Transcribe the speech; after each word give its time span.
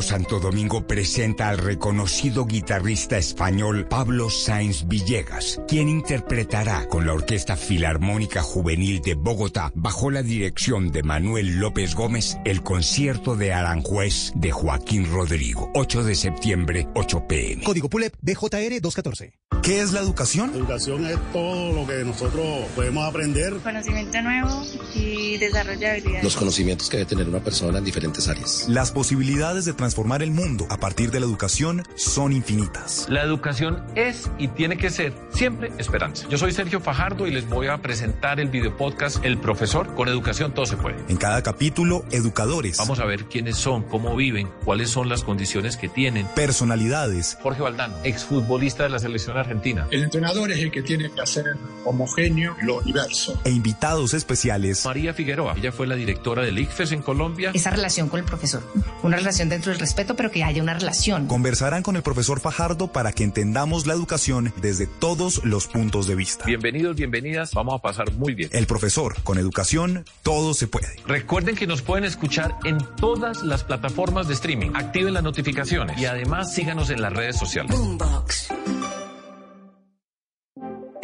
Santo 0.00 0.40
Domingo 0.40 0.86
presenta 0.86 1.50
al 1.50 1.58
reconocido 1.58 2.46
guitarrista 2.46 3.18
español 3.18 3.86
Pablo 3.86 4.30
Sáenz 4.30 4.88
Villegas, 4.88 5.60
quien 5.68 5.90
interpretará 5.90 6.88
con 6.88 7.04
la 7.04 7.12
Orquesta 7.12 7.56
Filarmónica 7.56 8.40
Juvenil 8.42 9.02
de 9.02 9.12
Bogotá, 9.12 9.70
bajo 9.74 10.10
la 10.10 10.22
dirección 10.22 10.90
de 10.92 11.02
Manuel 11.02 11.58
López 11.58 11.94
Gómez, 11.94 12.38
el 12.46 12.62
concierto 12.62 13.36
de 13.36 13.52
Aranjuez 13.52 14.32
de 14.34 14.50
Joaquín 14.50 15.12
Rodrigo, 15.12 15.70
8 15.74 16.04
de 16.04 16.14
septiembre, 16.14 16.88
8 16.94 17.26
pm. 17.28 17.62
Código 17.62 17.90
PULEP 17.90 18.14
BJR 18.22 18.80
214. 18.80 19.34
¿Qué 19.62 19.80
es 19.80 19.92
la 19.92 20.00
educación? 20.00 20.50
Educación 20.54 21.06
es 21.06 21.18
todo 21.32 21.72
lo 21.72 21.86
que 21.86 22.02
nosotros 22.02 22.66
podemos 22.74 23.08
aprender. 23.08 23.54
Conocimiento 23.62 24.20
nuevo 24.22 24.64
y 24.94 25.36
desarrollabilidad. 25.36 26.22
Los 26.22 26.34
conocimientos 26.34 26.88
que 26.88 26.96
debe 26.96 27.10
tener 27.10 27.28
una 27.28 27.38
persona 27.40 27.78
en 27.78 27.84
diferentes 27.84 28.26
áreas. 28.26 28.64
Las 28.68 28.90
posibilidades 28.90 29.66
de 29.66 29.74
transformar 29.82 30.22
el 30.22 30.30
mundo 30.30 30.64
a 30.70 30.76
partir 30.76 31.10
de 31.10 31.18
la 31.18 31.26
educación 31.26 31.82
son 31.96 32.32
infinitas. 32.32 33.06
La 33.08 33.22
educación 33.22 33.82
es 33.96 34.30
y 34.38 34.46
tiene 34.46 34.76
que 34.76 34.90
ser 34.90 35.12
siempre 35.32 35.72
esperanza. 35.76 36.28
Yo 36.28 36.38
soy 36.38 36.52
Sergio 36.52 36.80
Fajardo 36.80 37.26
y 37.26 37.32
les 37.32 37.48
voy 37.48 37.66
a 37.66 37.78
presentar 37.78 38.38
el 38.38 38.48
video 38.48 38.76
podcast 38.76 39.24
El 39.24 39.38
Profesor. 39.38 39.92
Con 39.96 40.06
educación 40.06 40.54
todo 40.54 40.66
se 40.66 40.76
puede. 40.76 40.98
En 41.08 41.16
cada 41.16 41.42
capítulo, 41.42 42.04
educadores. 42.12 42.78
Vamos 42.78 43.00
a 43.00 43.04
ver 43.06 43.24
quiénes 43.24 43.56
son, 43.56 43.82
cómo 43.82 44.14
viven, 44.14 44.48
cuáles 44.64 44.88
son 44.88 45.08
las 45.08 45.24
condiciones 45.24 45.76
que 45.76 45.88
tienen. 45.88 46.28
Personalidades. 46.36 47.36
Jorge 47.42 47.62
Valdano, 47.62 47.96
exfutbolista 48.04 48.84
de 48.84 48.90
la 48.90 49.00
selección 49.00 49.36
argentina. 49.36 49.88
El 49.90 50.04
entrenador 50.04 50.52
es 50.52 50.60
el 50.60 50.70
que 50.70 50.82
tiene 50.82 51.10
que 51.10 51.22
hacer 51.22 51.56
homogéneo 51.84 52.54
lo 52.62 52.80
diverso. 52.82 53.40
E 53.42 53.50
invitados 53.50 54.14
especiales. 54.14 54.84
María 54.84 55.12
Figueroa, 55.12 55.54
ella 55.56 55.72
fue 55.72 55.88
la 55.88 55.96
directora 55.96 56.42
del 56.42 56.56
ICFES 56.56 56.92
en 56.92 57.02
Colombia. 57.02 57.50
Esa 57.52 57.70
relación 57.70 58.08
con 58.08 58.20
el 58.20 58.26
profesor, 58.26 58.62
una 59.02 59.16
relación 59.16 59.48
dentro 59.48 59.71
del 59.72 59.80
respeto 59.80 60.14
pero 60.14 60.30
que 60.30 60.44
haya 60.44 60.62
una 60.62 60.74
relación. 60.74 61.26
Conversarán 61.26 61.82
con 61.82 61.96
el 61.96 62.02
profesor 62.02 62.40
Fajardo 62.40 62.92
para 62.92 63.12
que 63.12 63.24
entendamos 63.24 63.86
la 63.86 63.94
educación 63.94 64.52
desde 64.60 64.86
todos 64.86 65.44
los 65.44 65.66
puntos 65.66 66.06
de 66.06 66.14
vista. 66.14 66.44
Bienvenidos, 66.44 66.96
bienvenidas, 66.96 67.52
vamos 67.54 67.74
a 67.74 67.78
pasar 67.78 68.12
muy 68.12 68.34
bien. 68.34 68.50
El 68.52 68.66
profesor, 68.66 69.20
con 69.22 69.38
educación, 69.38 70.04
todo 70.22 70.54
se 70.54 70.66
puede. 70.66 70.88
Recuerden 71.06 71.56
que 71.56 71.66
nos 71.66 71.82
pueden 71.82 72.04
escuchar 72.04 72.56
en 72.64 72.78
todas 72.96 73.42
las 73.42 73.64
plataformas 73.64 74.28
de 74.28 74.34
streaming. 74.34 74.70
Activen 74.74 75.14
las 75.14 75.22
notificaciones 75.22 75.98
y 75.98 76.06
además 76.06 76.54
síganos 76.54 76.90
en 76.90 77.00
las 77.00 77.12
redes 77.12 77.38
sociales. 77.38 77.76
Boombox. 77.76 78.48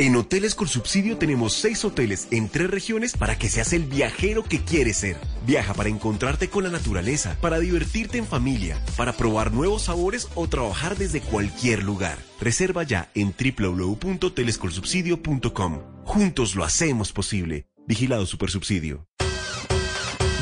En 0.00 0.14
Hoteles 0.14 0.54
con 0.54 0.68
Subsidio 0.68 1.18
tenemos 1.18 1.54
seis 1.54 1.84
hoteles 1.84 2.28
en 2.30 2.48
tres 2.48 2.70
regiones 2.70 3.16
para 3.16 3.36
que 3.36 3.48
seas 3.48 3.72
el 3.72 3.82
viajero 3.82 4.44
que 4.44 4.60
quieres 4.60 4.98
ser. 4.98 5.16
Viaja 5.44 5.74
para 5.74 5.88
encontrarte 5.88 6.48
con 6.48 6.62
la 6.62 6.70
naturaleza, 6.70 7.36
para 7.40 7.58
divertirte 7.58 8.16
en 8.16 8.24
familia, 8.24 8.80
para 8.96 9.12
probar 9.12 9.52
nuevos 9.52 9.82
sabores 9.82 10.28
o 10.36 10.46
trabajar 10.46 10.96
desde 10.96 11.20
cualquier 11.20 11.82
lugar. 11.82 12.16
Reserva 12.40 12.84
ya 12.84 13.10
en 13.16 13.34
www.hotelescolsubsidio.com. 13.34 15.80
Juntos 16.04 16.54
lo 16.54 16.62
hacemos 16.62 17.12
posible. 17.12 17.66
Vigilado 17.88 18.24
Supersubsidio. 18.24 19.08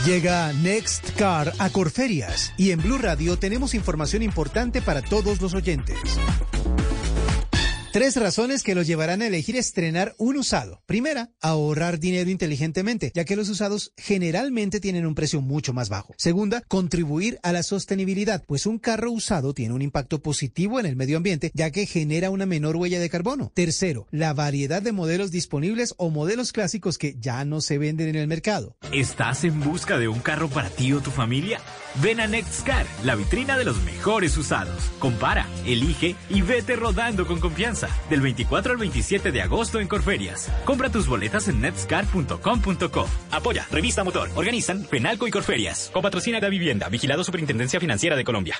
Llega 0.04 0.52
Next 0.52 1.16
Car 1.16 1.54
a 1.58 1.70
Corferias 1.70 2.52
y 2.58 2.72
en 2.72 2.82
Blue 2.82 2.98
Radio 2.98 3.38
tenemos 3.38 3.72
información 3.72 4.22
importante 4.22 4.82
para 4.82 5.00
todos 5.00 5.40
los 5.40 5.54
oyentes. 5.54 5.96
Tres 7.96 8.14
razones 8.16 8.62
que 8.62 8.74
los 8.74 8.86
llevarán 8.86 9.22
a 9.22 9.26
elegir 9.26 9.56
estrenar 9.56 10.14
un 10.18 10.36
usado. 10.36 10.82
Primera, 10.84 11.30
ahorrar 11.40 11.98
dinero 11.98 12.28
inteligentemente, 12.28 13.10
ya 13.14 13.24
que 13.24 13.36
los 13.36 13.48
usados 13.48 13.94
generalmente 13.96 14.80
tienen 14.80 15.06
un 15.06 15.14
precio 15.14 15.40
mucho 15.40 15.72
más 15.72 15.88
bajo. 15.88 16.14
Segunda, 16.18 16.60
contribuir 16.68 17.38
a 17.42 17.52
la 17.52 17.62
sostenibilidad, 17.62 18.44
pues 18.46 18.66
un 18.66 18.78
carro 18.78 19.10
usado 19.12 19.54
tiene 19.54 19.72
un 19.72 19.80
impacto 19.80 20.20
positivo 20.20 20.78
en 20.78 20.84
el 20.84 20.94
medio 20.94 21.16
ambiente, 21.16 21.50
ya 21.54 21.70
que 21.70 21.86
genera 21.86 22.28
una 22.28 22.44
menor 22.44 22.76
huella 22.76 23.00
de 23.00 23.08
carbono. 23.08 23.50
Tercero, 23.54 24.06
la 24.10 24.34
variedad 24.34 24.82
de 24.82 24.92
modelos 24.92 25.30
disponibles 25.30 25.94
o 25.96 26.10
modelos 26.10 26.52
clásicos 26.52 26.98
que 26.98 27.16
ya 27.18 27.46
no 27.46 27.62
se 27.62 27.78
venden 27.78 28.08
en 28.08 28.16
el 28.16 28.28
mercado. 28.28 28.76
¿Estás 28.92 29.44
en 29.44 29.58
busca 29.60 29.98
de 29.98 30.08
un 30.08 30.20
carro 30.20 30.50
para 30.50 30.68
ti 30.68 30.92
o 30.92 31.00
tu 31.00 31.10
familia? 31.10 31.62
Ven 32.02 32.20
a 32.20 32.26
Nextcar, 32.26 32.84
la 33.04 33.14
vitrina 33.14 33.56
de 33.56 33.64
los 33.64 33.82
mejores 33.84 34.36
usados. 34.36 34.82
Compara, 34.98 35.48
elige 35.64 36.14
y 36.28 36.42
vete 36.42 36.76
rodando 36.76 37.26
con 37.26 37.40
confianza. 37.40 37.85
Del 38.10 38.20
24 38.20 38.72
al 38.72 38.78
27 38.78 39.32
de 39.32 39.42
agosto 39.42 39.80
en 39.80 39.88
Corferias. 39.88 40.52
Compra 40.64 40.90
tus 40.90 41.06
boletas 41.08 41.48
en 41.48 41.60
netscar.com.co. 41.60 43.08
Apoya, 43.30 43.66
Revista 43.70 44.04
Motor. 44.04 44.30
Organizan 44.34 44.84
Penalco 44.84 45.26
y 45.26 45.30
Corferias. 45.30 45.90
Copatrocina 45.92 46.40
de 46.40 46.50
Vivienda. 46.50 46.88
Vigilado 46.88 47.24
Superintendencia 47.24 47.80
Financiera 47.80 48.16
de 48.16 48.24
Colombia. 48.24 48.56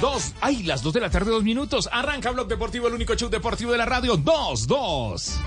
Dos. 0.00 0.32
Ay, 0.40 0.62
las 0.62 0.82
dos 0.82 0.92
de 0.92 1.00
la 1.00 1.10
tarde, 1.10 1.30
dos 1.30 1.42
minutos. 1.44 1.88
Arranca 1.90 2.30
Blog 2.30 2.48
Deportivo, 2.48 2.88
el 2.88 2.94
único 2.94 3.14
show 3.14 3.28
deportivo 3.28 3.72
de 3.72 3.78
la 3.78 3.86
radio. 3.86 4.16
Dos, 4.16 4.66
dos. 4.66 5.38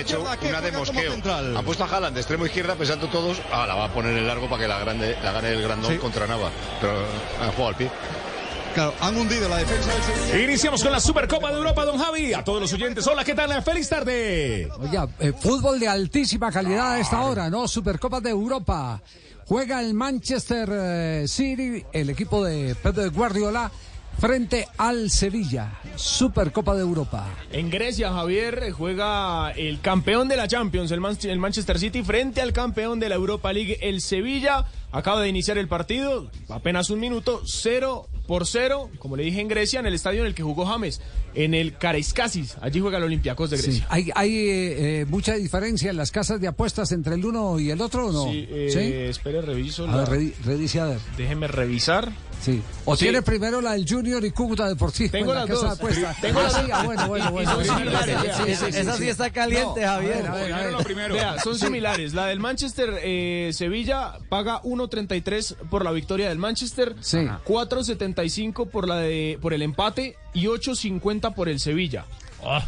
Hecho 0.00 0.20
una 0.20 0.60
de 0.60 0.72
mosqueo. 0.72 1.12
Han 1.56 1.64
puesto 1.64 1.84
a 1.84 1.86
Haaland 1.88 2.14
de 2.14 2.20
extremo 2.20 2.46
izquierda 2.46 2.74
pensando 2.74 3.08
todos, 3.08 3.40
ah, 3.52 3.66
la 3.66 3.74
va 3.74 3.84
a 3.86 3.92
poner 3.92 4.16
en 4.16 4.26
largo 4.26 4.48
para 4.48 4.62
que 4.62 4.68
la, 4.68 4.78
grande, 4.78 5.16
la 5.22 5.32
gane 5.32 5.52
el 5.52 5.62
grandón 5.62 5.92
Sí. 5.92 5.98
contra 5.98 6.26
Nava. 6.26 6.50
Pero 6.80 6.92
han 7.40 7.50
jugado 7.52 7.68
al 7.68 7.76
pie. 7.76 7.90
Claro, 8.74 8.94
han 9.00 9.16
hundido 9.16 9.48
la 9.48 9.56
defensa 9.56 9.92
del 9.92 10.02
Sevilla. 10.02 10.44
Iniciamos 10.44 10.82
con 10.82 10.92
la 10.92 11.00
Supercopa 11.00 11.50
de 11.50 11.56
Europa, 11.56 11.84
don 11.84 11.98
Javi. 11.98 12.32
A 12.34 12.44
todos 12.44 12.60
los 12.60 12.72
oyentes, 12.72 13.04
hola, 13.06 13.24
¿qué 13.24 13.34
tal? 13.34 13.62
Feliz 13.62 13.88
tarde. 13.88 14.68
Oiga, 14.78 15.08
eh, 15.18 15.32
fútbol 15.38 15.80
de 15.80 15.88
altísima 15.88 16.52
calidad 16.52 16.92
a 16.92 17.00
esta 17.00 17.20
hora, 17.22 17.50
¿no? 17.50 17.66
Supercopa 17.66 18.20
de 18.20 18.30
Europa. 18.30 19.02
Juega 19.46 19.80
el 19.80 19.94
Manchester 19.94 20.68
eh, 20.72 21.24
City, 21.26 21.84
el 21.92 22.10
equipo 22.10 22.44
de 22.44 22.76
Pep 22.76 23.12
Guardiola, 23.12 23.72
frente 24.20 24.68
al 24.76 25.10
Sevilla. 25.10 25.72
Supercopa 25.96 26.74
de 26.74 26.82
Europa. 26.82 27.26
En 27.52 27.70
Grecia, 27.70 28.12
Javier 28.12 28.62
eh, 28.64 28.70
juega 28.70 29.50
el 29.52 29.80
campeón 29.80 30.28
de 30.28 30.36
la 30.36 30.46
Champions, 30.46 30.90
el, 30.90 31.00
Man- 31.00 31.18
el 31.22 31.38
Manchester 31.38 31.78
City, 31.78 32.02
frente 32.02 32.40
al 32.40 32.52
campeón 32.52 33.00
de 33.00 33.08
la 33.08 33.14
Europa 33.14 33.52
League, 33.52 33.78
el 33.80 34.00
Sevilla. 34.02 34.66
Acaba 34.92 35.20
de 35.22 35.28
iniciar 35.28 35.56
el 35.56 35.68
partido, 35.68 36.30
apenas 36.48 36.90
un 36.90 37.00
minuto, 37.00 37.42
cero 37.46 38.08
por 38.30 38.46
cero, 38.46 38.88
como 39.00 39.16
le 39.16 39.24
dije 39.24 39.40
en 39.40 39.48
Grecia, 39.48 39.80
en 39.80 39.86
el 39.86 39.94
estadio 39.94 40.20
en 40.20 40.28
el 40.28 40.36
que 40.36 40.44
jugó 40.44 40.64
James, 40.64 41.00
en 41.34 41.52
el 41.52 41.76
Karaiskakis. 41.76 42.58
Allí 42.60 42.78
juega 42.78 42.98
el 42.98 43.02
Olympiacos 43.02 43.50
de 43.50 43.56
Sí. 43.56 43.62
Grecia. 43.64 43.86
¿Hay, 43.90 44.08
hay 44.14 44.36
eh, 44.36 45.00
eh, 45.00 45.04
mucha 45.08 45.34
diferencia 45.34 45.90
en 45.90 45.96
las 45.96 46.12
casas 46.12 46.40
de 46.40 46.46
apuestas 46.46 46.92
entre 46.92 47.16
el 47.16 47.24
uno 47.24 47.58
y 47.58 47.70
el 47.72 47.80
otro 47.80 48.06
o 48.06 48.12
no? 48.12 48.30
Sí, 48.30 48.46
eh, 48.48 49.08
espere, 49.10 49.40
reviso. 49.42 49.82
A 49.88 49.96
ver, 49.96 50.08
la- 50.08 50.14
revi- 50.14 50.34
revise 50.44 50.78
a 50.78 50.84
ver. 50.86 50.98
Déjeme 51.16 51.48
revisar. 51.48 52.12
Sí. 52.40 52.62
O 52.84 52.96
Sí. 52.96 53.04
tiene 53.06 53.20
primero 53.20 53.60
la 53.60 53.72
del 53.72 53.84
Junior 53.86 54.24
y 54.24 54.30
Cúcuta 54.30 54.66
Deportivo. 54.68 55.10
Tengo 55.10 55.32
en 55.32 55.38
la 55.40 55.44
las 55.46 55.50
casa 55.50 55.66
dos. 55.70 55.78
de 55.78 55.84
apuestas. 55.84 56.20
Tengo 56.22 56.38
Ah, 56.38 56.42
las 56.44 56.52
sí, 56.54 56.60
dos. 56.62 56.70
ah, 56.72 56.82
bueno, 56.84 57.08
bueno, 57.08 57.32
bueno. 57.32 57.60
Esa 58.46 58.96
sí. 58.96 59.02
sí 59.02 59.08
está 59.08 59.30
caliente, 59.30 59.80
No, 59.82 59.86
a 59.88 59.94
Javier. 59.94 60.14
ver, 60.22 60.26
a 60.26 60.34
ver, 60.34 60.52
a 60.52 60.58
ver. 60.78 61.12
Vea, 61.12 61.38
son 61.40 61.58
similares. 61.58 62.14
La 62.14 62.26
del 62.26 62.40
Manchester 62.40 62.98
eh, 63.02 63.50
Sevilla 63.52 64.14
paga 64.28 64.62
1.33 64.62 65.56
por 65.68 65.84
la 65.84 65.90
victoria 65.92 66.28
del 66.30 66.38
Manchester, 66.38 66.94
Sí. 67.00 67.18
4.75 68.24 68.68
por 68.68 68.88
la 68.88 68.96
de 68.98 69.38
por 69.40 69.54
el 69.54 69.62
empate 69.62 70.16
y 70.34 70.46
8.50 70.46 71.32
por 71.34 71.48
el 71.48 71.60
Sevilla. 71.60 72.04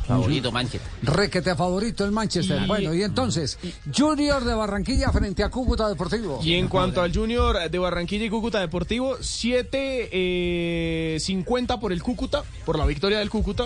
favorito 0.06 0.52
Manchester. 0.52 0.90
Requete 1.02 1.54
favorito 1.56 2.04
el 2.04 2.12
Manchester. 2.12 2.60
Y- 2.62 2.66
bueno, 2.66 2.92
y 2.92 3.02
entonces, 3.02 3.58
Junior 3.96 4.44
de 4.44 4.52
Barranquilla 4.54 5.10
frente 5.12 5.42
a 5.42 5.48
Cúcuta 5.48 5.88
Deportivo. 5.88 6.40
Y 6.42 6.54
en 6.56 6.68
cuanto 6.68 7.00
al 7.00 7.14
Junior 7.14 7.70
de 7.70 7.78
Barranquilla 7.78 8.26
y 8.26 8.30
Cúcuta 8.30 8.60
Deportivo, 8.60 9.16
7.50 9.18 11.80
por 11.80 11.90
el 11.92 12.02
Cúcuta, 12.02 12.42
por 12.66 12.76
la 12.78 12.84
victoria 12.84 13.18
del 13.20 13.30
Cúcuta. 13.30 13.64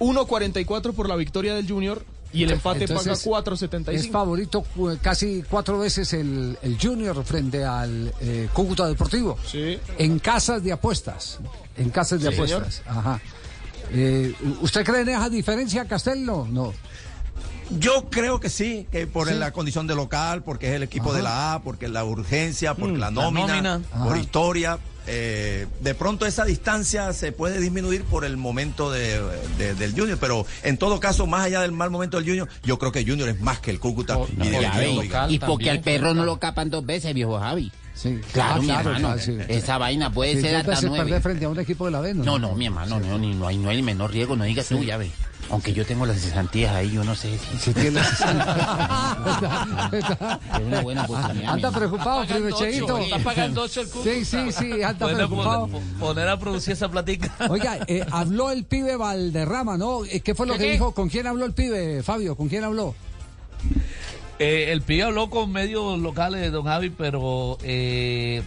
1.44 0.00 0.92
por 0.92 1.08
la 1.08 1.14
victoria 1.16 1.54
del 1.54 1.68
Junior. 1.68 2.02
Y 2.34 2.42
el 2.42 2.50
empate 2.50 2.80
Entonces, 2.84 3.06
paga 3.24 3.38
Es 3.38 3.60
4.75. 3.62 4.10
favorito 4.10 4.62
cu- 4.62 4.98
casi 5.00 5.42
cuatro 5.48 5.78
veces 5.78 6.12
el, 6.14 6.58
el 6.62 6.76
Junior 6.80 7.24
frente 7.24 7.64
al 7.64 8.12
eh, 8.20 8.48
Cúcuta 8.52 8.86
Deportivo. 8.88 9.38
Sí. 9.46 9.78
En 9.98 10.18
casas 10.18 10.62
de 10.64 10.72
apuestas. 10.72 11.38
En 11.76 11.90
casas 11.90 12.20
de 12.20 12.28
Sí, 12.30 12.34
apuestas. 12.34 12.82
Ajá. 12.86 13.20
Eh, 13.92 14.34
¿Usted 14.60 14.84
cree 14.84 15.02
en 15.02 15.10
esa 15.10 15.28
diferencia, 15.30 15.84
Castelno? 15.86 16.46
No. 16.50 16.72
Yo 17.78 18.06
creo 18.10 18.40
que 18.40 18.50
sí, 18.50 18.86
que 18.92 19.06
por 19.06 19.28
Sí. 19.28 19.34
la 19.34 19.52
condición 19.52 19.86
de 19.86 19.94
local, 19.94 20.42
porque 20.42 20.68
es 20.68 20.74
el 20.74 20.82
equipo 20.82 21.08
Ajá. 21.10 21.16
de 21.16 21.22
la 21.22 21.54
A, 21.54 21.62
porque 21.62 21.88
la 21.88 22.04
urgencia, 22.04 22.74
porque 22.74 22.94
Mm, 22.94 23.00
la 23.00 23.06
la 23.06 23.22
nómina, 23.22 23.62
nómina. 23.62 23.80
por 24.04 24.16
historia. 24.18 24.78
Eh, 25.06 25.66
de 25.80 25.94
pronto 25.94 26.26
esa 26.26 26.44
distancia 26.44 27.12
se 27.12 27.32
puede 27.32 27.60
disminuir 27.60 28.04
por 28.04 28.24
el 28.24 28.36
momento 28.36 28.90
de, 28.90 29.20
de- 29.58 29.74
del 29.74 29.92
Junior, 29.92 30.18
pero 30.20 30.46
en 30.62 30.78
todo 30.78 31.00
caso, 31.00 31.26
más 31.26 31.44
allá 31.44 31.60
del 31.60 31.72
mal 31.72 31.90
momento 31.90 32.16
del 32.16 32.26
Junior, 32.26 32.48
yo 32.62 32.78
creo 32.78 32.92
que 32.92 33.04
Junior 33.04 33.28
es 33.28 33.40
más 33.40 33.58
que 33.60 33.70
el 33.70 33.80
Cúcuta. 33.80 34.18
y 35.30 35.34
y 35.34 35.38
porque 35.38 35.70
al 35.70 35.80
perro 35.80 36.14
no 36.14 36.24
lo 36.24 36.38
capan 36.38 36.70
dos 36.70 36.84
veces, 36.86 37.12
viejo 37.14 37.38
Javi. 37.38 37.70
Sí. 37.94 38.20
Claro, 38.32 38.60
mi 38.60 38.66
claro, 38.68 38.90
hermano. 38.90 39.14
claro, 39.14 39.22
sí. 39.22 39.38
Esa 39.48 39.78
vaina 39.78 40.10
puede 40.12 40.34
Sí, 40.34 40.40
ser 40.42 40.56
hasta 40.56 40.80
nueve. 40.88 41.20
frente 41.20 41.44
a 41.44 41.48
un 41.48 41.60
equipo 41.60 41.84
de 41.86 41.92
la 41.92 42.00
B, 42.00 42.12
¿no? 42.14 42.24
No, 42.24 42.38
no, 42.40 42.54
mi 42.56 42.66
hermano, 42.66 42.98
no, 42.98 43.18
ni- 43.18 43.34
no, 43.34 43.46
hay, 43.46 43.56
no 43.56 43.68
hay 43.70 43.76
el 43.76 43.82
menor 43.84 44.10
riesgo, 44.10 44.34
no 44.36 44.42
digas 44.44 44.66
tú, 44.66 44.82
ya 44.82 44.96
ve. 44.96 45.10
Aunque 45.50 45.72
yo 45.74 45.84
tengo 45.86 46.04
las 46.06 46.18
cesantías 46.20 46.74
ahí, 46.74 46.90
yo 46.90 47.04
no 47.04 47.14
sé 47.14 47.38
si... 47.38 47.58
Si 47.58 47.74
tienes... 47.74 48.02
Es 49.92 50.60
una 50.66 50.80
buena 50.82 51.04
oportunidad. 51.04 51.52
Anda 51.52 51.70
preocupado, 51.70 52.26
Primecheito. 52.26 52.98
Está 52.98 53.18
pagando 53.18 53.62
ocho 53.62 53.80
el 53.82 53.88
Cúcuta. 53.88 54.10
Sí, 54.10 54.24
sí, 54.24 54.52
sí, 54.52 54.82
anda 54.82 55.06
Bueno, 55.06 55.16
preocupado. 55.28 55.68
po- 55.68 55.80
poner 56.00 56.28
a 56.28 56.38
producir 56.38 56.72
esa 56.72 56.88
platica. 56.90 57.32
Oiga, 57.50 57.78
eh, 57.86 58.04
habló 58.10 58.50
el 58.50 58.64
pibe 58.64 58.96
Valderrama, 58.96 59.76
¿no? 59.76 60.04
Eh, 60.04 60.20
¿Qué 60.20 60.34
fue 60.34 60.46
lo 60.46 60.54
¿Qué, 60.54 60.58
que 60.60 60.64
qué? 60.66 60.72
dijo? 60.72 60.92
¿Con 60.92 61.08
quién 61.08 61.26
habló 61.26 61.44
el 61.44 61.52
pibe, 61.52 62.02
Fabio? 62.02 62.36
¿Con 62.36 62.48
quién 62.48 62.64
habló? 62.64 62.94
Eh, 64.38 64.72
el 64.72 64.82
pibe 64.82 65.04
habló 65.04 65.30
con 65.30 65.52
medios 65.52 65.98
locales 66.00 66.40
de 66.40 66.50
Don 66.50 66.64
Javi, 66.64 66.90
pero 66.90 67.56
eh, 67.62 68.42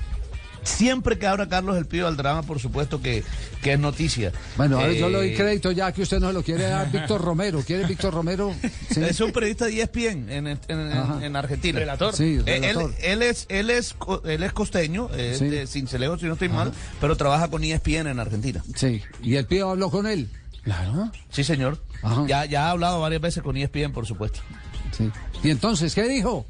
siempre 0.63 1.17
que 1.17 1.25
habla 1.27 1.47
Carlos 1.47 1.77
el 1.77 1.85
pibe 1.85 2.05
al 2.05 2.17
drama, 2.17 2.43
por 2.43 2.59
supuesto 2.59 3.01
que, 3.01 3.23
que 3.61 3.73
es 3.73 3.79
noticia. 3.79 4.33
Bueno, 4.57 4.79
a 4.79 4.87
ver, 4.87 4.97
yo 4.97 5.07
le 5.09 5.17
doy 5.17 5.29
Eh, 5.29 5.35
crédito 5.35 5.71
ya 5.71 5.91
que 5.93 6.01
usted 6.01 6.19
no 6.19 6.27
se 6.27 6.33
lo 6.33 6.43
quiere 6.43 6.63
dar 6.67 6.91
Víctor 6.91 7.21
Romero. 7.21 7.61
¿Quiere 7.65 7.85
Víctor 7.85 8.13
Romero? 8.13 8.53
Sí. 8.91 9.01
Es 9.01 9.19
un 9.21 9.31
periodista 9.31 9.65
de 9.67 9.81
ESPN 9.81 10.29
en, 10.29 10.47
en- 10.47 10.59
en- 10.67 10.91
Ajá. 10.91 11.25
en 11.25 11.35
Argentina. 11.37 11.79
Relator. 11.79 12.13
Sí, 12.13 12.39
Eh, 12.45 12.59
relator. 12.59 12.93
Él, 12.99 13.21
él 13.21 13.21
es, 13.21 13.45
él, 13.49 13.69
es, 13.69 13.95
él 14.25 14.43
es 14.43 14.51
costeño, 14.53 15.09
es 15.15 15.37
Sí. 15.39 15.47
de 15.47 15.67
Cincelejo, 15.67 16.17
si 16.17 16.25
no 16.25 16.33
estoy 16.33 16.49
mal, 16.49 16.73
pero 16.99 17.15
trabaja 17.15 17.47
con 17.49 17.63
ESPN 17.63 18.07
en 18.07 18.19
Argentina. 18.19 18.61
Sí, 18.75 19.01
y 19.23 19.35
el 19.35 19.45
pibe 19.45 19.61
habló 19.61 19.89
con 19.89 20.05
él. 20.05 20.29
Claro. 20.63 21.11
Sí, 21.29 21.45
señor. 21.45 21.81
Ajá. 22.03 22.25
Ya, 22.27 22.43
ya 22.43 22.67
ha 22.67 22.71
hablado 22.71 22.99
varias 22.99 23.21
veces 23.21 23.41
con 23.41 23.55
ESPN, 23.55 23.93
por 23.93 24.05
supuesto. 24.05 24.41
Sí. 24.97 25.09
¿Y 25.43 25.49
entonces 25.49 25.93
qué 25.95 26.03
dijo? 26.07 26.45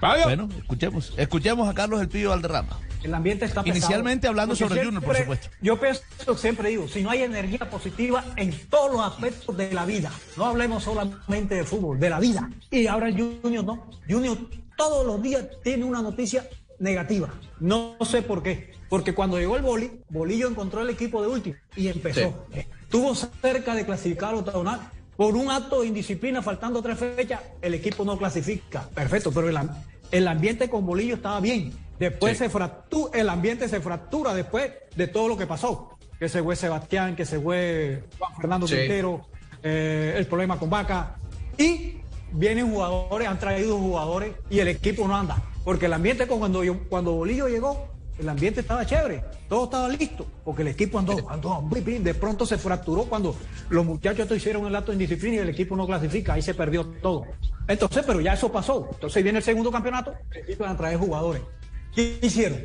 Bueno, 0.00 0.48
escuchemos, 0.58 1.14
escuchemos 1.16 1.68
a 1.68 1.72
Carlos 1.74 2.00
el 2.00 2.08
Pío 2.08 2.30
Valderrama. 2.30 2.78
El 3.02 3.14
ambiente 3.14 3.44
está 3.44 3.62
pesado. 3.62 3.78
Inicialmente 3.78 4.26
hablando 4.26 4.54
Porque 4.54 4.64
sobre 4.64 4.80
el 4.80 4.86
Junior, 4.86 5.02
por 5.04 5.14
siempre- 5.14 5.36
supuesto. 5.36 5.56
Yo 5.62 5.78
pienso, 5.80 6.02
siempre 6.36 6.68
digo, 6.70 6.88
si 6.88 7.02
no 7.02 7.10
hay 7.10 7.22
energía 7.22 7.70
positiva 7.70 8.24
en 8.36 8.52
todos 8.68 8.92
los 8.92 9.00
aspectos 9.02 9.56
de 9.56 9.72
la 9.72 9.84
vida, 9.84 10.10
no 10.36 10.46
hablemos 10.46 10.82
solamente 10.84 11.54
de 11.54 11.64
fútbol, 11.64 11.98
de 12.00 12.10
la 12.10 12.18
vida. 12.20 12.50
Y 12.70 12.86
ahora 12.86 13.08
el 13.08 13.14
Junior 13.42 13.64
no. 13.64 13.90
Junior 14.08 14.38
todos 14.76 15.06
los 15.06 15.22
días 15.22 15.44
tiene 15.62 15.84
una 15.84 16.02
noticia 16.02 16.48
negativa. 16.78 17.28
No 17.60 17.96
sé 18.04 18.22
por 18.22 18.42
qué. 18.42 18.72
Porque 18.88 19.14
cuando 19.14 19.38
llegó 19.38 19.56
el 19.56 19.62
Boli, 19.62 19.90
Bolillo 20.08 20.48
encontró 20.48 20.80
el 20.82 20.90
equipo 20.90 21.20
de 21.22 21.28
último 21.28 21.56
y 21.76 21.88
empezó. 21.88 22.46
Estuvo 22.52 23.14
cerca 23.14 23.74
de 23.74 23.84
clasificar 23.86 24.30
al 24.30 24.36
octagonal. 24.36 24.80
Por 25.16 25.36
un 25.36 25.50
acto 25.50 25.80
de 25.82 25.88
indisciplina, 25.88 26.42
faltando 26.42 26.82
tres 26.82 26.98
fechas, 26.98 27.40
el 27.62 27.74
equipo 27.74 28.04
no 28.04 28.18
clasifica. 28.18 28.88
Perfecto, 28.94 29.30
pero 29.32 29.48
el, 29.48 29.56
am- 29.56 29.70
el 30.10 30.26
ambiente 30.28 30.68
con 30.68 30.84
Bolillo 30.84 31.14
estaba 31.16 31.40
bien. 31.40 31.72
Después 31.98 32.38
se 32.38 32.48
fractura, 32.48 33.18
el 33.18 33.28
ambiente 33.28 33.68
se 33.68 33.80
fractura 33.80 34.34
después 34.34 34.72
de 34.96 35.06
todo 35.06 35.28
lo 35.28 35.36
que 35.36 35.46
pasó. 35.46 35.96
Que 36.18 36.28
se 36.28 36.42
fue 36.42 36.56
Sebastián, 36.56 37.14
que 37.16 37.24
se 37.24 37.38
fue 37.40 38.04
Juan 38.18 38.34
Fernando 38.36 38.66
Sí. 38.66 38.74
Quintero, 38.76 39.26
eh, 39.62 40.14
el 40.16 40.26
problema 40.26 40.58
con 40.58 40.70
Vaca. 40.70 41.16
Y 41.56 41.98
vienen 42.32 42.70
jugadores, 42.70 43.28
han 43.28 43.38
traído 43.38 43.78
jugadores 43.78 44.34
y 44.50 44.58
el 44.58 44.68
equipo 44.68 45.06
no 45.06 45.16
anda. 45.16 45.40
Porque 45.64 45.86
el 45.86 45.92
ambiente 45.92 46.26
con 46.26 46.40
cuando, 46.40 46.64
yo- 46.64 46.80
cuando 46.88 47.12
Bolillo 47.12 47.46
llegó, 47.48 47.88
el 48.18 48.28
ambiente 48.28 48.60
estaba 48.60 48.86
chévere, 48.86 49.24
todo 49.48 49.64
estaba 49.64 49.88
listo, 49.88 50.26
porque 50.44 50.62
el 50.62 50.68
equipo 50.68 50.98
andó, 50.98 51.28
andó, 51.28 51.60
muy 51.60 51.80
bien. 51.80 52.04
de 52.04 52.14
pronto 52.14 52.46
se 52.46 52.58
fracturó 52.58 53.04
cuando 53.04 53.34
los 53.70 53.84
muchachos 53.84 54.30
hicieron 54.30 54.66
el 54.66 54.76
acto 54.76 54.92
de 54.92 54.96
indisciplina 54.96 55.36
y 55.36 55.38
el 55.40 55.48
equipo 55.48 55.76
no 55.76 55.86
clasifica, 55.86 56.34
ahí 56.34 56.42
se 56.42 56.54
perdió 56.54 56.84
todo. 57.02 57.26
Entonces, 57.66 58.04
pero 58.06 58.20
ya 58.20 58.34
eso 58.34 58.52
pasó. 58.52 58.88
Entonces 58.92 59.22
viene 59.22 59.38
el 59.38 59.44
segundo 59.44 59.70
campeonato, 59.70 60.14
el 60.30 60.42
equipo 60.42 60.64
van 60.64 60.74
a 60.74 60.76
traer 60.76 60.98
jugadores. 60.98 61.42
¿Qué 61.94 62.18
hicieron? 62.22 62.58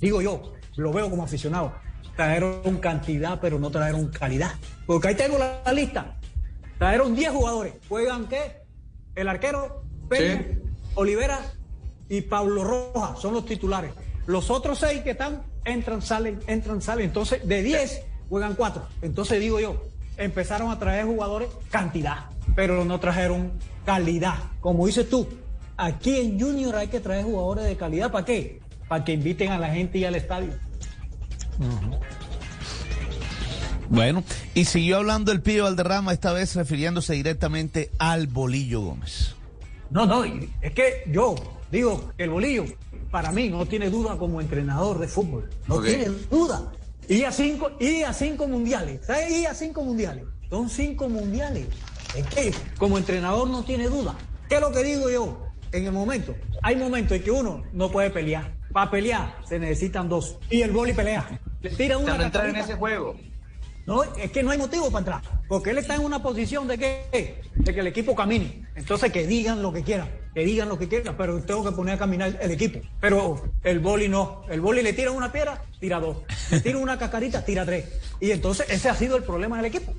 Digo 0.00 0.22
yo, 0.22 0.54
lo 0.76 0.92
veo 0.92 1.10
como 1.10 1.22
aficionado. 1.22 1.74
Trajeron 2.16 2.78
cantidad, 2.78 3.40
pero 3.40 3.58
no 3.58 3.70
trajeron 3.70 4.08
calidad. 4.08 4.52
Porque 4.86 5.08
ahí 5.08 5.14
tengo 5.14 5.38
la, 5.38 5.60
lista. 5.72 6.16
Trajeron 6.78 7.14
10 7.14 7.30
jugadores. 7.32 7.74
¿Juegan 7.88 8.28
qué? 8.28 8.62
El 9.14 9.28
arquero, 9.28 9.84
Peña, 10.08 10.44
Olivera 10.94 11.40
y 12.08 12.20
Pablo 12.22 12.64
Rojas 12.64 13.20
son 13.20 13.34
los 13.34 13.46
titulares. 13.46 13.92
Los 14.26 14.50
otros 14.50 14.78
seis 14.78 15.02
que 15.02 15.10
están, 15.10 15.42
entran, 15.64 16.02
salen, 16.02 16.40
entran, 16.46 16.80
salen. 16.80 17.06
Entonces, 17.06 17.46
de 17.46 17.62
10, 17.62 18.02
juegan 18.28 18.54
4. 18.54 18.82
Entonces, 19.02 19.40
digo 19.40 19.60
yo, 19.60 19.82
empezaron 20.16 20.70
a 20.70 20.78
traer 20.78 21.04
jugadores 21.04 21.48
cantidad, 21.70 22.26
pero 22.54 22.84
no 22.84 23.00
trajeron 23.00 23.52
calidad. 23.84 24.36
Como 24.60 24.86
dices 24.86 25.08
tú, 25.08 25.28
aquí 25.76 26.16
en 26.16 26.40
Junior 26.40 26.76
hay 26.76 26.88
que 26.88 27.00
traer 27.00 27.24
jugadores 27.24 27.64
de 27.64 27.76
calidad. 27.76 28.10
¿Para 28.10 28.24
qué? 28.24 28.60
Para 28.88 29.04
que 29.04 29.12
inviten 29.12 29.52
a 29.52 29.58
la 29.58 29.68
gente 29.68 29.98
y 29.98 30.04
al 30.04 30.14
estadio. 30.14 30.52
Bueno, 33.88 34.24
y 34.54 34.64
siguió 34.64 34.96
hablando 34.96 35.30
el 35.30 35.42
Pío 35.42 35.64
Valderrama, 35.64 36.12
esta 36.12 36.32
vez 36.32 36.56
refiriéndose 36.56 37.12
directamente 37.12 37.90
al 37.98 38.26
Bolillo 38.26 38.80
Gómez. 38.80 39.36
No, 39.90 40.06
no, 40.06 40.24
es 40.24 40.72
que 40.72 41.04
yo 41.06 41.34
digo 41.70 42.12
que 42.16 42.24
el 42.24 42.30
bolillo, 42.30 42.64
para 43.14 43.30
mí, 43.30 43.48
no 43.48 43.64
tiene 43.64 43.90
duda 43.90 44.18
como 44.18 44.40
entrenador 44.40 44.98
de 44.98 45.06
fútbol. 45.06 45.48
No 45.68 45.80
tiene 45.80 46.06
duda. 46.28 46.72
Y 47.08 47.22
a 47.22 47.30
cinco, 47.30 47.70
y 47.78 48.02
a 48.02 48.12
cinco 48.12 48.48
mundiales. 48.48 49.06
¿Sabes? 49.06 49.30
Y 49.30 49.46
a 49.46 49.54
cinco 49.54 49.84
mundiales. 49.84 50.24
Son 50.50 50.68
cinco 50.68 51.08
mundiales. 51.08 51.68
Es 52.16 52.26
que 52.26 52.52
como 52.76 52.98
entrenador 52.98 53.48
no 53.48 53.62
tiene 53.62 53.86
duda. 53.86 54.16
¿Qué 54.48 54.56
es 54.56 54.60
lo 54.60 54.72
que 54.72 54.82
digo 54.82 55.08
yo? 55.08 55.46
En 55.70 55.84
el 55.84 55.92
momento, 55.92 56.34
hay 56.60 56.74
momentos 56.74 57.16
en 57.16 57.22
que 57.22 57.30
uno 57.30 57.62
no 57.72 57.88
puede 57.88 58.10
pelear. 58.10 58.52
Para 58.72 58.90
pelear 58.90 59.36
se 59.48 59.60
necesitan 59.60 60.08
dos. 60.08 60.38
Y 60.50 60.62
el 60.62 60.72
boli 60.72 60.92
pelea. 60.92 61.40
Le 61.62 61.70
tira 61.70 61.98
una 61.98 62.06
Cuando 62.06 62.24
entrar 62.24 62.48
en 62.48 62.56
ese 62.56 62.74
juego. 62.74 63.14
No, 63.86 64.02
es 64.02 64.30
que 64.30 64.42
no 64.42 64.50
hay 64.50 64.58
motivo 64.58 64.86
para 64.90 64.98
entrar. 64.98 65.22
Porque 65.46 65.70
él 65.70 65.78
está 65.78 65.94
en 65.94 66.02
una 66.02 66.22
posición 66.22 66.66
de 66.66 66.78
que, 66.78 67.40
de 67.54 67.74
que 67.74 67.80
el 67.80 67.86
equipo 67.86 68.14
camine. 68.14 68.66
Entonces 68.74 69.12
que 69.12 69.26
digan 69.26 69.62
lo 69.62 69.72
que 69.72 69.82
quieran, 69.82 70.08
que 70.34 70.44
digan 70.44 70.68
lo 70.68 70.78
que 70.78 70.88
quieran, 70.88 71.16
pero 71.16 71.42
tengo 71.42 71.64
que 71.64 71.72
poner 71.72 71.94
a 71.94 71.98
caminar 71.98 72.38
el 72.40 72.50
equipo. 72.50 72.80
Pero 73.00 73.42
el 73.62 73.80
boli 73.80 74.08
no. 74.08 74.42
El 74.48 74.60
boli 74.60 74.82
le 74.82 74.94
tira 74.94 75.10
una 75.10 75.30
piedra, 75.30 75.62
tira 75.80 76.00
dos. 76.00 76.18
Le 76.50 76.60
tira 76.60 76.78
una 76.78 76.98
cacarita, 76.98 77.44
tira 77.44 77.66
tres. 77.66 77.86
Y 78.20 78.30
entonces 78.30 78.66
ese 78.70 78.88
ha 78.88 78.94
sido 78.94 79.16
el 79.16 79.22
problema 79.22 79.56
del 79.58 79.66
equipo. 79.66 79.92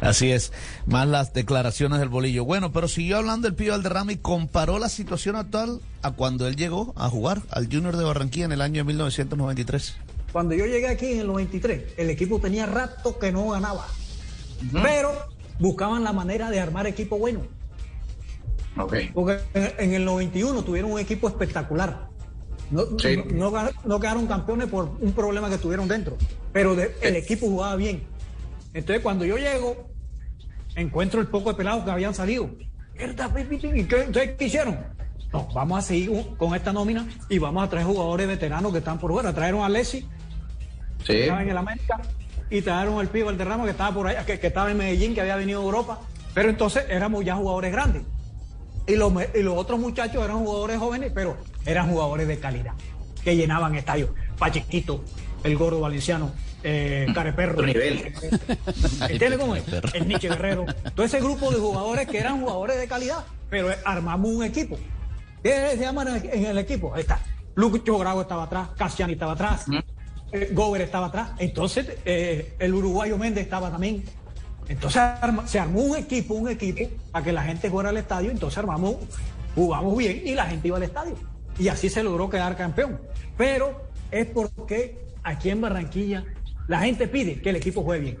Así 0.00 0.32
es, 0.32 0.50
más 0.86 1.06
las 1.06 1.34
declaraciones 1.34 1.98
del 2.00 2.08
Bolillo. 2.08 2.46
Bueno, 2.46 2.72
pero 2.72 2.88
siguió 2.88 3.18
hablando 3.18 3.48
el 3.48 3.54
Pío 3.54 3.72
Valderrama 3.72 4.12
y 4.12 4.16
comparó 4.16 4.78
la 4.78 4.88
situación 4.88 5.36
actual 5.36 5.80
a 6.00 6.12
cuando 6.12 6.48
él 6.48 6.56
llegó 6.56 6.94
a 6.96 7.10
jugar 7.10 7.42
al 7.50 7.66
Junior 7.66 7.96
de 7.98 8.04
Barranquilla 8.04 8.46
en 8.46 8.52
el 8.52 8.62
año 8.62 8.76
de 8.76 8.84
1993. 8.84 9.96
Cuando 10.32 10.54
yo 10.54 10.66
llegué 10.66 10.88
aquí 10.88 11.12
en 11.12 11.20
el 11.20 11.26
93, 11.26 11.94
el 11.96 12.10
equipo 12.10 12.38
tenía 12.40 12.66
rato 12.66 13.18
que 13.18 13.32
no 13.32 13.48
ganaba. 13.50 13.86
Pero 14.82 15.12
buscaban 15.58 16.04
la 16.04 16.12
manera 16.12 16.50
de 16.50 16.60
armar 16.60 16.86
equipo 16.86 17.18
bueno. 17.18 17.40
Porque 19.14 19.40
en- 19.54 19.92
el 19.94 20.04
91 20.04 20.62
tuvieron 20.62 20.92
un 20.92 21.00
equipo 21.00 21.28
espectacular. 21.28 22.08
No, 22.70 22.82
Sí. 22.98 23.20
no- 23.34 23.50
no 23.84 24.00
quedaron 24.00 24.26
campeones 24.28 24.68
por 24.68 24.96
un 25.00 25.12
problema 25.12 25.50
que 25.50 25.58
tuvieron 25.58 25.88
dentro. 25.88 26.16
Pero 26.52 26.76
de- 26.76 26.94
el 27.02 27.16
equipo 27.16 27.46
jugaba 27.46 27.74
bien. 27.76 28.04
Entonces 28.72 29.02
cuando 29.02 29.24
yo 29.24 29.36
llego, 29.36 29.88
encuentro 30.76 31.20
el 31.20 31.26
poco 31.26 31.50
de 31.50 31.56
pelados 31.56 31.84
que 31.84 31.90
habían 31.90 32.14
salido. 32.14 32.48
¿y 32.94 33.84
qué, 33.84 34.02
entonces, 34.02 34.32
¿qué 34.38 34.44
hicieron? 34.44 34.78
No, 35.32 35.48
vamos 35.54 35.78
a 35.78 35.82
seguir 35.82 36.10
con 36.36 36.54
esta 36.54 36.72
nómina 36.72 37.08
y 37.28 37.38
vamos 37.38 37.64
a 37.64 37.70
traer 37.70 37.86
jugadores 37.86 38.28
veteranos 38.28 38.72
que 38.72 38.78
están 38.78 38.98
por 38.98 39.10
fuera. 39.12 39.32
Trajeron 39.32 39.62
a 39.62 39.68
Lessi, 39.68 40.06
Sí. 41.04 41.12
estaba 41.12 41.42
en 41.42 41.50
el 41.50 41.56
América, 41.56 42.00
y 42.50 42.62
trajeron 42.62 42.98
al 42.98 43.08
pibe 43.08 43.24
Valderrama 43.24 43.64
que 43.64 43.70
estaba 43.70 43.94
por 43.94 44.08
allá, 44.08 44.26
que, 44.26 44.38
que 44.40 44.48
estaba 44.48 44.70
en 44.70 44.76
Medellín, 44.76 45.14
que 45.14 45.20
había 45.20 45.36
venido 45.36 45.60
de 45.60 45.66
Europa. 45.66 46.00
Pero 46.34 46.48
entonces 46.48 46.84
éramos 46.88 47.24
ya 47.24 47.36
jugadores 47.36 47.72
grandes. 47.72 48.02
Y 48.86 48.96
los, 48.96 49.12
y 49.34 49.42
los 49.42 49.56
otros 49.56 49.78
muchachos 49.78 50.24
eran 50.24 50.38
jugadores 50.38 50.78
jóvenes, 50.78 51.12
pero 51.14 51.36
eran 51.64 51.88
jugadores 51.88 52.26
de 52.26 52.38
calidad, 52.38 52.72
que 53.22 53.36
llenaban 53.36 53.74
estadios. 53.74 54.10
Pachequito, 54.38 55.04
el 55.44 55.56
gordo 55.56 55.80
valenciano, 55.80 56.32
eh, 56.62 57.06
Careperro. 57.14 57.62
Nivel. 57.62 58.12
¿Entiendes 59.08 59.38
cómo 59.38 59.54
es? 59.54 59.64
El 59.94 60.08
Nietzsche 60.08 60.28
Guerrero. 60.28 60.66
Todo 60.94 61.06
ese 61.06 61.20
grupo 61.20 61.50
de 61.50 61.58
jugadores 61.58 62.08
que 62.08 62.18
eran 62.18 62.40
jugadores 62.40 62.78
de 62.78 62.88
calidad, 62.88 63.24
pero 63.48 63.68
armamos 63.84 64.30
un 64.30 64.44
equipo. 64.44 64.78
¿Qué 65.42 65.70
se 65.70 65.78
llama 65.78 66.02
en 66.02 66.44
el, 66.44 66.58
equipo? 66.58 66.92
Ahí 66.94 67.02
está. 67.02 67.20
Lucho 67.54 67.98
Grau 67.98 68.20
estaba 68.20 68.44
atrás, 68.44 68.68
Cassiani 68.76 69.14
estaba 69.14 69.32
atrás, 69.32 69.66
Gober 70.52 70.82
estaba 70.82 71.06
atrás. 71.06 71.30
Entonces, 71.38 71.86
eh, 72.04 72.54
el 72.58 72.74
uruguayo 72.74 73.18
Méndez 73.18 73.44
estaba 73.44 73.70
también. 73.70 74.02
Entonces 74.68 75.00
arma- 75.02 75.46
se 75.46 75.58
armó 75.58 75.80
un 75.80 75.96
equipo, 75.96 76.34
un 76.34 76.48
equipo, 76.48 76.88
para 77.10 77.24
que 77.24 77.32
la 77.32 77.42
gente 77.42 77.68
fuera 77.70 77.88
al 77.88 77.96
estadio. 77.96 78.30
Entonces 78.30 78.58
armamos, 78.58 78.96
jugamos 79.54 79.96
bien 79.96 80.22
y 80.24 80.34
la 80.34 80.46
gente 80.46 80.68
iba 80.68 80.76
al 80.76 80.84
estadio. 80.84 81.14
Y 81.58 81.68
así 81.68 81.88
se 81.88 82.02
logró 82.04 82.30
quedar 82.30 82.56
campeón. 82.56 83.00
Pero 83.36 83.82
es 84.10 84.26
porque 84.26 84.98
aquí 85.24 85.50
en 85.50 85.60
Barranquilla 85.60 86.24
la 86.68 86.80
gente 86.80 87.08
pide 87.08 87.40
que 87.40 87.50
el 87.50 87.56
equipo 87.56 87.82
juegue 87.82 88.02
bien. 88.02 88.18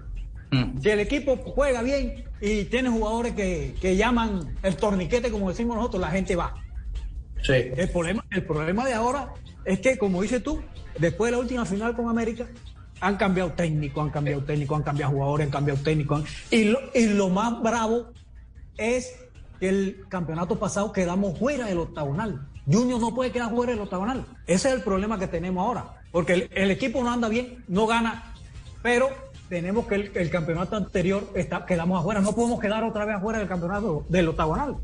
Si 0.82 0.88
el 0.88 0.98
equipo 0.98 1.36
juega 1.36 1.80
bien 1.82 2.24
y 2.40 2.64
tiene 2.64 2.88
jugadores 2.90 3.34
que, 3.34 3.76
que 3.80 3.94
llaman 3.96 4.56
el 4.64 4.74
torniquete, 4.74 5.30
como 5.30 5.48
decimos 5.48 5.76
nosotros, 5.76 6.00
la 6.00 6.10
gente 6.10 6.34
va. 6.34 6.52
El, 7.76 7.88
problema, 7.90 8.24
el 8.32 8.44
problema 8.44 8.84
de 8.84 8.94
ahora 8.94 9.32
es 9.64 9.78
que, 9.78 9.96
como 9.96 10.20
dices 10.22 10.42
tú, 10.42 10.60
después 10.98 11.30
de 11.30 11.36
la 11.36 11.42
última 11.42 11.64
final 11.64 11.94
con 11.94 12.08
América, 12.08 12.46
han 13.00 13.16
cambiado 13.16 13.52
técnico, 13.52 14.00
han 14.02 14.10
cambiado 14.10 14.42
técnico, 14.42 14.76
han 14.76 14.82
cambiado 14.82 15.12
jugadores, 15.12 15.46
han 15.46 15.52
cambiado 15.52 15.80
técnico. 15.82 16.22
Y 16.50 16.64
lo, 16.64 16.78
y 16.94 17.06
lo 17.06 17.28
más 17.28 17.62
bravo 17.62 18.08
es 18.76 19.14
que 19.58 19.68
el 19.68 20.04
campeonato 20.08 20.58
pasado 20.58 20.92
quedamos 20.92 21.38
fuera 21.38 21.66
del 21.66 21.78
octagonal. 21.78 22.46
Junior 22.70 23.00
no 23.00 23.14
puede 23.14 23.32
quedar 23.32 23.50
fuera 23.50 23.72
del 23.72 23.80
octagonal. 23.80 24.24
Ese 24.46 24.68
es 24.68 24.74
el 24.74 24.82
problema 24.82 25.18
que 25.18 25.26
tenemos 25.26 25.64
ahora. 25.64 26.02
Porque 26.12 26.48
el, 26.52 26.70
equipo 26.70 27.02
no 27.02 27.10
anda 27.10 27.28
bien, 27.28 27.64
no 27.68 27.86
gana, 27.86 28.34
pero 28.82 29.08
tenemos 29.48 29.86
que 29.86 29.94
el, 29.94 30.12
el 30.14 30.30
campeonato 30.30 30.76
anterior 30.76 31.30
está, 31.34 31.64
quedamos 31.66 32.00
afuera. 32.00 32.20
No 32.20 32.34
podemos 32.34 32.60
quedar 32.60 32.84
otra 32.84 33.04
vez 33.04 33.16
afuera 33.16 33.38
del 33.38 33.48
campeonato 33.48 34.04
del 34.08 34.28
octagonal. 34.28 34.76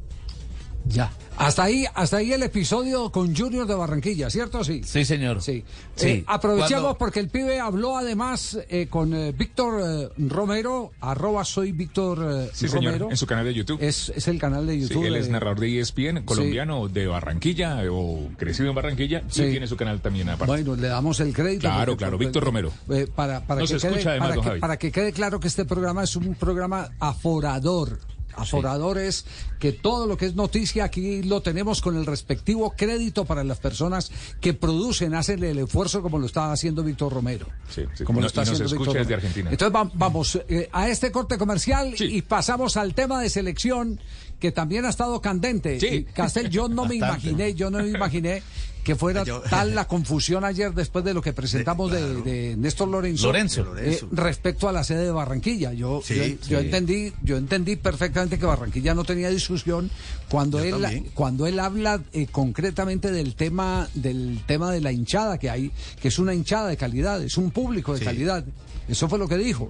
Ya. 0.88 1.10
Hasta 1.38 1.64
ahí, 1.64 1.84
hasta 1.94 2.16
ahí 2.16 2.32
el 2.32 2.42
episodio 2.44 3.12
con 3.12 3.36
Junior 3.36 3.66
de 3.66 3.74
Barranquilla, 3.74 4.30
¿cierto? 4.30 4.64
Sí. 4.64 4.80
Sí, 4.84 5.04
señor. 5.04 5.42
Sí. 5.42 5.64
Sí. 5.94 6.08
Eh, 6.08 6.24
aprovechamos 6.26 6.70
Cuando- 6.84 6.98
porque 6.98 7.20
el 7.20 7.28
pibe 7.28 7.60
habló 7.60 7.98
además 7.98 8.58
eh, 8.70 8.86
con 8.88 9.12
eh, 9.12 9.32
Víctor 9.32 9.82
eh, 9.84 10.08
Romero, 10.28 10.92
arroba 11.00 11.44
soy 11.44 11.72
Víctor 11.72 12.26
eh, 12.46 12.50
Sí, 12.54 12.68
señor, 12.68 12.84
Romero. 12.92 13.10
en 13.10 13.16
su 13.18 13.26
canal 13.26 13.44
de 13.44 13.52
YouTube. 13.52 13.78
Es, 13.82 14.08
es 14.16 14.28
el 14.28 14.38
canal 14.38 14.66
de 14.66 14.74
Sí, 14.74 14.80
YouTube. 14.88 15.04
él 15.04 15.16
es 15.16 15.28
narrador 15.28 15.60
de 15.60 15.78
ESPN, 15.78 16.22
colombiano 16.24 16.88
de 16.88 17.06
Barranquilla 17.06 17.82
o 17.92 18.28
crecido 18.38 18.70
en 18.70 18.74
Barranquilla 18.74 19.22
Sí. 19.28 19.42
y 19.44 19.50
tiene 19.50 19.66
su 19.66 19.76
canal 19.76 20.00
también 20.00 20.30
aparte. 20.30 20.46
Bueno, 20.46 20.74
le 20.74 20.88
damos 20.88 21.20
el 21.20 21.34
crédito. 21.34 21.60
Claro, 21.62 21.92
porque- 21.92 21.98
claro, 21.98 22.16
Víctor 22.18 22.44
Romero. 22.44 22.72
eh, 22.88 23.06
para, 23.14 23.40
para, 23.46 23.60
Nos 23.60 23.70
que 23.70 23.76
escucha 23.76 23.98
quede, 23.98 24.10
además, 24.10 24.28
para, 24.28 24.34
don 24.36 24.42
que, 24.44 24.48
Javi. 24.48 24.60
para 24.60 24.76
que 24.78 24.90
quede 24.92 25.12
claro 25.12 25.38
que 25.38 25.48
este 25.48 25.66
programa 25.66 26.04
es 26.04 26.16
un 26.16 26.34
programa 26.34 26.88
aforador. 26.98 27.98
Aforador 28.36 28.98
es 28.98 29.24
que 29.58 29.72
todo 29.72 30.06
lo 30.06 30.16
que 30.16 30.26
es 30.26 30.34
noticia 30.34 30.84
aquí 30.84 31.22
lo 31.22 31.40
tenemos 31.40 31.80
con 31.80 31.96
el 31.96 32.04
respectivo 32.06 32.74
crédito 32.76 33.24
para 33.24 33.42
las 33.44 33.58
personas 33.58 34.10
que 34.40 34.52
producen, 34.54 35.14
hacen 35.14 35.42
el 35.42 35.58
esfuerzo 35.58 36.02
como 36.02 36.18
lo 36.18 36.26
está 36.26 36.52
haciendo 36.52 36.82
Víctor 36.82 37.12
Romero. 37.12 37.46
Sí, 37.74 37.82
sí. 37.94 38.04
Como 38.04 38.20
lo 38.20 38.26
está 38.26 38.42
haciendo 38.42 38.64
Víctor 38.64 38.86
desde 38.88 38.98
Romero. 39.00 39.16
Argentina. 39.16 39.50
Entonces 39.50 39.74
va- 39.74 39.90
vamos 39.94 40.38
eh, 40.48 40.68
a 40.72 40.88
este 40.88 41.10
corte 41.10 41.38
comercial 41.38 41.94
y 41.98 42.22
pasamos 42.22 42.76
al 42.76 42.94
tema 42.94 43.20
de 43.20 43.30
selección 43.30 43.98
que 44.38 44.52
también 44.52 44.84
ha 44.84 44.90
estado 44.90 45.20
candente. 45.22 45.80
Sí. 45.80 46.04
Castel, 46.12 46.50
yo 46.50 46.68
no 46.68 46.84
me 46.84 46.96
imaginé, 46.96 47.54
yo 47.54 47.70
no 47.70 47.78
me 47.78 47.88
imaginé 47.88 48.42
que 48.86 48.94
fuera 48.94 49.24
tal 49.50 49.74
la 49.74 49.88
confusión 49.88 50.44
ayer 50.44 50.72
después 50.72 51.04
de 51.04 51.12
lo 51.12 51.20
que 51.20 51.32
presentamos 51.32 51.90
de, 51.90 52.22
de 52.22 52.56
Néstor 52.56 52.86
Lorenzo, 52.86 53.26
Lorenzo. 53.26 53.76
eh, 53.76 53.98
respecto 54.12 54.68
a 54.68 54.72
la 54.72 54.84
sede 54.84 55.06
de 55.06 55.10
Barranquilla. 55.10 55.72
Yo, 55.72 56.00
Sí, 56.04 56.38
yo, 56.48 56.60
entendí, 56.60 57.12
yo 57.24 57.36
entendí 57.36 57.74
perfectamente 57.74 58.38
que 58.38 58.46
Barranquilla 58.46 58.94
no 58.94 59.02
tenía 59.02 59.28
discusión 59.28 59.90
cuando 60.28 60.58
Yo 60.60 60.64
él 60.76 60.82
también. 60.82 61.10
cuando 61.14 61.48
él 61.48 61.58
habla 61.58 62.00
eh, 62.12 62.28
concretamente 62.30 63.10
del 63.10 63.34
tema 63.34 63.88
del 63.94 64.40
tema 64.46 64.70
de 64.70 64.80
la 64.80 64.92
hinchada 64.92 65.36
que 65.38 65.50
hay, 65.50 65.72
que 66.00 66.06
es 66.06 66.20
una 66.20 66.32
hinchada 66.32 66.68
de 66.68 66.76
calidad, 66.76 67.20
es 67.24 67.36
un 67.36 67.50
público 67.50 67.92
de 67.92 67.98
Sí. 67.98 68.04
calidad. 68.04 68.44
Eso 68.88 69.08
fue 69.08 69.18
lo 69.18 69.26
que 69.26 69.36
dijo. 69.36 69.68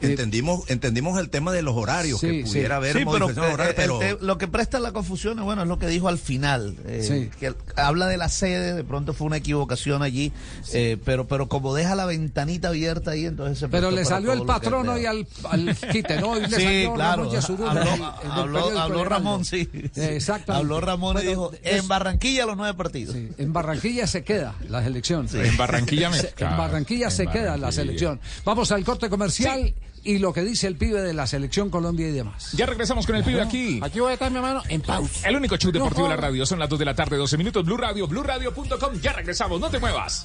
Entendimos, 0.00 0.68
entendimos 0.70 1.18
el 1.18 1.28
tema 1.30 1.52
de 1.52 1.62
los 1.62 1.74
horarios, 1.76 2.20
Sí, 2.20 2.26
que 2.28 2.46
sí. 2.46 2.52
pudiera 2.52 2.76
haber 2.76 2.96
Sí, 2.96 3.04
pero, 3.10 3.28
de 3.28 3.40
horarios, 3.40 3.58
eh, 3.60 3.70
el 3.70 3.74
pero 3.76 3.98
te- 3.98 4.16
lo 4.24 4.38
que 4.38 4.48
presta 4.48 4.78
la 4.80 4.92
confusión 4.92 5.38
es, 5.38 5.44
bueno, 5.44 5.62
es 5.62 5.68
lo 5.68 5.78
que 5.78 5.86
dijo 5.88 6.08
al 6.08 6.18
final. 6.18 6.76
eh, 6.86 7.02
Sí. 7.30 7.30
que 7.38 7.54
habla 7.76 8.06
de 8.06 8.16
la 8.16 8.28
sede, 8.28 8.74
de 8.74 8.84
pronto 8.84 9.12
fue 9.14 9.26
una 9.26 9.36
equivocación 9.36 10.02
allí, 10.02 10.32
eh, 10.72 10.96
pero 11.04 11.26
pero 11.28 11.48
como 11.48 11.74
deja 11.74 11.94
la 11.94 12.06
ventanita 12.06 12.68
abierta 12.68 13.10
ahí, 13.12 13.26
entonces 13.26 13.58
se 13.58 13.68
Pero 13.68 13.90
le 13.90 14.04
salió 14.04 14.32
el 14.32 14.38
todo 14.40 14.46
lo 14.46 14.54
que 14.54 14.60
patrono 14.60 14.92
crea. 14.94 15.02
y 15.02 15.06
al, 15.06 15.26
al 15.50 15.76
quite, 15.92 16.20
¿no? 16.20 16.36
Y 16.38 16.40
le 16.42 16.48
Sí, 16.56 16.62
salió 16.62 16.94
claro. 16.94 17.30
Ramón 17.30 18.02
Habló, 18.30 18.70
el 18.70 18.78
habló- 18.78 19.04
Ramón, 19.04 19.44
sí. 19.44 19.68
Eh, 19.72 20.16
Exactamente. 20.16 20.52
Habló 20.64 20.80
Ramón 20.80 21.18
y 21.22 21.26
dijo, 21.26 21.52
es- 21.62 21.80
en 21.82 21.88
Barranquilla 21.88 22.46
los 22.46 22.56
nueve 22.56 22.74
partidos. 22.74 23.14
Sí, 23.14 23.28
en 23.38 23.52
Barranquilla 23.52 24.06
se 24.06 24.24
queda 24.24 24.54
la 24.68 24.82
selección. 24.82 25.26
En 25.32 25.56
Barranquilla 25.56 26.10
me- 26.10 26.18
Se- 26.18 26.34
En 26.38 26.56
Barranquilla 26.56 27.06
en 27.06 27.12
se 27.12 27.26
queda 27.26 27.56
la 27.56 27.72
selección. 27.72 28.20
Vamos 28.44 28.70
al 28.72 28.84
corte 28.84 29.08
comercial 29.08 29.74
y 30.02 30.18
lo 30.18 30.32
que 30.32 30.42
dice 30.42 30.66
el 30.66 30.76
pibe 30.76 31.02
de 31.02 31.12
la 31.12 31.26
selección 31.26 31.70
Colombia 31.70 32.08
y 32.08 32.12
demás. 32.12 32.52
Ya 32.52 32.66
regresamos 32.66 33.06
con 33.06 33.16
el 33.16 33.24
pibe 33.24 33.40
aquí. 33.40 33.80
Aquí 33.82 34.00
voy 34.00 34.10
a 34.10 34.14
estar, 34.14 34.30
mi 34.30 34.36
hermano, 34.36 34.62
en 34.68 34.80
pausa. 34.80 35.28
El 35.28 35.36
único 35.36 35.56
show 35.56 35.72
deportivo 35.72 36.04
de 36.04 36.10
la 36.14 36.16
radio. 36.16 36.46
Son 36.46 36.58
las 36.58 36.68
2 36.68 36.78
de 36.78 36.84
la 36.84 36.94
tarde, 36.94 37.16
12 37.16 37.36
minutos. 37.36 37.64
Blue 37.64 37.76
Radio, 37.76 38.06
BlueRadio.com. 38.06 39.00
Ya 39.00 39.12
regresamos, 39.12 39.60
no 39.60 39.70
te 39.70 39.78
muevas. 39.78 40.24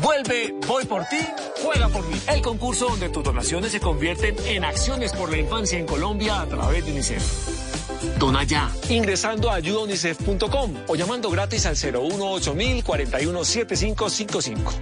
Vuelve 0.00 0.54
Voy 0.66 0.84
por 0.84 1.04
ti, 1.04 1.18
juega 1.62 1.88
por 1.88 2.06
mí. 2.08 2.20
El 2.28 2.42
concurso 2.42 2.88
donde 2.88 3.08
tus 3.08 3.22
donaciones 3.22 3.72
se 3.72 3.80
convierten 3.80 4.36
en 4.46 4.64
acciones 4.64 5.12
por 5.12 5.30
la 5.30 5.38
infancia 5.38 5.78
en 5.78 5.86
Colombia 5.86 6.40
a 6.40 6.46
través 6.46 6.84
de 6.84 6.92
UNICEF. 6.92 7.65
Dona 8.18 8.44
ya, 8.44 8.70
ingresando 8.88 9.50
a 9.50 9.56
ayudaunicef.com 9.56 10.74
o 10.86 10.94
llamando 10.94 11.30
gratis 11.30 11.66
al 11.66 11.76
018 11.76 12.54
417555 12.84 14.72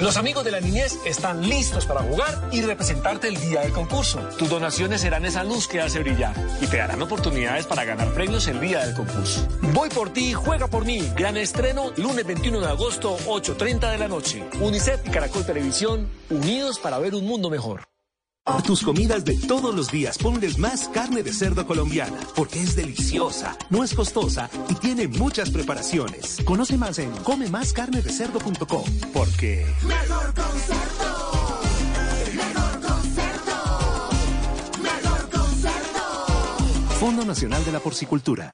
Los 0.00 0.16
amigos 0.16 0.44
de 0.44 0.50
la 0.50 0.60
niñez 0.60 0.98
están 1.04 1.48
listos 1.48 1.86
para 1.86 2.02
jugar 2.02 2.48
y 2.52 2.62
representarte 2.62 3.28
el 3.28 3.40
día 3.40 3.60
del 3.62 3.72
concurso. 3.72 4.20
Tus 4.38 4.48
donaciones 4.48 5.00
serán 5.00 5.24
esa 5.24 5.44
luz 5.44 5.68
que 5.68 5.80
hace 5.80 6.00
brillar 6.00 6.34
y 6.60 6.66
te 6.66 6.76
darán 6.78 7.02
oportunidades 7.02 7.66
para 7.66 7.84
ganar 7.84 8.12
premios 8.12 8.46
el 8.48 8.60
día 8.60 8.84
del 8.84 8.94
concurso. 8.94 9.46
Voy 9.72 9.88
por 9.88 10.12
ti, 10.12 10.32
juega 10.32 10.68
por 10.68 10.84
mí. 10.84 11.10
Gran 11.16 11.36
estreno, 11.36 11.92
lunes 11.96 12.26
21 12.26 12.60
de 12.60 12.66
agosto, 12.66 13.16
8.30 13.26 13.90
de 13.90 13.98
la 13.98 14.08
noche. 14.08 14.44
UNICEF 14.60 15.06
y 15.06 15.10
Caracol 15.10 15.44
Televisión, 15.46 16.08
unidos 16.30 16.78
para 16.78 16.98
ver 16.98 17.14
un 17.14 17.26
mundo 17.26 17.50
mejor. 17.50 17.95
A 18.48 18.62
tus 18.62 18.82
comidas 18.82 19.24
de 19.24 19.34
todos 19.36 19.74
los 19.74 19.90
días 19.90 20.18
ponles 20.18 20.56
más 20.56 20.88
carne 20.88 21.24
de 21.24 21.32
cerdo 21.32 21.66
colombiana, 21.66 22.16
porque 22.36 22.62
es 22.62 22.76
deliciosa, 22.76 23.58
no 23.70 23.82
es 23.82 23.92
costosa 23.92 24.48
y 24.68 24.74
tiene 24.74 25.08
muchas 25.08 25.50
preparaciones. 25.50 26.38
Conoce 26.44 26.78
más 26.78 27.00
en 27.00 27.10
comemascarnedecerdo.com, 27.24 28.84
porque... 29.12 29.66
Mejor 29.82 30.32
concerto. 30.32 31.60
Mejor 32.36 32.80
concerto. 32.80 34.10
Mejor 34.80 35.30
concerto. 35.30 36.00
Fondo 37.00 37.24
Nacional 37.24 37.64
de 37.64 37.72
la 37.72 37.80
Porcicultura. 37.80 38.52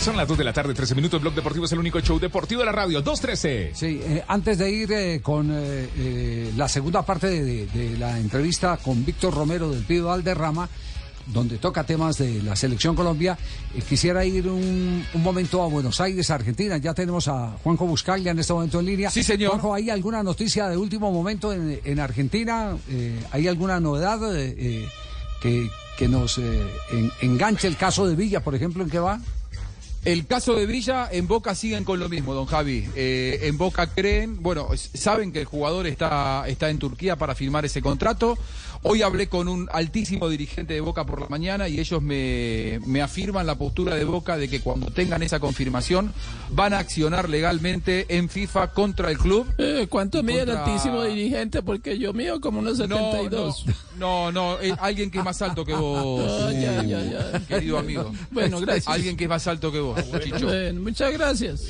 Son 0.00 0.16
las 0.16 0.26
2 0.26 0.38
de 0.38 0.44
la 0.44 0.52
tarde, 0.54 0.72
13 0.72 0.94
minutos. 0.94 1.20
Blog 1.20 1.34
Deportivo 1.34 1.66
es 1.66 1.72
el 1.72 1.78
único 1.78 2.00
show 2.00 2.18
deportivo 2.18 2.60
de 2.60 2.66
la 2.66 2.72
radio. 2.72 3.02
213. 3.02 3.72
Sí, 3.74 4.00
eh, 4.02 4.24
antes 4.28 4.56
de 4.56 4.70
ir 4.70 4.90
eh, 4.92 5.20
con 5.22 5.50
eh, 5.52 5.88
eh, 5.96 6.52
la 6.56 6.68
segunda 6.68 7.02
parte 7.04 7.26
de, 7.28 7.44
de- 7.44 7.66
de 7.66 7.98
la 7.98 8.18
entrevista 8.18 8.78
con 8.78 9.04
Víctor 9.04 9.34
Romero 9.34 9.70
del 9.70 9.84
Pido 9.84 10.06
Valderrama, 10.06 10.70
donde 11.26 11.58
toca 11.58 11.84
temas 11.84 12.16
de 12.16 12.42
la 12.42 12.56
selección 12.56 12.96
Colombia, 12.96 13.36
eh, 13.74 13.82
quisiera 13.86 14.24
ir 14.24 14.48
un, 14.48 15.04
un 15.12 15.22
momento 15.22 15.62
a 15.62 15.66
Buenos 15.66 16.00
Aires, 16.00 16.30
Argentina. 16.30 16.78
Ya 16.78 16.94
tenemos 16.94 17.28
a 17.28 17.58
Juanjo 17.62 17.84
Buscaglia 17.84 18.32
en 18.32 18.38
este 18.38 18.54
momento 18.54 18.80
en 18.80 18.86
línea. 18.86 19.10
Sí, 19.10 19.22
señor. 19.22 19.50
Juanjo, 19.50 19.74
¿hay 19.74 19.90
alguna 19.90 20.22
noticia 20.22 20.66
de 20.68 20.78
último 20.78 21.12
momento 21.12 21.52
en, 21.52 21.78
en 21.84 22.00
Argentina? 22.00 22.74
Eh, 22.88 23.20
¿Hay 23.32 23.46
alguna 23.48 23.78
novedad 23.80 24.18
que, 25.42 25.68
que 25.98 26.08
nos 26.08 26.38
eh, 26.38 26.62
en- 26.90 27.12
enganche 27.20 27.68
el 27.68 27.76
caso 27.76 28.06
de 28.08 28.16
Villa, 28.16 28.40
por 28.42 28.54
ejemplo, 28.54 28.82
en 28.82 28.88
qué 28.88 28.98
va? 28.98 29.20
El 30.04 30.26
caso 30.26 30.54
de 30.54 30.64
Villa, 30.64 31.10
en 31.12 31.28
Boca 31.28 31.54
siguen 31.54 31.84
con 31.84 32.00
lo 32.00 32.08
mismo, 32.08 32.32
don 32.32 32.46
Javi. 32.46 32.88
Eh, 32.96 33.40
en 33.42 33.58
Boca 33.58 33.86
creen, 33.86 34.42
bueno, 34.42 34.68
saben 34.74 35.30
que 35.30 35.40
el 35.40 35.44
jugador 35.44 35.86
está, 35.86 36.44
está 36.48 36.70
en 36.70 36.78
Turquía 36.78 37.16
para 37.16 37.34
firmar 37.34 37.66
ese 37.66 37.82
contrato. 37.82 38.38
Hoy 38.82 39.02
hablé 39.02 39.28
con 39.28 39.46
un 39.46 39.68
altísimo 39.70 40.28
dirigente 40.30 40.72
de 40.72 40.80
Boca 40.80 41.04
por 41.04 41.20
la 41.20 41.28
mañana 41.28 41.68
y 41.68 41.78
ellos 41.78 42.00
me, 42.00 42.80
me 42.86 43.02
afirman 43.02 43.46
la 43.46 43.56
postura 43.56 43.94
de 43.94 44.04
Boca 44.04 44.38
de 44.38 44.48
que 44.48 44.60
cuando 44.62 44.86
tengan 44.90 45.22
esa 45.22 45.38
confirmación 45.38 46.14
van 46.50 46.72
a 46.72 46.78
accionar 46.78 47.28
legalmente 47.28 48.06
en 48.16 48.30
FIFA 48.30 48.68
contra 48.72 49.10
el 49.10 49.18
club. 49.18 49.46
Eh, 49.58 49.86
¿Cuánto 49.90 50.22
mide 50.22 50.42
el 50.42 50.50
altísimo 50.52 51.02
dirigente? 51.04 51.62
Porque 51.62 51.98
yo 51.98 52.14
mío 52.14 52.40
como 52.40 52.60
unos 52.60 52.78
72. 52.78 53.66
No, 53.98 54.32
no, 54.32 54.58
eh, 54.62 54.74
alguien 54.78 55.10
que 55.10 55.18
es 55.18 55.24
más 55.24 55.42
alto 55.42 55.62
que 55.64 55.74
vos, 55.74 56.30
Ah, 56.48 56.52
ya, 56.52 56.82
ya, 56.82 57.02
ya. 57.04 57.40
querido 57.46 57.78
amigo. 57.78 58.10
Bueno, 58.30 58.60
gracias. 58.60 58.88
Alguien 58.88 59.14
que 59.14 59.24
es 59.24 59.30
más 59.30 59.46
alto 59.46 59.70
que 59.70 59.80
vos, 59.80 60.00
Chicho. 60.24 60.46
Bueno, 60.46 60.80
muchas 60.80 61.12
gracias. 61.12 61.64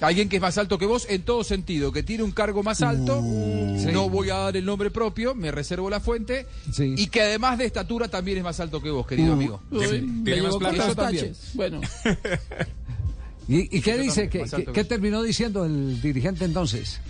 Alguien 0.00 0.28
que 0.28 0.36
es 0.36 0.42
más 0.42 0.58
alto 0.58 0.76
que 0.78 0.84
vos 0.84 1.06
en 1.08 1.22
todo 1.22 1.42
sentido, 1.42 1.90
que 1.90 2.02
tiene 2.02 2.22
un 2.22 2.30
cargo 2.32 2.62
más 2.62 2.82
alto, 2.82 3.18
Uh, 3.20 3.90
no 3.92 4.10
voy 4.10 4.28
a 4.30 4.34
dar 4.36 4.56
el 4.56 4.64
nombre 4.64 4.90
propio, 4.90 5.34
me 5.34 5.50
reservo 5.50 5.88
la 5.88 6.00
fuente, 6.00 6.46
y 6.78 7.06
que 7.06 7.22
además 7.22 7.56
de 7.58 7.64
estatura 7.64 8.08
también 8.08 8.36
es 8.38 8.44
más 8.44 8.60
alto 8.60 8.82
que 8.82 8.90
vos, 8.90 9.06
querido 9.06 9.30
Uh, 9.30 9.32
amigo. 9.32 9.62
Uy, 9.70 9.84
Eso 10.26 10.42
los 10.48 10.58
también. 10.58 10.94
taches. 10.96 11.50
Bueno, 11.54 11.80
¿Y, 13.48 13.76
y 13.78 13.80
qué 13.80 13.92
Yo 13.96 14.02
dice? 14.02 14.22
también, 14.22 14.30
¿Qué, 14.30 14.38
más 14.40 14.50
qué- 14.50 14.56
alto 14.56 14.72
que 14.72 14.74
qué 14.74 14.80
vos. 14.82 14.88
terminó 14.88 15.22
diciendo 15.22 15.64
el 15.64 16.00
dirigente 16.02 16.44
entonces? 16.44 17.00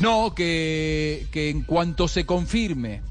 No, 0.00 0.34
que, 0.34 1.26
que 1.30 1.50
en 1.50 1.62
cuanto 1.62 2.08
se 2.08 2.26
confirme 2.26 3.02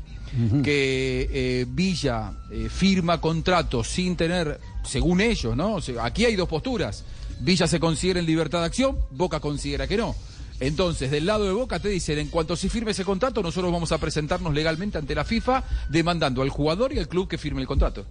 que 0.64 1.28
eh, 1.32 1.66
Villa 1.68 2.34
eh, 2.52 2.68
firma 2.70 3.20
contrato 3.20 3.84
sin 3.84 4.16
tener, 4.16 4.60
según 4.86 5.20
ellos, 5.22 5.56
¿no? 5.56 5.76
O 5.76 5.82
sea, 5.82 6.06
aquí 6.06 6.26
hay 6.26 6.36
dos 6.36 6.48
posturas. 6.48 7.04
Villa 7.40 7.68
se 7.68 7.80
considera 7.80 8.20
en 8.20 8.26
libertad 8.26 8.60
de 8.60 8.66
acción, 8.66 8.98
Boca 9.12 9.40
considera 9.40 9.88
que 9.88 9.98
no. 9.98 10.16
Entonces, 10.60 11.12
del 11.12 11.28
lado 11.28 11.46
de 11.46 11.52
Boca 11.54 11.80
te 11.80 11.88
dicen, 11.90 12.18
en 12.18 12.30
cuanto 12.30 12.56
se 12.56 12.68
firme 12.70 12.92
ese 12.92 13.06
contrato, 13.06 13.44
nosotros 13.44 13.72
vamos 13.72 13.92
a 13.92 14.00
presentarnos 14.00 14.54
legalmente 14.54 14.98
ante 14.98 15.14
la 15.14 15.24
FIFA 15.24 15.64
demandando 15.90 16.42
al 16.42 16.50
jugador 16.50 16.94
y 16.94 17.00
al 17.00 17.08
club 17.08 17.28
que 17.28 17.38
firme 17.38 17.62
el 17.62 17.68
contrato. 17.68 18.06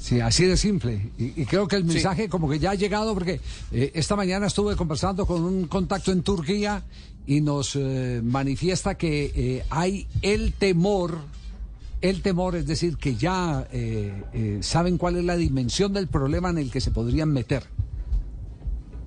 Sí, 0.00 0.20
así 0.20 0.44
de 0.44 0.56
simple. 0.56 1.10
Y, 1.18 1.42
y 1.42 1.44
creo 1.46 1.66
que 1.68 1.76
el 1.76 1.82
Sí. 1.82 1.94
mensaje 1.94 2.28
como 2.28 2.48
que 2.48 2.58
ya 2.58 2.70
ha 2.70 2.74
llegado 2.74 3.12
porque 3.12 3.40
eh, 3.72 3.90
esta 3.94 4.16
mañana 4.16 4.46
estuve 4.46 4.74
conversando 4.76 5.26
con 5.26 5.42
un 5.42 5.66
contacto 5.66 6.12
en 6.12 6.22
Turquía 6.22 6.82
y 7.26 7.40
nos 7.40 7.74
eh, 7.76 8.20
manifiesta 8.24 8.94
que 8.96 9.32
eh, 9.34 9.64
hay 9.68 10.06
el 10.22 10.52
temor, 10.54 11.18
el 12.00 12.22
temor, 12.22 12.56
es 12.56 12.66
decir, 12.66 12.96
que 12.96 13.16
ya 13.16 13.66
saben 14.60 14.96
cuál 14.96 15.16
es 15.16 15.24
la 15.24 15.36
dimensión 15.36 15.92
del 15.92 16.06
problema 16.08 16.50
en 16.50 16.58
el 16.58 16.70
que 16.70 16.80
se 16.80 16.90
podrían 16.90 17.30
meter. 17.32 17.64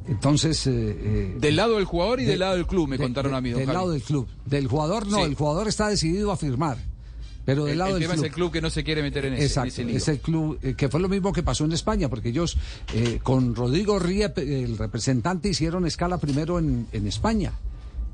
Entonces... 0.09 0.65
eh, 0.67 0.71
eh, 0.73 1.35
Del 1.39 1.55
lado 1.55 1.75
del 1.75 1.85
jugador 1.85 2.19
y 2.19 2.23
de- 2.23 2.31
del 2.31 2.39
lado 2.39 2.55
del 2.55 2.65
club, 2.67 2.87
me 2.89 2.97
de- 2.97 3.03
contaron 3.03 3.33
a 3.35 3.41
mí, 3.41 3.51
don 3.51 3.59
Del 3.59 3.67
Javi. 3.67 3.77
lado 3.77 3.91
del 3.91 4.01
club. 4.01 4.27
Del 4.45 4.67
jugador 4.67 5.07
no, 5.07 5.17
Sí. 5.17 5.23
el 5.23 5.35
jugador 5.35 5.67
está 5.67 5.87
decidido 5.89 6.31
a 6.31 6.37
firmar. 6.37 6.77
Pero 7.45 7.63
del 7.63 7.73
El, 7.73 7.77
lado 7.79 7.91
el 7.91 7.93
del 7.95 8.03
tema 8.03 8.13
club. 8.13 8.25
es 8.25 8.29
el 8.29 8.35
club 8.35 8.51
que 8.51 8.61
no 8.61 8.69
se 8.69 8.83
quiere 8.83 9.01
meter 9.01 9.25
en 9.25 9.33
ese, 9.33 9.41
en 9.43 9.47
Exacto, 9.47 9.81
ese 9.81 9.95
es 9.95 10.07
el 10.07 10.19
club, 10.19 10.59
eh, 10.61 10.73
que 10.75 10.87
fue 10.89 10.99
lo 10.99 11.09
mismo 11.09 11.31
que 11.33 11.41
pasó 11.41 11.65
en 11.65 11.71
España, 11.71 12.07
porque 12.09 12.29
ellos 12.29 12.57
eh, 12.93 13.19
con 13.23 13.55
Rodrigo 13.55 13.97
Riep, 13.97 14.37
el 14.39 14.77
representante, 14.77 15.49
hicieron 15.49 15.85
escala 15.87 16.17
primero 16.19 16.59
en, 16.59 16.87
en 16.91 17.07
España. 17.07 17.53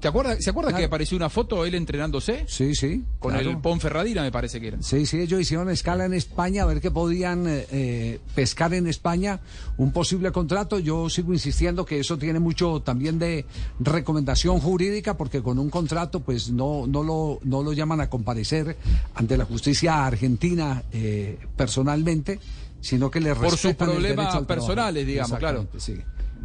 ¿Te 0.06 0.10
acuerdas, 0.10 0.38
¿Se 0.40 0.52
acuerda 0.52 0.70
Claro. 0.70 0.82
que 0.82 0.86
apareció 0.86 1.18
una 1.18 1.32
foto 1.32 1.66
él 1.66 1.74
entrenándose? 1.74 2.46
Sí, 2.48 2.76
sí. 2.76 3.04
Con 3.18 3.32
claro. 3.32 3.50
el 3.50 3.58
Ponferradina, 3.58 4.22
me 4.22 4.32
parece 4.32 4.62
que 4.62 4.68
era. 4.68 4.78
Sí, 4.80 5.08
sí, 5.08 5.20
ellos 5.20 5.42
hicieron 5.42 5.68
escala 5.72 6.06
en 6.06 6.14
España 6.14 6.62
a 6.62 6.68
ver 6.68 6.80
qué 6.80 6.92
podían 6.92 7.48
eh, 7.48 7.66
eh, 7.72 8.20
pescar 8.36 8.76
en 8.76 8.86
España 8.86 9.40
un 9.78 9.92
posible 9.92 10.32
contrato. 10.32 10.78
Yo 10.78 11.10
sigo 11.10 11.34
insistiendo 11.34 11.86
que 11.88 11.98
eso 12.00 12.20
tiene 12.20 12.38
mucho 12.40 12.84
también 12.84 13.18
de 13.18 13.48
recomendación 13.80 14.60
jurídica 14.60 15.18
porque 15.18 15.42
con 15.42 15.58
un 15.58 15.72
contrato 15.72 16.20
pues 16.20 16.52
no, 16.52 16.86
no, 16.86 17.02
lo, 17.02 17.40
no 17.44 17.64
lo 17.64 17.74
llaman 17.74 18.00
a 18.00 18.08
comparecer 18.08 18.78
ante 19.16 19.38
la 19.38 19.46
justicia 19.46 20.06
argentina 20.06 20.84
eh, 20.94 21.40
personalmente, 21.58 22.40
sino 22.80 23.10
que 23.10 23.20
le 23.22 23.34
Por 23.34 23.50
sus 23.50 23.64
respetan 23.64 23.90
el 23.90 23.96
derecho 24.04 24.14
problemas 24.14 24.30
trabajo. 24.30 24.48
personales, 24.48 25.08
digamos, 25.08 25.40
claro. 25.40 25.68
Sí. 25.78 25.96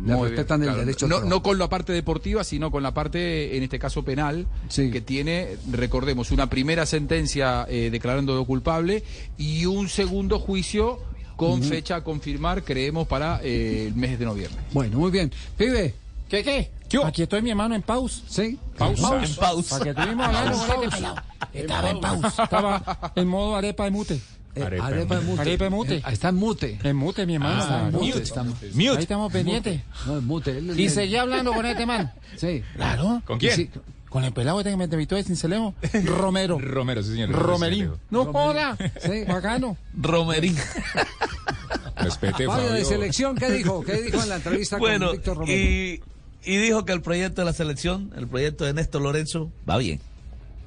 Le 0.05 0.15
Muy 0.15 0.29
respetan 0.29 0.61
bien, 0.61 0.71
el 0.71 0.75
claro. 0.77 0.87
derecho 0.87 1.07
al 1.07 1.29
no, 1.29 1.43
con 1.43 1.59
la 1.59 1.69
parte 1.69 1.93
deportiva, 1.93 2.43
sino 2.43 2.71
con 2.71 2.83
la 2.83 2.95
parte, 2.95 3.57
en 3.57 3.63
este 3.63 3.79
caso 3.79 4.03
penal, 4.03 4.47
que 4.75 5.01
tiene, 5.01 5.57
recordemos, 5.71 6.31
una 6.31 6.49
primera 6.49 6.87
sentencia 6.87 7.67
eh, 7.69 7.91
declarándolo 7.91 8.45
culpable 8.47 9.03
y 9.37 9.67
un 9.67 9.89
segundo 9.89 10.39
juicio 10.39 10.99
con 11.37 11.63
fecha 11.63 11.97
a 11.97 12.05
confirmar, 12.05 12.65
creemos, 12.65 13.07
para 13.09 13.41
eh, 13.43 13.87
el 13.89 13.95
mes 13.95 14.19
de 14.19 14.25
noviembre. 14.27 14.59
Bueno, 14.73 14.99
muy 14.99 15.11
bien. 15.11 15.31
Pibe. 15.57 15.95
¿Qué, 16.29 16.43
qué? 16.45 16.71
Aquí 17.05 17.23
estoy 17.23 17.41
mi 17.43 17.51
hermano 17.51 17.75
en 17.75 17.83
pausa. 17.83 18.23
Sí. 18.29 18.59
Pausa. 18.77 19.23
En 19.25 19.35
pausa. 19.37 19.79
Para 19.79 19.85
que 19.85 20.01
estuvimos 20.01 20.27
hablando 20.27 20.53
En 20.61 20.67
pausa. 20.69 20.97
pelado. 20.97 21.17
Estaba 21.53 21.91
en 21.91 22.01
pausa. 22.01 22.45
Estaba 22.45 23.13
en 23.15 23.29
modo 23.29 23.57
arepa 23.57 23.85
de 23.85 23.91
mute. 23.91 24.21
Eh, 24.55 24.63
arepa 24.81 25.21
mute. 25.21 25.41
Arepa 25.43 25.71
mute. 25.71 25.95
Eh, 25.97 26.03
está 26.11 26.29
en 26.31 26.35
mute. 26.37 26.79
En 26.83 26.97
mute, 26.97 27.25
mi 27.27 27.35
hermano. 27.37 27.63
Ah, 27.63 27.85
en 27.89 27.93
mute, 27.93 28.23
está 28.23 28.41
en 28.41 28.49
mute. 28.49 28.67
Ahí 28.91 28.97
estamos 28.99 29.33
pendientes. 29.33 29.81
No, 30.07 30.19
es 30.19 30.23
mute. 30.25 30.59
él- 30.59 30.79
Y 30.79 30.85
él- 30.87 30.91
seguí 30.91 31.17
hablando 31.17 31.53
con 31.53 31.65
este 31.67 31.87
man. 31.87 32.13
Sí. 32.37 32.63
Claro. 32.77 33.23
¿Con 33.27 33.39
quién? 33.39 33.55
Sí, 33.57 33.71
con 34.09 34.25
el 34.25 34.33
pelado 34.33 34.59
este 34.61 34.71
que 34.71 34.77
me 34.77 34.85
entrevistó 34.85 35.15
de 35.17 35.23
Cincelejo. 35.25 35.75
Romero. 36.05 36.59
Romero, 36.59 37.03
sí, 37.03 37.13
señor. 37.13 37.31
Romerín. 37.31 37.91
No 38.11 38.25
joda. 38.27 38.77
Sí. 39.03 39.25
Bacano. 39.29 39.77
Romerín. 39.97 40.57
Respete, 41.97 42.47
Fabio, 42.47 42.73
de 42.73 42.85
selección, 42.85 43.37
¿qué 43.37 43.51
dijo? 43.51 43.83
¿Qué 43.85 44.01
dijo 44.03 44.23
en 44.23 44.29
la 44.31 44.37
entrevista 44.37 44.79
Bueno, 44.79 45.07
con 45.09 45.17
Víctor 45.17 45.37
Romero? 45.39 45.59
y, 45.59 46.03
y 46.45 46.57
dijo 46.57 46.85
que 46.87 46.93
el 46.93 47.03
proyecto 47.03 47.43
de 47.43 47.45
la 47.45 47.53
selección, 47.53 48.11
el 48.17 48.27
proyecto 48.27 48.65
de 48.65 48.73
Néstor 48.73 49.03
Lorenzo, 49.03 49.51
va 49.69 49.77
bien. 49.77 50.01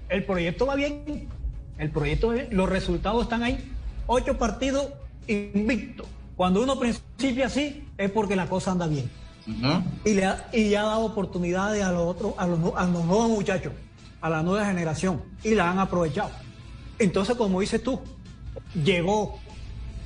El 0.10 0.24
proyecto 0.26 0.68
va 0.68 0.76
bien. 0.76 1.28
El 1.80 1.90
proyecto. 1.90 2.34
Los 2.52 2.70
resultados 2.70 3.24
están 3.24 3.42
ahí. 3.42 3.72
Ocho 4.08 4.38
partidos 4.38 4.88
invictos. 5.28 6.08
Cuando 6.36 6.62
uno 6.64 6.78
principia 6.80 7.48
así, 7.48 7.88
es 7.98 8.12
porque 8.12 8.36
la 8.36 8.48
cosa 8.48 8.72
anda 8.72 8.88
bien. 8.88 9.10
y, 10.06 10.14
le 10.14 10.26
ha, 10.26 10.48
y 10.54 10.74
ha 10.76 10.84
dado 10.84 11.06
oportunidades 11.06 11.84
a 11.84 11.92
los 11.92 12.02
otros, 12.04 12.34
a 12.38 12.48
los, 12.48 12.60
a 12.76 12.86
los 12.86 13.06
nuevos 13.06 13.30
muchachos, 13.30 13.74
a 14.22 14.30
la 14.30 14.42
nueva 14.42 14.66
generación, 14.66 15.22
y 15.44 15.54
la 15.54 15.70
han 15.70 15.80
aprovechado. 15.80 16.32
Entonces, 16.98 17.36
como 17.36 17.60
dices 17.60 17.84
tú, 17.84 18.00
llegó 18.84 19.40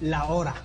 la 0.01 0.25
hora. 0.25 0.55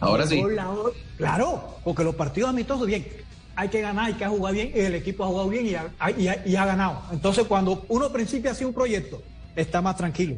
Ahora 0.00 0.26
sí. 0.26 0.36
Llegó 0.36 0.48
la 0.50 0.70
hora. 0.70 0.92
Claro, 1.16 1.78
porque 1.84 2.04
los 2.04 2.14
partidos 2.14 2.50
amistosos, 2.50 2.86
bien, 2.86 3.06
hay 3.54 3.68
que 3.70 3.80
ganar, 3.80 4.06
hay 4.06 4.14
que 4.14 4.26
jugar 4.26 4.52
bien, 4.54 4.70
y 4.74 4.80
el 4.80 4.94
equipo 4.94 5.24
ha 5.24 5.28
jugado 5.28 5.48
bien 5.48 5.66
y 5.66 5.74
ha, 5.74 5.90
y 6.18 6.28
ha- 6.28 6.46
y 6.46 6.54
ha 6.56 6.66
ganado. 6.66 7.00
Entonces, 7.12 7.44
cuando 7.46 7.84
uno 7.88 8.10
principia 8.12 8.50
así 8.52 8.64
un 8.64 8.74
proyecto, 8.74 9.22
está 9.54 9.80
más 9.80 9.96
tranquilo. 9.96 10.36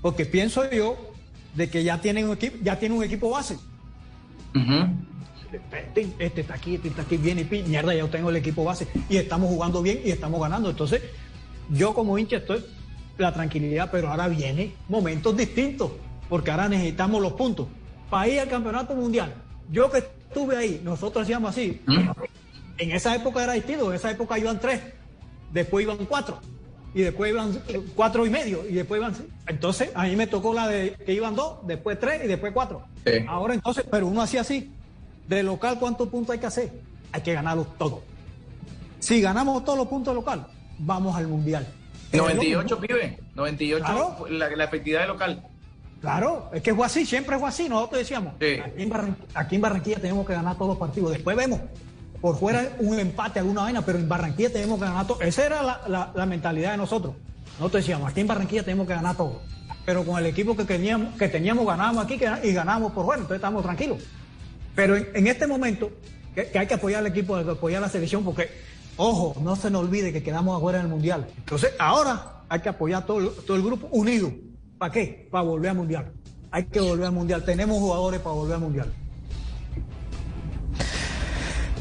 Porque 0.00 0.24
pienso 0.24 0.68
yo 0.70 0.96
de 1.54 1.68
que 1.70 1.84
ya 1.84 2.00
tienen 2.00 2.26
un 2.26 2.34
equipo, 2.34 2.56
ya 2.62 2.78
tiene 2.78 2.94
un 2.94 3.04
equipo 3.04 3.30
base. 3.30 3.58
Este, 5.52 6.08
este 6.18 6.40
está 6.42 6.54
aquí, 6.54 6.76
este 6.76 6.88
está 6.88 7.02
aquí, 7.02 7.16
viene 7.16 7.46
y 7.50 7.62
mierda, 7.62 7.92
ya 7.94 8.06
tengo 8.08 8.30
el 8.30 8.36
equipo 8.36 8.62
base 8.64 8.86
y 9.08 9.16
estamos 9.16 9.48
jugando 9.48 9.82
bien 9.82 10.00
y 10.04 10.10
estamos 10.10 10.40
ganando. 10.40 10.70
Entonces, 10.70 11.02
yo 11.70 11.92
como 11.94 12.18
hincha 12.18 12.36
estoy 12.36 12.64
la 13.18 13.32
tranquilidad, 13.32 13.90
pero 13.90 14.08
ahora 14.08 14.28
viene 14.28 14.72
momentos 14.88 15.36
distintos, 15.36 15.92
porque 16.28 16.50
ahora 16.50 16.68
necesitamos 16.68 17.20
los 17.20 17.32
puntos. 17.34 17.66
Para 18.08 18.28
ir 18.28 18.40
al 18.40 18.48
campeonato 18.48 18.94
mundial, 18.94 19.34
yo 19.70 19.90
que 19.90 19.98
estuve 19.98 20.56
ahí, 20.56 20.80
nosotros 20.82 21.24
hacíamos 21.24 21.50
así. 21.50 21.80
En 22.78 22.92
esa 22.92 23.14
época 23.14 23.42
era 23.42 23.52
distinto, 23.52 23.90
en 23.90 23.96
esa 23.96 24.10
época 24.10 24.38
iban 24.38 24.58
tres, 24.58 24.80
después 25.52 25.84
iban 25.84 25.98
cuatro, 26.06 26.40
y 26.94 27.02
después 27.02 27.30
iban 27.30 27.62
eh, 27.68 27.80
cuatro 27.94 28.26
y 28.26 28.30
medio, 28.30 28.68
y 28.68 28.72
después 28.74 29.00
iban. 29.00 29.14
Entonces, 29.46 29.90
a 29.94 30.04
mí 30.04 30.16
me 30.16 30.26
tocó 30.26 30.52
la 30.54 30.66
de 30.68 30.94
que 31.06 31.12
iban 31.12 31.34
dos, 31.36 31.58
después 31.66 31.98
tres 32.00 32.24
y 32.24 32.28
después 32.28 32.52
cuatro. 32.52 32.82
Sí. 33.04 33.24
Ahora 33.28 33.54
entonces, 33.54 33.84
pero 33.90 34.06
uno 34.06 34.22
hacía 34.22 34.40
así. 34.40 34.72
De 35.28 35.42
local, 35.44 35.78
¿cuántos 35.78 36.08
puntos 36.08 36.32
hay 36.32 36.40
que 36.40 36.46
hacer? 36.46 36.72
Hay 37.12 37.20
que 37.22 37.32
ganarlos 37.32 37.78
todos. 37.78 38.00
Si 38.98 39.20
ganamos 39.20 39.64
todos 39.64 39.78
los 39.78 39.86
puntos 39.86 40.12
de 40.12 40.20
local, 40.20 40.46
vamos 40.78 41.16
al 41.16 41.28
mundial. 41.28 41.66
98, 42.12 42.80
pibe. 42.80 43.18
98 43.36 43.84
Claro. 43.84 44.26
la, 44.28 44.50
la 44.50 44.64
efectividad 44.64 45.02
de 45.02 45.06
local. 45.06 45.44
Claro, 46.00 46.50
es 46.52 46.62
que 46.62 46.74
fue 46.74 46.86
así, 46.86 47.04
siempre 47.06 47.38
fue 47.38 47.48
así. 47.48 47.68
Nosotros 47.68 48.00
decíamos, 48.00 48.34
aquí, 48.34 48.46
en 48.82 49.16
aquí 49.34 49.54
en 49.56 49.60
Barranquilla 49.60 50.00
tenemos 50.00 50.26
que 50.26 50.32
ganar 50.32 50.56
todos 50.56 50.70
los 50.70 50.78
partidos. 50.78 51.12
Después 51.12 51.36
vemos, 51.36 51.60
por 52.20 52.38
fuera 52.38 52.76
un 52.80 52.98
empate, 52.98 53.38
alguna 53.38 53.62
vaina, 53.62 53.82
pero 53.82 53.98
en 53.98 54.08
Barranquilla 54.08 54.52
tenemos 54.52 54.78
que 54.78 54.84
ganar 54.84 55.06
todo. 55.06 55.20
Esa 55.22 55.46
era 55.46 55.62
la, 55.88 56.26
mentalidad 56.26 56.72
de 56.72 56.76
nosotros. 56.76 57.14
Nosotros 57.58 57.82
decíamos, 57.82 58.10
aquí 58.10 58.20
en 58.20 58.26
Barranquilla 58.26 58.62
tenemos 58.62 58.86
que 58.86 58.94
ganar 58.94 59.16
todo. 59.16 59.40
Pero 59.86 60.04
con 60.04 60.18
el 60.18 60.26
equipo 60.26 60.56
que 60.56 60.64
teníamos, 60.64 61.14
que 61.16 61.28
teníamos 61.28 61.66
ganamos 61.66 62.04
aquí 62.04 62.20
y 62.42 62.52
ganamos 62.52 62.92
por 62.92 63.06
bueno, 63.06 63.22
entonces 63.22 63.36
estamos 63.36 63.62
tranquilos. 63.62 63.98
Pero 64.74 64.96
en, 64.96 65.08
en 65.14 65.26
este 65.26 65.46
momento, 65.46 65.90
que, 66.34 66.50
hay 66.58 66.66
que 66.66 66.74
apoyar 66.74 67.00
al 67.00 67.06
equipo, 67.06 67.36
hay 67.36 67.44
que 67.44 67.50
apoyar 67.52 67.78
a 67.82 67.86
la 67.86 67.92
selección, 67.92 68.22
porque, 68.22 68.50
ojo, 68.96 69.34
no 69.42 69.56
se 69.56 69.70
nos 69.70 69.82
olvide 69.82 70.12
que 70.12 70.22
quedamos 70.22 70.56
afuera 70.56 70.78
del 70.78 70.88
Mundial. 70.88 71.26
Entonces, 71.38 71.72
ahora 71.78 72.42
hay 72.48 72.60
que 72.60 72.68
apoyar 72.68 73.06
todo, 73.06 73.18
el- 73.18 73.30
todo 73.46 73.56
el 73.56 73.62
grupo 73.62 73.88
unido. 73.90 74.30
¿Para 74.78 74.92
qué? 74.92 75.28
Para 75.30 75.44
volver 75.44 75.70
al 75.70 75.76
Mundial. 75.76 76.12
Hay 76.50 76.64
que 76.64 76.80
volver 76.80 77.06
al 77.06 77.12
Mundial. 77.12 77.44
Tenemos 77.44 77.78
jugadores 77.78 78.20
para 78.20 78.34
volver 78.34 78.54
al 78.56 78.60
Mundial. 78.60 78.92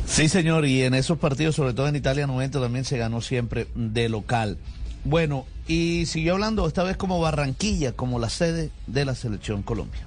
Sí, 0.09 0.27
señor, 0.27 0.65
y 0.65 0.83
en 0.83 0.95
esos 0.95 1.19
partidos, 1.19 1.55
sobre 1.55 1.73
todo 1.73 1.87
en 1.87 1.95
Italia 1.95 2.25
90, 2.25 2.59
también 2.59 2.83
se 2.83 2.97
ganó 2.97 3.21
siempre 3.21 3.67
de 3.75 4.09
local. 4.09 4.57
Bueno, 5.05 5.45
y 5.67 6.07
siguió 6.07 6.33
hablando 6.33 6.67
esta 6.67 6.83
vez 6.83 6.97
como 6.97 7.21
Barranquilla, 7.21 7.93
como 7.93 8.17
la 8.19 8.29
sede 8.29 8.71
de 8.87 9.05
la 9.05 9.13
selección 9.13 9.61
Colombia. 9.61 10.01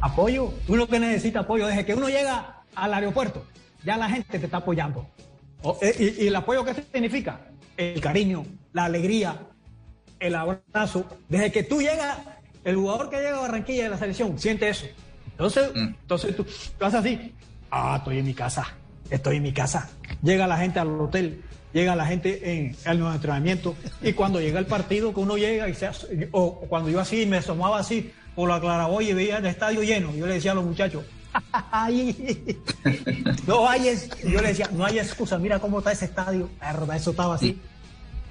Apoyo. 0.00 0.52
Uno 0.66 0.88
que 0.88 0.98
necesita 0.98 1.40
apoyo. 1.40 1.68
Desde 1.68 1.86
que 1.86 1.94
uno 1.94 2.08
llega 2.08 2.64
al 2.74 2.92
aeropuerto, 2.92 3.46
ya 3.84 3.96
la 3.96 4.10
gente 4.10 4.38
te 4.38 4.44
está 4.44 4.58
apoyando. 4.58 5.06
Eh, 5.80 6.14
y, 6.18 6.24
y 6.24 6.26
el 6.26 6.36
apoyo, 6.36 6.64
¿qué 6.64 6.74
significa? 6.92 7.40
El 7.76 8.00
cariño, 8.00 8.44
la 8.72 8.86
alegría, 8.86 9.40
el 10.18 10.34
abrazo. 10.34 11.06
Desde 11.28 11.52
que 11.52 11.62
tú 11.62 11.80
llegas, 11.80 12.18
el 12.64 12.76
jugador 12.76 13.10
que 13.10 13.16
llega 13.16 13.38
a 13.38 13.42
Barranquilla 13.42 13.84
de 13.84 13.90
la 13.90 13.98
selección 13.98 14.38
siente 14.38 14.68
eso. 14.68 14.86
Entonces, 15.30 15.70
entonces 15.74 16.36
tú, 16.36 16.44
tú 16.44 16.84
haces 16.84 17.00
así. 17.00 17.32
Ah, 17.70 17.96
estoy 17.98 18.18
en 18.18 18.26
mi 18.26 18.34
casa. 18.34 18.66
Estoy 19.10 19.36
en 19.36 19.42
mi 19.42 19.52
casa. 19.52 19.90
Llega 20.22 20.46
la 20.46 20.58
gente 20.58 20.78
al 20.78 20.88
hotel, 21.00 21.42
llega 21.72 21.96
la 21.96 22.06
gente 22.06 22.56
en, 22.56 22.76
en 22.84 23.00
los 23.00 23.14
entrenamientos. 23.14 23.74
Y 24.02 24.12
cuando 24.12 24.40
llega 24.40 24.58
el 24.58 24.66
partido, 24.66 25.14
que 25.14 25.20
uno 25.20 25.36
llega 25.36 25.68
y 25.68 25.74
se 25.74 25.88
o 26.32 26.60
cuando 26.68 26.90
yo 26.90 27.00
así 27.00 27.26
me 27.26 27.38
asomaba 27.38 27.78
así 27.78 28.12
por 28.34 28.48
la 28.48 28.60
claraboya 28.60 29.10
y 29.10 29.14
veía 29.14 29.38
el 29.38 29.46
estadio 29.46 29.82
lleno, 29.82 30.14
yo 30.14 30.26
le 30.26 30.34
decía 30.34 30.52
a 30.52 30.54
los 30.54 30.64
muchachos, 30.64 31.04
"Ay, 31.52 32.58
no 33.46 33.68
hay, 33.68 33.88
es-". 33.88 34.10
yo 34.22 34.40
le 34.40 34.48
decía, 34.48 34.70
no 34.72 34.84
hay 34.84 34.98
excusa, 34.98 35.38
mira 35.38 35.58
cómo 35.58 35.78
está 35.78 35.92
ese 35.92 36.04
estadio, 36.04 36.48
verdad, 36.60 36.96
eso 36.96 37.10
estaba 37.10 37.34
así. 37.34 37.60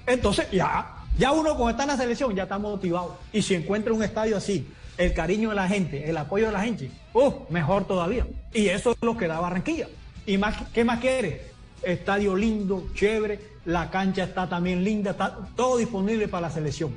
Entonces, 0.06 0.50
ya, 0.52 0.88
ya 1.18 1.34
uno 1.34 1.56
cuando 1.56 1.72
está 1.72 1.84
en 1.84 1.90
la 1.90 1.98
selección 1.98 2.34
ya 2.34 2.44
está 2.44 2.58
motivado. 2.58 3.18
Y 3.34 3.42
si 3.42 3.56
encuentra 3.56 3.92
un 3.92 4.02
estadio 4.04 4.38
así, 4.38 4.66
el 4.98 5.14
cariño 5.14 5.50
de 5.50 5.56
la 5.56 5.68
gente, 5.68 6.10
el 6.10 6.16
apoyo 6.18 6.48
de 6.48 6.54
la 6.54 6.62
gente, 6.62 6.90
¡uh! 7.14 7.32
mejor 7.50 7.86
todavía. 7.86 8.26
Y 8.54 8.68
eso 8.68 8.92
es 8.92 8.98
lo 9.02 9.18
que 9.18 9.28
da 9.28 9.40
Barranquilla. 9.40 9.88
¿Y 10.28 10.38
más, 10.38 10.56
qué 10.74 10.84
más 10.84 11.00
quiere? 11.00 11.48
Estadio 11.82 12.36
lindo, 12.36 12.88
chévere, 12.94 13.40
la 13.66 13.90
cancha 13.90 14.26
está 14.26 14.48
también 14.48 14.84
linda, 14.84 15.12
está 15.12 15.36
todo 15.56 15.78
disponible 15.78 16.28
para 16.28 16.48
la 16.48 16.54
selección. 16.54 16.92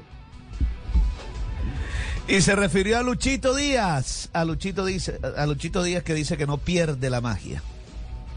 Y 2.28 2.40
se 2.42 2.54
refirió 2.54 2.98
a 2.98 3.02
Luchito 3.02 3.54
Díaz, 3.54 4.30
a 4.32 4.44
Luchito, 4.44 4.84
dice, 4.84 5.18
a 5.36 5.46
Luchito 5.46 5.82
Díaz 5.82 6.02
que 6.02 6.14
dice 6.14 6.36
que 6.36 6.46
no 6.46 6.58
pierde 6.58 7.08
la 7.10 7.20
magia. 7.20 7.62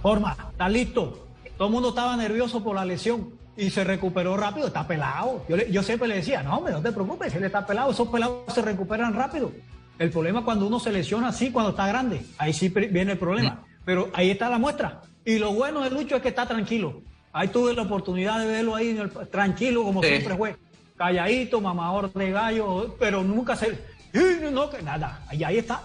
Forma, 0.02 0.36
está 0.52 0.68
listo. 0.70 1.28
Todo 1.58 1.68
el 1.68 1.74
mundo 1.74 1.90
estaba 1.90 2.16
nervioso 2.18 2.64
por 2.64 2.76
la 2.76 2.86
lesión 2.86 3.30
y 3.56 3.70
se 3.70 3.84
recuperó 3.84 4.36
rápido, 4.36 4.68
está 4.68 4.88
pelado. 4.88 5.46
Yo, 5.48 5.58
le- 5.58 5.72
yo 5.72 5.84
siempre 5.84 6.08
le 6.08 6.16
decía, 6.16 6.42
no, 6.42 6.58
hombre, 6.58 6.74
no 6.74 6.82
te 6.82 6.92
preocupes, 6.92 7.34
él 7.36 7.44
está 7.44 7.66
pelado, 7.66 7.92
esos 7.92 8.08
pelados 8.10 8.54
se 8.54 8.62
recuperan 8.62 9.14
rápido. 9.14 9.52
El 10.00 10.10
problema 10.10 10.40
es 10.40 10.46
cuando 10.46 10.66
uno 10.68 10.80
se 10.80 10.92
lesiona 10.92 11.28
así, 11.30 11.52
cuando 11.52 11.70
está 11.72 11.88
grande, 11.88 12.26
ahí 12.40 12.52
sí 12.52 12.70
viene 12.70 13.12
el 13.14 13.20
problema. 13.20 13.64
Pero 13.86 14.10
ahí 14.14 14.32
está 14.32 14.50
la 14.50 14.58
muestra. 14.58 15.02
Y 15.26 15.38
lo 15.40 15.54
bueno 15.54 15.82
de 15.82 15.90
Lucho 15.90 16.16
es 16.18 16.22
que 16.22 16.30
está 16.30 16.48
tranquilo. 16.48 17.02
Ahí 17.32 17.48
tuve 17.48 17.74
la 17.74 17.82
oportunidad 17.84 18.40
de 18.40 18.46
verlo 18.48 18.76
ahí 18.76 18.90
en 18.90 19.00
el- 19.00 19.12
tranquilo, 19.30 19.84
como 19.84 20.02
Sí. 20.04 20.10
siempre 20.10 20.36
fue. 20.36 20.56
Calladito, 20.98 21.60
mamador 21.60 22.14
de 22.14 22.32
gallo, 22.32 22.96
pero 23.00 23.24
nunca 23.24 23.56
se... 23.56 23.78
¡Ay, 24.14 24.50
No, 24.52 24.70
que 24.70 24.82
nada, 24.84 25.24
ahí, 25.28 25.44
ahí 25.44 25.58
está. 25.58 25.82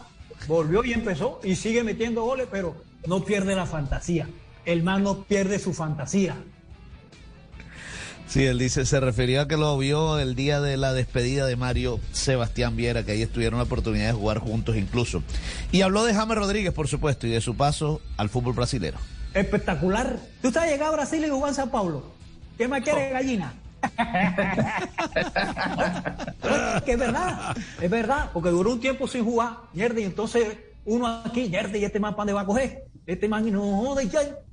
Volvió 0.47 0.85
y 0.85 0.93
empezó 0.93 1.41
y 1.43 1.55
sigue 1.57 1.83
metiendo 1.83 2.23
goles, 2.23 2.47
pero 2.51 2.77
no 3.07 3.25
pierde 3.25 3.57
la 3.57 3.65
fantasía. 3.67 4.29
El 4.65 4.83
man 4.83 5.03
no 5.03 5.23
pierde 5.25 5.59
su 5.59 5.73
fantasía. 5.73 6.37
Sí, 8.29 8.45
él 8.45 8.59
dice, 8.59 8.85
se 8.85 9.01
refería 9.01 9.43
a 9.43 9.49
que 9.49 9.57
lo 9.57 9.79
vio 9.79 10.19
el 10.19 10.35
día 10.35 10.61
de 10.61 10.77
la 10.77 10.93
despedida 10.93 11.47
de 11.47 11.57
Mario 11.57 11.99
Sebastián 12.13 12.77
Viera, 12.77 13.03
que 13.03 13.13
ahí 13.13 13.23
estuvieron 13.23 13.59
la 13.59 13.65
oportunidad 13.65 14.09
de 14.09 14.13
jugar 14.13 14.39
juntos 14.39 14.77
incluso. 14.77 15.23
Y 15.73 15.81
habló 15.81 16.05
de 16.05 16.13
James 16.13 16.37
Rodríguez, 16.37 16.75
por 16.75 16.89
supuesto, 16.89 17.27
y 17.27 17.31
de 17.31 17.41
su 17.41 17.57
paso 17.57 18.03
al 18.19 18.29
fútbol 18.29 18.53
brasilero. 18.53 18.99
Espectacular. 19.33 20.19
¿Tú 20.43 20.53
sabes 20.53 20.73
llegar 20.73 20.89
a 20.89 20.97
Brasil 20.97 21.25
y 21.25 21.31
jugar 21.31 21.49
en 21.49 21.55
Sao 21.55 21.71
Paulo? 21.71 22.05
¿Qué 22.59 22.69
más 22.69 22.83
quiere, 22.83 23.09
gallina? 23.09 23.55
que 26.85 26.93
es 26.93 26.99
verdad, 26.99 27.57
es 27.81 27.91
verdad, 27.91 28.31
porque 28.35 28.51
duró 28.51 28.73
un 28.73 28.81
tiempo 28.81 29.09
sin 29.09 29.25
jugar, 29.25 29.57
mierda, 29.73 30.01
y 30.01 30.05
entonces 30.05 30.59
uno 30.85 31.23
aquí, 31.25 31.49
mierda, 31.49 31.79
y 31.79 31.85
este 31.85 31.99
man, 31.99 32.13
¿para 32.13 32.23
dónde 32.23 32.33
va 32.35 32.43
a 32.43 32.47
coger? 32.47 32.85
Este 33.07 33.27
man, 33.27 33.49
y 33.49 33.51
no 33.51 33.97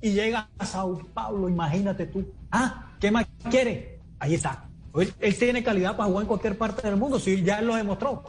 y 0.00 0.12
llega 0.12 0.48
a 0.58 0.64
Sao 0.64 0.98
Paulo, 1.12 1.50
imagínate 1.50 2.06
tú. 2.06 2.26
Ah, 2.50 2.86
¿qué 3.06 3.10
más 3.12 3.26
quiere? 3.50 4.00
Ahí 4.18 4.34
está. 4.34 4.64
Él, 4.96 5.12
él 5.20 5.38
tiene 5.38 5.62
calidad 5.62 5.96
para 5.96 6.08
jugar 6.08 6.22
en 6.22 6.26
cualquier 6.28 6.58
parte 6.58 6.84
del 6.88 6.96
mundo, 6.96 7.20
sí, 7.20 7.40
ya 7.44 7.60
él 7.60 7.66
lo 7.68 7.76
demostró. 7.76 8.24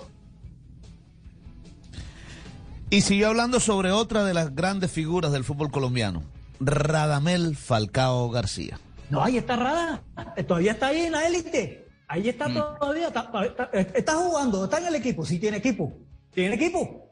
Y 2.91 3.01
siguió 3.01 3.29
hablando 3.29 3.59
sobre 3.59 3.91
otra 3.91 4.23
de 4.23 4.33
las 4.35 4.53
grandes 4.55 4.91
figuras 4.91 5.31
del 5.31 5.43
fútbol 5.43 5.71
colombiano, 5.71 6.21
Radamel 6.59 7.55
Falcao 7.55 8.29
García. 8.29 8.79
No, 9.09 9.23
ahí 9.23 9.37
está 9.37 9.55
Rada. 9.55 10.03
Todavía 10.47 10.73
está 10.73 10.87
ahí 10.87 11.01
en 11.01 11.11
la 11.13 11.25
élite. 11.25 11.87
Ahí 12.07 12.29
está 12.29 12.53
todavía. 12.53 13.07
Está, 13.07 13.31
está- 13.45 13.69
está 13.73 14.15
jugando. 14.15 14.63
Está 14.65 14.77
en 14.79 14.85
el 14.87 14.95
equipo. 14.95 15.25
Sí 15.25 15.39
tiene 15.39 15.57
equipo. 15.57 15.97
Tiene 16.33 16.55
equipo. 16.55 17.09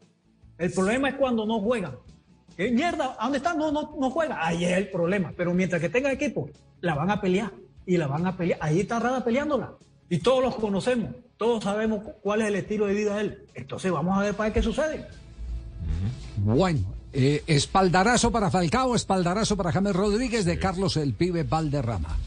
El 0.58 0.72
problema 0.72 1.10
es 1.10 1.16
cuando 1.16 1.46
no 1.46 1.60
juega. 1.62 1.96
¿Qué 2.58 2.72
mierda? 2.72 3.16
¿A 3.20 3.24
dónde 3.24 3.38
está? 3.40 3.54
No, 3.54 3.72
no, 3.72 3.96
no 4.00 4.10
juega. 4.10 4.46
Ahí 4.46 4.64
es 4.66 4.78
el 4.78 4.90
problema. 4.90 5.34
Pero 5.36 5.54
mientras 5.54 5.82
que 5.82 5.90
tenga 5.90 6.12
equipo, 6.12 6.50
la 6.82 6.96
van 6.96 7.12
a 7.12 7.20
pelear. 7.22 7.52
Y 7.86 7.98
la 7.98 8.08
van 8.08 8.26
a 8.26 8.36
pelear. 8.38 8.60
Ahí 8.62 8.80
está 8.80 9.00
Rada 9.00 9.24
peleándola. 9.24 9.72
Y 10.10 10.20
todos 10.20 10.44
los 10.44 10.56
conocemos. 10.56 11.10
Todos 11.38 11.64
sabemos 11.64 12.04
cu- 12.04 12.14
cuál 12.22 12.42
es 12.42 12.48
el 12.48 12.56
estilo 12.56 12.86
de 12.88 12.94
vida 12.94 13.16
de 13.16 13.22
él. 13.22 13.46
Entonces 13.56 13.92
vamos 13.92 14.18
a 14.18 14.22
ver 14.22 14.34
para 14.36 14.54
qué 14.54 14.62
sucede. 14.62 15.06
Bueno, 16.38 16.80
eh, 17.14 17.44
espaldarazo 17.48 18.32
para 18.32 18.50
Falcao, 18.52 18.96
espaldarazo 18.96 19.56
para 19.58 19.72
James 19.72 19.94
Rodríguez 19.94 20.46
de 20.46 20.60
Carlos 20.60 20.98
el 20.98 21.14
Pibe 21.14 21.44
Valderrama. 21.44 22.18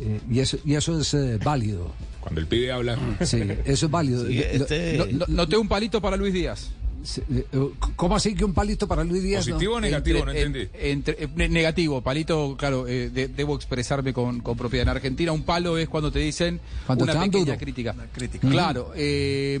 Eh, 0.00 0.20
y, 0.30 0.40
eso, 0.40 0.58
y 0.64 0.74
eso 0.74 1.00
es 1.00 1.14
eh, 1.14 1.38
válido. 1.42 1.90
Cuando 2.20 2.40
el 2.40 2.46
pibe 2.48 2.72
habla. 2.72 2.98
Sí, 3.24 3.40
eso 3.64 3.86
es 3.86 3.90
válido. 3.92 4.26
Sí, 4.26 4.34
Lo- 4.34 4.42
este- 4.44 4.96
lo- 4.98 5.06
No- 5.06 5.26
Noté 5.28 5.56
un 5.56 5.68
palito 5.68 6.00
para 6.02 6.16
Luis 6.16 6.34
Díaz. 6.34 6.70
Eh, 7.30 7.46
eh, 7.52 7.70
¿Cómo 7.94 8.16
así 8.16 8.34
que 8.34 8.44
un 8.44 8.52
palito 8.52 8.88
para 8.88 9.04
Luis 9.04 9.22
Díaz? 9.22 9.46
no? 9.46 9.54
¿Positivo 9.54 9.74
o 9.76 9.80
negativo? 9.80 10.18
Entre- 10.18 10.34
no 10.34 10.38
entendí. 10.46 10.68
en- 10.74 10.90
entre- 10.90 11.24
eh, 11.24 11.28
ne- 11.34 11.48
negativo, 11.48 12.00
palito, 12.02 12.56
claro, 12.58 12.86
eh, 12.88 13.10
de- 13.10 13.28
debo 13.28 13.54
expresarme 13.56 14.12
con, 14.12 14.40
con 14.40 14.56
propiedad. 14.56 14.82
En 14.82 14.88
Argentina 14.88 15.32
un 15.32 15.42
palo 15.44 15.78
es 15.78 15.88
cuando 15.88 16.10
te 16.10 16.18
dicen 16.18 16.60
Cuando 16.86 17.04
una 17.04 17.14
pequeña 17.14 17.44
duro. 17.44 17.58
crítica. 17.58 17.94
crítica. 18.12 18.48
Claro, 18.48 18.92
eh, 18.96 19.58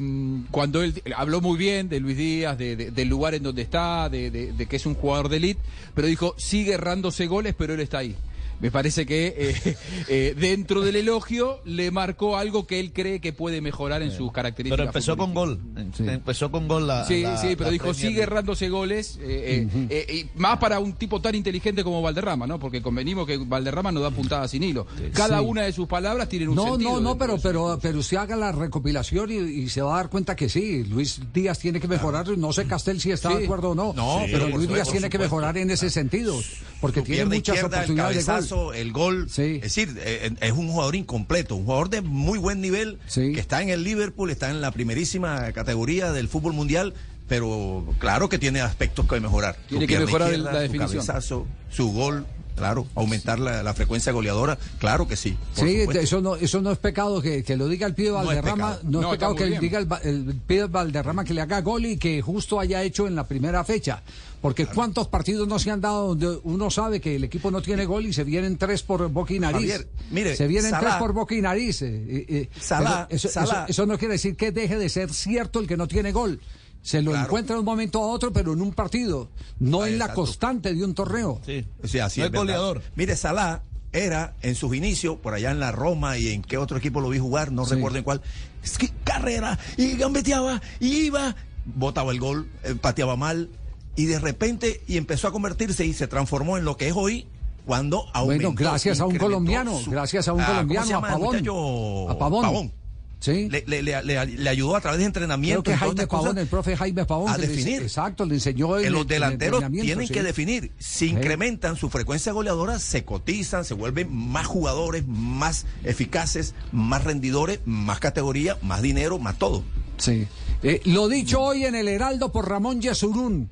cuando 0.50 0.82
él 0.82 0.94
habló 1.16 1.40
muy 1.40 1.56
bien 1.58 1.88
de 1.88 2.00
Luis 2.00 2.16
Díaz, 2.16 2.58
de- 2.58 2.76
de- 2.76 2.90
del 2.90 3.08
lugar 3.08 3.34
en 3.34 3.42
donde 3.42 3.62
está, 3.62 4.08
de, 4.08 4.30
de- 4.30 4.52
de 4.52 4.66
que 4.66 4.76
es 4.76 4.86
un 4.86 4.94
jugador 4.94 5.28
de 5.28 5.36
elite, 5.36 5.60
pero 5.94 6.08
dijo, 6.08 6.34
sigue 6.38 6.72
errándose 6.74 7.26
goles, 7.26 7.54
pero 7.56 7.74
él 7.74 7.80
está 7.80 7.98
ahí. 7.98 8.16
Me 8.60 8.70
parece 8.70 9.04
que 9.06 9.34
eh, 9.36 9.76
eh, 10.08 10.34
dentro 10.38 10.80
del 10.80 10.96
elogio 10.96 11.60
le 11.64 11.90
marcó 11.90 12.36
algo 12.36 12.66
que 12.66 12.80
él 12.80 12.92
cree 12.92 13.20
que 13.20 13.32
puede 13.32 13.60
mejorar 13.60 14.02
en 14.02 14.10
sus 14.10 14.32
características. 14.32 14.78
Pero 14.78 14.88
empezó 14.88 15.16
con 15.16 15.34
gol. 15.34 15.60
Empezó 15.98 16.50
con 16.50 16.66
gol 16.68 16.86
la. 16.86 17.04
Sí, 17.04 17.22
la- 17.22 17.36
sí, 17.36 17.54
pero 17.56 17.70
dijo, 17.70 17.84
Premier 17.84 18.06
sigue 18.10 18.22
errándose 18.22 18.68
goles, 18.68 19.18
eh, 19.20 19.66
eh, 19.72 19.86
eh, 20.08 20.14
y 20.34 20.38
más 20.38 20.58
para 20.58 20.78
un 20.80 20.94
tipo 20.94 21.20
tan 21.20 21.34
inteligente 21.34 21.84
como 21.84 22.00
Valderrama, 22.02 22.46
¿no? 22.46 22.58
Porque 22.58 22.80
convenimos 22.82 23.26
que 23.26 23.36
Valderrama 23.36 23.92
no 23.92 24.00
da 24.00 24.10
puntada 24.10 24.48
sin 24.48 24.62
hilo. 24.62 24.86
Cada 25.12 25.38
Sí. 25.40 25.44
una 25.44 25.62
de 25.62 25.72
sus 25.72 25.86
palabras 25.86 26.28
tiene 26.28 26.48
un 26.48 26.54
No, 26.56 26.64
sentido. 26.68 26.92
no, 26.92 27.00
no, 27.00 27.10
dentro 27.10 27.18
pero, 27.18 27.38
pero, 27.42 27.78
pero 27.80 27.98
usted 27.98 28.16
haga 28.16 28.36
la 28.36 28.52
recopilación 28.52 29.30
y, 29.30 29.34
y 29.36 29.68
se 29.68 29.82
va 29.82 29.94
a 29.94 29.96
dar 29.98 30.08
cuenta 30.10 30.34
que 30.36 30.48
sí, 30.48 30.84
Luis 30.84 31.20
Díaz 31.32 31.58
tiene 31.58 31.80
que 31.80 31.88
mejorar, 31.88 32.26
no 32.38 32.52
sé 32.52 32.66
Castel 32.66 33.00
si 33.00 33.10
está 33.10 33.30
Sí. 33.30 33.36
de 33.38 33.44
acuerdo 33.44 33.70
o 33.70 33.74
no, 33.74 33.92
No, 33.92 34.20
pero 34.30 34.46
Luis 34.48 34.68
Díaz 34.68 34.86
supuesto, 34.86 34.92
tiene 34.92 35.10
que 35.10 35.18
mejorar 35.18 35.58
en 35.58 35.70
ese 35.70 35.90
sentido, 35.90 36.34
porque 36.80 37.00
Su 37.00 37.06
tiene 37.06 37.24
muchas 37.26 37.62
oportunidades 37.62 38.16
de 38.26 38.32
gol. 38.32 38.45
Cabezazo, 38.48 38.72
el 38.72 38.92
gol. 38.92 39.26
Es 39.26 39.62
decir, 39.62 39.96
eh, 39.98 40.30
es 40.40 40.52
un 40.52 40.68
jugador 40.68 40.94
incompleto, 40.96 41.56
un 41.56 41.64
jugador 41.64 41.90
de 41.90 42.00
muy 42.02 42.38
buen 42.38 42.60
nivel, 42.60 42.98
que 43.12 43.38
está 43.40 43.62
en 43.62 43.68
el 43.70 43.84
Liverpool, 43.84 44.30
está 44.30 44.50
en 44.50 44.60
la 44.60 44.70
primerísima 44.70 45.52
categoría 45.52 46.12
del 46.12 46.28
fútbol 46.28 46.52
mundial, 46.52 46.94
pero 47.28 47.84
claro 47.98 48.28
que 48.28 48.38
tiene 48.38 48.60
aspectos 48.60 49.06
que 49.06 49.20
mejorar. 49.20 49.56
Su 49.68 49.78
Tiene 49.78 49.86
que 49.86 49.98
mejorar 49.98 50.38
la 50.38 50.52
su 50.52 50.58
definición. 50.58 51.06
cabezazo, 51.06 51.46
su 51.70 51.92
gol, 51.92 52.26
claro. 52.56 52.86
Aumentar 52.94 53.38
la, 53.38 53.62
la 53.62 53.74
frecuencia 53.74 54.10
goleadora, 54.12 54.58
claro 54.78 55.06
que 55.06 55.16
sí. 55.16 55.36
Sí, 55.54 55.80
supuesto. 55.80 56.02
eso 56.02 56.20
no, 56.20 56.36
eso 56.36 56.60
no 56.60 56.72
es 56.72 56.78
pecado 56.78 57.22
que, 57.22 57.44
que 57.44 57.56
lo 57.56 57.68
diga 57.68 57.86
el 57.86 57.94
pibe 57.94 58.10
No 58.10 58.20
es 58.22 58.26
Valderrama, 58.26 58.70
pecado. 58.76 58.90
no 58.90 58.98
es 58.98 59.02
No, 59.04 59.10
pecado 59.12 59.34
que 59.36 59.60
diga 59.60 59.78
el, 59.78 59.88
el 60.02 60.34
pibe 60.46 60.64
Valderrama 60.66 61.24
que 61.24 61.34
le 61.34 61.42
haga 61.42 61.60
gol 61.60 61.86
y 61.86 61.96
que 61.96 62.20
justo 62.22 62.58
haya 62.58 62.82
hecho 62.82 63.06
en 63.06 63.14
la 63.14 63.26
primera 63.28 63.62
fecha. 63.64 64.02
Porque 64.42 64.66
cuántos 64.66 65.08
partidos 65.08 65.48
no 65.48 65.58
se 65.58 65.70
han 65.70 65.80
dado 65.80 66.14
donde 66.14 66.38
uno 66.44 66.70
sabe 66.70 67.00
que 67.00 67.16
el 67.16 67.24
equipo 67.24 67.50
no 67.50 67.62
tiene 67.62 67.84
gol 67.84 68.06
y 68.06 68.12
se 68.12 68.22
vienen 68.22 68.56
tres 68.58 68.82
por 68.82 69.08
boca 69.08 69.32
y 69.34 69.40
nariz. 69.40 69.60
Javier, 69.72 69.88
mire, 70.10 70.36
se 70.36 70.46
vienen 70.46 70.70
Salah- 70.70 70.80
tres 70.90 70.94
por 71.00 71.12
boca 71.14 71.34
y 71.34 71.40
nariz. 71.42 71.82
eh, 71.82 72.04
eh, 72.08 72.26
eh, 72.28 72.48
Salah- 72.60 73.06
pero 73.08 73.16
eso, 73.16 73.28
Salah- 73.28 73.62
eso- 73.64 73.70
eso 73.70 73.86
no 73.86 73.98
quiere 73.98 74.12
decir 74.14 74.36
que 74.36 74.52
deje 74.52 74.78
de 74.78 74.88
ser 74.88 75.12
cierto 75.12 75.58
el 75.58 75.66
que 75.66 75.76
no 75.76 75.88
tiene 75.88 76.12
gol. 76.12 76.40
Se 76.82 77.02
lo 77.02 77.16
encuentra 77.16 77.54
de 77.54 77.60
un 77.60 77.64
momento 77.66 78.02
a 78.02 78.06
otro, 78.06 78.32
pero 78.32 78.52
en 78.52 78.62
un 78.62 78.72
partido, 78.72 79.28
no 79.58 79.84
en 79.86 79.98
la 79.98 80.12
constante 80.14 80.72
de 80.74 80.84
un 80.84 80.94
torneo. 80.94 81.40
O 81.82 81.88
sea, 81.88 82.06
así 82.06 82.20
No 82.20 82.26
es 82.26 82.28
es 82.28 82.32
verdad. 82.32 82.38
goleador. 82.38 82.82
Mire, 82.94 83.16
Salah 83.16 83.62
era 83.92 84.34
en 84.42 84.54
sus 84.54 84.74
inicios, 84.76 85.16
por 85.18 85.34
allá 85.34 85.50
en 85.50 85.58
la 85.58 85.72
Roma 85.72 86.18
y 86.18 86.28
en 86.28 86.42
qué 86.42 86.58
otro 86.58 86.76
equipo 86.78 87.00
lo 87.00 87.08
vi 87.08 87.18
jugar, 87.18 87.50
no 87.50 87.64
recuerdo 87.64 87.98
en 87.98 88.04
cuál. 88.04 88.22
Es 88.62 88.78
que 88.78 88.90
carrera, 89.04 89.58
y 89.76 89.96
gambeteaba, 89.96 90.60
y 90.80 91.06
iba, 91.06 91.34
botaba 91.64 92.12
el 92.12 92.20
gol, 92.20 92.48
eh, 92.62 92.74
pateaba 92.80 93.16
mal, 93.16 93.48
y 93.96 94.04
de 94.06 94.18
repente, 94.20 94.82
y 94.86 94.96
empezó 94.98 95.28
a 95.28 95.32
convertirse 95.32 95.84
y 95.86 95.92
se 95.94 96.06
transformó 96.06 96.56
en 96.58 96.64
lo 96.64 96.76
que 96.76 96.88
es 96.88 96.94
hoy. 96.96 97.26
Cuando 97.64 98.04
aumentó, 98.12 98.52
Bueno, 98.52 98.58
gracias 98.70 99.00
a 99.00 99.06
un 99.06 99.16
colombiano, 99.16 99.76
su- 99.80 99.90
gracias 99.90 100.28
a 100.28 100.32
un 100.32 100.40
Ah, 100.40 100.44
¿cómo 100.46 100.54
colombiano, 100.58 100.86
se 100.86 100.92
a 100.92 100.96
llama 100.96 101.08
el 101.08 101.14
Pavón. 101.14 102.08
A 102.10 102.18
Pavón. 102.18 102.72
Sí. 103.18 103.48
Le, 103.48 103.64
le- 103.66 103.82
le- 103.82 104.02
le- 104.04 104.26
le 104.26 104.48
ayudó 104.50 104.76
a 104.76 104.80
través 104.80 104.98
de 104.98 105.04
Creo 105.04 105.08
entrenamiento. 105.08 105.62
que 105.62 105.74
Jaime 105.76 106.06
cosas 106.06 106.24
Pavón, 106.26 106.38
el 106.38 106.46
profe 106.46 106.76
Jaime 106.76 107.04
Pavón. 107.06 107.30
a 107.30 107.36
que 107.36 107.42
le- 107.42 107.48
definir. 107.48 107.82
exacto, 107.82 108.26
le 108.26 108.34
enseñó 108.34 108.74
que 108.76 108.86
el- 108.86 108.92
los 108.92 109.02
el 109.02 109.08
delanteros 109.08 109.64
tienen 109.70 110.06
sí. 110.06 110.12
que 110.12 110.22
definir. 110.22 110.72
Si 110.78 111.08
Sí. 111.08 111.14
incrementan 111.14 111.76
su 111.76 111.88
frecuencia 111.88 112.32
goleadora, 112.32 112.78
se 112.78 113.04
cotizan, 113.04 113.64
se 113.64 113.74
vuelven 113.74 114.14
más 114.14 114.46
jugadores, 114.46 115.04
más 115.08 115.64
eficaces, 115.82 116.54
más 116.72 117.04
rendidores, 117.04 117.60
más 117.64 117.98
categoría, 118.00 118.58
más 118.62 118.82
dinero, 118.82 119.18
más 119.18 119.38
todo. 119.38 119.64
Sí. 119.96 120.28
Eh, 120.62 120.82
lo 120.84 121.08
dicho 121.08 121.40
hoy 121.40 121.64
en 121.64 121.74
el 121.74 121.88
Heraldo 121.88 122.30
por 122.32 122.48
Ramón 122.48 122.80
Yesurún. 122.82 123.48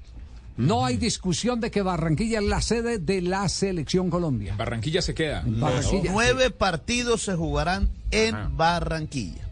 No 0.57 0.85
hay 0.85 0.99
discusión 0.99 1.59
de 1.61 1.73
que 1.73 1.83
Barranquilla 1.83 2.39
es 2.39 2.45
la 2.45 2.61
sede 2.63 2.99
de 2.99 3.21
la 3.23 3.49
selección 3.49 4.09
Colombia. 4.09 4.55
Barranquilla 4.57 5.03
se 5.03 5.13
queda. 5.15 5.43
Barranquilla. 5.45 6.13
nueve 6.13 6.51
partidos 6.51 7.23
se 7.23 7.35
jugarán 7.35 7.89
en 8.13 8.57
Barranquilla. 8.57 9.44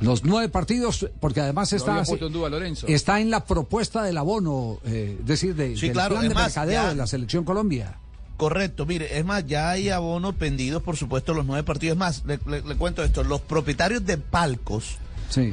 Los 0.00 0.24
nueve 0.24 0.48
partidos, 0.48 1.08
porque 1.20 1.40
además 1.40 1.72
está, 1.72 2.02
en 2.08 2.32
duda 2.32 2.48
Lorenzo. 2.48 2.86
está 2.88 3.20
en 3.20 3.30
la 3.30 3.44
propuesta 3.44 4.02
del 4.02 4.16
abono, 4.18 4.78
eh, 4.84 5.16
es 5.20 5.26
decir, 5.26 5.54
de, 5.54 5.76
Sí, 5.76 5.86
del 5.86 5.92
claro, 5.92 6.16
plan 6.16 6.28
de 6.28 6.34
más, 6.34 6.44
mercadeo 6.46 6.82
ya- 6.82 6.88
de 6.88 6.94
la 6.94 7.06
selección 7.06 7.44
Colombia. 7.44 7.96
Correcto, 8.36 8.86
mire, 8.86 9.18
es 9.18 9.24
más, 9.24 9.46
ya 9.46 9.68
hay 9.70 9.90
abonos 9.90 10.34
pendidos, 10.34 10.82
por 10.82 10.96
supuesto, 10.96 11.34
los 11.34 11.44
nueve 11.44 11.62
partidos. 11.62 11.94
Es 11.96 11.98
más, 11.98 12.24
le, 12.24 12.38
le- 12.46 12.62
le 12.62 12.76
cuento 12.76 13.04
esto, 13.04 13.22
los 13.22 13.42
propietarios 13.42 14.04
de 14.06 14.16
palcos 14.16 14.96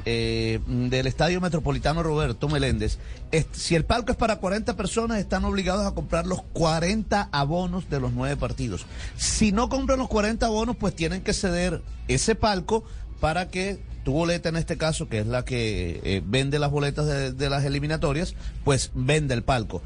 eh, 0.05 0.59
del 0.65 1.05
Estadio 1.05 1.39
Metropolitano 1.41 2.01
Roberto 2.01 2.47
Meléndez, 2.49 2.97
es- 3.31 3.45
si 3.51 3.75
el 3.75 3.83
palco 3.85 4.11
es 4.11 4.17
para 4.17 4.37
40 4.37 4.75
personas, 4.77 5.19
están 5.19 5.43
obligados 5.45 5.85
a 5.85 5.91
comprar 5.93 6.25
los 6.25 6.41
40 6.53 7.27
abonos 7.31 7.89
de 7.89 7.99
los 7.99 8.13
nueve 8.13 8.37
partidos. 8.37 8.85
Si 9.17 9.51
no 9.51 9.67
compran 9.69 9.99
los 9.99 10.07
40 10.07 10.45
abonos, 10.47 10.77
pues 10.77 10.95
tienen 10.95 11.21
que 11.21 11.33
ceder 11.33 11.83
ese 12.07 12.33
palco 12.35 12.85
para 13.19 13.49
que 13.49 13.79
tu 14.07 14.13
boleta 14.13 14.47
en 14.47 14.55
este 14.55 14.77
caso, 14.77 15.09
que 15.09 15.19
es 15.19 15.27
la 15.27 15.43
que 15.43 15.99
eh, 16.01 16.21
vende 16.25 16.59
las 16.59 16.71
boletas 16.71 17.35
de, 17.35 17.49
las 17.49 17.65
eliminatorias, 17.65 18.35
pues 18.63 18.91
vende 18.93 19.33
el 19.33 19.43
palco. 19.43 19.81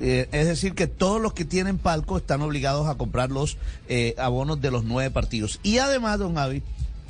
Eh, 0.00 0.28
es 0.32 0.48
decir, 0.48 0.74
que 0.74 0.88
todos 0.88 1.20
los 1.20 1.34
que 1.34 1.44
tienen 1.44 1.78
palco 1.78 2.16
están 2.16 2.42
obligados 2.42 2.88
a 2.88 2.96
comprar 2.96 3.30
los 3.30 3.56
eh, 3.88 4.16
abonos 4.18 4.60
de 4.60 4.72
los 4.72 4.82
nueve 4.82 5.12
partidos. 5.12 5.60
Y 5.62 5.78
además, 5.78 6.18
don 6.18 6.34
Javi, 6.34 6.64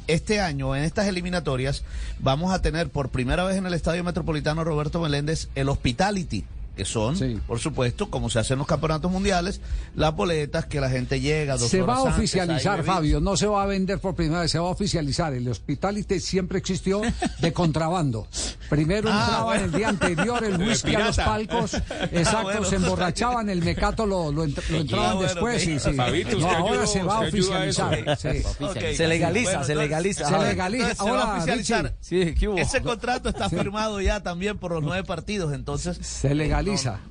este 0.07 0.39
año 0.39 0.77
en 0.77 0.85
estas 0.85 1.07
eliminatorias 1.07 1.83
vamos 2.19 2.53
a 2.53 2.61
tener 2.61 2.91
por 2.91 3.09
primera 3.09 3.45
vez 3.45 3.57
en 3.57 3.65
el 3.65 3.73
Estadio 3.73 4.05
Metropolitano 4.05 4.65
Roberto 4.65 5.01
Meléndez 5.01 5.49
el 5.55 5.71
Hospitality 5.71 6.45
que 6.79 6.85
son, 6.85 7.43
por 7.47 7.59
supuesto, 7.59 8.09
como 8.09 8.31
se 8.31 8.39
hace 8.39 8.53
en 8.53 8.61
los 8.61 8.69
campeonatos 8.69 9.11
mundiales, 9.11 9.61
las 9.97 10.15
boletas 10.15 10.65
que 10.67 10.81
la 10.81 10.89
gente 10.89 11.21
llega 11.21 11.57
dos 11.57 11.69
Se 11.69 11.83
va 11.83 11.97
a 11.97 12.03
oficializar. 12.05 12.85
Fabio, 12.85 13.21
no 13.21 13.37
se 13.37 13.49
va 13.49 13.65
a 13.65 13.67
vender 13.67 13.99
por 13.99 14.15
primera 14.15 14.43
vez, 14.43 14.53
se 14.53 14.61
va 14.61 14.69
a 14.69 14.71
oficializar. 14.71 15.35
El 15.35 15.49
hospitality 15.49 16.21
siempre 16.21 16.59
existió 16.59 17.03
de 17.41 17.53
contrabando. 17.53 18.29
Primero 18.71 19.09
Ah, 19.13 19.21
entraba 19.25 19.45
bueno. 19.45 19.65
el 19.65 19.73
día 19.73 19.89
anterior 19.89 20.45
el 20.45 20.57
whisky 20.63 20.95
a 20.95 21.07
los 21.07 21.17
palcos, 21.17 21.75
Ah, 21.75 21.81
exacto, 22.13 22.43
bueno. 22.45 22.65
se 22.65 22.77
emborrachaban, 22.77 23.51
el 23.51 23.63
mecato 23.63 24.07
lo, 24.07 24.31
lo, 24.31 24.45
entraban 24.45 24.87
Ah, 24.93 25.15
bueno, 25.15 25.21
después. 25.23 25.57
ok. 25.57 25.69
sí, 25.69 25.79
sí. 25.81 25.93
Fabito, 25.95 26.31
No, 26.31 26.37
usted 26.47 26.57
ahora 26.59 26.71
ayudó, 26.75 26.87
se 26.87 27.03
va 27.03 27.17
a 27.17 27.21
oficializar. 27.21 28.19
sí. 28.19 28.95
Se 28.97 29.09
legaliza, 29.09 29.51
Bueno, 29.51 29.65
se 29.65 29.73
entonces- 29.73 29.77
legaliza. 29.77 30.29
Se 30.29 30.39
legaliza. 30.45 30.91
entonces 30.91 30.99
se 30.99 31.11
va 31.11 31.19
a 31.19 31.23
Ahora, 31.25 31.35
oficializar. 31.39 31.95
Sí, 32.01 32.35
¿qué 32.39 32.47
hubo? 32.49 32.57
Ese 32.59 32.83
contrato 32.83 33.29
está 33.31 33.49
firmado 33.51 34.01
ya 34.01 34.23
también 34.23 34.59
por 34.59 34.73
los 34.73 34.83
nueve 34.85 35.03
partidos, 35.03 35.53
entonces 35.53 35.99
Se 36.07 36.35
legaliza. 36.37 36.68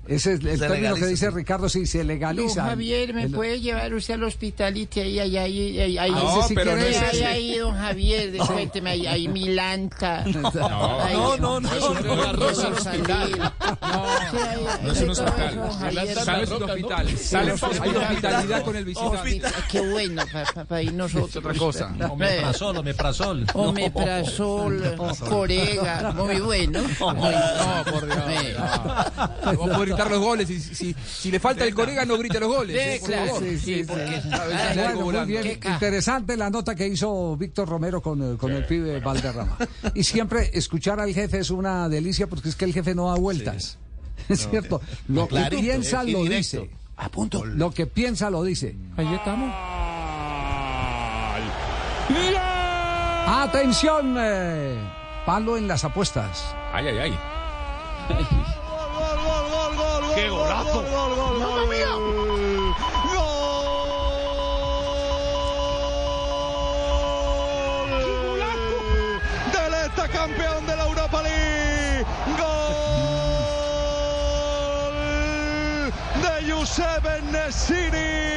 Ese 0.08 0.34
es 0.34 0.40
el 0.40 0.60
término 0.60 0.70
legaliza, 0.70 1.00
que 1.00 1.08
dice 1.08 1.26
sí. 1.30 1.36
Ricardo, 1.36 1.70
sí, 1.70 1.86
se 1.86 2.04
legaliza. 2.04 2.62
Don 2.62 2.70
Javier, 2.70 3.14
¿me 3.14 3.24
El- 3.24 3.32
puede 3.32 3.60
llevar 3.60 3.94
usted 3.94 4.14
al 4.14 4.24
hospitality 4.24 5.00
ahí, 5.02 5.20
ahí, 5.20 5.38
ahí, 5.38 5.80
ahí, 5.80 5.98
ahí? 5.98 6.12
No, 6.12 6.40
Ese 6.40 6.48
sí 6.50 6.56
pero 6.56 6.76
no 6.76 6.82
es 6.82 6.98
ahí, 7.02 7.24
ahí, 7.24 7.58
don 7.58 7.76
Javier, 7.76 8.32
de- 8.32 8.38
cuénteme, 8.40 8.90
ahí, 8.92 9.06
ahí, 9.08 9.28
Milanta. 9.28 10.24
No, 10.58 11.02
Ahí, 11.02 11.14
no, 11.16 11.38
no, 11.38 11.60
no, 11.60 11.70
no, 11.70 12.02
no, 12.02 12.34
no 12.34 12.50
es 12.50 12.58
un 12.58 12.74
hospital. 12.74 13.52
No 14.84 14.92
es 14.92 15.02
un 15.02 15.10
hospital. 15.10 15.54
eso, 15.54 15.60
don 15.60 15.80
Javier. 15.80 16.18
Sale 16.18 16.44
es 16.44 16.52
un 16.52 16.64
hospital. 16.64 17.18
Sale 17.18 17.52
hay 17.82 17.90
hospitalidad 17.96 18.64
con 18.64 18.76
el 18.76 18.86
visitante. 18.86 19.42
Qué 19.72 19.82
bueno 19.82 20.24
para 20.68 20.82
ir 20.82 20.94
nosotros. 20.94 21.36
otra 21.36 21.54
cosa. 21.54 21.94
Omeprazol, 22.10 22.78
omeprazol. 22.78 23.46
Omeprazol, 23.54 24.96
corega, 25.30 26.12
muy 26.16 26.40
bueno. 26.40 26.82
No, 27.00 27.92
por 27.92 28.06
Dios. 28.06 28.18
Vamos 29.46 29.70
a 29.70 29.74
poder 29.74 29.88
gritar 29.90 30.10
los 30.12 30.20
goles. 30.20 30.48
Si, 30.48 30.60
si, 30.60 30.96
si 30.96 31.32
le 31.32 31.40
falta 31.40 31.64
el 31.64 31.74
corega, 31.74 32.06
no 32.06 32.18
grite 32.18 32.40
los 32.40 32.50
goles. 32.50 32.78
Sí, 32.94 33.00
por 33.00 33.10
claro, 33.10 33.26
favor. 33.28 33.44
sí, 33.44 33.58
sí, 33.60 33.84
porque 33.88 34.06
sí. 34.06 34.14
a 34.14 34.16
veces 34.16 34.32
Ah, 34.34 34.38
sale 34.38 34.82
algo 34.82 34.82
Bueno, 34.82 34.96
muy 34.96 35.04
volando. 35.04 35.26
bien, 35.28 35.44
Qué 35.44 35.60
ca- 35.60 35.74
interesante 35.74 36.38
la 36.38 36.50
nota 36.50 36.76
que 36.76 36.88
hizo 36.88 37.38
Víctor 37.38 37.70
Romero 37.70 38.02
con, 38.02 38.22
eh, 38.22 38.38
el 38.56 38.66
pibe 38.66 39.00
Valderrama. 39.00 39.58
Y 39.94 40.04
siempre 40.04 40.50
escuchar 40.54 41.00
al 41.00 41.14
jefe 41.14 41.40
es 41.40 41.50
una 41.52 41.88
delicia 41.90 42.28
porque 42.28 42.50
es 42.50 42.56
que 42.56 42.66
el 42.66 42.74
jefe 42.74 42.94
no 42.96 43.08
da 43.10 43.16
vueltas. 43.16 43.78
Es 44.30 44.50
cierto. 44.50 44.82
Lo 45.08 45.24
que 45.28 45.36
Clarito, 45.36 45.62
piensa 45.62 46.04
lo 46.04 46.24
dice. 46.26 46.70
A 46.98 47.08
punto. 47.10 47.46
Lo 47.46 47.72
que 47.72 47.86
piensa 47.86 48.30
lo 48.32 48.44
dice. 48.44 48.76
Ahí 48.98 49.14
estamos. 49.14 49.54
Atención, 53.28 54.16
eh, 54.20 54.76
palo 55.26 55.58
en 55.58 55.68
las 55.68 55.84
apuestas. 55.84 56.54
Ay, 56.74 56.88
ay, 56.88 56.98
ay. 57.00 57.20
¡Qué 60.28 60.32
golazo! 60.32 60.84
¡Mamma 61.40 61.66
mía! 61.68 61.94
¡Gol! 63.14 63.48
Del 69.54 69.74
esta 69.86 70.06
campeón 70.10 70.68
de 70.68 70.76
la 70.76 70.84
Europa 70.84 71.22
League. 71.24 72.06
¡Gol! 72.38 72.58
De 76.22 76.52
Josep 76.52 77.06
Nesiri. 77.32 78.28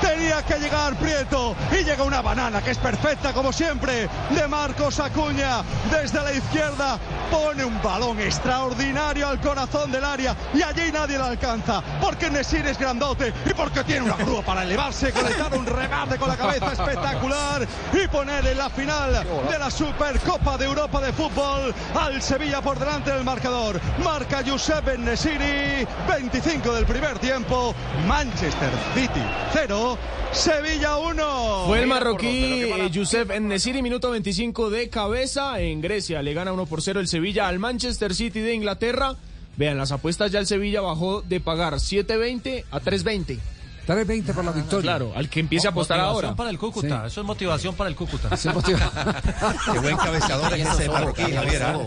Tenía 0.00 0.42
que 0.42 0.58
llegar 0.58 0.96
Prieto 0.96 1.54
y 1.70 1.84
llega 1.84 2.02
una 2.02 2.20
banana 2.20 2.60
que 2.62 2.72
es 2.72 2.78
perfecta 2.78 3.32
como 3.32 3.52
siempre 3.52 4.08
de 4.30 4.48
Marcos 4.48 4.98
Acuña 4.98 5.62
desde 5.88 6.20
la 6.20 6.32
izquierda 6.32 6.98
pone 7.30 7.64
un 7.64 7.80
balón 7.82 8.20
extraordinario 8.20 9.28
al 9.28 9.40
corazón 9.40 9.90
del 9.90 10.04
área 10.04 10.36
y 10.54 10.62
allí 10.62 10.92
nadie 10.92 11.18
la 11.18 11.26
alcanza 11.26 11.82
porque 12.00 12.30
Nesir 12.30 12.66
es 12.66 12.78
grandote 12.78 13.32
y 13.44 13.54
porque 13.54 13.84
tiene 13.84 14.02
una 14.02 14.16
grúa 14.16 14.42
para 14.42 14.62
elevarse, 14.62 15.12
conectar 15.12 15.54
un 15.54 15.66
remate 15.66 16.18
con 16.18 16.28
la 16.28 16.36
cabeza 16.36 16.72
espectacular 16.72 17.66
y 17.92 18.08
poner 18.08 18.46
en 18.46 18.58
la 18.58 18.70
final 18.70 19.12
de 19.50 19.58
la 19.58 19.70
Supercopa 19.70 20.56
de 20.58 20.66
Europa 20.66 21.00
de 21.00 21.12
fútbol 21.12 21.74
al 21.94 22.22
Sevilla 22.22 22.60
por 22.60 22.78
delante 22.78 23.10
del 23.10 23.24
marcador. 23.24 23.80
Marca 24.02 24.42
Giuseppe 24.42 24.98
Nesiri, 24.98 25.86
25 26.08 26.72
del 26.72 26.86
primer 26.86 27.18
tiempo, 27.18 27.74
Manchester 28.06 28.70
City 28.94 29.22
0, 29.52 29.98
Sevilla 30.32 30.98
1. 30.98 31.64
Fue 31.66 31.80
el 31.80 31.86
marroquí 31.86 32.64
eh, 32.64 32.90
Youssef 32.90 33.28
Nesiri, 33.40 33.82
minuto 33.82 34.10
25 34.10 34.70
de 34.70 34.88
cabeza. 34.88 35.60
En 35.60 35.80
Grecia 35.80 36.22
le 36.22 36.34
gana 36.34 36.52
1 36.52 36.66
por 36.66 36.82
0 36.82 37.00
el 37.00 37.08
Sevilla 37.16 37.48
al 37.48 37.58
Manchester 37.58 38.14
City 38.14 38.40
de 38.40 38.52
Inglaterra. 38.54 39.16
Vean, 39.56 39.78
las 39.78 39.90
apuestas 39.90 40.30
ya 40.30 40.38
el 40.38 40.46
Sevilla 40.46 40.82
bajó 40.82 41.22
de 41.22 41.40
pagar 41.40 41.74
7.20 41.74 42.64
a 42.70 42.80
3.20. 42.80 43.38
3.20 43.86 44.34
por 44.34 44.44
la 44.44 44.50
victoria. 44.50 44.82
Claro, 44.82 45.12
al 45.14 45.30
que 45.30 45.38
empiece 45.40 45.68
a 45.68 45.70
apostar 45.70 45.96
Motivación 45.98 46.24
ahora. 46.24 46.36
para 46.36 46.50
el 46.50 46.58
Cúcuta. 46.58 47.00
Sí. 47.02 47.06
Eso 47.06 47.20
es 47.20 47.26
motivación 47.26 47.74
para 47.76 47.88
el 47.88 47.94
Cúcuta. 47.96 48.28
Es. 48.34 48.40
Qué 49.72 49.78
buen 49.78 49.96
cabeceador 49.96 50.52
es 50.54 50.66
ese 50.68 50.88
marroquí, 50.88 51.22
Javier. 51.22 51.62
¿ah? 51.62 51.78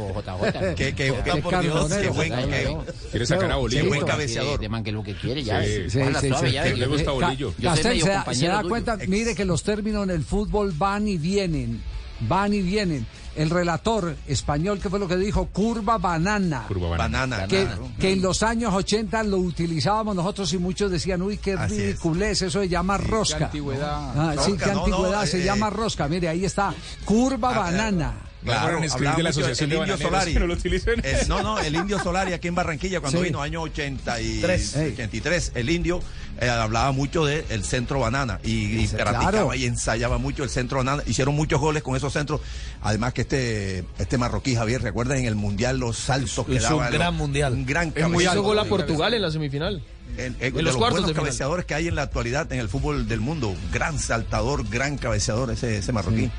Qué, 0.77 0.95
qué, 0.95 0.95
Qué 0.95 1.13
qué- 1.33 1.41
por 1.41 1.59
Dios, 1.61 1.91
qué 1.93 2.07
buen, 2.09 2.31
qué-. 2.31 2.77
Quiere 3.11 3.25
sacar 3.25 3.51
a 3.51 3.55
qué 3.55 3.59
Bolillo. 3.59 3.87
buen 3.87 3.99
De 3.99 4.05
cabeceador. 4.05 4.59
de 4.59 4.69
man 4.69 4.83
que 4.83 4.91
lo 4.93 5.03
que 5.03 5.13
quiere, 5.15 5.43
ya. 5.43 5.61
Sí. 5.61 5.89
Sí, 5.89 5.99
sí, 6.21 6.27
suave, 6.29 6.47
sí. 6.47 6.53
ya 6.53 6.63
Que 6.63 6.69
ves. 6.69 6.79
le 6.79 6.87
gusta 6.87 7.11
Bolillo. 7.11 7.53
Se, 7.57 7.63
da- 7.65 7.73
compañero 7.73 8.33
se 8.33 8.47
da 8.47 8.57
tuyo. 8.61 8.69
cuenta, 8.69 8.97
mire 9.07 9.35
que 9.35 9.43
los 9.45 9.61
términos 9.63 10.03
en 10.05 10.11
el 10.11 10.23
fútbol 10.23 10.71
van 10.77 11.05
y 11.07 11.17
vienen, 11.17 11.81
van 12.21 12.53
y 12.53 12.61
vienen. 12.61 13.05
El 13.35 13.49
relator 13.49 14.15
español, 14.27 14.79
¿qué 14.81 14.89
fue 14.89 14.99
lo 14.99 15.07
que 15.07 15.15
dijo? 15.15 15.47
Curva 15.47 15.97
banana. 15.97 16.65
Curva 16.67 16.89
banana. 16.89 17.37
Banana. 17.37 17.47
Que, 17.47 17.67
que 17.99 18.13
en 18.13 18.21
los 18.21 18.43
años 18.43 18.73
80 18.73 19.23
lo 19.23 19.37
utilizábamos 19.37 20.15
nosotros 20.15 20.51
y 20.53 20.57
muchos 20.57 20.91
decían, 20.91 21.21
uy, 21.21 21.37
qué 21.37 21.53
Así 21.53 21.75
es. 21.75 21.79
ridiculez, 21.79 22.41
eso 22.41 22.59
se 22.61 22.67
llama 22.69 22.97
rosca. 22.97 23.37
qué 23.37 23.43
antigüedad. 23.45 24.13
Ah, 24.15 24.35
sí, 24.43 24.53
qué 24.57 24.73
no, 24.73 24.79
antigüedad, 24.79 25.21
no, 25.21 25.27
se 25.27 25.41
eh, 25.41 25.45
llama 25.45 25.69
rosca. 25.69 26.07
Mire, 26.07 26.27
ahí 26.27 26.43
está, 26.45 26.73
curva 27.05 27.51
Ah, 27.55 27.59
banana. 27.59 28.13
Claro, 28.43 28.79
de 28.79 29.23
la 29.23 29.29
Asociación 29.31 29.69
el 29.71 29.77
de 29.77 29.81
Indio 29.83 29.97
Solari. 29.97 30.33
no 30.35 30.47
lo 30.47 30.53
utilicen. 30.53 31.01
El- 31.03 31.27
no, 31.27 31.41
no, 31.43 31.59
el 31.59 31.75
Indio 31.75 31.99
Solari 31.99 32.33
aquí 32.33 32.47
en 32.47 32.55
Barranquilla 32.55 33.01
cuando 33.01 33.19
Sí. 33.19 33.25
vino, 33.25 33.41
año 33.41 33.61
83, 33.61 34.41
Tres. 34.41 34.75
83, 34.93 35.51
el 35.55 35.69
Indio 35.69 35.99
eh, 36.39 36.47
hablaba 36.49 36.91
mucho 36.93 37.25
del 37.25 37.43
el 37.49 37.63
centro 37.65 37.99
banana 37.99 38.39
y, 38.43 38.79
y 38.83 38.87
practicaba 38.87 39.29
claro. 39.31 39.53
y 39.55 39.65
ensayaba 39.65 40.17
mucho 40.19 40.43
el 40.43 40.49
centro 40.49 40.77
banana. 40.77 41.03
Hicieron 41.05 41.35
muchos 41.35 41.59
goles 41.59 41.83
con 41.83 41.95
esos 41.97 42.13
centros. 42.13 42.39
Además 42.81 43.13
que 43.13 43.21
este 43.21 43.83
este 43.97 44.17
marroquí 44.17 44.55
Javier, 44.55 44.81
recuerdan 44.81 45.17
en 45.17 45.25
el 45.25 45.35
mundial 45.35 45.77
los 45.77 45.97
saltos 45.97 46.45
que 46.45 46.55
Es 46.55 46.63
un 46.63 46.77
daba? 46.77 46.89
gran 46.91 47.15
mundial. 47.15 47.53
Un 47.53 47.65
gran 47.65 47.93
hizo 48.19 48.41
gol 48.41 48.57
a 48.59 48.65
Portugal 48.65 49.13
en 49.13 49.21
la 49.21 49.31
semifinal. 49.31 49.83
En, 50.17 50.25
en- 50.25 50.35
En 50.39 50.53
de 50.53 50.61
los 50.61 50.63
los 50.63 50.77
cuartos 50.77 51.01
buenos 51.01 51.09
de 51.09 51.13
cabeceadores 51.13 51.65
que 51.65 51.75
hay 51.75 51.87
en 51.89 51.95
la 51.95 52.03
actualidad 52.03 52.51
en 52.53 52.59
el 52.59 52.69
fútbol 52.69 53.07
del 53.07 53.19
mundo. 53.19 53.53
Gran 53.73 53.99
saltador, 53.99 54.67
gran 54.69 54.97
cabeceador 54.97 55.51
ese, 55.51 55.77
ese 55.79 55.91
marroquí. 55.91 56.31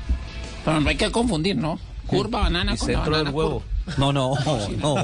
Pero 0.65 0.79
no 0.79 0.89
hay 0.89 0.95
que 0.97 1.11
confundir, 1.11 1.55
¿no? 1.55 1.79
Curva 2.17 2.39
banana 2.41 2.73
Y 2.73 2.77
con 2.77 2.87
la 2.91 2.93
centro 2.93 3.11
banana 3.11 3.29
del 3.29 3.35
huevo. 3.35 3.63
No, 3.97 4.13
no, 4.13 4.33
no. 4.79 4.95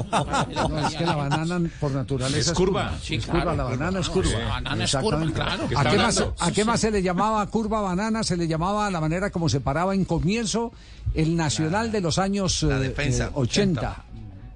No, 0.68 0.86
es 0.88 0.94
que 0.94 1.04
la 1.04 1.16
banana 1.16 1.70
por 1.80 1.90
naturaleza 1.90 2.38
Es 2.38 2.46
es 2.48 2.52
curva. 2.52 2.90
curva. 2.90 3.16
Es 3.16 3.26
curva, 3.26 3.44
la 3.44 3.50
curva, 3.64 3.64
banana 3.64 4.00
es 4.00 4.06
no, 4.08 4.12
curva. 4.14 4.30
La 4.38 4.48
banana 4.48 4.84
es 4.84 4.96
curva, 4.96 5.32
claro. 5.32 5.68
¿Qué 5.68 5.76
¿A 5.76 5.84
qué, 5.90 5.96
más? 5.98 6.24
¿A 6.38 6.52
qué 6.52 6.64
más 6.64 6.80
se 6.80 6.90
le 6.90 7.02
llamaba 7.02 7.46
curva 7.46 7.80
banana? 7.80 8.22
Se 8.22 8.36
le 8.36 8.46
llamaba 8.46 8.90
la 8.90 9.00
manera 9.00 9.30
como 9.30 9.48
se 9.48 9.60
paraba 9.60 9.94
en 9.94 10.04
comienzo 10.04 10.72
el 11.14 11.36
nacional 11.36 11.90
de 11.90 12.00
los 12.00 12.18
años 12.18 12.62
la 12.62 12.76
eh, 12.76 12.80
defensa, 12.80 13.26
eh, 13.26 13.30
80. 13.34 14.04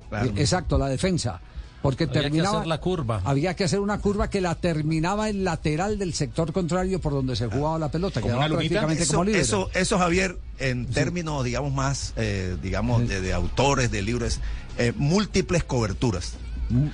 Claro. 0.08 0.26
Eh, 0.26 0.32
Exacto, 0.36 0.78
la 0.78 0.88
defensa. 0.88 1.40
Porque 1.82 2.04
Había 2.04 2.14
que 2.14 2.20
terminaba. 2.22 2.58
hacer 2.58 2.68
la 2.68 2.78
curva. 2.80 3.20
Había 3.24 3.54
que 3.56 3.64
hacer 3.64 3.80
una 3.80 3.98
curva 3.98 4.30
que 4.30 4.40
la 4.40 4.54
terminaba 4.54 5.28
el 5.28 5.42
lateral 5.44 5.98
del 5.98 6.14
sector 6.14 6.52
contrario 6.52 7.00
por 7.00 7.12
donde 7.12 7.34
se 7.36 7.48
jugaba 7.48 7.78
la 7.78 7.90
pelota. 7.90 8.20
¿Como 8.20 8.34
Quedaba 8.34 8.46
una 8.46 8.54
lunita? 8.54 8.68
prácticamente 8.80 9.02
Eso, 9.02 9.12
como 9.14 9.24
libre. 9.24 9.40
eso, 9.40 9.70
eso, 9.74 9.98
Javier, 9.98 10.38
en 10.58 10.86
términos, 10.86 11.44
digamos, 11.44 11.72
más, 11.72 12.12
eh, 12.16 12.56
digamos, 12.62 13.08
de, 13.08 13.20
de 13.20 13.32
autores, 13.32 13.90
de 13.90 14.00
libros, 14.02 14.38
eh, 14.78 14.92
múltiples 14.96 15.64
coberturas. 15.64 16.34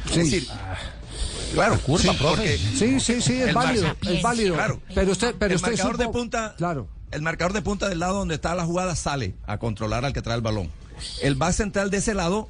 Es 0.07 0.13
Sí. 0.13 0.19
decir, 0.21 0.47
claro, 1.55 1.77
Sí, 1.99 2.09
porque 2.21 2.59
Sí, 2.59 2.99
sí, 3.01 3.21
sí, 3.21 3.35
es 3.43 3.53
válido, 3.55 3.85
marca- 3.89 4.11
es 4.11 4.23
válido. 4.23 4.55
Claro. 4.55 4.81
Pero 4.95 5.13
usted, 5.13 5.35
pero 5.39 5.51
el 5.53 5.57
usted 5.57 5.71
marcador 5.73 5.95
supo- 5.97 5.99
de 6.07 6.09
punta, 6.09 6.55
Claro. 6.57 6.89
el 7.11 7.23
marcador 7.23 7.53
de 7.53 7.63
punta 7.63 7.89
del 7.89 7.99
lado 8.01 8.15
donde 8.19 8.35
está 8.37 8.55
la 8.55 8.65
jugada 8.65 8.97
sale 8.97 9.35
a 9.47 9.59
controlar 9.59 10.05
al 10.05 10.13
que 10.13 10.23
trae 10.23 10.37
el 10.37 10.43
balón. 10.43 10.71
El 11.23 11.37
back 11.37 11.53
central 11.53 11.91
de 11.91 11.99
ese 11.99 12.15
lado 12.15 12.49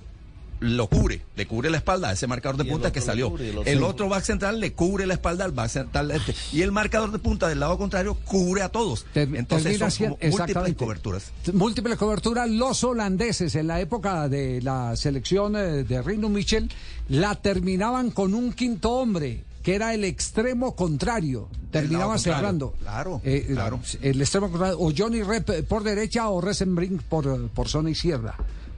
lo 0.61 0.89
cubre, 0.89 1.23
le 1.37 1.47
cubre 1.47 1.71
la 1.71 1.77
espalda 1.77 2.09
a 2.09 2.13
ese 2.13 2.27
marcador 2.27 2.57
de 2.57 2.65
punta 2.65 2.93
que 2.93 3.01
salió. 3.01 3.31
cubre, 3.31 3.51
el 3.51 3.59
el 3.69 3.83
otro- 3.83 4.09
back 4.09 4.25
central 4.25 4.59
le 4.61 4.73
cubre 4.73 5.07
la 5.07 5.15
espalda 5.15 5.45
al 5.45 5.53
back 5.53 5.69
central 5.71 6.11
este. 6.11 6.35
Y 6.53 6.63
el 6.63 6.73
marcador 6.73 7.13
de 7.13 7.19
punta 7.19 7.49
del 7.49 7.61
lado 7.61 7.79
contrario 7.79 8.15
cubre 8.25 8.63
a 8.63 8.69
todos. 8.69 9.07
Entonces 9.15 9.79
son 9.79 9.91
como 9.91 10.19
múltiples 10.31 10.75
coberturas. 10.77 11.33
Múltiples 11.53 11.97
coberturas. 11.97 12.49
Los 12.51 12.83
holandeses 12.85 13.55
en 13.55 13.67
la 13.69 13.81
época 13.81 14.29
de 14.29 14.61
la 14.63 14.97
selección 14.97 15.55
eh, 15.57 15.85
de 15.85 16.03
Rino 16.03 16.29
Michel 16.29 16.71
la 17.09 17.35
terminaban 17.37 18.11
con 18.11 18.35
un 18.35 18.53
quinto 18.53 18.91
hombre 18.93 19.45
que 19.63 19.75
era 19.75 19.93
el 19.95 20.05
extremo 20.05 20.75
contrario. 20.75 21.49
Terminaba 21.71 22.15
contrario. 22.15 22.39
cerrando. 22.39 22.75
Claro, 22.81 23.21
Eh, 23.25 23.47
eh, 23.49 23.53
claro. 23.53 23.81
El 24.01 24.21
extremo 24.21 24.49
contrario. 24.51 24.79
O 24.81 24.93
Johnny 24.97 25.23
Rep 25.23 25.67
por 25.69 25.83
derecha 25.83 26.29
o 26.31 26.41
Resenbrink 26.41 27.03
por, 27.03 27.49
por 27.51 27.69
zona 27.69 27.91
izquierda. 27.91 28.35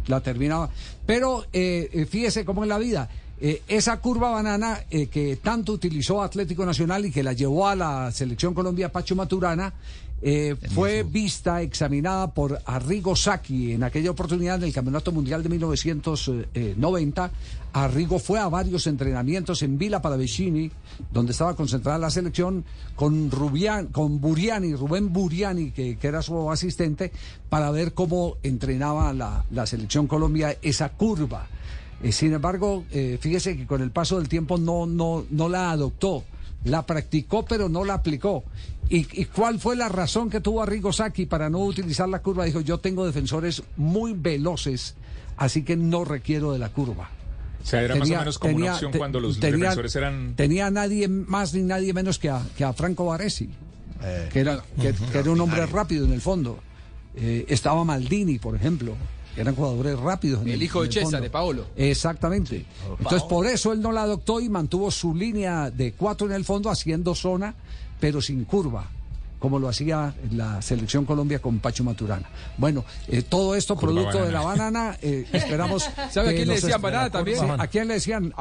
La 0.06 0.20
terminaba. 0.20 0.70
Pero 1.06 1.44
eh, 1.52 1.88
eh, 1.92 2.06
fíjese 2.06 2.44
cómo 2.44 2.62
en 2.62 2.68
la 2.68 2.78
vida. 2.78 3.08
eh, 3.42 3.62
esa 3.68 3.96
curva 4.00 4.30
banana 4.30 4.80
eh, 4.90 5.06
que 5.06 5.36
tanto 5.36 5.72
utilizó 5.72 6.22
Atlético 6.22 6.66
Nacional 6.66 7.06
y 7.06 7.10
que 7.10 7.22
la 7.22 7.32
llevó 7.32 7.68
a 7.68 7.74
la 7.74 8.10
selección 8.12 8.52
Colombia 8.52 8.92
Pacho 8.92 9.16
Maturana 9.16 9.72
eh, 10.22 10.56
fue 10.74 11.02
vista, 11.02 11.62
examinada 11.62 12.32
por 12.32 12.60
Arrigo 12.66 13.16
Sacchi 13.16 13.72
en 13.72 13.82
aquella 13.82 14.10
oportunidad 14.10 14.56
en 14.56 14.64
el 14.64 14.72
Campeonato 14.72 15.12
Mundial 15.12 15.42
de 15.42 15.48
1990. 15.48 17.30
Arrigo 17.72 18.18
fue 18.18 18.38
a 18.38 18.48
varios 18.48 18.86
entrenamientos 18.86 19.62
en 19.62 19.78
Villa 19.78 20.02
Palavecini, 20.02 20.70
donde 21.12 21.32
estaba 21.32 21.54
concentrada 21.54 21.98
la 21.98 22.10
selección, 22.10 22.64
con, 22.96 23.30
Rubian, 23.30 23.86
con 23.86 24.20
Buriani, 24.20 24.74
Rubén 24.74 25.12
Buriani, 25.12 25.70
que, 25.70 25.96
que 25.96 26.06
era 26.08 26.20
su 26.20 26.50
asistente, 26.50 27.12
para 27.48 27.70
ver 27.70 27.94
cómo 27.94 28.36
entrenaba 28.42 29.12
la, 29.12 29.44
la 29.50 29.66
selección 29.66 30.06
Colombia 30.06 30.56
esa 30.62 30.90
curva. 30.90 31.46
Eh, 32.02 32.12
sin 32.12 32.32
embargo, 32.32 32.84
eh, 32.90 33.18
fíjese 33.20 33.56
que 33.56 33.66
con 33.66 33.82
el 33.82 33.90
paso 33.90 34.18
del 34.18 34.28
tiempo 34.28 34.58
no, 34.58 34.86
no, 34.86 35.24
no 35.30 35.48
la 35.48 35.70
adoptó. 35.70 36.24
La 36.64 36.84
practicó, 36.84 37.44
pero 37.44 37.68
no 37.68 37.84
la 37.84 37.94
aplicó. 37.94 38.44
¿Y, 38.90 39.06
y 39.20 39.24
cuál 39.26 39.58
fue 39.60 39.76
la 39.76 39.88
razón 39.88 40.28
que 40.28 40.40
tuvo 40.40 40.62
Arrigo 40.62 40.92
Sacchi 40.92 41.24
para 41.26 41.48
no 41.48 41.60
utilizar 41.60 42.08
la 42.08 42.18
curva? 42.20 42.44
Dijo, 42.44 42.60
yo 42.60 42.78
tengo 42.78 43.06
defensores 43.06 43.62
muy 43.76 44.12
veloces, 44.14 44.96
así 45.36 45.62
que 45.62 45.76
no 45.76 46.04
requiero 46.04 46.52
de 46.52 46.58
la 46.58 46.68
curva. 46.70 47.08
O 47.62 47.66
sea, 47.66 47.82
era 47.82 47.94
más 47.94 48.00
o 48.02 48.04
Tenía- 48.04 48.18
menos 48.18 48.38
como 48.38 48.52
tenía- 48.54 48.64
una 48.66 48.74
opción 48.74 48.92
te- 48.92 48.98
cuando 48.98 49.20
los 49.20 49.38
tenía- 49.38 49.56
defensores 49.58 49.94
eran... 49.96 50.34
Tenía 50.36 50.70
nadie 50.70 51.06
más 51.08 51.54
ni 51.54 51.62
nadie 51.62 51.92
menos 51.92 52.18
que 52.18 52.30
a, 52.30 52.42
que 52.56 52.64
a 52.64 52.72
Franco 52.72 53.04
Baresi, 53.06 53.48
Eh, 54.02 54.28
que 54.32 54.40
era, 54.40 54.62
que, 54.80 54.92
que 55.12 55.18
era 55.18 55.30
un 55.30 55.40
hombre 55.40 55.64
rápido 55.66 56.04
en 56.06 56.12
el 56.12 56.20
fondo. 56.22 56.58
Eh, 57.16 57.44
estaba 57.48 57.84
Maldini, 57.84 58.38
por 58.38 58.56
ejemplo, 58.56 58.94
que 59.34 59.42
eran 59.42 59.54
jugadores 59.54 59.98
rápidos. 60.00 60.40
en 60.42 60.48
El 60.48 60.62
hijo 60.62 60.80
de 60.80 60.86
el 60.88 60.92
César, 60.94 61.04
fondo. 61.10 61.20
de 61.20 61.30
Paolo. 61.30 61.66
Exactamente. 61.76 62.64
Entonces, 62.98 63.22
por 63.24 63.46
eso 63.46 63.72
él 63.74 63.80
no 63.82 63.92
la 63.92 64.02
adoptó 64.02 64.40
y 64.40 64.48
mantuvo 64.48 64.90
su 64.90 65.14
línea 65.14 65.70
de 65.70 65.92
cuatro 65.92 66.26
en 66.26 66.32
el 66.32 66.44
fondo, 66.46 66.70
haciendo 66.70 67.14
zona, 67.14 67.54
pero 68.00 68.20
sin 68.20 68.44
curva, 68.44 68.88
como 69.38 69.58
lo 69.58 69.68
hacía 69.68 70.14
la 70.32 70.60
selección 70.62 71.04
Colombia 71.04 71.38
con 71.38 71.58
Pacho 71.60 71.84
Maturana. 71.84 72.28
Bueno, 72.56 72.84
eh, 73.08 73.22
todo 73.22 73.54
esto 73.54 73.76
Curva 73.76 73.92
producto 73.92 74.24
de 74.24 74.32
la 74.32 74.40
banana. 74.40 74.96
eh, 75.02 75.26
esperamos. 75.32 75.88
¿Sabe 76.10 76.30
a 76.30 76.32
quién 76.32 76.48
le 76.48 76.54
decían 76.54 76.80
banana 76.82 77.10
también? 77.10 77.38
Sí, 77.38 77.46
¿A 77.58 77.66
quién 77.68 77.88
le 77.88 77.94
decían? 77.94 78.32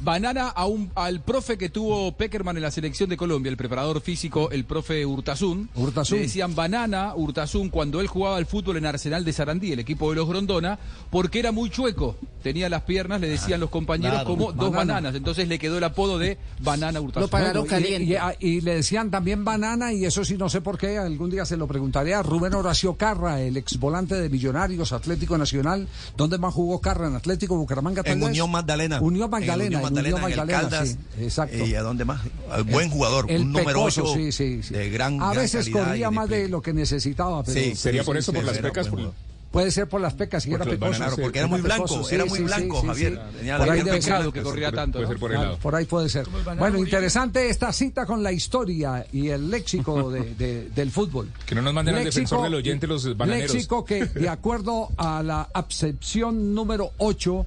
Banana 0.00 0.48
a 0.48 0.66
un, 0.66 0.92
al 0.94 1.20
profe 1.22 1.58
que 1.58 1.68
tuvo 1.70 2.12
Peckerman 2.12 2.56
en 2.56 2.62
la 2.62 2.70
selección 2.70 3.10
de 3.10 3.16
Colombia, 3.16 3.50
el 3.50 3.56
preparador 3.56 4.00
físico, 4.00 4.48
el 4.52 4.64
profe 4.64 5.04
Hurtasun. 5.04 5.68
Hurtasun. 5.74 6.18
Le 6.18 6.22
decían 6.24 6.54
banana 6.54 7.14
Hurtasun 7.16 7.68
cuando 7.68 8.00
él 8.00 8.06
jugaba 8.06 8.36
al 8.36 8.46
fútbol 8.46 8.76
en 8.76 8.86
Arsenal 8.86 9.24
de 9.24 9.32
Sarandí, 9.32 9.72
el 9.72 9.80
equipo 9.80 10.10
de 10.10 10.16
los 10.16 10.28
Grondona, 10.28 10.78
porque 11.10 11.40
era 11.40 11.50
muy 11.50 11.68
chueco. 11.70 12.16
Tenía 12.44 12.68
las 12.68 12.82
piernas, 12.82 13.20
le 13.20 13.28
decían 13.28 13.58
los 13.58 13.70
compañeros, 13.70 14.12
Claro. 14.22 14.28
como 14.30 14.52
dos 14.52 14.70
Banana. 14.70 14.94
bananas. 14.94 15.14
Entonces 15.16 15.48
le 15.48 15.58
quedó 15.58 15.78
el 15.78 15.84
apodo 15.84 16.18
de 16.18 16.38
banana 16.60 17.00
Hurtasun. 17.00 17.22
Lo 17.22 17.28
pagaron 17.28 17.66
y- 17.66 17.68
caliente. 17.68 18.18
y, 18.38 18.60
le 18.60 18.76
decían 18.76 19.10
también 19.10 19.44
banana, 19.44 19.92
y 19.92 20.04
eso 20.04 20.24
sí 20.24 20.36
no 20.38 20.48
sé 20.48 20.60
por 20.60 20.78
qué, 20.78 20.96
algún 20.98 21.28
día 21.30 21.44
se 21.44 21.56
lo 21.56 21.66
preguntaré 21.66 22.14
a 22.14 22.22
Rubén 22.22 22.54
Horacio 22.54 22.94
Carra, 22.94 23.40
el 23.40 23.56
ex 23.56 23.78
volante 23.80 24.14
de 24.14 24.28
Millonarios, 24.28 24.92
Atlético 24.92 25.36
Nacional. 25.36 25.88
¿Dónde 26.16 26.38
más 26.38 26.54
jugó 26.54 26.80
Carra? 26.80 27.08
¿En 27.08 27.16
Atlético 27.16 27.56
Bucaramanga? 27.56 28.02
En? 28.04 28.22
Unión 28.22 28.48
Magdalena. 28.50 29.00
Unión 29.00 29.28
Magdalena, 29.28 29.80
Magdalena, 29.90 30.16
en 30.18 30.22
el 30.24 30.36
Magdalena, 30.36 30.60
Caldas. 30.60 30.88
sí, 30.88 31.24
exacto. 31.24 31.66
¿Y 31.66 31.74
a 31.74 31.82
dónde 31.82 32.04
más? 32.04 32.24
Eh, 32.26 32.62
Buen 32.70 32.90
jugador, 32.90 33.26
El 33.30 33.42
un 33.42 33.52
número 33.52 33.80
pecoso, 33.80 34.02
8 34.04 34.14
sí, 34.14 34.32
sí, 34.32 34.62
sí. 34.62 34.74
de 34.74 34.90
gran 34.90 35.14
A 35.22 35.30
gran 35.32 35.36
veces 35.42 35.64
calidad 35.66 35.84
corría 35.86 36.10
más 36.10 36.28
de 36.28 36.48
lo 36.48 36.62
que 36.62 36.72
necesitaba, 36.72 37.42
pero 37.42 37.58
Sí, 37.60 37.74
Sería 37.74 38.04
por 38.04 38.16
eso, 38.16 38.32
sí, 38.32 38.36
por 38.36 38.44
las 38.44 38.58
pecas, 38.58 38.88
por- 38.88 39.12
puede 39.50 39.70
ser 39.70 39.88
por 39.88 40.00
las 40.02 40.12
pecas, 40.12 40.42
si 40.42 40.52
era 40.52 40.62
pecoso. 40.66 40.78
bananeros, 40.92 41.18
porque 41.18 41.38
era 41.38 41.48
muy 41.48 41.62
blanco, 41.62 42.06
era 42.10 42.26
muy 42.26 42.40
blanco, 42.40 42.82
Javier. 42.82 43.18
Tenía 43.38 43.56
la 43.58 43.64
Por 43.64 43.72
ahí 43.74 44.02
ser. 44.02 44.30
que 44.32 44.42
corría 44.42 44.70
tanto. 44.70 44.98
Puede 44.98 45.08
ser 45.08 45.18
por 45.18 45.30
el 45.30 45.36
Claro, 45.36 45.50
lado. 45.52 45.62
por 45.62 45.74
ahí 45.74 45.84
puede 45.86 46.08
ser. 46.10 46.26
Bueno, 46.58 46.76
interesante 46.78 47.48
esta 47.48 47.72
cita 47.72 48.04
con 48.04 48.22
la 48.22 48.30
historia 48.30 49.06
y 49.10 49.28
el 49.28 49.50
léxico 49.50 50.10
de- 50.12 50.34
de- 50.34 50.68
del 50.68 50.90
fútbol. 50.90 51.30
Que 51.46 51.54
no 51.54 51.62
nos 51.62 51.72
manden 51.72 51.94
al 51.94 52.04
defensor 52.04 52.42
del 52.42 52.54
oyente 52.56 52.86
los 52.86 53.16
bananeros. 53.16 53.54
Léxico 53.54 53.86
que, 53.86 54.04
de 54.04 54.28
acuerdo 54.28 54.90
a 54.98 55.22
la 55.22 55.48
acepción 55.54 56.54
número 56.54 56.92
8 56.98 57.46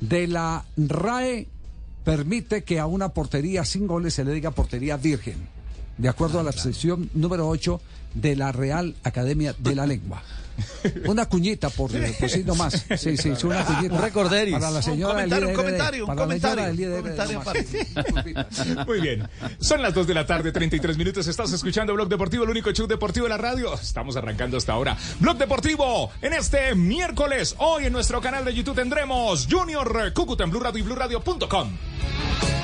de 0.00 0.26
la 0.26 0.64
RAE, 0.78 1.46
permite 2.04 2.62
que 2.64 2.78
a 2.78 2.86
una 2.86 3.08
portería 3.08 3.64
sin 3.64 3.86
goles 3.86 4.14
se 4.14 4.24
le 4.24 4.32
diga 4.32 4.50
portería 4.50 4.96
virgen. 4.96 5.48
De 5.96 6.08
acuerdo 6.08 6.38
a 6.38 6.42
la 6.42 6.50
acepción 6.50 7.10
número 7.14 7.48
8 7.48 7.80
de 8.14 8.36
la 8.36 8.52
Real 8.52 8.94
Academia 9.02 9.54
de 9.58 9.74
la 9.74 9.86
Lengua. 9.86 10.22
Una 11.06 11.26
cuñita, 11.26 11.70
por 11.70 11.90
pues 12.18 12.32
sí, 12.32 12.44
nomás. 12.44 12.84
Sí, 12.96 13.16
sí, 13.16 13.34
sí, 13.36 13.46
una 13.46 13.64
cuñita. 13.64 13.94
Un 13.94 14.02
recorderis. 14.02 14.54
Para 14.54 14.70
la 14.70 14.76
Un 14.78 14.82
señora 14.82 15.26
del 15.26 15.44
un 15.46 15.54
comentario, 15.54 16.06
un 16.06 16.14
para 16.14 16.26
la 16.26 16.38
señora 16.38 16.64
comentario, 16.64 16.90
del 16.90 16.96
un 16.96 17.42
comentario. 17.42 18.84
Muy 18.86 19.00
bien. 19.00 19.28
Son 19.58 19.82
las 19.82 19.94
2 19.94 20.06
de 20.06 20.14
la 20.14 20.26
tarde, 20.26 20.52
33 20.52 20.96
minutos. 20.96 21.26
Estás 21.26 21.52
escuchando 21.52 21.94
Blog 21.94 22.08
Deportivo, 22.08 22.44
el 22.44 22.50
único 22.50 22.70
show 22.72 22.86
deportivo 22.86 23.24
de 23.24 23.30
la 23.30 23.38
radio. 23.38 23.74
Estamos 23.74 24.16
arrancando 24.16 24.56
hasta 24.56 24.72
ahora. 24.72 24.96
Blog 25.20 25.36
Deportivo, 25.38 26.10
en 26.22 26.32
este 26.32 26.74
miércoles, 26.74 27.54
hoy 27.58 27.86
en 27.86 27.92
nuestro 27.92 28.20
canal 28.20 28.44
de 28.44 28.54
YouTube 28.54 28.74
tendremos 28.74 29.46
Junior 29.50 30.12
Cúcuta 30.12 30.44
en 30.44 30.50
Blue 30.50 30.60
Radio 30.60 30.78
y 30.80 30.82
BlueRadio.com. 30.82 32.63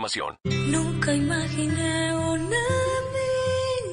Nunca 0.45 1.13
imaginé 1.13 2.15
una 2.15 2.57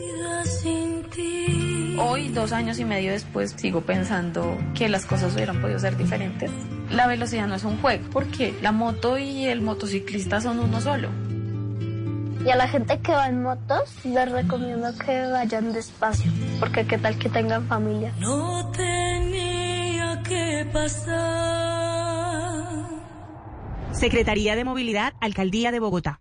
vida 0.01 0.45
sin 0.45 1.03
ti. 1.11 1.97
Hoy, 2.01 2.29
dos 2.31 2.53
años 2.53 2.79
y 2.79 2.87
medio 2.87 3.13
después, 3.13 3.55
sigo 3.57 3.83
pensando 3.83 4.57
que 4.75 4.89
las 4.89 5.05
cosas 5.05 5.35
hubieran 5.35 5.61
podido 5.61 5.79
ser 5.79 5.99
diferentes. 5.99 6.51
La 6.91 7.07
velocidad 7.07 7.47
no 7.47 7.57
es 7.57 7.65
un 7.65 7.79
juego, 7.83 8.09
porque 8.11 8.55
la 8.63 8.73
moto 8.73 9.19
y 9.19 9.45
el 9.45 9.61
motociclista 9.61 10.41
son 10.41 10.61
uno 10.61 10.81
solo. 10.81 11.11
Y 12.43 12.49
a 12.51 12.57
la 12.57 12.69
gente 12.69 12.99
que 13.01 13.13
va 13.13 13.29
en 13.29 13.43
motos 13.43 14.03
les 14.05 14.33
recomiendo 14.33 14.89
que 14.97 15.27
vayan 15.27 15.75
despacio, 15.75 16.31
porque 16.59 16.87
qué 16.87 16.97
tal 16.97 17.19
que 17.19 17.29
tengan 17.29 17.67
familia. 17.67 18.15
No 18.19 18.71
tenía 18.71 20.23
que 20.23 20.67
pasar. 20.73 22.28
Secretaría 23.93 24.55
de 24.57 24.64
Movilidad, 24.64 25.14
Alcaldía 25.20 25.72
de 25.72 25.80
Bogotá. 25.80 26.20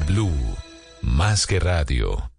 Blue, 0.05 0.31
más 1.01 1.45
que 1.47 1.59
radio. 1.59 2.30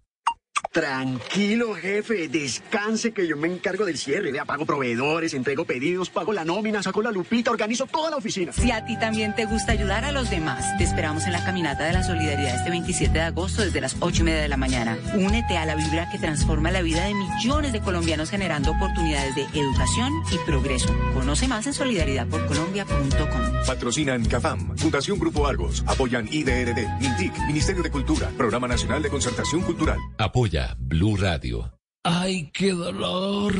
Tranquilo, 0.73 1.75
jefe, 1.75 2.27
descanse 2.27 3.11
que 3.11 3.27
yo 3.27 3.37
me 3.37 3.47
encargo 3.47 3.85
del 3.85 3.95
cierre. 3.95 4.31
Vea, 4.31 4.43
pago 4.43 4.65
proveedores, 4.65 5.35
entrego 5.35 5.65
pedidos, 5.65 6.09
pago 6.09 6.33
la 6.33 6.43
nómina, 6.43 6.81
saco 6.81 7.03
la 7.03 7.11
lupita, 7.11 7.51
organizo 7.51 7.85
toda 7.85 8.09
la 8.09 8.17
oficina. 8.17 8.51
Si 8.53 8.71
a 8.71 8.83
ti 8.83 8.97
también 8.97 9.35
te 9.35 9.45
gusta 9.45 9.73
ayudar 9.73 10.03
a 10.03 10.11
los 10.11 10.31
demás, 10.31 10.65
te 10.79 10.83
esperamos 10.83 11.25
en 11.27 11.33
la 11.33 11.45
caminata 11.45 11.83
de 11.83 11.93
la 11.93 12.01
solidaridad 12.01 12.55
este 12.55 12.71
27 12.71 13.13
de 13.13 13.21
agosto 13.21 13.61
desde 13.61 13.81
las 13.81 13.95
8 13.99 14.21
y 14.21 14.23
media 14.23 14.41
de 14.41 14.47
la 14.47 14.57
mañana. 14.57 14.97
Únete 15.13 15.57
a 15.57 15.67
la 15.67 15.75
vibra 15.75 16.09
que 16.09 16.17
transforma 16.17 16.71
la 16.71 16.81
vida 16.81 17.05
de 17.05 17.13
millones 17.13 17.71
de 17.71 17.79
colombianos 17.79 18.31
generando 18.31 18.71
oportunidades 18.71 19.35
de 19.35 19.43
educación 19.53 20.11
y 20.31 20.39
progreso. 20.47 20.89
Conoce 21.13 21.47
más 21.47 21.67
en 21.67 21.73
solidaridadporcolombia.com. 21.75 23.65
Patrocinan 23.67 24.25
CAFAM, 24.25 24.75
Fundación 24.75 25.19
Grupo 25.19 25.45
Argos, 25.45 25.83
apoyan 25.85 26.27
IDRD, 26.31 26.99
MINTIC, 26.99 27.37
Ministerio 27.45 27.83
de 27.83 27.91
Cultura, 27.91 28.29
Programa 28.35 28.67
Nacional 28.67 29.03
de 29.03 29.09
Concertación 29.09 29.61
Cultural. 29.61 29.99
Apoya 30.17 30.62
Blue 30.77 31.17
Radio. 31.17 31.77
¡Ay, 32.03 32.51
qué 32.53 32.71
dolor! 32.71 33.53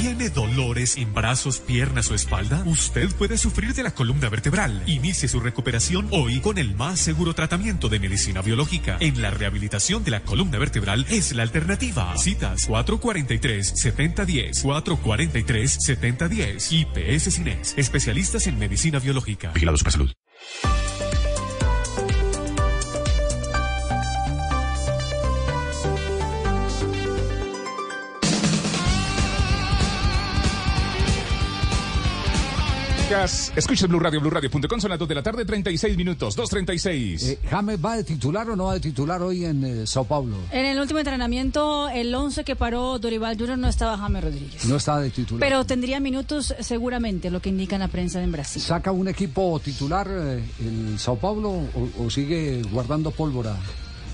¿Tiene 0.00 0.30
dolores 0.30 0.96
en 0.96 1.12
brazos, 1.12 1.58
piernas 1.58 2.08
o 2.10 2.14
espalda? 2.14 2.62
Usted 2.66 3.08
puede 3.16 3.36
sufrir 3.36 3.74
de 3.74 3.82
la 3.82 3.90
columna 3.90 4.28
vertebral. 4.28 4.84
Inicie 4.86 5.28
su 5.28 5.40
recuperación 5.40 6.06
hoy 6.12 6.38
con 6.40 6.56
el 6.58 6.76
más 6.76 7.00
seguro 7.00 7.34
tratamiento 7.34 7.88
de 7.88 7.98
medicina 7.98 8.40
biológica. 8.40 8.96
En 9.00 9.20
la 9.20 9.30
rehabilitación 9.30 10.04
de 10.04 10.12
la 10.12 10.20
columna 10.20 10.58
vertebral 10.58 11.04
es 11.10 11.34
la 11.34 11.42
alternativa. 11.42 12.16
Citas 12.16 12.68
443-7010, 12.68 14.62
443-7010. 14.62 16.70
IPS 16.70 17.34
Cines, 17.34 17.74
especialistas 17.76 18.46
en 18.46 18.56
medicina 18.58 19.00
biológica. 19.00 19.50
Vigilados 19.52 19.82
para 19.82 19.90
salud. 19.90 20.12
Escucha 33.10 33.86
Blue 33.86 33.98
Radio, 33.98 34.20
BlueRadio.com, 34.20 34.80
son 34.80 34.90
las 34.90 34.98
2 34.98 35.08
de 35.08 35.14
la 35.14 35.22
tarde, 35.22 35.46
36 35.46 35.96
minutos, 35.96 36.36
2.36. 36.36 37.22
Eh, 37.26 37.38
¿James 37.48 37.82
va 37.82 37.96
de 37.96 38.04
titular 38.04 38.50
o 38.50 38.54
no 38.54 38.66
va 38.66 38.74
de 38.74 38.80
titular 38.80 39.22
hoy 39.22 39.46
en 39.46 39.64
eh, 39.64 39.86
Sao 39.86 40.04
Paulo? 40.04 40.36
En 40.52 40.66
el 40.66 40.78
último 40.78 40.98
entrenamiento, 40.98 41.88
el 41.88 42.14
11 42.14 42.44
que 42.44 42.54
paró 42.54 42.98
Dorival 42.98 43.38
Junior 43.38 43.56
no 43.56 43.66
estaba 43.66 43.96
James 43.96 44.22
Rodríguez. 44.22 44.66
No 44.66 44.76
está 44.76 45.00
de 45.00 45.08
titular. 45.08 45.40
Pero 45.40 45.64
tendría 45.64 46.00
minutos 46.00 46.54
seguramente, 46.60 47.30
lo 47.30 47.40
que 47.40 47.48
indica 47.48 47.78
la 47.78 47.88
prensa 47.88 48.22
en 48.22 48.30
Brasil. 48.30 48.60
¿Saca 48.60 48.92
un 48.92 49.08
equipo 49.08 49.58
titular 49.58 50.06
eh, 50.10 50.44
el 50.60 50.98
Sao 50.98 51.16
Paulo 51.16 51.48
o, 51.48 52.04
o 52.04 52.10
sigue 52.10 52.60
guardando 52.70 53.10
pólvora? 53.10 53.56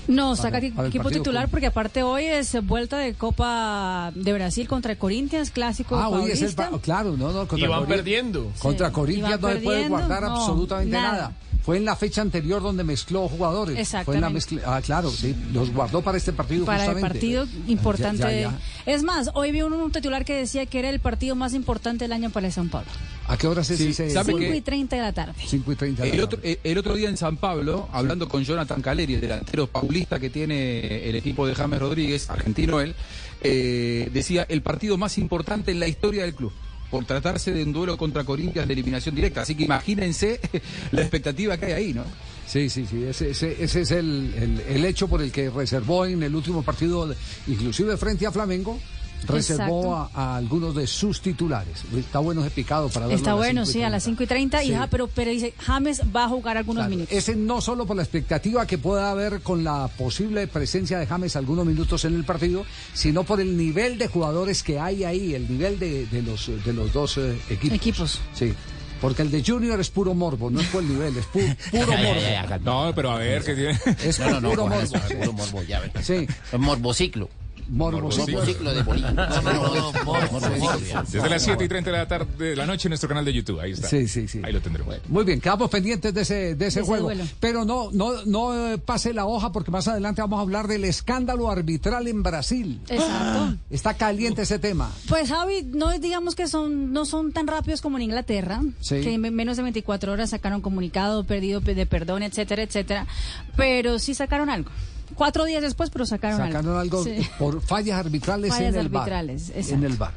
No, 0.07 0.35
saca 0.35 0.59
para 0.59 0.65
el 0.67 0.87
equipo 0.87 1.09
titular 1.09 1.43
con- 1.45 1.51
porque 1.51 1.67
aparte 1.67 2.03
hoy 2.03 2.25
es 2.25 2.55
vuelta 2.65 2.97
de 2.97 3.13
Copa 3.13 4.11
de 4.15 4.33
Brasil 4.33 4.67
contra 4.67 4.95
Corinthians, 4.97 5.49
clásico 5.51 5.95
Ah, 5.95 6.09
hoy 6.09 6.31
es 6.31 6.41
el 6.41 6.53
claro, 6.81 7.15
no, 7.17 7.31
no, 7.31 7.47
contra 7.47 7.67
Y 7.67 7.69
van 7.69 7.85
perdiendo. 7.85 8.51
Contra 8.59 8.87
Sí, 8.89 8.93
Corinthians 8.93 9.41
no 9.41 9.49
le 9.49 9.59
puede 9.61 9.87
guardar 9.89 10.23
no, 10.23 10.35
absolutamente 10.35 10.91
nada. 10.95 11.11
nada. 11.11 11.31
Fue 11.65 11.77
en 11.77 11.85
la 11.85 11.95
fecha 11.95 12.21
anterior 12.21 12.61
donde 12.61 12.83
mezcló 12.83 13.27
jugadores. 13.27 13.73
Fue 14.05 14.13
en 14.13 14.21
la 14.21 14.27
Exactamente. 14.27 14.33
mezcla, 14.35 14.61
ah, 14.67 14.81
claro, 14.83 15.09
sí, 15.09 15.35
los 15.51 15.73
guardó 15.73 16.03
para 16.03 16.15
este 16.19 16.31
partido 16.31 16.63
para 16.63 16.85
el 16.85 16.99
partido 16.99 17.47
importante. 17.65 18.21
Ya, 18.21 18.31
ya, 18.31 18.41
ya. 18.51 18.59
Es 18.85 19.01
más, 19.01 19.31
hoy 19.33 19.51
vi 19.51 19.63
un, 19.63 19.73
un 19.73 19.91
titular 19.91 20.25
que 20.25 20.35
decía 20.35 20.67
que 20.67 20.77
era 20.77 20.91
el 20.91 20.99
partido 20.99 21.35
más 21.35 21.55
importante 21.55 22.03
del 22.03 22.11
año 22.13 22.29
para 22.29 22.45
el 22.45 22.53
San 22.53 22.69
Pablo. 22.69 22.91
¿A 23.27 23.37
qué 23.37 23.47
hora 23.47 23.63
se 23.63 23.75
Sí, 23.75 23.87
dice? 23.87 24.09
¿sabe 24.11 24.33
5 24.33 24.39
que- 24.39 24.55
y 24.57 24.61
30 24.61 24.95
de 24.97 25.01
la 25.01 25.11
tarde. 25.13 25.33
5 25.45 25.71
y 25.71 25.75
30. 25.75 26.03
de 26.03 26.09
la 26.09 26.13
El 26.15 26.21
tarde. 26.21 26.35
otro, 26.37 26.47
eh, 26.49 26.59
el 26.63 26.77
otro 26.77 26.93
día 26.95 27.09
en 27.09 27.17
San 27.17 27.37
Pablo, 27.37 27.89
hablando 27.91 28.27
con 28.29 28.43
Jonathan 28.43 28.81
Caleri, 28.81 29.15
el 29.15 29.21
delantero 29.21 29.65
paulista 29.67 30.19
que 30.19 30.29
tiene 30.29 31.09
el 31.09 31.15
equipo 31.15 31.47
de 31.47 31.55
James 31.55 31.79
Rodríguez, 31.79 32.29
argentino 32.29 32.79
él, 32.81 32.93
eh, 33.41 34.09
decía 34.13 34.45
el 34.47 34.61
partido 34.61 34.97
más 34.97 35.17
importante 35.17 35.71
en 35.71 35.79
la 35.79 35.87
historia 35.87 36.23
del 36.23 36.35
club. 36.35 36.51
Por 36.91 37.03
tratarse 37.05 37.51
de 37.51 37.63
un 37.63 37.73
duelo 37.73 37.97
contra 37.97 38.23
Corinthians 38.23 38.67
de 38.67 38.73
eliminación 38.73 39.15
directa. 39.15 39.41
Así 39.41 39.55
que 39.55 39.63
imagínense 39.63 40.39
la 40.91 41.01
expectativa 41.01 41.57
que 41.57 41.65
hay 41.65 41.71
ahí, 41.73 41.93
¿no? 41.93 42.03
Sí, 42.45 42.69
sí, 42.69 42.85
sí, 42.87 43.03
ese, 43.03 43.31
ese- 43.31 43.57
ese 43.63 43.81
es 43.81 43.91
el, 43.91 44.33
el- 44.37 44.61
el 44.75 44.85
hecho 44.85 45.07
por 45.07 45.23
el 45.23 45.31
que 45.31 45.49
reservó 45.49 46.05
en 46.05 46.21
el 46.21 46.35
último 46.35 46.61
partido, 46.61 47.11
inclusive 47.47 47.97
frente 47.97 48.27
a 48.27 48.31
Flamengo, 48.31 48.79
reservó 49.27 49.95
a, 49.95 50.09
a 50.13 50.35
algunos 50.37 50.75
de 50.75 50.87
sus 50.87 51.21
titulares. 51.21 51.83
Está 51.95 52.19
bueno 52.19 52.41
ese 52.41 52.51
picado 52.51 52.89
para 52.89 53.11
Está 53.11 53.33
bueno, 53.33 53.65
5 53.65 53.69
y 53.69 53.73
sí, 53.73 53.83
a 53.83 53.89
las 53.89 54.03
5 54.03 54.23
y 54.23 54.27
30. 54.27 54.63
Y, 54.63 54.67
Sí. 54.67 54.73
ja- 54.73 54.87
pero, 54.87 55.07
pero 55.07 55.31
dice, 55.31 55.53
James 55.59 56.01
va 56.15 56.25
a 56.25 56.29
jugar 56.29 56.57
algunos 56.57 56.81
Claro, 56.81 56.89
minutos. 56.89 57.13
Ese 57.13 57.35
no 57.35 57.61
solo 57.61 57.85
por 57.85 57.95
la 57.95 58.03
expectativa 58.03 58.65
que 58.65 58.77
pueda 58.77 59.11
haber 59.11 59.41
con 59.41 59.63
la 59.63 59.87
posible 59.87 60.47
presencia 60.47 60.97
de 60.99 61.07
James 61.07 61.35
algunos 61.35 61.65
minutos 61.65 62.05
en 62.05 62.15
el 62.15 62.23
partido, 62.23 62.65
sino 62.93 63.23
por 63.23 63.39
el 63.41 63.57
nivel 63.57 63.97
de 63.97 64.07
jugadores 64.07 64.63
que 64.63 64.79
hay 64.79 65.03
ahí, 65.03 65.33
el 65.33 65.49
nivel 65.49 65.79
de, 65.79 66.05
de 66.07 66.21
los, 66.21 66.49
de 66.65 66.73
los 66.73 66.91
dos 66.93 67.17
eh, 67.17 67.37
equipos. 67.49 67.75
Equipos. 67.77 68.21
Sí. 68.33 68.53
Porque 69.01 69.21
el 69.23 69.29
de 69.29 69.43
Junior 69.45 69.79
es 69.79 69.89
puro 69.89 70.13
morbo, 70.13 70.49
no 70.49 70.61
es 70.61 70.67
por 70.67 70.81
el 70.81 70.87
nivel, 70.89 71.17
es 71.17 71.25
pu- 71.27 71.55
puro 71.69 71.85
morbo. 71.97 72.59
No, 72.63 72.95
pero 72.95 73.11
a 73.11 73.17
ver, 73.17 73.43
¿qué 73.43 73.53
tiene? 73.53 73.79
Es 74.03 74.19
No, 74.19 74.29
no, 74.29 74.41
no, 74.41 74.49
puro 74.51 74.67
morbo. 74.67 74.81
eso, 74.81 74.97
sí. 75.07 75.13
puro 75.15 75.33
morbo, 75.33 75.63
ya 75.63 75.79
ves. 75.81 75.91
Sí. 76.05 76.25
Es 76.51 76.59
morbociclo. 76.59 77.29
Morbociclo. 77.69 78.73
De. 78.73 78.83
Desde 81.11 81.29
las 81.29 81.43
7 81.43 81.63
y 81.63 81.67
30 81.67 81.91
de 81.91 81.97
la 81.97 82.07
tarde 82.07 82.49
de 82.49 82.55
la 82.55 82.65
noche 82.65 82.87
en 82.87 82.91
nuestro 82.91 83.09
canal 83.09 83.25
de 83.25 83.33
YouTube. 83.33 83.59
Ahí 83.59 83.71
está. 83.71 83.87
Sí, 83.87 84.07
sí, 84.07 84.27
sí. 84.27 84.41
Ahí 84.43 84.53
lo 84.53 84.61
tendremos. 84.61 84.95
Muy 85.07 85.23
bien, 85.23 85.41
quedamos 85.41 85.69
pendientes 85.69 86.13
de 86.13 86.21
ese, 86.21 86.55
de 86.55 86.67
ese 86.67 86.81
De 86.81 86.85
juego. 86.85 87.11
Pero 87.39 87.65
no, 87.65 87.91
no, 87.91 88.23
no 88.25 88.73
eh, 88.73 88.77
pase 88.77 89.13
la 89.13 89.25
hoja 89.25 89.51
porque 89.51 89.71
más 89.71 89.87
adelante 89.87 90.21
vamos 90.21 90.39
a 90.39 90.41
hablar 90.41 90.67
del 90.67 90.85
escándalo 90.85 91.49
arbitral 91.49 92.07
en 92.07 92.23
Brasil. 92.23 92.81
Exacto. 92.87 93.57
Está 93.69 93.95
caliente 93.95 94.43
ese 94.43 94.59
tema. 94.59 94.91
Pues 95.07 95.29
Javi, 95.29 95.63
no 95.63 95.97
digamos 95.99 96.35
que 96.35 96.47
son 96.47 96.93
no 96.93 97.05
son 97.05 97.31
tan 97.31 97.47
rápidos 97.47 97.81
como 97.81 97.97
en 97.97 98.03
Inglaterra, 98.03 98.61
Sí. 98.79 99.01
que 99.01 99.13
en 99.13 99.33
menos 99.33 99.57
de 99.57 99.63
24 99.63 100.11
horas 100.11 100.29
sacaron 100.29 100.61
comunicado, 100.61 101.23
pedido 101.23 101.61
de 101.61 101.85
perdón, 101.85 102.23
etcétera, 102.23 102.63
etcétera, 102.63 103.07
pero 103.55 103.99
sí 103.99 104.13
sacaron 104.13 104.49
algo. 104.49 104.71
Cuatro 105.13 105.45
días 105.45 105.61
después, 105.61 105.89
pero 105.91 106.05
sacaron, 106.05 106.37
Sacaron 106.39 106.77
algo 106.79 107.03
Sí. 107.03 107.17
por 107.37 107.61
fallas 107.61 107.99
arbitrales 107.99 108.49
Fallas 108.51 108.73
en 108.73 108.79
el 108.79 108.85
arbitrales, 108.87 109.49
bar. 109.49 109.63
En 109.69 109.83
el 109.83 109.93
bar. 109.97 110.11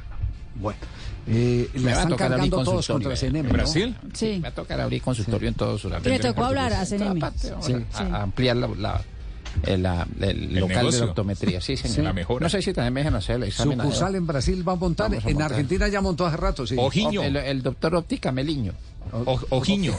Bueno, 0.60 0.78
eh, 1.28 1.68
Me 1.74 1.80
la 1.80 1.84
va 1.84 1.90
a 1.90 1.92
están 1.92 2.08
tocar 2.10 2.26
abrir 2.32 2.50
cargando 2.50 2.56
todos 2.64 2.86
consultorio, 2.86 3.08
contra 3.10 3.26
¿eh? 3.26 3.30
CNM. 3.30 3.36
¿En 3.40 3.46
¿no? 3.46 3.52
Brasil? 3.52 3.96
Sí. 4.14 4.26
Me 4.26 4.40
va 4.40 4.48
a 4.48 4.54
tocar 4.54 4.80
abrir 4.80 5.02
consultorio 5.02 5.48
en 5.48 5.54
todo 5.54 5.76
Y 5.76 5.78
Sudamérica. 5.78 6.10
le 6.28 6.34
tocó 6.34 6.44
hablar 6.46 6.72
a 6.72 6.84
CNM. 6.86 7.20
Vamos 7.20 7.66
Sí. 7.66 7.74
a, 7.94 8.02
a 8.02 8.22
ampliar 8.22 8.56
la, 8.56 8.66
la- 8.68 9.02
el, 9.64 9.82
la- 9.82 10.06
el 10.20 10.54
local 10.54 10.76
negocio. 10.76 11.04
de 11.04 11.10
optometría. 11.10 11.60
Sí, 11.60 11.76
señor. 11.76 11.94
Sí. 11.96 12.02
La 12.02 12.12
mejora. 12.12 12.44
No 12.44 12.48
sé 12.50 12.60
si 12.62 12.72
también 12.72 12.92
me 12.94 13.00
dejan 13.00 13.14
hacer 13.16 13.36
el 13.36 13.44
examen. 13.44 13.78
Sucursal 13.78 14.14
en 14.16 14.26
Brasil 14.26 14.66
va 14.68 14.72
a 14.72 14.76
montar. 14.76 15.12
A 15.12 15.16
en 15.16 15.22
montar. 15.24 15.52
Argentina 15.52 15.88
ya 15.88 16.00
montó 16.00 16.26
hace 16.26 16.36
rato, 16.36 16.66
sí. 16.66 16.74
Ojiño. 16.78 17.22
El, 17.22 17.36
el 17.36 17.62
doctor 17.62 17.94
Óptica 17.94 18.30
Meliño. 18.32 18.72
O- 19.12 19.40
Ojiño. 19.50 19.92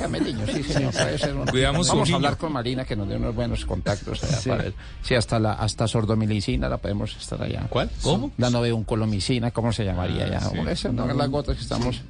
Sí, 0.53 0.63
señor. 0.63 0.91
puede 0.93 1.17
ser 1.17 1.35
Cuidamos 1.51 1.87
Vamos 1.87 2.01
ojiño. 2.03 2.15
a 2.15 2.17
hablar 2.17 2.37
con 2.37 2.53
Marina 2.53 2.85
que 2.85 2.95
nos 2.95 3.07
dé 3.07 3.15
unos 3.17 3.35
buenos 3.35 3.65
contactos. 3.65 4.23
allá 4.23 4.37
Sí. 4.37 4.49
para 4.49 4.63
el- 4.65 4.73
sí, 5.01 5.15
hasta 5.15 5.39
la 5.39 5.53
hasta 5.53 5.87
sordomilicina 5.87 6.69
la 6.69 6.77
podemos 6.77 7.15
estar 7.15 7.41
allá. 7.41 7.65
¿Cuál? 7.69 7.89
¿Cómo? 8.01 8.31
La 8.37 8.49
noveuncolomicina, 8.49 9.51
¿cómo 9.51 9.71
se 9.73 9.85
llamaría 9.85 10.25
Ah, 10.25 10.29
ya? 10.31 10.39
sí. 10.41 10.57
Esa 10.69 10.91
no 10.91 11.09
es 11.09 11.15
las 11.15 11.29
gotas 11.29 11.55
que 11.57 11.61
estamos. 11.63 12.01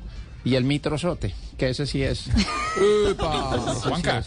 Y 0.46 0.56
el 0.56 0.64
mitrozote, 0.64 1.36
que 1.58 1.70
ese 1.70 1.86
sí 1.86 2.02
es. 2.02 2.26
Juanca. 3.84 4.24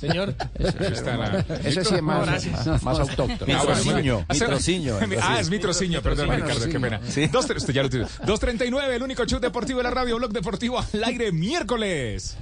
Señor. 0.00 0.34
Ese, 0.58 0.76
Ahí 0.84 0.92
está 0.92 1.16
la- 1.16 1.38
ese 1.64 1.84
sí 1.84 1.94
es 1.94 2.02
más, 2.02 2.82
más, 2.82 2.98
autóctono. 2.98 3.54
Ah, 3.56 3.62
bueno. 3.84 4.26
Mitrociño, 4.28 4.98
Ah, 5.22 5.38
es 5.40 5.50
mitrociño, 5.50 6.02
perdón, 6.02 6.30
Ricardo, 6.30 6.64
sí. 6.64 6.68
qué 6.70 6.80
pena. 6.80 7.00
Dos, 7.30 7.48
tre- 7.48 7.56
usted 7.58 7.72
ya 7.72 7.82
lo 7.84 7.90
tiene. 7.90 8.06
239, 8.26 8.96
el 8.96 9.02
único 9.02 9.24
show 9.24 9.38
deportivo 9.38 9.78
de 9.78 9.84
la 9.84 9.90
radio, 9.90 10.16
blog 10.16 10.32
deportivo 10.32 10.80
al 10.80 11.04
aire, 11.04 11.30
miércoles. 11.30 12.36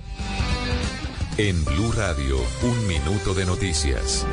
En 1.36 1.62
Blue 1.64 1.92
Radio, 1.92 2.38
un 2.62 2.86
minuto 2.86 3.34
de 3.34 3.44
noticias. 3.44 4.24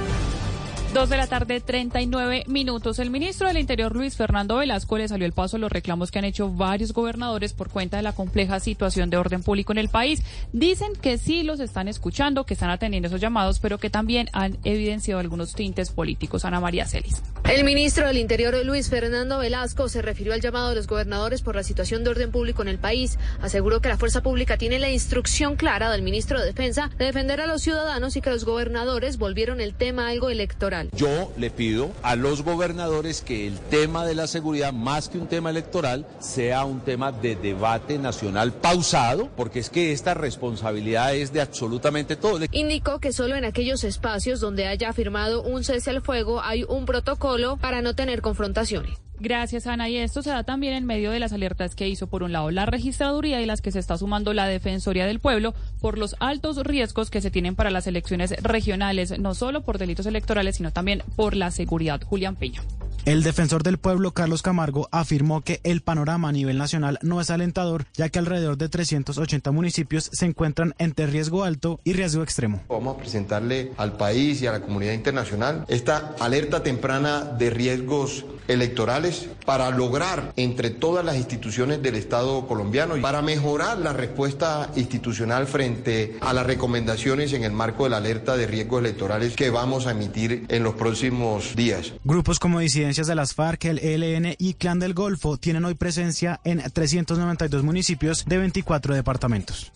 Dos 0.94 1.10
de 1.10 1.18
la 1.18 1.28
tarde, 1.28 1.60
39 1.60 2.46
minutos. 2.48 2.98
El 2.98 3.12
ministro 3.12 3.48
del 3.48 3.58
Interior, 3.58 3.96
Luis 3.96 4.16
Fernando 4.16 4.56
Velasco, 4.56 4.98
le 4.98 5.08
salió 5.08 5.28
el 5.28 5.34
paso 5.34 5.58
a 5.58 5.60
los 5.60 5.72
reclamos 5.72 6.10
que 6.10 6.18
han 6.18 6.26
hecho 6.26 6.50
varios 6.50 6.94
gobernadores 6.94 7.54
por 7.54 7.70
cuenta 7.70 7.98
de 7.98 8.04
la 8.04 8.14
compleja 8.14 8.60
situación 8.60 9.10
de 9.10 9.18
orden 9.18 9.44
público 9.44 9.74
en 9.74 9.80
el 9.80 9.90
país. 9.90 10.24
Dicen 10.54 10.94
que 11.00 11.18
sí 11.18 11.44
los 11.44 11.60
están 11.60 11.88
escuchando, 11.88 12.46
que 12.46 12.54
están 12.54 12.70
atendiendo 12.70 13.08
esos 13.08 13.22
llamados, 13.22 13.60
pero 13.60 13.78
que 13.78 13.90
también 13.90 14.30
han 14.32 14.58
evidenciado 14.64 15.20
algunos 15.20 15.54
tintes 15.54 15.92
políticos. 15.92 16.46
Ana 16.46 16.62
María 16.62 16.88
Celis. 16.88 17.22
El 17.44 17.64
ministro 17.64 18.08
del 18.08 18.18
Interior, 18.18 18.56
Luis 18.66 18.90
Fernando 18.90 19.40
Velasco, 19.40 19.90
se 19.90 20.02
refirió 20.02 20.34
al 20.34 20.42
llamado 20.42 20.70
de 20.70 20.76
los 20.76 20.88
gobernadores 20.88 21.42
por 21.42 21.56
la 21.56 21.64
situación 21.64 22.04
de 22.04 22.12
orden 22.12 22.32
público 22.32 22.62
en 22.62 22.70
el 22.70 22.80
país. 22.80 23.20
Aseguró 23.42 23.82
que 23.82 23.90
la 23.90 23.98
fuerza 23.98 24.24
pública 24.24 24.58
tiene 24.58 24.80
la 24.80 24.90
instrucción 24.90 25.58
clara 25.58 25.92
del 25.92 26.02
ministro 26.02 26.40
de 26.40 26.46
Defensa 26.46 26.90
de 26.98 27.06
defender 27.06 27.42
a 27.42 27.48
los 27.48 27.62
ciudadanos 27.62 28.16
y 28.16 28.22
que 28.22 28.30
los 28.30 28.46
gobernadores 28.46 29.18
volvieron 29.18 29.62
el 29.62 29.74
tema 29.74 30.08
algo 30.08 30.30
electoral. 30.30 30.77
Yo 30.94 31.32
le 31.38 31.50
pido 31.50 31.92
a 32.04 32.16
los 32.16 32.44
gobernadores 32.44 33.22
que 33.22 33.48
el 33.48 33.60
tema 33.60 34.06
de 34.06 34.16
la 34.16 34.28
seguridad, 34.28 34.74
más 34.74 35.10
que 35.10 35.18
un 35.18 35.28
tema 35.28 35.50
electoral, 35.50 36.06
sea 36.20 36.66
un 36.66 36.82
tema 36.82 37.12
de 37.12 37.36
debate 37.36 37.98
nacional 37.98 38.54
pausado, 38.54 39.30
porque 39.36 39.60
es 39.60 39.70
que 39.70 39.92
esta 39.92 40.14
responsabilidad 40.14 41.16
es 41.16 41.34
de 41.34 41.42
absolutamente 41.42 42.16
todos. 42.16 42.42
Indicó 42.52 43.00
que 43.00 43.14
solo 43.14 43.36
en 43.36 43.46
aquellos 43.46 43.84
espacios 43.84 44.40
donde 44.40 44.68
haya 44.68 44.94
firmado 44.94 45.42
un 45.44 45.64
cese 45.64 45.90
al 45.90 46.02
fuego 46.02 46.42
hay 46.42 46.64
un 46.64 46.86
protocolo 46.86 47.58
para 47.58 47.82
no 47.82 47.96
tener 47.96 48.22
confrontaciones. 48.22 48.98
Gracias, 49.20 49.66
Ana. 49.66 49.90
Y 49.90 49.98
esto 49.98 50.22
se 50.22 50.30
da 50.30 50.44
también 50.44 50.74
en 50.74 50.86
medio 50.86 51.12
de 51.12 51.20
las 51.20 51.34
alertas 51.34 51.76
que 51.76 51.88
hizo, 51.88 52.08
por 52.08 52.24
un 52.24 52.32
lado, 52.32 52.52
la 52.52 52.66
registraduría 52.66 53.42
y 53.42 53.46
las 53.46 53.62
que 53.62 53.72
se 53.72 53.80
está 53.80 53.98
sumando 53.98 54.34
la 54.34 54.48
Defensoría 54.48 55.08
del 55.08 55.20
Pueblo 55.20 55.54
por 55.82 55.98
los 55.98 56.16
altos 56.20 56.58
riesgos 56.58 57.10
que 57.10 57.22
se 57.22 57.32
tienen 57.32 57.56
para 57.56 57.72
las 57.72 57.88
elecciones 57.88 58.32
regionales, 58.42 59.18
no 59.20 59.34
solo 59.34 59.62
por 59.62 59.78
delitos 59.78 60.06
electorales, 60.06 60.58
sino 60.58 60.72
también 60.72 61.04
por 61.16 61.36
la 61.36 61.52
seguridad. 61.52 62.02
Julián 62.04 62.36
Peña. 62.36 62.62
El 63.06 63.24
defensor 63.24 63.64
del 63.64 63.78
pueblo, 63.78 64.12
Carlos 64.12 64.42
Camargo, 64.42 64.90
afirmó 64.92 65.42
que 65.42 65.62
el 65.64 65.82
panorama 65.82 66.28
a 66.28 66.32
nivel 66.34 66.58
nacional 66.58 67.00
no 67.02 67.22
es 67.22 67.30
alentador, 67.30 67.86
ya 67.94 68.10
que 68.10 68.20
alrededor 68.20 68.58
de 68.58 68.68
380 68.68 69.52
municipios 69.52 70.10
se 70.12 70.26
encuentran 70.26 70.74
entre 70.78 71.08
riesgo 71.08 71.46
alto 71.46 71.80
y 71.86 71.94
riesgo 71.94 72.22
extremo. 72.22 72.62
Vamos 72.68 72.96
a 72.96 73.00
presentarle 73.00 73.72
al 73.78 73.96
país 73.96 74.42
y 74.42 74.48
a 74.48 74.52
la 74.52 74.62
comunidad 74.62 74.94
internacional 74.94 75.64
esta 75.70 76.16
alerta 76.20 76.64
temprana 76.64 77.24
de 77.24 77.50
riesgos 77.50 78.26
electorales 78.48 79.30
para 79.46 79.70
lograr 79.72 80.34
entre 80.36 80.70
todas 80.70 81.06
las 81.06 81.18
instituciones 81.18 81.82
del 81.82 81.96
Estado 81.96 82.48
colombiano 82.48 82.98
y 82.98 83.02
para 83.02 83.22
mejorar 83.22 83.78
la 83.78 83.94
respuesta 83.94 84.72
institucional 84.76 85.48
frente 85.48 86.18
a 86.22 86.34
las 86.34 86.46
recomendaciones 86.46 87.34
en 87.34 87.44
el 87.44 87.52
marco 87.52 87.84
de 87.84 87.92
la 87.92 87.98
alerta 87.98 88.38
de 88.38 88.48
riesgos 88.48 88.82
electorales 88.82 89.36
que 89.36 89.50
vamos 89.50 89.88
a 89.88 89.92
emitir 89.92 90.46
en 90.50 90.64
los 90.64 90.76
próximos 90.76 91.56
días. 91.56 91.94
Grupos 92.04 92.40
como 92.40 92.60
disidencias 92.88 93.08
de 93.08 93.16
las 93.16 93.34
FARC, 93.34 93.66
el 93.66 93.80
ELN 93.80 94.36
y 94.38 94.54
Clan 94.54 94.80
del 94.80 94.94
Golfo 94.94 95.38
tienen 95.38 95.66
hoy 95.66 95.74
presencia 95.74 96.40
en 96.46 96.62
392 96.62 97.62
municipios 97.64 98.24
de 98.26 98.38
24 98.38 98.96
departamentos. 98.96 99.74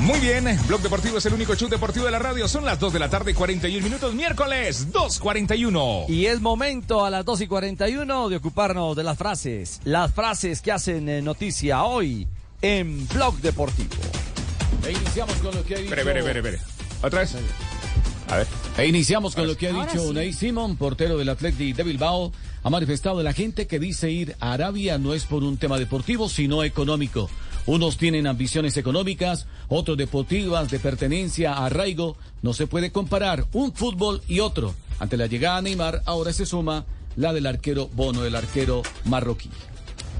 Muy 0.00 0.20
bien, 0.20 0.46
Blog 0.66 0.80
Deportivo 0.80 1.18
es 1.18 1.26
el 1.26 1.34
único 1.34 1.54
show 1.56 1.68
deportivo 1.68 2.06
de 2.06 2.12
la 2.12 2.20
radio. 2.20 2.48
Son 2.48 2.64
las 2.64 2.78
2 2.78 2.92
de 2.92 2.98
la 3.00 3.10
tarde, 3.10 3.34
41 3.34 3.84
minutos, 3.84 4.14
miércoles 4.14 4.92
2.41. 4.92 6.08
Y 6.08 6.26
es 6.26 6.40
momento 6.40 7.04
a 7.04 7.10
las 7.10 7.24
2 7.24 7.40
y 7.42 7.46
41 7.48 8.28
de 8.28 8.36
ocuparnos 8.36 8.96
de 8.96 9.02
las 9.02 9.18
frases. 9.18 9.80
Las 9.84 10.14
frases 10.14 10.62
que 10.62 10.72
hacen 10.72 11.08
eh, 11.08 11.20
noticia 11.20 11.82
hoy 11.82 12.28
en 12.62 13.06
Blog 13.08 13.36
Deportivo. 13.40 13.96
E 14.86 14.92
iniciamos 14.92 15.34
con 15.38 15.54
lo 15.54 15.64
que 15.64 15.74
ha 15.74 15.78
dicho. 15.78 15.94
Espere, 15.94 16.20
espere, 16.20 16.38
espere, 16.38 16.56
espere. 16.56 16.76
¿Otra 17.02 17.20
vez? 17.20 17.34
A 18.28 18.36
ver. 18.36 18.46
E 18.78 18.86
iniciamos 18.86 19.34
con 19.34 19.46
lo 19.46 19.56
que 19.56 19.68
ha 19.68 19.72
Ahora 19.72 19.86
dicho 19.86 20.02
sí. 20.02 20.08
Unai 20.08 20.32
Simon, 20.32 20.76
portero 20.76 21.18
del 21.18 21.28
Athletic 21.28 21.74
de 21.74 21.82
Bilbao. 21.82 22.32
Ha 22.62 22.70
manifestado 22.70 23.22
la 23.22 23.32
gente 23.32 23.66
que 23.66 23.80
dice 23.80 24.10
ir 24.10 24.36
a 24.38 24.52
Arabia 24.52 24.98
no 24.98 25.14
es 25.14 25.24
por 25.24 25.42
un 25.42 25.56
tema 25.56 25.78
deportivo, 25.78 26.28
sino 26.28 26.62
económico. 26.62 27.28
Unos 27.66 27.96
tienen 27.96 28.28
ambiciones 28.28 28.76
económicas, 28.76 29.46
otros 29.68 29.96
deportivas, 29.96 30.70
de 30.70 30.78
pertenencia, 30.78 31.54
arraigo. 31.54 32.16
No 32.42 32.54
se 32.54 32.68
puede 32.68 32.92
comparar 32.92 33.46
un 33.52 33.72
fútbol 33.72 34.22
y 34.28 34.38
otro. 34.38 34.74
Ante 35.00 35.16
la 35.16 35.26
llegada 35.26 35.56
de 35.56 35.62
Neymar, 35.62 36.02
ahora 36.06 36.32
se 36.32 36.46
suma 36.46 36.86
la 37.16 37.32
del 37.32 37.46
arquero 37.46 37.88
Bono, 37.88 38.24
el 38.24 38.36
arquero 38.36 38.82
marroquí. 39.04 39.50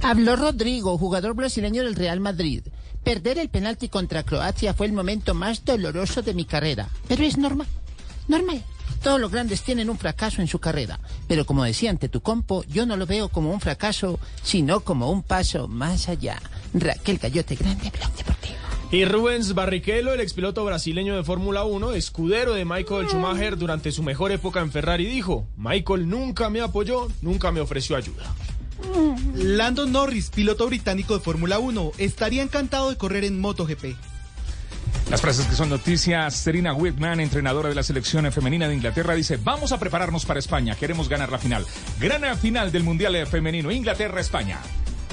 Habló 0.02 0.34
Rodrigo, 0.36 0.98
jugador 0.98 1.34
brasileño 1.34 1.84
del 1.84 1.94
Real 1.94 2.20
Madrid. 2.20 2.62
Perder 3.06 3.38
el 3.38 3.48
penalti 3.48 3.88
contra 3.88 4.24
Croacia 4.24 4.74
fue 4.74 4.86
el 4.86 4.92
momento 4.92 5.32
más 5.32 5.64
doloroso 5.64 6.22
de 6.22 6.34
mi 6.34 6.44
carrera. 6.44 6.88
Pero 7.06 7.22
es 7.22 7.38
normal. 7.38 7.68
Normal. 8.26 8.64
Todos 9.00 9.20
los 9.20 9.30
grandes 9.30 9.62
tienen 9.62 9.88
un 9.88 9.96
fracaso 9.96 10.42
en 10.42 10.48
su 10.48 10.58
carrera. 10.58 10.98
Pero 11.28 11.46
como 11.46 11.62
decía 11.62 11.90
ante 11.90 12.08
tu 12.08 12.20
compo, 12.20 12.64
yo 12.64 12.84
no 12.84 12.96
lo 12.96 13.06
veo 13.06 13.28
como 13.28 13.52
un 13.52 13.60
fracaso, 13.60 14.18
sino 14.42 14.80
como 14.80 15.08
un 15.12 15.22
paso 15.22 15.68
más 15.68 16.08
allá. 16.08 16.42
Raquel 16.74 17.20
Cayote 17.20 17.54
Grande, 17.54 17.92
Blog 17.96 18.12
Deportivo. 18.16 18.56
Y 18.90 19.04
Rubens 19.04 19.54
Barrichello, 19.54 20.12
el 20.12 20.20
expiloto 20.20 20.64
brasileño 20.64 21.14
de 21.14 21.22
Fórmula 21.22 21.62
1, 21.62 21.92
escudero 21.92 22.54
de 22.54 22.64
Michael 22.64 23.06
Schumacher 23.06 23.56
durante 23.56 23.92
su 23.92 24.02
mejor 24.02 24.32
época 24.32 24.58
en 24.62 24.72
Ferrari, 24.72 25.06
dijo, 25.06 25.46
Michael 25.56 26.08
nunca 26.08 26.50
me 26.50 26.60
apoyó, 26.60 27.06
nunca 27.22 27.52
me 27.52 27.60
ofreció 27.60 27.94
ayuda. 27.94 28.24
Landon 29.34 29.92
Norris, 29.92 30.30
piloto 30.30 30.66
británico 30.66 31.14
de 31.14 31.20
Fórmula 31.24 31.58
1, 31.58 31.92
estaría 31.98 32.42
encantado 32.42 32.90
de 32.90 32.96
correr 32.96 33.24
en 33.24 33.40
MotoGP. 33.40 33.96
Las 35.10 35.20
frases 35.20 35.46
que 35.46 35.54
son 35.54 35.68
noticias, 35.68 36.34
Serena 36.34 36.74
Whitman, 36.74 37.20
entrenadora 37.20 37.68
de 37.68 37.74
la 37.76 37.82
selección 37.84 38.30
femenina 38.32 38.66
de 38.68 38.74
Inglaterra, 38.74 39.14
dice, 39.14 39.36
vamos 39.36 39.70
a 39.72 39.78
prepararnos 39.78 40.26
para 40.26 40.40
España, 40.40 40.74
queremos 40.74 41.08
ganar 41.08 41.30
la 41.30 41.38
final. 41.38 41.64
Gran 42.00 42.36
final 42.38 42.72
del 42.72 42.82
Mundial 42.82 43.26
Femenino, 43.26 43.70
Inglaterra-España. 43.70 44.58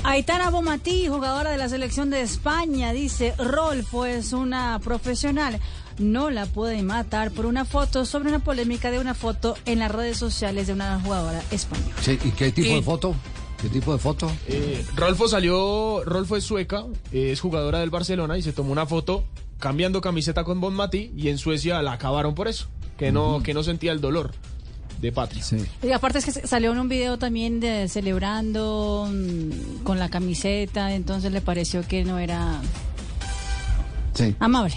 Aitana 0.03 0.49
Bomatí, 0.49 1.07
jugadora 1.07 1.51
de 1.51 1.57
la 1.57 1.69
selección 1.69 2.09
de 2.09 2.21
España, 2.21 2.91
dice, 2.91 3.33
Rolfo 3.37 4.05
es 4.05 4.33
una 4.33 4.79
profesional. 4.83 5.59
No 5.99 6.29
la 6.31 6.45
pueden 6.47 6.87
matar 6.87 7.31
por 7.31 7.45
una 7.45 7.63
foto 7.63 8.05
sobre 8.05 8.29
una 8.29 8.39
polémica 8.39 8.89
de 8.89 8.99
una 8.99 9.13
foto 9.13 9.55
en 9.65 9.79
las 9.79 9.91
redes 9.91 10.17
sociales 10.17 10.67
de 10.67 10.73
una 10.73 10.99
jugadora 10.99 11.41
española. 11.51 11.93
Sí, 12.01 12.19
¿Y 12.23 12.31
qué 12.31 12.51
tipo 12.51 12.67
Y- 12.71 12.75
de 12.75 12.81
foto? 12.81 13.15
¿Qué 13.63 13.69
tipo 13.69 13.93
de 13.93 13.97
foto? 13.99 14.29
Eh, 14.49 14.85
Rolfo 14.97 15.29
salió, 15.29 16.03
Rolfo 16.03 16.35
es 16.35 16.43
sueca, 16.43 16.83
eh, 17.13 17.31
es 17.31 17.39
jugadora 17.39 17.79
del 17.79 17.89
Barcelona 17.89 18.37
y 18.37 18.41
se 18.41 18.51
tomó 18.51 18.73
una 18.73 18.85
foto 18.85 19.23
cambiando 19.57 20.01
camiseta 20.01 20.43
con 20.43 20.59
Bon 20.59 20.73
Mati 20.73 21.13
y 21.15 21.29
en 21.29 21.37
Suecia 21.37 21.81
la 21.81 21.93
acabaron 21.93 22.35
por 22.35 22.49
eso, 22.49 22.67
que 22.97 23.13
no, 23.13 23.41
que 23.41 23.53
no 23.53 23.63
sentía 23.63 23.93
el 23.93 24.01
dolor 24.01 24.31
de 24.99 25.13
patria. 25.13 25.41
Y 25.81 25.91
aparte 25.91 26.19
es 26.19 26.25
que 26.25 26.31
salió 26.45 26.73
en 26.73 26.79
un 26.79 26.89
video 26.89 27.17
también 27.17 27.61
de 27.61 27.87
celebrando 27.87 29.09
mm, 29.09 29.83
con 29.83 29.97
la 29.97 30.09
camiseta, 30.09 30.93
entonces 30.93 31.31
le 31.31 31.39
pareció 31.39 31.87
que 31.87 32.03
no 32.03 32.19
era 32.19 32.59
Sí. 34.13 34.35
amable. 34.39 34.75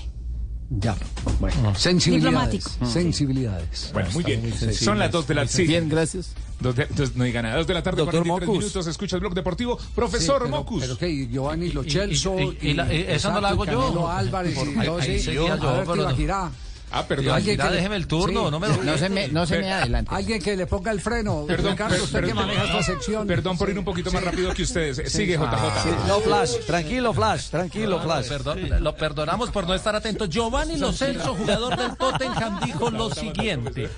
Ya. 0.71 0.97
Bueno, 1.41 1.75
sensibilidades. 1.75 2.53
Diplomático. 2.53 2.87
Sensibilidades. 2.93 3.91
Bueno, 3.93 4.09
muy 4.13 4.23
bien. 4.25 4.53
Son 4.73 4.99
las 4.99 5.11
2 5.11 5.27
de 5.29 5.35
la 5.35 5.47
Sí. 5.49 5.65
Bien, 5.67 5.89
gracias. 5.89 6.33
Dos 6.59 6.75
de, 6.75 6.87
dos- 6.87 7.15
no 7.17 7.25
diga 7.25 7.43
nada. 7.43 7.57
2 7.57 7.67
de 7.67 7.75
la 7.75 7.83
tarde, 7.83 7.99
Doctor 7.99 8.23
43 8.27 8.47
Mocus. 8.49 8.59
minutos. 8.65 8.87
Escucha 8.87 9.17
el 9.17 9.21
blog 9.21 9.35
deportivo. 9.35 9.79
Profesor 9.95 10.37
Sí, 10.43 10.45
pero- 10.47 10.57
Mocus. 10.57 10.81
Pero 10.83 10.97
que 10.99 11.29
Giovanni 11.29 11.69
Lo 11.71 11.85
Y- 11.85 11.87
y- 11.87 11.91
Celso. 11.91 12.41
y- 12.41 12.59
y 12.63 12.75
la- 12.75 12.93
y 12.93 13.05
esa 13.09 13.31
no 13.31 13.41
la 13.41 13.49
hago 13.51 13.65
yo. 13.67 13.81
Canelo 13.83 14.09
Álvarez 14.11 14.55
Por- 14.55 14.69
y 14.69 14.79
ahí- 14.79 14.89
ahí 15.01 15.21
sí. 15.21 15.33
yo. 15.33 15.47
Tibaquirá. 15.95 16.51
Ah, 16.93 17.05
perdón. 17.05 17.35
Alguien 17.35 17.59
que 17.59 17.69
déjeme 17.69 17.97
el 17.97 18.07
turno, 18.07 18.49
no 18.51 18.61
me 18.61 18.69
lo- 18.69 18.83
No 18.85 18.97
se 18.97 19.09
me- 19.09 19.27
no 19.29 19.45
se 19.45 19.59
me 19.59 19.73
adelante. 19.73 20.09
Alguien 20.15 20.41
que 20.41 20.57
le 20.57 20.67
ponga 20.69 20.93
el 20.93 21.01
freno. 21.01 21.45
Perdón, 21.47 21.73
Ricardo, 21.73 21.95
per- 21.97 22.03
usted 22.05 22.21
que 22.21 22.27
perdón. 22.29 22.47
maneja 22.47 22.65
esta 22.65 22.83
sección. 22.85 23.27
Perdón 23.27 23.59
por 23.59 23.69
ir 23.69 23.79
un 23.79 23.85
poquito 23.85 24.13
más 24.13 24.23
rápido 24.23 24.55
que 24.55 24.63
ustedes. 24.63 24.97
Sí. 25.11 25.19
Sigue, 25.19 25.35
JJ. 25.37 25.49
Ah, 25.53 25.81
Sí, 25.83 25.91
no, 26.07 26.21
Flash, 26.21 26.53
tranquilo, 26.65 27.13
Flash, 27.13 27.49
tranquilo, 27.51 27.99
No, 27.99 28.03
Flash. 28.05 28.29
perdón, 28.29 28.61
Lo 28.85 28.95
perdonamos 28.97 29.51
por 29.51 29.67
no 29.67 29.75
estar 29.75 29.97
atentos. 29.97 30.31
Giovanni 30.31 30.77
Lo 30.79 30.93
Celso, 30.93 31.35
jugador 31.35 31.77
del 31.77 31.97
Tottenham, 31.97 32.61
dijo 32.65 32.89
lo 32.91 33.11
siguiente. 33.13 33.91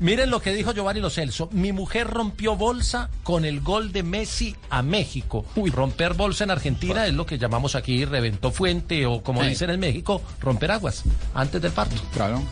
Miren 0.00 0.28
lo 0.30 0.40
que 0.40 0.52
dijo 0.52 0.72
Giovanni 0.72 1.00
Lo 1.00 1.08
Celso. 1.08 1.48
Mi 1.52 1.72
mujer 1.72 2.08
rompió 2.08 2.56
bolsa 2.56 3.10
con 3.22 3.44
el 3.44 3.60
gol 3.60 3.92
de 3.92 4.02
Messi 4.02 4.56
a 4.68 4.82
México. 4.82 5.44
Romper 5.72 6.14
bolsa 6.14 6.44
en 6.44 6.50
Argentina 6.50 7.06
es 7.06 7.14
lo 7.14 7.26
que 7.26 7.38
llamamos 7.38 7.74
aquí 7.76 8.04
reventó 8.04 8.50
fuente 8.50 9.06
o 9.06 9.22
como 9.22 9.42
Sí. 9.42 9.50
dicen 9.50 9.70
en 9.70 9.80
México, 9.80 10.20
romper 10.40 10.72
aguas 10.72 11.04
antes 11.32 11.62
del 11.62 11.72
parto. 11.72 11.94
Claro. 12.12 12.42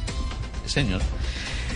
Señor. 0.66 1.02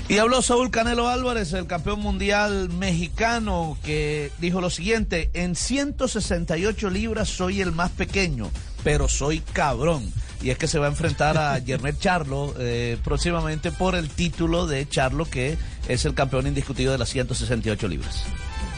Y 0.08 0.18
habló 0.18 0.40
Saúl 0.40 0.70
Canelo 0.70 1.08
Álvarez, 1.08 1.52
el 1.52 1.66
campeón 1.66 1.98
mundial 1.98 2.68
mexicano, 2.68 3.76
que 3.82 4.30
dijo 4.38 4.60
lo 4.60 4.70
siguiente, 4.70 5.30
en 5.34 5.56
168 5.56 6.90
libras 6.90 7.28
soy 7.28 7.60
el 7.60 7.72
más 7.72 7.90
pequeño, 7.90 8.48
pero 8.84 9.08
soy 9.08 9.40
cabrón. 9.40 10.12
Y 10.42 10.50
es 10.50 10.58
que 10.58 10.68
se 10.68 10.78
va 10.78 10.86
a 10.86 10.90
enfrentar 10.90 11.38
a 11.38 11.60
Jermel 11.60 11.98
Charlo 11.98 12.54
eh, 12.58 12.98
próximamente 13.02 13.72
por 13.72 13.94
el 13.94 14.08
título 14.10 14.66
de 14.66 14.88
Charlo, 14.88 15.24
que 15.24 15.56
es 15.88 16.04
el 16.04 16.14
campeón 16.14 16.46
indiscutido 16.46 16.92
de 16.92 16.98
las 16.98 17.08
168 17.08 17.88
libras. 17.88 18.24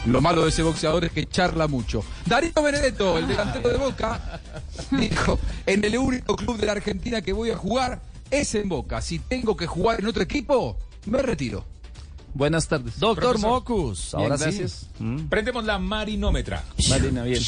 Lo 0.05 0.21
malo 0.21 0.43
de 0.43 0.49
ese 0.49 0.63
boxeador 0.63 1.03
es 1.05 1.11
que 1.11 1.27
charla 1.27 1.67
mucho. 1.67 2.03
Darío 2.25 2.53
Benedetto, 2.63 3.17
el 3.17 3.27
delantero 3.27 3.67
de 3.69 3.77
Boca, 3.77 4.39
dijo, 4.91 5.37
en 5.65 5.83
el 5.83 5.97
único 5.97 6.37
club 6.37 6.57
de 6.57 6.65
la 6.67 6.71
Argentina 6.71 7.21
que 7.21 7.33
voy 7.33 7.51
a 7.51 7.57
jugar 7.57 8.01
es 8.31 8.55
en 8.55 8.69
Boca. 8.69 9.01
Si 9.01 9.19
tengo 9.19 9.57
que 9.57 9.67
jugar 9.67 9.99
en 9.99 10.07
otro 10.07 10.23
equipo, 10.23 10.77
me 11.05 11.21
retiro. 11.21 11.65
Buenas 12.33 12.67
tardes. 12.67 12.97
Doctor 12.99 13.31
Profesor. 13.31 13.49
Mocus, 13.49 14.11
Bien, 14.13 14.23
ahora 14.23 14.37
sí. 14.37 14.43
gracias. 14.45 14.87
Prendemos 15.29 15.65
la 15.65 15.79
marinómetra. 15.79 16.63
Marina, 16.89 17.23
bien. 17.23 17.41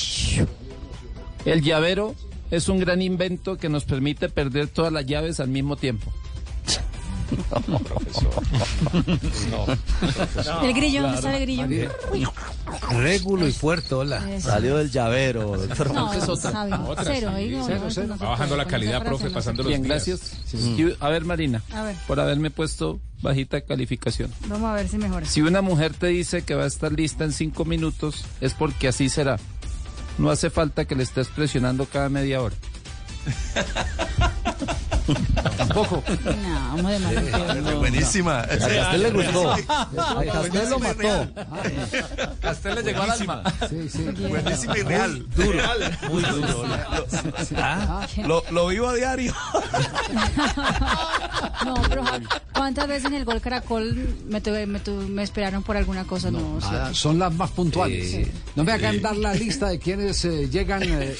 El 1.45 1.61
llavero 1.61 2.15
es 2.51 2.69
un 2.69 2.79
gran 2.79 3.01
invento 3.01 3.57
que 3.57 3.69
nos 3.69 3.85
permite 3.85 4.29
perder 4.29 4.67
todas 4.67 4.91
las 4.93 5.05
llaves 5.05 5.39
al 5.39 5.47
mismo 5.47 5.75
tiempo. 5.77 6.11
el 10.63 10.73
grillo, 10.73 11.01
¿dónde 11.03 11.17
está 11.17 11.37
el 11.37 11.41
grillo? 11.41 12.31
Régulo 12.91 13.47
y 13.47 13.51
fuerte, 13.51 13.95
hola. 13.95 14.29
Eso. 14.35 14.49
Salió 14.49 14.77
del 14.77 14.91
llavero, 14.91 15.57
doctor 15.57 15.93
No, 15.93 16.11
sabe. 16.35 16.73
Otra, 16.73 17.03
Cero, 17.05 17.31
no, 17.31 17.37
Cero, 17.65 17.79
no, 17.83 17.91
cero. 17.91 18.07
no 18.09 18.17
Va 18.17 18.29
bajando 18.31 18.57
la 18.57 18.65
calidad, 18.65 19.03
profe, 19.03 19.25
no 19.25 19.31
pasando 19.33 19.63
los 19.63 19.69
Bien, 19.69 19.83
días. 19.83 20.05
gracias. 20.05 20.37
Sí. 20.45 20.93
A 20.99 21.09
ver, 21.09 21.25
Marina, 21.25 21.63
A 21.73 21.83
ver. 21.83 21.95
por 22.07 22.19
haberme 22.19 22.51
puesto 22.51 22.99
bajita 23.21 23.61
calificación. 23.61 24.31
Vamos 24.47 24.69
a 24.69 24.73
ver 24.73 24.87
si 24.89 24.97
mejora. 24.97 25.25
Si 25.25 25.41
una 25.41 25.61
mujer 25.61 25.93
te 25.93 26.07
dice 26.07 26.41
que 26.43 26.55
va 26.55 26.63
a 26.63 26.67
estar 26.67 26.91
lista 26.91 27.23
en 27.23 27.31
cinco 27.33 27.65
minutos, 27.65 28.25
es 28.41 28.53
porque 28.53 28.87
así 28.87 29.09
será. 29.09 29.37
No 30.17 30.29
hace 30.29 30.49
falta 30.49 30.85
que 30.85 30.95
le 30.95 31.03
estés 31.03 31.27
presionando 31.27 31.85
cada 31.85 32.09
media 32.09 32.41
hora. 32.41 32.55
Tampoco. 35.57 36.03
No, 36.25 36.75
vamos 36.75 36.91
de 36.91 36.99
mal. 36.99 37.75
Buenísima. 37.79 38.39
A 38.41 38.47
Castel 38.47 39.03
le 39.03 39.11
gustó. 39.11 39.51
A 39.51 39.57
Castel 40.31 40.69
lo 40.69 40.79
mató. 40.79 41.27
Castel 42.41 42.75
le 42.75 42.83
llegó 42.83 43.01
al 43.03 43.11
alma. 43.11 43.43
Sí, 43.69 43.89
sí. 43.89 44.03
Buenísima 44.27 44.77
y 44.77 44.81
real. 44.83 45.25
Duro. 45.35 45.59
Muy 46.09 46.23
duro. 46.23 46.63
Lo, 46.65 47.05
Ah, 47.57 48.07
lo- 48.25 48.43
lo 48.51 48.67
vivo 48.67 48.87
a 48.89 48.95
diario. 48.95 49.33
No, 51.65 51.75
pero 51.89 52.03
¿cuántas 52.53 52.87
veces 52.87 53.05
en 53.05 53.13
el 53.15 53.25
gol 53.25 53.39
Caracol 53.41 54.15
me, 54.27 54.41
tuve- 54.41 54.65
me, 54.65 54.79
tu- 54.79 54.91
me 54.93 55.23
esperaron 55.23 55.63
por 55.63 55.77
alguna 55.77 56.05
cosa? 56.05 56.31
No, 56.31 56.59
Ah, 56.63 56.89
son 56.93 57.19
las 57.19 57.31
más 57.33 57.51
puntuales. 57.51 58.13
Eh, 58.13 58.31
no 58.55 58.63
me 58.63 58.71
hagan 58.71 59.01
dar 59.01 59.15
la 59.15 59.33
lista 59.33 59.69
de 59.69 59.79
quienes 59.79 60.23
eh, 60.25 60.49
llegan 60.49 60.81
eh, 60.83 61.13
eh, 61.13 61.15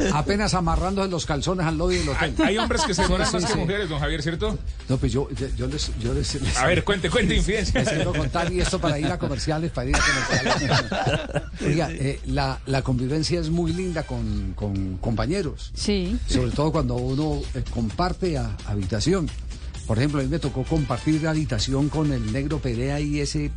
eh, 0.00 0.10
apenas 0.14 0.54
amarrándose 0.54 1.10
los 1.10 1.26
calzones 1.26 1.66
al 1.66 1.76
lobby 1.78 1.96
del 1.98 2.08
hotel. 2.10 2.34
Hay, 2.38 2.44
hay 2.46 2.58
hombres 2.58 2.81
que 2.84 2.94
se 2.94 3.02
demoran 3.02 3.26
Sí, 3.26 3.32
más 3.34 3.42
sí, 3.42 3.46
que 3.48 3.52
sí. 3.54 3.58
mujeres, 3.60 3.88
don 3.88 3.98
Javier, 3.98 4.22
¿cierto? 4.22 4.58
No, 4.88 4.96
pues 4.98 5.12
yo, 5.12 5.28
yo, 5.56 5.66
les, 5.66 5.90
yo 6.00 6.12
les, 6.14 6.34
les- 6.40 6.56
A 6.58 6.66
ver, 6.66 6.84
cuente, 6.84 7.08
cuente 7.10 7.34
infidencia. 7.36 7.80
les 7.80 7.88
quiero 7.90 8.12
contar 8.12 8.52
y 8.52 8.60
esto 8.60 8.78
para 8.80 8.98
ir 8.98 9.06
a 9.06 9.18
comerciales, 9.18 9.70
para 9.72 9.88
ir 9.90 9.96
a 9.96 10.00
comerciales. 10.00 11.42
Oiga, 11.66 11.90
eh, 11.92 12.20
la, 12.26 12.60
la 12.66 12.82
convivencia 12.82 13.40
es 13.40 13.50
muy 13.50 13.72
linda 13.72 14.02
con, 14.04 14.52
con 14.54 14.96
compañeros. 14.98 15.70
Sí. 15.74 16.18
Sobre 16.26 16.50
todo 16.50 16.72
cuando 16.72 16.96
uno 16.96 17.40
eh, 17.54 17.62
comparte 17.72 18.36
a- 18.38 18.56
habitación. 18.66 19.28
Por 19.86 19.98
ejemplo, 19.98 20.20
a 20.20 20.22
mí 20.22 20.28
me 20.28 20.38
tocó 20.38 20.62
compartir 20.62 21.26
habitación 21.26 21.88
con 21.88 22.12
el 22.12 22.32
negro 22.32 22.58
Perea 22.60 23.00
y 23.00 23.18
ese 23.20 23.50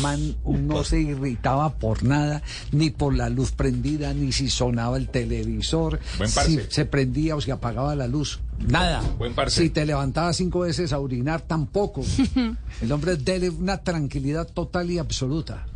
man 0.00 0.34
no 0.46 0.84
se 0.84 0.98
irritaba 1.00 1.74
por 1.74 2.02
nada, 2.02 2.42
ni 2.72 2.88
por 2.88 3.14
la 3.14 3.28
luz 3.28 3.52
prendida, 3.52 4.14
ni 4.14 4.32
si 4.32 4.48
sonaba 4.48 4.96
el 4.96 5.08
televisor, 5.08 6.00
Buen 6.16 6.30
si 6.30 6.60
se 6.70 6.86
prendía 6.86 7.36
o 7.36 7.42
se 7.42 7.52
apagaba 7.52 7.94
la 7.94 8.06
luz. 8.06 8.40
Nada. 8.58 9.02
Buen 9.18 9.34
parce. 9.34 9.60
Si 9.62 9.70
te 9.70 9.84
levantabas 9.86 10.36
cinco 10.36 10.60
veces 10.60 10.92
a 10.92 10.98
orinar, 10.98 11.40
tampoco. 11.42 12.02
El 12.80 12.92
hombre 12.92 13.16
dele 13.16 13.50
una 13.50 13.78
tranquilidad 13.78 14.46
total 14.48 14.90
y 14.90 14.98
absoluta. 14.98 15.66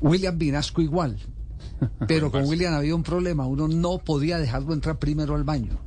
William 0.00 0.36
Vinasco 0.38 0.80
igual. 0.82 1.18
Pero 2.08 2.30
con 2.30 2.44
William 2.44 2.74
había 2.74 2.94
un 2.94 3.02
problema. 3.02 3.46
Uno 3.46 3.66
no 3.68 3.98
podía 3.98 4.38
dejarlo 4.38 4.72
entrar 4.74 4.98
primero 4.98 5.34
al 5.34 5.44
baño. 5.44 5.78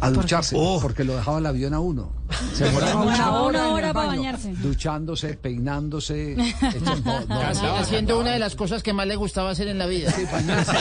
A 0.00 0.08
ducharse, 0.10 0.56
porque 0.80 1.04
lo 1.04 1.14
dejaba 1.16 1.38
el 1.38 1.44
avión 1.44 1.74
a 1.74 1.80
uno. 1.80 2.10
Se 2.54 2.64
demoraba 2.64 3.02
Una 3.02 3.12
una 3.42 3.68
hora, 3.68 3.92
para 3.92 4.06
bañarse. 4.06 4.52
Duchándose, 4.62 5.34
peinándose. 5.34 6.32
hecho- 6.32 6.80
no, 7.04 7.20
no, 7.26 7.42
Haci- 7.42 7.62
no. 7.62 7.76
Haciendo 7.76 8.18
una 8.18 8.30
de 8.32 8.38
las 8.38 8.54
cosas 8.56 8.82
que 8.82 8.94
más 8.94 9.06
le 9.06 9.16
gustaba 9.16 9.50
hacer 9.50 9.68
en 9.68 9.76
la 9.76 9.84
vida. 9.86 10.14
Bañarse. 10.32 10.72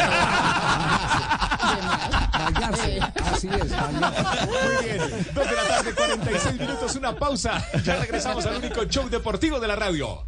Así 2.46 3.48
es, 3.48 3.72
bañarse. 3.72 4.46
Muy 4.46 4.86
bien. 4.86 5.00
Dos 5.34 5.50
de 5.50 5.56
la 5.56 5.68
tarde, 5.68 5.94
46 5.94 6.60
minutos, 6.60 6.96
una 6.96 7.16
pausa. 7.16 7.66
Ya 7.84 7.98
regresamos 7.98 8.46
al 8.46 8.58
único 8.58 8.86
show 8.86 9.10
deportivo 9.10 9.60
de 9.60 9.68
la 9.68 9.76
radio. 9.76 10.26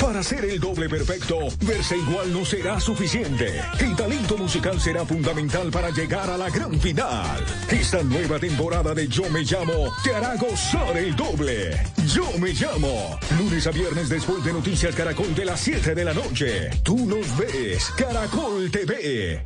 Para 0.00 0.22
ser 0.22 0.44
el 0.44 0.60
doble 0.60 0.88
perfecto, 0.88 1.38
verse 1.60 1.96
igual 1.96 2.32
no 2.32 2.44
será 2.44 2.78
suficiente. 2.78 3.60
El 3.80 3.96
talento 3.96 4.36
musical 4.36 4.80
será 4.80 5.04
fundamental 5.04 5.70
para 5.70 5.90
llegar 5.90 6.30
a 6.30 6.38
la 6.38 6.48
gran 6.50 6.78
final. 6.80 7.44
Esta 7.68 8.02
nueva 8.02 8.38
temporada 8.38 8.94
de 8.94 9.08
Yo 9.08 9.28
Me 9.30 9.42
Llamo 9.42 9.92
te 10.04 10.14
hará 10.14 10.36
gozar 10.36 10.96
el 10.96 11.16
doble. 11.16 11.78
Yo 12.06 12.26
Me 12.38 12.52
Llamo. 12.52 13.18
Lunes 13.38 13.66
a 13.66 13.70
viernes 13.70 14.08
después 14.08 14.44
de 14.44 14.52
Noticias 14.52 14.94
Caracol 14.94 15.34
de 15.34 15.44
las 15.44 15.60
7 15.60 15.94
de 15.94 16.04
la 16.04 16.14
noche. 16.14 16.70
Tú 16.84 16.96
nos 17.06 17.36
ves. 17.36 17.90
Caracol 17.96 18.70
TV. 18.70 19.44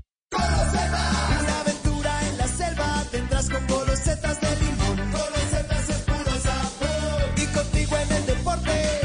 Golosetas 4.23 4.41
de 4.41 4.65
limón. 4.65 5.11
Golosetas 5.11 5.89
es 5.89 6.01
puro 6.03 6.41
sabor. 6.41 7.33
Y 7.37 7.47
contigo 7.47 7.97
en 7.97 8.13
el 8.13 8.27
deporte, 8.27 9.01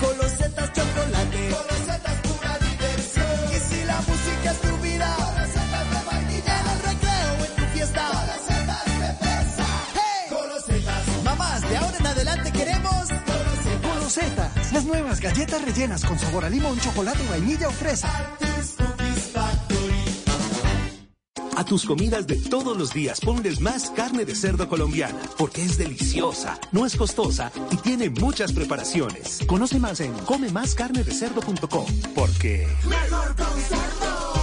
golosetas 0.00 0.72
chocolate. 0.72 1.50
Golosetas 1.50 2.16
pura 2.26 2.58
diversión. 2.58 3.36
Y 3.50 3.58
si 3.68 3.84
la 3.84 3.96
música 3.96 4.50
es 4.50 4.60
tu 4.60 4.76
vida, 4.78 5.16
golosetas 5.18 5.90
de 5.90 6.00
vainilla 6.06 6.60
en 6.60 6.66
el 6.68 6.78
recreo 6.90 7.34
en 7.46 7.56
tu 7.56 7.64
fiesta. 7.72 8.08
Golosetas 8.08 8.84
de 9.00 9.12
fresa. 9.24 9.66
¡Hey! 9.94 10.30
Golosetas. 10.30 11.24
Mamás, 11.24 11.68
de 11.68 11.76
ahora 11.76 11.96
en 11.98 12.06
adelante 12.06 12.52
queremos 12.52 13.08
golosetas. 13.08 13.94
Golosetas, 13.94 14.72
las 14.72 14.84
nuevas 14.84 15.20
galletas 15.20 15.62
rellenas 15.64 16.04
con 16.04 16.18
sabor 16.18 16.44
a 16.44 16.50
limón, 16.50 16.78
chocolate, 16.80 17.26
vainilla 17.28 17.68
o 17.68 17.72
fresa. 17.72 18.08
A 21.58 21.64
tus 21.64 21.84
comidas 21.84 22.28
de 22.28 22.36
todos 22.36 22.76
los 22.76 22.94
días 22.94 23.20
ponles 23.20 23.60
más 23.60 23.90
carne 23.90 24.24
de 24.24 24.36
cerdo 24.36 24.68
colombiana, 24.68 25.18
porque 25.36 25.64
es 25.64 25.76
deliciosa, 25.76 26.56
no 26.70 26.86
es 26.86 26.94
costosa 26.94 27.50
y 27.72 27.76
tiene 27.78 28.10
muchas 28.10 28.52
preparaciones. 28.52 29.40
Conoce 29.44 29.80
más 29.80 29.98
en 29.98 30.12
comemascarnedecerdo.com, 30.20 31.86
porque... 32.14 32.68
Mejor 32.88 33.34
con 33.34 33.60
cerdo. 33.60 34.37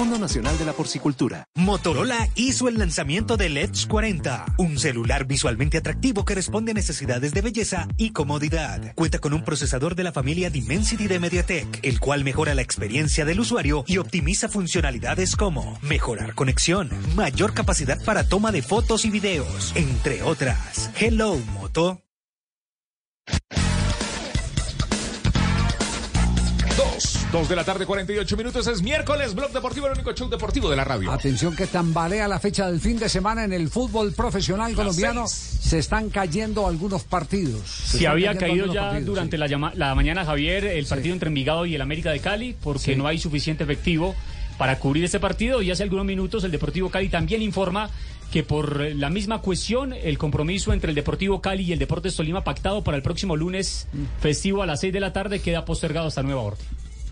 Fondo 0.00 0.18
Nacional 0.18 0.56
de 0.56 0.64
la 0.64 0.72
Porcicultura. 0.72 1.44
Motorola 1.54 2.26
hizo 2.34 2.68
el 2.68 2.78
lanzamiento 2.78 3.36
del 3.36 3.58
Edge 3.58 3.86
40, 3.86 4.54
un 4.56 4.78
celular 4.78 5.26
visualmente 5.26 5.76
atractivo 5.76 6.24
que 6.24 6.34
responde 6.34 6.70
a 6.70 6.74
necesidades 6.74 7.34
de 7.34 7.42
belleza 7.42 7.86
y 7.98 8.12
comodidad. 8.12 8.94
Cuenta 8.94 9.18
con 9.18 9.34
un 9.34 9.44
procesador 9.44 9.96
de 9.96 10.04
la 10.04 10.12
familia 10.12 10.48
Dimensity 10.48 11.06
de 11.06 11.18
MediaTek, 11.18 11.80
el 11.82 12.00
cual 12.00 12.24
mejora 12.24 12.54
la 12.54 12.62
experiencia 12.62 13.26
del 13.26 13.40
usuario 13.40 13.84
y 13.86 13.98
optimiza 13.98 14.48
funcionalidades 14.48 15.36
como 15.36 15.78
mejorar 15.82 16.34
conexión, 16.34 16.88
mayor 17.14 17.52
capacidad 17.52 18.02
para 18.02 18.26
toma 18.26 18.52
de 18.52 18.62
fotos 18.62 19.04
y 19.04 19.10
videos, 19.10 19.72
entre 19.74 20.22
otras. 20.22 20.88
Hello, 20.98 21.36
Moto. 21.52 22.00
Dos, 27.32 27.48
de 27.48 27.54
la 27.54 27.62
tarde, 27.62 27.86
48 27.86 28.36
minutos. 28.36 28.66
Es 28.66 28.82
miércoles, 28.82 29.36
Blog 29.36 29.52
Deportivo, 29.52 29.86
el 29.86 29.92
único 29.92 30.12
show 30.14 30.28
deportivo 30.28 30.68
de 30.68 30.74
la 30.74 30.82
radio. 30.82 31.12
Atención 31.12 31.54
que 31.54 31.68
tambalea 31.68 32.26
la 32.26 32.40
fecha 32.40 32.68
del 32.68 32.80
fin 32.80 32.98
de 32.98 33.08
semana 33.08 33.44
en 33.44 33.52
el 33.52 33.68
fútbol 33.68 34.12
profesional 34.12 34.74
colombiano. 34.74 35.28
Se 35.28 35.78
están 35.78 36.10
cayendo 36.10 36.66
algunos 36.66 37.04
partidos. 37.04 37.68
Se 37.68 37.98
Si 37.98 38.06
había 38.06 38.36
caído 38.36 38.66
ya 38.72 38.88
partidos, 38.90 39.06
durante 39.06 39.38
la, 39.38 39.46
llama- 39.46 39.72
la 39.76 39.94
mañana, 39.94 40.24
Javier, 40.24 40.64
el 40.64 40.86
partido 40.86 41.12
entre 41.12 41.28
Envigado 41.28 41.66
y 41.66 41.76
el 41.76 41.80
América 41.82 42.10
de 42.10 42.18
Cali, 42.18 42.56
porque 42.60 42.94
Sí. 42.94 42.96
no 42.96 43.06
hay 43.06 43.18
suficiente 43.18 43.62
efectivo 43.62 44.16
para 44.58 44.80
cubrir 44.80 45.04
este 45.04 45.20
partido. 45.20 45.62
Y 45.62 45.70
hace 45.70 45.84
algunos 45.84 46.06
minutos 46.06 46.42
el 46.42 46.50
Deportivo 46.50 46.90
Cali 46.90 47.10
también 47.10 47.42
informa 47.42 47.90
que 48.32 48.42
por 48.42 48.80
la 48.80 49.08
misma 49.08 49.40
cuestión, 49.40 49.92
el 49.92 50.18
compromiso 50.18 50.72
entre 50.72 50.90
el 50.90 50.96
Deportivo 50.96 51.40
Cali 51.40 51.62
y 51.62 51.72
el 51.72 51.78
Deportes 51.78 52.16
Tolima 52.16 52.42
pactado 52.42 52.82
para 52.82 52.96
el 52.96 53.04
próximo 53.04 53.36
lunes 53.36 53.86
Mm. 53.92 54.20
festivo 54.20 54.64
a 54.64 54.66
las 54.66 54.80
6 54.80 54.92
de 54.92 54.98
la 55.00 55.12
tarde 55.12 55.38
queda 55.40 55.64
postergado 55.64 56.08
hasta 56.08 56.24
nueva 56.24 56.40
orden. 56.42 56.66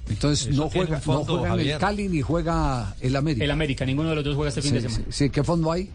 Entonces 0.08 0.48
Eso 0.48 0.62
no 0.62 0.70
juega, 0.70 0.96
un 0.96 1.02
fondo, 1.02 1.36
no 1.36 1.38
juega 1.40 1.74
el. 1.74 1.78
Cali 1.78 2.08
ni 2.08 2.20
juega 2.20 2.94
el 3.00 3.16
América. 3.16 3.44
El 3.44 3.50
América, 3.50 3.84
ninguno 3.84 4.10
de 4.10 4.16
los 4.16 4.24
dos 4.24 4.34
juega 4.34 4.48
este 4.48 4.62
fin 4.62 4.74
de 4.74 4.80
semana. 4.82 5.04
sí, 5.08 5.12
sí, 5.24 5.30
¿qué 5.30 5.44
fondo 5.44 5.70
hay? 5.72 5.90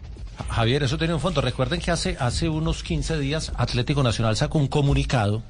Javier, 0.48 0.82
eso 0.82 0.98
tiene 0.98 1.14
un 1.14 1.20
fondo. 1.20 1.40
Recuerden 1.40 1.80
que 1.80 1.90
hace, 1.90 2.16
hace 2.18 2.48
unos 2.48 2.82
15 2.82 3.18
días 3.18 3.52
Atlético 3.56 4.02
Nacional 4.02 4.36
sacó 4.36 4.58
un 4.58 4.66
comunicado 4.66 5.42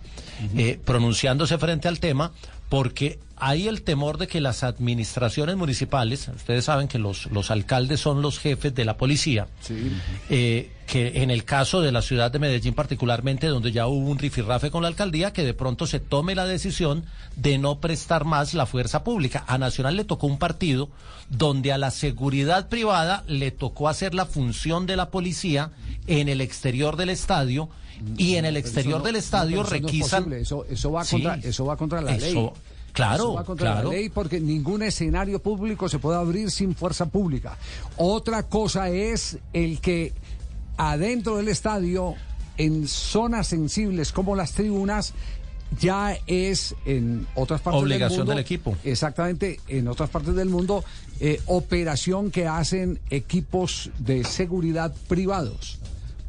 eh, 0.57 0.79
pronunciándose 0.85 1.57
frente 1.59 1.89
al 1.89 2.01
tema 2.01 2.33
porque 2.75 3.21
hay 3.37 3.69
el 3.69 3.83
temor 3.83 4.19
de 4.19 4.27
que 4.27 4.41
las 4.41 4.65
administraciones 4.65 5.55
municipales, 5.55 6.27
ustedes 6.27 6.65
saben 6.65 6.89
que 6.89 6.99
los, 6.99 7.27
los 7.27 7.53
alcaldes 7.53 8.01
son 8.01 8.21
los 8.21 8.41
jefes 8.41 8.75
de 8.75 8.85
la 8.85 8.97
policía, 8.97 9.47
eh, 10.29 10.73
que 10.89 11.23
en 11.23 11.31
el 11.31 11.45
caso 11.45 11.81
de 11.83 11.93
la 11.93 12.03
ciudad 12.03 12.33
de 12.33 12.41
Medellín 12.41 12.75
particularmente, 12.75 13.47
donde 13.47 13.71
ya 13.71 13.87
hubo 13.87 14.11
un 14.11 14.19
rifirrafe 14.19 14.73
con 14.73 14.83
la 14.83 14.89
alcaldía, 14.89 15.33
que 15.33 15.45
de 15.45 15.55
pronto 15.55 15.87
se 15.87 16.01
tome 16.01 16.35
la 16.35 16.47
decisión 16.47 17.05
de 17.37 17.59
no 17.59 17.79
prestar 17.79 18.25
más 18.25 18.55
la 18.55 18.67
fuerza 18.67 19.05
pública. 19.05 19.45
A 19.47 19.57
Nacional 19.57 19.95
le 19.95 20.03
tocó 20.03 20.27
un 20.27 20.41
partido 20.41 20.91
donde 21.29 21.71
a 21.71 21.79
la 21.79 21.93
seguridad 21.93 22.69
privada 22.69 23.23
le 23.29 23.53
tocó 23.53 23.89
hacer 23.89 24.15
la 24.15 24.27
función 24.27 24.87
de 24.87 24.97
la 24.97 25.11
policía 25.11 25.71
en 26.09 26.29
el 26.29 26.41
exterior 26.41 26.97
del 26.97 27.11
estadio 27.11 27.69
y 28.17 28.37
en 28.37 28.45
el 28.45 28.57
exterior 28.57 28.99
no- 28.99 29.05
del 29.05 29.17
estadio 29.17 29.57
no 29.59 29.63
es 29.65 29.69
requisan... 29.71 30.33
eso, 30.33 30.65
eso 30.69 30.93
va 30.93 31.05
Sí. 31.05 31.13
contra, 31.23 31.35
eso 31.49 31.65
va 31.65 31.77
contra 31.77 32.01
la 32.03 32.15
Eso- 32.17 32.25
ley. 32.27 32.51
claro, 32.93 33.15
Eso 33.15 33.35
va 33.35 33.45
contra 33.45 33.73
claro. 33.73 33.91
la 33.91 33.97
ley 33.97 34.09
porque 34.09 34.41
ningún 34.41 34.83
escenario 34.83 35.41
público 35.41 35.89
se 35.89 35.99
puede 35.99 36.19
abrir 36.19 36.51
sin 36.51 36.75
fuerza 36.75 37.07
pública. 37.07 37.57
Otra 37.97 38.45
cosa 38.45 38.89
es 38.91 39.39
el 39.53 39.81
que 39.81 40.13
adentro 40.77 41.37
del 41.37 41.49
estadio, 41.49 42.15
en 42.57 42.87
zonas 42.89 43.49
sensibles 43.49 44.13
como 44.13 44.37
las 44.37 44.53
tribunas, 44.53 45.13
ya 45.81 46.17
es 46.29 46.75
en 46.85 47.27
otras 47.35 47.61
partes 47.61 47.83
Obligación 47.83 48.11
del 48.11 48.19
mundo. 48.19 48.31
del 48.33 48.39
equipo. 48.41 48.77
Exactamente, 48.85 49.59
en 49.67 49.89
otras 49.89 50.09
partes 50.11 50.35
del 50.37 50.49
mundo, 50.49 50.85
eh, 51.21 51.41
operación 51.47 52.31
que 52.31 52.47
hacen 52.47 53.01
equipos 53.11 53.91
de 53.99 54.23
seguridad 54.25 54.95
privados. 55.09 55.79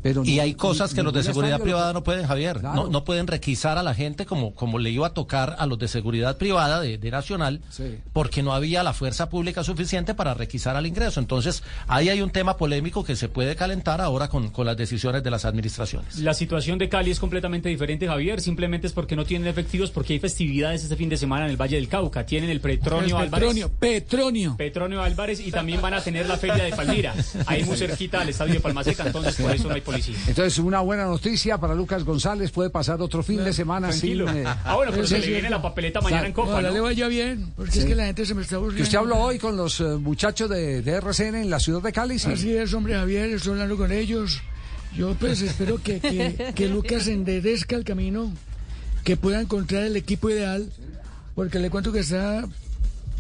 Pero 0.06 0.24
Y 0.24 0.34
ni- 0.34 0.40
hay 0.40 0.54
cosas 0.54 0.94
que 0.94 1.02
los 1.02 1.12
de 1.12 1.24
seguridad 1.24 1.60
privada 1.60 1.92
no 1.92 2.04
pueden, 2.04 2.28
Javier. 2.28 2.60
Claro. 2.60 2.76
No, 2.84 2.90
no 2.90 3.04
pueden 3.04 3.26
requisar 3.26 3.80
a 3.80 3.82
la 3.82 3.96
gente 3.96 4.28
como, 4.28 4.54
como 4.54 4.78
le 4.78 4.92
iba 4.92 5.08
a 5.08 5.14
tocar 5.16 5.56
a 5.58 5.66
los 5.66 5.80
de 5.80 5.88
seguridad 5.88 6.38
privada 6.38 6.80
de, 6.80 7.00
de 7.00 7.10
Nacional, 7.10 7.60
Sí. 7.72 7.98
porque 8.14 8.44
no 8.44 8.54
había 8.54 8.84
la 8.84 8.94
fuerza 8.94 9.30
pública 9.30 9.64
suficiente 9.64 10.14
para 10.14 10.36
requisar 10.36 10.76
al 10.76 10.86
ingreso. 10.86 11.20
Entonces, 11.20 11.64
ahí 11.88 12.10
hay 12.10 12.22
un 12.22 12.30
tema 12.30 12.56
polémico 12.56 13.04
que 13.04 13.16
se 13.16 13.30
puede 13.30 13.56
calentar 13.56 14.00
ahora 14.00 14.28
con, 14.28 14.50
con 14.52 14.68
las 14.68 14.78
decisiones 14.78 15.24
de 15.24 15.32
las 15.32 15.44
administraciones. 15.44 16.20
La 16.20 16.36
situación 16.36 16.78
de 16.78 16.88
Cali 16.88 17.10
es 17.10 17.20
completamente 17.20 17.70
diferente, 17.70 18.06
Javier. 18.06 18.42
Simplemente 18.42 18.86
es 18.86 18.94
porque 18.94 19.16
no 19.16 19.26
tienen 19.26 19.48
efectivos, 19.48 19.90
porque 19.90 20.14
hay 20.14 20.20
festividades 20.20 20.84
este 20.84 20.96
fin 20.98 21.10
de 21.10 21.18
semana 21.18 21.46
en 21.46 21.50
el 21.52 21.58
Valle 21.60 21.78
del 21.78 21.88
Cauca. 21.88 22.28
Tienen 22.28 22.52
el 22.52 22.62
Petronio 22.62 23.18
El 23.18 23.24
Álvarez. 23.24 23.48
Petronio, 23.50 23.72
Petronio. 23.80 24.56
Petronio 24.56 25.02
Álvarez 25.02 25.40
y 25.40 25.50
también 25.50 25.82
van 25.82 25.96
a 25.96 26.02
tener 26.02 26.28
la 26.28 26.38
feria 26.38 26.64
de 26.64 26.70
Palmira, 26.76 27.16
ahí 27.48 27.64
muy 27.64 27.76
cerquita 27.76 28.22
al 28.22 28.30
estadio 28.30 28.54
de 28.54 28.60
Palmaseca, 28.60 29.08
entonces 29.08 29.36
por 29.36 29.52
eso 29.52 29.68
no 29.68 29.74
hay 29.74 29.82
policía. 30.04 30.16
Entonces, 30.28 30.58
una 30.60 30.80
buena 30.82 31.06
noticia 31.06 31.58
para 31.58 31.76
Lucas 31.76 32.04
González. 32.04 32.52
Puede 32.52 32.70
pasar 32.70 33.02
otro 33.02 33.24
fin 33.24 33.44
de 33.44 33.54
semana 33.54 33.90
Tranquilo. 33.90 34.28
sin. 34.28 34.38
eh, 34.38 34.44
Ah, 34.46 34.76
bueno, 34.76 34.92
pero 34.92 35.04
Eso 35.04 35.16
se 35.16 35.22
le 35.22 35.28
viene 35.28 35.50
la 35.50 35.62
papeleta 35.62 36.02
mañana 36.02 36.28
en 36.28 36.34
Copa, 36.34 36.52
Ojalá 36.52 36.70
le 36.72 36.78
¿no? 36.78 36.84
vaya 36.84 37.08
bien, 37.08 37.52
porque 37.56 37.72
Sí. 37.74 37.80
es 37.80 37.86
que 37.86 37.96
la 37.96 38.06
gente 38.06 38.26
se 38.26 38.34
me 38.34 38.42
está 38.42 38.56
aburriendo. 38.58 38.78
Que 38.78 38.84
usted 38.84 38.98
habló 38.98 39.18
hoy 39.18 39.40
con 39.40 39.58
los 39.58 39.80
eh, 39.82 39.84
muchachos 40.00 40.50
de, 40.50 40.82
de 40.82 40.92
RCN 40.94 41.36
en 41.42 41.50
la 41.50 41.60
ciudad 41.60 41.82
de 41.82 41.92
Cali. 41.92 42.20
sí. 42.20 42.32
Así 42.32 42.56
es, 42.56 42.74
hombre 42.74 42.94
Javier, 42.96 43.30
estoy 43.32 43.54
hablando 43.54 43.78
con 43.78 43.92
ellos. 43.92 44.42
Yo 44.96 45.14
pues 45.16 45.42
espero 45.42 45.82
que, 45.82 46.00
que, 46.00 46.54
que 46.56 46.68
Lucas 46.70 47.08
enderezca 47.08 47.76
el 47.76 47.84
camino, 47.84 48.32
que 49.04 49.18
pueda 49.18 49.42
encontrar 49.42 49.84
el 49.84 49.98
equipo 49.98 50.30
ideal, 50.30 50.70
porque 51.36 51.60
le 51.60 51.70
cuento 51.70 51.92
que 51.92 52.00
está, 52.00 52.46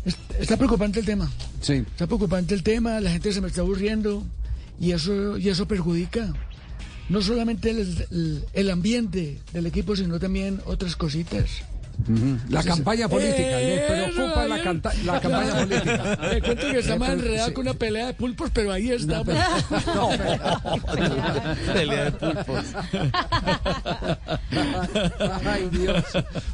es- 0.05 0.15
está 0.39 0.55
preocupante 0.55 1.01
el 1.01 1.05
tema. 1.05 1.29
Sí. 1.61 1.73
Está 1.73 2.07
preocupante 2.07 2.53
el 2.55 2.63
tema, 2.63 2.99
la 3.01 3.11
gente 3.11 3.33
se 3.33 3.41
me 3.41 3.47
está 3.47 3.59
aburriendo 3.61 4.23
y 4.79 4.91
eso, 4.93 5.37
y 5.37 5.49
eso 5.49 5.67
perjudica 5.67 6.31
no 7.09 7.21
solamente 7.21 7.69
el, 7.71 8.43
el- 8.53 8.69
ambiente 8.69 9.39
del 9.53 9.65
equipo, 9.67 9.95
sino 9.95 10.19
también 10.19 10.61
otras 10.65 10.95
cositas. 10.95 11.63
La 12.07 12.59
Entonces, 12.59 12.65
campaña 12.65 13.07
política. 13.07 13.41
Le 13.57 13.75
eso, 13.75 14.15
preocupa 14.15 14.45
la, 14.47 14.63
canta- 14.63 14.93
la 15.05 15.19
campaña 15.19 15.55
política. 15.65 16.17
Le 16.31 16.41
cuento 16.41 16.67
que 16.71 16.79
está 16.79 16.95
más 16.97 17.09
enredado 17.09 17.47
sí. 17.47 17.53
con 17.53 17.67
una 17.67 17.73
pelea 17.73 18.07
de 18.07 18.13
pulpos, 18.13 18.51
pero 18.53 18.71
ahí 18.71 18.91
está. 18.91 19.23
No, 19.95 20.09
Pelea 21.73 22.05
de 22.05 22.11
pulpos. 22.11 22.65
Ay, 25.45 25.69
Dios. 25.71 26.03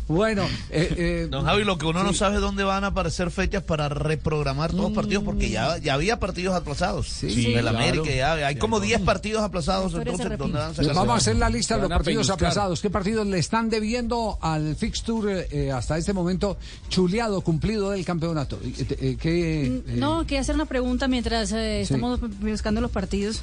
Bueno, 0.08 0.44
eh, 0.70 0.94
eh, 0.98 1.28
Don 1.30 1.46
Javi, 1.46 1.64
lo 1.64 1.78
que 1.78 1.86
uno 1.86 2.04
no 2.04 2.14
sabe 2.14 2.36
es 2.36 2.42
dónde 2.42 2.64
van 2.64 2.84
a 2.84 2.88
aparecer 2.88 3.32
fechas 3.32 3.64
para 3.64 3.90
reprogramar 3.90 4.72
todos 4.72 4.84
los 4.84 4.94
partidos, 4.94 5.24
porque 5.24 5.50
ya, 5.50 5.78
ya 5.78 5.94
había 5.94 6.20
partidos 6.20 6.56
aplazados. 6.56 7.08
Sí, 7.08 7.54
claro. 7.54 7.78
América, 7.78 8.12
ya 8.12 8.34
hay 8.34 8.56
como 8.58 8.80
10 8.80 9.02
partidos 9.02 9.44
aplazados, 9.44 9.94
entonces, 9.94 10.38
¿dónde 10.38 10.58
van 10.58 10.74
a 10.78 10.94
vamos 10.94 11.14
a 11.16 11.18
hacer 11.18 11.36
la 11.36 11.50
lista 11.50 11.76
de 11.76 11.82
los 11.82 11.90
partidos 11.90 12.30
aplazados. 12.30 12.82
¿Qué 12.82 12.90
partidos 12.90 13.28
le 13.28 13.40
están 13.40 13.70
debiendo 13.70 14.38
al 14.42 14.76
fixture 14.76 15.31
eh, 15.52 15.72
hasta 15.72 15.98
este 15.98 16.14
momento 16.14 16.58
chuleado, 16.90 17.42
cumplido 17.42 17.90
del 17.92 18.06
campeonato? 18.06 18.60
Eh, 18.64 18.86
eh, 19.00 19.18
¿qué, 19.20 19.66
eh, 19.68 19.84
No, 19.98 20.22
quería 20.24 20.42
hacer 20.42 20.56
una 20.56 20.66
pregunta 20.66 21.08
mientras 21.08 21.52
eh, 21.52 21.84
Sí. 21.86 21.94
estamos 21.94 22.20
buscando 22.40 22.82
los 22.82 22.92
partidos. 22.92 23.42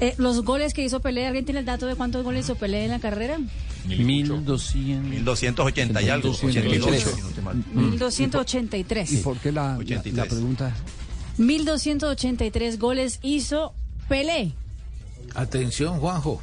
Eh, 0.00 0.14
los 0.18 0.42
goles 0.42 0.74
que 0.74 0.82
hizo 0.84 0.98
Pelé, 1.00 1.26
¿alguien 1.26 1.44
tiene 1.44 1.60
el 1.60 1.66
dato 1.66 1.86
de 1.86 1.94
cuántos 1.94 2.24
goles 2.24 2.44
hizo 2.46 2.56
Pelé 2.56 2.84
en 2.84 2.90
la 2.90 2.98
carrera? 2.98 3.38
1200. 3.86 4.74
1280 4.74 6.02
y 6.02 6.08
algo. 6.08 6.28
1283. 6.30 7.06
82, 7.06 7.14
si 7.14 7.20
no 7.22 7.28
estoy 7.28 7.44
mal. 7.44 7.56
1283. 7.74 9.12
¿Y 9.12 9.16
por 9.18 9.36
qué 9.38 9.52
la, 9.52 9.62
la- 9.62 9.68
la 9.72 9.78
83. 9.78 10.26
pregunta? 10.28 10.74
1283 11.38 12.78
goles 12.78 13.18
hizo 13.22 13.74
Pelé. 14.08 14.52
Atención, 15.34 15.98
Juanjo. 15.98 16.40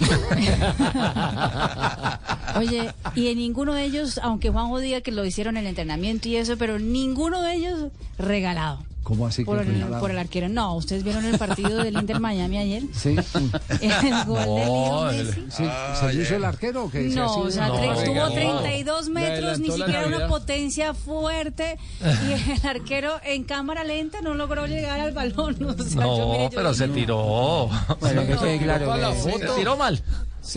Oye, 2.56 2.90
y 3.14 3.28
en 3.28 3.38
ninguno 3.38 3.74
de 3.74 3.84
ellos, 3.84 4.18
aunque 4.22 4.50
Juanjo 4.50 4.78
diga 4.78 5.00
que 5.00 5.12
lo 5.12 5.24
hicieron 5.24 5.56
en 5.56 5.64
el 5.64 5.70
entrenamiento 5.70 6.28
y 6.28 6.36
eso, 6.36 6.56
pero 6.56 6.78
ninguno 6.78 7.42
de 7.42 7.54
ellos 7.54 7.92
regalado. 8.18 8.82
¿Cómo 9.08 9.26
así 9.26 9.40
que 9.42 9.46
Por 9.46 9.60
el, 9.60 9.66
regalado? 9.68 10.00
por 10.00 10.10
el 10.10 10.18
arquero. 10.18 10.50
No, 10.50 10.74
ustedes 10.74 11.02
vieron 11.02 11.24
el 11.24 11.38
partido 11.38 11.82
del 11.82 11.94
Inter 11.96 12.20
Miami 12.20 12.58
ayer. 12.58 12.82
Sí. 12.92 13.16
El 13.80 14.24
gol 14.26 14.38
de 14.38 14.66
No, 14.66 15.10
Leo 15.10 15.10
el- 15.10 15.26
Messi. 15.26 15.40
sí, 15.48 15.64
¿Se 15.98 16.14
hizo 16.14 16.36
el 16.36 16.44
arquero 16.44 16.84
o 16.84 16.90
qué? 16.90 17.00
No, 17.08 17.36
o 17.38 17.50
sea, 17.50 17.68
tre- 17.70 18.04
tuvo 18.04 18.28
regaló. 18.28 18.60
32 18.60 19.06
Le 19.08 19.12
metros, 19.14 19.60
ni 19.60 19.70
siquiera 19.70 20.06
una 20.06 20.28
potencia 20.28 20.92
fuerte. 20.92 21.78
Y 22.02 22.50
el 22.52 22.66
arquero 22.66 23.14
en 23.24 23.44
cámara 23.44 23.82
lenta 23.82 24.20
no 24.20 24.34
logró 24.34 24.66
llegar 24.66 25.00
al 25.00 25.12
balón. 25.12 25.56
O 25.64 25.82
sea, 25.82 26.04
yo, 26.04 26.18
No, 26.18 26.32
mire, 26.32 26.44
yo 26.44 26.50
pero 26.54 26.74
se 26.74 26.88
tiró. 26.88 27.70
Bueno, 28.00 28.26
que 28.26 28.36
Se 28.36 28.58
claro. 28.58 29.14
Se 29.14 29.38
tiró 29.56 29.76
mal. 29.78 30.02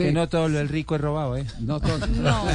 Que 0.04 0.12
no 0.12 0.28
todo 0.30 0.48
lo 0.48 0.58
del 0.60 0.70
rico 0.70 0.96
es 0.96 1.02
robado, 1.02 1.36
¿eh? 1.38 1.46
No 1.60 1.80
todo. 1.80 2.00
No. 2.18 2.46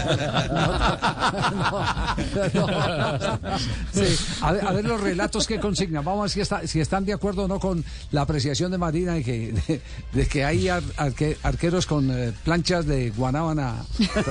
Sí, 3.93 4.17
a, 4.43 4.53
ver, 4.53 4.67
a 4.67 4.73
ver 4.73 4.85
los 4.85 5.01
relatos 5.01 5.47
que 5.47 5.59
consignan. 5.61 6.05
Vamos 6.05 6.21
a 6.21 6.23
ver 6.25 6.31
si, 6.31 6.41
está- 6.41 6.67
si 6.67 6.81
están 6.81 7.05
de 7.05 7.13
acuerdo 7.13 7.45
o 7.45 7.49
no 7.49 7.59
con 7.61 7.85
la 8.13 8.23
apreciación 8.23 8.71
de 8.71 8.79
Marina 8.79 9.15
de 9.15 9.23
que, 9.25 9.53
de, 9.53 9.81
de 10.13 10.27
que 10.29 10.45
hay 10.45 10.69
ar- 10.69 10.83
arque- 10.97 11.37
arqueros 11.43 11.87
con 11.87 12.11
eh, 12.11 12.33
planchas 12.45 12.87
de 12.87 13.11
guanábana 13.11 13.77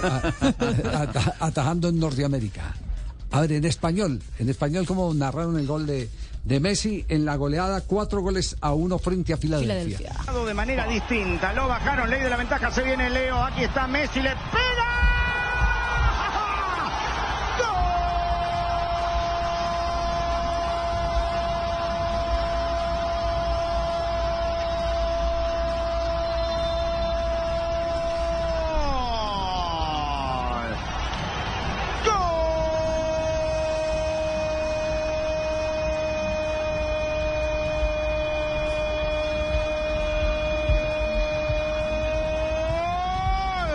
a- 0.03 0.31
a- 0.91 1.01
ata- 1.01 1.35
atajando 1.39 1.89
en 1.89 1.99
Norteamérica. 1.99 2.73
A 3.31 3.41
ver, 3.41 3.51
en 3.53 3.65
español, 3.65 4.21
en 4.39 4.49
español, 4.49 4.85
¿cómo 4.85 5.13
narraron 5.13 5.59
el 5.59 5.67
gol 5.67 5.85
de, 5.85 6.09
de 6.45 6.59
Messi 6.59 7.05
en 7.09 7.25
la 7.25 7.35
goleada? 7.35 7.81
Cuatro 7.81 8.21
goles 8.21 8.55
a 8.61 8.73
uno 8.73 8.97
frente 8.99 9.33
a 9.33 9.37
Filadelfia. 9.37 10.13
de 10.45 10.53
manera 10.53 10.87
distinta. 10.87 11.51
Lo 11.53 11.67
bajaron, 11.67 12.09
ley 12.09 12.21
de 12.21 12.29
la 12.29 12.37
ventaja, 12.37 12.71
se 12.71 12.83
viene 12.83 13.09
Leo. 13.09 13.43
Aquí 13.43 13.63
está 13.63 13.87
Messi, 13.87 14.21
le 14.21 14.29
pega. 14.29 14.85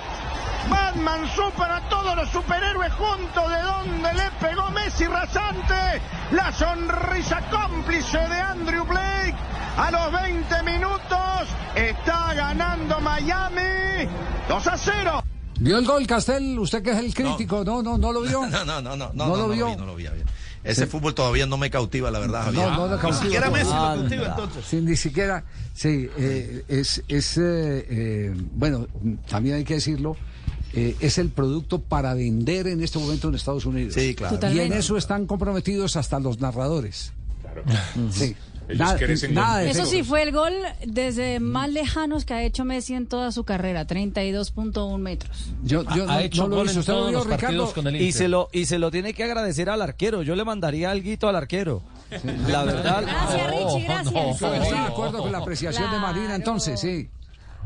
Batman 0.69 1.27
supera 1.35 1.77
a 1.77 1.89
todos 1.89 2.15
los 2.15 2.29
superhéroes 2.29 2.93
juntos 2.93 3.49
de 3.49 3.61
donde 3.61 4.13
le 4.13 4.31
pegó 4.39 4.69
Messi 4.71 5.05
rasante. 5.05 6.01
La 6.31 6.51
sonrisa 6.51 7.41
cómplice 7.49 8.17
de 8.17 8.39
Andrew 8.39 8.85
Blake. 8.85 9.35
A 9.77 9.91
los 9.91 10.11
20 10.11 10.63
minutos 10.63 11.47
está 11.75 12.33
ganando 12.33 12.99
Miami 12.99 14.07
2 14.47 14.67
a 14.67 14.77
0. 14.77 15.23
¿Vio 15.61 15.77
el 15.77 15.85
gol, 15.85 15.98
Castel? 16.09 16.59
Usted 16.59 16.83
que 16.83 16.91
es 16.91 16.97
el 16.97 17.13
crítico. 17.13 17.63
No, 17.63 17.81
no, 17.81 17.97
no, 17.97 18.11
lo 18.11 18.21
vio. 18.21 18.45
No, 18.47 18.65
no, 18.65 18.81
no, 18.81 18.95
no, 18.95 18.97
no, 18.97 19.11
¿No 19.13 19.27
no, 19.27 19.35
lo 19.37 19.47
no 19.47 19.53
vio? 19.53 19.67
vi, 19.67 19.75
no 19.75 19.85
lo 19.85 19.95
vi. 19.95 20.05
Ese 20.63 20.87
fútbol 20.87 21.13
todavía 21.15 21.45
no 21.45 21.57
me 21.57 21.69
cautiva, 21.69 22.11
la 22.11 22.19
verdad, 22.19 22.43
Javier. 22.45 22.67
No, 22.67 22.75
no 22.75 22.87
lo 22.87 22.99
cautiva. 22.99 23.11
Ni 23.11 23.25
siquiera 23.25 23.49
Messi 23.49 23.69
lo 23.69 23.75
Anda. 23.75 23.95
cautiva 24.09 24.25
entonces. 24.27 24.65
Sí, 24.67 24.81
ni 24.81 24.95
siquiera, 24.97 25.43
sí, 25.73 26.09
eh, 26.17 26.65
es, 26.67 27.01
es 27.07 27.37
eh, 27.37 27.41
eh, 27.89 28.33
bueno, 28.55 28.87
también 29.29 29.55
hay 29.55 29.63
que 29.63 29.75
decirlo, 29.75 30.17
eh, 30.73 30.95
es 30.99 31.17
el 31.17 31.29
producto 31.29 31.79
para 31.79 32.13
vender 32.13 32.67
en 32.67 32.83
este 32.83 32.99
momento 32.99 33.29
en 33.29 33.35
Estados 33.35 33.65
Unidos. 33.65 33.93
Sí, 33.93 34.13
claro. 34.15 34.37
Y 34.53 34.59
en 34.59 34.73
eso 34.73 34.97
están 34.97 35.25
comprometidos 35.27 35.95
hasta 35.95 36.19
los 36.19 36.39
narradores. 36.39 37.13
Sí. 38.11 38.35
Ellos 38.69 38.79
Nada, 38.79 38.97
crecen 38.99 39.33
nada 39.33 39.57
de 39.59 39.71
Eso 39.71 39.85
sí 39.85 40.03
fue 40.03 40.21
el 40.21 40.31
gol 40.31 40.53
desde 40.85 41.39
más 41.39 41.69
lejanos 41.69 42.23
que 42.23 42.35
ha 42.35 42.43
hecho 42.43 42.65
Messi 42.65 42.93
en 42.93 43.07
toda 43.07 43.31
su 43.31 43.43
carrera, 43.43 43.87
32.1 43.87 44.97
metros. 44.99 45.49
Yo, 45.63 45.83
yo 45.95 46.03
Ha 46.03 46.13
no, 46.15 46.19
hecho 46.19 46.43
no 46.43 46.49
lo 46.49 46.55
gol 46.57 46.65
hice. 46.67 46.73
en 46.75 46.79
¿Usted 46.81 46.93
lo 46.93 46.99
todos 46.99 47.11
los 47.11 47.27
partidos 47.27 47.51
Ricardo? 47.51 47.73
con 47.73 47.87
el 47.87 48.01
Y 48.01 48.11
se, 48.11 48.27
lo, 48.27 48.49
y 48.53 48.65
se 48.65 48.77
lo 48.79 48.91
tiene 48.91 49.13
que 49.13 49.23
agradecer 49.23 49.69
al 49.69 49.81
arquero. 49.81 50.21
Yo 50.21 50.35
le 50.35 50.45
mandaría 50.45 50.91
algo 50.91 51.27
al 51.27 51.35
arquero. 51.35 51.81
La 52.47 52.63
verdad. 52.63 53.03
Gracias, 53.03 53.51
Richie, 53.51 53.83
gracias. 53.85 54.41
Estoy 54.41 54.59
de 54.59 54.77
acuerdo 54.77 55.19
con 55.19 55.31
la 55.31 55.39
apreciación 55.39 55.91
de 55.91 55.97
Marina, 55.99 56.35
entonces, 56.35 56.79
sí. 56.79 57.09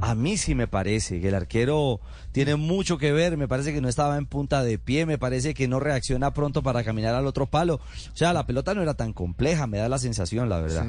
A 0.01 0.15
mí 0.15 0.37
sí 0.37 0.55
me 0.55 0.67
parece 0.67 1.21
que 1.21 1.27
el 1.27 1.35
arquero 1.35 1.99
tiene 2.33 2.57
mucho 2.57 2.97
que 2.97 3.13
ver, 3.13 3.37
me 3.37 3.47
parece 3.47 3.71
que 3.73 3.79
no 3.79 3.87
estaba 3.87 4.17
en 4.17 4.25
punta 4.25 4.61
de 4.63 4.77
pie, 4.77 5.05
me 5.05 5.17
parece 5.17 5.53
que 5.53 5.69
no 5.69 5.79
reacciona 5.79 6.33
pronto 6.33 6.61
para 6.63 6.83
caminar 6.83 7.15
al 7.15 7.25
otro 7.27 7.45
palo. 7.45 7.75
O 7.75 8.17
sea, 8.17 8.33
la 8.33 8.45
pelota 8.45 8.73
no 8.73 8.81
era 8.81 8.95
tan 8.95 9.13
compleja, 9.13 9.65
me 9.67 9.77
da 9.77 9.87
la 9.87 9.99
sensación, 9.99 10.49
la 10.49 10.59
verdad. 10.59 10.85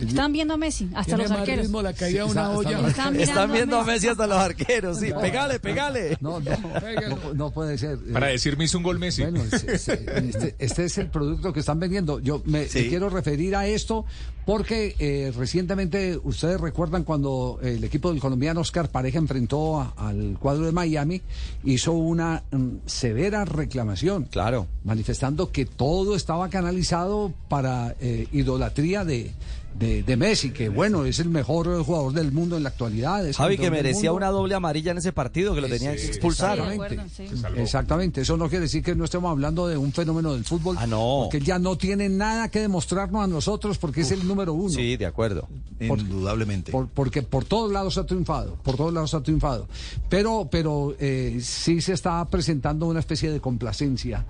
Están 0.00 0.32
viendo 0.32 0.54
a 0.54 0.56
Messi, 0.56 0.88
hasta 0.94 1.16
los 1.16 1.30
arqueros. 1.30 1.66
ritmo 1.66 1.82
la 1.82 1.92
caída 1.92 2.24
una 2.24 2.50
olla. 2.50 2.80
Están 2.88 3.52
viendo 3.52 3.76
a 3.78 3.84
Messi. 3.84 3.90
Messi 3.98 4.08
hasta 4.08 4.26
los 4.26 4.38
arqueros, 4.38 4.98
sí. 4.98 5.10
No. 5.10 5.20
Pegale, 5.20 5.60
pegale. 5.60 6.16
No, 6.20 6.40
no, 6.40 6.50
no, 7.10 7.34
no 7.34 7.50
puede 7.52 7.78
ser. 7.78 7.98
Para 8.12 8.26
decirme 8.28 8.64
hizo 8.64 8.78
un 8.78 8.84
gol 8.84 8.98
Messi. 8.98 9.22
Bueno, 9.22 9.42
este, 9.44 10.54
este 10.58 10.84
es 10.84 10.98
el 10.98 11.08
producto 11.10 11.52
que 11.52 11.60
están 11.60 11.78
vendiendo. 11.78 12.18
Yo 12.20 12.42
me 12.46 12.66
Sí. 12.66 12.88
quiero 12.88 13.08
referir 13.10 13.54
a 13.56 13.66
esto 13.66 14.04
porque 14.46 14.94
eh, 14.98 15.32
recientemente 15.36 16.18
ustedes 16.22 16.60
recuerdan 16.60 17.04
cuando 17.04 17.58
el 17.62 17.84
equipo 17.84 18.10
del 18.10 18.20
colombiano 18.20 18.60
Oscar 18.60 18.88
Pareja 18.88 19.18
enfrentó 19.18 19.80
a- 19.80 19.92
al 19.96 20.38
cuadro 20.40 20.64
de 20.64 20.72
Miami, 20.78 21.22
hizo 21.64 21.92
una 21.92 22.44
mm, 22.50 22.86
severa 22.86 23.44
reclamación. 23.44 24.24
Claro. 24.24 24.66
Manifestando 24.84 25.50
que 25.50 25.66
todo 25.66 26.14
estaba 26.14 26.48
canalizado 26.48 27.32
para 27.48 27.96
eh, 28.00 28.28
idolatría 28.32 29.04
de, 29.04 29.32
de, 29.78 30.02
de 30.02 30.16
Messi, 30.16 30.50
que 30.50 30.68
bueno, 30.68 31.04
es 31.04 31.18
el 31.20 31.28
mejor 31.28 31.82
jugador 31.84 32.12
del 32.12 32.32
mundo 32.32 32.56
en 32.56 32.62
la 32.64 32.70
actualidad. 32.70 33.26
es 33.26 33.36
Javi, 33.36 33.56
que 33.56 33.70
merecía 33.70 34.12
una 34.12 34.28
doble 34.28 34.54
amarilla 34.54 34.90
en 34.92 34.98
ese 34.98 35.12
partido, 35.12 35.54
que 35.54 35.60
lo 35.60 35.68
tenían 35.68 35.94
que 35.96 36.04
expulsar. 36.06 36.58
Exactamente. 36.58 37.62
Exactamente, 37.62 38.20
eso 38.22 38.36
no 38.36 38.48
quiere 38.48 38.62
decir 38.62 38.82
que 38.82 38.94
no 38.94 39.04
estemos 39.04 39.30
hablando 39.30 39.68
de 39.68 39.76
un 39.76 39.92
fenómeno 39.92 40.34
del 40.34 40.44
fútbol. 40.44 40.76
Ah, 40.78 40.86
no. 40.86 41.20
Porque 41.22 41.38
él 41.38 41.44
ya 41.44 41.58
no 41.58 41.76
tiene 41.76 42.08
nada 42.08 42.48
que 42.50 42.60
demostrarnos 42.60 43.22
a 43.22 43.26
nosotros 43.26 43.78
porque 43.78 44.00
es 44.02 44.10
el 44.10 44.26
número 44.26 44.52
uno. 44.52 44.70
Sí, 44.70 44.96
de 44.96 45.06
acuerdo. 45.06 45.48
Por- 45.86 45.98
Indudablemente. 46.00 46.72
Por- 46.72 46.88
porque 46.88 47.22
por 47.22 47.44
todos 47.44 47.70
lados 47.72 47.98
ha 47.98 48.04
triunfado, 48.06 48.56
por 48.64 48.76
todos 48.76 48.92
lados 48.92 49.14
ha 49.14 49.22
triunfado. 49.22 49.68
Pero, 50.08 50.48
pero 50.50 50.96
eh, 50.98 51.38
sí 51.40 51.80
se 51.80 51.92
está 51.92 52.24
presentando 52.26 52.86
una 52.86 53.00
especie 53.00 53.30
de 53.30 53.40
complacencia 53.40 54.24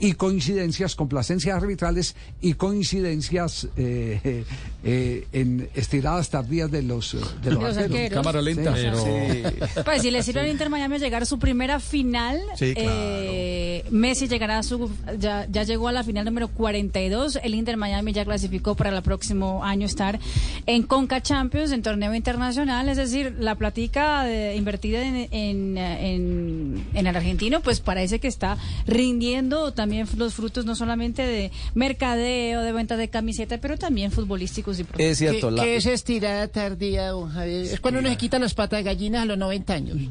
y 0.00 0.14
coincidencias, 0.14 0.96
complacencias 0.96 1.54
arbitrales 1.56 2.16
y 2.40 2.54
coincidencias 2.54 3.68
eh, 3.76 4.18
eh, 4.24 4.44
eh, 4.82 5.26
en 5.32 5.68
estiradas 5.74 6.30
tardías 6.30 6.70
de 6.70 6.82
los, 6.82 7.12
eh, 7.14 7.18
de 7.18 7.22
los 7.22 7.34
De 7.42 7.50
los 7.50 7.64
arqueros. 7.76 7.84
arqueros. 7.94 8.18
Cámara 8.18 8.42
lenta. 8.42 8.74
Sí, 8.76 8.82
Pero- 8.82 9.84
Pues 9.84 10.02
si 10.02 10.10
le 10.10 10.22
sirve 10.22 10.40
al 10.40 10.48
Inter 10.48 10.70
Miami 10.70 10.96
a 10.96 10.98
llegar 10.98 11.22
a 11.22 11.26
su 11.26 11.38
primera 11.38 11.78
final, 11.80 12.40
Sí, 12.56 12.74
claro. 12.74 12.90
eh, 12.92 13.84
Messi 13.90 14.26
llegará 14.26 14.58
a 14.58 14.62
su, 14.62 14.90
ya, 15.18 15.46
ya 15.50 15.64
llegó 15.64 15.88
a 15.88 15.92
la 15.92 16.02
final 16.02 16.24
número 16.24 16.48
42, 16.48 17.38
el 17.42 17.54
Inter 17.54 17.76
Miami 17.76 18.12
ya 18.12 18.24
clasificó 18.24 18.74
para 18.74 18.90
el 18.96 19.02
próximo 19.02 19.62
año 19.64 19.84
estar 19.86 20.18
en 20.66 20.82
Conca 20.84 21.20
Champions, 21.20 21.72
en 21.72 21.82
torneo 21.82 22.14
internacional, 22.14 22.88
es 22.88 22.96
decir, 22.96 23.36
la 23.38 23.54
platica 23.56 24.24
de- 24.24 24.56
invertida 24.56 25.02
en, 25.04 25.16
en, 25.30 25.76
en- 25.78 26.59
en 27.00 27.06
el 27.08 27.16
argentino, 27.16 27.60
pues 27.60 27.80
parece 27.80 28.20
que 28.20 28.28
está 28.28 28.56
rindiendo 28.86 29.72
también 29.72 30.06
los 30.16 30.34
frutos 30.34 30.64
no 30.64 30.74
solamente 30.74 31.22
de 31.22 31.50
mercadeo, 31.74 32.60
de 32.62 32.72
venta 32.72 32.96
de 32.96 33.08
camiseta, 33.08 33.58
pero 33.58 33.76
también 33.76 34.12
futbolísticos 34.12 34.78
y 34.80 34.86
Es 34.98 35.18
cierto, 35.18 35.48
¿Qué, 35.48 35.54
la- 35.56 35.62
qué 35.64 35.76
es 35.76 35.86
estirada 35.86 36.48
tardía, 36.48 37.08
don 37.08 37.30
Javier? 37.30 37.64
Es 37.66 37.80
cuando 37.80 38.00
uno 38.00 38.08
se 38.08 38.16
quita 38.16 38.38
las 38.38 38.54
patas 38.54 38.78
de 38.78 38.82
gallinas 38.84 39.22
a 39.22 39.24
los 39.24 39.38
90 39.38 39.72
años. 39.74 39.96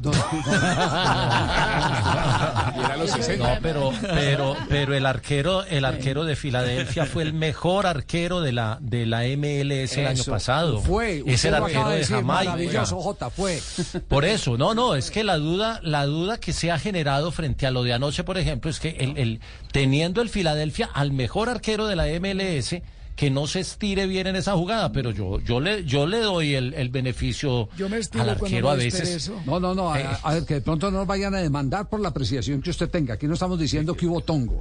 Y 2.76 2.78
era 2.78 2.94
a 2.94 2.96
los 2.96 3.10
60. 3.10 3.54
No, 3.54 3.60
pero, 3.62 3.92
pero, 4.14 4.56
pero 4.68 4.94
el 4.94 5.06
arquero, 5.06 5.64
el 5.64 5.84
arquero 5.84 6.24
de 6.24 6.36
Filadelfia 6.36 7.06
fue 7.06 7.22
el 7.22 7.32
mejor 7.32 7.86
arquero 7.86 8.40
de 8.40 8.52
la, 8.52 8.78
de 8.80 9.06
la 9.06 9.22
MLS 9.36 9.96
el 9.96 10.06
año 10.06 10.24
pasado. 10.24 10.80
Fue, 10.80 11.22
es 11.26 11.44
el 11.44 11.54
arquero 11.54 11.88
de 11.90 11.98
de 11.98 12.04
Jamaica. 12.04 12.50
Maravilloso, 12.52 13.00
Jota, 13.00 13.30
fue. 13.30 13.60
Por 14.08 14.24
eso, 14.24 14.56
no, 14.56 14.74
no, 14.74 14.94
es 14.94 15.10
que 15.10 15.24
la 15.24 15.36
duda, 15.36 15.80
la 15.82 16.06
duda 16.06 16.38
que 16.38 16.52
se 16.52 16.70
ha 16.70 16.78
generado 16.80 17.30
frente 17.30 17.66
a 17.66 17.70
lo 17.70 17.82
de 17.82 17.92
anoche, 17.92 18.24
por 18.24 18.38
ejemplo, 18.38 18.70
es 18.70 18.80
que 18.80 18.90
el, 18.98 19.16
el- 19.18 19.40
teniendo 19.72 20.22
el 20.22 20.28
Filadelfia 20.28 20.88
al 20.92 21.12
mejor 21.12 21.48
arquero 21.48 21.86
de 21.86 21.96
la 21.96 22.06
MLS, 22.20 22.76
que 23.16 23.30
no 23.30 23.46
se 23.46 23.60
estire 23.60 24.06
bien 24.06 24.26
en 24.28 24.36
esa 24.36 24.54
jugada, 24.54 24.92
pero 24.92 25.10
yo, 25.10 25.40
yo 25.40 25.60
le, 25.60 25.84
yo 25.84 26.06
le 26.06 26.20
doy 26.20 26.54
el, 26.54 26.72
el 26.72 26.88
beneficio 26.88 27.68
Yo 27.76 27.88
me 27.90 27.98
estiro 27.98 28.24
al 28.24 28.30
arquero 28.30 28.68
me 28.68 28.72
a 28.72 28.76
veces. 28.76 29.30
No, 29.44 29.60
no, 29.60 29.74
no, 29.74 29.92
a, 29.92 30.00
Eh. 30.00 30.06
a 30.22 30.34
ver, 30.34 30.44
que 30.46 30.54
de 30.54 30.60
pronto 30.62 30.90
no 30.90 30.98
nos 30.98 31.06
vayan 31.06 31.34
a 31.34 31.38
demandar 31.38 31.88
por 31.90 32.00
la 32.00 32.08
apreciación 32.08 32.62
que 32.62 32.70
usted 32.70 32.88
tenga. 32.88 33.14
Aquí 33.14 33.26
no 33.26 33.34
estamos 33.34 33.58
diciendo 33.58 33.94
que 33.94 34.06
hubo 34.06 34.22
tongo. 34.22 34.60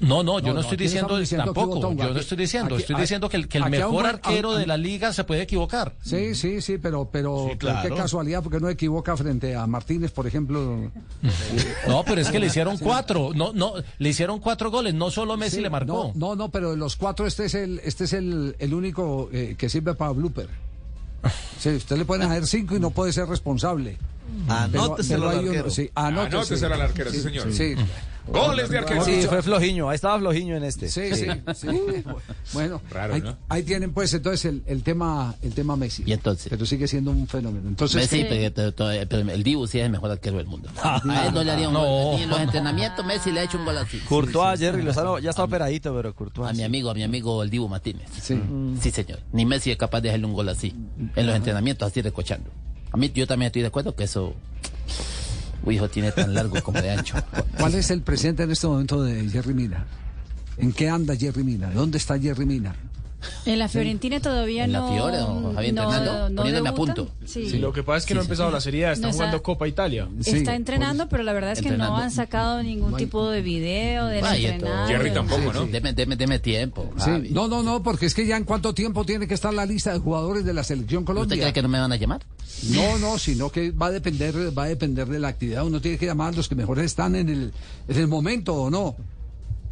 No, 0.00 0.22
no, 0.22 0.38
yo 0.40 0.48
No, 0.48 0.48
no, 0.48 0.54
no, 0.54 0.60
estoy 0.60 0.76
diciendo, 0.76 1.18
tampoco. 1.44 1.80
Yo 1.80 1.94
no 1.94 2.10
Aquí- 2.10 2.18
estoy 2.20 2.36
diciendo, 2.36 2.74
aquí- 2.74 2.82
estoy 2.82 2.96
diciendo 3.00 3.28
que 3.28 3.36
el, 3.36 3.48
que 3.48 3.58
el 3.58 3.70
mejor 3.70 3.92
buen- 3.92 4.06
arquero 4.06 4.50
a- 4.50 4.56
a- 4.56 4.58
de 4.58 4.66
la 4.66 4.76
liga 4.76 5.12
se 5.12 5.22
puede 5.24 5.42
equivocar. 5.42 5.94
Sí, 6.02 6.34
sí, 6.34 6.60
sí, 6.60 6.78
pero, 6.78 7.08
pero, 7.10 7.48
claro. 7.58 7.88
qué 7.88 7.94
casualidad, 7.94 8.42
porque 8.42 8.58
no 8.60 8.68
equivoca 8.68 9.16
frente 9.16 9.54
a 9.54 9.66
Martínez, 9.66 10.10
por 10.10 10.26
ejemplo. 10.26 10.90
No, 11.88 12.02
pero 12.04 12.20
es 12.20 12.28
que 12.30 12.38
le 12.40 12.46
hicieron 12.46 12.76
cuatro, 12.78 13.30
no, 13.34 13.52
no, 13.52 13.74
le 13.98 14.08
hicieron 14.08 14.40
cuatro 14.40 14.70
goles, 14.70 14.94
no 14.94 15.10
solo 15.10 15.36
Messi 15.36 15.56
Sí, 15.56 15.62
le 15.62 15.70
marcó. 15.70 16.12
No, 16.14 16.28
no, 16.30 16.36
no, 16.36 16.48
pero 16.50 16.72
de 16.72 16.76
los 16.76 16.96
cuatro 16.96 17.26
este 17.26 17.44
es 17.46 17.54
el, 17.54 17.80
este 17.84 18.04
es 18.04 18.12
el, 18.14 18.56
el 18.58 18.74
único 18.74 19.28
eh, 19.32 19.54
que 19.56 19.68
sirve 19.68 19.94
para 19.94 20.10
blooper. 20.10 20.48
Sí, 21.58 21.70
usted 21.70 21.96
le 21.96 22.04
pueden 22.04 22.30
hacer 22.30 22.46
cinco 22.46 22.76
y 22.76 22.80
no 22.80 22.90
puede 22.90 23.12
ser 23.12 23.26
responsable. 23.26 23.96
Anóteselo 24.48 25.28
Pero- 25.28 25.30
pero 25.30 25.40
al 25.40 25.46
arquero. 25.48 25.70
sí, 25.70 25.90
anótese. 25.94 26.36
Anóteselo 26.36 26.74
al 26.74 26.80
arquero, 26.80 27.10
sí, 27.10 27.20
señor. 27.20 27.52
Sí. 27.52 27.74
Goles 28.26 28.70
de 28.70 28.78
arquero. 28.78 29.04
Sí, 29.04 29.22
fue 29.28 29.42
flojiño, 29.42 29.90
ahí 29.90 29.96
estaba 29.96 30.18
flojiño 30.18 30.56
en 30.56 30.64
este. 30.64 30.88
Sí, 30.88 31.14
sí, 31.14 31.26
sí. 31.54 31.66
Bueno, 32.54 32.80
Raro, 32.90 33.14
ahí, 33.14 33.20
¿no? 33.20 33.36
ahí 33.50 33.62
tienen 33.64 33.92
pues 33.92 34.14
entonces 34.14 34.46
el, 34.46 34.62
el 34.64 34.82
tema 34.82 35.34
el 35.42 35.52
tema 35.52 35.76
Messi. 35.76 36.04
Y 36.06 36.12
entonces. 36.14 36.46
Pero 36.48 36.64
sigue 36.64 36.88
siendo 36.88 37.10
un 37.10 37.26
fenómeno. 37.28 37.68
Entonces, 37.68 37.96
Messi, 38.10 38.24
pero 38.26 39.30
el 39.30 39.42
Dibu 39.42 39.66
sí 39.66 39.78
es 39.78 39.84
el 39.84 39.92
mejor 39.92 40.10
arquero 40.10 40.38
del 40.38 40.46
mundo. 40.46 40.70
A 40.82 41.02
él 41.26 41.34
no 41.34 41.44
le 41.44 41.50
haría 41.52 41.68
un 41.68 41.74
gol. 41.74 42.16
Ni 42.16 42.22
en 42.22 42.30
los 42.30 42.40
entrenamientos 42.40 43.04
Messi 43.04 43.30
le 43.30 43.40
ha 43.40 43.42
hecho 43.44 43.58
un 43.58 43.66
gol 43.66 43.76
así. 43.76 43.98
Courtois, 44.08 44.58
Jerry 44.58 44.82
Lozano 44.82 45.18
ya 45.18 45.28
está 45.30 45.44
operadito, 45.44 45.94
pero 45.94 46.14
Courtois. 46.14 46.48
A 46.48 46.54
mi 46.54 46.62
amigo, 46.62 46.88
a 46.90 46.94
mi 46.94 47.02
amigo 47.02 47.42
el 47.42 47.50
Dibu 47.50 47.68
Martínez. 47.68 48.08
Sí. 48.22 48.40
Sí, 48.80 48.90
señor. 48.90 49.20
Ni 49.32 49.44
Messi 49.44 49.70
es 49.70 49.76
capaz 49.76 50.00
de 50.00 50.08
hacerle 50.08 50.26
un 50.26 50.32
gol 50.32 50.48
así. 50.48 50.74
En 51.14 51.26
los 51.26 51.36
entrenamientos 51.36 51.86
así 51.90 52.00
recochando. 52.00 52.48
A 52.94 52.96
mí 52.96 53.10
yo 53.12 53.26
también 53.26 53.48
estoy 53.48 53.62
de 53.62 53.68
acuerdo 53.68 53.96
que 53.96 54.04
eso... 54.04 54.34
Hijo, 55.68 55.88
tiene 55.90 56.12
tan 56.12 56.32
largo 56.32 56.62
como 56.62 56.80
de 56.80 56.92
ancho. 56.92 57.16
¿Cuál 57.58 57.74
es 57.74 57.90
el 57.90 58.02
presente 58.02 58.44
en 58.44 58.52
este 58.52 58.68
momento 58.68 59.02
de 59.02 59.28
Jerry 59.28 59.52
Mina? 59.52 59.84
¿En 60.58 60.72
qué 60.72 60.88
anda 60.88 61.16
Jerry 61.16 61.42
Mina? 61.42 61.72
¿Dónde 61.72 61.98
está 61.98 62.16
Jerry 62.20 62.46
Mina? 62.46 62.76
En 63.46 63.58
la 63.58 63.68
Fiorentina 63.68 64.20
todavía 64.20 64.64
¿En 64.64 64.72
la 64.72 64.80
no. 64.80 64.88
Fiore 64.92 65.18
o 65.20 65.52
Javier 65.54 65.74
no, 65.74 65.82
entrenando? 65.84 66.30
no 66.30 66.36
Poniéndome 66.36 66.68
a 66.68 66.74
punto. 66.74 67.08
Sí. 67.24 67.50
Sí, 67.50 67.58
lo 67.58 67.72
que 67.72 67.82
pasa 67.82 67.98
es 67.98 68.06
que 68.06 68.14
no 68.14 68.20
ha 68.20 68.22
empezado 68.24 68.50
la 68.50 68.60
Serie 68.60 68.86
A, 68.86 68.92
están 68.92 69.02
No 69.02 69.08
está- 69.10 69.24
jugando 69.24 69.42
Copa 69.42 69.68
Italia. 69.68 70.08
Está 70.24 70.54
entrenando, 70.54 71.08
pero 71.08 71.22
la 71.22 71.32
verdad 71.32 71.52
es 71.52 71.60
que 71.62 71.70
no 71.76 71.96
han 71.96 72.10
sacado 72.10 72.62
ningún 72.62 72.96
tipo 72.96 73.28
de 73.30 73.42
video 73.42 74.06
de 74.06 74.18
entrenando. 74.18 74.66
Sí, 74.86 75.64
sí. 75.64 75.70
Deme, 75.70 75.94
deme- 75.94 76.16
deme 76.16 76.38
tiempo. 76.38 76.90
No, 77.30 77.48
no, 77.48 77.62
no, 77.62 77.82
porque 77.82 78.06
es 78.06 78.14
que 78.14 78.26
ya 78.26 78.36
en 78.36 78.44
cuánto 78.44 78.74
tiempo 78.74 79.04
tiene 79.04 79.26
que 79.26 79.34
estar 79.34 79.52
la 79.52 79.66
lista 79.66 79.92
de 79.92 79.98
jugadores 79.98 80.44
de 80.44 80.52
la 80.54 80.64
selección 80.64 81.02
¿Usted 81.02 81.06
Colombia. 81.14 81.36
cree 81.38 81.52
que 81.52 81.62
no 81.62 81.68
me 81.68 81.78
van 81.78 81.92
a 81.92 81.96
llamar? 81.96 82.22
No, 82.70 82.98
no, 82.98 83.18
sino 83.18 83.50
que 83.50 83.70
va 83.72 83.86
a 83.86 83.90
depender, 83.90 84.34
va 84.56 84.64
a 84.64 84.68
depender 84.68 85.06
de 85.08 85.18
la 85.18 85.28
actividad. 85.28 85.64
Uno 85.64 85.80
tiene 85.80 85.98
que 85.98 86.06
llamar 86.06 86.32
a 86.32 86.36
los 86.36 86.48
que 86.48 86.54
mejores 86.54 86.84
están 86.86 87.14
en 87.16 87.28
el, 87.28 87.52
en 87.88 87.96
el 87.98 88.06
momento 88.06 88.54
o 88.54 88.70
no. 88.70 88.96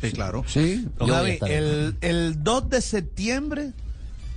Sí, 0.03 0.12
claro. 0.12 0.44
Sí. 0.46 0.86
Yo 1.00 1.07
Javi, 1.07 1.38
el, 1.48 1.96
el 2.00 2.42
2 2.42 2.70
de 2.70 2.80
septiembre, 2.80 3.72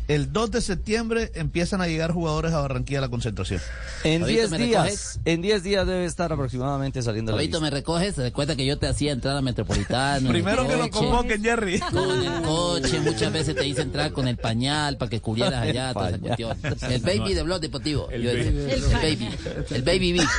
el 0.07 0.31
2 0.31 0.51
de 0.51 0.61
septiembre 0.61 1.31
empiezan 1.35 1.81
a 1.81 1.87
llegar 1.87 2.11
jugadores 2.11 2.53
a 2.53 2.59
Barranquilla 2.59 2.99
a 2.99 3.01
la 3.01 3.09
concentración. 3.09 3.59
En 4.03 4.21
Fabito, 4.21 4.39
10 4.39 4.51
¿me 4.51 4.57
días, 4.59 4.83
recoges? 4.83 5.19
en 5.25 5.41
10 5.41 5.63
días 5.63 5.87
debe 5.87 6.05
estar 6.05 6.31
aproximadamente 6.31 7.01
saliendo 7.01 7.35
lista. 7.37 7.59
¿me 7.59 7.69
recoges? 7.69 8.17
Recuerda 8.17 8.55
que 8.55 8.65
yo 8.65 8.77
te 8.77 8.87
hacía 8.87 9.11
entrar 9.11 9.35
a 9.37 9.41
Metropolitano. 9.41 10.29
Primero 10.29 10.67
que 10.67 10.75
lo 10.77 10.89
convoquen, 10.89 11.41
Jerry. 11.43 11.79
Con 11.79 12.21
el 12.23 12.41
coche, 12.43 12.99
muchas 12.99 13.31
veces 13.33 13.55
te 13.55 13.65
hice 13.67 13.81
entrar 13.81 14.11
con 14.11 14.27
el 14.27 14.37
pañal 14.37 14.97
para 14.97 15.09
que 15.09 15.21
cubrieras 15.21 15.61
allá 15.61 15.93
toda 15.93 16.09
esa 16.09 16.19
cuestión. 16.19 16.57
El 16.89 17.01
baby 17.01 17.33
de 17.33 17.43
Blog 17.43 17.59
Deportivo. 17.61 18.09
El 18.09 18.21
Yo 18.23 18.31
decía, 18.33 18.97
baby. 18.97 19.25
El 19.25 19.31
baby. 19.31 19.37
El 19.71 19.81
baby 19.83 20.13
beat. 20.13 20.29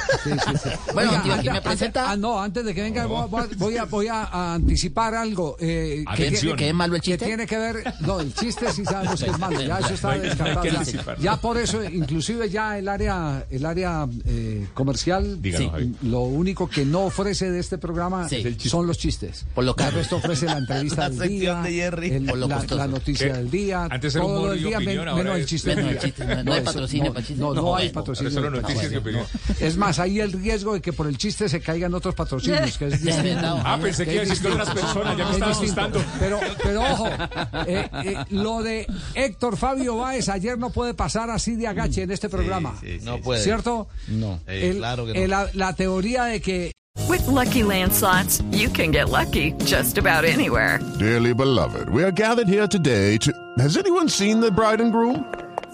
Bueno, 0.95 1.11
Oiga, 1.11 1.23
tío, 1.23 1.33
aquí 1.35 1.49
antes- 1.49 1.53
me 1.53 1.63
presenta. 1.63 2.11
Ah, 2.11 2.17
no, 2.17 2.41
antes 2.41 2.65
de 2.65 2.75
que 2.75 2.83
venga, 2.83 3.07
voy, 3.07 3.29
voy- 3.29 3.49
voy 3.57 3.77
a, 3.77 3.85
voy 3.85 4.09
a- 4.09 4.55
anticipar 4.55 5.15
algo. 5.15 5.57
Eh, 5.61 6.05
que. 6.17 6.31
¿Que 6.57 6.69
es 6.69 6.75
malo 6.75 6.95
el 6.97 7.01
que 7.01 7.11
chiste? 7.13 7.27
tiene 7.27 7.47
que 7.47 7.59
ver. 7.59 7.95
No, 8.01 8.21
el 8.21 8.33
chiste 8.35 8.71
sí 8.73 8.85
sabemos 8.85 9.23
que 9.23 9.31
es 9.31 9.39
malo. 9.39 9.56
Ya 9.65 9.79
eso 9.79 9.95
está 9.95 10.09
No 10.11 10.17
no 10.17 10.23
descartado. 10.23 10.63
que 10.63 10.71
ya. 10.71 11.17
Ya 11.19 11.37
por 11.37 11.59
eso, 11.59 11.83
inclusive 11.85 12.49
ya 12.51 12.79
el 12.79 12.89
área, 12.89 13.45
el 13.51 13.65
área 13.67 14.07
eh, 14.27 14.67
comercial, 14.75 15.39
sí, 15.43 15.71
lo 16.03 16.21
único 16.23 16.69
que 16.69 16.85
no 16.85 17.03
ofrece 17.05 17.51
de 17.51 17.61
este 17.61 17.79
programa 17.79 18.29
Sí. 18.29 18.37
El 18.37 18.61
son 18.61 18.87
los 18.87 18.99
chistes. 18.99 19.47
Por 19.55 19.65
lo 19.65 19.71
el 19.73 19.77
caro. 19.77 19.97
resto 19.97 20.17
ofrece 20.17 20.47
la 20.47 20.59
entrevista 20.59 21.09
La 21.09 21.11
del 21.11 21.29
día, 21.29 21.61
de 21.63 21.73
Jerry. 21.73 22.11
el- 22.11 22.27
Por 22.27 22.39
lo 22.39 22.49
la, 22.49 22.87
noticia 22.87 23.27
¿Qué? 23.29 23.33
del 23.33 23.51
día, 23.51 23.85
Antes 23.91 24.15
era 24.15 24.25
todo 24.25 24.53
el 24.53 24.63
día, 24.63 24.77
opinión, 24.79 24.97
men- 24.99 25.09
ahora 25.09 25.23
menos 25.25 25.39
el 25.39 25.47
chiste 25.47 25.75
Menos 25.77 25.91
el 26.05 26.15
no- 26.27 26.43
no 26.45 26.53
hay 26.53 26.61
patrocinio 26.63 27.05
no, 27.07 27.13
para 27.15 27.27
chistes. 27.27 27.39
No, 27.39 27.55
no, 27.55 27.63
No, 27.63 27.77
hay 27.77 27.89
patrocinio. 27.91 28.33
solo 28.33 28.51
noticias 28.51 28.93
y 28.93 28.97
opinión. 28.97 29.25
Es 29.61 29.77
más, 29.77 29.99
hay 29.99 30.21
el 30.21 30.33
riesgo 30.33 30.75
de 30.75 30.81
que 30.81 30.93
por 30.93 31.07
el 31.07 31.17
chiste 31.19 31.49
se 31.49 31.61
caigan 31.61 31.95
otros 31.95 32.15
patrocinios. 32.15 32.77
Que 32.79 32.87
es. 32.89 33.01
Ah, 33.65 33.79
pensé 33.81 34.05
que 34.05 34.15
iba 34.15 34.23
a 34.23 34.27
decir 34.27 34.43
que 34.43 34.49
otras 34.53 34.71
personas, 34.71 35.17
ya 35.17 35.25
me 35.25 35.31
Es 35.31 35.37
estaba 35.37 35.53
asustando. 35.53 36.05
Pero, 36.19 36.41
pero 36.63 36.83
ojo, 36.83 37.09
eh, 37.67 37.89
eh, 38.05 38.17
lo 38.31 38.63
de 38.63 38.87
Héctor 39.15 39.46
Fabio 39.57 39.97
Báez 39.99 40.29
ayer 40.29 40.59
no 40.59 40.71
puede 40.71 40.95
pasar 40.95 41.31
así 41.31 41.55
de 41.57 41.67
agache 41.67 42.03
en 42.03 42.11
este 42.11 42.29
programa. 42.29 42.75
No 43.03 43.21
puede. 43.21 43.43
¿Cierto? 43.45 43.87
No. 44.09 44.41
Eh, 44.47 44.71
El- 44.71 44.79
claro 44.79 45.05
que 45.07 45.13
no. 45.13 45.21
el- 45.21 45.31
la, 45.31 45.49
la 45.53 45.73
teoría 45.75 46.25
de 46.25 46.41
que 46.41 46.73
With 47.09 47.27
Lucky 47.29 47.63
Land 47.63 47.93
slots, 47.93 48.43
you 48.51 48.71
can 48.71 48.91
get 48.91 49.11
lucky 49.11 49.53
just 49.67 49.99
about 49.99 50.25
anywhere. 50.25 50.81
Dearly 50.99 51.35
beloved, 51.35 51.91
we 51.91 52.03
are 52.03 52.11
gathered 52.11 52.49
here 52.49 52.67
today 52.67 53.19
to. 53.19 53.31
Has 53.59 53.77
anyone 53.77 54.09
seen 54.09 54.41
the 54.41 54.51
bride 54.51 54.81
and 54.81 54.91
groom? 54.93 55.23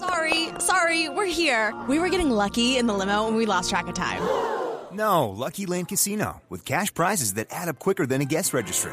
Sorry, 0.00 0.48
sorry, 0.58 1.08
we're 1.08 1.24
here. 1.32 1.72
We 1.88 2.00
were 2.00 2.08
getting 2.10 2.28
lucky 2.30 2.76
in 2.76 2.86
the 2.88 2.92
limo 2.92 3.28
and 3.28 3.36
we 3.36 3.46
lost 3.46 3.70
track 3.70 3.86
of 3.86 3.94
time. 3.94 4.20
No, 4.92 5.30
Lucky 5.30 5.64
Land 5.64 5.88
Casino, 5.88 6.42
with 6.50 6.64
cash 6.66 6.92
prizes 6.92 7.34
that 7.34 7.46
add 7.50 7.68
up 7.68 7.78
quicker 7.78 8.04
than 8.04 8.20
a 8.20 8.26
guest 8.26 8.52
registry. 8.52 8.92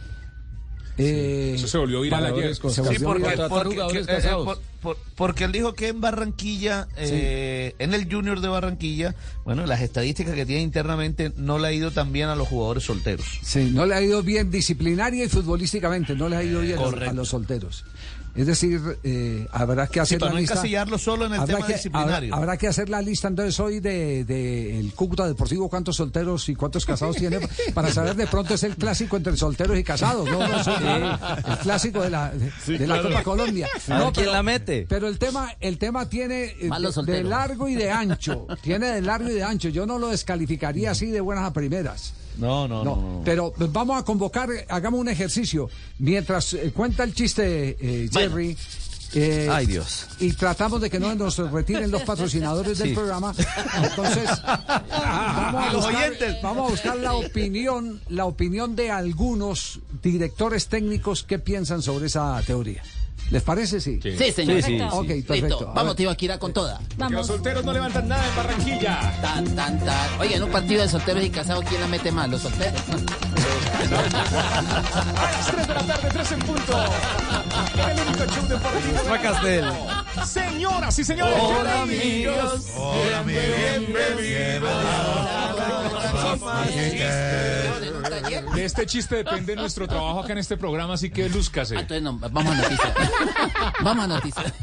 Eh, 1.05 1.53
Eso 1.55 1.67
se 1.67 1.77
volvió 1.77 2.01
viral 2.01 2.25
ayer. 2.25 2.55
se 2.55 2.69
Sí, 2.71 2.81
porque, 3.03 3.23
viral. 3.29 3.49
porque- 3.49 3.75
que- 3.91 3.99
eh, 3.99 4.05
eh, 4.23 4.29
por- 4.43 4.59
por- 4.81 4.97
porque 5.15 5.43
él 5.43 5.51
dijo 5.51 5.73
que 5.73 5.89
en 5.89 6.01
Barranquilla, 6.01 6.87
eh, 6.97 7.75
en 7.79 7.93
el 7.93 8.11
Junior 8.11 8.41
de 8.41 8.47
Barranquilla, 8.47 9.15
bueno, 9.45 9.65
las 9.65 9.81
estadísticas 9.81 10.33
que 10.35 10.45
tiene 10.45 10.61
internamente 10.61 11.31
no 11.37 11.59
le 11.59 11.67
ha 11.67 11.71
ido 11.71 11.91
tan 11.91 12.11
bien 12.11 12.29
a 12.29 12.35
los 12.35 12.47
jugadores 12.47 12.83
solteros. 12.83 13.25
Sí, 13.43 13.69
no 13.73 13.85
le 13.85 13.95
ha 13.95 14.01
ido 14.01 14.23
bien 14.23 14.49
disciplinaria 14.51 15.23
y 15.25 15.29
futbolísticamente, 15.29 16.15
no 16.15 16.29
le 16.29 16.35
ha 16.37 16.43
ido 16.43 16.61
bien 16.61 16.77
a- 16.79 16.81
a, 17.09 17.13
los 17.13 17.29
solteros. 17.29 17.83
Es 18.33 18.47
decir, 18.47 18.81
eh, 19.03 19.45
habrá 19.51 19.87
que 19.87 19.99
hacer 19.99 20.19
para 20.19 20.29
la 20.31 20.35
no 20.35 20.39
lista. 20.39 20.53
encasillarlo 20.53 20.97
solo 20.97 21.25
en 21.25 21.33
el 21.33 21.39
habrá 21.41 21.55
tema 21.55 21.67
que, 21.67 21.73
disciplinario. 21.73 22.33
Habrá, 22.33 22.37
habrá 22.37 22.57
que 22.57 22.67
hacer 22.67 22.87
la 22.89 23.01
lista 23.01 23.27
entonces 23.27 23.59
hoy 23.59 23.79
de, 23.81 24.23
de 24.23 24.79
el 24.79 24.93
Cúcuta 24.93 25.27
Deportivo, 25.27 25.69
cuántos 25.69 25.97
solteros 25.97 26.47
y 26.47 26.55
cuántos 26.55 26.85
casados 26.85 27.17
tiene, 27.17 27.39
para 27.73 27.91
saber 27.91 28.15
de 28.15 28.27
pronto 28.27 28.53
es 28.53 28.63
el 28.63 28.75
clásico 28.77 29.17
entre 29.17 29.35
solteros 29.35 29.77
y 29.77 29.83
casados, 29.83 30.29
no, 30.29 30.47
no, 30.47 30.63
sí, 30.63 30.71
el 30.71 31.57
clásico 31.57 32.01
de 32.01 32.09
la, 32.09 32.31
de, 32.31 32.51
Sí, 32.65 32.77
de 32.77 32.87
la. 32.87 33.01
Copa 33.01 33.23
Colombia. 33.23 33.67
No, 33.87 34.11
quién 34.13 34.25
pero- 34.25 34.31
la 34.31 34.43
mete. 34.43 34.85
Pero 34.87 35.07
el 35.07 35.17
tema, 35.19 35.53
el 35.59 35.77
tema 35.77 36.07
tiene 36.07 36.55
eh, 36.59 36.69
de, 37.05 37.23
largo 37.23 37.67
y 37.67 37.75
de 37.75 37.91
ancho, 37.91 38.47
tiene 38.61 38.87
de 38.87 39.01
largo 39.01 39.29
y 39.29 39.33
de 39.33 39.43
ancho. 39.43 39.69
Yo 39.69 39.85
no 39.85 39.97
lo 39.99 40.07
descalificaría 40.09 40.91
así 40.91 41.07
de 41.07 41.19
buenas 41.21 41.45
a 41.45 41.53
primeras. 41.53 42.13
No, 42.37 42.67
no, 42.67 42.83
No, 42.83 42.95
no. 42.95 43.01
no. 43.17 43.21
pero 43.25 43.53
vamos 43.57 43.99
a 43.99 44.03
convocar, 44.03 44.49
hagamos 44.69 44.99
un 44.99 45.09
ejercicio. 45.09 45.69
Mientras 45.99 46.53
eh, 46.53 46.71
cuenta 46.75 47.03
el 47.03 47.13
chiste, 47.13 47.77
eh, 47.79 48.09
Jerry. 48.11 48.57
eh, 49.13 49.49
Ay, 49.51 49.65
Dios. 49.65 50.07
Y 50.19 50.31
tratamos 50.33 50.79
de 50.81 50.89
que 50.89 50.99
no 50.99 51.13
nos 51.15 51.37
retiren 51.51 51.91
los 51.91 52.01
patrocinadores 52.03 52.77
del 52.79 52.89
Sí. 52.89 52.95
programa. 52.95 53.33
Entonces, 53.83 54.29
vamos 54.89 55.67
a, 55.67 55.73
buscar, 55.73 56.13
vamos 56.41 56.67
a 56.67 56.71
buscar 56.71 56.97
la 56.97 57.13
opinión, 57.13 58.01
la 58.09 58.25
opinión 58.25 58.75
de 58.75 58.89
algunos 58.91 59.79
directores 60.01 60.67
técnicos 60.67 61.23
que 61.23 61.39
piensan 61.39 61.81
sobre 61.81 62.07
esa 62.07 62.41
teoría. 62.45 62.81
¿Les 63.31 63.41
parece? 63.41 63.79
Sí. 63.79 63.99
Sí, 64.01 64.31
señor. 64.31 64.57
Sí, 64.57 64.61
sí, 64.63 64.77
sí. 64.77 64.83
Ok, 64.91 65.07
perfecto. 65.07 65.33
Listo. 65.47 65.69
A 65.69 65.73
Vamos, 65.73 65.95
tío, 65.95 66.09
aquí 66.09 66.25
irá 66.25 66.37
con 66.37 66.51
toda. 66.51 66.77
Que 66.79 66.83
los 66.83 66.97
Vamos. 66.97 67.27
solteros 67.27 67.63
no 67.63 67.71
levantan 67.73 68.07
nada 68.09 68.27
en 68.27 68.35
Barranquilla. 68.35 68.99
Tan, 69.21 69.45
tan, 69.55 69.79
tan. 69.79 70.19
Oye, 70.19 70.35
en 70.35 70.43
un 70.43 70.51
partido 70.51 70.81
de 70.81 70.89
solteros 70.89 71.23
y 71.23 71.29
casados, 71.29 71.63
¿quién 71.67 71.79
la 71.79 71.87
mete 71.87 72.11
más? 72.11 72.29
¿Los 72.29 72.41
solteros? 72.41 72.81
A 73.91 75.31
las 75.31 75.47
3 75.51 75.67
de 75.67 75.73
la 75.73 75.81
tarde, 75.81 76.09
3 76.11 76.31
en 76.33 76.39
punto. 76.39 76.83
El 77.89 77.99
único 78.07 78.25
show 78.33 78.47
deportivo. 78.47 79.21
Castel. 79.21 79.65
Señoras 80.25 80.97
y 80.99 81.03
señores. 81.03 81.35
Hola, 81.39 81.81
amigos. 81.81 82.67
Hola, 82.77 83.23
taller. 88.09 88.45
De 88.51 88.65
este 88.65 88.85
chiste 88.85 89.15
depende 89.17 89.55
nuestro 89.55 89.87
trabajo 89.87 90.19
acá 90.19 90.33
en 90.33 90.39
este 90.39 90.57
programa, 90.57 90.93
así 90.93 91.09
que 91.09 91.29
lúzcase. 91.29 91.77
Ah, 91.77 91.81
entonces 91.81 92.03
no, 92.03 92.17
vamos 92.19 92.53
a 92.53 92.55
noticias. 92.55 92.93
Vamos 93.81 94.05
a 94.05 94.07
noticias. 94.07 94.53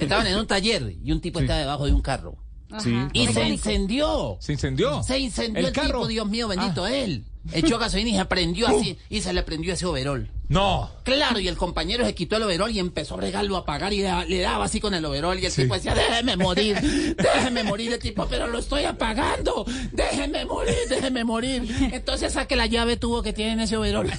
Estaban 0.00 0.26
en 0.26 0.38
un 0.38 0.46
taller 0.46 0.94
y 1.02 1.12
un 1.12 1.20
tipo 1.20 1.40
estaba 1.40 1.58
debajo 1.58 1.86
de 1.86 1.92
un 1.92 2.00
carro. 2.02 2.36
Sí. 2.78 2.96
Y 3.12 3.26
se 3.26 3.48
incendió. 3.48 4.36
¿Se 4.40 4.52
incendió? 4.52 5.02
Se 5.02 5.18
incendió 5.18 5.60
¿El 5.60 5.66
el, 5.66 5.72
carro? 5.72 5.88
tipo, 5.88 6.06
Dios 6.06 6.28
mío, 6.28 6.48
bendito 6.48 6.86
él. 6.86 7.24
Echó 7.52 7.78
gasolina 7.78 8.10
y 8.10 8.16
se 8.16 8.24
prendió 8.26 8.68
así, 8.68 8.98
y 9.08 9.20
se 9.20 9.32
le 9.32 9.42
prendió 9.42 9.72
ese 9.72 9.86
overol. 9.86 10.30
No. 10.50 10.90
Claro, 11.04 11.38
y 11.38 11.46
el 11.46 11.56
compañero 11.56 12.04
se 12.04 12.12
quitó 12.14 12.36
el 12.36 12.42
overol 12.42 12.72
y 12.72 12.80
empezó 12.80 13.14
a 13.14 13.20
regarlo 13.20 13.56
a 13.56 13.64
pagar 13.64 13.92
y 13.92 14.02
da- 14.02 14.24
le 14.24 14.40
daba 14.40 14.64
así 14.64 14.80
con 14.80 14.92
el 14.94 15.04
overol 15.04 15.38
y 15.38 15.46
el 15.46 15.52
tipo 15.54 15.74
decía, 15.74 15.94
déjeme 15.94 16.36
morir, 16.36 16.76
déjeme 17.16 17.62
morir, 17.62 17.92
el 17.92 17.98
tipo, 18.00 18.26
pero 18.28 18.48
lo 18.48 18.58
estoy 18.58 18.82
apagando, 18.84 19.64
déjeme 19.92 20.44
morir, 20.44 20.74
déjeme 20.88 21.22
morir. 21.24 21.62
Entonces 21.92 22.32
saque 22.32 22.56
la 22.56 22.66
llave 22.66 22.96
tubo 22.96 23.22
que 23.22 23.32
tiene 23.32 23.52
en 23.52 23.60
ese 23.60 23.76
overol. 23.76 24.10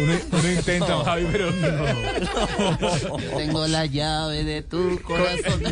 Uno, 0.00 0.12
uno 0.32 0.50
intenta, 0.52 1.04
Javi, 1.04 1.26
pero 1.30 1.50
no. 1.50 3.16
Tengo 3.36 3.66
la 3.66 3.86
llave 3.86 4.44
de 4.44 4.62
tu 4.62 5.00
corazón. 5.02 5.62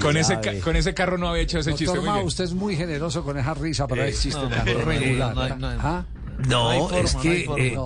Con 0.00 0.16
ese, 0.16 0.40
ca- 0.40 0.58
con 0.62 0.76
ese 0.76 0.94
carro 0.94 1.18
no 1.18 1.28
había 1.28 1.42
hecho 1.42 1.58
ese 1.58 1.70
chiste 1.72 1.86
Doctor 1.86 2.00
muy 2.02 2.06
Mao, 2.08 2.16
bien. 2.18 2.26
usted 2.26 2.44
es 2.44 2.52
muy 2.54 2.63
generoso 2.76 3.22
con 3.22 3.38
esa 3.38 3.54
risa 3.54 3.86
para 3.86 4.06
Eh, 4.06 4.08
el 4.08 4.18
chiste 4.18 4.40
no, 4.40 4.48
tan 4.48 4.64
no, 4.66 4.80
regular. 4.80 5.58
no, 6.48 6.90
es 6.92 7.14
que 7.16 7.44
eh, 7.58 7.76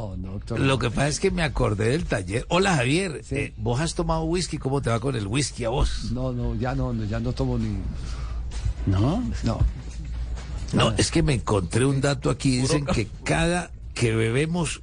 lo 0.57 0.79
que 0.79 0.91
pasa 0.91 1.09
es 1.09 1.21
que 1.21 1.31
me 1.31 1.43
acordé 1.43 1.91
del 1.91 2.05
taller. 2.05 2.47
Hola 2.49 2.77
Javier, 2.77 3.23
eh, 3.31 3.53
vos 3.57 3.81
has 3.81 3.95
tomado 3.95 4.23
whisky, 4.25 4.59
¿cómo 4.59 4.81
te 4.81 4.91
va 4.91 5.01
con 5.01 5.17
el 5.17 5.27
whisky 5.27 5.65
a 5.65 5.71
vos? 5.71 6.13
No, 6.13 6.33
no, 6.33 6.55
ya 6.55 6.75
no, 6.75 6.95
ya 7.05 7.21
no 7.21 7.33
tomo 7.33 7.59
ni. 7.59 7.77
¿No? 8.87 9.23
No. 9.43 9.59
No, 10.73 10.93
es 10.97 11.11
que 11.11 11.23
me 11.23 11.35
encontré 11.35 11.85
un 11.85 12.01
dato 12.01 12.31
aquí, 12.31 12.59
dicen 12.59 12.85
que 12.87 13.09
cada 13.25 13.71
que 13.95 14.15
bebemos 14.15 14.83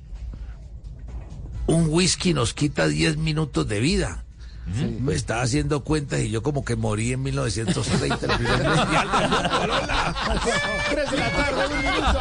un 1.68 1.88
whisky 1.90 2.34
nos 2.34 2.54
quita 2.54 2.88
10 2.88 3.18
minutos 3.18 3.68
de 3.68 3.80
vida. 3.80 4.25
Me 4.66 5.14
estaba 5.14 5.42
haciendo 5.42 5.84
cuentas 5.84 6.22
y 6.22 6.30
yo 6.30 6.42
como 6.42 6.66
que 6.66 6.76
morí 6.76 7.14
en 7.14 7.22
1930. 7.24 8.26
el 8.26 8.38
primer 8.38 8.64
mundial 8.64 9.12
del 9.12 9.30
fútbol. 9.30 9.72
Hola. 9.72 10.16
3 10.90 11.12
de 11.12 11.18
la 11.18 11.32
tarde, 11.32 11.68
un 11.68 11.78
minuto. 11.78 12.20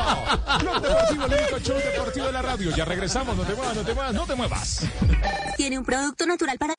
Blog 0.60 0.82
Deportivo, 0.82 1.24
el 1.24 1.32
único 1.32 1.58
show 1.60 1.76
deportivo 1.76 2.26
de 2.26 2.32
la 2.32 2.42
radio. 2.42 2.76
Ya 2.76 2.84
regresamos, 2.84 3.36
no 3.36 3.44
te 3.44 3.54
muevas, 3.54 3.76
no 3.76 3.82
te 3.82 3.94
muevas, 3.94 4.14
no 4.14 4.26
te 4.26 4.34
muevas. 4.34 4.86
Tiene 5.56 5.78
un 5.78 5.84
producto 5.84 6.26
natural 6.26 6.58
para... 6.58 6.74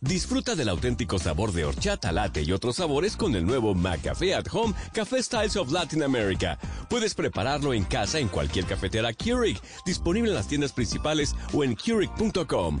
Disfruta 0.00 0.54
del 0.54 0.68
auténtico 0.68 1.18
sabor 1.18 1.52
de 1.52 1.64
horchata, 1.64 2.12
latte 2.12 2.42
y 2.42 2.52
otros 2.52 2.76
sabores 2.76 3.16
con 3.16 3.34
el 3.36 3.46
nuevo 3.46 3.74
McCafé 3.74 4.34
at 4.34 4.44
Home 4.52 4.74
Café 4.92 5.22
Styles 5.22 5.56
of 5.56 5.72
Latin 5.72 6.02
America. 6.02 6.58
Puedes 6.90 7.14
prepararlo 7.14 7.72
en 7.72 7.84
casa 7.84 8.18
en 8.18 8.28
cualquier 8.28 8.66
cafetera 8.66 9.14
Keurig, 9.14 9.58
disponible 9.86 10.28
en 10.28 10.36
las 10.36 10.46
tiendas 10.46 10.72
principales 10.72 11.34
o 11.54 11.64
en 11.64 11.74
Keurig.com. 11.74 12.80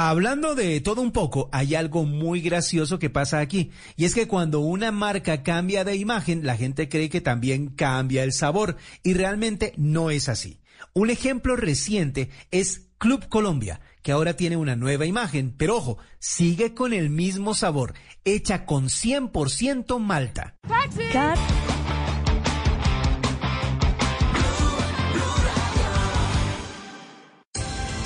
Hablando 0.00 0.54
de 0.54 0.80
todo 0.80 1.02
un 1.02 1.10
poco, 1.10 1.48
hay 1.50 1.74
algo 1.74 2.04
muy 2.04 2.40
gracioso 2.40 3.00
que 3.00 3.10
pasa 3.10 3.40
aquí. 3.40 3.72
Y 3.96 4.04
es 4.04 4.14
que 4.14 4.28
cuando 4.28 4.60
una 4.60 4.92
marca 4.92 5.42
cambia 5.42 5.82
de 5.82 5.96
imagen, 5.96 6.46
la 6.46 6.56
gente 6.56 6.88
cree 6.88 7.10
que 7.10 7.20
también 7.20 7.66
cambia 7.66 8.22
el 8.22 8.32
sabor. 8.32 8.76
Y 9.02 9.14
realmente 9.14 9.74
no 9.76 10.10
es 10.10 10.28
así. 10.28 10.60
Un 10.94 11.10
ejemplo 11.10 11.56
reciente 11.56 12.30
es 12.52 12.88
Club 12.98 13.28
Colombia, 13.28 13.80
que 14.02 14.12
ahora 14.12 14.34
tiene 14.34 14.56
una 14.56 14.76
nueva 14.76 15.04
imagen. 15.04 15.52
Pero 15.58 15.76
ojo, 15.76 15.98
sigue 16.20 16.74
con 16.74 16.92
el 16.92 17.10
mismo 17.10 17.54
sabor, 17.54 17.94
hecha 18.24 18.66
con 18.66 18.84
100% 18.86 19.98
malta. 19.98 20.54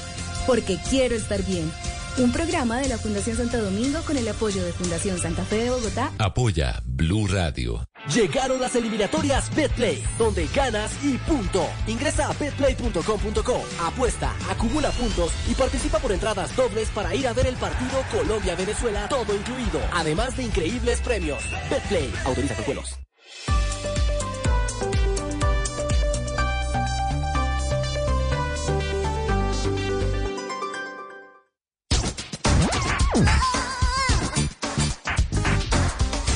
Porque 0.46 0.78
quiero 0.88 1.14
estar 1.14 1.42
bien. 1.44 1.70
Un 2.18 2.32
programa 2.32 2.78
de 2.78 2.88
la 2.88 2.98
Fundación 2.98 3.36
Santo 3.36 3.62
Domingo 3.62 4.00
con 4.02 4.16
el 4.16 4.26
apoyo 4.26 4.64
de 4.64 4.72
Fundación 4.72 5.20
Santa 5.20 5.44
Fe 5.44 5.64
de 5.64 5.70
Bogotá. 5.70 6.10
Apoya 6.18 6.82
Blue 6.84 7.28
Radio. 7.28 7.84
Llegaron 8.12 8.60
las 8.60 8.74
eliminatorias 8.74 9.54
Betplay, 9.54 10.02
donde 10.18 10.48
ganas 10.48 10.92
y 11.04 11.16
punto. 11.18 11.64
Ingresa 11.86 12.28
a 12.28 12.32
betplay.com.co, 12.32 13.62
apuesta, 13.84 14.34
acumula 14.50 14.90
puntos 14.90 15.30
y 15.48 15.54
participa 15.54 15.98
por 15.98 16.10
entradas 16.10 16.56
dobles 16.56 16.88
para 16.88 17.14
ir 17.14 17.28
a 17.28 17.32
ver 17.32 17.46
el 17.46 17.56
partido 17.56 18.02
Colombia-Venezuela, 18.10 19.08
todo 19.08 19.36
incluido, 19.36 19.80
además 19.92 20.36
de 20.36 20.42
increíbles 20.44 21.00
premios. 21.00 21.44
Betplay, 21.70 22.10
autoriza 22.24 22.54
con 22.56 22.64
juegos. 22.64 23.07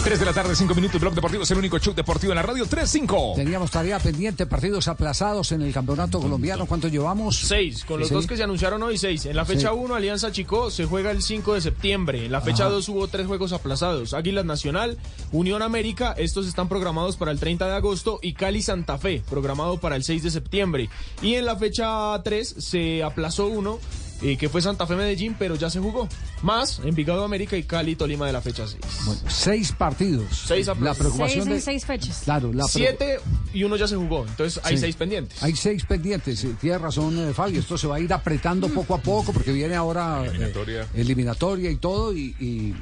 Tres 0.04 0.18
de 0.18 0.26
la 0.26 0.32
tarde, 0.32 0.56
cinco 0.56 0.74
minutos. 0.74 1.00
Blog 1.00 1.14
Deportivo 1.14 1.44
es 1.44 1.50
el 1.52 1.58
único 1.58 1.78
show 1.78 1.94
deportivo 1.94 2.32
en 2.32 2.36
la 2.36 2.42
radio. 2.42 2.66
3-5. 2.66 3.36
Teníamos 3.36 3.70
tarea 3.70 4.00
pendiente, 4.00 4.46
partidos 4.46 4.88
aplazados 4.88 5.52
en 5.52 5.62
el 5.62 5.72
campeonato 5.72 6.20
colombiano. 6.20 6.66
¿Cuánto 6.66 6.88
llevamos? 6.88 7.36
Seis, 7.38 7.84
con 7.84 8.00
los 8.00 8.08
Sí. 8.08 8.14
dos 8.14 8.26
que 8.26 8.36
se 8.36 8.42
anunciaron 8.42 8.82
hoy, 8.82 8.98
seis. 8.98 9.26
En 9.26 9.36
la 9.36 9.44
fecha 9.44 9.68
Sí. 9.70 9.74
1, 9.78 9.94
Alianza 9.94 10.32
Chico 10.32 10.72
se 10.72 10.86
juega 10.86 11.12
el 11.12 11.22
5 11.22 11.54
de 11.54 11.60
septiembre. 11.60 12.26
En 12.26 12.32
la 12.32 12.40
fecha 12.40 12.64
Ajá. 12.64 12.72
2 12.72 12.88
hubo 12.88 13.06
tres 13.06 13.28
juegos 13.28 13.52
aplazados. 13.52 14.12
Águilas 14.12 14.44
Nacional, 14.44 14.98
Unión 15.30 15.62
América, 15.62 16.16
estos 16.18 16.48
están 16.48 16.68
programados 16.68 17.16
para 17.16 17.30
el 17.30 17.38
30 17.38 17.68
de 17.68 17.76
agosto. 17.76 18.18
Y 18.22 18.32
Cali 18.34 18.60
Santa 18.60 18.98
Fe, 18.98 19.22
programado 19.30 19.78
para 19.78 19.94
el 19.94 20.02
6 20.02 20.24
de 20.24 20.32
septiembre. 20.32 20.90
Y 21.22 21.34
en 21.36 21.44
la 21.46 21.54
fecha 21.54 22.20
3 22.24 22.56
se 22.58 23.04
aplazó 23.04 23.46
uno, 23.46 23.78
eh, 24.22 24.36
que 24.36 24.48
fue 24.48 24.62
Santa 24.62 24.86
Fe 24.86 24.94
Medellín, 24.96 25.34
pero 25.38 25.54
ya 25.56 25.68
se 25.70 25.80
jugó. 25.80 26.08
Más, 26.42 26.80
Envigado 26.84 27.24
América 27.24 27.56
y 27.56 27.62
Cali 27.64 27.96
Tolima 27.96 28.26
de 28.26 28.32
la 28.32 28.40
fecha 28.40 28.66
6. 28.66 28.80
Seis 29.28 29.72
partidos. 29.72 30.44
Seis 30.46 30.66
La 30.80 30.94
preocupación 30.94 31.44
Seis 31.44 31.54
de... 31.54 31.60
seis 31.60 31.84
fechas. 31.86 32.20
Claro, 32.24 32.52
la 32.52 32.64
Siete 32.64 33.18
y 33.52 33.64
uno 33.64 33.76
ya 33.76 33.86
se 33.86 33.96
jugó. 33.96 34.24
Entonces 34.26 34.60
hay 34.64 34.76
Sí. 34.76 34.82
seis 34.82 34.96
pendientes. 34.96 35.42
Hay 35.42 35.54
seis 35.56 35.84
pendientes, 35.84 36.38
sí, 36.38 36.54
tiene 36.60 36.78
razón 36.78 37.18
eh, 37.28 37.32
Fabio, 37.34 37.60
esto 37.60 37.76
se 37.78 37.86
va 37.86 37.96
a 37.96 38.00
ir 38.00 38.12
apretando 38.12 38.68
poco 38.68 38.94
a 38.94 38.98
poco 38.98 39.32
porque 39.32 39.52
viene 39.52 39.74
ahora 39.74 40.24
eh, 40.24 40.28
Eliminatoria. 40.28 40.86
eliminatoria 40.94 41.70
y 41.70 41.76
todo 41.76 42.12
y, 42.16 42.34
y- 42.40 42.74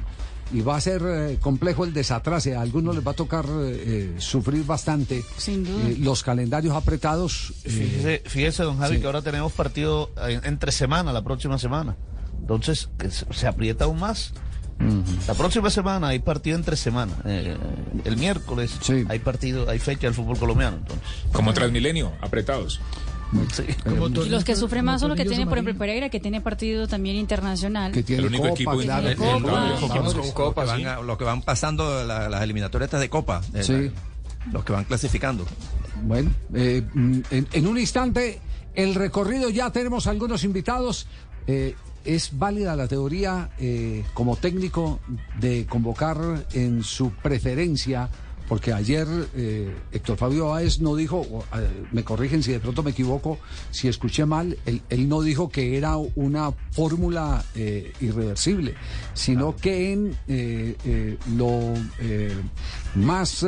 y 0.53 0.61
va 0.61 0.75
a 0.75 0.81
ser 0.81 1.01
eh, 1.05 1.37
complejo 1.39 1.85
el 1.85 1.93
desatrase, 1.93 2.55
a 2.55 2.61
algunos 2.61 2.95
les 2.95 3.05
va 3.05 3.11
a 3.11 3.15
tocar 3.15 3.45
eh, 3.45 3.83
eh, 3.85 4.15
sufrir 4.17 4.65
bastante 4.65 5.23
Sin 5.37 5.63
duda. 5.63 5.89
Eh, 5.89 5.97
los 5.99 6.23
calendarios 6.23 6.75
apretados. 6.75 7.53
eh, 7.63 7.69
Fíjese, 7.69 8.23
fíjese, 8.25 8.63
don 8.63 8.77
Javi, 8.77 8.95
sí. 8.95 9.01
que 9.01 9.07
ahora 9.07 9.21
tenemos 9.21 9.51
partido 9.53 10.09
en- 10.27 10.41
entre 10.45 10.71
semana, 10.71 11.13
la 11.13 11.23
próxima 11.23 11.57
semana. 11.57 11.95
Entonces, 12.39 12.89
que 12.97 13.09
se, 13.11 13.47
aprieta 13.47 13.85
aún 13.85 13.99
más. 13.99 14.33
La 15.27 15.35
próxima 15.35 15.69
semana 15.69 16.07
hay 16.07 16.17
partido 16.19 16.57
entre 16.57 16.75
semana. 16.75 17.13
Eh, 17.25 17.55
el 18.03 18.17
miércoles 18.17 18.71
hay 19.09 19.19
partido, 19.19 19.69
hay 19.69 19.77
fecha 19.77 20.07
del 20.07 20.15
fútbol 20.15 20.39
colombiano. 20.39 20.77
Entonces. 20.77 21.05
Como 21.31 21.53
Transmilenio, 21.53 22.11
apretados. 22.19 22.81
Y 24.25 24.29
los 24.29 24.43
que 24.43 24.55
sufren 24.55 24.85
más 24.85 24.99
son 25.01 25.09
los 25.09 25.17
que 25.17 25.25
tienen, 25.25 25.47
por 25.47 25.57
ejemplo. 25.57 25.77
Pereira, 25.77 26.09
que 26.09 26.19
tiene 26.19 26.41
partido 26.41 26.87
también 26.87 27.15
internacional. 27.15 27.91
Que 27.91 28.03
tiene 28.03 28.23
El 28.23 28.27
único 28.29 28.47
equipo 28.47 28.77
que- 28.77 28.83
el 28.85 29.15
Copa. 29.15 29.41
con 29.79 30.17
Los 30.17 30.31
Copa, 30.31 30.61
que 30.63 30.67
van 30.69 30.79
sí. 30.79 30.85
a- 30.85 31.01
los 31.01 31.17
que 31.17 31.23
van 31.23 31.41
pasando 31.41 32.03
la- 32.05 32.29
las 32.29 32.43
eliminatorias 32.43 32.87
estas 32.87 33.01
de 33.01 33.09
Copa. 33.09 33.41
eh, 33.53 33.63
Sí. 33.63 33.91
Los 34.51 34.63
que 34.63 34.73
van 34.73 34.83
clasificando. 34.85 35.45
Bueno, 36.03 36.31
eh, 36.53 36.81
mm, 36.93 37.19
en, 37.29 37.47
en 37.51 37.67
un 37.67 37.77
instante, 37.77 38.39
el 38.73 38.95
recorrido 38.95 39.49
ya 39.49 39.71
tenemos 39.71 40.07
algunos 40.07 40.43
invitados. 40.43 41.07
Eh, 41.47 41.75
¿es 42.03 42.37
válida 42.37 42.75
la 42.75 42.87
teoría 42.87 43.51
eh, 43.59 44.03
como 44.15 44.35
técnico 44.35 44.99
de 45.39 45.65
convocar 45.67 46.17
en 46.53 46.83
su 46.83 47.11
preferencia? 47.11 48.09
Porque 48.51 48.73
ayer 48.73 49.07
eh, 49.33 49.73
Héctor 49.93 50.17
Fabio 50.17 50.49
Báez 50.49 50.81
no 50.81 50.93
dijo, 50.97 51.25
eh, 51.55 51.69
me 51.93 52.03
corrigen 52.03 52.43
si 52.43 52.51
de 52.51 52.59
pronto 52.59 52.83
me 52.83 52.91
equivoco, 52.91 53.39
si 53.69 53.87
escuché 53.87 54.25
mal, 54.25 54.57
él, 54.65 54.81
él 54.89 55.07
no 55.07 55.21
dijo 55.21 55.47
que 55.47 55.77
era 55.77 55.95
una 55.95 56.51
fórmula 56.71 57.45
eh, 57.55 57.93
irreversible, 58.01 58.75
sino 59.13 59.55
que 59.55 59.93
en 59.93 60.17
lo 61.37 61.75
más 62.95 63.45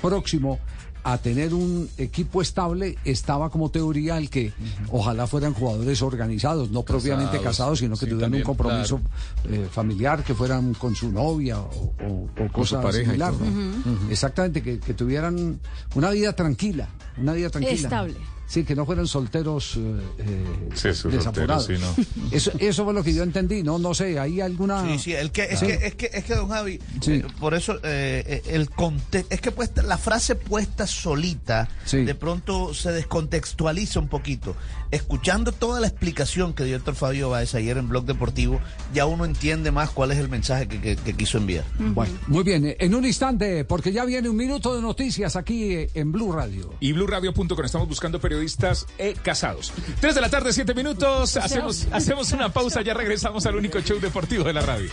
próximo 0.00 0.58
a 1.02 1.18
tener 1.18 1.54
un 1.54 1.88
equipo 1.98 2.42
estable 2.42 2.96
estaba 3.04 3.50
como 3.50 3.70
teoría 3.70 4.18
el 4.18 4.28
que 4.30 4.52
ojalá 4.90 5.26
fueran 5.26 5.54
jugadores 5.54 6.02
organizados, 6.02 6.70
no 6.70 6.82
propiamente 6.82 7.40
Casados. 7.40 7.78
sino 7.78 7.94
que 7.94 8.00
Sí, 8.06 8.10
tuvieran 8.10 8.20
también, 8.30 8.42
un 8.42 8.46
compromiso 8.46 9.00
eh, 9.48 9.66
familiar, 9.70 10.22
que 10.24 10.34
fueran 10.34 10.74
con 10.74 10.94
su 10.94 11.10
novia 11.10 11.58
o, 11.60 11.64
o- 11.66 12.28
o 12.36 12.46
su 12.46 12.52
cosa 12.52 12.80
pareja 12.82 13.02
y 13.02 13.06
similar. 13.06 13.32
todo. 13.32 13.44
¿no? 13.44 13.92
Ujú. 13.92 14.10
Exactamente, 14.10 14.62
que, 14.62 14.78
que 14.78 14.94
tuvieran 14.94 15.58
una 15.94 16.10
vida 16.10 16.34
tranquila, 16.34 16.88
una 17.20 17.32
vida 17.34 17.50
tranquila. 17.50 17.74
Estable. 17.74 18.14
Sí, 18.46 18.64
que 18.64 18.74
no 18.74 18.84
fueran 18.84 19.06
solteros 19.06 19.76
eh, 19.76 20.00
eh, 20.18 20.44
Sí, 20.74 20.88
desaforados. 20.88 21.66
solteros, 21.66 21.94
sí, 21.94 22.02
eso, 22.32 22.50
eso 22.58 22.84
fue 22.84 22.92
lo 22.92 23.04
que 23.04 23.14
yo 23.14 23.22
entendí, 23.22 23.62
no, 23.62 23.78
no 23.78 23.94
sé, 23.94 24.18
¿hay 24.18 24.40
alguna...? 24.40 24.84
Sí, 24.88 24.98
sí, 24.98 25.12
el 25.12 25.30
que, 25.30 25.44
es, 25.44 25.60
Sí. 25.60 25.66
que, 25.68 25.74
es, 25.74 25.94
que, 25.94 26.10
es 26.12 26.24
que, 26.24 26.34
don 26.34 26.48
Javi, 26.48 26.80
Sí. 27.00 27.12
eh, 27.12 27.24
por 27.38 27.54
eso 27.54 27.76
eh, 27.84 28.24
eh, 28.26 28.42
el 28.48 28.68
conte 28.68 29.24
es 29.30 29.40
que 29.40 29.52
puesta, 29.52 29.82
la 29.84 29.98
frase 29.98 30.34
puesta 30.34 30.88
solita 30.88 31.68
de 31.92 32.12
pronto 32.16 32.74
se 32.74 32.90
descontextualiza 32.90 34.00
un 34.00 34.08
poquito. 34.08 34.56
Escuchando 34.90 35.52
toda 35.52 35.78
la 35.78 35.86
explicación 35.86 36.52
que 36.52 36.64
dio 36.64 36.74
Héctor 36.74 36.96
Fabio 36.96 37.30
Báez 37.30 37.54
ayer 37.54 37.76
en 37.78 37.88
Blog 37.88 38.04
Deportivo, 38.06 38.60
ya 38.92 39.06
uno 39.06 39.24
entiende 39.24 39.70
más 39.70 39.90
cuál 39.90 40.10
es 40.10 40.18
el 40.18 40.28
mensaje 40.28 40.66
que, 40.66 40.80
que- 40.80 40.96
que 40.96 41.14
quiso 41.14 41.38
enviar. 41.38 41.64
Bueno, 41.78 42.12
muy 42.26 42.42
bien, 42.42 42.66
eh, 42.66 42.76
en 42.80 42.96
un 42.96 43.04
instante, 43.04 43.64
porque 43.64 43.92
ya 43.92 44.04
viene 44.04 44.28
un 44.28 44.36
minuto 44.36 44.74
de 44.74 44.82
noticias 44.82 45.36
aquí 45.36 45.86
en 45.94 46.10
Blue 46.10 46.32
Radio. 46.32 46.74
Y 46.80 46.92
BlueRadio.com, 47.10 47.64
estamos 47.64 47.88
buscando 47.88 48.20
periodistas 48.20 48.86
eh, 48.98 49.14
casados. 49.20 49.72
Tres 50.00 50.14
de 50.14 50.20
la 50.20 50.30
tarde, 50.30 50.52
siete 50.52 50.74
minutos. 50.74 51.36
Hacemos, 51.36 51.88
hacemos 51.90 52.30
una 52.32 52.50
pausa, 52.50 52.82
ya 52.82 52.94
regresamos 52.94 53.46
al 53.46 53.56
único 53.56 53.80
show 53.80 53.98
deportivo 53.98 54.44
de 54.44 54.52
la 54.52 54.60
radio. 54.60 54.90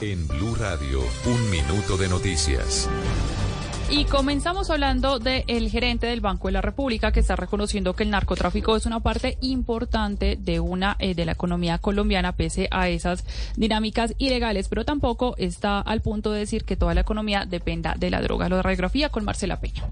En 0.00 0.28
Blue 0.28 0.54
Radio, 0.54 1.00
un 1.24 1.50
minuto 1.50 1.96
de 1.96 2.08
noticias. 2.08 2.88
Y 3.88 4.04
comenzamos 4.04 4.70
hablando 4.70 5.18
del 5.18 5.70
gerente 5.70 6.06
del 6.06 6.20
Banco 6.20 6.48
de 6.48 6.52
la 6.52 6.60
República 6.60 7.12
que 7.12 7.20
está 7.20 7.36
reconociendo 7.36 7.94
que 7.94 8.02
el 8.02 8.10
narcotráfico 8.10 8.76
es 8.76 8.84
una 8.84 9.00
parte 9.00 9.38
importante 9.40 10.36
de 10.36 10.58
una 10.60 10.96
eh, 10.98 11.14
de 11.14 11.24
la 11.24 11.32
economía 11.32 11.78
colombiana 11.78 12.32
pese 12.32 12.68
a 12.72 12.88
esas 12.88 13.24
dinámicas 13.56 14.14
ilegales, 14.18 14.68
pero 14.68 14.84
tampoco 14.84 15.34
está 15.38 15.80
al 15.80 16.00
punto 16.00 16.32
de 16.32 16.40
decir 16.40 16.64
que 16.64 16.76
toda 16.76 16.94
la 16.94 17.02
economía 17.02 17.44
dependa 17.46 17.94
de 17.96 18.10
la 18.10 18.20
droga. 18.20 18.48
Lo 18.48 18.56
de 18.56 18.62
radiografía 18.62 19.08
con 19.08 19.24
Marcela 19.24 19.60
Peña. 19.60 19.84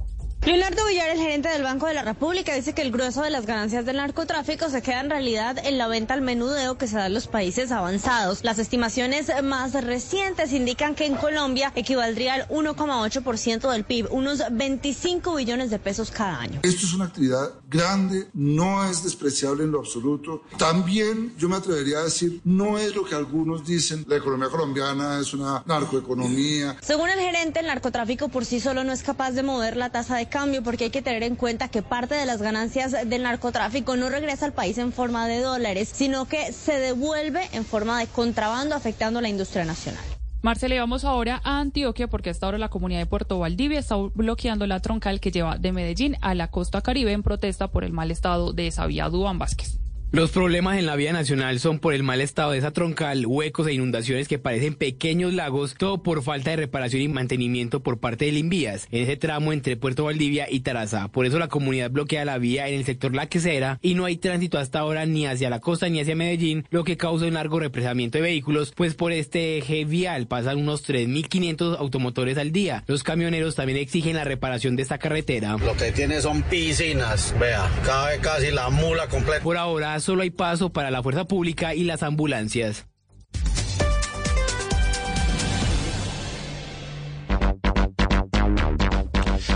Leonardo 0.47 0.85
Villar, 0.87 1.09
el 1.09 1.17
gerente 1.17 1.49
del 1.49 1.63
Banco 1.63 1.87
de 1.87 1.95
la 1.95 2.03
República, 2.03 2.55
dice 2.55 2.75
que 2.75 2.83
el 2.83 2.93
grueso 2.93 3.23
de 3.23 3.31
las 3.31 3.47
ganancias 3.47 3.87
del 3.87 3.97
narcotráfico 3.97 4.69
se 4.69 4.83
queda 4.83 5.01
en 5.01 5.09
realidad 5.09 5.57
en 5.65 5.79
la 5.79 5.89
venta 5.89 6.13
al 6.13 6.21
menudeo 6.21 6.77
que 6.77 6.87
se 6.87 6.97
da 6.97 7.07
en 7.07 7.15
los 7.15 7.29
países 7.29 7.73
avanzados. 7.73 8.45
Las 8.45 8.59
estimaciones 8.59 9.33
más 9.43 9.73
recientes 9.73 10.53
indican 10.53 10.95
que 10.95 11.07
en 11.07 11.15
Colombia 11.15 11.73
equivaldría 11.75 12.35
al 12.35 12.49
1,8% 12.49 13.73
del 13.73 13.85
PIB, 13.85 14.09
unos 14.13 14.43
25 14.51 15.35
billones 15.35 15.71
de 15.71 15.79
pesos 15.79 16.11
cada 16.11 16.39
año. 16.39 16.61
Esto 16.63 16.85
es 16.85 16.93
una 16.93 17.07
actividad 17.07 17.55
grande, 17.71 18.29
no 18.35 18.85
es 18.85 19.03
despreciable 19.03 19.65
en 19.65 19.73
lo 19.73 19.79
absoluto. 19.79 20.43
También 20.59 21.35
yo 21.39 21.49
me 21.49 21.57
atrevería 21.57 22.01
a 22.01 22.05
decir, 22.05 22.43
no 22.45 22.77
es 22.77 22.95
lo 22.95 23.07
que 23.07 23.15
algunos 23.15 23.65
dicen, 23.65 24.05
la 24.07 24.17
economía 24.17 24.51
colombiana 24.51 25.19
es 25.21 25.33
una 25.33 25.63
narcoeconomía. 25.65 26.77
Según 26.83 27.09
el 27.09 27.19
gerente, 27.19 27.61
el 27.61 27.67
narcotráfico 27.67 28.29
por 28.29 28.45
sí 28.45 28.61
solo 28.61 28.85
no 28.85 28.93
es 28.93 29.03
capaz 29.03 29.31
de 29.31 29.43
mover 29.43 29.79
la 29.79 29.89
tasa 29.89 30.17
de 30.17 30.34
cambio 30.35 30.65
porque 30.65 30.85
hay 30.85 30.91
que 30.91 31.01
tener 31.01 31.23
en 31.23 31.37
cuenta 31.37 31.69
que 31.69 31.81
parte 31.81 32.17
de 32.17 32.27
las 32.27 32.43
ganancias 32.43 32.91
del 33.09 33.23
narcotráfico 33.23 33.95
no 33.95 34.09
regresa 34.09 34.47
al 34.47 34.53
país 34.53 34.79
en 34.79 34.93
forma 34.93 35.29
de 35.29 35.41
dólares, 35.41 35.89
sino 35.95 36.25
que 36.25 36.53
se 36.53 36.81
devuelve 36.81 37.49
en 37.53 37.65
forma 37.65 38.01
de 38.01 38.09
contrabando 38.09 38.75
afectando 38.75 39.21
a 39.21 39.23
la 39.23 39.29
industria 39.29 39.65
nacional. 39.65 40.03
Marcela, 40.43 40.75
vamos 40.81 41.05
ahora 41.05 41.41
a 41.45 41.61
Antioquia 41.61 42.09
porque 42.09 42.31
hasta 42.31 42.47
ahora 42.47 42.59
la 42.59 42.69
comunidad 42.69 42.99
de 42.99 43.07
Puerto 43.07 43.39
Valdivia 43.39 43.79
está 43.79 43.95
bloqueando 43.95 44.67
la 44.67 44.81
troncal 44.81 45.21
que 45.21 45.31
lleva 45.31 45.57
de 45.57 45.71
Medellín 45.71 46.17
a 46.21 46.35
la 46.35 46.49
costa 46.49 46.83
caribe 46.83 47.13
en 47.13 47.23
protesta 47.23 47.69
por 47.69 47.85
el 47.85 47.93
mal 47.93 48.11
estado 48.11 48.53
de 48.53 48.67
esa 48.67 48.87
vía. 48.87 49.09
Vázquez. 49.09 49.84
Los 50.15 50.31
problemas 50.31 50.79
en 50.79 50.87
la 50.87 50.95
vía 50.95 51.13
nacional 51.13 51.59
son 51.59 51.81
por 51.81 51.93
el 51.93 52.05
mal 52.05 52.21
estado 52.21 52.53
de 52.53 52.59
esa 52.59 52.71
troncal, 52.71 53.27
huecos 53.27 53.67
e 53.67 53.73
inundaciones 53.73 54.29
que 54.29 54.39
parecen 54.39 54.77
pequeños 54.77 55.35
lagos, 55.35 55.75
todo 55.77 56.05
por 56.05 56.23
falta 56.23 56.51
de 56.51 56.57
reparación 56.57 57.03
y 57.03 57.09
mantenimiento 57.09 57.81
por 57.81 57.99
parte 57.99 58.27
del 58.27 58.39
Invías, 58.39 58.87
en 58.93 59.03
ese 59.03 59.17
tramo 59.17 59.53
entre 59.53 59.77
Puerto 59.77 60.05
Valdivia 60.05 60.47
y 60.49 60.61
Taraza. 60.61 61.09
Por 61.09 61.27
eso 61.27 61.41
la 61.41 61.49
comunidad 61.49 61.91
bloquea 61.91 62.25
la 62.25 62.39
vía 62.39 62.69
en 62.69 62.75
el 62.75 62.85
sector 62.85 63.13
La 63.13 63.27
Quesera 63.27 63.81
y 63.83 63.97
no 63.97 64.05
hay 64.05 64.17
tránsito 64.17 64.57
hasta 64.57 64.79
ahora 64.79 65.05
ni 65.05 65.27
hacia 65.27 65.51
la 65.51 65.59
costa 65.59 65.89
ni 65.89 65.99
hacia 65.99 66.15
Medellín, 66.15 66.65
lo 66.71 66.85
que 66.85 66.97
causa 66.97 67.27
un 67.27 67.35
largo 67.35 67.59
represamiento 67.59 68.19
de 68.19 68.23
vehículos, 68.23 68.73
pues 68.77 68.95
por 68.95 69.11
este 69.11 69.59
eje 69.59 69.85
vial 69.85 70.29
pasan 70.29 70.59
unos 70.59 70.89
3.500 70.89 71.77
automotores 71.77 72.39
al 72.39 72.53
día. 72.53 72.85
Los 72.87 73.03
camioneros 73.03 73.57
también 73.57 73.79
exigen 73.79 74.15
la 74.15 74.23
reparación 74.23 74.77
de 74.77 74.83
esta 74.83 74.99
carretera. 74.99 75.57
Lo 75.57 75.77
que 75.77 75.91
tiene 75.91 76.21
son 76.21 76.43
piscinas, 76.43 77.35
vea, 77.41 77.69
cabe 77.85 78.19
casi 78.21 78.53
la 78.53 78.71
mula 78.71 79.09
completa. 79.09 79.43
Por 79.43 79.57
ahora 79.57 80.04
solo 80.05 80.23
hay 80.23 80.31
paso 80.31 80.71
para 80.71 80.91
la 80.91 81.03
fuerza 81.03 81.25
pública 81.25 81.75
y 81.75 81.85
las 81.85 82.03
ambulancias. 82.03 82.87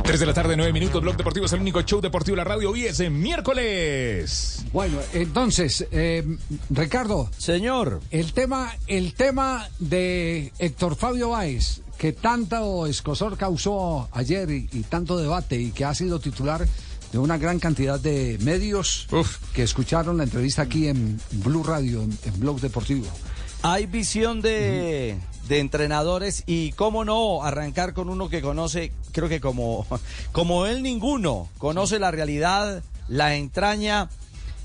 Tres 0.05 0.21
de 0.21 0.27
la 0.27 0.33
tarde, 0.33 0.57
nueve 0.57 0.73
minutos. 0.73 1.03
Blog 1.03 1.19
Deportivo 1.19 1.45
es 1.45 1.53
el 1.53 1.61
único 1.61 1.83
show 1.83 2.01
deportivo 2.01 2.35
de 2.35 2.39
la 2.39 2.45
radio. 2.45 2.71
Hoy 2.71 2.87
es 2.87 2.99
en 3.01 3.21
miércoles. 3.21 4.65
Bueno, 4.73 4.97
entonces, 5.13 5.87
eh, 5.91 6.25
Ricardo. 6.71 7.29
Señor. 7.37 8.01
El 8.11 8.33
tema, 8.33 8.73
el 8.87 9.13
tema 9.13 9.69
de 9.79 10.51
Héctor 10.59 10.97
Fabio 10.97 11.31
Báez, 11.31 11.83
que 11.99 12.15
tanto 12.15 12.87
escosor 12.87 13.37
causó 13.37 14.09
ayer 14.13 14.51
y, 14.51 14.67
y 14.73 14.81
tanto 14.85 15.19
debate 15.19 15.61
y 15.61 15.73
que 15.73 15.85
ha 15.85 15.95
sido 15.95 16.21
titular 16.21 16.67
de 17.13 17.19
una 17.19 17.39
gran 17.39 17.59
cantidad 17.59 17.99
de 17.99 18.39
medios 18.41 19.07
que 19.55 19.63
escucharon 19.63 20.17
la 20.19 20.25
entrevista 20.25 20.63
aquí 20.63 20.89
en 20.89 21.21
Blue 21.33 21.63
Radio, 21.63 22.03
en, 22.03 22.17
en 22.25 22.41
Blog 22.41 22.61
Deportivo. 22.61 23.07
Hay 23.63 23.87
visión 23.87 24.41
de, 24.41 25.19
de 25.49 25.59
entrenadores 25.59 26.45
y 26.47 26.73
cómo 26.73 27.05
no 27.05 27.43
arrancar 27.43 27.95
con 27.95 28.09
uno 28.09 28.29
que 28.29 28.41
conoce, 28.41 28.93
creo 29.13 29.29
que 29.29 29.41
como, 29.41 29.87
como 30.33 30.67
él 30.67 30.83
ninguno, 30.83 31.49
conoce 31.59 31.99
la 31.99 32.11
realidad, 32.11 32.83
la 33.09 33.35
entraña, 33.35 34.11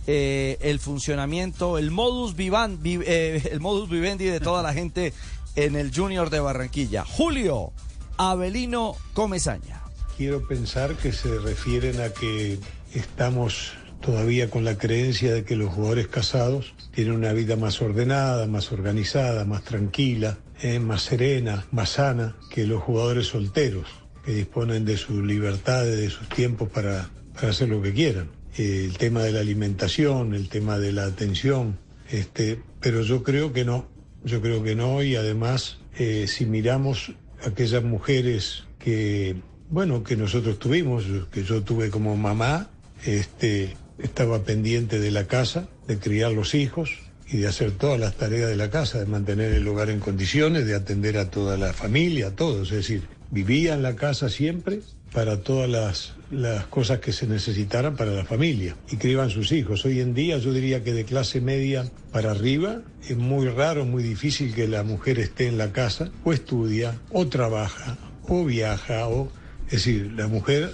eh, 0.05 0.57
el 0.61 0.79
funcionamiento, 0.79 1.77
el 1.77 1.89
modus 1.89 2.35
eh, 2.37 3.41
el 3.51 3.59
modus 3.61 3.89
vivendi 3.89 4.25
de 4.25 4.39
toda 4.39 4.61
la 4.61 4.73
gente 4.73 5.13
en 5.55 5.75
el 5.75 5.95
Junior 5.95 6.29
de 6.29 6.41
Barranquilla. 6.41 7.05
Julio 7.05 7.71
Avelino 8.17 8.95
Comezaña. 9.13 9.82
Quiero 10.17 10.47
pensar 10.47 10.95
que 10.95 11.11
se 11.11 11.39
refieren 11.39 11.99
a 11.99 12.09
que 12.09 12.59
estamos 12.93 13.73
todavía 13.99 14.49
con 14.49 14.63
la 14.63 14.77
creencia 14.77 15.33
de 15.33 15.43
que 15.43 15.55
los 15.55 15.73
jugadores 15.73 16.07
casados 16.07 16.75
tienen 16.93 17.15
una 17.15 17.33
vida 17.33 17.55
más 17.55 17.81
ordenada, 17.81 18.45
más 18.45 18.71
organizada, 18.71 19.43
más 19.45 19.63
tranquila, 19.63 20.37
eh, 20.61 20.79
más 20.79 21.01
serena, 21.01 21.65
más 21.71 21.91
sana 21.91 22.35
que 22.51 22.67
los 22.67 22.83
jugadores 22.83 23.27
solteros, 23.27 23.87
que 24.23 24.33
disponen 24.33 24.85
de 24.85 24.97
su 24.97 25.25
libertad, 25.25 25.83
de 25.83 26.09
sus 26.09 26.29
tiempos 26.29 26.69
para, 26.69 27.09
para 27.33 27.49
hacer 27.49 27.69
lo 27.69 27.81
que 27.81 27.93
quieran. 27.93 28.29
Eh, 28.57 28.85
el 28.85 28.97
tema 28.97 29.23
de 29.23 29.31
la 29.31 29.39
alimentación, 29.39 30.35
el 30.35 30.47
tema 30.47 30.77
de 30.77 30.91
la 30.91 31.05
atención, 31.05 31.79
este, 32.11 32.61
pero 32.79 33.01
yo 33.01 33.23
creo 33.23 33.51
que 33.51 33.65
no, 33.65 33.89
yo 34.23 34.41
creo 34.41 34.61
que 34.61 34.75
no 34.75 35.01
y 35.01 35.15
además 35.15 35.79
eh, 35.97 36.27
si 36.27 36.45
miramos 36.45 37.13
aquellas 37.43 37.83
mujeres 37.83 38.65
que, 38.77 39.37
bueno, 39.73 40.03
que 40.03 40.15
nosotros 40.15 40.59
tuvimos, 40.59 41.05
que 41.31 41.43
yo 41.43 41.63
tuve 41.63 41.89
como 41.89 42.15
mamá, 42.15 42.69
este, 43.05 43.75
estaba 43.97 44.43
pendiente 44.43 44.99
de 44.99 45.09
la 45.09 45.25
casa, 45.25 45.67
de 45.87 45.97
criar 45.97 46.31
los 46.31 46.53
hijos 46.53 46.91
y 47.27 47.37
de 47.37 47.47
hacer 47.47 47.71
todas 47.71 47.99
las 47.99 48.13
tareas 48.13 48.51
de 48.51 48.55
la 48.55 48.69
casa, 48.69 48.99
de 48.99 49.07
mantener 49.07 49.51
el 49.51 49.67
hogar 49.67 49.89
en 49.89 49.99
condiciones, 49.99 50.67
de 50.67 50.75
atender 50.75 51.17
a 51.17 51.31
toda 51.31 51.57
la 51.57 51.73
familia, 51.73 52.27
a 52.27 52.35
todos, 52.35 52.69
es 52.69 52.77
decir, 52.77 53.01
vivía 53.31 53.73
en 53.73 53.81
la 53.81 53.95
casa 53.95 54.29
siempre 54.29 54.81
para 55.11 55.41
todas 55.41 55.67
las, 55.67 56.13
las 56.29 56.67
cosas 56.67 56.99
que 56.99 57.11
se 57.11 57.25
necesitaran 57.25 57.95
para 57.95 58.11
la 58.11 58.25
familia 58.25 58.75
y 58.91 58.97
criaban 58.97 59.31
sus 59.31 59.51
hijos. 59.51 59.85
Hoy 59.85 60.01
en 60.01 60.13
día 60.13 60.37
yo 60.37 60.53
diría 60.53 60.83
que 60.83 60.93
de 60.93 61.03
clase 61.03 61.41
media 61.41 61.89
para 62.11 62.29
arriba 62.29 62.83
es 63.09 63.17
muy 63.17 63.47
raro, 63.47 63.85
muy 63.85 64.03
difícil 64.03 64.53
que 64.53 64.67
la 64.67 64.83
mujer 64.83 65.17
esté 65.17 65.47
en 65.47 65.57
la 65.57 65.71
casa 65.71 66.11
o 66.23 66.31
estudia 66.31 66.99
o 67.11 67.25
trabaja 67.25 67.97
o 68.27 68.45
viaja 68.45 69.07
o... 69.07 69.31
Es 69.73 69.85
decir, 69.85 70.13
la 70.15 70.27
mujer 70.27 70.71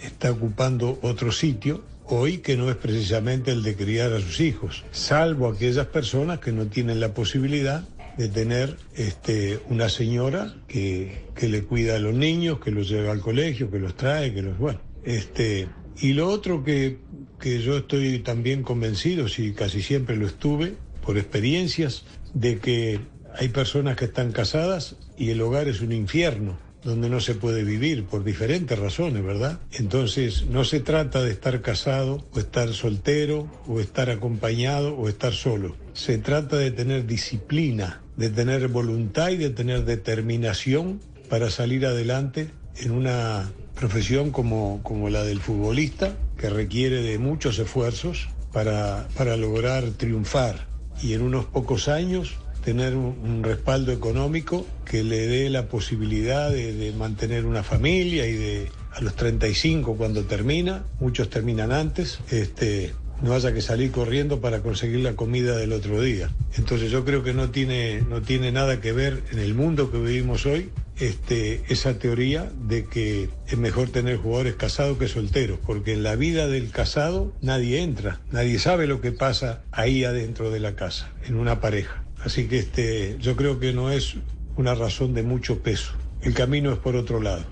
está 0.00 0.30
ocupando 0.30 0.98
otro 1.02 1.32
sitio 1.32 1.84
hoy 2.06 2.38
que 2.38 2.56
no 2.56 2.70
es 2.70 2.76
precisamente 2.76 3.50
el 3.50 3.62
de 3.62 3.76
criar 3.76 4.14
a 4.14 4.22
sus 4.22 4.40
hijos, 4.40 4.86
salvo 4.90 5.48
aquellas 5.48 5.88
personas 5.88 6.38
que 6.38 6.50
no 6.50 6.66
tienen 6.66 6.98
la 6.98 7.12
posibilidad 7.12 7.86
de 8.16 8.28
tener 8.28 8.78
este, 8.96 9.60
una 9.68 9.90
señora 9.90 10.54
que, 10.66 11.26
que 11.34 11.46
le 11.46 11.64
cuida 11.64 11.96
a 11.96 11.98
los 11.98 12.14
niños, 12.14 12.58
que 12.58 12.70
los 12.70 12.88
lleva 12.88 13.12
al 13.12 13.20
colegio, 13.20 13.70
que 13.70 13.78
los 13.78 13.98
trae, 13.98 14.32
que 14.32 14.40
los... 14.40 14.56
Bueno, 14.56 14.80
este, 15.04 15.68
y 16.00 16.14
lo 16.14 16.28
otro 16.28 16.64
que, 16.64 17.00
que 17.38 17.60
yo 17.60 17.76
estoy 17.76 18.20
también 18.20 18.62
convencido, 18.62 19.28
si 19.28 19.52
casi 19.52 19.82
siempre 19.82 20.16
lo 20.16 20.26
estuve, 20.26 20.72
por 21.04 21.18
experiencias, 21.18 22.04
de 22.32 22.60
que 22.60 22.98
hay 23.38 23.48
personas 23.48 23.98
que 23.98 24.06
están 24.06 24.32
casadas 24.32 24.96
y 25.18 25.28
el 25.28 25.42
hogar 25.42 25.68
es 25.68 25.82
un 25.82 25.92
infierno 25.92 26.71
donde 26.84 27.08
no 27.08 27.20
se 27.20 27.34
puede 27.34 27.64
vivir 27.64 28.04
por 28.04 28.24
diferentes 28.24 28.78
razones, 28.78 29.22
¿verdad? 29.24 29.60
Entonces 29.72 30.46
no 30.46 30.64
se 30.64 30.80
trata 30.80 31.22
de 31.22 31.30
estar 31.30 31.60
casado 31.62 32.24
o 32.32 32.38
estar 32.38 32.72
soltero 32.72 33.48
o 33.66 33.80
estar 33.80 34.10
acompañado 34.10 34.96
o 34.96 35.08
estar 35.08 35.32
solo. 35.32 35.76
Se 35.94 36.18
trata 36.18 36.56
de 36.56 36.70
tener 36.70 37.06
disciplina, 37.06 38.02
de 38.16 38.30
tener 38.30 38.68
voluntad 38.68 39.30
y 39.30 39.36
de 39.36 39.50
tener 39.50 39.84
determinación 39.84 41.00
para 41.28 41.50
salir 41.50 41.86
adelante 41.86 42.50
en 42.76 42.90
una 42.90 43.52
profesión 43.74 44.30
como, 44.30 44.80
como 44.82 45.08
la 45.08 45.24
del 45.24 45.40
futbolista, 45.40 46.16
que 46.36 46.50
requiere 46.50 47.02
de 47.02 47.18
muchos 47.18 47.58
esfuerzos 47.58 48.28
para, 48.52 49.08
para 49.16 49.36
lograr 49.36 49.84
triunfar 49.92 50.66
y 51.02 51.14
en 51.14 51.22
unos 51.22 51.46
pocos 51.46 51.88
años 51.88 52.36
tener 52.62 52.94
un, 52.96 53.42
respaldo 53.42 53.92
económico 53.92 54.66
que 54.84 55.02
le 55.02 55.26
dé 55.26 55.50
la 55.50 55.66
posibilidad 55.66 56.50
de, 56.50 56.72
de 56.72 56.92
mantener 56.92 57.44
una 57.44 57.62
familia 57.62 58.26
y 58.26 58.32
de 58.32 58.70
a 58.92 59.00
los 59.00 59.14
35 59.16 59.96
cuando 59.96 60.24
termina, 60.24 60.84
muchos 61.00 61.30
terminan 61.30 61.72
antes, 61.72 62.20
este, 62.30 62.92
no 63.22 63.34
haya 63.34 63.52
que 63.54 63.62
salir 63.62 63.90
corriendo 63.90 64.40
para 64.40 64.60
conseguir 64.60 65.00
la 65.00 65.14
comida 65.14 65.56
del 65.56 65.72
otro 65.72 66.00
día. 66.00 66.30
Entonces 66.56 66.90
yo 66.90 67.04
creo 67.04 67.22
que 67.22 67.32
no 67.32 67.50
tiene, 67.50 68.02
no 68.02 68.20
tiene 68.20 68.52
nada 68.52 68.80
que 68.80 68.92
ver 68.92 69.22
en 69.32 69.38
el 69.38 69.54
mundo 69.54 69.90
que 69.90 69.98
vivimos 69.98 70.44
hoy 70.44 70.70
este, 70.98 71.62
esa 71.68 71.98
teoría 71.98 72.50
de 72.68 72.84
que 72.84 73.30
es 73.46 73.58
mejor 73.58 73.88
tener 73.88 74.16
jugadores 74.16 74.56
casados 74.56 74.98
que 74.98 75.08
solteros, 75.08 75.58
porque 75.64 75.92
en 75.92 76.02
la 76.02 76.16
vida 76.16 76.48
del 76.48 76.70
casado 76.70 77.32
nadie 77.40 77.82
entra, 77.82 78.20
nadie 78.30 78.58
sabe 78.58 78.86
lo 78.86 79.00
que 79.00 79.12
pasa 79.12 79.62
ahí 79.70 80.04
adentro 80.04 80.50
de 80.50 80.60
la 80.60 80.74
casa, 80.74 81.10
en 81.26 81.36
una 81.36 81.60
pareja. 81.60 82.02
Así 82.24 82.46
que 82.48 82.58
este, 82.58 83.16
yo 83.20 83.36
creo 83.36 83.58
que 83.58 83.72
no 83.72 83.90
es 83.90 84.14
una 84.56 84.74
razón 84.74 85.14
de 85.14 85.22
mucho 85.22 85.62
peso. 85.62 85.92
El 86.20 86.34
camino 86.34 86.72
es 86.72 86.78
por 86.78 86.94
otro 86.96 87.20
lado. 87.20 87.44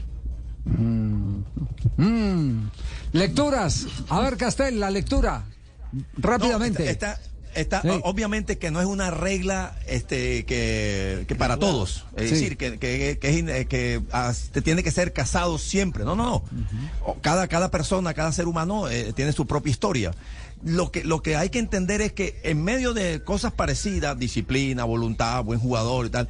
Mm. 1.97 2.69
Lecturas. 3.13 3.87
A 4.09 4.21
ver, 4.21 4.37
Castel, 4.37 4.79
la 4.81 4.91
lectura. 4.91 5.45
Rápidamente. 6.17 6.85
No, 6.85 6.91
está, 6.91 7.21
está- 7.55 7.83
Sí. 7.83 7.89
obviamente 8.05 8.59
que 8.59 8.71
no 8.71 8.81
es 8.81 8.87
una 8.87 9.11
regla 9.11 9.75
este 9.89 10.45
que, 10.45 11.25
que 11.27 11.35
para 11.35 11.57
todos 11.57 12.05
es 12.17 12.29
Sí. 12.29 12.35
decir 12.37 12.57
que, 12.57 12.79
que, 12.79 13.19
que, 13.21 13.29
es 13.29 13.37
in- 13.39 13.49
eh, 13.49 13.67
que, 13.67 14.01
ah, 14.13 14.33
te 14.53 14.63
tiene 14.63 14.85
que 14.85 14.93
ser 14.93 15.13
casado 15.13 15.59
siempre 15.59 16.05
no 16.05 16.15
no 16.15 16.45
no 17.05 17.17
cada 17.23 17.49
cada 17.49 17.73
persona 17.73 18.15
cada 18.15 18.31
ser 18.31 18.47
humano 18.47 18.89
eh, 18.89 19.13
tiene 19.17 19.33
su 19.33 19.47
propia 19.49 19.73
historia 19.73 20.13
lo 20.63 20.91
que 20.91 21.05
lo 21.05 21.23
que 21.23 21.37
hay 21.37 21.51
que 21.51 21.59
entender 21.59 22.03
es 22.03 22.13
que 22.13 22.39
en 22.43 22.63
medio 22.63 22.93
de 22.93 23.23
cosas 23.25 23.53
parecidas 23.53 24.19
disciplina 24.19 24.85
voluntad 24.85 25.43
buen 25.43 25.59
jugador 25.59 26.07
y 26.07 26.11
tal 26.11 26.29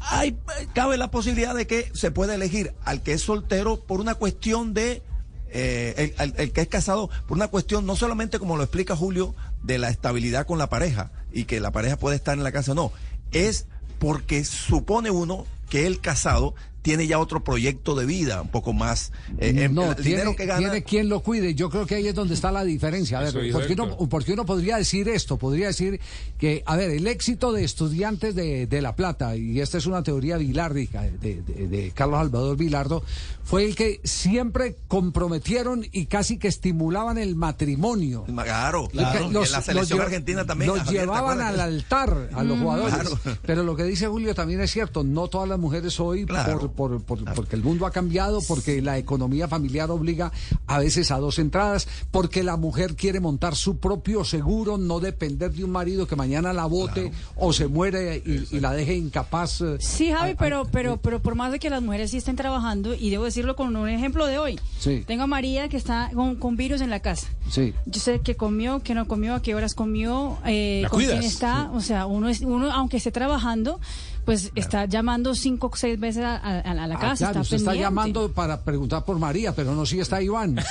hay 0.00 0.38
cabe 0.74 0.96
la 0.96 1.10
posibilidad 1.10 1.54
de 1.54 1.66
que 1.66 1.90
se 1.92 2.10
pueda 2.10 2.34
elegir 2.34 2.74
al 2.84 3.02
que 3.02 3.12
es 3.12 3.22
soltero 3.22 3.80
por 3.80 4.00
una 4.00 4.14
cuestión 4.14 4.72
de 4.72 5.02
eh, 5.50 6.14
el, 6.18 6.52
que 6.52 6.62
es 6.62 6.68
casado 6.68 7.10
por 7.26 7.36
una 7.36 7.48
cuestión 7.48 7.86
no 7.86 7.96
solamente 7.96 8.38
como 8.38 8.56
lo 8.56 8.62
explica 8.62 8.96
Julio 8.96 9.34
de 9.62 9.78
la 9.78 9.90
estabilidad 9.90 10.46
con 10.46 10.58
la 10.58 10.68
pareja 10.68 11.10
y 11.32 11.44
que 11.44 11.60
la 11.60 11.70
pareja 11.70 11.96
puede 11.96 12.16
estar 12.16 12.36
en 12.36 12.44
la 12.44 12.52
casa 12.52 12.74
no. 12.74 12.92
Es 13.32 13.66
porque 13.98 14.44
supone 14.44 15.10
uno 15.10 15.46
que 15.68 15.86
el 15.86 16.00
casado 16.00 16.54
tiene 16.86 17.08
ya 17.08 17.18
otro 17.18 17.42
proyecto 17.42 17.96
de 17.96 18.06
vida 18.06 18.42
un 18.42 18.48
poco 18.48 18.72
más 18.72 19.10
eh, 19.38 19.52
em- 19.64 19.74
no, 19.74 19.90
el 19.90 19.96
tiene, 19.96 20.10
dinero 20.10 20.36
que 20.36 20.46
gana 20.46 20.58
tiene 20.60 20.84
quien 20.84 21.08
lo 21.08 21.18
cuide. 21.20 21.52
Yo 21.56 21.68
creo 21.68 21.84
que 21.84 21.96
ahí 21.96 22.06
es 22.06 22.14
donde 22.14 22.34
está 22.34 22.52
la 22.52 22.62
diferencia. 22.62 23.18
A 23.18 23.24
Eso 23.24 23.38
ver, 23.38 23.46
dijo 23.46 23.58
porque 23.58 23.72
uno, 23.72 23.96
porque 24.08 24.32
uno 24.34 24.46
podría 24.46 24.76
decir 24.76 25.08
esto, 25.08 25.36
podría 25.36 25.66
decir 25.66 26.00
que, 26.38 26.62
a 26.64 26.76
ver, 26.76 26.90
el 26.92 27.08
éxito 27.08 27.50
de 27.52 27.64
estudiantes 27.64 28.36
de, 28.36 28.68
de 28.68 28.80
La 28.82 28.94
Plata, 28.94 29.34
y 29.34 29.60
esta 29.60 29.78
es 29.78 29.86
una 29.86 30.04
teoría 30.04 30.36
bilárdica 30.36 31.02
de, 31.02 31.42
de- 31.42 31.66
de 31.66 31.90
Carlos 31.90 32.20
Salvador 32.20 32.56
Vilardo, 32.56 33.02
fue 33.42 33.64
el 33.64 33.74
que 33.74 34.00
siempre 34.04 34.76
comprometieron 34.86 35.84
y 35.90 36.06
casi 36.06 36.38
que 36.38 36.46
estimulaban 36.46 37.18
el 37.18 37.34
matrimonio. 37.34 38.24
Claro, 38.26 38.86
claro. 38.88 39.24
Y 39.24 39.26
en 39.36 39.50
la 39.52 39.62
selección 39.62 39.98
lle- 39.98 40.02
argentina 40.04 40.44
también, 40.44 40.70
Los 40.70 40.78
Javier, 40.84 41.00
¿te 41.02 41.06
llevaban 41.06 41.40
al 41.40 41.58
altar 41.58 42.30
a 42.32 42.42
los 42.44 42.56
Mm. 42.58 42.62
jugadores. 42.62 42.94
Claro. 42.94 43.38
Pero 43.44 43.62
lo 43.64 43.74
que 43.74 43.82
dice 43.84 44.06
Julio 44.06 44.34
también 44.36 44.60
es 44.60 44.70
cierto. 44.70 45.02
No 45.02 45.26
todas 45.28 45.48
las 45.48 45.58
mujeres 45.58 45.98
hoy, 45.98 46.26
por, 46.26 46.72
por- 46.76 47.02
por- 47.02 47.24
porque 47.34 47.56
el 47.56 47.62
mundo 47.64 47.86
ha 47.86 47.90
cambiado, 47.90 48.40
porque 48.46 48.80
la 48.82 48.98
economía 48.98 49.48
familiar 49.48 49.90
obliga 49.90 50.30
a 50.66 50.78
veces 50.78 51.10
a 51.10 51.18
dos 51.18 51.38
entradas, 51.40 51.88
porque 52.12 52.42
la 52.44 52.56
mujer 52.56 52.94
quiere 52.94 53.18
montar 53.18 53.56
su 53.56 53.78
propio 53.78 54.24
seguro, 54.24 54.78
no 54.78 55.00
depender 55.00 55.50
de 55.52 55.64
un 55.64 55.70
marido 55.72 56.06
que 56.06 56.14
mañana 56.14 56.52
la 56.52 56.66
vote 56.66 57.10
o 57.36 57.52
se 57.52 57.66
muere 57.66 58.22
y, 58.24 58.46
y 58.56 58.60
la 58.60 58.72
deje 58.72 58.94
incapaz. 58.94 59.60
eh, 59.62 59.76
Sí, 59.80 60.12
Javi, 60.12 60.32
a- 60.32 60.36
pero, 60.36 60.66
pero, 60.70 60.98
pero 60.98 61.20
por 61.20 61.34
más 61.34 61.50
de 61.50 61.58
que 61.58 61.70
las 61.70 61.82
mujeres 61.82 62.10
sí 62.10 62.18
estén 62.18 62.36
trabajando, 62.36 62.94
y 62.94 63.10
debo 63.10 63.24
decirlo 63.24 63.56
con 63.56 63.74
un 63.74 63.88
ejemplo 63.88 64.26
de 64.26 64.38
hoy. 64.38 64.60
Sí. 64.78 65.02
Tengo 65.06 65.22
a 65.22 65.26
María 65.26 65.68
que 65.68 65.76
está 65.78 66.10
con, 66.14 66.36
con 66.36 66.56
virus 66.56 66.82
en 66.82 66.90
la 66.90 67.00
casa. 67.00 67.26
Sí. 67.50 67.72
Yo 67.86 68.00
sé 68.00 68.20
qué 68.20 68.36
comió, 68.36 68.82
qué 68.82 68.94
no 68.94 69.08
comió, 69.08 69.34
a 69.34 69.40
qué 69.42 69.54
horas 69.54 69.74
comió, 69.74 70.36
eh, 70.44 70.84
con 70.90 71.00
quién 71.00 71.22
está. 71.22 71.70
O 71.72 71.80
sea, 71.80 72.04
uno, 72.06 72.28
es, 72.28 72.40
uno 72.42 72.70
aunque 72.72 72.98
esté 72.98 73.10
trabajando, 73.12 73.80
pues 74.26 74.50
está 74.54 74.84
llamando 74.84 75.34
cinco 75.34 75.70
o 75.72 75.76
seis 75.76 75.98
veces 75.98 76.22
a, 76.24 76.36
a- 76.36 76.60
a 76.60 76.74
la 76.74 76.96
Ah, 76.96 76.98
casa. 76.98 77.16
claro, 77.16 77.30
está 77.30 77.40
usted 77.40 77.56
está 77.56 77.74
llamando 77.74 78.30
para 78.32 78.60
preguntar 78.60 79.04
por 79.04 79.18
María, 79.18 79.54
pero 79.54 79.74
no 79.74 79.86
si 79.86 80.00
está 80.00 80.20
Iván. 80.20 80.58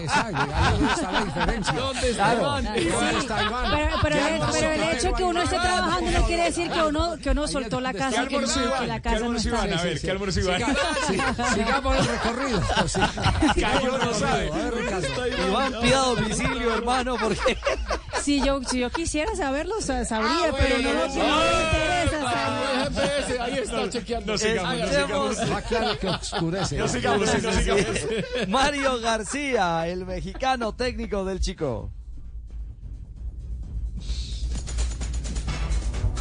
Exacto, 0.00 0.54
ahí 0.54 0.84
está 0.94 1.12
la 1.12 1.24
diferencia. 1.24 1.72
¿Dónde 1.72 2.10
está 2.10 2.34
Iván? 2.34 2.64
¿Dónde 2.64 2.80
Sí. 2.82 2.88
está 3.18 3.42
Iván? 3.42 3.64
Pero, 4.02 4.16
el, 4.16 4.38
no 4.38 4.46
pero 4.52 4.70
el 4.70 4.82
hecho 4.96 5.12
que 5.14 5.24
uno 5.24 5.42
esté 5.42 5.56
trabajando 5.58 6.10
no 6.10 6.26
quiere 6.26 6.44
decir 6.44 6.70
que 6.70 6.82
uno, 6.82 7.16
que 7.22 7.30
uno 7.30 7.48
soltó 7.48 7.80
la 7.80 7.92
casa, 7.94 8.26
que, 8.26 8.38
no- 8.40 8.46
que 8.78 8.86
la 8.86 9.00
casa 9.00 9.18
no 9.20 9.36
está. 9.36 9.62
A 9.62 9.82
ver, 9.82 10.00
¿qué 10.00 10.10
almuerzo 10.10 10.40
Iván? 10.40 10.62
Siga- 11.08 11.54
sigamos 11.54 11.96
el 11.98 12.06
recorrido. 12.06 12.60
Cayó, 13.60 13.98
no 13.98 14.14
sabe. 14.14 14.50
Iván, 15.48 15.72
pida 15.82 15.98
domicilio, 15.98 16.74
hermano, 16.74 17.16
porque... 17.20 17.56
Si 18.28 18.44
yo, 18.44 18.60
si 18.62 18.78
yo 18.80 18.90
quisiera 18.90 19.34
saberlo, 19.34 19.80
sa- 19.80 20.04
sabría, 20.04 20.50
Ah, 20.50 20.54
pero 20.60 20.74
bueno, 20.82 20.92
no, 20.92 21.06
no, 21.06 21.14
no 21.14 21.38
me 21.38 21.62
interesa. 21.64 22.20
Ah, 22.26 22.90
saber. 22.92 23.22
GPS, 23.24 23.40
ahí 23.40 23.54
está 23.54 23.88
chequeando. 23.90 24.32
No 24.32 24.38
sigamos, 24.38 24.68
no 24.76 24.84
Escuchemos. 24.84 25.36
sigamos. 25.36 25.50
Ah, 25.56 25.62
claro 25.66 25.98
que 25.98 26.08
oscurece. 26.08 26.76
No 26.76 26.88
sigamos, 26.88 27.30
sí, 27.30 27.36
no 27.42 27.52
sigamos. 27.54 27.86
Mario 28.48 29.00
García, 29.00 29.88
el 29.88 30.04
mexicano 30.04 30.74
técnico 30.74 31.24
del 31.24 31.40
Chico. 31.40 31.90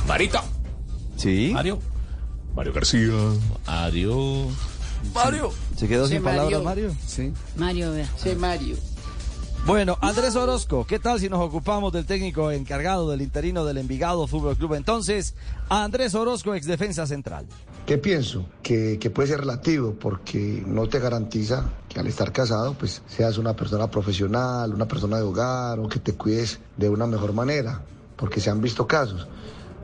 Marita. 0.07 0.43
Sí. 1.17 1.51
Mario. 1.53 1.79
Mario 2.55 2.71
García. 2.71 3.11
Mario. 3.65 4.47
Mario. 5.13 5.53
¿Se 5.75 5.89
quedó 5.89 6.07
Sí, 6.07 6.13
sin 6.13 6.23
Mario. 6.23 6.37
palabras, 6.43 6.63
Mario? 6.63 6.95
Sí. 7.05 7.33
Mario, 7.57 7.91
vea. 7.91 8.09
Sí, 8.15 8.33
Mario. 8.35 8.77
Bueno, 9.67 9.97
Andrés 9.99 10.37
Orozco, 10.37 10.87
¿qué 10.87 10.97
tal 10.97 11.19
si 11.19 11.27
nos 11.27 11.41
ocupamos 11.41 11.91
del 11.91 12.05
técnico 12.05 12.51
encargado 12.51 13.09
del 13.11 13.21
interino 13.21 13.65
del 13.65 13.77
Envigado 13.79 14.25
Fútbol 14.25 14.55
Club? 14.55 14.75
Entonces, 14.75 15.35
Andrés 15.67 16.15
Orozco, 16.15 16.55
ex 16.55 16.65
defensa 16.65 17.05
central. 17.05 17.45
¿Qué 17.85 17.97
pienso? 17.97 18.45
Que, 18.63 18.97
que 18.97 19.09
puede 19.09 19.27
ser 19.27 19.41
relativo 19.41 19.93
porque 19.99 20.63
no 20.65 20.87
te 20.87 20.99
garantiza 20.99 21.65
que 21.89 21.99
al 21.99 22.07
estar 22.07 22.31
casado 22.31 22.75
pues 22.75 23.01
seas 23.07 23.37
una 23.37 23.57
persona 23.57 23.91
profesional, 23.91 24.73
una 24.73 24.87
persona 24.87 25.17
de 25.17 25.23
hogar 25.23 25.79
o 25.79 25.89
que 25.89 25.99
te 25.99 26.13
cuides 26.13 26.61
de 26.77 26.87
una 26.87 27.05
mejor 27.05 27.33
manera, 27.33 27.81
porque 28.15 28.39
se 28.39 28.49
han 28.49 28.61
visto 28.61 28.87
casos. 28.87 29.27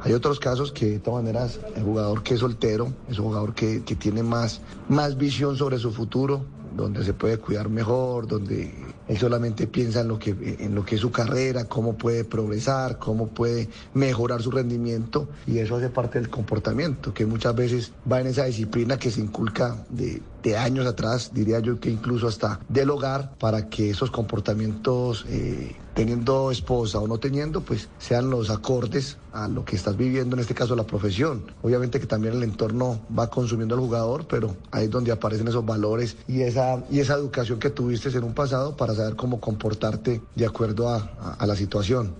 Hay 0.01 0.13
otros 0.13 0.39
casos 0.39 0.71
que 0.71 0.91
de 0.91 0.99
todas 0.99 1.25
maneras 1.25 1.59
el 1.75 1.83
jugador 1.83 2.23
que 2.23 2.35
es 2.35 2.39
soltero 2.39 2.93
es 3.09 3.19
un 3.19 3.25
jugador 3.25 3.53
que, 3.53 3.83
que 3.83 3.97
tiene 3.97 4.23
más, 4.23 4.61
más 4.87 5.17
visión 5.17 5.57
sobre 5.57 5.77
su 5.77 5.91
futuro, 5.91 6.45
donde 6.75 7.03
se 7.03 7.13
puede 7.13 7.37
cuidar 7.37 7.69
mejor, 7.69 8.27
donde 8.27 8.73
él 9.07 9.17
solamente 9.17 9.67
piensa 9.67 10.01
en 10.01 10.07
lo 10.07 10.19
que, 10.19 10.35
en 10.59 10.75
lo 10.75 10.85
que 10.85 10.95
es 10.95 11.01
su 11.01 11.11
carrera, 11.11 11.65
cómo 11.65 11.93
puede 11.93 12.23
progresar, 12.23 12.99
cómo 12.99 13.27
puede 13.27 13.69
mejorar 13.93 14.41
su 14.41 14.51
rendimiento 14.51 15.27
y 15.45 15.59
eso 15.59 15.75
hace 15.75 15.89
parte 15.89 16.19
del 16.19 16.29
comportamiento, 16.29 17.13
que 17.13 17.25
muchas 17.25 17.55
veces 17.55 17.91
va 18.09 18.21
en 18.21 18.27
esa 18.27 18.45
disciplina 18.45 18.97
que 18.97 19.11
se 19.11 19.21
inculca 19.21 19.85
de, 19.89 20.21
de 20.41 20.57
años 20.57 20.85
atrás, 20.85 21.31
diría 21.33 21.59
yo 21.59 21.79
que 21.79 21.89
incluso 21.89 22.27
hasta 22.27 22.59
del 22.69 22.89
hogar, 22.89 23.35
para 23.39 23.69
que 23.69 23.89
esos 23.89 24.11
comportamientos 24.11 25.25
eh, 25.29 25.75
teniendo 25.93 26.51
esposa 26.51 26.99
o 26.99 27.07
no 27.07 27.17
teniendo, 27.19 27.61
pues 27.61 27.87
sean 27.99 28.29
los 28.29 28.49
acordes 28.49 29.17
a 29.31 29.47
lo 29.47 29.63
que 29.63 29.75
estás 29.75 29.95
viviendo, 29.95 30.35
en 30.35 30.39
este 30.41 30.53
caso 30.55 30.75
la 30.75 30.83
profesión. 30.85 31.43
Obviamente 31.61 31.99
que 31.99 32.07
también 32.07 32.33
el 32.33 32.43
entorno 32.43 33.01
va 33.17 33.29
consumiendo 33.29 33.75
al 33.75 33.81
jugador, 33.81 34.25
pero 34.27 34.55
ahí 34.71 34.85
es 34.85 34.91
donde 34.91 35.11
aparecen 35.11 35.47
esos 35.47 35.65
valores 35.65 36.15
y 36.27 36.41
esa, 36.41 36.83
y 36.89 36.99
esa 36.99 37.13
educación 37.15 37.59
que 37.59 37.69
tuviste 37.69 38.09
en 38.09 38.23
un 38.23 38.33
pasado 38.33 38.75
para 38.75 38.93
saber 38.95 39.15
cómo 39.15 39.39
comportarte 39.39 40.21
de 40.35 40.45
acuerdo 40.45 40.89
a, 40.89 41.11
a- 41.19 41.33
a 41.39 41.45
la 41.45 41.55
situación. 41.55 42.15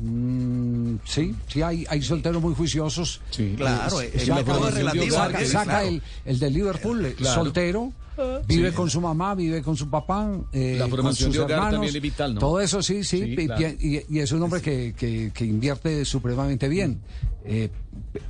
Mm, 0.00 0.96
sí, 1.04 1.34
sí, 1.48 1.62
hay, 1.62 1.86
hay 1.88 2.02
solteros 2.02 2.42
muy 2.42 2.54
juiciosos. 2.54 3.20
Sí, 3.30 3.54
claro, 3.56 4.00
eh, 4.00 4.12
saca, 4.18 4.40
hogar, 4.56 4.72
saca- 4.74 5.38
que- 5.38 5.46
saca 5.46 5.64
claro. 5.64 5.88
el, 5.88 6.02
el 6.24 6.38
de 6.40 6.50
Liverpool, 6.50 7.04
eh, 7.06 7.14
Claro. 7.14 7.34
soltero. 7.44 7.92
Vive 8.46 8.70
Sí. 8.70 8.76
con 8.76 8.88
su 8.90 9.00
mamá, 9.00 9.34
vive 9.34 9.62
con 9.62 9.76
su 9.76 9.88
papá, 9.90 10.30
eh, 10.52 10.76
La 10.78 10.86
formación 10.88 11.04
con 11.04 11.14
sus 11.14 11.32
de 11.34 11.38
hogar 11.40 11.50
hermanos. 11.52 11.72
también 11.74 11.96
es 11.96 12.02
vital, 12.02 12.34
¿no? 12.34 12.40
Todo 12.40 12.60
eso 12.60 12.82
sí, 12.82 13.02
sí, 13.04 13.18
Sí, 13.18 13.36
y, 13.38 13.46
claro. 13.46 13.66
y- 13.80 14.02
y 14.08 14.18
es 14.20 14.30
un 14.32 14.42
hombre 14.42 14.60
que, 14.60 14.94
que- 14.96 15.32
que 15.34 15.44
invierte 15.44 16.04
supremamente 16.04 16.68
bien. 16.68 17.00
Eh, 17.46 17.68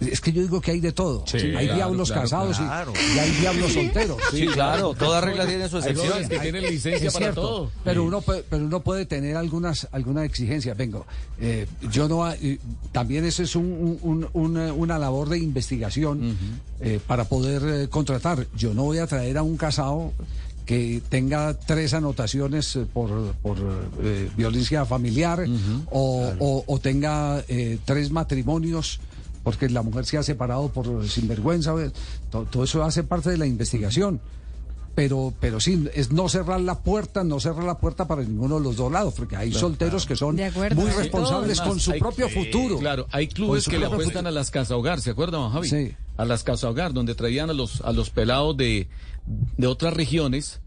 es 0.01 0.21
que 0.21 0.33
yo 0.33 0.43
digo 0.43 0.61
que 0.61 0.73
hay 0.73 0.81
de 0.81 0.91
todo. 0.91 1.25
Sí, 1.27 1.37
hay 1.37 1.53
claro, 1.53 1.75
diablos 1.77 2.09
claro, 2.09 2.23
casados 2.23 2.57
y- 2.59 2.63
claro. 2.65 2.93
Y, 3.15 3.19
hay 3.19 3.31
diablos 3.31 3.73
solteros. 3.73 4.17
Sí, 4.33 4.47
claro, 4.49 4.95
toda 4.95 5.21
regla 5.21 5.47
tiene 5.47 5.69
su 5.69 5.79
excepción. 5.79 6.29
que 6.29 6.39
tienen 6.41 6.63
licencia 6.63 7.07
Es 7.09 7.13
para 7.15 7.27
cierto, 7.27 7.41
todo. 7.41 7.71
Pero 7.85 8.03
Sí. 8.03 8.07
uno 8.09 8.21
puede, 8.23 8.43
pero 8.43 8.65
uno 8.65 8.81
puede 8.81 9.07
tener 9.07 9.37
algunas 9.37 9.87
algunas 9.93 10.25
exigencias. 10.25 10.77
Vengo, 10.77 11.07
eh, 11.41 11.67
yo 11.93 12.09
no 12.09 12.29
eh, 12.33 12.59
también 12.91 13.25
eso 13.25 13.43
es 13.45 13.55
un- 13.55 13.99
un- 14.03 14.29
un- 14.33 14.57
una, 14.57 14.73
una 14.73 14.99
labor 14.99 15.29
de 15.29 15.39
investigación 15.39 16.37
eh, 16.81 16.99
para 17.07 17.25
poder 17.25 17.63
eh, 17.85 17.89
contratar. 17.89 18.47
Yo 18.57 18.75
no 18.75 18.83
voy 18.83 18.99
a 18.99 19.07
traer 19.07 19.39
a 19.39 19.43
un 19.45 19.57
casado 19.57 20.13
que 20.67 21.03
tenga 21.11 21.53
tres 21.59 21.93
anotaciones 21.95 22.75
eh, 22.77 22.87
por, 22.93 23.11
por 23.43 23.59
eh, 24.03 24.31
violencia 24.37 24.85
familiar 24.87 25.45
o, 25.91 26.33
o- 26.39 26.65
o 26.67 26.79
tenga 26.81 27.45
eh, 27.49 27.79
tres 27.85 28.11
matrimonios 28.11 29.01
porque 29.43 29.69
la 29.69 29.83
mujer 29.83 30.07
se 30.07 30.17
ha 30.17 30.23
separado 30.23 30.69
por 30.71 31.07
sinvergüenza. 31.07 31.75
To- 32.31 32.45
todo 32.51 32.65
eso 32.65 32.83
hace 32.83 33.03
parte 33.05 33.29
de 33.31 33.37
la 33.37 33.47
investigación 33.47 34.21
pero 34.95 35.35
pero 35.41 35.59
sí 35.59 35.89
es 35.95 36.13
no 36.13 36.29
cerrar 36.29 36.61
la 36.61 36.79
puerta 36.79 37.25
no 37.25 37.41
cerrar 37.41 37.65
la 37.65 37.79
puerta 37.79 38.07
para 38.07 38.23
ninguno 38.23 38.59
de 38.59 38.63
los 38.65 38.77
dos 38.77 38.93
lados 38.93 39.13
porque 39.17 39.35
hay 39.35 39.51
Claro, 39.51 39.67
solteros 39.67 40.07
que 40.07 40.15
son 40.15 40.41
acuerdo. 40.41 40.81
muy 40.81 40.89
responsables 40.91 41.59
Además, 41.59 41.69
con 41.69 41.81
su 41.81 41.99
propio 41.99 42.27
eh, 42.27 42.31
futuro 42.31 42.79
Claro, 42.79 43.07
hay 43.11 43.27
clubes 43.27 43.67
que 43.67 43.77
le 43.77 43.87
apuestan 43.87 44.13
futuro. 44.13 44.29
a 44.29 44.31
las 44.31 44.51
casa 44.53 44.77
hogar, 44.77 45.01
¿se 45.01 45.11
acuerdan, 45.11 45.51
Javi? 45.51 45.69
Sí. 45.69 45.93
A 46.17 46.25
las 46.25 46.45
casa 46.45 46.71
hogar, 46.71 46.93
donde 46.93 47.17
traían 47.17 47.51
a 47.51 47.53
los, 47.55 47.81
a 47.81 47.91
los 47.93 48.11
pelados 48.11 48.57
de, 48.57 48.87
de 49.57 49.67
otras 49.67 49.95
regiones 49.95 50.61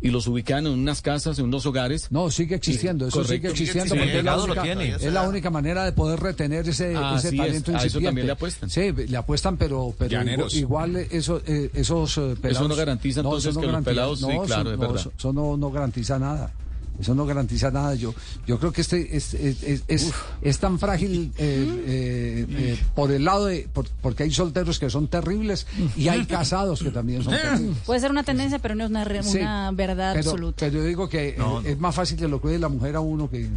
y 0.00 0.10
los 0.10 0.28
ubicaban 0.28 0.64
en 0.66 0.72
unas 0.74 1.02
casas, 1.02 1.38
en 1.40 1.46
unos 1.46 1.66
hogares. 1.66 2.12
No, 2.12 2.30
sigue 2.30 2.54
existiendo, 2.54 3.08
eso 3.08 3.24
sigue 3.24 3.48
existiendo 3.48 3.96
porque 3.96 4.18
es 4.18 4.24
la, 4.24 4.36
única, 4.38 4.62
es 4.72 5.12
la 5.12 5.28
única 5.28 5.50
manera 5.50 5.84
de 5.84 5.90
poder 5.92 6.20
retener 6.20 6.68
ese, 6.68 6.94
Así 6.94 7.26
ese 7.26 7.28
es, 7.28 7.36
talento 7.36 7.70
a 7.72 7.74
eso 7.78 7.84
incipiente. 7.84 8.06
también 8.08 8.26
le 8.26 8.32
apuestan. 8.32 8.70
Sí, 8.70 8.92
le 8.92 9.16
apuestan, 9.16 9.56
pero, 9.56 9.92
pero 9.98 10.22
igual, 10.22 10.46
igual 10.54 10.96
eso, 11.10 11.42
eh, 11.46 11.70
esos 11.74 12.16
eh, 12.18 12.36
pelados... 12.40 12.68
no 12.68 12.76
garantiza 12.76 13.20
entonces 13.20 13.50
eso 13.50 13.60
que 13.60 13.66
los 13.66 13.74
garantiza- 13.74 13.90
pelados- 13.90 14.18
sí, 14.20 14.26
no, 14.28 14.42
claro, 14.44 14.62
eso, 14.62 14.72
es 14.72 14.78
no, 14.78 14.80
verdad. 14.86 15.00
eso- 15.00 15.12
eso 15.18 15.32
no, 15.32 15.56
no 15.56 15.70
garantiza 15.72 16.18
nada. 16.20 16.52
Eso 17.00 17.14
no 17.14 17.26
garantiza 17.26 17.70
nada. 17.70 17.94
Yo, 17.94 18.12
yo 18.46 18.58
creo 18.58 18.72
que 18.72 18.80
este 18.80 19.16
es, 19.16 19.32
es, 19.34 19.62
es- 19.62 19.84
es- 19.88 20.12
es 20.42 20.58
tan 20.58 20.78
frágil 20.78 21.32
eh, 21.38 21.82
eh, 21.86 22.46
eh, 22.48 22.78
por 22.94 23.12
el 23.12 23.24
lado 23.24 23.46
de. 23.46 23.68
por- 23.72 23.88
porque 24.02 24.24
hay 24.24 24.30
solteros 24.32 24.78
que 24.78 24.90
son 24.90 25.06
terribles 25.08 25.66
y 25.96 26.08
hay 26.08 26.26
casados 26.26 26.82
que 26.82 26.90
también 26.90 27.22
son 27.22 27.34
terribles. 27.42 27.76
Puede 27.86 28.00
ser 28.00 28.10
una 28.10 28.24
tendencia, 28.24 28.58
pero 28.58 28.74
no 28.74 28.84
es 28.84 28.90
una, 28.90 29.04
re- 29.04 29.22
Sí, 29.22 29.38
una 29.38 29.70
verdad 29.70 30.12
pero, 30.14 30.30
absoluta. 30.30 30.56
pero 30.66 30.78
yo 30.78 30.84
digo 30.84 31.08
que 31.08 31.28
eh, 31.30 31.36
es 31.64 31.78
más 31.78 31.94
fácil 31.94 32.16
que 32.18 32.26
lo 32.28 32.40
cuide 32.40 32.58
la 32.58 32.68
mujer 32.68 32.96
a 32.96 33.00
uno 33.00 33.30
que. 33.30 33.48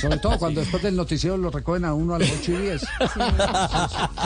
Sobre 0.00 0.18
todo 0.18 0.38
cuando 0.38 0.60
después 0.60 0.82
del 0.82 0.96
noticiero 0.96 1.36
lo 1.36 1.50
recogen 1.50 1.84
a 1.84 1.94
uno 1.94 2.14
a 2.14 2.18
las 2.18 2.30
8 2.30 2.52
y 2.52 2.56
10. 2.56 2.82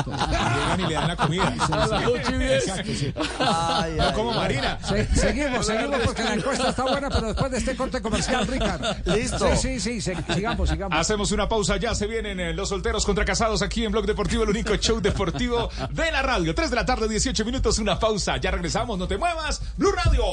Llegan 0.06 0.80
y 0.80 0.86
le 0.86 0.94
dan 0.94 1.08
la 1.08 1.16
comida. 1.16 1.54
A 1.70 1.76
las 1.86 1.90
ocho 2.06 2.30
y 2.34 2.38
diez. 2.38 2.66
Exacto, 2.68 2.92
sí. 2.96 3.12
Ay, 3.38 3.94
No 3.96 4.02
ay, 4.04 4.12
como 4.14 4.30
ay. 4.32 4.36
Marina. 4.38 4.78
Se- 4.86 5.06
seguimos, 5.14 5.66
seguimos 5.66 6.00
porque 6.04 6.24
la 6.24 6.34
encuesta 6.34 6.70
está 6.70 6.82
buena, 6.84 7.08
pero 7.10 7.26
después 7.28 7.50
de 7.52 7.58
este 7.58 7.76
corte 7.76 8.00
comercial, 8.00 8.46
Ricardo. 8.46 8.94
Listo. 9.04 9.48
Sí, 9.56 9.78
sí, 9.80 10.00
sí, 10.00 10.00
se- 10.00 10.34
sigamos, 10.34 10.68
sigamos. 10.68 10.98
Hacemos 10.98 11.30
una 11.32 11.48
pausa, 11.48 11.76
ya 11.76 11.94
se 11.94 12.06
vienen 12.06 12.40
eh, 12.40 12.52
los 12.52 12.68
solteros 12.68 13.04
contra 13.04 13.24
casados 13.24 13.62
aquí 13.62 13.84
en 13.84 13.92
Blog 13.92 14.06
Deportivo, 14.06 14.42
el 14.44 14.50
único 14.50 14.74
show 14.76 15.00
deportivo 15.00 15.68
de 15.90 16.10
la 16.12 16.22
radio. 16.22 16.54
3 16.54 16.70
de 16.70 16.76
la 16.76 16.84
tarde, 16.86 17.08
18 17.08 17.44
minutos, 17.44 17.78
una 17.78 17.98
pausa. 17.98 18.36
Ya 18.38 18.50
regresamos, 18.50 18.98
no 18.98 19.06
te 19.06 19.16
muevas. 19.18 19.60
Blue 19.76 19.92
Radio. 19.92 20.24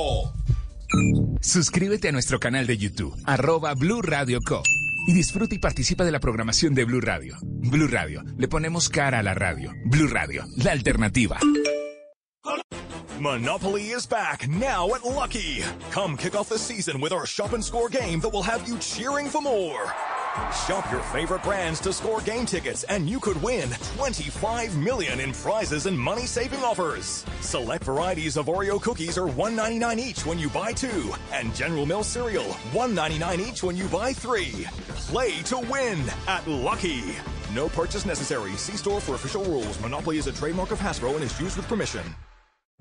Suscríbete 1.42 2.10
a 2.10 2.12
nuestro 2.12 2.40
canal 2.40 2.68
de 2.68 2.78
YouTube, 2.78 3.16
arroba 3.26 3.74
Blue 3.74 4.02
Radio 4.02 4.40
Co. 4.42 4.62
Y 5.08 5.14
disfruta 5.14 5.54
y 5.54 5.60
participa 5.60 6.06
de 6.06 6.12
la 6.12 6.20
programación 6.20 6.74
de 6.74 6.86
Blue 6.86 7.02
Radio. 7.02 7.38
Blue 7.42 7.88
Radio, 7.88 8.24
le 8.38 8.48
ponemos 8.48 8.90
cara 8.90 9.20
a 9.20 9.24
la 9.24 9.34
radio. 9.34 9.74
Blue 9.86 10.08
Radio, 10.08 10.46
la 10.58 10.72
alternativa. 10.72 11.38
Monopoly 13.24 13.92
is 13.92 14.06
back 14.06 14.50
now 14.50 14.94
at 14.96 15.06
Lucky. 15.06 15.64
Come 15.92 16.18
kick 16.18 16.36
off 16.36 16.50
the 16.50 16.60
season 16.60 17.00
with 17.00 17.14
our 17.14 17.26
shop 17.26 17.54
and 17.54 17.64
score 17.64 17.88
game 17.88 18.20
that 18.20 18.28
will 18.28 18.44
have 18.44 18.68
you 18.68 18.78
cheering 18.80 19.30
for 19.30 19.42
more. 19.42 19.82
Shop 20.68 20.86
your 20.92 21.00
favorite 21.04 21.42
brands 21.42 21.80
to 21.80 21.94
score 21.94 22.20
game 22.20 22.46
tickets 22.46 22.84
and 22.84 23.10
you 23.10 23.22
could 23.22 23.42
win 23.42 23.70
25 23.96 24.76
million 24.76 25.22
in 25.22 25.32
prizes 25.32 25.86
and 25.86 25.98
money-saving 25.98 26.60
offers. 26.66 27.24
Select 27.40 27.86
varieties 27.86 28.36
of 28.36 28.48
Oreo 28.48 28.82
cookies 28.82 29.18
are 29.18 29.30
1.99 29.30 30.00
each 30.00 30.26
when 30.26 30.38
you 30.38 30.50
buy 30.50 30.74
2 30.74 31.14
and 31.32 31.56
General 31.56 31.86
Mills 31.86 32.08
cereal 32.08 32.52
1.99 32.74 33.40
each 33.40 33.64
when 33.64 33.78
you 33.78 33.88
buy 33.88 34.12
3. 34.12 34.68
Play 35.08 35.42
to 35.44 35.60
win 35.60 35.98
at 36.28 36.46
Lucky. 36.46 37.06
No 37.54 37.70
purchase 37.70 38.06
necessary. 38.06 38.52
See 38.58 38.76
store 38.76 39.00
for 39.00 39.16
official 39.16 39.46
rules. 39.46 39.80
Monopoly 39.80 40.18
is 40.18 40.28
a 40.28 40.34
trademark 40.34 40.72
of 40.72 40.80
Hasbro 40.80 41.16
and 41.16 41.24
is 41.24 41.40
used 41.40 41.56
with 41.56 41.70
permission. 41.70 42.04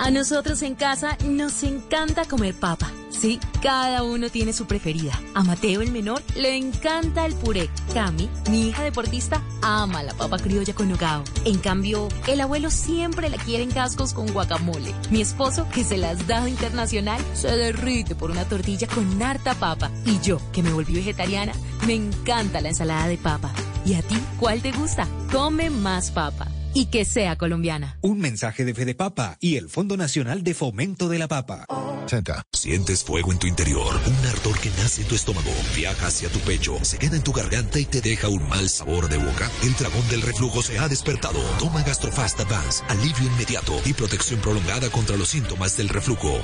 A 0.00 0.10
nosotros 0.10 0.62
en 0.62 0.76
casa 0.76 1.18
nos 1.26 1.62
encanta 1.62 2.24
comer 2.24 2.54
papa. 2.54 2.90
Sí, 3.10 3.38
cada 3.60 4.02
uno 4.02 4.30
tiene 4.30 4.54
su 4.54 4.64
preferida. 4.64 5.12
A 5.34 5.44
Mateo 5.44 5.82
el 5.82 5.92
menor 5.92 6.22
le 6.34 6.56
encanta 6.56 7.26
el 7.26 7.34
puré. 7.34 7.68
Cami, 7.92 8.30
mi 8.48 8.68
hija 8.68 8.82
deportista, 8.82 9.42
ama 9.60 10.02
la 10.02 10.14
papa 10.14 10.38
criolla 10.38 10.72
con 10.72 10.88
nogao. 10.88 11.22
En 11.44 11.58
cambio, 11.58 12.08
el 12.26 12.40
abuelo 12.40 12.70
siempre 12.70 13.28
la 13.28 13.36
quiere 13.36 13.62
en 13.62 13.72
cascos 13.72 14.14
con 14.14 14.32
guacamole. 14.32 14.94
Mi 15.10 15.20
esposo, 15.20 15.68
que 15.68 15.84
se 15.84 15.98
las 15.98 16.26
da 16.26 16.48
internacional, 16.48 17.20
se 17.34 17.54
derrite 17.54 18.14
por 18.14 18.30
una 18.30 18.46
tortilla 18.46 18.86
con 18.86 19.22
harta 19.22 19.52
papa. 19.52 19.90
Y 20.06 20.18
yo, 20.20 20.40
que 20.50 20.62
me 20.62 20.72
volví 20.72 20.94
vegetariana, 20.94 21.52
me 21.86 21.92
encanta 21.92 22.62
la 22.62 22.70
ensalada 22.70 23.06
de 23.06 23.18
papa. 23.18 23.52
¿Y 23.84 23.92
a 23.92 24.00
ti 24.00 24.16
cuál 24.38 24.62
te 24.62 24.72
gusta? 24.72 25.06
Come 25.30 25.68
más 25.68 26.10
papa. 26.10 26.48
Y 26.74 26.86
que 26.86 27.04
sea 27.04 27.36
colombiana. 27.36 27.98
Un 28.00 28.18
mensaje 28.18 28.64
de 28.64 28.74
Fede 28.74 28.94
Papa 28.94 29.36
y 29.40 29.56
el 29.56 29.68
Fondo 29.68 29.96
Nacional 29.96 30.42
de 30.42 30.54
Fomento 30.54 31.08
de 31.08 31.18
la 31.18 31.28
Papa. 31.28 31.66
Sientes 32.52 33.04
fuego 33.04 33.30
en 33.30 33.38
tu 33.38 33.46
interior, 33.46 34.00
un 34.04 34.26
ardor 34.26 34.58
que 34.58 34.70
nace 34.70 35.02
en 35.02 35.08
tu 35.08 35.14
estómago, 35.14 35.50
viaja 35.76 36.08
hacia 36.08 36.28
tu 36.28 36.40
pecho, 36.40 36.76
se 36.82 36.98
queda 36.98 37.14
en 37.14 37.22
tu 37.22 37.32
garganta 37.32 37.78
y 37.78 37.84
te 37.84 38.00
deja 38.00 38.28
un 38.28 38.48
mal 38.48 38.68
sabor 38.68 39.08
de 39.08 39.16
boca. 39.16 39.48
El 39.62 39.74
dragón 39.74 40.08
del 40.08 40.22
reflujo 40.22 40.60
se 40.60 40.78
ha 40.78 40.88
despertado. 40.88 41.40
Toma 41.60 41.82
Gastrofast 41.84 42.40
Advance, 42.40 42.82
alivio 42.88 43.26
inmediato 43.26 43.80
y 43.84 43.92
protección 43.92 44.40
prolongada 44.40 44.90
contra 44.90 45.16
los 45.16 45.28
síntomas 45.28 45.76
del 45.76 45.88
reflujo. 45.88 46.40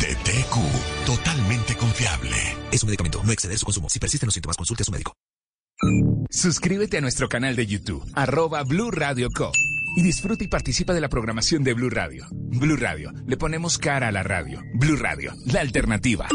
De 0.00 0.14
TQ, 0.14 1.06
totalmente 1.06 1.76
confiable. 1.76 2.36
Es 2.70 2.84
un 2.84 2.88
medicamento, 2.88 3.20
no 3.24 3.32
exceder 3.32 3.58
su 3.58 3.64
consumo. 3.64 3.90
Si 3.90 3.98
persisten 3.98 4.28
los 4.28 4.34
síntomas, 4.34 4.56
consulte 4.56 4.84
a 4.84 4.86
su 4.86 4.92
médico. 4.92 5.12
Suscríbete 6.30 6.98
a 6.98 7.00
nuestro 7.00 7.28
canal 7.28 7.54
de 7.54 7.66
YouTube, 7.66 8.04
arroba 8.14 8.64
Blue 8.64 8.90
Radio 8.90 9.28
Co. 9.34 9.52
Y 9.96 10.02
disfruta 10.02 10.42
y 10.42 10.48
participa 10.48 10.92
de 10.92 11.00
la 11.00 11.08
programación 11.08 11.62
de 11.62 11.72
Blue 11.74 11.88
Radio. 11.90 12.26
Blue 12.32 12.76
Radio, 12.76 13.12
le 13.26 13.36
ponemos 13.36 13.78
cara 13.78 14.08
a 14.08 14.12
la 14.12 14.22
radio. 14.24 14.60
Blue 14.74 14.96
Radio, 14.96 15.32
la 15.46 15.60
alternativa. 15.60 16.26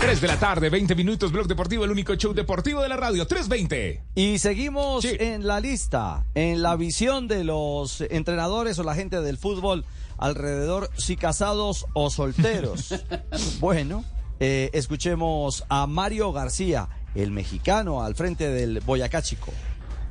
3 0.00 0.20
de 0.20 0.26
la 0.28 0.38
tarde, 0.38 0.70
20 0.70 0.94
minutos, 0.96 1.30
Blog 1.32 1.46
Deportivo, 1.46 1.84
el 1.84 1.90
único 1.92 2.14
show 2.16 2.32
deportivo 2.34 2.82
de 2.82 2.88
la 2.88 2.96
radio, 2.96 3.26
320. 3.26 4.02
Y 4.16 4.38
seguimos 4.38 5.02
Sí. 5.02 5.16
en 5.20 5.46
la 5.46 5.60
lista, 5.60 6.24
en 6.34 6.62
la 6.62 6.74
visión 6.76 7.26
de 7.28 7.44
los 7.44 8.00
entrenadores 8.02 8.78
o 8.78 8.82
la 8.84 8.94
gente 8.94 9.20
del 9.20 9.38
fútbol 9.38 9.84
alrededor 10.18 10.90
si 10.96 11.16
casados 11.16 11.86
o 11.94 12.10
solteros. 12.10 12.94
bueno, 13.60 14.04
eh, 14.40 14.70
escuchemos 14.72 15.64
a 15.68 15.86
Mario 15.86 16.32
García, 16.32 16.88
el 17.14 17.30
mexicano 17.30 18.02
al 18.02 18.14
frente 18.14 18.48
del 18.48 18.80
Boyacá 18.80 19.22
Chico. 19.22 19.52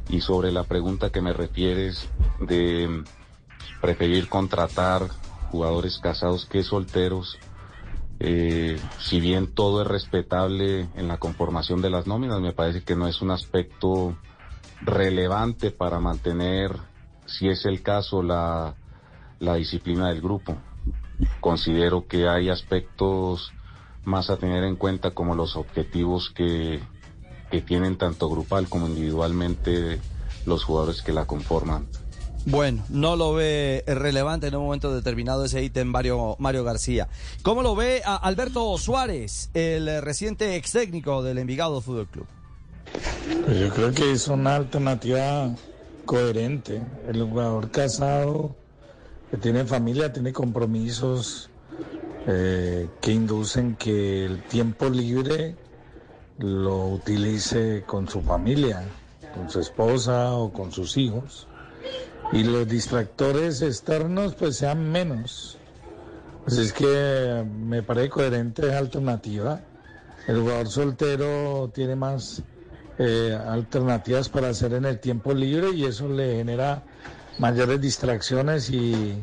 Y 0.09 0.21
sobre 0.21 0.51
la 0.51 0.63
pregunta 0.63 1.11
que 1.11 1.21
me 1.21 1.33
refieres 1.33 2.07
de 2.39 3.03
preferir 3.81 4.29
contratar 4.29 5.09
jugadores 5.51 5.99
casados 5.99 6.45
que 6.45 6.63
solteros, 6.63 7.37
eh, 8.19 8.79
si 8.99 9.19
bien 9.19 9.53
todo 9.53 9.81
es 9.81 9.87
respetable 9.87 10.87
en 10.95 11.07
la 11.07 11.17
conformación 11.17 11.81
de 11.81 11.89
las 11.89 12.07
nóminas, 12.07 12.39
me 12.39 12.53
parece 12.53 12.83
que 12.83 12.95
no 12.95 13.07
es 13.07 13.21
un 13.21 13.31
aspecto 13.31 14.17
relevante 14.81 15.71
para 15.71 15.99
mantener, 15.99 16.71
si 17.25 17.49
es 17.49 17.65
el 17.65 17.81
caso, 17.81 18.23
la, 18.23 18.75
la 19.39 19.55
disciplina 19.55 20.09
del 20.09 20.21
grupo. 20.21 20.55
Considero 21.39 22.07
que 22.07 22.27
hay 22.27 22.49
aspectos 22.49 23.53
más 24.05 24.29
a 24.29 24.37
tener 24.37 24.63
en 24.63 24.75
cuenta 24.75 25.11
como 25.11 25.35
los 25.35 25.55
objetivos 25.55 26.31
que, 26.33 26.79
que 27.51 27.61
tienen 27.61 27.97
tanto 27.97 28.29
grupal 28.29 28.69
como 28.69 28.87
individualmente 28.87 29.99
los 30.45 30.63
jugadores 30.63 31.01
que 31.01 31.13
la 31.13 31.25
conforman. 31.25 31.87
Bueno, 32.47 32.83
no 32.89 33.15
lo 33.15 33.33
ve 33.33 33.83
relevante 33.87 34.47
en 34.47 34.55
un 34.55 34.65
momento 34.65 34.93
determinado 34.93 35.45
ese 35.45 35.63
ítem 35.63 35.87
Mario, 35.87 36.35
Mario 36.37 36.63
García. 36.63 37.07
¿Cómo 37.41 37.63
lo 37.63 37.75
ve 37.75 38.03
a 38.05 38.15
Alberto 38.15 38.77
Suárez, 38.77 39.49
el 39.55 40.01
reciente 40.03 40.55
ex 40.55 40.73
técnico 40.73 41.23
del 41.23 41.39
Envigado 41.39 41.81
Fútbol 41.81 42.07
Club? 42.07 42.27
Pues 43.45 43.59
yo 43.59 43.69
creo 43.69 43.91
que 43.91 44.11
es 44.11 44.27
una 44.27 44.57
alternativa 44.57 45.49
coherente. 46.05 46.83
El 47.07 47.23
jugador 47.23 47.71
casado 47.71 48.55
que 49.31 49.37
tiene 49.37 49.65
familia, 49.65 50.13
tiene 50.13 50.31
compromisos 50.31 51.49
eh, 52.27 52.89
que 53.01 53.11
inducen 53.11 53.75
que 53.75 54.25
el 54.25 54.41
tiempo 54.43 54.89
libre 54.89 55.55
lo 56.39 56.87
utilice 56.87 57.83
con 57.85 58.07
su 58.09 58.21
familia, 58.21 58.83
con 59.35 59.49
su 59.49 59.59
esposa 59.59 60.33
o 60.33 60.51
con 60.51 60.71
sus 60.71 60.97
hijos. 60.97 61.47
Y 62.31 62.43
los 62.43 62.67
distractores 62.67 63.61
externos 63.61 64.33
pues 64.35 64.57
sean 64.57 64.91
menos. 64.91 65.57
Pues 66.43 66.57
es 66.57 66.73
que 66.73 67.43
me 67.45 67.83
parece 67.83 68.09
coherente 68.09 68.67
esa 68.67 68.79
alternativa. 68.79 69.61
El 70.27 70.39
jugador 70.39 70.67
soltero 70.67 71.69
tiene 71.73 71.95
más 71.95 72.41
eh, 72.97 73.37
alternativas 73.47 74.29
para 74.29 74.49
hacer 74.49 74.73
en 74.73 74.85
el 74.85 74.99
tiempo 74.99 75.33
libre 75.33 75.71
y 75.71 75.85
eso 75.85 76.07
le 76.07 76.37
genera 76.37 76.83
mayores 77.37 77.81
distracciones 77.81 78.69
y, 78.69 79.21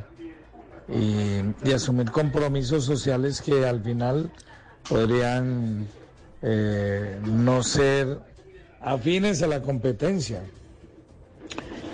y, 0.88 1.68
y 1.68 1.72
asumir 1.72 2.10
compromisos 2.10 2.84
sociales 2.84 3.40
que 3.40 3.66
al 3.66 3.82
final 3.82 4.30
podrían 4.88 5.86
eh, 6.42 7.20
no 7.24 7.62
ser 7.62 8.18
afines 8.80 9.42
a 9.42 9.46
la 9.46 9.62
competencia 9.62 10.42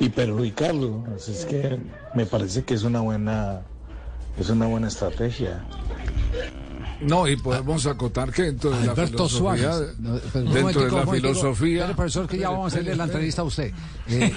y 0.01 0.09
perjudicarlo. 0.09 1.05
Así 1.15 1.33
es 1.33 1.45
que 1.45 1.79
me 2.15 2.27
parece 2.27 2.65
que 2.65 2.75
es 2.75 2.83
una 2.83 3.01
buena 3.01 3.63
es 4.39 4.49
una 4.51 4.67
buena 4.67 4.89
estrategia. 4.89 5.65
No, 7.01 7.29
y 7.29 7.37
podemos 7.37 7.87
acotar 7.87 8.33
que 8.33 8.43
dentro 8.43 8.71
de 8.71 8.87
la 8.87 8.93
Alberto 8.93 9.29
filosofía, 9.29 9.73
Suárez. 9.73 9.99
No, 10.01 10.19
dentro 10.19 10.85
de 10.85 10.91
la 10.91 11.07
filosofía, 11.07 11.81
Espere, 11.81 11.95
profesor, 11.95 12.27
que 12.27 12.39
ya 12.39 12.51
vamos 12.51 12.65
a 12.65 12.67
hacerle 12.69 12.97
la 12.97 13.05
entrevista 13.05 13.43
a 13.43 13.45
usted. 13.45 13.73
Eh, 14.11 14.33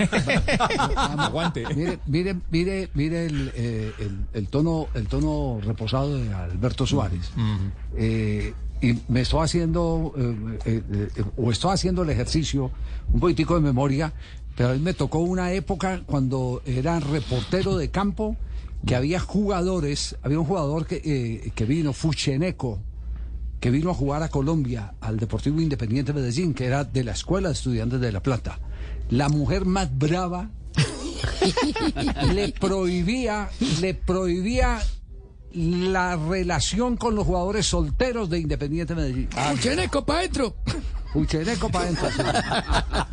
Aguante. 0.95 1.63
Mire, 1.75 1.99
mire, 2.07 2.35
mire, 2.51 2.89
mire 2.93 3.25
el, 3.25 3.51
eh, 3.55 3.91
el, 3.99 4.17
el 4.33 4.47
tono, 4.47 4.87
el 4.93 5.07
tono 5.07 5.59
reposado 5.63 6.15
de 6.17 6.31
Alberto 6.33 6.85
Suárez. 6.85 7.31
Eh, 7.95 8.53
y 8.81 8.99
me 9.07 9.21
estoy 9.21 9.43
haciendo, 9.43 10.13
eh, 10.17 10.59
eh, 10.65 10.81
eh, 11.15 11.23
o 11.37 11.51
estoy 11.51 11.73
haciendo 11.73 12.01
el 12.03 12.09
ejercicio, 12.09 12.71
un 13.13 13.19
poquitico 13.19 13.55
de 13.55 13.61
memoria, 13.61 14.11
pero 14.55 14.69
a 14.69 14.73
mí 14.73 14.79
me 14.79 14.93
tocó 14.93 15.19
una 15.19 15.51
época 15.53 16.01
cuando 16.05 16.61
era 16.65 16.99
reportero 16.99 17.77
de 17.77 17.89
campo, 17.89 18.35
que 18.85 18.95
había 18.95 19.19
jugadores, 19.19 20.17
había 20.23 20.39
un 20.39 20.45
jugador 20.45 20.85
que, 20.85 21.01
eh, 21.03 21.51
que 21.53 21.65
vino, 21.65 21.93
Fucheneco, 21.93 22.79
que 23.59 23.69
vino 23.69 23.91
a 23.91 23.93
jugar 23.93 24.23
a 24.23 24.29
Colombia, 24.29 24.95
al 25.01 25.17
Deportivo 25.17 25.61
Independiente 25.61 26.13
Medellín, 26.13 26.53
que 26.53 26.65
era 26.65 26.83
de 26.83 27.03
la 27.03 27.11
Escuela 27.11 27.49
de 27.49 27.53
Estudiantes 27.53 28.01
de 28.01 28.11
La 28.11 28.23
Plata. 28.23 28.59
La 29.09 29.29
mujer 29.29 29.65
más 29.65 29.95
brava 29.97 30.49
le 32.33 32.49
prohibía, 32.53 33.49
le 33.79 33.93
prohibía 33.93 34.79
la 35.53 36.15
relación 36.15 36.97
con 36.97 37.15
los 37.15 37.25
jugadores 37.25 37.67
solteros 37.67 38.29
de 38.29 38.39
Independiente 38.39 38.95
Medellín. 38.95 39.29
Fucheneco 39.29 40.05
para 40.05 40.19
adentro. 40.19 40.55
Fucheneco 41.13 41.69
para 41.69 41.85
adentro. 41.85 42.07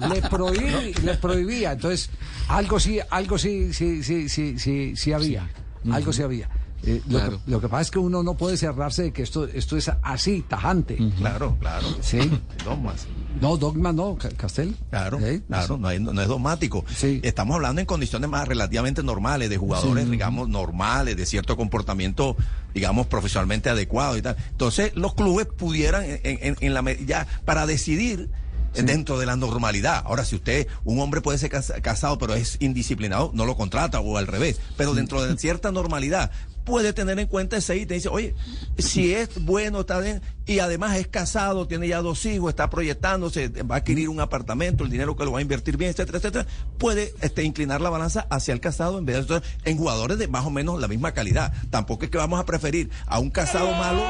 Le 0.08 0.22
prohibí, 0.22 0.94
le 1.02 1.14
prohibía. 1.14 1.72
Entonces, 1.72 2.10
algo 2.48 2.78
sí, 2.78 3.00
algo 3.10 3.38
sí, 3.38 3.72
sí, 3.72 4.02
sí, 4.02 4.28
sí, 4.28 4.58
sí, 4.58 4.94
sí 4.96 5.12
había. 5.12 5.48
Algo 5.90 6.12
sí 6.12 6.22
había. 6.22 6.48
Eh, 6.84 7.02
lo, 7.08 7.18
que, 7.30 7.38
lo 7.46 7.60
que 7.60 7.68
pasa 7.68 7.82
es 7.82 7.90
que 7.90 7.98
uno 7.98 8.22
no 8.22 8.34
puede 8.34 8.56
cerrarse 8.56 9.02
de 9.04 9.12
que 9.12 9.22
esto, 9.22 9.46
esto 9.46 9.76
es 9.76 9.90
así, 10.02 10.44
tajante. 10.48 10.96
Claro, 11.18 11.56
claro. 11.60 11.86
Sí. 12.00 12.18
Dogmas. 12.64 13.06
No, 13.40 13.56
dogma 13.56 13.92
no, 13.92 14.16
Ca- 14.16 14.30
Castel. 14.30 14.74
Claro, 14.90 15.18
Sí, 15.18 15.42
claro, 15.46 15.76
no, 15.76 15.88
hay- 15.88 16.00
no 16.00 16.20
es 16.20 16.28
dogmático. 16.28 16.84
Estamos 17.22 17.56
hablando 17.56 17.80
en 17.80 17.86
condiciones 17.86 18.30
más 18.30 18.46
relativamente 18.48 19.02
normales, 19.02 19.50
de 19.50 19.56
jugadores, 19.58 20.04
Sí. 20.04 20.10
digamos, 20.10 20.48
normales, 20.48 21.16
de 21.16 21.26
cierto 21.26 21.56
comportamiento, 21.56 22.36
digamos, 22.74 23.06
profesionalmente 23.08 23.68
adecuado 23.70 24.16
y 24.16 24.22
tal. 24.22 24.36
Entonces, 24.50 24.92
los 24.94 25.14
clubes 25.14 25.46
pudieran, 25.46 26.04
en, 26.04 26.20
en- 26.24 26.56
en 26.60 26.74
la 26.74 26.82
ya, 27.04 27.26
para 27.44 27.66
decidir 27.66 28.30
dentro 28.74 29.18
de 29.18 29.26
la 29.26 29.34
normalidad. 29.34 30.02
Ahora, 30.04 30.24
si 30.24 30.36
usted, 30.36 30.68
un 30.84 31.00
hombre 31.00 31.20
puede 31.20 31.38
ser 31.38 31.50
casa- 31.50 31.80
casado, 31.80 32.18
pero 32.18 32.34
es 32.34 32.58
indisciplinado, 32.60 33.30
no 33.34 33.44
lo 33.44 33.56
contrata, 33.56 33.98
o 34.00 34.16
al 34.18 34.26
revés. 34.28 34.60
Pero 34.76 34.94
dentro 34.94 35.22
de 35.24 35.36
cierta 35.36 35.72
normalidad, 35.72 36.30
puede 36.68 36.92
tener 36.92 37.18
en 37.18 37.26
cuenta 37.26 37.56
ese 37.56 37.76
ítem. 37.76 37.96
Dice, 37.96 38.10
oye, 38.10 38.34
si 38.76 39.14
es 39.14 39.42
bueno, 39.42 39.80
está 39.80 39.98
bien, 40.00 40.20
y 40.46 40.58
además 40.58 40.96
es 40.96 41.08
casado, 41.08 41.66
tiene 41.66 41.88
ya 41.88 42.02
dos 42.02 42.24
hijos, 42.26 42.50
está 42.50 42.68
proyectándose, 42.68 43.48
va 43.62 43.76
a 43.76 43.78
adquirir 43.78 44.10
un 44.10 44.20
apartamento, 44.20 44.84
el 44.84 44.90
dinero 44.90 45.16
que 45.16 45.24
lo 45.24 45.32
va 45.32 45.38
a 45.38 45.42
invertir 45.42 45.78
bien, 45.78 45.90
etcétera, 45.90 46.18
etcétera, 46.18 46.46
puede 46.76 47.14
este, 47.22 47.42
inclinar 47.42 47.80
la 47.80 47.88
balanza 47.88 48.26
hacia 48.30 48.52
el 48.52 48.60
casado 48.60 48.98
en 48.98 49.06
vez 49.06 49.26
de 49.26 49.40
en 49.64 49.78
jugadores 49.78 50.18
de 50.18 50.28
más 50.28 50.44
o 50.44 50.50
menos 50.50 50.78
la 50.78 50.88
misma 50.88 51.12
calidad. 51.12 51.52
Tampoco 51.70 52.04
es 52.04 52.10
que 52.10 52.18
vamos 52.18 52.38
a 52.38 52.44
preferir 52.44 52.90
a 53.06 53.18
un 53.18 53.30
casado 53.30 53.72
malo. 53.72 54.02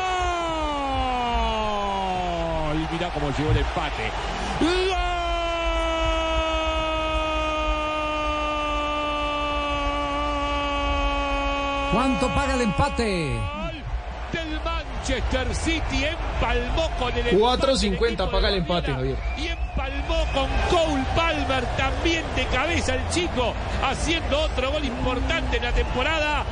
Mirá 2.92 3.12
cómo 3.12 3.30
llegó 3.36 3.50
el 3.50 3.58
empate. 3.58 4.37
¿Cuánto 11.92 12.28
paga 12.34 12.54
el 12.54 12.62
empate? 12.62 13.40
Del 14.32 14.60
Manchester 14.62 15.54
City 15.54 16.04
empalmó 16.04 16.90
con 16.98 17.12
el 17.14 17.28
empate. 17.28 17.66
4.50 17.66 18.30
paga 18.30 18.48
el 18.48 18.54
empate, 18.56 18.92
Javier. 18.92 19.16
Y 19.38 19.46
empalmó 19.46 20.24
con 20.34 20.48
Cole 20.68 21.04
Palmer 21.16 21.64
también 21.76 22.24
de 22.36 22.44
cabeza 22.46 22.94
el 22.94 23.08
chico, 23.08 23.54
haciendo 23.82 24.38
otro 24.42 24.70
gol 24.72 24.84
importante 24.84 25.56
en 25.56 25.62
la 25.62 25.72
temporada. 25.72 26.44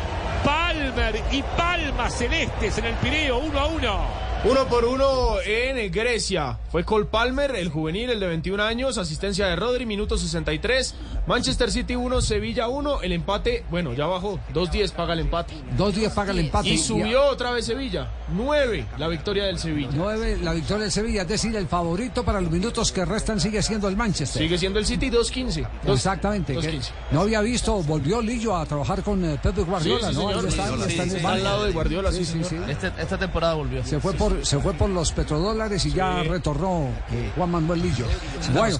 Palmer 0.44 1.22
y 1.32 1.42
Palmas 1.42 2.14
Celestes 2.14 2.78
en 2.78 2.86
el 2.86 2.94
Pireo, 2.94 3.38
uno 3.38 3.60
a 3.60 3.66
uno. 3.66 4.25
Uno 4.44 4.64
por 4.68 4.84
uno 4.84 5.40
en 5.44 5.90
Grecia. 5.90 6.58
Fue 6.70 6.84
Cole 6.84 7.06
Palmer, 7.06 7.56
el 7.56 7.68
juvenil, 7.68 8.10
el 8.10 8.20
de 8.20 8.28
21 8.28 8.62
años, 8.62 8.96
asistencia 8.96 9.46
de 9.48 9.56
Rodri, 9.56 9.86
minuto 9.86 10.16
63. 10.16 10.94
Manchester 11.26 11.72
City 11.72 11.96
1, 11.96 12.20
Sevilla 12.20 12.68
1. 12.68 13.02
El 13.02 13.10
empate, 13.12 13.64
bueno, 13.70 13.92
ya 13.94 14.06
bajó. 14.06 14.38
2-10 14.54 14.92
paga 14.92 15.14
el 15.14 15.20
empate. 15.20 15.54
2-10 15.76 16.14
paga 16.14 16.30
el 16.30 16.38
empate. 16.40 16.68
Y 16.68 16.78
subió 16.78 17.24
otra 17.24 17.50
vez 17.50 17.66
Sevilla. 17.66 18.08
9 18.28 18.86
la 18.98 19.08
victoria 19.08 19.44
del 19.44 19.58
Sevilla. 19.58 19.90
9 19.92 20.38
la 20.42 20.52
victoria 20.52 20.82
del 20.84 20.92
Sevilla, 20.92 21.22
es 21.22 21.28
decir, 21.28 21.56
el 21.56 21.66
favorito 21.66 22.24
para 22.24 22.40
los 22.40 22.50
minutos 22.50 22.92
que 22.92 23.04
restan 23.04 23.40
sigue 23.40 23.62
siendo 23.62 23.88
el 23.88 23.96
Manchester. 23.96 24.42
Sigue 24.42 24.58
siendo 24.58 24.78
el 24.78 24.86
City 24.86 25.10
2-15. 25.10 25.66
Exactamente. 25.88 26.54
que 26.54 26.60
2.15. 26.72 26.90
no 27.10 27.22
había 27.22 27.40
visto, 27.40 27.82
volvió 27.82 28.22
Lillo 28.22 28.54
a 28.56 28.64
trabajar 28.64 29.02
con 29.02 29.24
eh, 29.24 29.40
Pep 29.42 29.56
Guardiola, 29.66 30.08
Sí, 30.08 30.14
sí, 30.14 30.20
¿no? 30.20 30.28
señor. 30.28 30.46
Está, 30.46 30.66
Sí, 30.68 30.72
está 30.90 31.02
en 31.02 31.08
sí, 31.10 31.10
el 31.10 31.16
está 31.16 31.32
al 31.32 31.42
lado 31.42 31.64
de 31.64 31.72
Guardiola, 31.72 32.12
sí, 32.12 32.24
señor. 32.24 32.70
Este- 32.70 32.92
esta 32.98 33.18
temporada 33.18 33.54
volvió. 33.54 33.84
Se 33.84 33.98
fue 33.98 34.12
por 34.12 34.25
por, 34.28 34.44
se 34.46 34.58
fue 34.58 34.72
por 34.74 34.88
los 34.90 35.12
petrodólares 35.12 35.84
y 35.86 35.92
ya 35.92 36.22
retornó 36.22 36.88
eh, 37.12 37.30
Juan 37.36 37.50
Manuel 37.50 37.82
Lillo. 37.82 38.06
Bueno, 38.52 38.78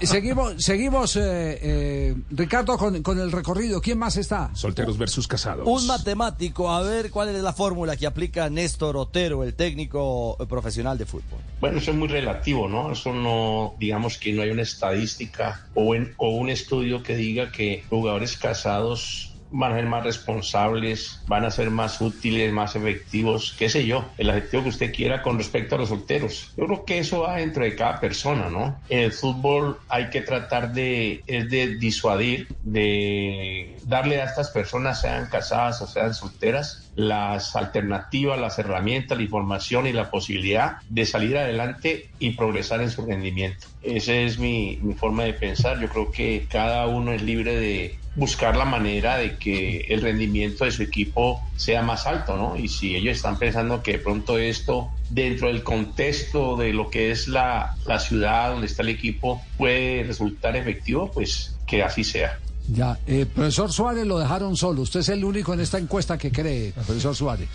eh, 0.00 0.06
seguimos, 0.06 0.54
seguimos 0.58 1.16
eh, 1.16 1.20
eh, 1.62 2.14
Ricardo, 2.30 2.76
con, 2.76 3.02
con 3.02 3.18
el 3.20 3.30
recorrido. 3.30 3.80
¿Quién 3.80 3.98
más 3.98 4.16
está? 4.16 4.50
Solteros 4.54 4.98
versus 4.98 5.28
casados. 5.28 5.66
Un 5.66 5.86
matemático, 5.86 6.70
a 6.70 6.82
ver 6.82 7.10
cuál 7.10 7.28
es 7.28 7.42
la 7.42 7.52
fórmula 7.52 7.96
que 7.96 8.06
aplica 8.06 8.50
Néstor 8.50 8.96
Otero, 8.96 9.44
el 9.44 9.54
técnico 9.54 10.36
profesional 10.48 10.98
de 10.98 11.06
fútbol. 11.06 11.40
Bueno, 11.60 11.78
eso 11.78 11.90
es 11.92 11.96
muy 11.96 12.08
relativo, 12.08 12.68
¿no? 12.68 12.92
Eso 12.92 13.12
no, 13.12 13.74
digamos 13.78 14.18
que 14.18 14.32
no 14.32 14.42
hay 14.42 14.50
una 14.50 14.62
estadística 14.62 15.66
o, 15.74 15.94
en- 15.94 16.14
o 16.16 16.30
un 16.30 16.50
estudio 16.50 17.02
que 17.02 17.16
diga 17.16 17.52
que 17.52 17.84
jugadores 17.88 18.36
casados 18.36 19.29
van 19.50 19.72
a 19.72 19.76
ser 19.76 19.86
más 19.86 20.04
responsables, 20.04 21.22
van 21.26 21.44
a 21.44 21.50
ser 21.50 21.70
más 21.70 22.00
útiles, 22.00 22.52
más 22.52 22.76
efectivos, 22.76 23.54
qué 23.58 23.68
sé 23.68 23.86
yo, 23.86 24.04
el 24.18 24.30
adjetivo 24.30 24.64
que 24.64 24.68
usted 24.70 24.94
quiera 24.94 25.22
con 25.22 25.38
respecto 25.38 25.74
a 25.74 25.78
los 25.78 25.88
solteros. 25.88 26.52
Yo 26.56 26.66
creo 26.66 26.84
que 26.84 26.98
eso 26.98 27.20
va 27.20 27.36
dentro 27.36 27.64
de 27.64 27.74
cada 27.74 28.00
persona, 28.00 28.48
¿no? 28.48 28.80
En 28.88 29.00
el 29.00 29.12
fútbol 29.12 29.78
hay 29.88 30.10
que 30.10 30.20
tratar 30.20 30.72
de, 30.72 31.22
es 31.26 31.50
de 31.50 31.76
disuadir, 31.76 32.48
de 32.62 33.76
darle 33.84 34.20
a 34.20 34.24
estas 34.24 34.50
personas, 34.50 35.00
sean 35.00 35.26
casadas 35.26 35.80
o 35.82 35.86
sean 35.86 36.14
solteras, 36.14 36.90
las 36.94 37.56
alternativas, 37.56 38.38
las 38.38 38.58
herramientas, 38.58 39.16
la 39.16 39.24
información 39.24 39.86
y 39.86 39.92
la 39.92 40.10
posibilidad 40.10 40.78
de 40.88 41.06
salir 41.06 41.38
adelante 41.38 42.10
y 42.18 42.30
progresar 42.30 42.82
en 42.82 42.90
su 42.90 43.04
rendimiento. 43.06 43.66
Esa 43.82 44.14
es 44.14 44.38
mi, 44.38 44.78
mi 44.82 44.94
forma 44.94 45.24
de 45.24 45.32
pensar. 45.32 45.80
Yo 45.80 45.88
creo 45.88 46.10
que 46.10 46.46
cada 46.48 46.86
uno 46.86 47.12
es 47.12 47.22
libre 47.22 47.56
de 47.56 47.99
buscar 48.14 48.56
la 48.56 48.64
manera 48.64 49.16
de 49.16 49.36
que 49.36 49.86
el 49.88 50.02
rendimiento 50.02 50.64
de 50.64 50.72
su 50.72 50.82
equipo 50.82 51.42
sea 51.56 51.82
más 51.82 52.06
alto, 52.06 52.36
¿no? 52.36 52.56
Y 52.56 52.68
si 52.68 52.96
ellos 52.96 53.16
están 53.16 53.38
pensando 53.38 53.82
que 53.82 53.92
de 53.92 53.98
pronto 53.98 54.38
esto, 54.38 54.90
dentro 55.08 55.48
del 55.48 55.62
contexto 55.62 56.56
de 56.56 56.72
lo 56.72 56.90
que 56.90 57.10
es 57.10 57.28
la, 57.28 57.74
la 57.86 57.98
ciudad 57.98 58.50
donde 58.50 58.66
está 58.66 58.82
el 58.82 58.88
equipo, 58.88 59.42
puede 59.56 60.02
resultar 60.04 60.56
efectivo, 60.56 61.10
pues 61.12 61.56
que 61.66 61.82
así 61.82 62.04
sea. 62.04 62.38
Ya, 62.68 62.98
eh, 63.06 63.26
profesor 63.26 63.72
Suárez 63.72 64.06
lo 64.06 64.18
dejaron 64.18 64.56
solo. 64.56 64.82
Usted 64.82 65.00
es 65.00 65.08
el 65.08 65.24
único 65.24 65.52
en 65.54 65.60
esta 65.60 65.78
encuesta 65.78 66.16
que 66.16 66.30
cree, 66.30 66.72
profesor 66.72 67.16
Suárez. 67.16 67.48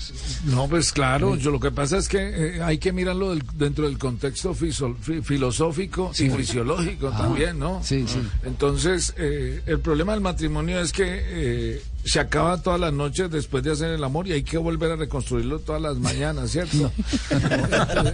No, 0.46 0.68
pues 0.68 0.92
claro, 0.92 1.36
yo 1.38 1.52
lo 1.52 1.60
que 1.60 1.72
pasa 1.72 1.98
es 1.98 2.10
que 2.10 2.18
eh, 2.58 2.62
hay 2.64 2.80
que 2.80 2.92
mirarlo 2.92 3.30
del- 3.30 3.44
dentro 3.54 3.86
del 3.86 3.98
contexto 3.98 4.54
fiso- 4.54 4.96
fi- 5.00 5.22
filosófico 5.22 6.12
Sí. 6.14 6.26
y 6.26 6.30
fisiológico 6.32 7.12
Ah, 7.14 7.18
también, 7.18 7.58
¿no? 7.60 7.82
sí, 7.84 8.06
sí. 8.08 8.20
Entonces, 8.44 9.14
eh, 9.18 9.62
el 9.66 9.80
problema 9.80 10.12
del 10.14 10.22
matrimonio 10.22 10.82
es 10.82 10.92
que 10.92 11.04
eh, 11.08 11.82
se 12.06 12.20
acaba 12.20 12.62
todas 12.62 12.80
las 12.80 12.94
noches 12.94 13.30
después 13.32 13.64
de 13.64 13.72
hacer 13.72 13.90
el 13.92 14.04
amor 14.04 14.28
y 14.28 14.32
hay 14.34 14.44
que 14.44 14.58
volver 14.58 14.92
a 14.92 14.96
reconstruirlo 14.96 15.60
todas 15.60 15.82
las 15.82 15.98
mañanas, 15.98 16.52
¿cierto? 16.52 16.92
eso 17.30 18.08
es 18.10 18.14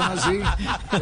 así, 0.00 0.38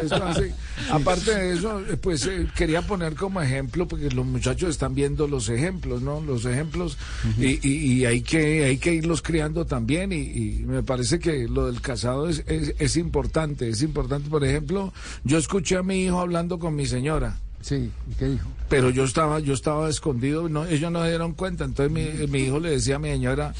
eso 0.03 0.15
es 0.15 0.21
así. 0.21 0.43
Aparte 0.89 1.35
de 1.35 1.53
eso, 1.53 1.79
eh, 1.81 1.97
pues 1.97 2.25
eh, 2.25 2.47
quería 2.55 2.81
poner 2.81 3.15
como 3.15 3.41
ejemplo, 3.41 3.87
porque 3.87 4.09
los 4.09 4.25
muchachos 4.25 4.69
están 4.69 4.95
viendo 4.95 5.27
los 5.27 5.49
ejemplos, 5.49 6.01
¿no? 6.01 6.21
Los 6.21 6.45
ejemplos 6.45 6.97
y, 7.37 7.59
y- 7.67 7.93
y 8.01 8.05
hay 8.05 8.21
que 8.21 8.63
hay 8.65 8.77
que 8.77 8.93
irlos 8.93 9.21
criando 9.21 9.65
también 9.65 10.11
y, 10.11 10.15
y 10.21 10.63
me 10.65 10.83
parece 10.83 11.19
que 11.19 11.47
lo 11.47 11.67
del 11.67 11.81
casado 11.81 12.29
es, 12.29 12.43
es, 12.47 12.73
es 12.79 12.97
importante, 12.97 13.69
es 13.69 13.81
importante. 13.81 14.29
Por 14.29 14.43
ejemplo, 14.45 14.93
yo 15.23 15.37
escuché 15.37 15.77
a 15.77 15.83
mi 15.83 16.03
hijo 16.05 16.19
hablando 16.19 16.59
con 16.59 16.75
mi 16.75 16.85
señora. 16.85 17.37
Sí, 17.61 17.91
¿y 18.09 18.15
qué 18.15 18.25
dijo? 18.25 18.49
Pero 18.69 18.89
yo 18.89 19.03
estaba, 19.03 19.39
yo 19.39 19.53
estaba 19.53 19.89
escondido, 19.89 20.49
no, 20.49 20.65
ellos 20.65 20.91
no 20.91 21.03
se 21.03 21.09
dieron 21.09 21.33
cuenta. 21.33 21.65
Entonces 21.65 21.91
mi, 21.91 22.27
mi 22.27 22.45
hijo 22.45 22.59
le 22.59 22.71
decía 22.71 22.95
a 22.95 22.99
mi 22.99 23.09
señora, 23.09 23.53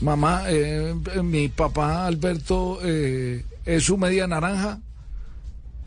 mamá, 0.00 0.44
eh, 0.48 0.94
mi 1.22 1.48
papá 1.48 2.06
Alberto 2.06 2.78
eh, 2.82 3.44
es 3.64 3.84
su 3.84 3.96
media 3.96 4.26
naranja. 4.26 4.80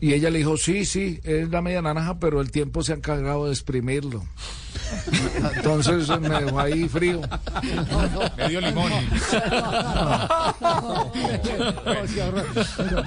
Y 0.00 0.14
ella 0.14 0.30
le 0.30 0.38
dijo, 0.38 0.56
sí, 0.56 0.84
sí, 0.84 1.20
es 1.24 1.50
la 1.50 1.60
media 1.60 1.82
naranja, 1.82 2.18
pero 2.18 2.40
el 2.40 2.50
tiempo 2.50 2.82
se 2.82 2.92
ha 2.92 2.96
encargado 2.96 3.46
de 3.46 3.52
exprimirlo. 3.52 4.24
Entonces 5.56 6.08
me 6.20 6.28
dejó 6.28 6.58
ahí 6.58 6.88
frío. 6.88 7.20
Medio 8.36 8.60
limón. 8.60 8.92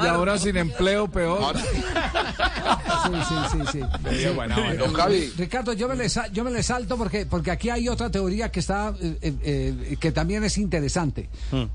Y 0.02 0.06
ahora 0.06 0.38
sin 0.38 0.58
empleo, 0.58 1.08
peor. 1.08 1.56
Sí, 1.58 3.14
sí, 3.52 3.58
sí. 3.72 3.82
Ricardo, 5.38 5.74
yo 5.74 5.88
me 5.88 5.96
le, 5.96 6.08
yo 6.32 6.44
me 6.44 6.52
le 6.52 6.64
salto 6.64 6.98
porque, 6.98 7.26
porque 7.26 7.52
aquí 7.52 7.70
hay 7.70 7.90
otra 7.90 8.10
teoría 8.10 8.52
que 8.52 8.60
está 8.60 8.94
eh, 9.02 9.18
eh, 9.22 9.34
eh, 9.44 9.98
que 10.00 10.12
también 10.12 10.44
es 10.44 10.58
interesante. 10.58 11.30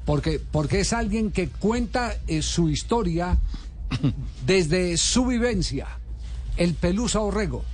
Porque, 0.04 0.40
porque 0.40 0.80
es 0.80 0.92
alguien 0.92 1.30
que 1.30 1.48
cuenta 1.48 2.14
eh, 2.26 2.42
su 2.42 2.68
historia 2.68 3.38
desde 4.46 4.96
su 4.96 5.26
vivencia. 5.26 5.86
El 6.56 6.74
Pelusa 6.74 7.20
Orrego. 7.20 7.64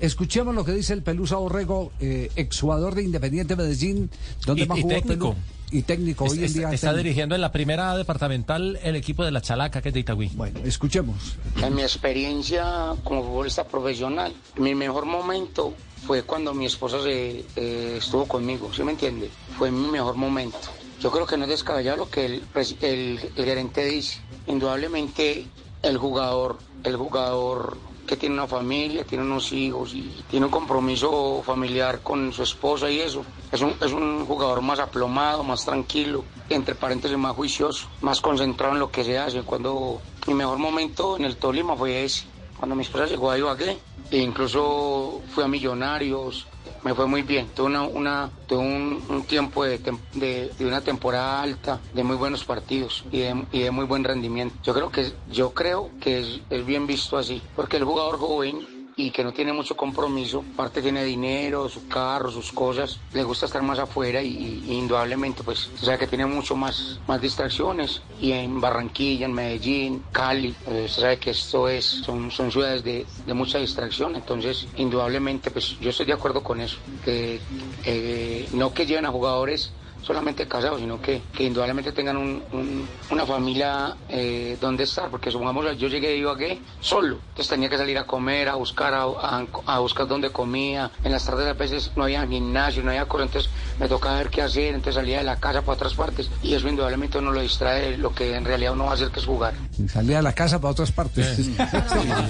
Escuchemos 0.00 0.54
lo 0.54 0.64
que 0.64 0.72
dice 0.72 0.92
el 0.92 1.02
Pelusa 1.02 1.38
Orrego, 1.38 1.92
eh, 2.00 2.30
exjugador 2.36 2.94
de 2.94 3.04
Independiente 3.04 3.56
Medellín, 3.56 4.10
donde 4.44 4.64
Y- 4.64 4.66
más 4.66 4.78
y 4.78 4.82
jugó 4.82 4.94
técnico. 4.94 5.36
Y 5.70 5.82
técnico 5.82 6.24
hoy 6.26 6.38
en 6.38 6.44
Es- 6.44 6.54
día. 6.54 6.70
está 6.70 6.88
técnico. 6.88 6.96
dirigiendo 7.04 7.34
en 7.34 7.40
la 7.40 7.50
primera 7.50 7.96
departamental 7.96 8.78
el 8.82 8.96
equipo 8.96 9.24
de 9.24 9.30
la 9.30 9.40
Chalaca, 9.40 9.80
que 9.80 9.88
es 9.88 9.94
de 9.94 10.00
Itagüí. 10.00 10.30
Bueno, 10.34 10.60
escuchemos. 10.64 11.36
En 11.62 11.74
mi 11.74 11.82
experiencia 11.82 12.94
como 13.02 13.24
futbolista 13.24 13.64
profesional, 13.66 14.32
mi 14.56 14.74
mejor 14.74 15.06
momento 15.06 15.74
fue 16.06 16.22
cuando 16.22 16.52
mi 16.54 16.66
esposa 16.66 17.02
se, 17.02 17.44
eh, 17.56 17.96
estuvo 17.98 18.26
conmigo, 18.26 18.70
¿sí 18.74 18.82
me 18.82 18.92
entiende? 18.92 19.30
Fue 19.58 19.70
mi 19.70 19.88
mejor 19.88 20.16
momento. 20.16 20.58
Yo 21.00 21.10
creo 21.10 21.26
que 21.26 21.36
no 21.36 21.44
es 21.44 21.50
descabellado 21.50 21.96
lo 21.96 22.10
que 22.10 22.26
el, 22.26 22.42
pres- 22.52 22.76
el- 22.82 23.18
el 23.36 23.44
gerente 23.44 23.84
dice. 23.86 24.18
Indudablemente 24.46 25.46
el 25.84 25.98
jugador, 25.98 26.58
el 26.82 26.96
jugador 26.96 27.76
que 28.06 28.16
tiene 28.16 28.34
una 28.34 28.46
familia, 28.46 29.04
tiene 29.04 29.24
unos 29.24 29.52
hijos 29.52 29.94
y 29.94 30.24
tiene 30.28 30.46
un 30.46 30.52
compromiso 30.52 31.42
familiar 31.44 32.00
con 32.00 32.32
su 32.32 32.42
esposa 32.42 32.90
y 32.90 33.00
eso. 33.00 33.24
Es 33.52 33.60
un, 33.62 33.74
es 33.80 33.92
un 33.92 34.26
jugador 34.26 34.60
más 34.62 34.78
aplomado, 34.78 35.42
más 35.42 35.64
tranquilo, 35.64 36.24
entre 36.48 36.74
paréntesis 36.74 37.16
más 37.16 37.34
juicioso, 37.34 37.88
más 38.00 38.20
concentrado 38.20 38.74
en 38.74 38.80
lo 38.80 38.90
que 38.90 39.04
se 39.04 39.18
hace. 39.18 39.42
Cuando 39.42 40.00
mi 40.26 40.34
mejor 40.34 40.58
momento 40.58 41.16
en 41.16 41.24
el 41.24 41.36
Tolima 41.36 41.76
fue 41.76 42.04
ese, 42.04 42.24
cuando 42.58 42.74
mi 42.76 42.82
esposa 42.82 43.06
llegó 43.06 43.30
a 43.30 43.38
Ibagué, 43.38 43.78
e 44.10 44.18
incluso 44.18 45.22
fui 45.34 45.44
a 45.44 45.48
Millonarios, 45.48 46.46
me 46.84 46.94
fue 46.94 47.06
muy 47.06 47.22
bien. 47.22 47.48
Tuve, 47.54 47.66
una, 47.66 47.82
una- 47.82 48.32
tuve 48.46 48.58
un, 48.60 49.24
tiempo 49.26 49.64
de, 49.64 49.80
de- 50.12 50.54
de 50.56 50.66
una 50.66 50.82
temporada 50.82 51.42
alta, 51.42 51.80
de 51.92 52.04
muy 52.04 52.16
buenos 52.16 52.44
partidos 52.44 53.04
y 53.10 53.20
de, 53.20 53.46
y 53.52 53.60
de 53.62 53.70
muy 53.70 53.86
buen 53.86 54.04
rendimiento. 54.04 54.56
Yo 54.62 54.74
creo 54.74 54.90
que, 54.90 55.12
yo 55.26 55.54
creo 55.54 55.90
que 55.98 56.20
es, 56.20 56.40
es 56.50 56.66
bien 56.66 56.86
visto 56.86 57.16
así, 57.16 57.42
porque 57.54 57.78
el 57.78 57.84
jugador 57.84 58.18
joven 58.18 58.66
y 58.96 59.10
que 59.10 59.24
no 59.24 59.32
tiene 59.32 59.52
mucho 59.52 59.76
compromiso, 59.76 60.44
aparte 60.54 60.82
tiene 60.82 61.04
dinero, 61.04 61.68
su 61.68 61.88
carro, 61.88 62.30
sus 62.30 62.52
cosas, 62.52 63.00
le 63.12 63.24
gusta 63.24 63.46
estar 63.46 63.62
más 63.62 63.78
afuera 63.78 64.22
y, 64.22 64.64
indudablemente 64.68 65.42
pues, 65.42 65.70
o 65.80 65.84
sea 65.84 65.98
que 65.98 66.06
tiene 66.06 66.26
mucho 66.26 66.56
más, 66.56 67.00
más 67.06 67.20
distracciones. 67.20 68.02
Y 68.20 68.32
en 68.32 68.60
Barranquilla, 68.60 69.26
en 69.26 69.32
Medellín, 69.32 70.04
Cali, 70.12 70.54
eh, 70.66 70.84
usted 70.86 71.02
sabe 71.02 71.18
que 71.18 71.30
esto 71.30 71.68
es, 71.68 71.84
son, 71.84 72.30
son 72.30 72.50
ciudades 72.50 72.84
de, 72.84 73.06
de 73.26 73.34
mucha 73.34 73.58
distracción, 73.58 74.16
entonces 74.16 74.68
indudablemente 74.76 75.50
pues 75.50 75.78
yo 75.80 75.90
estoy 75.90 76.06
de 76.06 76.12
acuerdo 76.12 76.42
con 76.42 76.60
eso, 76.60 76.78
que 77.04 77.40
eh, 77.84 78.48
no 78.52 78.72
que 78.72 78.86
lleven 78.86 79.06
a 79.06 79.10
jugadores 79.10 79.72
solamente 80.04 80.46
casados, 80.46 80.80
sino 80.80 81.00
que, 81.00 81.22
que 81.32 81.44
indudablemente 81.44 81.92
tengan 81.92 82.16
un- 82.16 82.42
un- 82.52 82.88
una 83.10 83.24
familia 83.26 83.96
eh, 84.08 84.56
donde 84.60 84.84
estar, 84.84 85.08
porque 85.10 85.30
supongamos 85.30 85.64
yo 85.78 85.88
llegué 85.88 86.08
de 86.08 86.16
Ibagué 86.18 86.60
solo, 86.80 87.18
entonces 87.30 87.48
tenía 87.48 87.68
que 87.68 87.78
salir 87.78 87.96
a 87.98 88.04
comer, 88.06 88.48
a 88.48 88.54
buscar, 88.56 88.92
a, 88.94 89.02
a- 89.04 89.46
a 89.66 89.78
buscar 89.78 90.06
dónde 90.06 90.30
comía, 90.30 90.90
en 91.02 91.12
las 91.12 91.24
tardes 91.24 91.46
a 91.48 91.52
veces 91.54 91.90
no 91.96 92.04
había 92.04 92.26
gimnasio, 92.26 92.82
no 92.82 92.90
había 92.90 93.06
cosas, 93.06 93.26
entonces 93.28 93.50
me 93.80 93.88
tocaba 93.88 94.18
ver 94.18 94.28
qué 94.28 94.42
hacer, 94.42 94.74
entonces 94.74 94.94
salía 94.96 95.18
de 95.18 95.24
la 95.24 95.36
casa 95.36 95.62
para 95.62 95.72
otras 95.72 95.94
partes, 95.94 96.30
y 96.42 96.54
eso 96.54 96.68
indudablemente 96.68 97.18
uno 97.18 97.32
lo 97.32 97.40
distrae 97.40 97.92
de 97.92 97.98
lo 97.98 98.14
que 98.14 98.34
en 98.36 98.44
realidad 98.44 98.72
uno 98.74 98.84
va 98.84 98.90
a 98.90 98.94
hacer 98.94 99.08
que 99.10 99.20
es 99.20 99.26
jugar. 99.26 99.54
Salía 99.88 100.18
a 100.18 100.22
la 100.22 100.32
casa 100.32 100.60
para 100.60 100.72
otras 100.72 100.92
partes. 100.92 101.36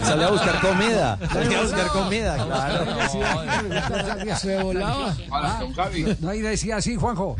Salía 0.02 0.26
a 0.26 0.30
buscar 0.30 0.60
comida. 0.60 1.18
Salía 1.32 1.58
a 1.58 1.62
buscar 1.62 1.88
comida, 1.88 2.36
claro. 2.46 2.84
Se 4.36 4.62
volaba. 4.62 5.14
No, 6.20 6.30
decía 6.30 6.76
así, 6.76 6.96
Juanjo. 6.96 7.36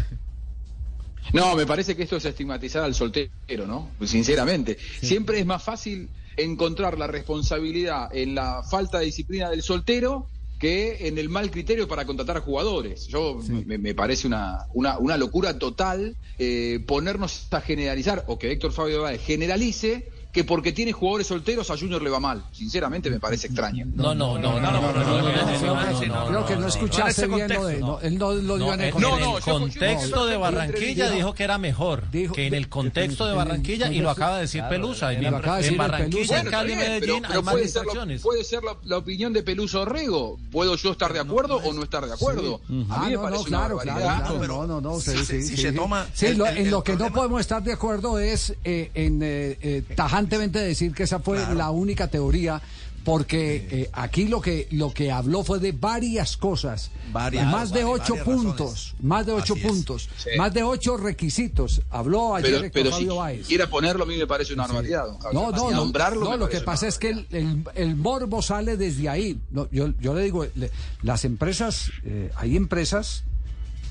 No, 1.32 1.56
me 1.56 1.66
parece 1.66 1.96
que 1.96 2.02
esto 2.04 2.16
es 2.16 2.24
estigmatizar 2.24 2.84
al 2.84 2.94
soltero, 2.94 3.66
¿no? 3.66 3.90
Sinceramente. 4.04 4.76
Siempre 5.00 5.40
es 5.40 5.46
más 5.46 5.62
fácil 5.62 6.08
encontrar 6.36 6.98
la 6.98 7.06
responsabilidad 7.06 8.14
en 8.14 8.34
la 8.34 8.62
falta 8.62 8.98
de 8.98 9.06
disciplina 9.06 9.50
del 9.50 9.62
soltero 9.62 10.26
que 10.58 11.08
en 11.08 11.18
el 11.18 11.28
mal 11.28 11.50
criterio 11.50 11.88
para 11.88 12.04
contratar 12.04 12.40
jugadores. 12.40 13.06
Yo 13.08 13.40
me, 13.66 13.78
me 13.78 13.94
parece 13.94 14.26
una, 14.26 14.66
una, 14.72 14.98
una 14.98 15.16
locura 15.16 15.58
total 15.58 16.16
eh, 16.38 16.82
ponernos 16.86 17.48
a 17.50 17.60
generalizar 17.60 18.24
o 18.28 18.38
que 18.38 18.52
Héctor 18.52 18.72
Fabio 18.72 19.02
Báez 19.02 19.20
generalice 19.20 20.08
que 20.34 20.42
porque 20.42 20.72
tiene 20.72 20.90
jugadores 20.90 21.28
solteros 21.28 21.70
a 21.70 21.78
Junior 21.78 22.02
le 22.02 22.10
va 22.10 22.18
mal. 22.18 22.42
Sinceramente 22.50 23.08
me 23.08 23.20
parece 23.20 23.46
extraño. 23.46 23.86
No, 23.94 24.16
no, 24.16 24.36
no, 24.36 24.58
no, 24.60 24.70
no, 24.72 24.92
no, 24.92 26.26
Creo 26.26 26.44
que 26.44 26.56
no 26.56 26.66
escuchaste 26.66 27.28
bien 27.28 27.48
lo 27.48 27.66
de. 27.66 27.78
no, 27.78 28.00
él 28.00 28.18
no 28.18 28.32
lo 28.32 28.56
dio 28.58 28.74
en 28.74 28.80
el 28.80 28.86
en 28.88 28.94
el 28.94 29.40
contexto 29.40 30.26
de 30.26 30.36
Barranquilla 30.36 31.10
dijo 31.10 31.34
que 31.34 31.44
era 31.44 31.56
mejor 31.56 32.02
que 32.10 32.48
en 32.48 32.54
el 32.54 32.68
contexto 32.68 33.26
de 33.26 33.34
Barranquilla 33.34 33.92
y 33.92 34.00
lo 34.00 34.10
acaba 34.10 34.36
de 34.36 34.42
decir 34.42 34.64
Pelusa. 34.68 35.12
En, 35.12 35.30
Barranquilla, 35.76 36.40
en 36.40 36.46
Cali, 36.48 36.74
Medellín 36.74 37.24
hay 37.26 37.40
más 37.40 37.56
distracciones. 37.56 38.20
puede 38.20 38.42
ser 38.42 38.62
la, 38.84 38.96
opinión 38.98 39.32
de 39.32 39.44
Peluso 39.44 39.82
Orrego. 39.82 40.38
¿Puedo 40.50 40.74
yo 40.74 40.90
estar 40.92 41.12
de 41.12 41.20
acuerdo 41.20 41.58
o 41.58 41.72
no 41.72 41.84
estar 41.84 42.04
de 42.04 42.12
acuerdo? 42.12 42.60
A 42.68 42.72
mí 42.72 42.86
Ah, 42.90 43.04
me 43.06 43.12
no, 43.12 43.22
parece 43.22 43.42
no, 43.42 43.48
una 43.48 43.66
claro, 43.68 43.78
claro, 43.78 44.46
no, 44.46 44.66
no, 44.66 44.80
no, 44.80 44.98
sí, 45.00 45.16
si 45.24 45.56
se- 45.56 45.72
toma 45.72 46.08
Sí, 46.12 46.26
en 46.26 46.70
lo 46.72 46.82
que 46.82 46.96
no 46.96 47.12
podemos 47.12 47.40
estar 47.40 47.62
de 47.62 47.72
acuerdo 47.72 48.18
es 48.18 48.54
eh, 48.64 48.90
en 48.94 49.22
eh, 49.22 49.58
eh, 49.60 49.82
tajantemente 50.24 50.58
decir 50.60 50.92
que 50.94 51.04
esa 51.04 51.20
fue 51.20 51.38
la 51.54 51.70
única 51.70 52.08
teoría. 52.08 52.60
Porque 53.04 53.68
eh, 53.70 53.90
aquí 53.92 54.28
lo 54.28 54.40
que 54.40 54.66
lo 54.70 54.90
que 54.94 55.12
habló 55.12 55.44
fue 55.44 55.58
de 55.58 55.72
varias 55.72 56.38
cosas, 56.38 56.90
Varias, 57.12 57.44
más 57.52 57.70
de 57.70 57.84
varias, 57.84 58.00
ocho 58.00 58.14
varias 58.14 58.24
puntos, 58.24 58.94
más 59.02 59.26
de 59.26 59.32
ocho 59.32 59.52
Así 59.52 59.62
puntos, 59.62 60.08
más 60.38 60.54
de 60.54 60.62
ocho 60.62 60.96
requisitos. 60.96 61.82
Habló 61.90 62.34
ayer 62.34 62.60
Pero, 62.60 62.72
pero 62.72 62.86
si 62.86 63.04
Fabio 63.04 63.16
Báez. 63.16 63.46
quiera 63.46 63.68
ponerlo, 63.68 64.04
a 64.04 64.06
mí 64.06 64.16
me 64.16 64.26
parece 64.26 64.54
una 64.54 64.66
Javier. 64.66 65.00
No, 65.34 65.50
no, 65.50 65.52
no, 65.52 65.70
Nombrarlo 65.70 66.24
no, 66.30 66.36
lo 66.38 66.48
que 66.48 66.60
pasa 66.62 66.88
es 66.88 66.96
que 66.96 67.10
el, 67.10 67.26
el- 67.30 67.64
el 67.74 67.94
morbo 67.94 68.40
sale 68.40 68.78
desde 68.78 69.06
ahí. 69.10 69.38
No, 69.50 69.68
yo, 69.70 69.88
yo 70.00 70.14
le 70.14 70.22
digo, 70.22 70.46
le- 70.54 70.70
las 71.02 71.26
empresas, 71.26 71.90
eh, 72.06 72.30
hay 72.36 72.56
empresas 72.56 73.24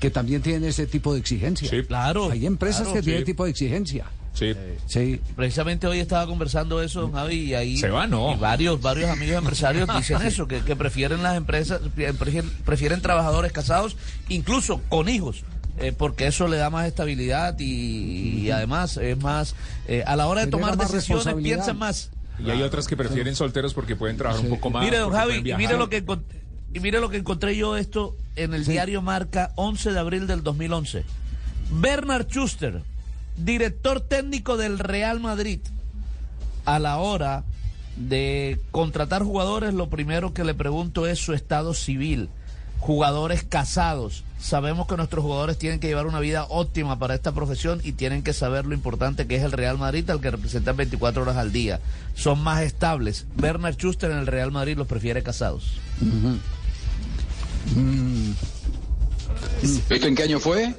que 0.00 0.10
también 0.10 0.42
tienen 0.42 0.64
ese 0.64 0.88
tipo 0.88 1.14
de 1.14 1.20
exigencia. 1.20 1.70
Sí. 1.70 1.84
Claro. 1.84 2.32
Hay 2.32 2.46
empresas 2.46 2.82
claro, 2.82 2.94
que 2.94 3.02
tienen 3.02 3.22
sí. 3.22 3.26
tipo 3.26 3.44
de 3.44 3.50
exigencia. 3.52 4.06
Sí. 4.34 4.52
Sí. 4.86 5.20
Precisamente 5.36 5.86
hoy 5.86 6.00
estaba 6.00 6.26
conversando 6.26 6.82
eso, 6.82 7.00
don 7.02 7.12
Javi, 7.12 7.36
y 7.36 7.54
ahí 7.54 7.76
Se 7.78 7.88
va, 7.88 8.06
no. 8.06 8.32
y 8.34 8.36
varios, 8.36 8.80
varios 8.82 9.08
amigos 9.10 9.36
empresarios 9.38 9.88
dicen 9.96 10.20
eso, 10.26 10.46
que, 10.48 10.60
que 10.62 10.76
prefieren 10.76 11.22
las 11.22 11.36
empresas, 11.36 11.80
prefieren, 11.94 12.50
prefieren 12.64 13.00
trabajadores 13.00 13.52
casados, 13.52 13.96
incluso 14.28 14.80
con 14.88 15.08
hijos. 15.08 15.44
eh, 15.78 15.92
porque 15.96 16.26
eso 16.26 16.46
le 16.48 16.56
da 16.56 16.68
más 16.70 16.86
estabilidad 16.86 17.56
y, 17.58 18.40
y 18.44 18.50
además 18.50 18.96
es 18.96 19.16
más 19.18 19.54
eh, 19.88 20.04
a 20.06 20.14
la 20.16 20.26
hora 20.26 20.44
de 20.44 20.50
tomar 20.50 20.76
decisiones 20.76 21.34
piensan 21.34 21.78
más 21.78 22.10
Y 22.38 22.50
hay 22.50 22.62
otras 22.62 22.86
que 22.86 22.96
prefieren 22.96 23.34
solteros 23.36 23.72
porque 23.74 23.96
pueden 23.96 24.16
trabajar 24.16 24.44
un 24.44 24.50
poco 24.50 24.70
más. 24.70 24.84
Mire, 24.84 24.98
don 24.98 25.12
Javi, 25.12 25.42
mire 25.42 25.76
lo 25.76 25.88
que 25.88 26.04
y 26.72 26.80
mire 26.80 26.98
lo 27.00 27.08
que 27.08 27.16
encontré 27.18 27.56
yo 27.56 27.76
esto 27.76 28.16
en 28.34 28.52
el 28.52 28.64
diario 28.64 29.00
Marca 29.00 29.52
11 29.54 29.92
de 29.92 29.98
abril 30.00 30.26
del 30.26 30.42
2011. 30.42 31.04
Bernard 31.70 32.26
Schuster, 32.28 32.82
director 33.36 34.00
técnico 34.00 34.56
del 34.56 34.78
Real 34.78 35.20
Madrid, 35.20 35.60
a 36.64 36.78
la 36.78 36.98
hora 36.98 37.44
de 37.96 38.60
contratar 38.70 39.22
jugadores, 39.22 39.74
lo 39.74 39.88
primero 39.88 40.34
que 40.34 40.44
le 40.44 40.54
pregunto 40.54 41.06
es 41.06 41.18
su 41.18 41.32
estado 41.32 41.74
civil. 41.74 42.28
Jugadores 42.80 43.44
casados. 43.44 44.24
Sabemos 44.38 44.86
que 44.86 44.96
nuestros 44.96 45.24
jugadores 45.24 45.56
tienen 45.56 45.80
que 45.80 45.86
llevar 45.86 46.06
una 46.06 46.20
vida 46.20 46.44
óptima 46.44 46.98
para 46.98 47.14
esta 47.14 47.32
profesión 47.32 47.80
y 47.82 47.92
tienen 47.92 48.22
que 48.22 48.34
saber 48.34 48.66
lo 48.66 48.74
importante 48.74 49.26
que 49.26 49.36
es 49.36 49.42
el 49.42 49.52
Real 49.52 49.78
Madrid, 49.78 50.08
al 50.10 50.20
que 50.20 50.30
representan 50.30 50.76
24 50.76 51.22
horas 51.22 51.36
al 51.38 51.50
día. 51.50 51.80
Son 52.14 52.42
más 52.42 52.60
estables. 52.60 53.26
Bernard 53.36 53.76
Schuster 53.76 54.10
en 54.10 54.18
el 54.18 54.26
Real 54.26 54.52
Madrid 54.52 54.76
los 54.76 54.86
prefiere 54.86 55.22
casados. 55.22 55.78
¿Esto 59.62 60.06
en 60.06 60.14
qué 60.14 60.22
año 60.24 60.38
fue? 60.38 60.74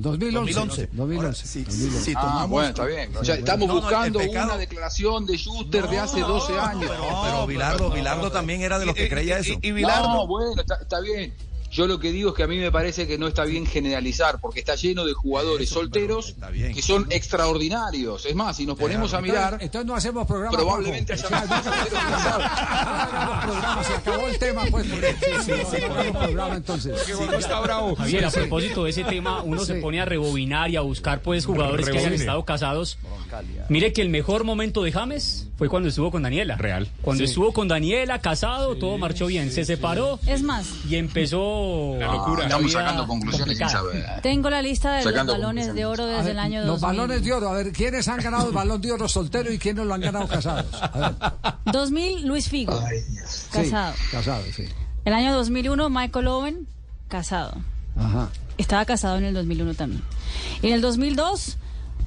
2011. 0.00 0.52
2011. 0.54 0.88
2011. 0.92 1.46
Si, 1.46 1.64
2011. 1.64 2.04
si 2.04 2.12
Ah, 2.16 2.20
tomamos- 2.20 2.48
bueno, 2.50 2.68
está 2.68 2.84
bien. 2.86 3.16
O 3.16 3.24
sea, 3.24 3.34
estamos 3.34 3.66
No, 3.68 3.74
no, 3.74 3.80
buscando 3.80 4.18
pecado- 4.20 4.46
una 4.46 4.56
declaración 4.56 5.26
de 5.26 5.36
Schuster 5.36 5.88
de 5.88 5.98
hace 5.98 6.20
12 6.20 6.58
años. 6.58 6.88
Pero, 6.88 7.20
pero 7.24 7.46
Bilardo, 7.46 7.90
Bilardo 7.90 8.30
también 8.30 8.62
era 8.62 8.78
de 8.78 8.86
los 8.86 8.94
que 8.94 9.08
creía 9.08 9.38
eso. 9.38 9.54
Y, 9.60 9.68
y 9.68 9.72
Bilardo, 9.72 10.08
No, 10.08 10.26
bueno, 10.26 10.60
está, 10.60 10.76
está 10.76 11.00
bien. 11.00 11.34
Yo 11.70 11.86
lo 11.86 11.98
que 12.00 12.10
digo 12.12 12.30
es 12.30 12.34
que 12.36 12.42
a 12.42 12.46
mí 12.46 12.56
me 12.58 12.72
parece 12.72 13.06
que 13.06 13.18
no 13.18 13.28
está 13.28 13.44
bien 13.44 13.66
generalizar, 13.66 14.40
porque 14.40 14.60
está 14.60 14.74
lleno 14.74 15.04
de 15.04 15.12
jugadores 15.12 15.70
Eso, 15.70 15.80
solteros 15.80 16.34
bien. 16.52 16.72
que 16.74 16.80
son 16.82 17.06
extraordinarios. 17.10 18.24
Es 18.26 18.34
más, 18.34 18.56
si 18.56 18.64
nos 18.66 18.78
ponemos 18.78 19.12
a 19.14 19.20
mirar, 19.20 19.54
Entonces, 19.54 19.64
entonces 19.66 19.86
no 19.86 19.94
hacemos 19.94 20.26
programa. 20.26 20.56
probablemente 20.56 21.12
haya 21.12 21.28
más 21.30 21.46
solteros 21.48 21.88
casados. 21.88 22.42
No 22.42 22.46
hagamos 23.04 23.44
programa, 23.44 23.84
se 23.84 23.92
acabó 23.94 24.28
el 24.28 24.38
tema, 24.38 24.64
pues. 24.70 24.86
porque- 24.86 25.14
sí, 25.44 25.52
sí, 25.70 25.76
no 25.86 25.94
hagamos 25.94 26.24
programa, 26.24 26.56
entonces. 26.56 27.02
Que 27.02 27.12
Juanjo 27.14 27.34
está 27.38 27.60
bravo. 27.60 27.96
Javier, 27.96 28.24
a 28.24 28.30
Sí, 28.30 28.34
sí. 28.34 28.40
propósito 28.40 28.84
de 28.84 28.90
ese 28.90 29.04
tema, 29.04 29.42
uno 29.42 29.64
se 29.64 29.74
Sí. 29.76 29.80
pone 29.80 30.00
a 30.00 30.04
rebobinar 30.04 30.70
y 30.70 30.76
a 30.76 30.80
buscar 30.80 31.20
pues 31.22 31.44
jugadores 31.46 31.84
que 31.86 31.92
hayan 31.92 32.04
Rebobine. 32.04 32.22
estado 32.24 32.44
casados. 32.44 32.98
Mire 33.68 33.92
que 33.92 34.00
el 34.02 34.08
mejor 34.08 34.44
momento 34.44 34.82
de 34.82 34.92
James 34.92 35.46
fue 35.58 35.68
cuando 35.68 35.88
estuvo 35.88 36.10
con 36.10 36.22
Daniela. 36.22 36.56
Real. 36.56 36.88
Cuando 37.02 37.24
Sí. 37.24 37.30
estuvo 37.30 37.52
con 37.52 37.68
Daniela, 37.68 38.20
casado, 38.20 38.76
todo 38.76 38.96
marchó 38.96 39.26
bien. 39.26 39.50
Se 39.52 39.64
separó 39.64 40.18
Es 40.26 40.42
más, 40.42 40.66
y 40.88 40.96
empezó 40.96 41.57
La 41.98 42.06
locura. 42.12 42.38
la 42.40 42.44
Estamos 42.46 42.72
sacando 42.72 43.06
conclusiones 43.06 43.58
sin 43.58 43.66
complicada. 43.66 44.04
saber. 44.04 44.22
tengo 44.22 44.50
la 44.50 44.62
lista 44.62 44.92
de 44.94 45.02
Sacando 45.02 45.32
los 45.32 45.40
balones 45.40 45.74
de 45.74 45.84
oro 45.86 46.06
desde 46.06 46.22
ver, 46.22 46.30
el 46.32 46.38
año 46.38 46.60
los 46.64 46.80
2000. 46.80 46.86
balones 46.98 47.24
de 47.24 47.32
oro, 47.32 47.48
a 47.48 47.52
ver, 47.54 47.72
¿quiénes 47.72 48.08
han 48.08 48.20
ganado 48.20 48.48
el 48.48 48.54
balón 48.54 48.80
de 48.80 48.92
oro 48.92 49.08
soltero 49.08 49.52
y 49.52 49.58
quiénes 49.58 49.86
lo 49.86 49.94
han 49.94 50.00
ganado 50.00 50.26
casados? 50.28 50.66
A 50.82 50.98
ver. 50.98 51.14
2000, 51.72 52.26
Luis 52.26 52.48
Figo, 52.48 52.72
casado. 53.52 53.94
Sí, 53.94 54.02
casado, 54.10 54.42
sí. 54.54 54.64
El 55.04 55.12
año 55.14 55.34
2001, 55.34 55.88
Michael 55.90 56.26
Owen, 56.28 56.68
casado. 57.08 57.54
Ajá. 57.96 58.28
Estaba 58.58 58.84
casado 58.84 59.16
en 59.18 59.24
el 59.24 59.34
2001 59.34 59.74
también. 59.74 60.02
Y 60.62 60.66
en 60.68 60.74
el 60.74 60.80
2002, 60.80 61.56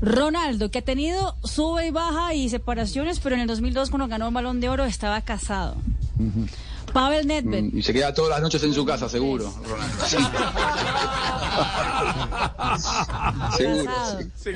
Ronaldo, 0.01 0.69
que 0.71 0.79
ha 0.79 0.81
tenido 0.81 1.35
sube 1.43 1.87
y 1.87 1.91
baja 1.91 2.33
y 2.33 2.49
separaciones, 2.49 3.19
pero 3.19 3.35
en 3.35 3.41
el 3.41 3.47
2002 3.47 3.89
cuando 3.89 4.07
ganó 4.07 4.27
el 4.27 4.33
balón 4.33 4.59
de 4.59 4.67
oro 4.69 4.85
estaba 4.85 5.21
casado. 5.21 5.75
Pavel 6.93 7.27
Nedved, 7.27 7.63
Mm, 7.73 7.77
Y 7.77 7.81
se 7.83 7.93
queda 7.93 8.13
todas 8.13 8.31
las 8.31 8.41
noches 8.41 8.63
en 8.63 8.73
su 8.73 8.85
casa, 8.85 9.07
seguro, 9.09 9.53
Ronaldo. 9.67 10.05
seguro. 13.57 13.85
casado. 13.85 14.19
sí. 14.35 14.49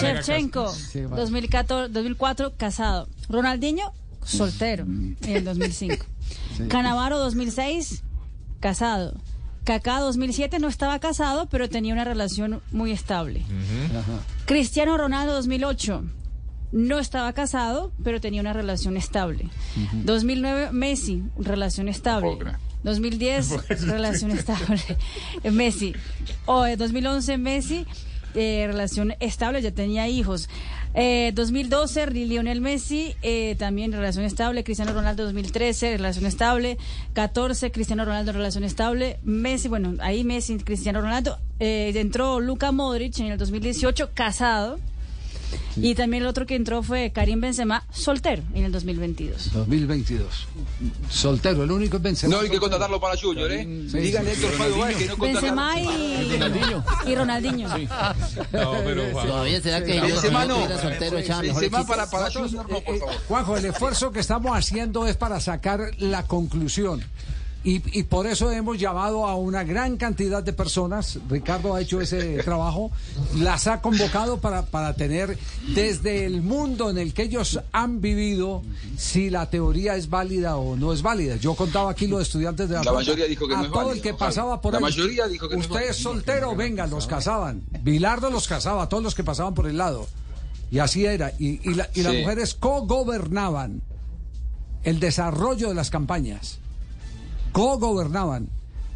Shevchenko, 0.00 0.72
2014, 1.16 1.92
2004, 1.92 2.52
casado. 2.56 3.08
Ronaldinho, 3.28 3.92
soltero, 4.24 4.84
en 4.84 5.16
el 5.24 5.44
2005. 5.44 6.04
Canavaro, 6.68 7.18
2006, 7.18 8.02
casado. 8.60 9.14
Kaká, 9.64 10.00
2007, 10.00 10.58
no 10.58 10.66
estaba 10.68 10.98
casado, 10.98 11.46
pero 11.48 11.68
tenía 11.68 11.92
una 11.92 12.02
relación 12.04 12.60
muy 12.72 12.90
estable. 12.90 13.42
Cristiano 14.44 14.96
Ronaldo, 14.98 15.34
2008, 15.34 16.02
no 16.72 16.98
estaba 16.98 17.32
casado, 17.32 17.92
pero 18.02 18.20
tenía 18.20 18.40
una 18.40 18.52
relación 18.52 18.96
estable. 18.96 19.48
2009, 20.04 20.72
Messi, 20.72 21.22
relación 21.38 21.88
estable. 21.88 22.36
creer. 22.38 22.56
2010, 22.82 23.68
relación 23.86 24.30
estable. 24.38 24.80
Messi. 25.52 25.94
O, 26.46 26.66
eh, 26.66 26.76
2011, 26.76 27.38
Messi, 27.38 27.86
eh, 28.34 28.64
relación 28.66 29.14
estable, 29.20 29.62
ya 29.62 29.70
tenía 29.70 30.08
hijos. 30.08 30.48
Eh, 30.94 31.32
2012, 31.34 32.06
Lionel 32.08 32.60
Messi, 32.60 33.14
eh, 33.22 33.56
también 33.58 33.92
relación 33.92 34.24
estable. 34.24 34.62
Cristiano 34.64 34.92
Ronaldo, 34.92 35.24
2013, 35.24 35.96
relación 35.96 36.26
estable. 36.26 36.76
14, 37.14 37.70
Cristiano 37.70 38.04
Ronaldo, 38.04 38.32
relación 38.32 38.64
estable. 38.64 39.18
Messi, 39.22 39.68
bueno, 39.68 39.94
ahí 40.00 40.24
Messi, 40.24 40.58
Cristiano 40.58 41.00
Ronaldo. 41.00 41.38
Eh, 41.60 41.92
entró 41.94 42.40
Luka 42.40 42.72
Modric 42.72 43.18
en 43.20 43.26
el 43.26 43.38
2018, 43.38 44.10
casado. 44.12 44.78
Y 45.76 45.94
también 45.94 46.22
el 46.22 46.28
otro 46.28 46.46
que 46.46 46.54
entró 46.54 46.82
fue 46.82 47.12
Karim 47.12 47.40
Benzema, 47.40 47.84
soltero, 47.92 48.42
en 48.54 48.64
el 48.64 48.72
2022. 48.72 49.52
2022. 49.52 50.46
Soltero, 51.10 51.64
el 51.64 51.70
único 51.70 51.96
es 51.96 52.02
Benzema. 52.02 52.34
No 52.36 52.40
hay 52.42 52.50
que 52.50 52.58
contratarlo 52.58 53.00
para 53.00 53.16
Junior, 53.16 53.50
¿eh? 53.50 53.64
Díganle 53.66 54.30
a 54.30 54.32
Héctor 54.34 54.50
Fabio 54.52 54.78
Báez 54.78 54.96
que 54.96 55.06
no 55.06 55.16
Benzema 55.16 55.74
contratarlo. 55.74 56.22
y 56.22 56.32
Ronaldinho. 56.32 56.84
Y 57.06 57.14
Ronaldinho. 57.14 57.68
No, 58.52 58.72
pero 58.84 59.02
Juan. 59.12 59.26
Todavía 59.26 59.60
será 59.60 59.84
que 59.84 59.96
yo, 59.96 60.02
Benzema 60.02 60.44
no. 60.44 60.56
estuviera 60.56 60.82
soltero 60.82 61.16
Benzema 61.42 61.86
para, 61.86 62.10
para 62.10 62.30
Junior 62.30 62.70
no, 62.70 62.80
por 62.80 62.98
favor. 62.98 63.14
Juanjo, 63.28 63.56
el 63.56 63.64
esfuerzo 63.66 64.12
que 64.12 64.20
estamos 64.20 64.56
haciendo 64.56 65.06
es 65.06 65.16
para 65.16 65.40
sacar 65.40 65.90
la 65.98 66.24
conclusión. 66.24 67.02
Y, 67.64 67.80
y 67.96 68.02
por 68.02 68.26
eso 68.26 68.50
hemos 68.50 68.76
llamado 68.76 69.24
a 69.24 69.36
una 69.36 69.62
gran 69.62 69.96
cantidad 69.96 70.42
de 70.42 70.52
personas, 70.52 71.20
Ricardo 71.30 71.74
ha 71.76 71.80
hecho 71.80 72.00
ese 72.00 72.38
trabajo, 72.44 72.90
las 73.36 73.68
ha 73.68 73.80
convocado 73.80 74.40
para, 74.40 74.66
para 74.66 74.94
tener 74.94 75.38
desde 75.72 76.24
el 76.26 76.42
mundo 76.42 76.90
en 76.90 76.98
el 76.98 77.14
que 77.14 77.22
ellos 77.22 77.60
han 77.70 78.00
vivido 78.00 78.62
si 78.96 79.30
la 79.30 79.48
teoría 79.48 79.94
es 79.94 80.10
válida 80.10 80.56
o 80.56 80.74
no 80.76 80.92
es 80.92 81.02
válida. 81.02 81.36
Yo 81.36 81.54
contaba 81.54 81.92
aquí 81.92 82.08
los 82.08 82.22
estudiantes 82.22 82.68
de 82.68 82.74
la, 82.74 82.82
La 82.82 82.92
mayoría 82.94 83.26
dijo 83.26 83.46
que 83.46 83.54
a 83.54 83.58
no 83.58 83.64
es 83.66 83.70
todo 83.70 83.92
el 83.92 84.00
que 84.02 84.14
pasaba 84.14 84.60
por 84.60 84.72
La 84.72 84.78
ahí. 84.78 84.82
mayoría 84.84 85.28
dijo 85.28 85.48
que 85.48 85.54
no 85.56 85.60
es 85.62 85.70
Usted 85.70 85.88
es 85.90 85.96
soltero, 85.98 86.56
venga, 86.56 86.88
los 86.88 87.06
casaban. 87.06 87.62
Bilardo 87.82 88.28
los 88.30 88.48
casaba, 88.48 88.88
todos 88.88 89.04
los 89.04 89.14
que 89.14 89.22
pasaban 89.22 89.54
por 89.54 89.68
el 89.68 89.76
lado. 89.78 90.08
Y 90.72 90.80
así 90.80 91.04
era. 91.06 91.32
Y, 91.38 91.60
y 91.70 91.74
la- 91.74 91.88
y 91.94 92.02
las 92.02 92.12
Sí. 92.12 92.18
mujeres 92.22 92.54
co-gobernaban 92.54 93.82
el 94.82 94.98
desarrollo 94.98 95.68
de 95.68 95.74
las 95.76 95.90
campañas. 95.90 96.58
Co-gobernaban. 97.52 98.48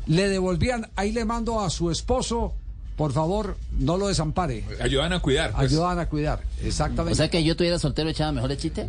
Le 0.06 0.28
devolvían, 0.28 0.90
ahí 0.96 1.12
le 1.12 1.24
mando 1.24 1.60
a 1.60 1.70
su 1.70 1.90
esposo 1.90 2.54
por 2.96 3.12
favor, 3.12 3.56
no 3.78 3.96
lo 3.98 4.08
desampare. 4.08 4.64
Ayudan 4.80 5.12
a 5.12 5.20
cuidar. 5.20 5.52
pues. 5.52 5.70
Ayudan 5.70 5.98
a 5.98 6.06
cuidar, 6.08 6.40
exactamente. 6.64 7.12
O 7.12 7.16
sea 7.16 7.28
que 7.28 7.44
yo 7.44 7.54
tuviera 7.56 7.78
soltero 7.78 8.08
echaba 8.08 8.32
mejor 8.32 8.50
el 8.52 8.56
chiste. 8.58 8.86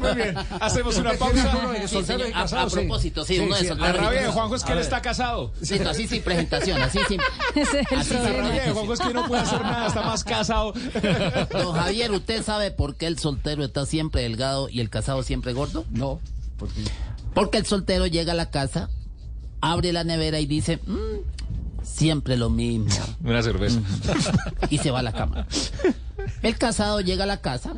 Muy 0.00 0.14
bien, 0.14 0.34
hacemos 0.60 0.96
una 0.96 1.12
pausa. 1.12 1.52
Sí, 1.86 2.02
señor. 2.04 2.28
A, 2.34 2.42
a 2.42 2.66
propósito, 2.66 3.24
sí, 3.24 3.38
uno 3.38 3.54
de 3.56 3.62
La 3.62 3.68
soltero. 3.68 3.92
rabia 4.00 4.22
de 4.22 4.28
Juanjo 4.28 4.54
es 4.56 4.64
que 4.64 4.72
él 4.72 4.78
está 4.78 5.00
casado. 5.02 5.52
Listo, 5.60 5.88
así 5.90 6.06
sin 6.08 6.22
presentación, 6.22 6.80
así 6.82 6.98
sin. 7.08 7.20
Ese 7.54 7.80
es 7.80 7.92
el 7.92 7.98
así 7.98 8.14
La 8.14 8.32
rabia 8.32 8.62
de 8.64 8.70
Juanjo 8.72 8.92
es 8.94 9.00
que 9.00 9.14
no 9.14 9.26
puede 9.26 9.42
hacer 9.42 9.60
nada, 9.62 9.86
está 9.88 10.02
más 10.02 10.24
casado. 10.24 10.72
Don 11.52 11.72
Javier, 11.74 12.10
¿usted 12.12 12.42
sabe 12.42 12.70
por 12.70 12.96
qué 12.96 13.06
el 13.06 13.18
soltero 13.18 13.64
está 13.64 13.86
siempre 13.86 14.22
delgado 14.22 14.68
y 14.68 14.80
el 14.80 14.90
casado 14.90 15.22
siempre 15.22 15.52
gordo? 15.52 15.84
No, 15.90 16.20
porque... 16.58 16.80
Porque 17.34 17.58
el 17.58 17.66
soltero 17.66 18.06
llega 18.08 18.32
a 18.32 18.36
la 18.36 18.50
casa, 18.50 18.90
abre 19.60 19.92
la 19.92 20.04
nevera 20.04 20.40
y 20.40 20.46
dice, 20.46 20.78
"Mm, 20.86 21.82
siempre 21.82 22.36
lo 22.36 22.50
mismo. 22.50 22.88
Una 23.24 23.42
cerveza. 23.42 23.80
Y 24.70 24.78
se 24.78 24.90
va 24.90 25.00
a 25.00 25.02
la 25.02 25.12
cama. 25.12 25.46
El 26.42 26.56
casado 26.58 27.00
llega 27.00 27.24
a 27.24 27.26
la 27.26 27.40
casa, 27.40 27.72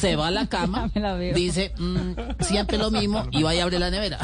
se 0.00 0.14
va 0.16 0.28
a 0.28 0.30
la 0.30 0.46
cama, 0.46 0.90
me 0.94 1.00
la 1.00 1.14
veo. 1.14 1.34
dice, 1.34 1.72
"Mm, 1.78 2.12
siempre 2.40 2.78
lo 2.78 2.90
mismo 2.90 3.26
y 3.32 3.42
va 3.42 3.54
y 3.54 3.60
abre 3.60 3.78
la 3.78 3.90
nevera. 3.90 4.18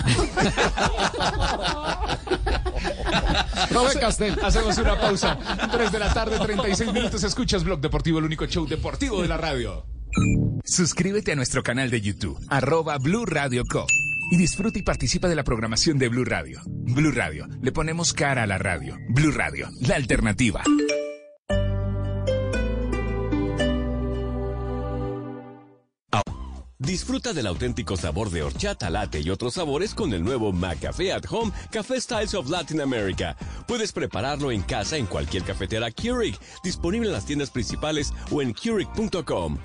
Robert 3.70 4.00
Castel. 4.00 4.38
Hacemos 4.42 4.78
una 4.78 4.98
pausa. 5.00 5.38
3 5.72 5.92
de 5.92 5.98
la 5.98 6.12
tarde, 6.12 6.38
36 6.38 6.92
minutos. 6.92 7.22
Escuchas 7.24 7.64
Blog 7.64 7.80
Deportivo, 7.80 8.18
el 8.18 8.24
único 8.24 8.46
show 8.46 8.66
deportivo 8.66 9.22
de 9.22 9.28
la 9.28 9.36
radio. 9.36 9.84
Suscríbete 10.64 11.32
a 11.32 11.36
nuestro 11.36 11.62
canal 11.62 11.90
de 11.90 12.00
YouTube, 12.00 12.38
arroba 12.48 12.96
Blue 12.98 13.26
Radio 13.26 13.64
Co. 13.70 13.86
Y 14.30 14.36
disfruta 14.36 14.78
y 14.78 14.82
participa 14.82 15.28
de 15.28 15.34
la 15.34 15.44
programación 15.44 15.98
de 15.98 16.08
Blue 16.08 16.24
Radio. 16.24 16.60
Blue 16.66 17.12
Radio, 17.12 17.46
le 17.62 17.72
ponemos 17.72 18.12
cara 18.12 18.42
a 18.42 18.46
la 18.46 18.58
radio. 18.58 18.98
Blue 19.08 19.32
Radio, 19.32 19.68
la 19.80 19.96
alternativa. 19.96 20.62
Disfruta 26.88 27.32
del 27.32 27.46
auténtico 27.46 27.96
sabor 27.96 28.30
de 28.30 28.42
horchata, 28.42 28.88
latte 28.88 29.20
y 29.20 29.28
otros 29.28 29.54
sabores 29.54 29.94
con 29.94 30.14
el 30.14 30.24
nuevo 30.24 30.52
McCafé 30.52 31.12
at 31.12 31.24
Home 31.28 31.52
Café 31.70 32.00
Styles 32.00 32.34
of 32.34 32.48
Latin 32.48 32.80
America. 32.80 33.36
Puedes 33.66 33.92
prepararlo 33.92 34.50
en 34.52 34.62
casa 34.62 34.96
en 34.96 35.04
cualquier 35.04 35.42
cafetera 35.42 35.90
Keurig, 35.90 36.38
disponible 36.64 37.08
en 37.08 37.12
las 37.12 37.26
tiendas 37.26 37.50
principales 37.50 38.14
o 38.30 38.40
en 38.40 38.54
Keurig.com. 38.54 39.58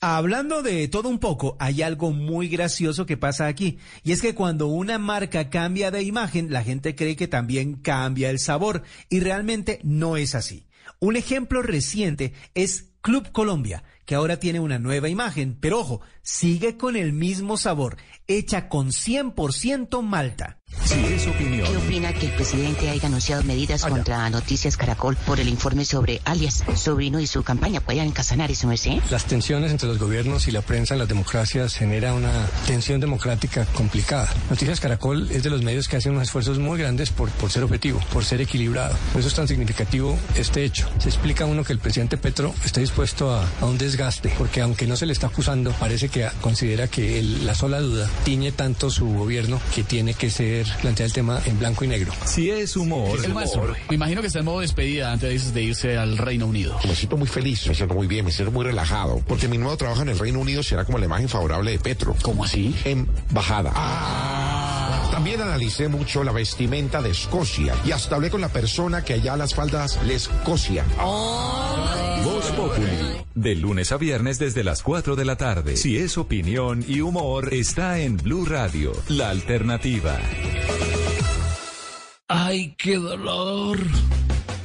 Hablando 0.00 0.62
de 0.62 0.86
todo 0.86 1.08
un 1.08 1.18
poco, 1.18 1.56
hay 1.58 1.82
algo 1.82 2.12
muy 2.12 2.46
gracioso 2.46 3.04
que 3.04 3.16
pasa 3.16 3.48
aquí, 3.48 3.78
y 4.04 4.12
es 4.12 4.22
que 4.22 4.32
cuando 4.32 4.68
una 4.68 4.96
marca 4.96 5.50
cambia 5.50 5.90
de 5.90 6.04
imagen, 6.04 6.52
la 6.52 6.62
gente 6.62 6.94
cree 6.94 7.16
que 7.16 7.26
también 7.26 7.74
cambia 7.74 8.30
el 8.30 8.38
sabor, 8.38 8.84
y 9.08 9.18
realmente 9.18 9.80
no 9.82 10.16
es 10.16 10.36
así. 10.36 10.68
Un 11.00 11.16
ejemplo 11.16 11.62
reciente 11.62 12.32
es 12.54 12.92
Club 13.00 13.32
Colombia, 13.32 13.82
que 14.04 14.14
ahora 14.14 14.38
tiene 14.38 14.60
una 14.60 14.78
nueva 14.78 15.08
imagen, 15.08 15.58
pero 15.60 15.80
ojo, 15.80 16.00
sigue 16.22 16.76
con 16.76 16.94
el 16.94 17.12
mismo 17.12 17.56
sabor, 17.56 17.96
hecha 18.28 18.68
con 18.68 18.92
100% 18.92 20.00
malta. 20.02 20.57
Si 20.84 20.94
es 21.04 21.26
opinión. 21.26 21.66
¿Qué 21.66 21.76
opina 21.76 22.12
que 22.12 22.26
el 22.26 22.32
presidente 22.32 22.88
haya 22.90 23.06
anunciado 23.08 23.42
medidas 23.42 23.82
contra 23.84 24.28
Noticias 24.30 24.76
Caracol 24.76 25.16
por 25.16 25.40
el 25.40 25.48
informe 25.48 25.84
sobre 25.84 26.20
alias 26.24 26.62
Sobrino 26.76 27.20
y 27.20 27.26
su 27.26 27.42
campaña 27.42 27.82
allá 27.86 28.04
en 28.04 28.12
Casanares, 28.12 28.64
¿no 28.64 28.72
es? 28.72 28.86
eh? 28.86 29.00
Las 29.10 29.24
tensiones 29.24 29.70
entre 29.70 29.88
los 29.88 29.98
gobiernos 29.98 30.46
y 30.46 30.50
la 30.50 30.60
prensa 30.62 30.94
en 30.94 31.00
las 31.00 31.08
democracias 31.08 31.74
genera 31.74 32.12
una 32.14 32.30
tensión 32.66 33.00
democrática 33.00 33.64
complicada. 33.74 34.28
Noticias 34.50 34.78
Caracol 34.80 35.30
es 35.30 35.42
de 35.42 35.50
los 35.50 35.62
medios 35.62 35.88
que 35.88 35.96
hacen 35.96 36.12
unos 36.12 36.24
esfuerzos 36.24 36.58
muy 36.58 36.78
grandes 36.78 37.10
por, 37.10 37.30
por 37.30 37.50
ser 37.50 37.64
objetivo, 37.64 37.98
por 38.12 38.24
ser 38.24 38.40
equilibrado. 38.42 38.94
Por 39.12 39.20
eso 39.20 39.28
es 39.28 39.34
tan 39.34 39.48
significativo 39.48 40.18
este 40.36 40.64
hecho. 40.64 40.88
Se 40.98 41.08
explica 41.08 41.46
uno 41.46 41.64
que 41.64 41.72
el 41.72 41.78
presidente 41.78 42.18
Petro 42.18 42.54
está 42.64 42.80
dispuesto 42.80 43.34
a, 43.34 43.48
a 43.60 43.64
un 43.66 43.78
desgaste, 43.78 44.32
porque 44.38 44.60
aunque 44.60 44.86
no 44.86 44.96
se 44.96 45.06
le 45.06 45.12
está 45.14 45.28
acusando, 45.28 45.72
parece 45.72 46.08
que 46.10 46.28
considera 46.42 46.88
que 46.88 47.18
el- 47.18 47.46
la 47.46 47.54
sola 47.54 47.80
duda 47.80 48.08
tiñe 48.24 48.52
tanto 48.52 48.90
su 48.90 49.06
gobierno 49.06 49.60
que 49.74 49.82
tiene 49.82 50.12
que 50.14 50.28
ser 50.30 50.57
plantear 50.80 51.06
el 51.06 51.12
tema 51.12 51.40
en 51.44 51.58
blanco 51.58 51.84
y 51.84 51.88
negro. 51.88 52.12
Si 52.24 52.50
es 52.50 52.76
humor. 52.76 53.28
Maestro, 53.28 53.74
me 53.88 53.94
imagino 53.94 54.20
que 54.20 54.26
está 54.28 54.40
en 54.40 54.44
modo 54.44 54.60
despedida 54.60 55.12
antes 55.12 55.54
de 55.54 55.62
irse 55.62 55.96
al 55.96 56.18
Reino 56.18 56.46
Unido. 56.46 56.78
Me 56.86 56.94
siento 56.94 57.16
muy 57.16 57.28
feliz, 57.28 57.66
me 57.66 57.74
siento 57.74 57.94
muy 57.94 58.06
bien, 58.06 58.24
me 58.24 58.32
siento 58.32 58.52
muy 58.52 58.64
relajado, 58.64 59.22
porque 59.26 59.48
mi 59.48 59.58
nuevo 59.58 59.76
trabajo 59.76 60.02
en 60.02 60.08
el 60.08 60.18
Reino 60.18 60.40
Unido 60.40 60.62
será 60.62 60.84
como 60.84 60.98
la 60.98 61.06
imagen 61.06 61.28
favorable 61.28 61.72
de 61.72 61.78
Petro. 61.78 62.16
¿Cómo 62.22 62.44
así? 62.44 62.74
Embajada. 62.84 63.72
También 65.10 65.40
analicé 65.40 65.88
mucho 65.88 66.22
la 66.22 66.32
vestimenta 66.32 67.02
de 67.02 67.10
Escocia 67.10 67.74
y 67.84 67.90
hasta 67.90 68.14
hablé 68.14 68.30
con 68.30 68.40
la 68.40 68.50
persona 68.50 69.02
que 69.02 69.14
allá 69.14 69.36
las 69.36 69.54
faldas 69.54 69.98
les 70.06 70.28
cosia. 70.44 70.84
Voz 72.24 72.44
Populi. 72.52 72.86
De 73.34 73.54
lunes 73.56 73.90
a 73.92 73.96
viernes 73.96 74.38
desde 74.38 74.62
las 74.62 74.82
4 74.82 75.16
de 75.16 75.24
la 75.24 75.36
tarde. 75.36 75.76
Si 75.76 75.96
es 75.96 76.18
opinión 76.18 76.84
y 76.86 77.00
humor, 77.00 77.52
está 77.52 77.98
en 77.98 78.16
Blue 78.16 78.44
Radio, 78.44 78.92
la 79.08 79.30
alternativa. 79.30 80.18
¡Ay, 82.28 82.74
qué 82.76 82.96
dolor! 82.96 83.78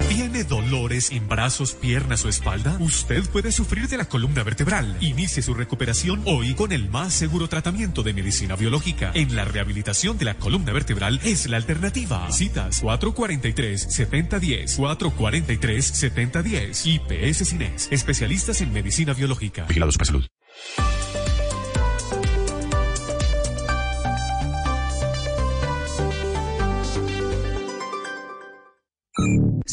¿Tiene 0.09 0.43
dolores 0.43 1.11
en 1.11 1.27
brazos, 1.27 1.73
piernas 1.73 2.23
o 2.23 2.29
espalda? 2.29 2.77
Usted 2.79 3.23
puede 3.31 3.51
sufrir 3.51 3.87
de 3.87 3.97
la 3.97 4.05
columna 4.05 4.43
vertebral. 4.43 4.95
Inicie 5.01 5.41
su 5.41 5.55
recuperación 5.55 6.21
hoy 6.25 6.53
con 6.53 6.71
el 6.71 6.87
más 6.89 7.13
seguro 7.13 7.49
tratamiento 7.49 8.03
de 8.03 8.13
medicina 8.13 8.55
biológica. 8.55 9.11
En 9.15 9.35
la 9.35 9.43
rehabilitación 9.43 10.19
de 10.19 10.25
la 10.25 10.35
columna 10.35 10.71
vertebral 10.71 11.19
es 11.23 11.47
la 11.47 11.57
alternativa. 11.57 12.31
Citas 12.31 12.83
443-7010, 12.83 14.77
443-7010. 14.77 16.85
IPS 16.85 17.47
Cines, 17.47 17.87
especialistas 17.89 18.61
en 18.61 18.71
medicina 18.71 19.13
biológica. 19.13 19.65
Vigilados 19.65 19.97
para 19.97 20.05
salud. 20.05 20.27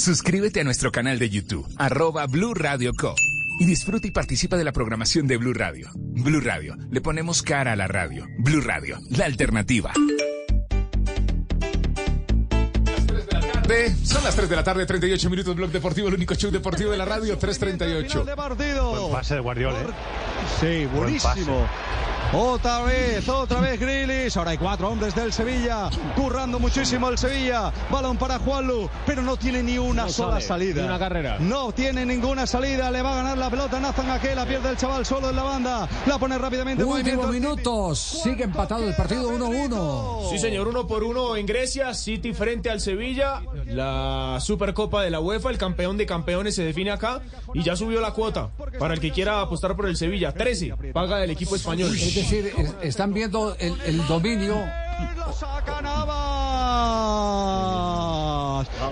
Suscríbete 0.04 0.60
a 0.60 0.64
nuestro 0.64 0.90
canal 0.90 1.18
de 1.18 1.28
YouTube, 1.28 1.66
arroba 1.76 2.26
Blue 2.26 2.54
Radio 2.54 2.92
Co. 2.98 3.14
Y 3.58 3.66
disfruta 3.66 4.06
y 4.06 4.10
participa 4.10 4.56
de 4.56 4.64
la 4.64 4.72
programación 4.72 5.26
de 5.26 5.36
Blue 5.36 5.52
Radio. 5.52 5.90
Blue 5.94 6.40
Radio, 6.40 6.74
le 6.90 7.02
ponemos 7.02 7.42
cara 7.42 7.72
a 7.72 7.76
la 7.76 7.86
radio. 7.86 8.26
Blue 8.38 8.62
Radio, 8.62 8.98
la 9.10 9.26
alternativa. 9.26 9.92
De- 13.68 13.94
Son 14.02 14.24
las 14.24 14.34
3 14.34 14.48
de 14.48 14.56
la 14.56 14.64
tarde, 14.64 14.86
38 14.86 15.28
minutos, 15.28 15.54
Blog 15.54 15.70
Deportivo, 15.70 16.08
el 16.08 16.14
único 16.14 16.34
show 16.34 16.50
deportivo 16.50 16.90
de 16.90 16.96
la 16.96 17.04
radio, 17.04 17.36
338. 17.36 18.24
de 18.24 18.34
partido. 18.36 18.90
Buen 19.02 19.12
pase 19.12 19.34
de 19.34 19.40
Guardiola, 19.40 19.80
¿eh? 19.82 19.86
Sí, 20.60 20.86
Buen 20.86 20.96
buenísimo. 21.20 21.66
Otra 22.32 22.82
vez, 22.82 23.28
otra 23.28 23.60
vez 23.60 23.80
Grilis. 23.80 24.36
Ahora 24.36 24.52
hay 24.52 24.58
cuatro 24.58 24.88
hombres 24.88 25.16
del 25.16 25.32
Sevilla. 25.32 25.90
Currando 26.14 26.60
muchísimo 26.60 27.08
el 27.08 27.18
Sevilla. 27.18 27.72
Balón 27.90 28.16
para 28.18 28.38
Juanlu, 28.38 28.88
pero 29.04 29.20
no 29.20 29.36
tiene 29.36 29.64
ni 29.64 29.78
una 29.78 30.04
No 30.04 30.08
sola 30.10 30.34
sale, 30.40 30.46
salida. 30.46 30.82
ni 30.82 30.86
una 30.86 30.98
carrera. 30.98 31.38
No 31.40 31.72
tiene 31.72 32.06
ninguna 32.06 32.46
salida. 32.46 32.88
Le 32.92 33.02
va 33.02 33.14
a 33.14 33.16
ganar 33.16 33.36
la 33.38 33.50
pelota 33.50 33.80
Nathan 33.80 34.10
Ake. 34.10 34.36
La 34.36 34.46
pierde 34.46 34.68
el 34.70 34.76
chaval 34.76 35.04
solo 35.04 35.30
en 35.30 35.36
la 35.36 35.42
banda. 35.42 35.88
La 36.06 36.18
pone 36.18 36.38
rápidamente. 36.38 36.84
en 36.84 36.88
Últimos 36.88 37.30
minutos, 37.30 37.98
sigue 38.22 38.44
empatado 38.44 38.86
el 38.86 38.94
partido 38.94 39.28
1-1. 39.32 40.30
Sí, 40.30 40.38
señor, 40.38 40.68
uno 40.68 40.86
por 40.86 41.02
uno 41.02 41.34
en 41.36 41.46
Grecia, 41.46 41.92
City 41.94 42.32
frente 42.32 42.70
al 42.70 42.80
Sevilla, 42.80 43.42
la 43.66 44.38
Supercopa 44.40 45.02
de 45.02 45.10
la 45.10 45.18
UEFA, 45.18 45.50
el 45.50 45.58
campeón 45.58 45.96
de 45.96 46.06
campeones 46.06 46.54
se 46.54 46.62
define 46.62 46.92
acá 46.92 47.22
y 47.54 47.62
ya 47.64 47.74
subió 47.74 48.00
la 48.00 48.12
cuota 48.12 48.50
para 48.78 48.94
el 48.94 49.00
que 49.00 49.10
quiera 49.10 49.40
apostar 49.40 49.74
por 49.74 49.86
el 49.86 49.96
Sevilla, 49.96 50.32
13, 50.32 50.74
paga 50.92 51.24
el 51.24 51.30
equipo 51.30 51.56
español. 51.56 51.90
Decir, 52.20 52.52
es- 52.58 52.74
están 52.82 53.12
viendo 53.14 53.54
el, 53.58 53.80
el 53.86 54.06
dominio. 54.06 54.56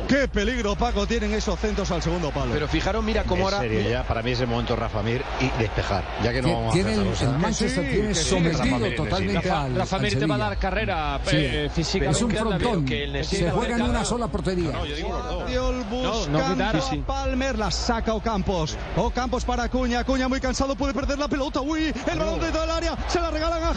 Qué 0.08 0.28
peligro, 0.28 0.76
Paco, 0.76 1.06
tienen 1.06 1.32
esos 1.34 1.58
centros 1.58 1.90
al 1.90 2.02
segundo 2.02 2.30
palo. 2.30 2.52
Pero 2.52 2.68
fijaros, 2.68 3.02
mira 3.04 3.24
cómo 3.24 3.36
En 3.48 3.54
ahora. 3.54 3.58
serio, 3.60 3.88
ya, 3.88 4.02
para 4.04 4.22
mí 4.22 4.30
es 4.32 4.40
el 4.40 4.46
momento 4.46 4.76
Rafa 4.76 5.02
Mir 5.02 5.22
y 5.40 5.48
despejar. 5.60 6.04
Ya 6.22 6.32
que 6.32 6.42
no 6.42 6.48
Tiene- 6.48 6.58
vamos 6.60 6.74
tiene 6.74 6.90
a 6.90 7.12
hacer 7.12 7.28
el. 7.28 7.38
Manchester 7.38 7.90
tiene 7.90 8.14
sometido 8.14 8.58
Rafa 8.58 8.78
Mir, 8.78 8.96
totalmente 8.96 9.48
Rafa- 9.48 9.62
al- 9.64 9.74
Rafa 9.76 9.96
al 9.96 10.02
Mir 10.02 10.18
te 10.18 10.26
va 10.26 10.34
a 10.34 10.38
dar 10.38 10.56
carrera 10.58 11.20
Sí. 11.24 11.36
eh, 11.36 11.70
física. 11.74 12.10
Es 12.10 12.22
un 12.22 12.30
frontón. 12.30 12.84
Que 12.84 13.24
Se 13.24 13.50
juega 13.50 13.76
en 13.76 13.82
una 13.82 14.04
sola 14.04 14.28
portería. 14.28 14.70
Guardiol 14.70 15.84
buscando 15.90 16.38
no 16.38 16.52
quitar. 16.54 16.76
a 16.76 17.06
Palmer, 17.06 17.58
la 17.58 17.70
saca 17.70 18.14
Ocampos. 18.14 18.76
Ocampos 18.96 19.44
para 19.44 19.64
Acuña, 19.64 20.00
Acuña 20.00 20.28
muy 20.28 20.40
cansado, 20.40 20.74
puede 20.76 20.94
perder 20.94 21.18
la 21.18 21.28
pelota. 21.28 21.60
Uy, 21.60 21.92
el 22.10 22.18
balón 22.18 22.40
dentro 22.40 22.60
del 22.60 22.70
área, 22.70 22.96
se 23.08 23.20
la 23.20 23.30
regalan 23.30 23.62
a 23.64 23.74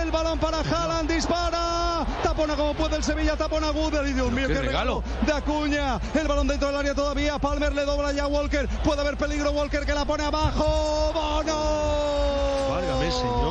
El 0.00 0.10
balón 0.10 0.38
para 0.38 0.58
Haaland, 0.60 1.10
dispara. 1.10 2.06
Tapona 2.22 2.54
como 2.56 2.74
puede 2.74 2.96
el 2.96 3.04
Sevilla, 3.04 3.36
tapona 3.36 3.70
Guder. 3.70 4.06
Y 4.06 4.12
Dios 4.12 4.30
mío, 4.30 4.48
Qué 4.48 4.54
qué, 4.54 4.60
regalo. 4.62 5.02
de 5.26 5.32
Acuña. 5.32 6.00
El 6.14 6.28
balón 6.28 6.46
dentro 6.48 6.68
del 6.68 6.76
área 6.76 6.94
todavía. 6.94 7.38
Palmer 7.38 7.72
le 7.74 7.84
dobla 7.84 8.12
ya 8.12 8.24
a 8.24 8.26
Walker. 8.28 8.68
Puede 8.84 9.00
haber 9.00 9.16
peligro 9.16 9.50
Walker 9.52 9.84
que 9.84 9.94
la 9.94 10.04
pone 10.04 10.24
abajo. 10.24 11.12
Bono. 11.14 12.70
Válgame, 12.70 13.10
señor. 13.10 13.48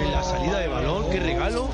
En 0.00 0.12
la 0.12 0.22
salida 0.22 0.58
de 0.58 0.68
balón, 0.68 0.85
qué 1.18 1.24
regalo. 1.24 1.70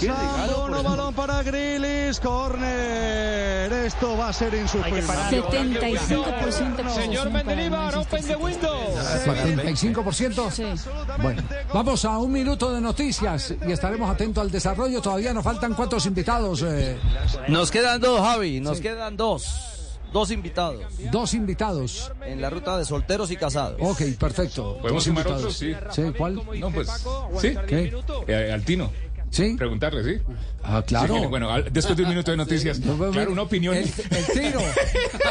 Qué 0.00 0.06
regalo. 0.08 0.66
Sandono, 0.66 0.82
balón 0.82 1.14
para 1.14 1.42
Grilis, 1.42 2.18
corner. 2.20 3.72
Esto 3.72 4.16
va 4.16 4.28
a 4.28 4.32
ser 4.32 4.54
insufrible. 4.54 5.02
75% 5.02 6.76
de 6.76 6.90
Señor 6.90 7.30
Mendilibar, 7.30 7.94
open 7.96 8.24
the 8.24 8.36
window. 8.36 8.76
45%. 9.26 10.50
Sí. 10.50 10.64
Bueno, 11.20 11.42
vamos 11.72 12.04
a 12.04 12.18
un 12.18 12.32
minuto 12.32 12.72
de 12.72 12.80
noticias 12.80 13.54
y 13.66 13.72
estaremos 13.72 14.10
atentos 14.10 14.42
al 14.42 14.50
desarrollo. 14.50 15.00
Todavía 15.02 15.32
nos 15.34 15.44
faltan 15.44 15.74
cuántos 15.74 16.06
invitados. 16.06 16.62
eh, 16.62 16.98
Nos 17.48 17.70
quedan 17.70 18.00
dos, 18.00 18.20
Javi, 18.20 18.60
nos 18.60 18.80
quedan 18.80 19.16
dos. 19.16 19.69
Dos 20.12 20.30
invitados. 20.30 20.82
Dos 21.12 21.34
invitados. 21.34 22.12
En 22.26 22.40
la 22.40 22.50
ruta 22.50 22.76
de 22.78 22.84
solteros 22.84 23.30
y 23.30 23.36
casados. 23.36 23.76
Ok, 23.80 24.02
perfecto. 24.18 24.78
¿Podemos 24.80 25.04
Dos 25.04 25.06
invitados. 25.08 25.38
otros? 25.62 25.94
Sí. 25.94 26.02
¿cuál? 26.16 26.34
No, 26.58 26.70
pues. 26.70 26.88
¿Sí? 27.40 27.54
¿Qué? 27.66 27.92
Eh, 28.26 28.52
al 28.52 28.64
Tino. 28.64 28.90
¿Sí? 29.30 29.54
Preguntarle, 29.56 30.02
¿sí? 30.02 30.22
Ah, 30.64 30.82
claro. 30.84 31.14
Sí, 31.14 31.26
bueno, 31.26 31.48
después 31.70 31.96
de 31.96 32.02
un 32.02 32.08
minuto 32.08 32.30
de 32.32 32.36
noticias. 32.36 32.80
Claro, 33.12 33.30
una 33.32 33.42
opinión. 33.42 33.76
El, 33.76 33.84
el 34.10 34.26
tiro. 34.26 34.60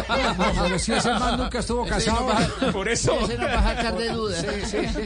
No, 0.10 0.64
pero 0.64 0.80
si 0.80 0.94
ese 0.94 1.10
man 1.12 1.38
nunca 1.38 1.60
estuvo 1.60 1.86
casado. 1.86 2.28
Por 2.74 2.88
eso. 2.88 3.18
Ese 3.22 3.38
nos 3.38 3.48
va 3.48 3.60
a 3.60 3.76
sacar 3.76 3.98
de 3.98 4.10
dudas. 4.10 4.46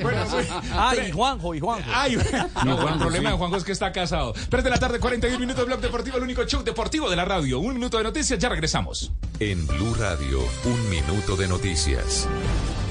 Bueno, 0.02 0.26
pues, 0.30 0.48
Ah, 0.74 0.94
y 0.95 1.11
Juanjo, 1.11 1.56
y 1.56 1.60
Juanjo. 1.60 1.90
Ay, 1.94 2.15
no, 2.15 2.78
Juanjo, 2.78 2.90
el 2.90 2.99
problema 2.99 3.30
sí. 3.30 3.34
de 3.34 3.38
Juanjo 3.38 3.57
es 3.57 3.64
que 3.64 3.72
está 3.72 3.91
casado. 3.91 4.34
3 4.49 4.64
de 4.64 4.70
la 4.70 4.78
tarde, 4.80 4.99
41 4.99 5.40
minutos, 5.40 5.65
Blog 5.65 5.82
Deportivo, 5.82 6.18
el 6.18 6.24
único 6.24 6.44
show 6.45 6.64
deportivo 6.64 7.10
de 7.10 7.15
la 7.15 7.26
radio. 7.26 7.60
Un 7.60 7.74
minuto 7.76 7.98
de 7.98 8.03
noticias, 8.03 8.40
ya 8.40 8.49
regresamos. 8.49 9.11
En 9.40 9.65
Blue 9.68 9.94
Radio, 9.95 10.40
un 10.65 10.90
minuto 10.90 11.36
de 11.36 11.48
noticias. 11.48 12.28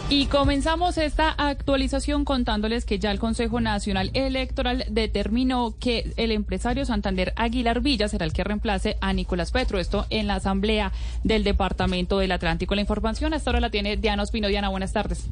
Y 0.09 0.27
comenzamos 0.27 0.99
esta 0.99 1.31
actualización 1.31 2.25
contándoles 2.25 2.85
que 2.85 2.99
ya 2.99 3.11
el 3.11 3.19
Consejo 3.19 3.61
Nacional 3.61 4.11
Electoral 4.13 4.85
determinó 4.91 5.75
que 5.81 6.13
el 6.17 6.33
empresario 6.33 6.85
Santander 6.85 7.33
Aguilar 7.37 7.81
Villa 7.81 8.09
será 8.09 8.27
el 8.27 8.33
que 8.33 8.45
reemplace 8.45 8.99
a 9.01 9.13
Nicolás 9.15 9.53
Petro. 9.53 9.79
Esto 9.79 10.07
en 10.11 10.27
la 10.27 10.35
Asamblea 10.35 10.93
del 11.25 11.45
Departamento 11.45 12.19
del 12.19 12.33
Atlántico. 12.33 12.75
La 12.75 12.83
información 12.83 13.33
hasta 13.33 13.51
ahora 13.51 13.61
la 13.61 13.71
tiene 13.71 13.97
Diana 13.97 14.23
Ospino. 14.23 14.49
Diana, 14.49 14.69
buenas 14.69 14.93
tardes. 14.93 15.29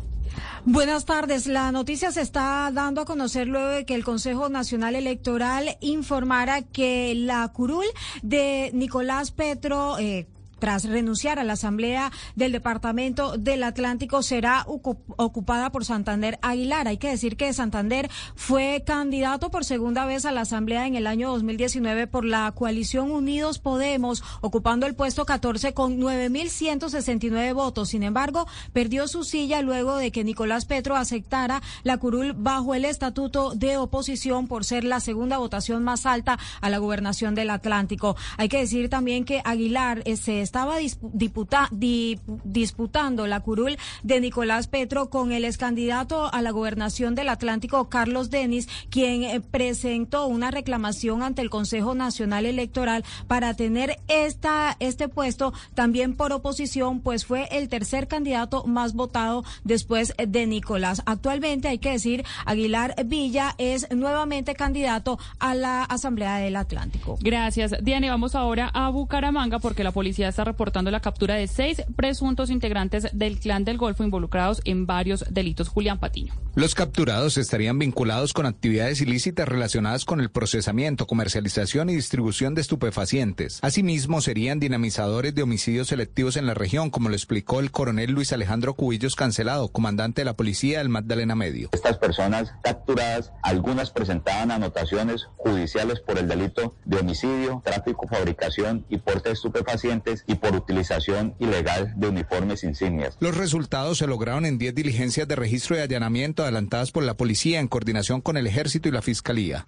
Buenas 0.65 1.05
tardes. 1.05 1.47
La 1.47 1.73
noticia 1.73 2.13
se 2.13 2.21
está 2.21 2.71
dando 2.73 3.03
a 3.03 3.05
conocer 3.05 3.49
luego 3.49 3.69
de 3.69 3.85
que 3.85 3.95
el 3.95 4.05
Consejo 4.05 4.49
Nacional 4.49 4.95
Electoral 4.95 5.77
informara 5.81 6.63
que 6.63 7.15
la 7.15 7.47
curul 7.49 7.85
de 8.23 8.71
Nicolás 8.73 9.31
Petro, 9.31 9.99
eh, 9.99 10.27
tras 10.61 10.85
renunciar 10.85 11.39
a 11.41 11.45
la 11.45 11.55
Asamblea 11.55 12.12
del 12.37 12.53
Departamento 12.53 13.37
del 13.37 13.65
Atlántico, 13.65 14.23
será 14.23 14.65
ocu- 14.66 14.99
ocupada 15.16 15.70
por 15.73 15.85
Santander 15.85 16.39
Aguilar. 16.43 16.87
Hay 16.87 16.99
que 16.99 17.09
decir 17.09 17.37
que 17.37 17.53
Santander 17.53 18.09
fue 18.37 18.85
candidato 18.87 19.51
por 19.51 19.65
segunda 19.65 20.05
vez 20.05 20.24
a 20.24 20.32
la 20.32 20.43
Asamblea 20.43 20.87
en 20.87 20.95
el 20.95 21.07
año 21.07 21.31
2019 21.32 22.07
por 22.07 22.24
la 22.24 22.53
coalición 22.53 23.11
Unidos 23.11 23.59
Podemos, 23.59 24.23
ocupando 24.41 24.87
el 24.87 24.95
puesto 24.95 25.24
14 25.27 25.74
con 25.74 25.99
9.169 25.99 27.55
votos. 27.55 27.89
Sin 27.89 28.03
embargo, 28.03 28.47
perdió 28.73 29.09
su 29.09 29.24
silla 29.24 29.62
luego 29.62 29.97
de 29.97 30.12
que 30.12 30.24
Nicolás 30.24 30.65
Petro 30.66 30.97
aceptara 30.97 31.62
la 31.82 31.97
curul 31.97 32.35
bajo 32.35 32.74
el 32.74 32.85
estatuto 32.85 33.55
de 33.55 33.77
oposición 33.77 34.47
por 34.47 34.65
ser 34.65 34.85
la 34.85 35.01
segunda 35.01 35.39
votación 35.39 35.82
más 35.82 36.07
alta 36.07 36.39
a 36.61 36.70
la 36.70 36.78
gobernación 36.78 37.35
del 37.35 37.51
Atlántico. 37.51 38.16
Hay 38.37 38.49
que 38.49 38.59
decir 38.59 38.89
también 38.91 39.24
que 39.24 39.41
Aguilar 39.45 40.03
eh, 40.05 40.16
se 40.16 40.43
estaba 40.51 40.81
dispu- 40.81 41.10
diputa- 41.12 41.68
di- 41.70 42.18
disputando 42.44 43.28
la 43.28 43.39
curul 43.39 43.78
de 44.02 44.20
Nicolás 44.20 44.66
Petro 44.66 45.09
con 45.09 45.31
el 45.31 45.44
ex 45.44 45.56
candidato 45.59 46.28
a 46.35 46.43
la 46.43 46.51
gobernación 46.51 47.14
del 47.14 47.28
Atlántico, 47.28 47.89
Carlos 47.89 48.31
Denis, 48.31 48.68
quien 48.90 49.22
eh, 49.22 49.40
presentó 49.40 50.27
una 50.27 50.51
reclamación 50.51 51.22
ante 51.22 51.40
el 51.43 51.51
Consejo 51.51 51.94
Nacional 51.94 52.47
Electoral 52.47 53.05
para 53.28 53.55
tener 53.55 54.01
esta, 54.09 54.77
este 54.81 55.09
puesto 55.09 55.52
también 55.74 56.16
por 56.16 56.32
oposición, 56.32 56.98
pues 57.01 57.24
fue 57.24 57.47
el 57.52 57.68
tercer 57.68 58.09
candidato 58.09 58.64
más 58.64 58.94
votado 58.94 59.44
después 59.62 60.14
de 60.18 60.47
Nicolás. 60.48 61.02
Actualmente 61.06 61.68
hay 61.68 61.78
que 61.78 61.93
decir, 61.93 62.24
Aguilar 62.44 62.97
Villa 63.06 63.55
es 63.59 63.86
nuevamente 63.94 64.55
candidato 64.56 65.16
a 65.39 65.55
la 65.55 65.85
Asamblea 65.85 66.39
del 66.39 66.56
Atlántico. 66.56 67.16
Gracias, 67.20 67.72
Diana. 67.82 68.06
Y 68.06 68.10
vamos 68.10 68.35
ahora 68.35 68.68
a 68.74 68.89
Bucaramanga 68.90 69.60
porque 69.60 69.85
la 69.85 69.93
policía 69.93 70.28
está 70.28 70.40
reportando 70.45 70.91
la 70.91 71.01
captura 71.01 71.35
de 71.35 71.47
seis 71.47 71.83
presuntos 71.97 72.51
integrantes 72.51 73.09
del 73.12 73.39
clan 73.39 73.65
del 73.65 73.79
Golfo 73.79 74.05
involucrados 74.05 74.61
en 74.65 74.87
varios 74.87 75.25
delitos. 75.31 75.69
Julián 75.69 75.99
Patiño. 75.99 76.35
Los 76.55 76.75
capturados 76.75 77.39
estarían 77.39 77.79
vinculados 77.79 78.33
con 78.33 78.47
actividades 78.47 79.01
ilícitas 79.01 79.49
relacionadas 79.49 80.05
con 80.05 80.21
el 80.21 80.31
procesamiento, 80.31 81.07
comercialización 81.07 81.91
y 81.91 81.95
distribución 81.95 82.55
de 82.55 82.61
estupefacientes. 82.61 83.59
Asimismo, 83.62 84.21
serían 84.21 84.61
dinamizadores 84.61 85.35
de 85.35 85.43
homicidios 85.43 85.89
selectivos 85.89 86.37
en 86.37 86.47
la 86.47 86.55
región, 86.55 86.91
como 86.91 87.09
lo 87.09 87.15
explicó 87.15 87.61
el 87.61 87.71
coronel 87.71 88.11
Luis 88.12 88.33
Alejandro 88.33 88.75
Cubillos 88.75 89.17
Cancelado, 89.17 89.69
comandante 89.69 90.23
de 90.23 90.25
la 90.25 90.35
policía 90.35 90.79
del 90.79 90.89
Magdalena 90.89 91.35
Medio. 91.35 91.69
Estas 91.73 91.99
personas 91.99 92.53
capturadas, 92.62 93.33
algunas 93.43 93.91
presentaban 93.91 94.51
anotaciones 94.51 95.29
judiciales 95.37 96.01
por 96.01 96.19
el 96.19 96.29
delito 96.29 96.75
de 96.85 96.99
homicidio, 96.99 97.62
tráfico, 97.65 98.07
fabricación 98.09 98.85
y 98.89 98.99
porte 98.99 99.29
de 99.29 99.35
estupefacientes 99.35 100.25
y 100.31 100.36
por 100.36 100.55
utilización 100.55 101.35
ilegal 101.40 101.93
de 101.97 102.09
uniformes 102.09 102.62
insignias. 102.62 103.16
Los 103.20 103.36
resultados 103.36 103.98
se 103.98 104.07
lograron 104.07 104.47
en 104.47 104.59
10 104.59 104.74
diligencias 104.74 105.27
de 105.27 105.35
registro 105.35 105.77
y 105.77 105.81
allanamiento 105.81 106.43
adelantadas 106.43 106.93
por 106.93 107.02
la 107.02 107.15
policía 107.15 107.59
en 107.59 107.66
coordinación 107.66 108.20
con 108.20 108.36
el 108.36 108.47
ejército 108.47 108.89
y 108.89 108.93
la 108.93 109.02
fiscalía. 109.02 109.66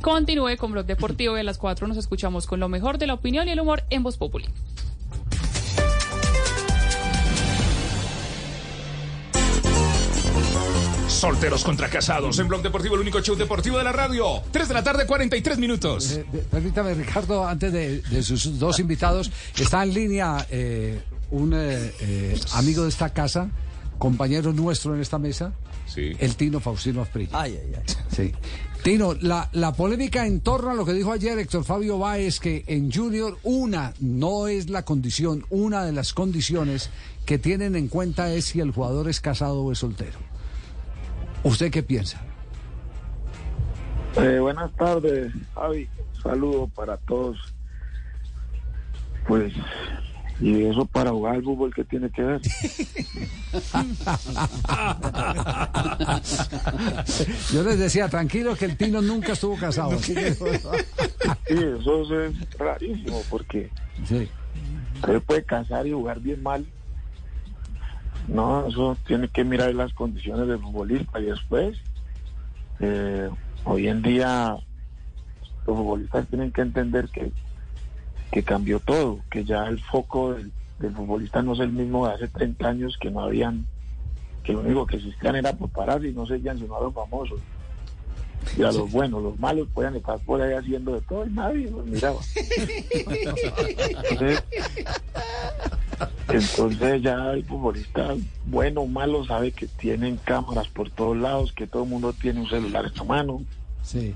Continúe 0.00 0.56
con 0.58 0.72
Blog 0.72 0.86
Deportivo 0.86 1.36
y 1.36 1.40
a 1.40 1.44
las 1.44 1.58
4 1.58 1.86
nos 1.86 1.96
escuchamos 1.96 2.48
con 2.48 2.58
lo 2.58 2.68
mejor 2.68 2.98
de 2.98 3.06
la 3.06 3.14
opinión 3.14 3.46
y 3.46 3.52
el 3.52 3.60
humor 3.60 3.84
en 3.88 4.02
Voz 4.02 4.16
Populi. 4.16 4.48
Solteros 11.26 11.62
contra 11.62 11.88
casados 11.88 12.36
en 12.40 12.48
Blog 12.48 12.62
Deportivo, 12.62 12.96
el 12.96 13.00
único 13.02 13.20
show 13.20 13.36
deportivo 13.36 13.78
de 13.78 13.84
la 13.84 13.92
radio. 13.92 14.42
3 14.50 14.66
de 14.66 14.74
la 14.74 14.82
tarde, 14.82 15.06
43 15.06 15.56
minutos. 15.56 16.10
Eh, 16.10 16.24
de- 16.32 16.38
permítame, 16.40 16.94
Ricardo, 16.94 17.46
antes 17.46 17.72
de, 17.72 18.02
de 18.02 18.22
sus 18.24 18.58
dos 18.58 18.80
invitados, 18.80 19.30
está 19.56 19.84
en 19.84 19.94
línea 19.94 20.44
eh, 20.50 21.00
un 21.30 21.52
eh, 21.54 21.92
eh, 22.00 22.40
amigo 22.54 22.82
de 22.82 22.88
esta 22.88 23.10
casa, 23.10 23.48
compañero 23.98 24.52
nuestro 24.52 24.96
en 24.96 25.00
esta 25.00 25.20
mesa, 25.20 25.52
el 25.94 26.34
Tino 26.34 26.58
Faustino 26.58 27.02
Asprilla. 27.02 27.40
Ay, 27.40 27.56
ay, 27.66 27.72
ay. 27.76 27.94
Sí. 28.10 28.32
Tino, 28.82 29.14
la, 29.20 29.48
la 29.52 29.74
polémica 29.74 30.26
en 30.26 30.40
torno 30.40 30.70
a 30.70 30.74
lo 30.74 30.84
que 30.84 30.92
dijo 30.92 31.12
ayer 31.12 31.38
Héctor 31.38 31.62
Fabio 31.62 31.98
Báez, 31.98 32.40
que 32.40 32.64
en 32.66 32.90
Junior 32.90 33.38
una 33.44 33.94
no 34.00 34.48
es 34.48 34.70
la 34.70 34.82
condición, 34.84 35.46
una 35.50 35.84
de 35.84 35.92
las 35.92 36.14
condiciones 36.14 36.90
que 37.26 37.38
tienen 37.38 37.76
en 37.76 37.86
cuenta 37.86 38.34
es 38.34 38.46
si 38.46 38.58
el 38.58 38.72
jugador 38.72 39.08
es 39.08 39.20
casado 39.20 39.60
o 39.62 39.70
es 39.70 39.78
soltero. 39.78 40.18
¿Usted 41.44 41.70
qué 41.70 41.82
piensa? 41.82 42.20
Eh, 44.16 44.38
buenas 44.38 44.72
tardes, 44.76 45.32
Javi. 45.54 45.88
Saludo 46.22 46.68
para 46.68 46.96
todos. 46.98 47.38
Pues, 49.26 49.52
y 50.40 50.64
eso 50.64 50.84
para 50.86 51.10
jugar 51.10 51.36
al 51.36 51.42
fútbol, 51.44 51.72
¿qué 51.74 51.84
tiene 51.84 52.10
que 52.10 52.22
ver? 52.22 52.40
Yo 57.52 57.62
les 57.62 57.78
decía, 57.78 58.08
tranquilo 58.08 58.56
que 58.56 58.64
el 58.66 58.76
Tino 58.76 59.00
nunca 59.02 59.32
estuvo 59.32 59.56
casado. 59.56 59.90
que- 60.00 60.34
Sí, 61.46 61.54
eso 61.56 62.22
es 62.24 62.58
rarísimo, 62.58 63.22
porque 63.30 63.70
Sí. 64.06 64.28
usted 64.96 65.22
puede 65.22 65.44
casar 65.44 65.86
y 65.86 65.92
jugar 65.92 66.20
bien 66.20 66.42
mal. 66.42 66.66
No, 68.28 68.66
eso 68.66 68.96
tiene 69.06 69.28
que 69.28 69.44
mirar 69.44 69.74
las 69.74 69.92
condiciones 69.92 70.46
del 70.46 70.60
futbolista 70.60 71.20
y 71.20 71.26
después, 71.26 71.78
eh, 72.80 73.28
hoy 73.64 73.88
en 73.88 74.02
día, 74.02 74.56
los 75.66 75.76
futbolistas 75.76 76.26
tienen 76.28 76.52
que 76.52 76.62
entender 76.62 77.08
que, 77.08 77.32
que 78.30 78.42
cambió 78.42 78.80
todo, 78.80 79.20
que 79.30 79.44
ya 79.44 79.66
el 79.66 79.80
foco 79.80 80.34
del, 80.34 80.52
futbolista 80.94 81.42
no 81.42 81.52
es 81.52 81.60
el 81.60 81.70
mismo 81.72 82.08
de 82.08 82.14
hace 82.14 82.28
30 82.28 82.68
años 82.68 82.96
que 83.00 83.10
no 83.10 83.20
habían, 83.20 83.66
que 84.42 84.52
lo 84.52 84.60
único 84.60 84.86
que 84.86 84.96
existían 84.96 85.36
era 85.36 85.52
prepararse 85.52 86.08
y 86.08 86.12
no 86.12 86.26
seguían 86.26 86.58
sino 86.58 86.76
a 86.76 86.80
los 86.80 86.94
famosos. 86.94 87.38
Y 88.56 88.62
a 88.62 88.72
los 88.72 88.90
buenos, 88.90 89.22
los 89.22 89.38
malos 89.38 89.68
pueden 89.72 89.96
estar 89.96 90.18
por 90.20 90.42
ahí 90.42 90.52
haciendo 90.52 90.94
de 90.94 91.00
todo 91.02 91.26
y 91.26 91.30
nadie 91.30 91.70
los 91.70 91.86
miraba. 91.86 92.20
Entonces, 94.10 94.44
entonces 96.28 97.02
ya 97.02 97.32
el 97.32 97.44
futbolista, 97.44 98.14
bueno 98.46 98.82
o 98.82 98.86
malo, 98.86 99.24
sabe 99.24 99.52
que 99.52 99.66
tienen 99.66 100.18
cámaras 100.18 100.68
por 100.68 100.90
todos 100.90 101.16
lados, 101.16 101.52
que 101.52 101.66
todo 101.66 101.84
el 101.84 101.88
mundo 101.88 102.12
tiene 102.12 102.40
un 102.40 102.48
celular 102.48 102.84
en 102.84 102.94
la 102.94 103.04
mano. 103.04 103.42
Sí. 103.82 104.14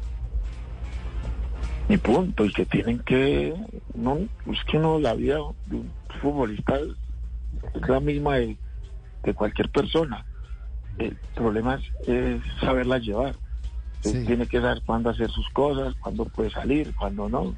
Y 1.89 1.97
punto, 1.99 2.45
y 2.45 2.53
que 2.53 2.67
tienen 2.67 2.99
que, 2.99 3.55
no, 3.95 4.19
es 4.19 4.65
que 4.71 4.79
no, 4.79 4.99
la 4.99 5.15
vida 5.15 5.39
de 5.67 5.77
un 5.77 5.91
futbolista 6.21 6.79
es 6.79 7.89
la 7.89 8.01
misma 8.01 8.37
de, 8.37 8.57
de 9.23 9.35
cualquier 9.35 9.71
persona. 9.71 10.27
El 10.99 11.17
problema 11.35 11.77
es, 11.77 12.09
es 12.09 12.43
saberla 12.61 12.99
llevar. 12.99 13.37
Él. 14.05 14.27
Tiene 14.27 14.47
que 14.47 14.61
saber 14.61 14.83
cuándo 14.85 15.11
hacer 15.11 15.31
sus 15.31 15.49
cosas, 15.51 15.95
cuándo 16.01 16.25
puede 16.25 16.51
salir, 16.51 16.95
cuándo 16.95 17.29
no. 17.29 17.55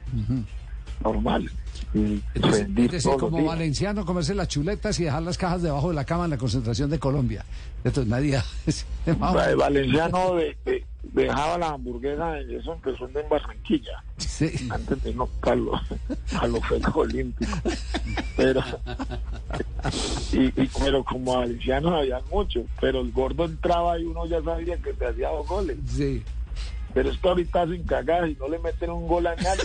Normal. 1.02 1.50
Y 1.94 2.22
Entonces, 2.34 2.62
rendir 2.64 2.84
es 2.86 2.92
decir, 2.92 3.10
todos 3.10 3.22
los 3.22 3.30
como 3.30 3.38
días. 3.42 3.48
valenciano, 3.54 4.04
comerse 4.04 4.34
las 4.34 4.48
chuletas 4.48 5.00
y 5.00 5.04
dejar 5.04 5.22
las 5.22 5.38
cajas 5.38 5.62
debajo 5.62 5.88
de 5.88 5.94
la 5.94 6.04
cama 6.04 6.24
en 6.24 6.30
la 6.30 6.36
concentración 6.38 6.90
de 6.90 6.98
Colombia. 6.98 7.44
Entonces 7.84 8.10
nadie... 8.10 8.38
El 9.06 9.56
Valenciano 9.56 10.34
de- 10.34 10.56
de- 10.66 10.84
dejaba 11.14 11.56
la 11.56 11.68
hamburguesa, 11.70 12.38
eso 12.40 12.74
empezó 12.74 13.06
en 13.08 13.28
Barranquilla, 13.30 14.02
antes 14.70 15.02
de 15.02 15.14
no 15.14 15.28
a 15.42 15.54
los, 15.54 15.80
a 16.38 16.46
los 16.46 16.66
Juegos 16.66 16.94
Olímpicos. 16.96 17.54
Pero, 18.36 18.62
y, 20.32 20.46
y- 20.62 20.70
pero 20.78 21.02
como 21.04 21.38
valencianos 21.38 21.92
había 21.94 22.20
muchos, 22.30 22.64
pero 22.80 23.00
el 23.00 23.10
gordo 23.12 23.44
entraba 23.46 23.98
y 23.98 24.04
uno 24.04 24.26
ya 24.26 24.42
sabía 24.42 24.76
que 24.76 24.92
te 24.92 25.06
hacía 25.06 25.30
dos 25.30 25.46
goles. 25.48 25.78
Sí. 25.88 26.22
Pero 26.94 27.10
es 27.10 27.18
que 27.18 27.28
ahorita 27.28 27.62
hacen 27.62 27.82
cagadas 27.84 28.30
y 28.30 28.34
no 28.36 28.48
le 28.48 28.58
meten 28.58 28.90
un 28.90 29.06
gol 29.06 29.26
a 29.26 29.36
nadie. 29.36 29.62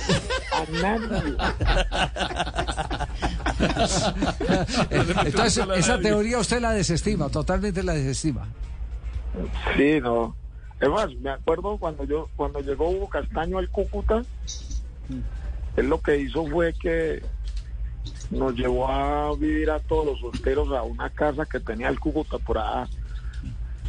A 0.51 0.65
nadie. 0.81 1.37
Entonces, 5.25 5.65
esa 5.75 5.99
teoría 5.99 6.39
usted 6.39 6.59
la 6.59 6.71
desestima, 6.71 7.29
totalmente 7.29 7.81
la 7.83 7.93
desestima. 7.93 8.47
Sí, 9.77 9.99
no. 10.01 10.35
Es 10.79 10.89
más, 10.89 11.15
me 11.15 11.29
acuerdo 11.29 11.77
cuando 11.77 12.03
yo 12.03 12.29
cuando 12.35 12.59
llegó 12.59 12.89
Hugo 12.89 13.07
Castaño 13.09 13.57
al 13.57 13.69
Cúcuta, 13.69 14.23
él 15.77 15.87
lo 15.87 16.01
que 16.01 16.17
hizo 16.17 16.45
fue 16.47 16.73
que 16.73 17.23
nos 18.31 18.53
llevó 18.55 18.89
a 18.89 19.33
vivir 19.35 19.71
a 19.71 19.79
todos 19.79 20.05
los 20.05 20.19
solteros 20.19 20.71
a 20.71 20.83
una 20.83 21.09
casa 21.09 21.45
que 21.45 21.59
tenía 21.59 21.89
el 21.89 21.99
Cúcuta 21.99 22.37
por 22.37 22.57
allá 22.57 22.87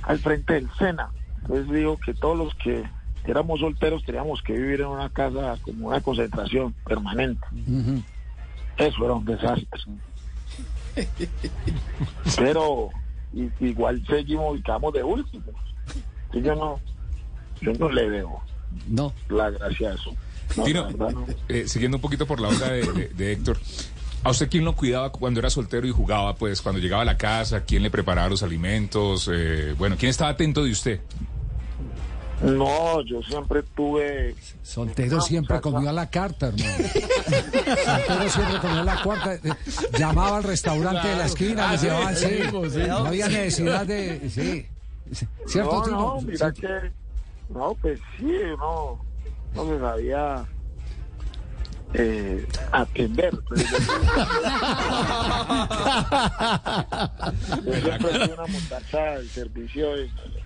al 0.02 0.19
frente 0.19 0.55
del 0.55 0.70
Sena. 0.78 1.11
Entonces 1.43 1.70
dijo 1.73 1.98
que 1.98 2.15
todos 2.15 2.39
los 2.39 2.55
que 2.55 2.85
éramos 3.31 3.61
solteros 3.61 4.05
teníamos 4.05 4.43
que 4.43 4.53
vivir 4.53 4.81
en 4.83 4.87
una 4.89 5.09
casa 5.11 5.57
como 5.63 5.89
una 5.89 6.01
concentración 6.01 6.73
permanente. 6.87 7.47
Eso 8.77 9.05
era 9.05 9.15
un 9.15 9.25
desastre. 9.25 9.67
Pero 12.37 12.91
igual 13.61 14.05
seguimos 14.07 14.59
y 14.59 14.63
quedamos 14.63 14.93
de 14.93 15.03
último. 15.03 15.45
Y 16.33 16.43
yo 16.43 16.55
no, 16.55 16.81
yo 17.61 17.73
no 17.75 17.89
le 17.91 18.09
veo 18.09 18.43
no. 18.89 19.13
la 19.29 19.51
gracia 19.51 19.91
a 19.91 19.95
eso. 19.95 20.15
No, 20.57 20.65
Tino, 20.65 20.83
la 20.83 20.87
verdad 20.89 21.11
no. 21.13 21.27
eh, 21.49 21.67
siguiendo 21.69 21.97
un 21.97 22.01
poquito 22.01 22.27
por 22.27 22.41
la 22.41 22.49
onda 22.49 22.69
de, 22.71 22.83
de- 22.93 23.09
de 23.09 23.33
Héctor, 23.33 23.59
¿a 24.23 24.31
usted 24.31 24.49
quién 24.51 24.65
lo 24.65 24.75
cuidaba 24.77 25.11
cuando 25.11 25.41
era 25.41 25.49
soltero 25.51 25.87
y 25.87 25.91
jugaba? 25.91 26.35
Pues 26.37 26.61
cuando 26.61 26.81
llegaba 26.81 27.03
a 27.03 27.07
la 27.07 27.17
casa, 27.17 27.65
¿quién 27.65 27.83
le 27.83 27.91
preparaba 27.91 28.29
los 28.29 28.43
alimentos? 28.43 29.31
Eh, 29.33 29.75
bueno, 29.79 29.97
¿quién 29.99 30.11
estaba 30.11 30.31
atento 30.31 30.63
de 30.65 30.71
usted? 30.73 31.01
No, 32.43 33.01
yo 33.02 33.23
siempre 33.23 33.62
tuve. 33.74 34.35
Soltero 34.62 35.20
siempre 35.20 35.61
comió 35.61 35.89
a 35.90 35.93
la 35.93 36.11
carta, 36.11 36.48
hermano. 36.48 36.65
Soltero 37.85 38.28
siempre 38.28 38.59
comió 38.61 38.81
a 38.81 38.85
la 38.85 39.02
cuarta. 39.02 39.35
eh, 39.35 39.40
Llamaba 39.98 40.36
al 40.39 40.43
restaurante 40.44 41.09
de 41.09 41.16
la 41.16 41.27
esquina, 41.27 41.69
Ah, 41.69 41.73
le 41.73 41.78
sí, 41.78 41.86
llevaban, 41.86 42.16
sí. 42.16 42.27
sí, 42.27 42.70
sí. 42.70 42.86
No 42.89 42.97
había 43.06 43.28
necesidad 43.28 43.86
de. 43.86 44.28
Sí. 44.31 44.66
¿Cierto, 45.47 45.85
no, 45.86 45.90
no, 46.16 46.20
mira 46.23 46.51
que. 46.52 46.90
No, 47.51 47.74
pues 47.81 48.01
sí, 48.19 48.27
no. 48.59 49.05
No 49.55 49.66
se 49.69 49.78
sabía. 49.78 50.44
Eh, 51.97 52.44
atender. 52.73 53.32
Yo, 53.32 53.55
yo 57.65 57.81
siempre 57.81 58.09
fui 58.11 58.32
una 58.32 58.47
muchacha 58.47 58.98
del 59.19 59.28
servicio, 59.28 59.89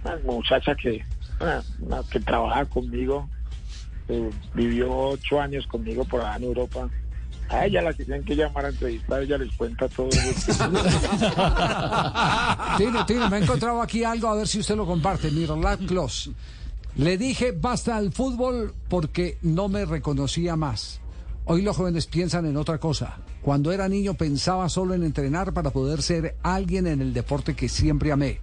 una 0.05 0.17
muchacha 0.25 0.75
que, 0.75 1.05
una- 1.41 1.65
una 1.81 2.03
que 2.05 2.21
trabaja 2.21 2.65
conmigo, 2.67 3.29
eh, 4.09 4.31
vivió 4.55 4.97
ocho 4.97 5.41
años 5.41 5.67
conmigo 5.67 6.05
por 6.05 6.21
allá 6.21 6.37
en 6.37 6.45
Europa. 6.45 6.89
A 7.51 7.65
ella 7.65 7.81
la 7.81 7.95
que 7.95 8.05
tienen 8.05 8.27
que 8.27 8.37
llamar 8.37 8.67
a 8.67 8.69
entrevistar, 8.69 9.23
ella 9.23 9.39
les 9.39 9.51
cuenta 9.57 9.89
todo. 9.89 10.11
Tino, 12.77 13.07
Tino, 13.07 13.29
me 13.31 13.39
he 13.39 13.43
encontrado 13.43 13.81
aquí 13.83 14.05
algo, 14.05 14.29
a 14.29 14.35
ver 14.35 14.47
si 14.47 14.61
usted 14.61 14.77
lo 14.77 14.87
comparte. 14.87 15.31
Miroslav 15.31 15.79
Klos. 15.87 16.31
Le 16.97 17.17
dije 17.17 17.53
basta 17.53 17.97
al 17.97 18.13
fútbol 18.13 18.75
porque 18.89 19.39
no 19.43 19.69
me 19.69 19.85
reconocía 19.85 20.57
más. 20.57 21.01
Hoy 21.45 21.63
los 21.63 21.77
jóvenes 21.77 22.07
piensan 22.07 22.45
en 22.47 22.57
otra 22.57 22.79
cosa. 22.79 23.19
Cuando 23.41 23.73
era 23.73 23.89
niño 23.89 24.15
pensaba 24.15 24.69
solo 24.69 24.95
en 24.95 25.05
entrenar 25.05 25.53
para 25.55 25.71
poder 25.71 26.03
ser 26.03 26.37
alguien 26.43 26.87
en 26.87 27.01
el 27.01 27.15
deporte 27.15 27.55
que 27.55 27.69
siempre 27.69 28.13
amé. 28.13 28.41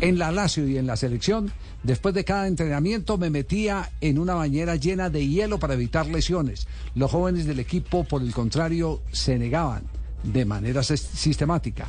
En 0.00 0.18
la 0.18 0.30
Lazio 0.30 0.68
y 0.68 0.78
en 0.78 0.86
la 0.86 0.96
selección, 0.96 1.50
después 1.82 2.14
de 2.14 2.24
cada 2.24 2.46
entrenamiento 2.46 3.18
me 3.18 3.30
metía 3.30 3.90
en 4.00 4.18
una 4.18 4.34
bañera 4.34 4.76
llena 4.76 5.10
de 5.10 5.26
hielo 5.26 5.58
para 5.58 5.74
evitar 5.74 6.06
lesiones. 6.06 6.68
Los 6.94 7.10
jóvenes 7.10 7.46
del 7.46 7.58
equipo, 7.58 8.04
por 8.04 8.22
el 8.22 8.32
contrario, 8.32 9.00
se 9.10 9.38
negaban 9.38 9.82
de 10.22 10.44
manera 10.44 10.82
sis- 10.82 11.00
sistemática. 11.14 11.88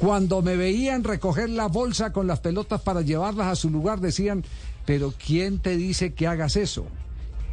Cuando 0.00 0.42
me 0.42 0.56
veían 0.56 1.04
recoger 1.04 1.48
la 1.48 1.68
bolsa 1.68 2.12
con 2.12 2.26
las 2.26 2.40
pelotas 2.40 2.80
para 2.80 3.02
llevarlas 3.02 3.46
a 3.46 3.54
su 3.56 3.70
lugar, 3.70 4.00
decían, 4.00 4.44
pero 4.84 5.14
¿quién 5.24 5.60
te 5.60 5.76
dice 5.76 6.12
que 6.12 6.26
hagas 6.26 6.56
eso? 6.56 6.86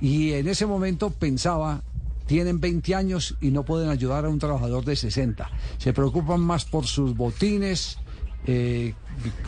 Y 0.01 0.33
en 0.33 0.47
ese 0.47 0.65
momento 0.65 1.11
pensaba, 1.11 1.83
tienen 2.25 2.59
20 2.59 2.95
años 2.95 3.35
y 3.39 3.51
no 3.51 3.63
pueden 3.63 3.89
ayudar 3.89 4.25
a 4.25 4.29
un 4.29 4.39
trabajador 4.39 4.83
de 4.83 4.95
60. 4.95 5.47
Se 5.77 5.93
preocupan 5.93 6.39
más 6.41 6.65
por 6.65 6.87
sus 6.87 7.15
botines, 7.15 7.99
eh, 8.47 8.93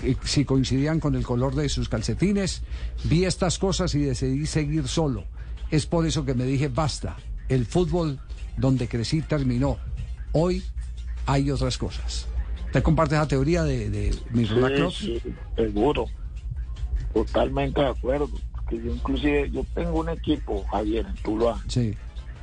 eh, 0.04 0.16
si 0.24 0.46
coincidían 0.46 1.00
con 1.00 1.16
el 1.16 1.24
color 1.24 1.56
de 1.56 1.70
sus 1.70 1.90
calcetines. 1.90 2.64
Vi 3.06 3.26
estas 3.26 3.58
cosas 3.58 3.96
y 3.96 4.00
decidí 4.00 4.46
seguir 4.46 4.88
solo. 4.88 5.26
Es 5.72 5.86
por 5.86 6.06
eso 6.06 6.26
que 6.26 6.34
me 6.34 6.46
dije, 6.46 6.68
basta, 6.68 7.18
el 7.50 7.66
fútbol 7.66 8.20
donde 8.58 8.88
crecí 8.88 9.22
terminó. 9.22 9.78
Hoy 10.32 10.64
hay 11.26 11.50
otras 11.50 11.78
cosas. 11.78 12.28
¿Te 12.72 12.82
comparte 12.82 13.16
esa 13.16 13.28
teoría 13.28 13.64
de, 13.64 13.90
de 13.90 14.16
Miroslav 14.32 14.92
Sí, 14.92 15.20
sí, 15.22 15.34
seguro. 15.56 16.06
Totalmente 17.14 17.82
de 17.82 17.88
acuerdo. 17.88 18.30
Porque 18.52 18.78
yo 18.78 18.94
inclusive, 18.94 19.50
yo 19.52 19.64
tengo 19.76 20.00
un 20.00 20.10
equipo, 20.10 20.64
Javier, 20.72 21.06
en 21.06 21.16
Tuluá. 21.24 21.62
Sí. 21.68 21.96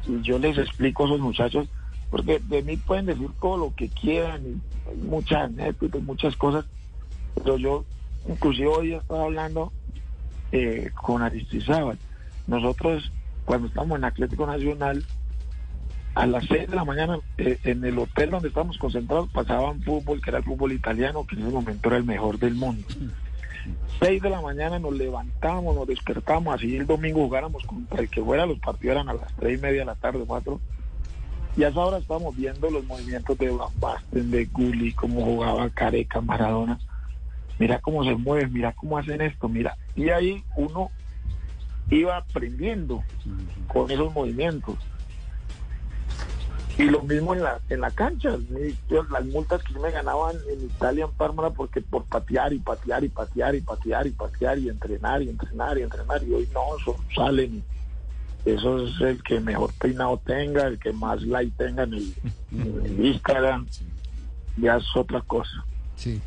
Y 0.07 0.23
yo 0.23 0.39
les 0.39 0.57
explico 0.57 1.05
a 1.05 1.07
esos 1.07 1.21
muchachos, 1.21 1.69
porque 2.11 2.41
de 2.41 2.63
mí 2.63 2.77
pueden 2.77 3.07
decir 3.07 3.29
todo 3.41 3.57
lo 3.57 3.75
que 3.75 3.89
quieran, 3.89 4.43
y 4.47 5.07
muchas 5.07 5.45
anécdotas, 5.45 6.03
muchas 6.03 6.37
cosas. 6.37 6.65
Pero 7.37 7.57
yo, 7.57 7.85
inclusive 8.29 8.69
hoy 8.69 8.95
estaba 8.95 9.25
hablando 9.25 9.73
eh, 10.53 10.91
con 11.01 11.23
Aristizábal. 11.23 11.99
Nosotros, 12.47 13.13
cuando 13.45 13.69
estamos 13.69 13.99
en 13.99 14.05
Atlético 14.05 14.47
Nacional, 14.47 15.05
a 16.15 16.27
las 16.27 16.45
6 16.47 16.71
de 16.71 16.77
la 16.77 16.85
mañana 16.85 17.19
eh, 17.39 17.59
en 17.63 17.85
el 17.85 17.99
hotel 17.99 18.31
donde 18.31 18.49
estábamos 18.49 18.79
concentrados 18.79 19.31
pasaban 19.31 19.81
fútbol, 19.83 20.21
que 20.21 20.31
era 20.31 20.39
el 20.39 20.45
fútbol 20.45 20.73
italiano, 20.73 21.25
que 21.25 21.37
en 21.37 21.43
ese 21.43 21.53
momento 21.53 21.89
era 21.89 21.99
el 21.99 22.05
mejor 22.05 22.39
del 22.39 22.55
mundo. 22.55 22.87
6 24.01 24.23
de 24.23 24.31
la 24.31 24.41
mañana 24.41 24.79
nos 24.79 24.95
levantamos, 24.95 25.77
nos 25.77 25.87
despertamos, 25.87 26.55
así 26.55 26.77
el 26.77 26.87
domingo 26.87 27.21
jugáramos 27.21 27.65
contra 27.65 28.01
el 28.01 28.09
que 28.09 28.23
fuera, 28.23 28.47
los 28.47 28.59
partidos 28.59 28.97
eran 28.97 29.09
a 29.09 29.15
las 29.15 29.35
3 29.37 29.59
y 29.59 29.63
media 29.63 29.81
de 29.81 29.87
la 29.87 29.95
tarde, 29.95 30.25
4. 30.27 30.61
Y 31.57 31.65
a 31.65 31.69
esa 31.69 31.81
hora 31.81 31.99
estábamos 31.99 32.37
viendo 32.37 32.71
los 32.71 32.85
movimientos 32.85 33.37
de 33.39 33.51
Van 33.51 33.69
Basten, 33.81 34.31
de 34.31 34.45
Gulli, 34.47 34.93
cómo 34.93 35.25
jugaba 35.25 35.69
Careca, 35.71 36.21
Maradona. 36.21 36.79
Mira 37.59 37.79
cómo 37.81 38.05
se 38.05 38.15
mueven, 38.15 38.53
mira 38.53 38.73
cómo 38.73 38.97
hacen 38.97 39.21
esto, 39.21 39.49
mira. 39.49 39.77
Y 39.95 40.09
ahí 40.11 40.43
uno 40.57 40.91
iba 41.91 42.17
aprendiendo 42.17 43.03
con 43.69 43.91
esos 43.91 44.15
movimientos. 44.15 44.77
Y 46.79 46.85
lo 46.85 47.03
mismo 47.03 47.35
en 47.35 47.43
la, 47.43 47.61
en 47.69 47.81
la 47.81 47.91
cancha. 47.91 48.39
Las 49.11 49.25
multas 49.27 49.63
que 49.63 49.79
me 49.79 49.91
ganaban 49.91 50.37
en 50.51 50.65
Italia, 50.65 51.05
en 51.05 51.11
Parma, 51.11 51.51
porque 51.51 51.83
por 51.83 52.05
patear 52.05 52.55
y 52.55 52.59
patear 52.59 53.05
y 53.05 53.09
patear 53.09 53.55
y 53.55 53.61
patear 53.61 54.07
y 54.07 54.11
patear 54.13 54.59
y 54.59 54.69
entrenar 54.69 55.21
y 55.21 55.29
entrenar 55.29 55.77
y 55.77 55.83
entrenar. 55.83 56.23
Y 56.25 56.33
hoy 56.33 56.49
no, 56.55 56.63
salen. 57.15 57.63
Eso 58.45 58.87
es 58.87 59.01
el 59.01 59.23
que 59.23 59.39
mejor 59.41 59.73
peinado 59.75 60.21
tenga, 60.25 60.67
el 60.67 60.79
que 60.79 60.93
más 60.93 61.21
like 61.23 61.53
tenga 61.59 61.83
en 61.85 61.95
el, 61.95 62.15
en 62.53 62.83
el 62.87 63.07
Instagram. 63.13 63.67
Ya 64.57 64.77
es 64.77 64.85
otra 64.97 65.21
cosa. 65.23 65.65
Sí. 65.97 66.21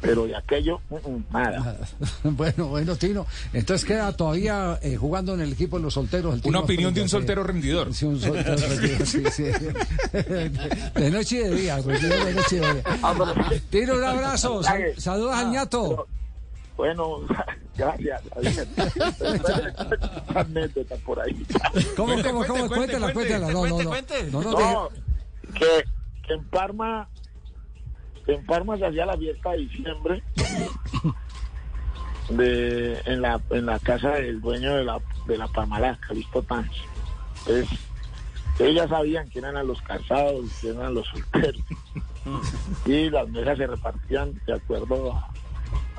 Pero 0.00 0.26
de 0.26 0.36
aquello, 0.36 0.80
mm, 0.90 0.94
mm, 1.10 1.24
nada. 1.32 1.76
Bueno, 2.22 2.66
bueno, 2.68 2.96
Tino. 2.96 3.26
Entonces 3.52 3.84
queda 3.86 4.12
todavía 4.14 4.78
eh, 4.82 4.96
jugando 4.96 5.34
en 5.34 5.40
el 5.40 5.52
equipo 5.52 5.78
de 5.78 5.84
los 5.84 5.94
solteros. 5.94 6.34
el 6.34 6.42
Una 6.44 6.60
opinión 6.60 6.92
de 6.94 7.02
un 7.02 7.08
soltero 7.08 7.42
rendidor. 7.42 7.92
Sí, 7.94 8.04
un 8.04 8.20
soltero 8.20 8.56
rendidor, 8.68 9.06
sí, 9.06 9.22
sí. 9.32 9.44
De 10.94 11.10
noche 11.10 11.36
y 11.36 11.38
de 11.40 11.54
día, 11.54 11.78
pues, 11.82 11.98
sí, 12.00 12.06
de 12.06 12.34
noche 12.34 12.56
y 12.56 12.58
de 12.60 12.72
día. 12.74 13.62
Tino, 13.70 13.94
un 13.94 14.04
abrazo. 14.04 14.62
Sal- 14.62 14.94
saludos 14.98 15.34
al 15.34 15.50
ñato. 15.50 16.06
Bueno, 16.76 17.20
gracias. 17.76 18.22
anécdota 20.34 20.96
por 21.04 21.20
ahí. 21.20 21.46
¿Cómo, 21.96 22.14
cómo, 22.22 22.46
cómo? 22.46 22.68
Cuéntela, 22.68 23.12
cuéntela. 23.12 23.50
No, 23.50 23.66
no, 23.66 23.82
no. 23.82 23.88
cuente. 23.88 24.24
No, 24.30 24.42
no, 24.42 24.50
No, 24.52 24.88
te- 24.88 25.52
que, 25.58 25.84
que 26.26 26.34
en 26.34 26.44
Parma 26.48 27.08
que 28.24 28.34
en 28.34 28.44
Parma 28.44 28.76
se 28.76 28.86
hacía 28.86 29.06
la 29.06 29.16
fiesta 29.16 29.52
de 29.52 29.58
diciembre 29.58 30.22
de, 32.28 33.00
en, 33.06 33.22
la, 33.22 33.40
en 33.50 33.66
la 33.66 33.78
casa 33.78 34.10
del 34.12 34.40
dueño 34.40 34.74
de 34.76 34.84
la, 34.84 34.98
de 35.26 35.38
la 35.38 35.46
Parmalá, 35.48 35.96
Calisto 36.06 36.42
Tanch. 36.42 36.72
Entonces, 37.46 37.78
ellos 38.58 38.74
ya 38.74 38.88
sabían 38.88 39.28
quién 39.28 39.44
eran 39.44 39.66
los 39.66 39.80
casados, 39.82 40.44
quién 40.60 40.76
eran 40.76 40.94
los 40.94 41.06
solteros. 41.06 41.62
y 42.86 43.10
las 43.10 43.28
mesas 43.28 43.58
se 43.58 43.66
repartían 43.68 44.40
de 44.44 44.54
acuerdo 44.54 45.12
a, 45.12 45.30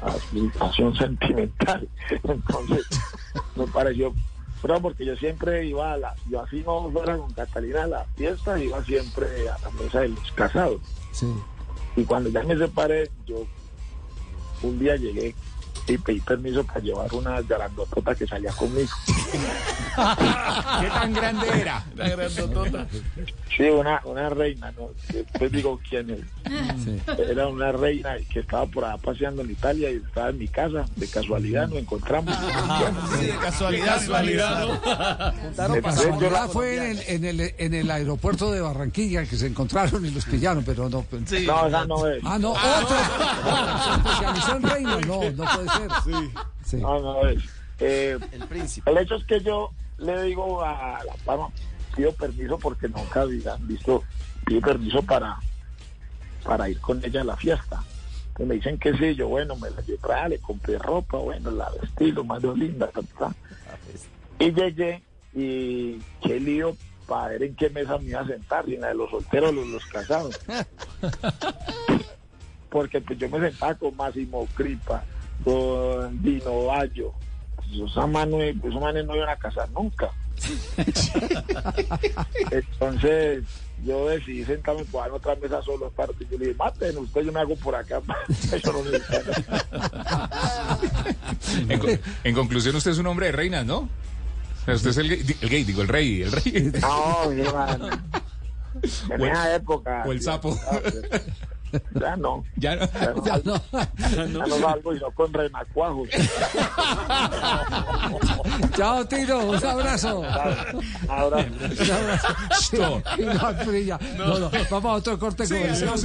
a 0.01 0.11
su 0.11 0.39
situación 0.39 0.95
sentimental. 0.95 1.87
Entonces, 2.23 2.85
me 3.55 3.67
pareció 3.67 4.13
pero 4.61 4.81
porque 4.81 5.05
yo 5.05 5.15
siempre 5.15 5.65
iba 5.65 5.93
a 5.93 5.97
la, 5.97 6.15
yo 6.29 6.41
así 6.41 6.63
no 6.65 6.89
fuera 6.91 7.17
con 7.17 7.31
Catalina 7.33 7.83
a 7.83 7.87
la 7.87 8.05
fiesta, 8.15 8.59
iba 8.59 8.83
siempre 8.83 9.47
a 9.49 9.57
la 9.59 9.69
mesa 9.71 10.01
de 10.01 10.09
los 10.09 10.31
casados. 10.31 10.81
Sí. 11.11 11.31
Y 11.95 12.03
cuando 12.03 12.29
ya 12.29 12.43
me 12.43 12.57
separé, 12.57 13.09
yo 13.25 13.45
un 14.63 14.79
día 14.79 14.95
llegué 14.95 15.35
y 15.93 15.97
pedí 15.97 16.19
permiso 16.19 16.63
para 16.65 16.79
llevar 16.79 17.13
una 17.13 17.41
grandotota 17.41 18.13
que 18.13 18.27
salía 18.27 18.51
conmigo. 18.51 18.89
¿Qué 20.81 20.87
tan 20.89 21.13
grande 21.13 21.47
era? 21.61 21.83
La 21.95 22.09
grandotota. 22.09 22.87
Sí, 23.55 23.63
una, 23.63 24.01
una 24.03 24.29
reina, 24.29 24.71
¿no? 24.71 24.89
Después 25.11 25.51
digo 25.51 25.79
quién 25.89 26.09
es. 26.11 26.19
Era 27.17 27.47
una 27.47 27.71
reina 27.71 28.17
que 28.31 28.41
estaba 28.41 28.65
por 28.65 28.85
allá 28.85 28.97
paseando 28.97 29.41
en 29.41 29.51
Italia 29.51 29.89
y 29.89 29.95
estaba 29.95 30.29
en 30.29 30.37
mi 30.37 30.47
casa. 30.47 30.85
De 30.95 31.07
casualidad 31.07 31.67
nos 31.67 31.79
encontramos. 31.79 32.35
Sí, 33.19 33.25
de 33.25 33.37
casualidad, 33.37 33.95
casualidad. 33.95 35.33
De 35.73 35.81
casualidad 35.81 36.49
fue 36.49 36.75
en 36.75 36.83
el, 36.83 36.99
en, 37.07 37.25
el, 37.25 37.53
en 37.57 37.73
el 37.73 37.89
aeropuerto 37.91 38.51
de 38.51 38.61
Barranquilla 38.61 39.25
que 39.25 39.37
se 39.37 39.47
encontraron 39.47 40.05
y 40.05 40.11
los 40.11 40.25
pillaron, 40.25 40.63
pero 40.63 40.89
no. 40.89 41.05
No, 41.11 41.67
esa 41.67 41.85
no 41.85 42.07
es. 42.07 42.21
Ah, 42.23 42.37
no, 42.37 42.51
otra. 42.51 43.83
Se 43.83 43.91
especializó 43.91 44.57
en 44.57 44.63
reino, 44.63 44.99
no, 45.01 45.31
no 45.31 45.43
puede 45.43 45.69
ser. 45.69 45.76
Sí. 46.63 46.77
No, 46.77 46.99
no 46.99 47.27
es. 47.27 47.43
Eh, 47.79 48.17
El 48.31 48.47
príncipe. 48.47 48.89
el 48.89 48.97
hecho 48.97 49.15
es 49.15 49.23
que 49.25 49.39
yo 49.39 49.71
le 49.99 50.23
digo 50.23 50.63
a 50.63 50.99
la 51.05 51.13
Palma, 51.25 51.49
pido 51.95 52.11
permiso 52.13 52.57
porque 52.57 52.87
nunca 52.87 53.21
había 53.21 53.55
visto, 53.59 54.03
pido 54.45 54.61
permiso 54.61 55.01
para, 55.03 55.37
para 56.43 56.69
ir 56.69 56.79
con 56.79 57.03
ella 57.03 57.21
a 57.21 57.25
la 57.25 57.37
fiesta. 57.37 57.81
Entonces 58.29 58.47
me 58.47 58.55
dicen 58.55 58.79
que 58.79 58.95
sí, 58.97 59.15
yo 59.15 59.27
bueno, 59.27 59.55
me 59.55 59.69
la 59.69 59.81
llevé, 59.81 59.99
ah, 60.13 60.27
le 60.27 60.39
compré 60.39 60.77
ropa, 60.77 61.17
bueno, 61.17 61.51
la 61.51 61.69
vestí, 61.81 62.11
lo 62.11 62.23
más 62.23 62.43
linda, 62.43 62.87
ta, 62.87 63.01
ta, 63.01 63.17
ta. 63.17 63.35
Y 64.39 64.51
llegué 64.51 65.01
y 65.33 65.99
qué 66.21 66.39
lío 66.39 66.75
para 67.07 67.29
ver 67.29 67.43
en 67.43 67.55
qué 67.55 67.69
mesa 67.69 67.97
me 67.97 68.05
iba 68.09 68.21
a 68.21 68.27
sentar, 68.27 68.65
si 68.65 68.75
en 68.75 68.81
la 68.81 68.89
de 68.89 68.95
los 68.95 69.09
solteros 69.09 69.49
o 69.49 69.53
los, 69.53 69.67
los 69.67 69.85
casados. 69.85 70.39
Porque 72.69 73.01
pues 73.01 73.17
yo 73.17 73.29
me 73.29 73.39
sentaba 73.39 73.73
con 73.75 73.95
Máximo 73.95 74.47
Cripa, 74.53 75.03
con 75.43 76.21
Dino 76.21 76.65
Bayo. 76.65 77.11
Esos 77.71 78.09
manes, 78.09 78.55
esos 78.63 78.81
manes 78.81 79.05
no 79.05 79.15
iban 79.15 79.29
a 79.29 79.35
casar 79.35 79.69
nunca. 79.71 80.09
Entonces 82.51 83.43
yo 83.83 84.07
decidí 84.07 84.43
sentarme 84.45 84.83
por 84.85 85.07
en 85.07 85.13
otra 85.13 85.35
mesa 85.35 85.61
solo 85.61 85.87
aparte. 85.87 86.25
Yo 86.31 86.37
le 86.37 86.45
dije, 86.47 86.57
maten, 86.57 86.97
usted 86.97 87.21
yo 87.21 87.31
me 87.31 87.39
hago 87.39 87.55
por 87.57 87.75
acá. 87.75 88.01
En, 91.69 91.79
co- 91.79 91.87
en 92.23 92.35
conclusión, 92.35 92.75
usted 92.75 92.91
es 92.91 92.97
un 92.97 93.07
hombre 93.07 93.27
de 93.27 93.31
reinas, 93.31 93.65
¿no? 93.65 93.89
Usted 94.67 94.89
es 94.89 94.97
el 94.97 95.09
gay, 95.09 95.23
di- 95.23 95.35
el 95.41 95.49
gay, 95.49 95.63
digo, 95.63 95.81
el 95.81 95.87
rey, 95.87 96.21
el 96.23 96.31
rey. 96.31 96.71
No, 96.81 97.29
mi 97.31 97.41
hermano. 97.41 97.87
En 99.09 99.21
O 99.21 99.25
el- 99.25 99.31
esa 99.31 99.55
época. 99.55 100.03
o 100.05 100.11
el 100.11 100.21
sapo. 100.21 100.57
Ya 101.99 102.15
no. 102.15 102.43
Ya 102.55 102.75
no. 102.75 102.87
Ya 103.25 103.39
no. 103.43 103.61
Ya 103.71 104.25
no 104.25 104.47
salgo 104.59 104.95
y 104.95 104.99
no 104.99 105.11
con 105.11 105.33
renacuajos. 105.33 106.09
Chao, 108.75 109.05
Tino, 109.05 109.39
un 109.39 109.65
abrazo. 109.65 110.23
Ahora. 111.09 111.45
Un 111.47 111.91
abrazo. 111.91 112.27
Sí, 112.59 112.77
y 113.17 113.21
no. 113.25 113.33
No, 114.17 114.39
no, 114.39 114.51
vamos 114.69 114.91
a 114.91 114.93
otro 114.93 115.19
corte 115.19 115.45
Sí, 115.45 115.53
comercial. 115.53 115.97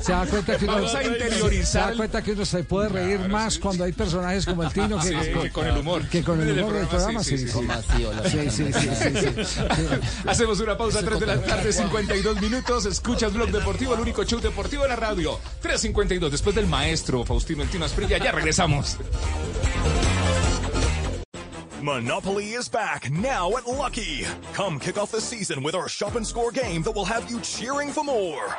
Se 0.00 0.12
da 0.12 0.26
cuenta 0.26 0.56
que 0.56 0.64
uno, 0.64 0.74
Vamos 0.74 0.94
a 0.94 1.02
interiorizar 1.02 1.84
Se 1.84 1.90
da 1.90 1.96
cuenta 1.96 2.22
que 2.22 2.32
uno 2.32 2.44
se 2.44 2.64
puede 2.64 2.88
reír 2.88 3.20
más 3.28 3.58
cuando 3.58 3.84
hay 3.84 3.92
personajes 3.92 4.46
como 4.46 4.62
el 4.62 4.68
Tino 4.72 4.98
que, 4.98 5.08
Sí, 5.08 5.14
que 5.40 5.50
con 5.50 5.66
el 5.66 5.76
humor. 5.78 6.08
Que 6.08 6.22
con 6.22 6.40
el 6.40 6.58
humor 6.58 6.72
del 6.72 6.86
programa, 6.86 7.22
sí, 7.22 7.38
sí. 7.38 7.48
sí, 7.48 7.58
sí. 7.58 7.68
sí. 8.28 8.30
Sí, 8.30 8.50
sí, 8.50 8.72
sí, 8.72 8.88
sí, 8.94 9.14
sí, 9.14 9.44
sí. 9.44 9.60
Hacemos 10.26 10.60
una 10.60 10.76
pausa, 10.76 11.00
3 11.04 11.20
de 11.20 11.26
la 11.26 11.40
tarde, 11.40 11.72
52 11.72 12.40
minutos. 12.40 12.86
Escuchas 12.86 13.32
Blog 13.32 13.50
Deportivo, 13.50 13.94
el 13.94 14.00
único 14.00 14.24
show 14.32 14.40
deportivo 14.40 14.84
de 14.84 14.88
la 14.88 14.96
radio. 14.96 15.38
3.52, 15.62 16.30
después 16.30 16.54
del 16.54 16.66
maestro 16.66 17.22
Faustino 17.22 17.62
El 17.62 17.68
Tino 17.68 17.84
Asprilla, 17.84 18.16
ya 18.16 18.32
regresamos. 18.32 18.96
Monopoly 21.82 22.54
is 22.54 22.70
back 22.70 23.10
now 23.10 23.54
at 23.56 23.66
Lucky. 23.66 24.24
Come 24.54 24.78
kick 24.78 24.96
off 24.96 25.10
the 25.10 25.20
season 25.20 25.62
with 25.62 25.74
our 25.74 25.88
shop 25.88 26.16
and 26.16 26.26
score 26.26 26.50
game 26.50 26.82
that 26.84 26.94
will 26.94 27.04
have 27.04 27.28
you 27.30 27.40
cheering 27.40 27.90
for 27.90 28.04
more. 28.04 28.56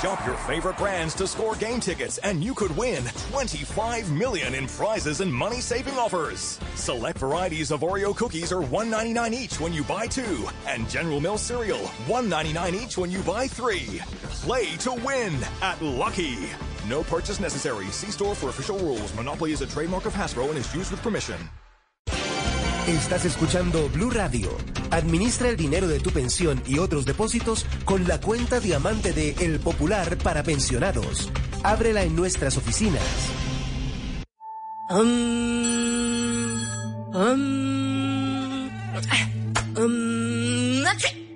Shop 0.00 0.24
your 0.26 0.36
favorite 0.36 0.78
brands 0.78 1.14
to 1.14 1.26
score 1.26 1.54
game 1.56 1.80
tickets 1.80 2.18
and 2.18 2.42
you 2.42 2.54
could 2.54 2.76
win 2.76 3.04
25 3.30 4.10
million 4.10 4.54
in 4.54 4.66
prizes 4.66 5.20
and 5.20 5.32
money-saving 5.32 5.94
offers. 5.94 6.58
Select 6.74 7.18
varieties 7.18 7.70
of 7.70 7.80
Oreo 7.80 8.16
cookies 8.16 8.52
are 8.52 8.62
1.99 8.62 9.32
each 9.32 9.60
when 9.60 9.72
you 9.72 9.84
buy 9.84 10.06
2 10.06 10.48
and 10.66 10.88
General 10.88 11.20
Mills 11.20 11.42
cereal 11.42 11.80
1.99 12.06 12.74
each 12.74 12.96
when 12.96 13.10
you 13.10 13.22
buy 13.22 13.46
3. 13.46 14.00
Play 14.42 14.76
to 14.76 14.92
win 14.92 15.38
at 15.62 15.80
Lucky. 15.82 16.38
No 16.88 17.02
purchase 17.02 17.40
necessary. 17.40 17.86
See 17.86 18.10
store 18.10 18.34
for 18.34 18.48
official 18.48 18.78
rules. 18.78 19.14
Monopoly 19.14 19.52
is 19.52 19.60
a 19.60 19.66
trademark 19.66 20.06
of 20.06 20.14
Hasbro 20.14 20.48
and 20.48 20.58
is 20.58 20.74
used 20.74 20.90
with 20.90 21.02
permission. 21.02 21.38
Estás 22.86 23.24
escuchando 23.24 23.88
Blue 23.88 24.10
Radio. 24.10 24.50
Administra 24.90 25.48
el 25.48 25.56
dinero 25.56 25.88
de 25.88 26.00
tu 26.00 26.10
pensión 26.10 26.62
y 26.66 26.78
otros 26.78 27.06
depósitos 27.06 27.64
con 27.86 28.06
la 28.06 28.20
cuenta 28.20 28.60
diamante 28.60 29.14
de 29.14 29.30
El 29.40 29.58
Popular 29.58 30.18
para 30.18 30.42
pensionados. 30.42 31.30
Ábrela 31.62 32.02
en 32.02 32.14
nuestras 32.14 32.58
oficinas. 32.58 33.00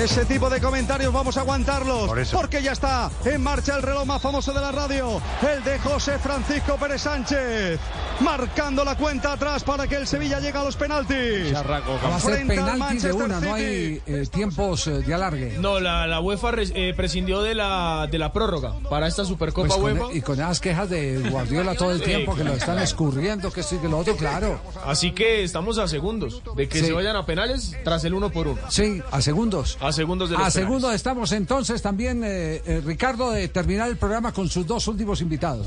Ese 0.00 0.24
tipo 0.24 0.48
de 0.48 0.60
comentarios 0.60 1.12
vamos 1.12 1.36
a 1.36 1.40
aguantarlos. 1.40 2.10
Porque 2.32 2.62
ya 2.62 2.72
está 2.72 3.10
en 3.24 3.42
marcha 3.42 3.76
el 3.76 3.82
reloj 3.82 4.06
más 4.06 4.22
famoso 4.22 4.52
de 4.52 4.60
la 4.60 4.72
radio, 4.72 5.20
el 5.54 5.62
de 5.62 5.78
José 5.78 6.18
Francisco 6.18 6.76
Pérez 6.76 7.02
Sánchez. 7.02 7.78
Marcando 8.20 8.84
la 8.84 8.96
cuenta 8.96 9.32
atrás 9.32 9.62
para 9.64 9.86
que 9.86 9.96
el 9.96 10.06
Sevilla 10.06 10.40
llegue 10.40 10.56
a 10.58 10.64
los 10.64 10.76
penaltis. 10.76 11.54
Va 11.54 12.16
a 12.16 12.20
ser 12.20 12.34
Frente 12.34 12.58
al 12.58 12.72
penalti 12.72 12.98
de 12.98 13.12
una, 13.12 13.40
no 13.40 13.54
hay 13.54 14.00
eh, 14.06 14.26
tiempos 14.30 14.86
eh, 14.86 14.90
de 15.02 15.14
alargue. 15.14 15.56
No, 15.58 15.80
la, 15.80 16.06
la 16.06 16.20
UEFA 16.20 16.50
res- 16.50 16.72
eh, 16.74 16.92
prescindió 16.96 17.42
de 17.42 17.54
la, 17.54 18.06
de 18.10 18.18
la 18.18 18.32
prórroga 18.32 18.74
para 18.88 19.06
esta 19.06 19.24
Supercopa 19.24 19.68
Pues 19.68 19.80
con- 19.80 20.00
UEFA. 20.00 20.16
y 20.16 20.20
con 20.22 20.34
esas 20.40 20.60
quejas 20.60 20.88
de 20.90 21.18
Guardiola 21.30 21.74
todo 21.74 21.92
el 21.92 21.98
Sí, 21.98 22.04
tiempo, 22.06 22.34
que 22.34 22.44
lo 22.44 22.52
están 22.54 22.78
escurriendo, 22.78 23.50
que 23.52 23.60
esto 23.60 23.74
y 23.76 23.78
que 23.78 23.88
lo 23.88 23.98
otro, 23.98 24.16
claro. 24.16 24.60
Así 24.86 25.12
que 25.12 25.42
estamos 25.44 25.78
a 25.78 25.88
segundos 25.88 26.42
de 26.56 26.68
que 26.68 26.80
Sí. 26.80 26.86
se 26.86 26.92
vayan 26.92 27.16
a 27.16 27.24
penales 27.26 27.76
tras 27.84 28.04
el 28.04 28.14
uno 28.14 28.30
por 28.30 28.48
uno. 28.48 28.60
Sí, 28.68 29.02
a 29.10 29.20
segundos. 29.22 29.76
A 29.80 29.89
segundos 29.94 30.28
de 30.30 30.34
los 30.36 30.42
A 30.46 30.50
penales. 30.50 30.64
segundo 30.68 30.92
estamos 30.92 31.32
entonces 31.32 31.82
también, 31.82 32.22
eh, 32.24 32.62
eh, 32.64 32.82
Ricardo, 32.84 33.30
de 33.30 33.48
terminar 33.48 33.88
el 33.88 33.96
programa 33.96 34.32
con 34.32 34.48
sus 34.48 34.66
dos 34.66 34.86
últimos 34.88 35.20
invitados. 35.20 35.66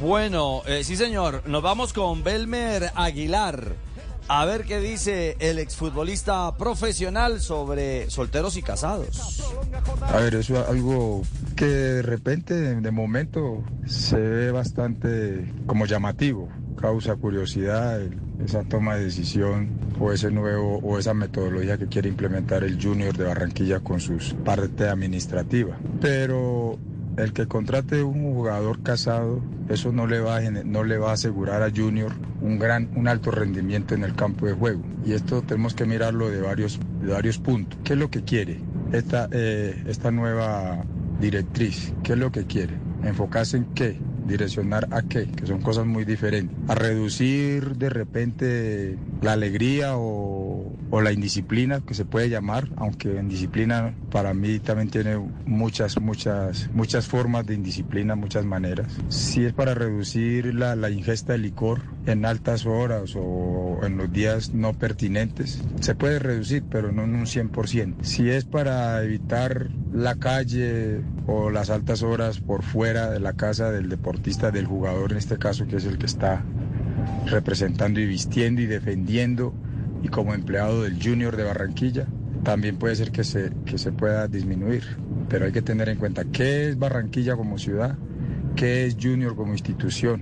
Bueno, 0.00 0.62
eh, 0.66 0.84
sí 0.84 0.96
señor, 0.96 1.42
nos 1.46 1.62
vamos 1.62 1.92
con 1.92 2.22
Belmer 2.22 2.90
Aguilar. 2.94 3.74
A 4.26 4.46
ver 4.46 4.64
qué 4.64 4.80
dice 4.80 5.36
el 5.38 5.58
exfutbolista 5.58 6.56
profesional 6.56 7.42
sobre 7.42 8.08
solteros 8.08 8.56
y 8.56 8.62
casados. 8.62 9.42
A 10.00 10.16
ver, 10.16 10.36
eso 10.36 10.58
es 10.58 10.66
algo 10.66 11.22
que 11.56 11.66
de 11.66 12.02
repente, 12.02 12.54
de 12.54 12.90
momento, 12.90 13.62
se 13.86 14.16
ve 14.16 14.50
bastante 14.50 15.52
como 15.66 15.84
llamativo. 15.84 16.48
Causa 16.84 17.16
curiosidad 17.16 17.98
esa 18.44 18.62
toma 18.62 18.96
de 18.96 19.04
decisión 19.04 19.70
o 19.98 20.12
ese 20.12 20.30
nuevo 20.30 20.80
o 20.80 20.98
esa 20.98 21.14
metodología 21.14 21.78
que 21.78 21.86
quiere 21.86 22.10
implementar 22.10 22.62
el 22.62 22.78
Junior 22.78 23.16
de 23.16 23.24
Barranquilla 23.24 23.80
con 23.80 24.00
sus 24.00 24.34
parte 24.44 24.86
administrativa. 24.86 25.78
Pero 26.02 26.78
el 27.16 27.32
que 27.32 27.46
contrate 27.46 28.02
un 28.02 28.34
jugador 28.34 28.82
casado, 28.82 29.40
eso 29.70 29.92
no 29.92 30.06
le 30.06 30.20
va 30.20 30.36
a, 30.36 30.40
no 30.42 30.84
le 30.84 30.98
va 30.98 31.08
a 31.08 31.14
asegurar 31.14 31.62
a 31.62 31.70
Junior 31.74 32.12
un 32.42 32.58
gran, 32.58 32.90
un 32.96 33.08
alto 33.08 33.30
rendimiento 33.30 33.94
en 33.94 34.04
el 34.04 34.14
campo 34.14 34.44
de 34.44 34.52
juego. 34.52 34.82
Y 35.06 35.14
esto 35.14 35.40
tenemos 35.40 35.72
que 35.72 35.86
mirarlo 35.86 36.28
de 36.28 36.42
varios, 36.42 36.78
de 37.00 37.10
varios 37.10 37.38
puntos. 37.38 37.78
¿Qué 37.82 37.94
es 37.94 37.98
lo 37.98 38.10
que 38.10 38.24
quiere 38.24 38.60
esta, 38.92 39.26
eh, 39.32 39.82
esta 39.86 40.10
nueva 40.10 40.84
directriz? 41.18 41.94
¿Qué 42.02 42.12
es 42.12 42.18
lo 42.18 42.30
que 42.30 42.44
quiere? 42.44 42.74
¿Enfocarse 43.04 43.56
en 43.56 43.64
qué? 43.72 43.98
¿Direccionar 44.26 44.88
a 44.90 45.02
qué? 45.02 45.26
Que 45.26 45.46
son 45.46 45.60
cosas 45.60 45.86
muy 45.86 46.04
diferentes. 46.04 46.56
A 46.68 46.74
reducir 46.74 47.76
de 47.76 47.90
repente 47.90 48.98
la 49.22 49.32
alegría 49.32 49.96
o, 49.96 50.72
o 50.90 51.00
la 51.00 51.12
indisciplina, 51.12 51.80
que 51.80 51.94
se 51.94 52.04
puede 52.04 52.28
llamar, 52.28 52.68
aunque 52.76 53.18
en 53.18 53.28
disciplina 53.28 53.94
para 54.10 54.32
mí 54.34 54.60
también 54.60 54.90
tiene 54.90 55.18
muchas, 55.44 56.00
muchas, 56.00 56.70
muchas 56.72 57.06
formas 57.06 57.46
de 57.46 57.54
indisciplina, 57.54 58.14
muchas 58.14 58.44
maneras. 58.44 58.92
Si 59.08 59.44
es 59.44 59.52
para 59.52 59.74
reducir 59.74 60.54
la, 60.54 60.76
la 60.76 60.90
ingesta 60.90 61.32
de 61.32 61.38
licor 61.38 61.82
en 62.06 62.24
altas 62.24 62.66
horas 62.66 63.14
o 63.16 63.80
en 63.82 63.96
los 63.96 64.12
días 64.12 64.54
no 64.54 64.72
pertinentes, 64.72 65.62
se 65.80 65.94
puede 65.94 66.18
reducir, 66.18 66.64
pero 66.70 66.92
no 66.92 67.04
en 67.04 67.14
un 67.14 67.26
100%. 67.26 68.02
Si 68.02 68.30
es 68.30 68.44
para 68.44 69.02
evitar 69.02 69.70
la 69.92 70.16
calle 70.16 71.02
o 71.26 71.50
las 71.50 71.70
altas 71.70 72.02
horas 72.02 72.40
por 72.40 72.62
fuera 72.62 73.10
de 73.10 73.20
la 73.20 73.34
casa 73.34 73.70
del 73.70 73.88
deportista, 74.14 74.52
del 74.52 74.66
jugador 74.66 75.10
en 75.10 75.18
este 75.18 75.38
caso, 75.38 75.66
que 75.66 75.76
es 75.76 75.84
el 75.86 75.98
que 75.98 76.06
está 76.06 76.42
representando 77.26 77.98
y 77.98 78.06
vistiendo 78.06 78.60
y 78.60 78.66
defendiendo 78.66 79.52
y 80.02 80.08
como 80.08 80.34
empleado 80.34 80.82
del 80.82 81.02
Junior 81.02 81.36
de 81.36 81.42
Barranquilla, 81.42 82.06
también 82.44 82.76
puede 82.76 82.94
ser 82.94 83.10
que 83.10 83.24
se, 83.24 83.50
que 83.66 83.76
se 83.76 83.90
pueda 83.90 84.28
disminuir. 84.28 84.84
Pero 85.28 85.46
hay 85.46 85.52
que 85.52 85.62
tener 85.62 85.88
en 85.88 85.98
cuenta 85.98 86.24
qué 86.26 86.68
es 86.68 86.78
Barranquilla 86.78 87.34
como 87.36 87.58
ciudad, 87.58 87.96
qué 88.54 88.86
es 88.86 88.96
Junior 89.00 89.34
como 89.34 89.52
institución 89.52 90.20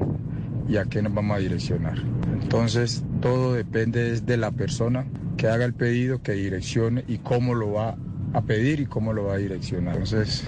y 0.68 0.76
a 0.76 0.84
qué 0.84 1.02
nos 1.02 1.12
vamos 1.12 1.36
a 1.36 1.40
direccionar. 1.40 1.98
Entonces, 2.40 3.04
todo 3.20 3.52
depende 3.52 4.20
de 4.20 4.36
la 4.38 4.52
persona 4.52 5.04
que 5.36 5.48
haga 5.48 5.66
el 5.66 5.74
pedido, 5.74 6.22
que 6.22 6.32
direccione 6.32 7.04
y 7.08 7.18
cómo 7.18 7.54
lo 7.54 7.72
va 7.72 7.96
a 8.32 8.42
pedir 8.42 8.80
y 8.80 8.86
cómo 8.86 9.12
lo 9.12 9.24
va 9.24 9.34
a 9.34 9.38
direccionar. 9.38 9.96
Entonces, 9.96 10.44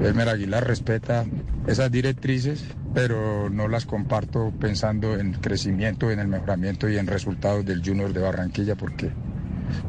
Elmer 0.00 0.28
Aguilar 0.28 0.66
respeta 0.66 1.26
esas 1.66 1.90
directrices, 1.90 2.64
pero 2.94 3.50
no 3.50 3.68
las 3.68 3.86
comparto 3.86 4.52
pensando 4.58 5.16
en 5.16 5.32
crecimiento, 5.34 6.10
en 6.10 6.18
el 6.18 6.28
mejoramiento 6.28 6.88
y 6.88 6.96
en 6.96 7.06
resultados 7.06 7.64
del 7.64 7.82
Junior 7.84 8.12
de 8.12 8.20
Barranquilla, 8.20 8.76
porque 8.76 9.10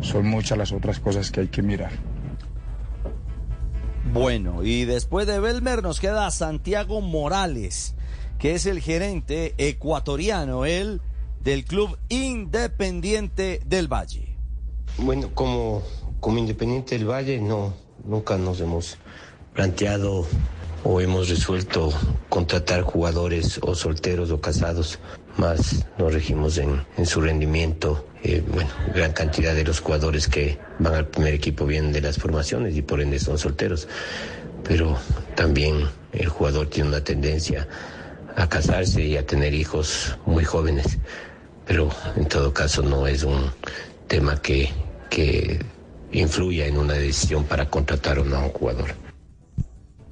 son 0.01 0.27
muchas 0.27 0.57
las 0.57 0.71
otras 0.71 0.99
cosas 0.99 1.31
que 1.31 1.41
hay 1.41 1.47
que 1.47 1.61
mirar. 1.61 1.91
Bueno, 4.13 4.63
y 4.63 4.85
después 4.85 5.25
de 5.27 5.39
Belmer 5.39 5.81
nos 5.81 5.99
queda 5.99 6.29
Santiago 6.31 6.99
Morales, 6.99 7.95
que 8.39 8.55
es 8.55 8.65
el 8.65 8.81
gerente 8.81 9.53
ecuatoriano, 9.57 10.65
él, 10.65 11.01
del 11.41 11.63
Club 11.63 11.97
Independiente 12.09 13.61
del 13.65 13.87
Valle. 13.87 14.35
Bueno, 14.97 15.29
como, 15.33 15.81
como 16.19 16.37
Independiente 16.37 16.97
del 16.97 17.09
Valle, 17.09 17.39
no, 17.39 17.73
nunca 18.03 18.37
nos 18.37 18.59
hemos 18.59 18.97
planteado 19.53 20.25
o 20.83 21.01
hemos 21.01 21.29
resuelto 21.29 21.91
contratar 22.29 22.81
jugadores 22.81 23.59
o 23.61 23.75
solteros 23.75 24.31
o 24.31 24.41
casados, 24.41 24.99
más 25.37 25.85
nos 25.97 26.13
regimos 26.13 26.57
en, 26.57 26.83
su 27.05 27.21
rendimiento. 27.21 28.07
Eh, 28.23 28.43
bueno, 28.47 28.69
gran 28.93 29.13
cantidad 29.13 29.53
de 29.55 29.63
los 29.63 29.79
jugadores 29.79 30.27
que 30.27 30.57
van 30.79 30.93
al 30.93 31.07
primer 31.07 31.33
equipo 31.33 31.65
vienen 31.65 31.91
de 31.91 32.01
las 32.01 32.17
formaciones 32.17 32.75
y 32.75 32.81
por 32.81 33.01
ende 33.01 33.19
son 33.19 33.37
solteros. 33.37 33.87
Pero 34.63 34.97
también 35.35 35.87
el 36.13 36.29
jugador 36.29 36.67
tiene 36.67 36.89
una 36.89 37.03
tendencia 37.03 37.67
a 38.35 38.47
casarse 38.47 39.01
y 39.03 39.17
a 39.17 39.25
tener 39.25 39.53
hijos 39.53 40.17
muy 40.25 40.43
jóvenes. 40.43 40.97
Pero 41.65 41.89
en 42.15 42.25
todo 42.27 42.53
caso 42.53 42.81
no 42.81 43.07
es 43.07 43.23
un 43.23 43.51
tema 44.07 44.41
que, 44.41 44.69
que 45.09 45.59
influya 46.11 46.65
en 46.65 46.77
una 46.77 46.93
decisión 46.93 47.45
para 47.45 47.69
contratar 47.69 48.19
o 48.19 48.25
no 48.25 48.37
a 48.37 48.43
un 48.45 48.49
jugador. 48.49 49.00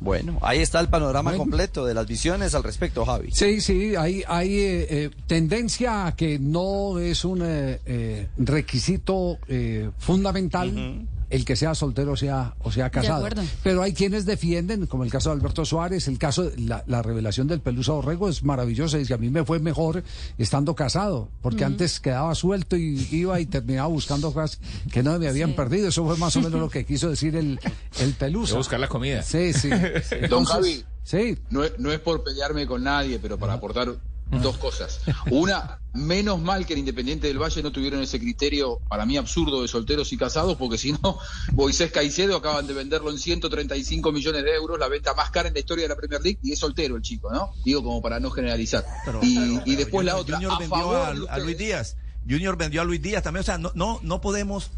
Bueno, 0.02 0.40
ahí 0.42 0.60
está 0.60 0.80
el 0.80 0.88
panorama 0.88 1.34
completo 1.34 1.86
de 1.86 1.94
las 1.94 2.08
visiones 2.08 2.56
al 2.56 2.64
respecto, 2.64 3.06
Javi. 3.06 3.32
Sí, 3.32 3.60
sí, 3.60 3.96
hay, 3.96 4.24
hay 4.28 4.56
eh, 4.56 4.88
eh, 4.90 5.10
tendencia 5.28 6.08
a 6.08 6.16
que 6.16 6.40
no 6.40 7.00
es 7.00 7.26
un 7.26 7.42
eh, 7.44 7.80
eh, 7.86 8.28
requisito 8.38 9.38
eh, 9.48 9.90
fundamental 9.98 11.08
el 11.30 11.46
que 11.46 11.56
sea 11.56 11.76
soltero 11.76 12.14
o 12.14 12.16
sea, 12.16 12.56
o 12.60 12.72
sea 12.72 12.90
casado. 12.90 13.28
Pero 13.64 13.82
hay 13.84 13.94
quienes 13.94 14.26
defienden, 14.26 14.86
como 14.88 15.04
el 15.04 15.12
caso 15.12 15.30
de 15.30 15.36
Alberto 15.36 15.64
Suárez, 15.66 16.08
el 16.08 16.18
caso, 16.18 16.52
la, 16.58 16.84
la 16.88 17.02
revelación 17.02 17.48
del 17.48 17.60
Pelusa 17.62 17.94
Orrego 17.94 18.30
es 18.30 18.44
maravillosa. 18.44 18.98
Dice, 18.98 19.14
a 19.14 19.18
mí 19.18 19.30
me 19.30 19.46
fue 19.46 19.60
mejor 19.60 20.04
estando 20.38 20.76
casado, 20.76 21.30
porque 21.42 21.64
antes 21.66 22.00
quedaba 22.00 22.34
suelto 22.36 22.76
y 22.78 23.08
iba 23.12 23.40
y 23.40 23.46
terminaba 23.46 23.88
buscando 23.88 24.34
cosas 24.34 24.60
que 24.92 25.04
no 25.04 25.18
me 25.20 25.28
habían 25.28 25.50
Sí. 25.52 25.56
perdido. 25.56 25.88
Eso 25.90 26.06
fue 26.06 26.18
más 26.18 26.36
o 26.36 26.42
menos 26.42 26.60
lo 26.60 26.70
que 26.70 26.86
quiso 26.86 27.10
decir 27.10 27.36
el, 27.36 27.60
el 28.00 28.14
Pelusa. 28.14 28.54
De 28.54 28.58
buscar 28.58 28.80
la 28.80 28.88
comida. 28.88 29.22
Sí, 29.24 29.54
sí. 29.54 29.70
Don 29.70 29.84
Entonces, 30.24 30.54
Javi, 30.56 30.84
sí. 31.04 31.38
no, 31.50 31.62
no 31.78 31.92
es 31.92 32.00
por 32.00 32.24
pelearme 32.24 32.66
con 32.68 32.84
nadie, 32.84 33.20
pero 33.20 33.38
para 33.38 33.54
aportar 33.54 33.96
dos 34.30 34.58
cosas. 34.58 35.02
Una, 35.32 35.80
menos 35.94 36.40
mal 36.40 36.66
que 36.66 36.74
el 36.74 36.80
Independiente 36.80 37.28
del 37.28 37.42
Valle 37.42 37.64
no 37.64 37.72
tuvieron 37.72 38.02
ese 38.02 38.20
criterio, 38.20 38.80
para 38.88 39.06
mí 39.06 39.18
absurdo, 39.18 39.62
de 39.62 39.68
solteros 39.68 40.14
y 40.14 40.18
casados, 40.18 40.58
porque 40.58 40.78
si 40.78 40.92
no, 40.94 41.18
Moisés 41.54 41.92
Caicedo 41.92 42.38
acaban 42.38 42.68
de 42.68 42.74
venderlo 42.74 43.10
en 43.10 43.18
135 43.18 44.12
millones 44.12 44.44
de 44.44 44.54
euros, 44.54 44.80
la 44.80 44.88
venta 44.88 45.14
más 45.14 45.32
cara 45.32 45.48
en 45.48 45.54
la 45.54 45.60
historia 45.60 45.86
de 45.86 45.90
la 45.90 45.96
Premier 45.96 46.22
League, 46.22 46.40
y 46.44 46.54
es 46.54 46.60
soltero 46.60 46.96
el 46.96 47.02
chico, 47.02 47.32
¿no? 47.32 47.54
Digo 47.64 47.84
como 47.84 48.02
para 48.02 48.20
no 48.20 48.30
generalizar. 48.30 48.86
y, 49.22 49.60
y 49.66 49.76
después 49.76 50.06
la 50.06 50.18
otra, 50.18 50.36
Junior 50.36 50.54
a 50.54 50.60
vendió 50.60 50.78
favor 50.78 51.28
a. 51.30 51.38
Luis 51.40 51.58
Díaz. 51.58 51.98
Junior 52.30 52.58
vendió 52.58 52.82
a 52.82 52.84
Luis 52.84 53.02
Díaz 53.02 53.24
también. 53.24 53.42
O 53.42 53.46
sea, 53.46 53.58
no, 53.58 53.72
no, 53.74 54.00
no 54.04 54.22
podemos 54.22 54.72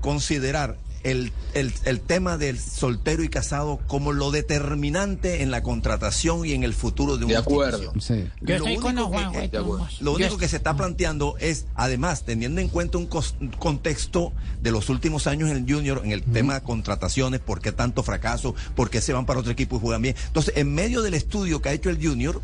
considerar 0.00 0.78
el, 1.04 1.32
el, 1.54 1.72
el 1.84 2.00
tema 2.00 2.36
del 2.38 2.58
soltero 2.58 3.22
y 3.22 3.28
casado 3.28 3.78
como 3.86 4.12
lo 4.12 4.30
determinante 4.30 5.42
en 5.42 5.50
la 5.50 5.62
contratación 5.62 6.44
y 6.44 6.52
en 6.52 6.64
el 6.64 6.74
futuro 6.74 7.16
de 7.16 7.24
una 7.24 7.34
De 7.34 7.38
acuerdo. 7.40 7.92
Yo 7.94 8.58
Lo 8.58 8.64
con 8.64 8.66
único 8.72 8.88
que- 8.88 9.02
Juanjo, 9.02 9.38
eh, 9.40 9.48
de 9.48 9.58
acuerdo. 9.58 9.88
lo 10.00 10.10
Yo 10.12 10.16
único 10.16 10.32
est- 10.34 10.40
que 10.40 10.48
se 10.48 10.56
está 10.56 10.76
planteando 10.76 11.36
es, 11.38 11.66
además, 11.74 12.24
teniendo 12.24 12.60
en 12.60 12.68
cuenta 12.68 12.98
un, 12.98 13.08
un 13.40 13.48
contexto 13.58 14.32
de 14.62 14.70
los 14.70 14.88
últimos 14.88 15.26
años 15.26 15.50
en 15.50 15.56
el 15.56 15.72
Junior, 15.72 16.02
en 16.04 16.12
el 16.12 16.22
tema 16.22 16.54
de 16.54 16.62
contrataciones, 16.62 17.40
por 17.40 17.60
qué 17.60 17.72
tanto 17.72 18.02
fracaso, 18.02 18.54
por 18.74 18.90
qué 18.90 19.00
se 19.00 19.12
van 19.12 19.26
para 19.26 19.40
otro 19.40 19.52
equipo 19.52 19.76
y 19.76 19.80
juegan 19.80 20.02
bien. 20.02 20.16
Entonces, 20.26 20.54
en 20.56 20.74
medio 20.74 21.02
del 21.02 21.14
estudio 21.14 21.62
que 21.62 21.68
ha 21.68 21.72
hecho 21.72 21.90
el 21.90 22.04
Junior, 22.04 22.40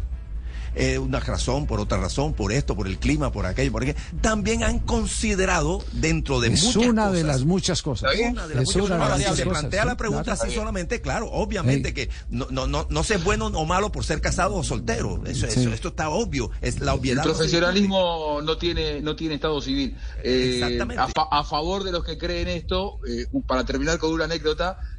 eh, 0.74 0.99
una 0.99 1.20
razón, 1.20 1.66
por 1.66 1.81
otra 1.81 1.99
razón, 1.99 2.32
por 2.35 2.53
esto, 2.53 2.74
por 2.77 2.86
el 2.86 2.99
clima, 2.99 3.31
por 3.32 3.47
aquello, 3.47 3.73
por 3.73 3.82
aquello, 3.82 3.99
también 4.20 4.62
han 4.65 4.78
considerado 4.78 5.82
dentro 5.93 6.40
de 6.40 6.49
es 6.53 6.62
muchas 6.65 6.77
una 6.77 7.07
de 7.11 7.20
cosas, 7.23 7.27
las 7.27 7.44
muchas 7.44 7.82
cosas. 7.82 8.15
una 8.31 8.47
de 8.47 8.55
las 8.55 8.62
Es 8.65 8.69
muchas 8.77 8.82
una 8.90 8.94
de 8.97 9.01
cosas. 9.12 9.20
las 9.28 9.36
se 9.36 9.47
plantea 9.47 9.82
sí, 9.82 9.89
la 9.89 9.97
pregunta 9.97 10.24
claro. 10.24 10.43
así 10.43 10.55
solamente, 10.55 11.01
claro, 11.01 11.31
obviamente 11.31 11.93
que 11.94 12.09
no, 12.31 12.47
no, 12.51 12.66
no, 12.66 12.86
no 12.90 13.05
se 13.05 13.15
es 13.16 13.24
bueno 13.24 13.47
o 13.47 13.65
malo 13.66 13.93
por 13.93 14.05
ser 14.05 14.20
casado 14.20 14.55
o 14.57 14.65
soltero. 14.65 15.23
Eso, 15.27 15.47
Sí. 15.51 15.61
eso- 15.61 15.73
esto 15.73 15.89
está 15.89 16.09
obvio. 16.09 16.51
Es 16.61 16.81
la 16.81 16.93
El 16.93 16.99
obviedad. 16.99 17.23
se 17.23 17.28
profesionalismo 17.31 18.40
no 18.43 18.57
tiene, 18.57 19.01
no 19.01 19.16
tiene 19.16 19.35
estado 19.36 19.61
civil. 19.61 19.97
Eh, 20.24 20.61
Exactamente. 20.62 21.03
a, 21.03 21.09
fa- 21.09 21.28
a 21.31 21.44
favor 21.44 21.85
de 21.85 21.93
los 21.93 22.05
que 22.05 22.16
creen 22.19 22.49
esto, 22.49 22.99
eh, 23.09 23.27
para 23.47 23.65
terminar 23.65 23.99
con 23.99 24.12
una 24.12 24.24
anécdota, 24.24 24.78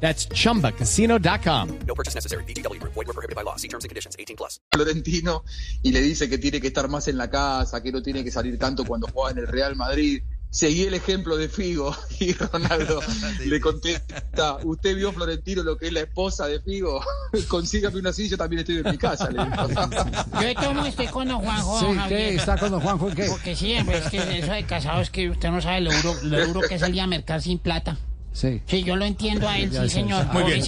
That's 0.00 0.28
chumbacasino.com. 0.28 1.78
No 1.86 1.94
purchase 1.94 2.14
necessary. 2.14 2.44
BGW. 2.44 2.80
Void 2.82 2.94
were 2.94 3.12
prohibited 3.12 3.34
by 3.34 3.42
law. 3.42 3.56
See 3.56 3.68
terms 3.68 3.84
and 3.84 3.90
conditions. 3.90 4.14
18 4.18 4.36
plus. 4.36 4.60
Florentino 4.72 5.42
y 5.82 5.92
le 5.92 6.00
dice 6.00 6.28
que 6.28 6.38
tiene 6.38 6.60
que 6.60 6.68
estar 6.68 6.88
más 6.88 7.08
en 7.08 7.16
la 7.16 7.30
casa, 7.30 7.82
que 7.82 7.92
no 7.92 8.02
tiene 8.02 8.22
que 8.24 8.30
salir 8.30 8.58
tanto 8.58 8.84
cuando 8.84 9.08
juega 9.08 9.32
en 9.32 9.38
el 9.38 9.46
Real 9.46 9.76
Madrid. 9.76 10.22
Seguí 10.48 10.84
el 10.84 10.94
ejemplo 10.94 11.36
de 11.36 11.48
Figo 11.48 11.94
y 12.20 12.32
Ronaldo 12.32 13.00
le 13.44 13.60
contesta, 13.60 14.58
¿usted 14.62 14.96
vio 14.96 15.12
Florentino 15.12 15.62
lo 15.62 15.76
que 15.76 15.88
es 15.88 15.92
la 15.92 16.00
esposa 16.00 16.46
de 16.46 16.60
Figo? 16.60 17.02
Consígame 17.48 17.98
una 17.98 18.12
silla, 18.12 18.30
yo 18.30 18.38
también 18.38 18.60
estoy 18.60 18.78
en 18.78 18.90
mi 18.90 18.96
casa. 18.96 19.30
Le 19.30 19.44
dijo. 19.44 19.68
Yo 19.68 20.74
modo 20.74 20.86
estoy 20.86 21.06
con 21.08 21.28
don 21.28 21.40
Juanjo. 21.40 21.80
Sí, 21.80 21.86
Javier. 21.86 22.08
¿qué? 22.08 22.34
¿Está 22.36 22.56
con 22.56 22.70
don 22.70 22.80
Juanjo 22.80 23.08
qué? 23.14 23.26
Porque 23.26 23.56
siempre, 23.56 23.98
es 23.98 24.08
que 24.08 24.38
eso 24.38 24.52
de 24.52 24.64
casado 24.64 25.00
es 25.00 25.10
que 25.10 25.30
usted 25.30 25.50
no 25.50 25.60
sabe 25.60 25.80
lo 25.80 25.92
duro, 25.92 26.14
lo 26.22 26.46
duro 26.46 26.60
que 26.68 26.76
es 26.76 26.82
el 26.82 26.92
día 26.92 27.06
mercar 27.06 27.42
sin 27.42 27.58
plata. 27.58 27.98
Sí. 28.36 28.60
Sí, 28.66 28.84
yo 28.84 28.96
lo 28.96 29.06
entiendo 29.06 29.48
a 29.48 29.58
él, 29.58 29.70
Ya, 29.70 29.84
sí, 29.84 29.88
señor. 29.88 30.26
Muy 30.26 30.42
bien. 30.42 30.62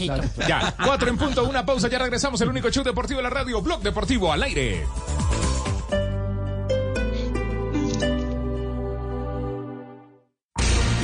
Ya, 0.48 0.74
cuatro 0.82 1.10
en 1.10 1.18
punto, 1.18 1.44
una 1.44 1.66
pausa, 1.66 1.88
ya 1.88 1.98
regresamos. 1.98 2.40
El 2.40 2.48
único 2.48 2.70
show 2.70 2.82
deportivo 2.82 3.18
de 3.18 3.24
la 3.24 3.30
radio, 3.30 3.60
Blog 3.60 3.82
Deportivo 3.82 4.32
al 4.32 4.42
aire. 4.42 4.86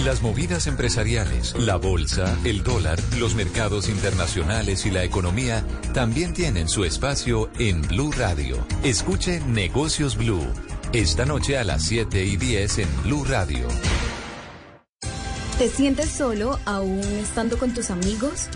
Las 0.06 0.22
movidas 0.22 0.66
empresariales, 0.66 1.54
la 1.58 1.76
bolsa, 1.76 2.34
el 2.44 2.62
dólar, 2.62 2.98
los 3.18 3.34
mercados 3.34 3.90
internacionales 3.90 4.86
y 4.86 4.90
la 4.90 5.04
economía 5.04 5.64
también 5.92 6.32
tienen 6.32 6.68
su 6.68 6.84
espacio 6.84 7.50
en 7.58 7.82
Blue 7.82 8.12
Radio. 8.12 8.66
Escuche 8.82 9.40
Negocios 9.40 10.16
Blue. 10.16 10.46
Esta 10.94 11.26
noche 11.26 11.58
a 11.58 11.64
las 11.64 11.84
7 11.84 12.24
y 12.24 12.36
10 12.36 12.78
en 12.78 13.02
Blue 13.02 13.24
Radio. 13.24 13.68
¿Te 15.59 15.68
sientes 15.68 16.10
solo 16.10 16.59
aún 16.64 17.01
estando 17.01 17.59
con 17.59 17.72
tus 17.72 17.90
amigos? 17.90 18.48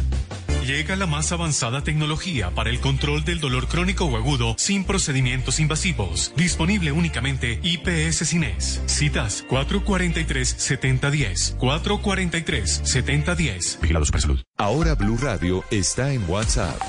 Llega 0.67 0.95
la 0.97 1.05
más 1.05 1.31
avanzada 1.31 1.81
tecnología 1.81 2.51
para 2.51 2.69
el 2.69 2.81
control 2.81 3.23
del 3.23 3.39
dolor 3.39 3.69
crónico 3.69 4.03
o 4.03 4.17
agudo 4.17 4.53
sin 4.57 4.83
procedimientos 4.83 5.61
invasivos. 5.61 6.33
Disponible 6.35 6.91
únicamente 6.91 7.61
IPS 7.63 8.27
Cines. 8.27 8.81
Citas 8.85 9.45
443-7010. 9.47 11.57
443-7010. 11.57 13.79
Vigilado 13.79 14.03
Supersalud. 14.03 14.41
Ahora 14.57 14.95
Blue 14.95 15.15
Radio 15.15 15.63
está 15.71 16.11
en 16.11 16.29
WhatsApp. 16.29 16.81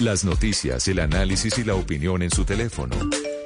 Las 0.00 0.24
noticias, 0.24 0.88
el 0.88 0.98
análisis 0.98 1.58
y 1.58 1.64
la 1.64 1.74
opinión 1.74 2.22
en 2.22 2.30
su 2.30 2.46
teléfono. 2.46 2.96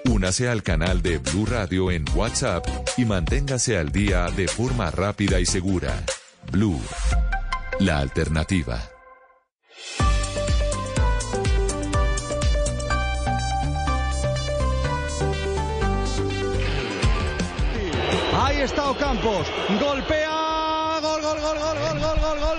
Únase 0.05 0.49
al 0.49 0.63
canal 0.63 1.03
de 1.03 1.19
Blue 1.19 1.47
Radio 1.47 1.91
en 1.91 2.05
WhatsApp 2.15 2.65
y 2.97 3.05
manténgase 3.05 3.77
al 3.77 3.91
día 3.91 4.31
de 4.31 4.47
forma 4.47 4.93
rápida 4.93 5.41
y 5.41 5.47
segura. 5.47 6.05
Blue, 6.53 6.81
la 7.81 7.99
alternativa. 7.99 8.90
Ahí 18.43 18.63
está 18.63 18.91
Ocampos. 18.91 19.47
Golpea. 19.79 20.99
Gol, 21.03 21.21
gol, 21.21 21.39
gol, 21.41 21.59
gol, 21.59 21.79
gol, 21.79 22.01
gol, 22.01 22.19
gol, 22.21 22.39
gol. 22.41 22.57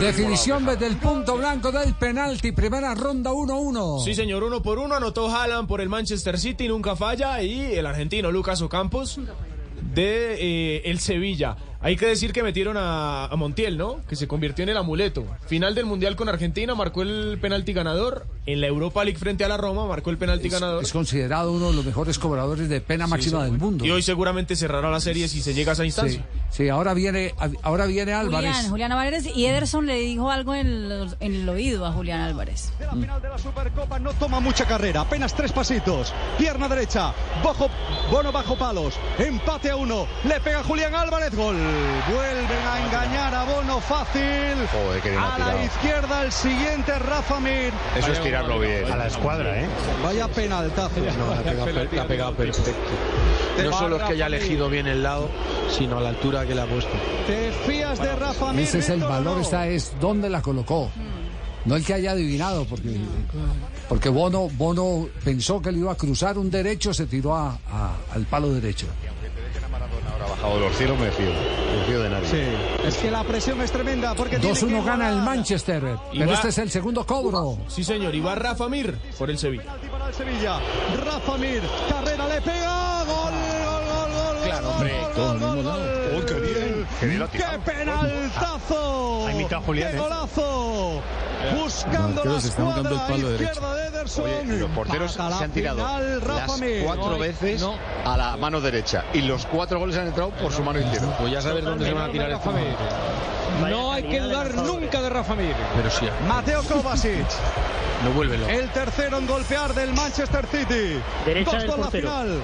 Definición 0.00 0.64
desde 0.64 0.86
el 0.86 0.96
punto 0.96 1.36
blanco 1.36 1.70
del 1.70 1.92
penalti. 1.94 2.52
Primera 2.52 2.94
ronda 2.94 3.30
1-1. 3.30 4.02
Sí, 4.02 4.14
señor, 4.14 4.42
uno 4.42 4.62
por 4.62 4.78
uno 4.78 4.94
anotó 4.94 5.28
Haaland 5.28 5.68
por 5.68 5.82
el 5.82 5.90
Manchester 5.90 6.38
City, 6.38 6.66
nunca 6.66 6.96
falla, 6.96 7.42
y 7.42 7.74
el 7.74 7.84
argentino 7.84 8.32
Lucas 8.32 8.62
Ocampos 8.62 9.20
de 9.94 10.36
eh, 10.76 10.82
el 10.86 10.98
Sevilla. 10.98 11.54
Hay 11.84 11.96
que 11.96 12.06
decir 12.06 12.32
que 12.32 12.42
metieron 12.42 12.78
a, 12.78 13.26
a 13.26 13.36
Montiel, 13.36 13.76
¿no? 13.76 14.00
Que 14.08 14.16
se 14.16 14.26
convirtió 14.26 14.62
en 14.62 14.70
el 14.70 14.76
amuleto. 14.78 15.26
Final 15.46 15.74
del 15.74 15.84
Mundial 15.84 16.16
con 16.16 16.30
Argentina, 16.30 16.74
marcó 16.74 17.02
el 17.02 17.38
penalti 17.42 17.74
ganador. 17.74 18.26
En 18.46 18.60
la 18.62 18.66
Europa 18.66 19.04
League 19.04 19.18
frente 19.18 19.44
a 19.44 19.48
la 19.48 19.58
Roma, 19.58 19.86
marcó 19.86 20.08
el 20.10 20.16
penalti 20.16 20.48
ganador. 20.48 20.82
Es 20.82 20.92
considerado 20.92 21.52
uno 21.52 21.68
de 21.70 21.74
los 21.76 21.84
mejores 21.84 22.18
cobradores 22.18 22.70
de 22.70 22.80
pena 22.80 23.06
máxima 23.06 23.44
del 23.44 23.58
mundo. 23.58 23.84
Y 23.84 23.90
hoy 23.90 24.02
seguramente 24.02 24.56
cerrará 24.56 24.90
la 24.90 25.00
serie 25.00 25.28
si 25.28 25.42
se 25.42 25.52
llega 25.52 25.72
a 25.72 25.74
esa 25.74 25.84
instancia. 25.84 26.24
sí, 26.50 26.70
ahora 26.70 26.94
viene, 26.94 27.34
ahora 27.62 27.84
viene 27.84 28.14
Álvarez. 28.14 28.50
Julián, 28.50 28.70
Julián 28.70 28.92
Álvarez 28.92 29.26
y 29.34 29.44
Ederson 29.44 29.84
le 29.84 29.98
dijo 29.98 30.30
algo 30.30 30.54
en 30.54 30.66
el, 30.66 31.16
en 31.20 31.34
el 31.34 31.48
oído 31.48 31.84
a 31.84 31.92
Julián 31.92 32.20
Álvarez. 32.22 32.72
La 32.80 32.92
final 32.92 33.20
de 33.20 33.28
la 33.28 33.38
Supercopa 33.38 33.98
no 33.98 34.12
toma 34.14 34.40
mucha 34.40 34.64
carrera, 34.66 35.02
apenas 35.02 35.34
tres 35.34 35.52
pasitos. 35.52 36.14
Pierna 36.38 36.66
derecha, 36.68 37.12
bajo, 37.44 37.68
Bono 38.10 38.32
bajo 38.32 38.56
palos, 38.56 38.94
empate 39.18 39.70
a 39.70 39.76
uno, 39.76 40.06
le 40.24 40.40
pega 40.40 40.62
Julián 40.62 40.94
Álvarez, 40.94 41.34
gol. 41.34 41.56
Vuelven 42.08 42.66
a 42.66 42.86
engañar 42.86 43.34
a 43.34 43.44
Bono 43.44 43.80
fácil. 43.80 44.22
Joder, 44.72 45.00
qué 45.02 45.10
bien 45.10 45.22
ha 45.22 45.34
a 45.34 45.38
la 45.38 45.64
izquierda 45.64 46.22
el 46.22 46.32
siguiente 46.32 46.98
Rafa 46.98 47.40
Mir. 47.40 47.72
Eso 47.96 48.12
es 48.12 48.22
tirarlo 48.22 48.58
bien. 48.58 48.90
A 48.92 48.96
la 48.96 49.06
escuadra, 49.06 49.60
¿eh? 49.60 49.66
Vaya 50.02 50.28
penaltazo. 50.28 51.00
No, 51.18 51.34
la 51.34 51.40
ha 51.40 52.06
pegado, 52.06 52.30
ha 52.30 52.36
perfecto. 52.36 52.72
No 53.62 53.72
solo 53.72 53.96
es 53.96 54.02
que 54.02 54.12
haya 54.12 54.26
elegido 54.26 54.68
bien 54.68 54.86
el 54.86 55.02
lado, 55.02 55.28
sino 55.70 55.98
a 55.98 56.00
la 56.00 56.10
altura 56.10 56.44
que 56.46 56.54
le 56.54 56.60
ha 56.62 56.66
puesto. 56.66 56.90
Te 57.26 57.50
fías 57.66 57.98
de 57.98 58.14
Rafa 58.16 58.52
Mir. 58.52 58.64
Ese 58.64 58.78
es 58.80 58.88
el 58.88 58.96
Víctor, 58.96 59.10
¿o 59.10 59.14
valor, 59.14 59.36
no? 59.36 59.42
está 59.42 59.66
es 59.66 59.92
dónde 60.00 60.28
la 60.28 60.42
colocó. 60.42 60.90
No 61.64 61.76
el 61.76 61.84
que 61.84 61.94
haya 61.94 62.10
adivinado, 62.10 62.66
porque, 62.66 62.98
porque 63.88 64.10
Bono, 64.10 64.48
Bono 64.50 65.08
pensó 65.24 65.62
que 65.62 65.72
le 65.72 65.78
iba 65.78 65.92
a 65.92 65.94
cruzar 65.94 66.36
un 66.36 66.50
derecho, 66.50 66.92
se 66.92 67.06
tiró 67.06 67.34
a- 67.34 67.52
a- 67.72 67.94
al 68.12 68.26
palo 68.26 68.50
derecho. 68.52 68.86
Ha 70.24 70.28
bajado 70.30 70.58
los 70.58 70.76
cielos, 70.76 70.98
me 70.98 71.10
fío. 71.10 71.26
Me 71.28 71.84
fío 71.86 72.02
de 72.02 72.08
nadie. 72.10 72.28
Sí, 72.28 72.86
es 72.86 72.96
que 72.96 73.10
la 73.10 73.22
presión 73.24 73.60
es 73.60 73.70
tremenda 73.70 74.14
porque 74.14 74.38
tiene 74.38 74.58
que 74.58 74.66
2-1 74.66 74.84
gana 74.84 75.10
el. 75.10 75.16
Manchester, 75.16 75.82
pero 76.12 76.26
va- 76.26 76.34
este 76.34 76.48
es 76.48 76.58
el 76.58 76.70
segundo 76.70 77.04
cobro. 77.04 77.58
Sí, 77.68 77.84
señor, 77.84 78.14
y 78.14 78.20
va 78.20 78.34
Rafa 78.34 78.68
Mir 78.68 78.96
por 79.18 79.28
el 79.30 79.38
Sevilla. 79.38 79.76
para 79.90 80.08
el 80.08 80.14
Sevilla. 80.14 80.58
Rafa 81.04 81.36
Mir, 81.38 81.60
carrera 81.90 82.28
le 82.28 82.40
pega, 82.40 83.04
gol, 83.04 83.14
gol, 83.14 83.82
gol, 83.86 84.12
gol. 84.12 84.44
Claro, 84.44 84.70
hombre. 84.70 84.92
Gol, 85.16 85.38
gol, 85.38 85.62
gol, 85.62 85.82
gol. 86.84 86.96
qué 87.00 87.06
bien. 87.06 87.06
Qué 87.06 87.06
bien 87.06 87.18
lo 87.18 87.24
ha 87.24 87.28
¡Qué 87.28 87.38
tirado. 87.38 87.60
penaltazo! 87.60 89.30
Imitado 89.30 89.62
Julián, 89.62 89.90
¡Qué 89.90 89.96
¿eh? 89.96 90.00
golazo! 90.00 91.02
Buscando 91.62 92.24
la 92.24 92.38
están 92.38 92.64
buscando 92.64 92.88
el 92.88 92.94
escuadra 92.96 93.30
izquierda 93.34 93.74
de 93.74 93.86
Ederson. 93.88 94.24
Oye, 94.24 94.44
los 94.58 94.70
porteros 94.70 95.16
la 95.18 95.36
se 95.38 95.44
han 95.44 95.50
tirado 95.50 95.76
final, 95.76 96.20
las 96.26 96.50
cuatro 96.84 97.10
No, 97.10 97.18
veces 97.18 97.60
no. 97.60 97.74
a 98.04 98.16
la 98.16 98.36
mano 98.38 98.60
derecha 98.62 99.04
y 99.12 99.20
los 99.22 99.44
cuatro 99.46 99.78
goles 99.78 99.96
han 99.98 100.06
entrado 100.06 100.30
por 100.30 100.52
su 100.52 100.62
mano 100.62 100.80
izquierda. 100.80 101.14
Pues 101.18 101.32
ya 101.32 101.42
sabes 101.42 101.64
dónde 101.64 101.84
se 101.84 101.92
van 101.92 102.08
a 102.08 102.12
tirar 102.12 102.30
estos. 102.30 102.54
No 103.68 103.92
hay 103.92 104.02
que 104.04 104.20
dudar 104.20 104.54
nunca 104.54 105.02
de 105.02 105.10
Rafa 105.10 105.34
Mir. 105.34 105.54
Pero 105.76 105.90
sí, 105.90 106.06
Mateo 106.26 106.62
Kovacic. 106.68 107.26
no 108.04 108.10
vuelve 108.12 108.38
loco. 108.38 108.50
El 108.50 108.68
tercero 108.70 109.18
en 109.18 109.26
golpear 109.26 109.74
del 109.74 109.92
Manchester 109.92 110.46
City. 110.46 110.98
Derecha 111.26 111.52
Dos 111.52 111.60
del 111.62 111.70
por 111.70 111.78
la 111.80 111.90
final. 111.90 112.40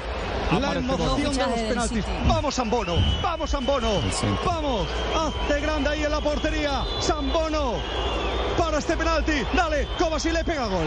La 0.61 0.73
emoción 0.73 0.99
Bono. 0.99 1.17
de 1.17 1.25
los 1.25 1.61
penaltis. 1.61 2.05
Vamos 2.27 2.55
Sambono, 2.57 2.97
vamos 3.23 3.51
Sambono. 3.51 3.89
El 4.01 4.13
Vamos, 4.45 4.87
hazte 5.15 5.61
grande 5.61 5.91
ahí 5.91 6.05
en 6.05 6.11
la 6.11 6.21
portería. 6.21 6.85
Sambono. 7.01 7.75
Para 8.59 8.79
este 8.79 8.97
penalti, 8.97 9.33
dale, 9.55 9.89
Kovacic 9.99 10.33
le 10.33 10.45
pega 10.45 10.67
gol. 10.67 10.87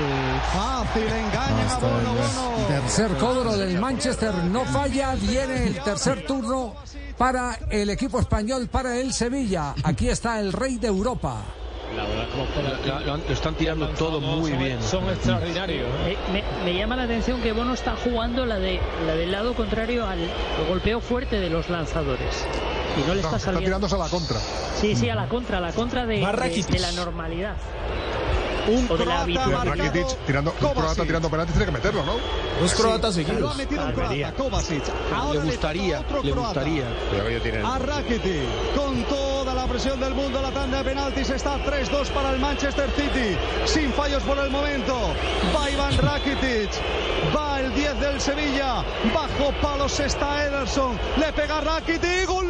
Fácil, 0.54 1.04
engañan 1.04 1.70
a 1.70 1.80
Bono, 1.80 2.14
Bono. 2.14 2.68
Tercer 2.68 3.18
cobro 3.18 3.58
del 3.58 3.80
Manchester, 3.80 4.34
no 4.36 4.64
falla, 4.66 5.16
viene 5.16 5.68
el 5.68 5.82
tercer 5.82 6.26
turno 6.26 6.76
para 7.18 7.58
el 7.70 7.90
equipo 7.90 8.20
español, 8.20 8.68
para 8.68 8.98
el 8.98 9.12
Sevilla. 9.14 9.74
Aquí 9.84 10.10
está 10.10 10.40
el 10.40 10.54
rey 10.54 10.78
de 10.78 10.88
Europa. 10.88 11.42
La 11.96 12.04
verdad, 12.06 12.28
como- 12.32 12.88
la- 12.88 13.00
lo, 13.02 13.18
lo 13.18 13.34
están 13.34 13.54
tirando 13.56 13.88
todo 13.90 14.20
muy 14.20 14.52
bien. 14.54 14.82
Son 14.82 15.08
extraordinarios. 15.10 15.88
Eh, 16.08 16.18
me, 16.32 16.44
me 16.66 16.78
llama 16.78 16.96
la 16.96 17.04
atención 17.04 17.42
que 17.42 17.52
Bono 17.52 17.74
está 17.74 17.96
jugando 17.96 18.46
la, 18.46 18.58
de, 18.60 18.80
la 19.06 19.16
del 19.16 19.32
lado 19.32 19.54
contrario 19.54 20.06
al, 20.08 20.20
golpeo 20.68 21.00
fuerte 21.02 21.40
de 21.40 21.50
los 21.50 21.70
lanzadores. 21.70 22.46
Y 22.98 23.08
no 23.08 23.14
le 23.16 23.22
está 23.22 23.40
saliendo. 23.40 23.66
tirándose 23.66 23.96
a 23.96 24.00
la 24.00 24.10
contra. 24.10 24.38
Sí, 24.80 24.96
sí, 24.96 25.10
a 25.10 25.16
la 25.16 25.28
contra, 25.28 25.58
a 25.58 25.62
la 25.62 25.72
contra 25.72 26.06
de 26.06 26.20
la 26.20 26.92
normalidad. 26.94 27.56
Un 28.68 28.88
o 28.90 29.12
árbitro. 29.12 29.52
marcado. 29.52 29.76
Rakitic 29.76 30.26
tirando, 30.26 30.54
un 30.60 30.70
croata 30.74 31.04
tirando 31.04 31.30
penalti 31.30 31.52
tiene 31.54 31.66
que 31.66 31.72
meterlo, 31.72 32.04
¿no? 32.06 32.14
Dos 32.62 32.74
croatas 32.74 33.16
Lo 33.18 33.24
seguidos. 33.24 33.54
ha 33.54 33.58
metido 33.58 33.86
un 33.86 33.92
croata, 33.94 34.34
Kovacic. 34.38 34.84
Ahora 35.14 35.40
Le 35.40 35.46
gustaría, 35.46 36.00
le 36.00 36.06
croata. 36.32 36.32
gustaría. 36.62 36.86
A 37.66 37.80
Rakitic, 37.80 38.76
con 38.76 39.04
toda 39.04 39.54
la 39.54 39.66
presión 39.66 40.00
del 40.00 40.14
mundo, 40.14 40.42
la 40.42 40.52
tanda 40.52 40.78
de 40.80 40.84
penaltis 40.84 41.30
está 41.30 41.58
3-2 41.66 42.08
para 42.10 42.32
el 42.32 42.40
Manchester 42.40 42.90
City, 42.96 43.38
sin 43.66 43.92
fallos 43.94 44.24
por 44.24 44.38
el 44.40 44.50
momento. 44.50 44.96
Va 45.56 45.70
Iván 45.70 45.98
Rakitic, 45.98 46.70
va 47.36 47.60
el 47.60 47.74
10 47.76 48.00
del 48.00 48.22
Sevilla, 48.22 48.84
bajo 49.14 49.52
palos 49.62 50.00
está 50.00 50.46
Ederson, 50.46 50.98
le 51.18 51.34
pega 51.34 51.62
Rakitic, 51.62 52.28
gol, 52.28 52.46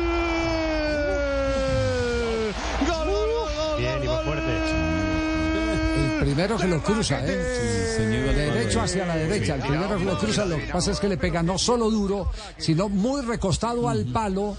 primero 6.24 6.58
que 6.58 6.68
lo 6.68 6.82
cruza, 6.82 7.20
¿eh? 7.26 7.36
De 7.36 8.34
derecho 8.34 8.82
hacia 8.82 9.06
la 9.06 9.16
derecha. 9.16 9.56
El 9.56 9.62
primero 9.62 9.98
que 9.98 10.06
lo 10.06 10.18
cruza, 10.18 10.45
lo 10.45 10.58
que 10.58 10.68
pasa 10.68 10.91
es 10.91 11.00
que 11.00 11.10
le 11.10 11.18
pega 11.18 11.44
no 11.44 11.58
solo 11.58 11.90
duro, 11.90 12.32
sino 12.58 12.90
muy 12.90 13.22
recostado 13.22 13.90
al 13.90 14.06
palo, 14.06 14.56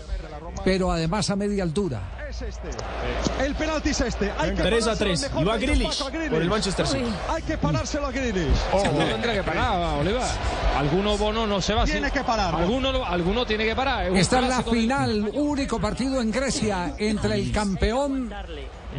pero 0.65 0.93
además 0.93 1.31
a 1.31 1.37
media 1.37 1.63
altura. 1.63 2.03
El 3.41 3.55
penalti 3.55 3.91
es 3.91 4.01
este. 4.01 4.33
Hay 4.39 4.55
que 4.55 4.63
3 4.63 4.87
a 4.89 4.97
parárselo 4.97 4.97
3. 4.97 5.23
mejor 5.23 5.43
Y 5.43 5.45
va 5.45 5.57
Grealish 5.57 6.03
por 6.31 6.43
el 6.43 6.49
Manchester 6.49 6.87
City. 6.87 7.05
Hay 7.29 7.43
que 7.43 7.57
parárselo 7.57 8.07
a 8.07 8.11
Grealish. 8.11 8.59
No 8.73 9.05
tendrá 9.05 9.33
que 9.33 9.43
parar, 9.43 9.99
Oliva. 10.01 10.29
Alguno 10.77 11.17
bono 11.17 11.47
no 11.47 11.61
se 11.61 11.75
va 11.75 11.85
Tiene 11.85 12.11
que 12.11 12.25
pararlo. 12.25 12.59
Alguno, 12.59 13.05
alguno 13.05 13.47
tiene 13.47 13.65
que 13.65 13.77
parar. 13.77 14.11
un 14.11 14.17
Esta 14.17 14.41
es 14.41 14.49
la 14.49 14.63
final, 14.63 15.31
único 15.33 15.81
partido 15.81 16.21
en 16.21 16.31
Grecia 16.31 16.95
entre 16.99 17.37
el 17.37 17.53
campeón 17.53 18.31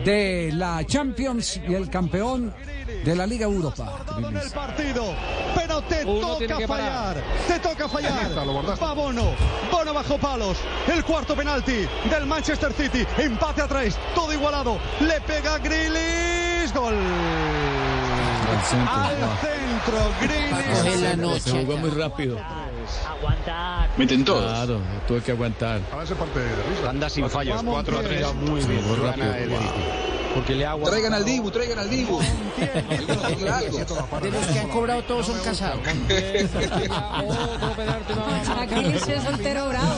de 0.04 0.52
la 0.54 0.84
Champions 0.86 1.60
y 1.68 1.74
el 1.74 1.90
campeón 1.90 2.54
de 3.04 3.16
la 3.16 3.26
Liga 3.26 3.46
Europa. 3.46 4.04
en 4.18 4.38
el 4.38 4.52
partido, 4.52 5.14
pero 5.56 5.82
te 5.84 6.04
Uno 6.06 6.38
toca 6.38 6.58
que 6.58 6.68
fallar, 6.68 7.18
te 7.48 7.60
toca 7.60 7.88
fallar. 7.88 8.38
Va 8.38 8.94
Bono, 8.94 9.32
Bono 9.72 9.94
bajo 9.94 10.18
palos, 10.18 10.58
el 10.92 11.04
cuarto 11.04 11.36
penalti 11.36 11.88
del 12.10 12.26
Manchester 12.26 12.74
City, 12.74 13.06
empate 13.18 13.62
a 13.62 13.68
tres, 13.68 13.98
todo 14.14 14.34
igualado, 14.34 14.78
le 15.02 15.22
pega 15.22 15.58
Grealish, 15.60 16.74
gol. 16.74 16.96
Al 18.88 19.18
centro, 19.42 20.12
Coge 20.26 20.96
la 20.98 21.16
Grealish. 21.16 21.18
noche. 21.18 21.52
jugó 21.66 21.78
muy 21.78 21.90
rápido. 21.92 22.38
Aguantar. 23.08 23.90
Meten 23.98 24.26
todos. 24.26 24.44
Claro, 24.44 24.80
tuve 25.08 25.22
que 25.22 25.32
aguantar. 25.32 25.82
A 25.92 25.98
veces 25.98 26.18
parte 26.18 26.40
de 26.40 26.50
risa. 26.56 26.90
Anda 26.90 27.10
sin 27.10 27.30
fallos, 27.30 27.56
Vamos, 27.58 27.74
4 27.76 27.98
a 27.98 28.02
3. 28.02 28.20
bien. 28.20 28.46
Muy 28.52 28.64
bien. 28.64 28.88
Muy 28.88 28.98
rápido. 28.98 29.26
Porque 30.36 30.54
le 30.54 30.66
agua. 30.66 30.90
Traigan 30.90 31.14
al 31.14 31.24
Dibu, 31.24 31.50
traigan 31.50 31.80
al 31.80 31.90
Dibu. 31.90 32.20
De 32.20 34.32
los 34.32 34.46
que 34.48 34.60
han 34.60 34.68
cobrado 34.68 35.02
todos 35.04 35.28
son 35.28 35.40
casados. 35.40 35.80
Aquí 38.60 38.86
es 38.86 39.24
soltero 39.24 39.70
bravo. 39.70 39.94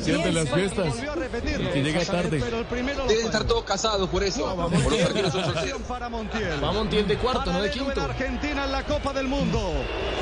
Siente 0.00 0.30
las 0.32 0.48
fiestas. 0.50 0.94
Volvió 0.94 1.10
a 1.10 1.14
repetirlo. 1.16 1.72
Que 1.72 1.82
llega 1.82 2.04
tarde. 2.04 2.38
Pero 2.40 2.60
el 2.60 2.64
primero 2.66 3.02
lo 3.02 3.08
Deben 3.08 3.26
estar 3.26 3.42
todos 3.44 3.64
casados 3.64 4.08
por 4.08 4.22
eso. 4.22 4.54
Por 4.54 4.92
los 4.92 5.02
arqueros 5.02 5.32
son 5.32 5.44
solteros. 5.44 5.82
para 5.82 6.08
Montiel. 6.08 6.62
Va 6.62 6.72
Montiel 6.72 7.08
de 7.08 7.18
cuarto, 7.18 7.52
no 7.52 7.60
de 7.60 7.70
quinto. 7.70 7.90
en 7.92 7.98
Argentina 7.98 8.64
en 8.66 8.72
la 8.72 8.84
Copa 8.84 9.12
del 9.12 9.26
Mundo. 9.26 9.72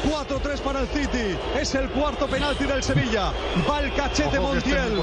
4-3 0.08 0.58
para 0.60 0.80
el 0.80 0.88
City. 0.88 1.36
Es 1.60 1.74
el 1.74 1.90
cuarto 1.90 2.26
penalti 2.26 2.64
del 2.64 2.82
Sevilla. 2.82 3.30
Va 3.68 3.80
el 3.80 3.92
cachete 3.92 4.30
que 4.30 4.40
Montiel. 4.40 5.02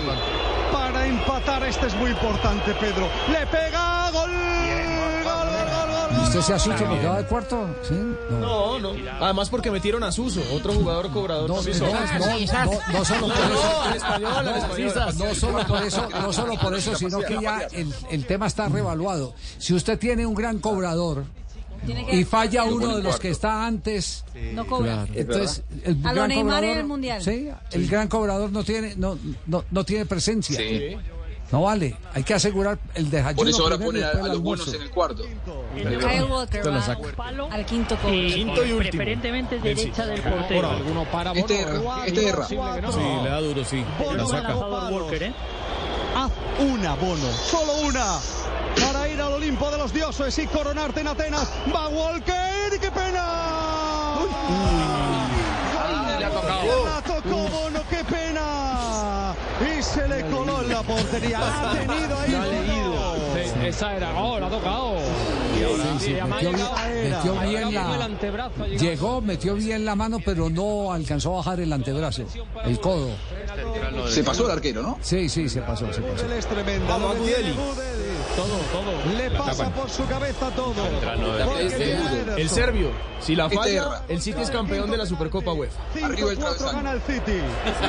Para 0.72 1.06
empatar, 1.06 1.64
este 1.64 1.86
es 1.88 1.96
muy 1.96 2.10
importante, 2.10 2.74
Pedro. 2.74 3.08
Le 3.32 3.46
pega. 3.48 3.95
Gol. 4.16 4.30
Gol, 5.24 6.24
¿Usted 6.24 6.42
se 6.42 6.54
asusta 6.54 6.88
porque 6.90 7.06
va 7.06 7.18
de 7.22 7.26
cuarto? 7.26 7.68
¿Sí? 7.84 7.94
No, 8.42 8.80
no. 8.80 8.92
Además 9.22 9.50
porque 9.50 9.72
metieron 9.72 10.04
a 10.04 10.12
Suso, 10.12 10.42
otro 10.54 10.74
jugador 10.74 11.10
cobrador. 11.12 11.50
No, 11.50 11.56
no, 11.62 11.64
no, 11.64 11.72
no, 12.66 12.94
no 12.94 13.06
solo 13.06 13.28
por 13.28 14.80
eso. 14.80 15.12
No, 15.18 15.36
solo 15.36 15.68
por 15.68 15.84
eso, 15.84 16.10
no 16.22 16.34
solo 16.34 16.54
por 16.60 16.76
eso, 16.76 16.96
sino 16.96 17.20
que 17.20 17.38
ya 17.42 17.68
el, 17.72 17.94
el 18.12 18.26
tema 18.26 18.48
está 18.48 18.68
revaluado. 18.70 19.34
Si 19.58 19.74
usted 19.74 19.98
tiene 20.00 20.26
un 20.26 20.34
gran 20.36 20.60
cobrador 20.60 21.24
y 22.12 22.24
falla 22.24 22.64
uno 22.64 22.98
de 22.98 23.04
los 23.04 23.20
que 23.20 23.30
está 23.30 23.66
antes, 23.66 24.26
No 24.54 24.66
cobra. 24.66 25.06
entonces 25.14 25.64
el 25.84 26.00
A 26.04 26.10
lo 26.10 26.16
gran 26.16 26.30
Neymar 26.30 26.64
en 26.64 26.70
cobrador, 26.70 26.78
el 26.78 26.86
Mundial. 26.86 27.22
sí, 27.22 27.50
el 27.72 27.88
gran 27.88 28.08
cobrador 28.08 28.52
no 28.52 28.64
tiene, 28.64 28.96
no, 28.96 29.18
no, 29.46 29.64
no 29.70 29.84
tiene 29.84 30.06
presencia. 30.06 30.58
Sí. 30.58 30.98
No 31.52 31.62
vale, 31.62 31.96
hay 32.14 32.24
que 32.24 32.34
asegurar 32.34 32.80
el 32.96 33.10
desayuno. 33.10 33.36
Por 33.38 33.48
eso 33.48 33.64
ahora 33.64 33.78
ponen 33.78 34.04
a, 34.04 34.08
a 34.08 34.12
el 34.22 34.28
los 34.30 34.42
buenos 34.42 34.74
en 34.74 34.82
el 34.82 34.90
cuarto. 34.90 35.24
Kyle 35.76 36.24
Walker 36.24 36.68
va 36.74 36.82
saca. 36.82 37.02
Palo. 37.16 37.48
al 37.52 37.66
quinto. 37.66 37.98
Y 38.12 38.34
Quinto 38.34 38.66
y 38.66 38.72
último. 38.72 38.80
preferentemente 38.92 39.60
derecha 39.60 40.06
del 40.08 40.22
Por 40.22 40.32
portero. 40.38 40.70
alguno 40.72 41.06
para 41.12 41.32
Este 41.34 41.60
erra, 41.62 41.80
este 42.08 42.28
erra. 42.30 42.48
Sí, 42.48 42.56
le 42.56 43.30
da 43.30 43.42
duro, 43.42 43.64
sí. 43.64 43.84
Bono 44.00 44.18
lanzador 44.18 44.72
palos. 44.72 45.02
Walker, 45.04 45.24
¿eh? 45.24 45.34
Haz 46.16 46.32
una, 46.60 46.96
Bono. 46.96 47.32
Solo 47.32 47.74
una. 47.88 48.18
Para 48.82 49.08
ir 49.08 49.22
al 49.22 49.34
Olimpo 49.34 49.70
de 49.70 49.78
los 49.78 49.94
dioses 49.94 50.38
y 50.40 50.48
coronarte 50.48 51.02
en 51.02 51.08
Atenas. 51.08 51.50
Va 51.74 51.88
Walker. 51.90 52.74
¡Y 52.76 52.80
¡Qué 52.80 52.90
pena! 52.92 53.22
ha 54.18 55.15
tocado. 56.42 57.02
Tocó 57.02 57.38
Bono, 57.50 57.82
qué 57.90 58.04
pena. 58.04 59.34
Y 59.62 59.82
se 59.82 60.08
le 60.08 60.22
coló 60.26 60.62
en 60.62 60.70
la 60.70 60.84
portería. 60.84 61.40
La 61.40 61.72
ha 61.72 61.74
tenido 61.74 62.20
ahí. 62.20 62.32
Bono. 62.32 63.66
Esa 63.66 63.96
era. 63.96 64.22
Oh, 64.22 64.40
la 64.40 64.48
ha 64.48 64.50
tocado. 64.50 64.96
Sí, 65.56 66.06
sí, 66.06 66.16
metió 66.28 66.52
bien, 66.52 66.68
metió 67.10 67.40
bien 67.40 67.74
la, 67.74 68.10
llegó, 68.78 69.22
metió 69.22 69.56
bien 69.56 69.86
la 69.86 69.96
mano, 69.96 70.20
pero 70.24 70.50
no 70.50 70.92
alcanzó 70.92 71.34
a 71.34 71.38
bajar 71.38 71.60
el 71.62 71.72
antebrazo, 71.72 72.26
el 72.66 72.80
codo. 72.80 73.10
Se 74.10 74.24
pasó 74.24 74.46
el 74.46 74.52
arquero, 74.52 74.82
¿no? 74.82 75.00
Sí, 75.02 75.30
sí, 75.30 75.48
se 75.50 75.62
pasó, 75.62 75.92
se 75.94 76.02
pasó. 76.02 76.26
Vamos, 76.88 77.16
Todo, 78.36 78.58
todo. 78.74 79.18
Le 79.18 79.32
pasa 79.32 79.70
por 79.70 79.90
su 79.90 80.06
cabeza 80.08 80.50
todo. 80.52 80.74
El 82.38 82.50
serbio, 82.50 82.92
si 83.22 83.36
la 83.36 83.46
Este 83.46 83.56
falla, 83.56 84.02
el 84.10 84.22
City 84.22 84.42
es 84.42 84.52
campeón 84.52 84.92
de 84.92 84.98
la 84.98 85.06
Supercopa 85.06 85.54
UEFA. 85.54 85.80
Arriba 86.04 86.32
el 86.32 86.38
5-4 86.38 86.42
travesaño. 86.42 86.72
gana 86.74 86.92
el 86.92 87.02
City. 87.02 87.40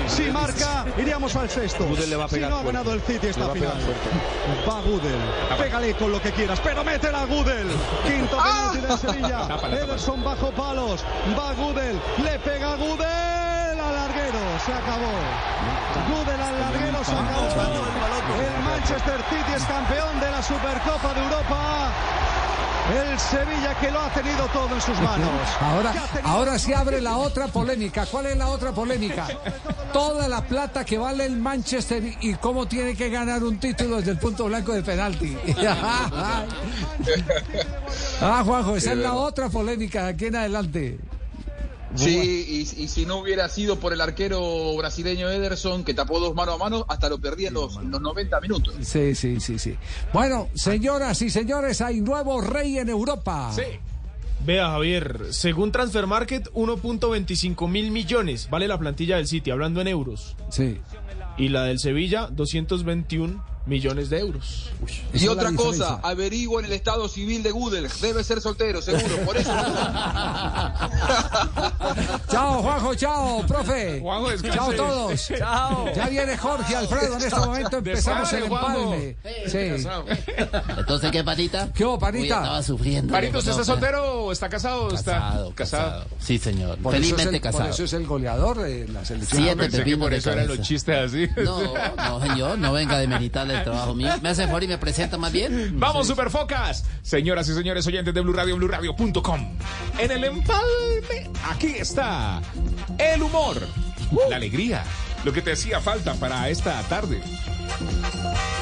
Si 0.06 0.30
marca, 0.30 0.84
iríamos 0.98 1.34
al 1.34 1.50
sexto. 1.50 1.84
Gudel 1.84 2.10
le 2.10 2.16
va 2.16 2.24
a 2.24 2.28
pegar 2.28 2.50
si 2.50 2.54
no 2.54 2.60
ha 2.60 2.64
ganado 2.64 2.92
el 2.92 3.00
City 3.00 3.26
esta 3.26 3.48
final. 3.50 3.76
Va 4.68 4.80
Gudel. 4.82 5.18
Pégale 5.58 5.94
con 5.94 6.12
lo 6.12 6.22
que 6.22 6.30
quieras, 6.30 6.60
pero 6.62 6.84
métela 6.84 7.22
a 7.22 7.26
Gudel. 7.26 7.66
Quinto 8.06 8.36
penalti 8.36 8.80
del 8.80 8.98
Sevilla. 8.98 9.48
Ederson 9.82 10.22
bajo 10.22 10.50
palos. 10.52 11.04
Va 11.36 11.54
Gudel. 11.54 12.00
Le 12.22 12.38
pega 12.38 12.72
a 12.72 12.76
Gudel 12.76 13.80
al 13.80 13.94
larguero. 13.94 14.45
Se 14.64 14.72
acabó. 14.72 15.12
Gudel 16.08 16.40
al 16.40 16.60
larguero. 16.60 17.04
Se 17.04 17.12
acabó. 17.12 17.46
El 18.40 18.64
Manchester 18.64 19.20
City 19.28 19.52
es 19.54 19.64
campeón 19.64 20.20
de 20.20 20.30
la 20.30 20.42
Supercopa 20.42 21.14
de 21.14 21.22
Europa. 21.22 21.92
El 22.94 23.18
Sevilla 23.18 23.74
que 23.80 23.90
lo 23.90 24.00
ha 24.00 24.08
tenido 24.10 24.46
todo 24.52 24.74
en 24.74 24.80
sus 24.80 24.98
manos. 25.00 25.28
Ahora, 25.60 25.92
ahora 26.22 26.58
se 26.58 26.74
abre 26.74 27.00
la 27.00 27.16
otra 27.16 27.48
polémica. 27.48 28.06
¿Cuál 28.06 28.26
es 28.26 28.36
la 28.36 28.48
otra 28.48 28.72
polémica? 28.72 29.26
Toda 29.92 30.28
la 30.28 30.40
plata 30.42 30.84
que 30.84 30.96
vale 30.96 31.26
el 31.26 31.36
Manchester 31.36 32.02
y 32.20 32.34
cómo 32.34 32.66
tiene 32.66 32.94
que 32.94 33.10
ganar 33.10 33.42
un 33.42 33.58
título 33.58 33.96
desde 33.96 34.12
el 34.12 34.18
punto 34.18 34.44
blanco 34.44 34.72
de 34.72 34.82
penalti. 34.82 35.36
ah, 38.20 38.42
Juanjo, 38.44 38.76
esa 38.76 38.92
es 38.92 38.98
la 38.98 39.14
otra 39.14 39.48
polémica 39.48 40.04
de 40.04 40.10
aquí 40.10 40.26
en 40.26 40.36
adelante. 40.36 40.98
Sí, 41.96 42.66
y, 42.76 42.82
y 42.82 42.88
si 42.88 43.06
no 43.06 43.18
hubiera 43.18 43.48
sido 43.48 43.78
por 43.78 43.92
el 43.92 44.00
arquero 44.00 44.76
brasileño 44.76 45.28
Ederson, 45.28 45.84
que 45.84 45.94
tapó 45.94 46.20
dos 46.20 46.34
mano 46.34 46.52
a 46.52 46.58
mano, 46.58 46.84
hasta 46.88 47.08
lo 47.08 47.18
perdí 47.18 47.46
en 47.46 47.54
los, 47.54 47.76
en 47.76 47.90
los 47.90 48.00
90 48.00 48.40
minutos. 48.40 48.74
Sí, 48.82 49.14
sí, 49.14 49.40
sí, 49.40 49.58
sí. 49.58 49.76
Bueno, 50.12 50.48
señoras 50.54 51.20
y 51.22 51.30
señores, 51.30 51.80
hay 51.80 52.00
nuevo 52.00 52.40
rey 52.40 52.78
en 52.78 52.88
Europa. 52.88 53.52
Sí. 53.54 53.62
Vea, 54.44 54.70
Javier, 54.70 55.26
según 55.30 55.72
Transfer 55.72 56.06
Market, 56.06 56.48
1.25 56.52 57.68
mil 57.68 57.90
millones 57.90 58.48
vale 58.48 58.68
la 58.68 58.78
plantilla 58.78 59.16
del 59.16 59.26
City, 59.26 59.50
hablando 59.50 59.80
en 59.80 59.88
euros. 59.88 60.36
Sí. 60.50 60.78
Y 61.36 61.48
la 61.48 61.64
del 61.64 61.78
Sevilla, 61.78 62.28
221 62.30 63.55
millones 63.66 64.08
de 64.10 64.20
euros. 64.20 64.70
Y 65.12 65.26
otra 65.28 65.52
cosa, 65.54 66.00
averigua 66.02 66.60
en 66.60 66.66
el 66.66 66.72
estado 66.72 67.08
civil 67.08 67.42
de 67.42 67.50
Gudel. 67.50 67.88
Debe 68.00 68.22
ser 68.24 68.40
soltero, 68.40 68.80
seguro. 68.80 69.16
Por 69.24 69.36
eso. 69.36 69.52
Chao. 72.30 72.62
Juanjo, 72.62 72.94
chao, 72.94 73.44
profe. 73.46 74.00
Juanjo, 74.00 74.30
chao 74.52 74.72
todos. 74.72 75.28
Chao. 75.38 75.86
Ya 75.94 76.08
viene 76.08 76.36
Jorge 76.36 76.76
Alfredo. 76.76 77.16
En 77.16 77.22
este 77.22 77.36
momento 77.40 77.76
empezamos 77.78 78.32
el 78.32 78.44
empalme. 78.44 79.16
Sí. 79.46 79.86
Entonces, 80.78 81.10
¿qué, 81.10 81.24
Panita? 81.24 81.72
¿Qué 81.72 81.84
hubo, 81.84 81.94
Uy, 81.94 82.00
Panita? 82.00 82.36
estaba 82.36 82.62
sufriendo. 82.62 83.12
Parito, 83.12 83.38
¿usted 83.38 83.52
está 83.52 83.64
soltero 83.64 84.24
o 84.24 84.32
está 84.32 84.48
casado? 84.48 84.86
o 84.86 84.94
está 84.94 85.12
Casado, 85.16 85.52
casado. 85.54 86.04
Sí, 86.18 86.38
señor. 86.38 86.78
Por 86.78 86.94
eso 86.94 87.02
es 87.02 87.10
Felizmente 87.10 87.36
el- 87.36 87.42
Por 87.42 87.52
casado. 87.52 87.70
eso 87.70 87.84
es 87.84 87.92
el 87.92 88.06
goleador 88.06 88.58
de 88.62 88.88
la 88.88 89.04
selección. 89.04 89.42
Siete 89.42 89.56
Pensé 89.56 89.84
que 89.84 89.96
por 89.96 90.12
eso 90.14 90.32
eran 90.32 90.46
los 90.48 90.60
chistes 90.60 90.96
así. 90.96 91.28
No, 91.44 91.74
no, 91.96 92.20
señor, 92.20 92.58
no 92.58 92.72
venga 92.72 92.98
de 92.98 93.06
meritarle 93.08 93.55
el 93.58 93.64
trabajo 93.64 93.94
mío. 93.94 94.12
¿Me 94.22 94.28
hace 94.28 94.46
favor 94.46 94.62
y 94.64 94.68
me 94.68 94.78
presenta 94.78 95.18
más 95.18 95.32
bien? 95.32 95.78
Vamos, 95.78 96.06
Superfocas. 96.06 96.84
Señoras 97.02 97.48
y 97.48 97.54
señores 97.54 97.86
oyentes 97.86 98.12
de 98.12 98.20
Blue 98.20 98.32
Radio. 98.32 98.56
En 99.98 100.10
el 100.10 100.24
empalme, 100.24 101.30
aquí 101.48 101.74
está 101.78 102.40
el 102.98 103.22
humor, 103.22 103.60
la 104.28 104.36
alegría, 104.36 104.84
lo 105.24 105.32
que 105.32 105.42
te 105.42 105.52
hacía 105.52 105.80
falta 105.80 106.14
para 106.14 106.48
esta 106.48 106.80
tarde. 106.82 107.20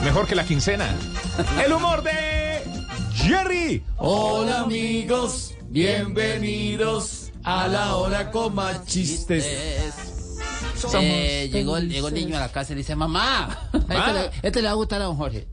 Mejor 0.02 0.26
que 0.26 0.34
la 0.34 0.44
quincena. 0.44 0.94
El 1.64 1.72
humor 1.72 2.02
de 2.02 2.62
Jerry. 3.14 3.82
Hola 3.96 4.60
amigos, 4.60 5.54
bienvenidos 5.68 7.32
a 7.42 7.68
la 7.68 7.96
hora 7.96 8.30
con 8.30 8.54
más 8.54 8.84
chistes. 8.86 10.13
Eh, 11.00 11.48
llegó, 11.52 11.76
el, 11.76 11.88
llegó 11.88 12.08
el 12.08 12.14
niño 12.14 12.36
a 12.36 12.40
la 12.40 12.52
casa 12.52 12.72
y 12.72 12.76
le 12.76 12.80
dice, 12.80 12.94
mamá, 12.94 13.48
este 13.72 14.12
le, 14.12 14.30
este 14.42 14.62
le 14.62 14.66
va 14.68 14.72
a 14.72 14.74
gustar 14.74 15.00
a 15.00 15.04
don 15.06 15.16
Jorge. 15.16 15.46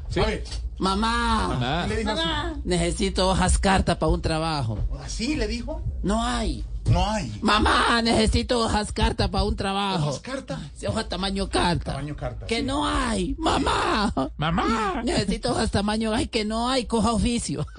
Mamá, 0.77 1.47
Mamá. 1.49 1.87
¿Le 1.87 1.97
dijo 1.97 2.09
así? 2.11 2.21
necesito 2.63 3.29
hojas 3.29 3.57
carta 3.59 3.99
para 3.99 4.11
un 4.11 4.21
trabajo. 4.21 4.79
¿Así 5.03 5.35
le 5.35 5.47
dijo? 5.47 5.81
No 6.03 6.23
hay. 6.23 6.65
No 6.89 7.09
hay. 7.09 7.31
Mamá, 7.41 8.01
necesito 8.01 8.59
hojas 8.59 8.91
carta 8.91 9.29
para 9.29 9.43
un 9.45 9.55
trabajo. 9.55 10.09
¿Hojas 10.09 10.19
carta? 10.19 10.59
Sí, 10.75 10.85
hojas 10.87 11.07
tamaño 11.07 11.47
carta. 11.49 11.91
Tamaño 11.93 12.15
carta. 12.17 12.45
Que 12.47 12.57
sí. 12.57 12.63
no 12.63 12.85
hay. 12.87 13.35
Mamá. 13.37 14.11
Mamá. 14.37 15.01
Necesito 15.03 15.51
hojas 15.51 15.71
tamaño. 15.71 16.13
Ay, 16.13 16.27
que 16.27 16.43
no 16.43 16.69
hay. 16.69 16.85
Coja 16.85 17.11
oficio. 17.13 17.65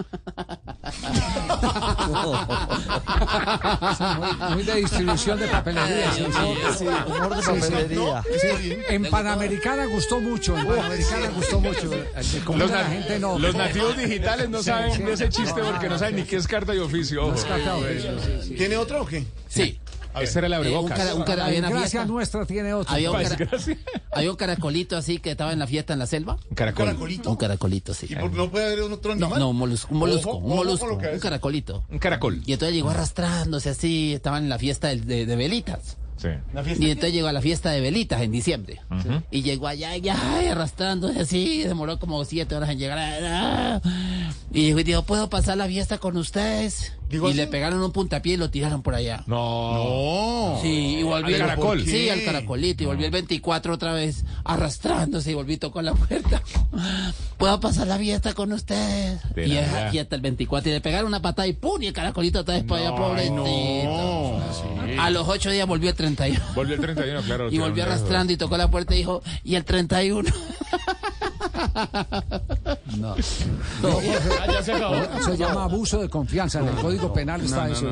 Muy, 4.18 4.54
muy 4.54 4.62
de 4.62 4.74
distribución 4.76 5.38
de 5.38 5.46
papelería. 5.48 6.12
sí, 6.12 6.24
sí. 6.24 6.78
Sí, 6.78 6.86
humor 6.86 7.36
de 7.36 7.42
papelería. 7.42 8.22
Sí, 8.40 8.76
en 8.88 9.02
Panamericana 9.10 9.86
gustó 9.86 10.20
mucho, 10.20 10.56
en 10.56 10.66
Panamericana 10.66 11.28
gustó 11.34 11.60
mucho. 11.60 11.90
Común 12.44 12.60
Los, 12.60 12.70
la 12.70 12.84
gente 12.84 13.18
no. 13.18 13.38
los 13.38 13.54
nativos 13.54 13.96
digitales 13.96 14.48
no 14.48 14.58
Sí, 14.58 14.64
saben 14.64 14.92
sí. 14.92 15.02
de 15.02 15.12
ese 15.12 15.28
chiste 15.28 15.60
porque 15.62 15.88
no 15.88 15.98
saben 15.98 16.16
ni 16.16 16.22
qué 16.22 16.36
es 16.36 16.46
carta 16.46 16.74
y 16.74 16.78
oficio. 16.78 17.26
ojo. 17.26 17.34
Es 17.34 17.44
carta 17.44 17.74
de 17.76 17.80
oficio, 17.92 18.18
sí, 18.20 18.48
sí. 18.48 18.54
¿Tiene 18.54 18.76
otro 18.76 19.01
o 19.02 19.06
qué? 19.06 19.24
Sí. 19.48 19.78
Ese 20.20 20.40
era 20.40 20.46
el 20.48 20.52
Eh, 20.52 20.56
un 20.58 20.60
abrebocas. 20.66 20.98
cara- 20.98 21.14
un 21.14 21.22
cara- 21.22 21.36
La 21.36 21.44
había 21.46 21.58
una 21.60 21.70
fiesta. 21.70 22.04
nuestra 22.04 22.44
tiene 22.44 22.74
otro. 22.74 22.92
Había 22.92 23.10
un, 23.12 23.22
cara- 23.22 23.34
gracias. 23.36 23.78
había 24.12 24.30
un 24.30 24.36
caracolito 24.36 24.94
así 24.98 25.18
que 25.18 25.30
estaba 25.30 25.54
en 25.54 25.58
la 25.58 25.66
fiesta 25.66 25.94
en 25.94 26.00
la 26.00 26.06
selva. 26.06 26.36
Un 26.50 26.54
caracol. 26.54 26.84
Caracolito. 26.86 27.30
Un 27.30 27.36
caracolito, 27.36 27.94
sí. 27.94 28.08
¿Y 28.10 28.16
por- 28.16 28.30
no 28.32 28.50
puede 28.50 28.66
haber 28.66 28.80
otro 28.82 29.14
No, 29.14 29.24
animal? 29.24 29.40
no, 29.40 29.48
un 29.50 29.56
molusco, 29.56 29.88
un 29.90 29.98
molusco, 30.00 30.30
Ojo, 30.32 30.38
un 30.38 30.44
ojo 30.52 30.54
molusco, 30.56 30.98
que 30.98 31.08
un 31.14 31.18
caracolito. 31.18 31.84
Un 31.90 31.98
caracol. 31.98 32.42
Y 32.44 32.52
entonces 32.52 32.74
llegó 32.74 32.90
arrastrándose 32.90 33.70
así, 33.70 34.12
estaban 34.12 34.42
en 34.42 34.48
la 34.50 34.58
fiesta 34.58 34.88
del- 34.88 35.06
de, 35.06 35.24
de 35.24 35.36
velitas. 35.36 35.96
Sí. 36.23 36.28
¿La 36.55 36.62
fiesta 36.62 36.85
Y 36.85 36.90
entonces 36.90 37.12
llegó 37.12 37.27
a 37.27 37.32
la 37.32 37.40
fiesta 37.43 37.70
de 37.70 37.81
velitas 37.81 38.23
en 38.23 38.31
diciembre. 38.31 38.81
Y 39.32 39.43
llegó 39.43 39.66
allá, 39.66 39.97
y 39.97 40.09
ay, 40.09 40.47
arrastrándose 40.47 41.20
así, 41.20 41.65
demoró 41.65 41.99
como 41.99 42.24
siete 42.24 42.55
horas 42.55 42.70
en 42.70 42.78
llegar. 42.78 42.99
ah. 43.01 43.81
Y 44.53 44.73
dijo, 44.73 45.03
¿puedo 45.03 45.28
pasar 45.31 45.57
la 45.57 45.66
fiesta 45.66 45.99
con 45.99 46.16
ustedes? 46.16 46.93
¿Digo 47.09 47.28
y 47.28 47.32
así? 47.32 47.39
le 47.39 47.47
pegaron 47.47 47.82
un 47.82 47.93
puntapié 47.93 48.35
y 48.35 48.36
lo 48.36 48.51
tiraron 48.51 48.82
por 48.82 48.94
allá. 48.94 49.24
No. 49.27 50.59
Sí, 50.62 50.99
y 50.99 51.03
volvió 51.03 51.36
¿Al 51.36 51.43
caracol? 51.43 51.85
Sí, 51.85 52.09
al 52.09 52.24
caracolito. 52.24 52.82
Y 52.82 52.86
volvió 52.86 53.07
el 53.07 53.12
24 53.12 53.74
otra 53.74 53.93
vez 53.93 54.24
arrastrándose 54.44 55.32
y 55.32 55.35
volví 55.35 55.59
con 55.59 55.85
la 55.85 55.94
puerta. 55.94 56.43
¿Puedo 57.36 57.61
pasar 57.61 57.86
la 57.86 57.99
fiesta 57.99 58.35
con 58.35 58.53
ustedes? 58.53 59.20
De 59.35 59.47
Y, 59.47 59.53
y 59.53 59.99
hasta 59.99 60.16
el 60.16 60.23
24 60.23 60.70
y 60.70 60.74
le 60.74 60.81
pegaron 60.81 61.09
una 61.09 61.20
patada 61.20 61.47
y 61.49 61.53
¡pum! 61.53 61.82
Y 61.82 61.86
el 61.89 61.93
caracolito 61.93 62.40
otra 62.40 62.55
vez 62.55 62.65
para 62.65 62.89
allá, 62.89 62.97
pobrecito. 62.97 63.44
A 64.98 65.10
los 65.10 65.28
ocho 65.28 65.51
días 65.51 65.66
volvió 65.66 65.90
el 65.90 65.97
31. 65.97 66.40
Volvió 66.55 66.74
el 66.74 66.81
31, 66.81 67.23
claro. 67.23 67.48
Y 67.51 67.59
volvió 67.59 67.85
arrastrando 67.85 68.32
y 68.32 68.36
tocó 68.36 68.56
la 68.56 68.70
puerta 68.70 68.94
y 68.94 68.98
dijo, 68.98 69.23
¿y 69.44 69.55
el 69.55 69.64
31? 69.64 70.31
No. 72.98 73.14
Ah, 73.14 74.47
ya 74.52 74.62
se 74.62 74.72
acabó. 74.72 74.94
Eso 74.97 75.30
se 75.32 75.36
llama 75.36 75.64
abuso 75.64 76.01
de 76.01 76.09
confianza. 76.09 76.60
En 76.60 76.68
el 76.68 76.74
Código 76.76 77.12
Penal 77.12 77.40
está 77.43 77.68
eso. 77.70 77.89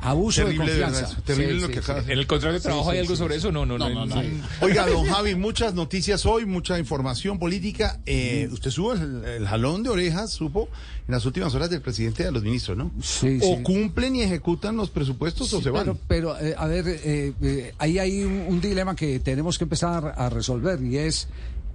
Abuso 0.00 0.42
Terrible, 0.42 0.72
de 0.74 0.80
confianza. 0.82 1.16
terrible 1.24 1.54
Sí, 1.54 1.60
lo 1.60 1.66
sí, 1.68 1.72
que 1.72 1.78
acaba 1.78 2.00
En 2.00 2.10
el 2.10 2.26
contrato 2.26 2.54
de 2.54 2.60
trabajo 2.60 2.90
Sí, 2.90 2.96
hay 2.96 2.98
algo 3.00 3.14
sí. 3.14 3.18
sobre 3.18 3.36
eso. 3.36 3.52
No, 3.52 3.64
no, 3.64 3.78
no. 3.78 3.88
No, 3.88 4.06
no, 4.06 4.06
no. 4.06 4.22
no. 4.22 4.28
Oiga, 4.60 4.86
don 4.86 5.06
Javi, 5.06 5.34
muchas 5.34 5.74
noticias 5.74 6.26
hoy, 6.26 6.44
mucha 6.46 6.78
información 6.78 7.38
política. 7.38 8.00
Eh, 8.06 8.48
usted 8.52 8.70
supo 8.70 8.94
el, 8.94 9.24
el 9.24 9.46
jalón 9.46 9.82
de 9.82 9.90
orejas, 9.90 10.30
supo, 10.32 10.68
en 11.06 11.12
las 11.14 11.24
últimas 11.26 11.54
horas 11.54 11.70
del 11.70 11.80
presidente 11.80 12.22
y 12.22 12.26
de 12.26 12.32
los 12.32 12.42
ministros, 12.42 12.76
¿no? 12.76 12.90
Sí, 13.02 13.38
o 13.42 13.56
sí. 13.56 13.62
cumplen 13.62 14.16
y 14.16 14.22
ejecutan 14.22 14.76
los 14.76 14.90
presupuestos 14.90 15.52
o 15.52 15.62
se 15.62 15.70
van. 15.70 15.84
Pero, 15.84 15.98
pero, 16.08 16.38
eh, 16.40 16.54
a 16.56 16.66
ver, 16.66 16.84
eh, 16.88 17.32
eh, 17.42 17.74
ahí 17.78 17.98
hay 17.98 18.22
un, 18.24 18.44
un 18.48 18.60
dilema 18.60 18.94
que 18.96 19.20
tenemos 19.20 19.56
que 19.58 19.64
empezar 19.64 20.14
a 20.16 20.28
resolver 20.30 20.82
y 20.82 20.98
es 20.98 21.28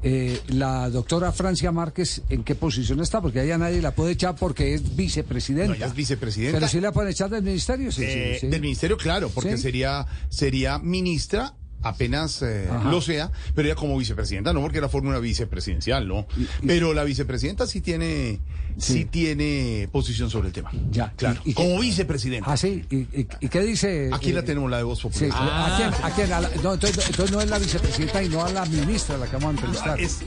eh, 0.07 0.39
la 0.49 0.87
doctora 0.91 1.31
Francia 1.31 1.71
Márquez 1.71 2.21
en 2.29 2.43
qué 2.43 2.53
posición 2.53 3.01
está, 3.01 3.21
porque 3.21 3.39
allá 3.39 3.57
nadie 3.57 3.81
la 3.81 3.89
puede 3.95 4.11
echar 4.11 4.35
porque 4.35 4.75
es 4.75 4.95
vicepresidenta. 4.95 5.69
No, 5.69 5.73
ella 5.73 5.87
es 5.87 5.95
vicepresidenta. 5.95 6.59
Pero 6.59 6.67
sí 6.69 6.79
la 6.79 6.91
pueden 6.91 7.09
echar 7.09 7.31
del 7.31 7.41
ministerio, 7.41 7.91
sí, 7.91 8.03
sí, 8.03 8.07
Eh, 8.07 8.37
sí. 8.39 8.47
Del 8.47 8.61
ministerio, 8.61 8.97
claro, 8.97 9.29
porque 9.29 9.57
Sí. 9.57 9.63
sería, 9.63 10.05
sería 10.29 10.77
ministra 10.77 11.55
apenas 11.85 12.41
eh, 12.41 12.67
lo 12.89 12.99
sea, 12.99 13.31
pero 13.53 13.67
ella 13.67 13.75
como 13.75 13.95
vicepresidenta, 13.97 14.51
no 14.53 14.61
porque 14.61 14.79
era 14.79 14.89
fórmula 14.89 15.19
vicepresidencial, 15.19 16.07
¿no? 16.07 16.25
Pero 16.65 16.93
la 16.95 17.03
vicepresidenta 17.03 17.67
sí 17.67 17.79
tiene, 17.79 18.39
sí, 18.77 19.05
tiene 19.05 19.87
posición 19.91 20.29
sobre 20.31 20.47
el 20.47 20.53
tema. 20.53 20.71
Ya, 20.91 21.13
Claro, 21.15 21.39
y- 21.45 21.51
y- 21.51 21.53
como 21.53 21.79
vicepresidenta. 21.79 22.51
Ah, 22.51 22.57
sí, 22.57 22.83
¿y, 22.89 22.95
y- 22.97 23.27
y 23.39 23.49
qué 23.49 23.61
dice? 23.61 24.09
Aquí 24.11 24.31
la 24.33 24.39
eh, 24.39 24.43
tenemos, 24.43 24.69
la 24.71 24.77
de 24.77 24.83
voz 24.83 24.97
Sí, 24.99 25.07
popular. 25.07 25.31
¿a 25.41 25.77
quién? 25.77 25.89
¿A 26.03 26.15
quién? 26.15 26.33
A 26.33 26.41
la- 26.41 26.49
no, 26.63 26.73
entonces, 26.73 27.05
entonces 27.07 27.31
no 27.35 27.41
es 27.41 27.49
la 27.49 27.59
vicepresidenta 27.59 28.23
y 28.23 28.29
no 28.29 28.43
a 28.43 28.51
la 28.51 28.65
ministra 28.65 29.17
la 29.17 29.27
que 29.27 29.33
vamos 29.33 29.49
a 29.49 29.51
entrevistar. 29.51 29.99
Es- 29.99 30.19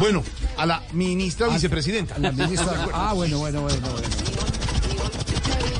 bueno, 0.00 0.22
a 0.56 0.64
la 0.66 0.82
ministra 0.94 1.48
vicepresidenta. 1.48 2.14
A 2.14 2.18
la 2.20 2.32
ministra. 2.32 2.86
Ah, 2.94 3.12
bueno, 3.12 3.38
bueno, 3.38 3.60
bueno, 3.62 3.78
bueno. 3.90 4.08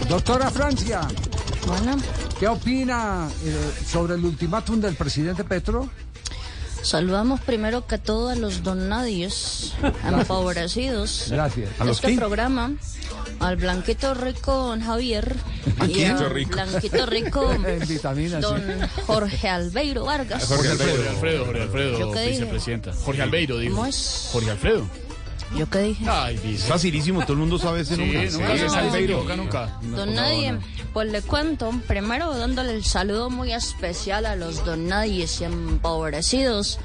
Doctora 0.09 0.51
Francia. 0.51 1.01
Bueno, 1.67 1.97
¿Qué 2.41 2.49
opina 2.49 3.29
eh, 3.45 3.73
sobre 3.87 4.15
el 4.15 4.25
ultimátum 4.25 4.81
del 4.81 4.97
presidente 4.97 5.45
Petro? 5.45 5.91
saludamos 6.83 7.41
primero 7.41 7.87
que 7.87 7.99
todo 7.99 8.31
a 8.31 8.35
los 8.35 8.63
donadies 8.63 9.75
empobrecidos 10.03 11.27
Gracias. 11.29 11.69
de 11.79 11.91
este 11.91 12.17
programa. 12.17 12.73
Al 13.41 13.57
Blanquito 13.57 14.15
Rico, 14.15 14.53
don 14.53 14.81
Javier. 14.81 15.37
Y 15.67 15.71
Blanquito 15.73 16.25
al 16.25 16.31
Rico. 16.31 16.51
Blanquito 16.53 17.07
Rico, 17.07 17.55
don 18.41 18.59
sí. 18.59 19.03
Jorge 19.07 19.49
Albeiro 19.49 20.07
Vargas. 20.07 20.47
Jorge 20.47 20.69
Alfredo. 20.71 20.97
Jorge 20.97 21.09
Alfredo, 21.11 21.45
Jorge 21.45 21.63
Alfredo. 21.63 22.93
Jorge 23.05 23.23
Albeiro, 23.23 23.59
digo. 23.59 23.77
¿Cómo 23.77 23.87
es? 23.87 24.31
Jorge 24.33 24.51
Alfredo. 24.51 25.10
¿Yo 25.57 25.69
qué 25.69 25.79
dije? 25.81 26.05
Ay, 26.09 26.39
vice. 26.39 26.69
Facilísimo, 26.69 27.23
todo 27.23 27.33
el 27.33 27.39
mundo 27.41 27.59
sabe 27.59 27.81
ese 27.81 27.97
Sí, 27.97 28.03
nunca 28.03 28.23
es 28.23 28.33
se 28.35 29.37
nunca. 29.37 29.79
Don 29.83 30.15
Nadie, 30.15 30.59
pues 30.93 31.11
le 31.11 31.23
cuento, 31.23 31.71
primero 31.87 32.37
dándole 32.37 32.75
el 32.75 32.85
saludo 32.85 33.31
muy 33.31 33.53
especial 33.53 34.27
a 34.27 34.37
los 34.37 34.65
Don 34.65 34.87
Nadies 34.89 35.41
y 35.41 35.45
empobrecidos 35.45 36.79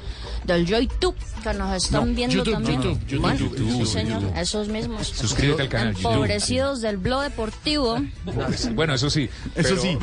del 0.44 0.66
YouTube 0.66 1.16
que 1.52 1.58
nos 1.58 1.84
están 1.84 2.08
No, 2.08 2.14
viendo 2.14 2.36
YouTube, 2.36 2.52
también. 2.54 2.82
YouTube, 2.82 3.00
YouTube, 3.06 3.20
Bueno, 3.20 3.38
YouTube, 3.38 3.86
sí, 3.86 3.86
señor, 3.92 4.22
esos 4.36 4.68
mismos. 4.68 5.06
Suscríbete 5.08 5.62
al 5.62 5.68
canal. 5.68 5.94
YouTube. 5.94 6.10
Empobrecidos 6.12 6.80
del 6.80 6.96
blog 6.96 7.22
deportivo. 7.22 7.98
Bueno, 8.74 8.94
eso 8.94 9.10
sí. 9.10 9.28
Eso 9.54 9.76
pero- 9.76 9.82
sí, 9.82 9.98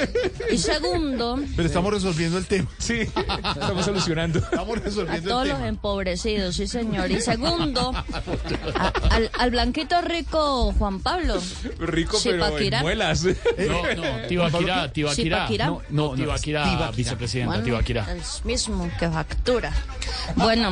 Y 0.54 0.58
segundo, 0.58 1.38
pero 1.56 1.66
estamos 1.68 1.92
resolviendo 1.92 2.38
el 2.38 2.46
tema. 2.46 2.68
Sí, 2.78 3.00
estamos 3.00 3.84
solucionando. 3.84 4.38
Estamos 4.38 4.76
a 4.78 4.80
resolviendo 4.80 5.28
todos 5.30 5.42
el 5.44 5.48
los 5.50 5.60
empobrecidos, 5.62 6.56
sí 6.56 6.66
señor. 6.66 7.10
Y 7.10 7.20
segundo, 7.20 7.92
a- 8.74 8.92
al, 9.10 9.30
al 9.38 9.50
blanquito 9.50 10.00
rico 10.00 10.72
Juan 10.78 11.00
Pablo. 11.00 11.40
Rico, 11.78 12.18
pero 12.22 12.58
en 12.58 12.80
muelas. 12.80 13.24
No, 13.66 13.82
no, 13.94 14.26
Tibaquirá, 14.28 14.92
Tibaquirá. 14.92 15.48
No, 15.68 15.82
no, 15.90 16.14
Tibaquirá, 16.14 16.90
vicepresidenta, 16.92 17.50
Bueno, 17.52 17.64
Tibaquirá. 17.64 18.06
el 18.12 18.20
mismo 18.44 18.88
que 18.98 19.08
factura. 19.08 19.72
Bueno, 20.36 20.70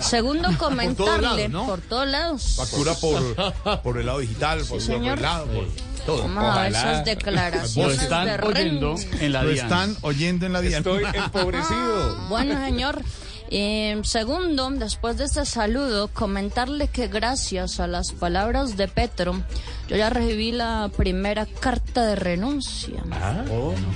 segundo 0.00 0.48
comentarle 0.58 1.22
lados, 1.22 1.50
¿no? 1.50 1.66
por 1.66 1.80
todos 1.80 2.06
lados. 2.08 2.54
Factura 2.56 2.94
por, 2.94 3.82
por 3.82 3.98
el 3.98 4.06
lado 4.06 4.18
digital, 4.20 4.58
por, 4.58 4.80
Sí, 4.80 4.88
por 4.88 4.96
señor. 4.96 5.18
el 5.18 5.22
lado, 5.22 5.46
por 5.46 5.64
todo. 6.06 6.22
Vamos 6.22 6.56
a 6.56 6.62
ver 6.62 6.70
esas 6.72 7.04
declaraciones 7.04 7.96
Lo 7.96 8.02
están 8.02 8.26
de 8.26 8.46
oyendo 8.46 8.94
en 9.20 9.32
la 9.32 9.42
Lo 9.42 9.50
DIAN. 9.50 9.64
están 9.66 9.96
oyendo 10.02 10.46
en 10.46 10.52
la 10.52 10.60
DIAN. 10.60 10.78
Estoy 10.78 11.04
empobrecido. 11.14 12.16
Bueno, 12.28 12.64
señor. 12.64 13.02
Y 13.50 13.94
segundo, 14.04 14.70
después 14.70 15.18
de 15.18 15.24
este 15.24 15.44
saludo, 15.44 16.06
comentarle 16.06 16.86
que 16.86 17.08
gracias 17.08 17.80
a 17.80 17.88
las 17.88 18.12
palabras 18.12 18.76
de 18.76 18.86
Petro, 18.86 19.42
yo 19.88 19.96
ya 19.96 20.08
recibí 20.08 20.52
la 20.52 20.88
primera 20.96 21.46
carta 21.46 22.06
de 22.06 22.14
renuncia. 22.14 23.02
Ah, 23.10 23.44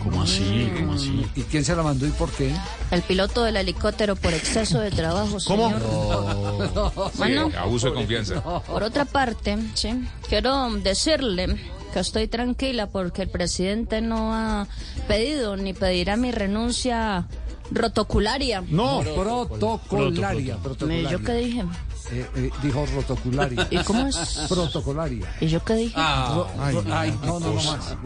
¿Cómo 0.03 0.25
así? 0.25 0.73
¿Cómo 0.77 0.95
así? 0.95 1.25
¿Y 1.37 1.43
quién 1.43 1.65
se 1.65 1.77
la 1.77 1.85
mandó 1.85 2.05
y 2.05 2.11
por 2.11 2.33
qué? 2.33 2.53
El 2.91 3.03
piloto 3.03 3.45
del 3.45 3.57
helicóptero 3.57 4.17
por 4.17 4.35
exceso 4.35 4.81
de 4.81 4.91
trabajo, 4.91 5.39
señor. 5.39 5.81
Bueno. 7.17 7.51
Sí, 7.51 7.57
abuso 7.57 7.89
de 7.89 7.95
confianza. 7.95 8.43
Por 8.43 8.83
otra 8.83 9.05
parte, 9.05 9.57
sí, 9.75 10.05
quiero 10.29 10.69
decirle 10.77 11.57
que 11.93 12.01
estoy 12.01 12.27
tranquila 12.27 12.89
porque 12.89 13.23
el 13.23 13.29
presidente 13.29 14.01
no 14.01 14.35
ha 14.35 14.67
pedido 15.07 15.57
ni 15.57 15.75
pedirá 15.75 16.17
mi 16.17 16.33
renuncia 16.33 17.29
rotocularia. 17.71 18.63
No, 18.69 19.03
protocolaria. 19.15 20.57
protocolaria. 20.57 21.11
¿Yo 21.11 21.23
qué 21.23 21.33
dije? 21.35 21.65
Eh, 22.13 22.27
eh, 22.37 22.51
dijo 22.63 22.85
rotocularia. 22.95 23.67
¿Y 23.71 23.79
cómo 23.79 24.07
es? 24.07 24.17
Protocolaria. 24.49 25.27
¿Y 25.41 25.47
yo 25.49 25.65
qué 25.65 25.75
dije? 25.75 25.95
Ro- 25.97 26.47
Ay, 26.93 27.19
no, 27.25 27.41
no, 27.41 27.47
no 27.51 27.55
más. 27.63 27.97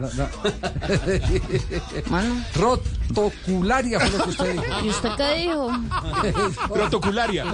No, 2.09 2.21
no. 2.21 2.37
Rotocularia 2.55 3.99
fue 3.99 4.17
lo 4.17 4.23
que 4.23 4.29
usted 4.29 4.51
dijo. 4.53 4.63
¿Y 4.85 4.89
usted 4.89 5.09
qué 5.17 5.33
dijo? 5.35 5.69
Protocolaria. 6.73 7.45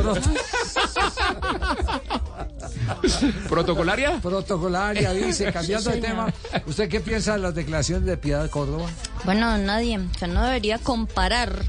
¿Protocolaria? 3.49 4.19
Protocolaria, 4.21 5.11
dice, 5.13 5.51
cambiando 5.51 5.89
Sí, 5.91 5.95
de 5.99 6.01
tema. 6.07 6.33
¿Usted 6.67 6.89
qué 6.89 6.99
piensa 6.99 7.33
de 7.33 7.39
las 7.39 7.55
declaraciones 7.55 8.05
de 8.05 8.17
Piedad 8.17 8.49
Córdoba? 8.49 8.85
Bueno, 9.23 9.57
nadie, 9.57 9.99
que 10.19 10.27
no 10.27 10.43
debería 10.43 10.77
comparar 10.79 11.63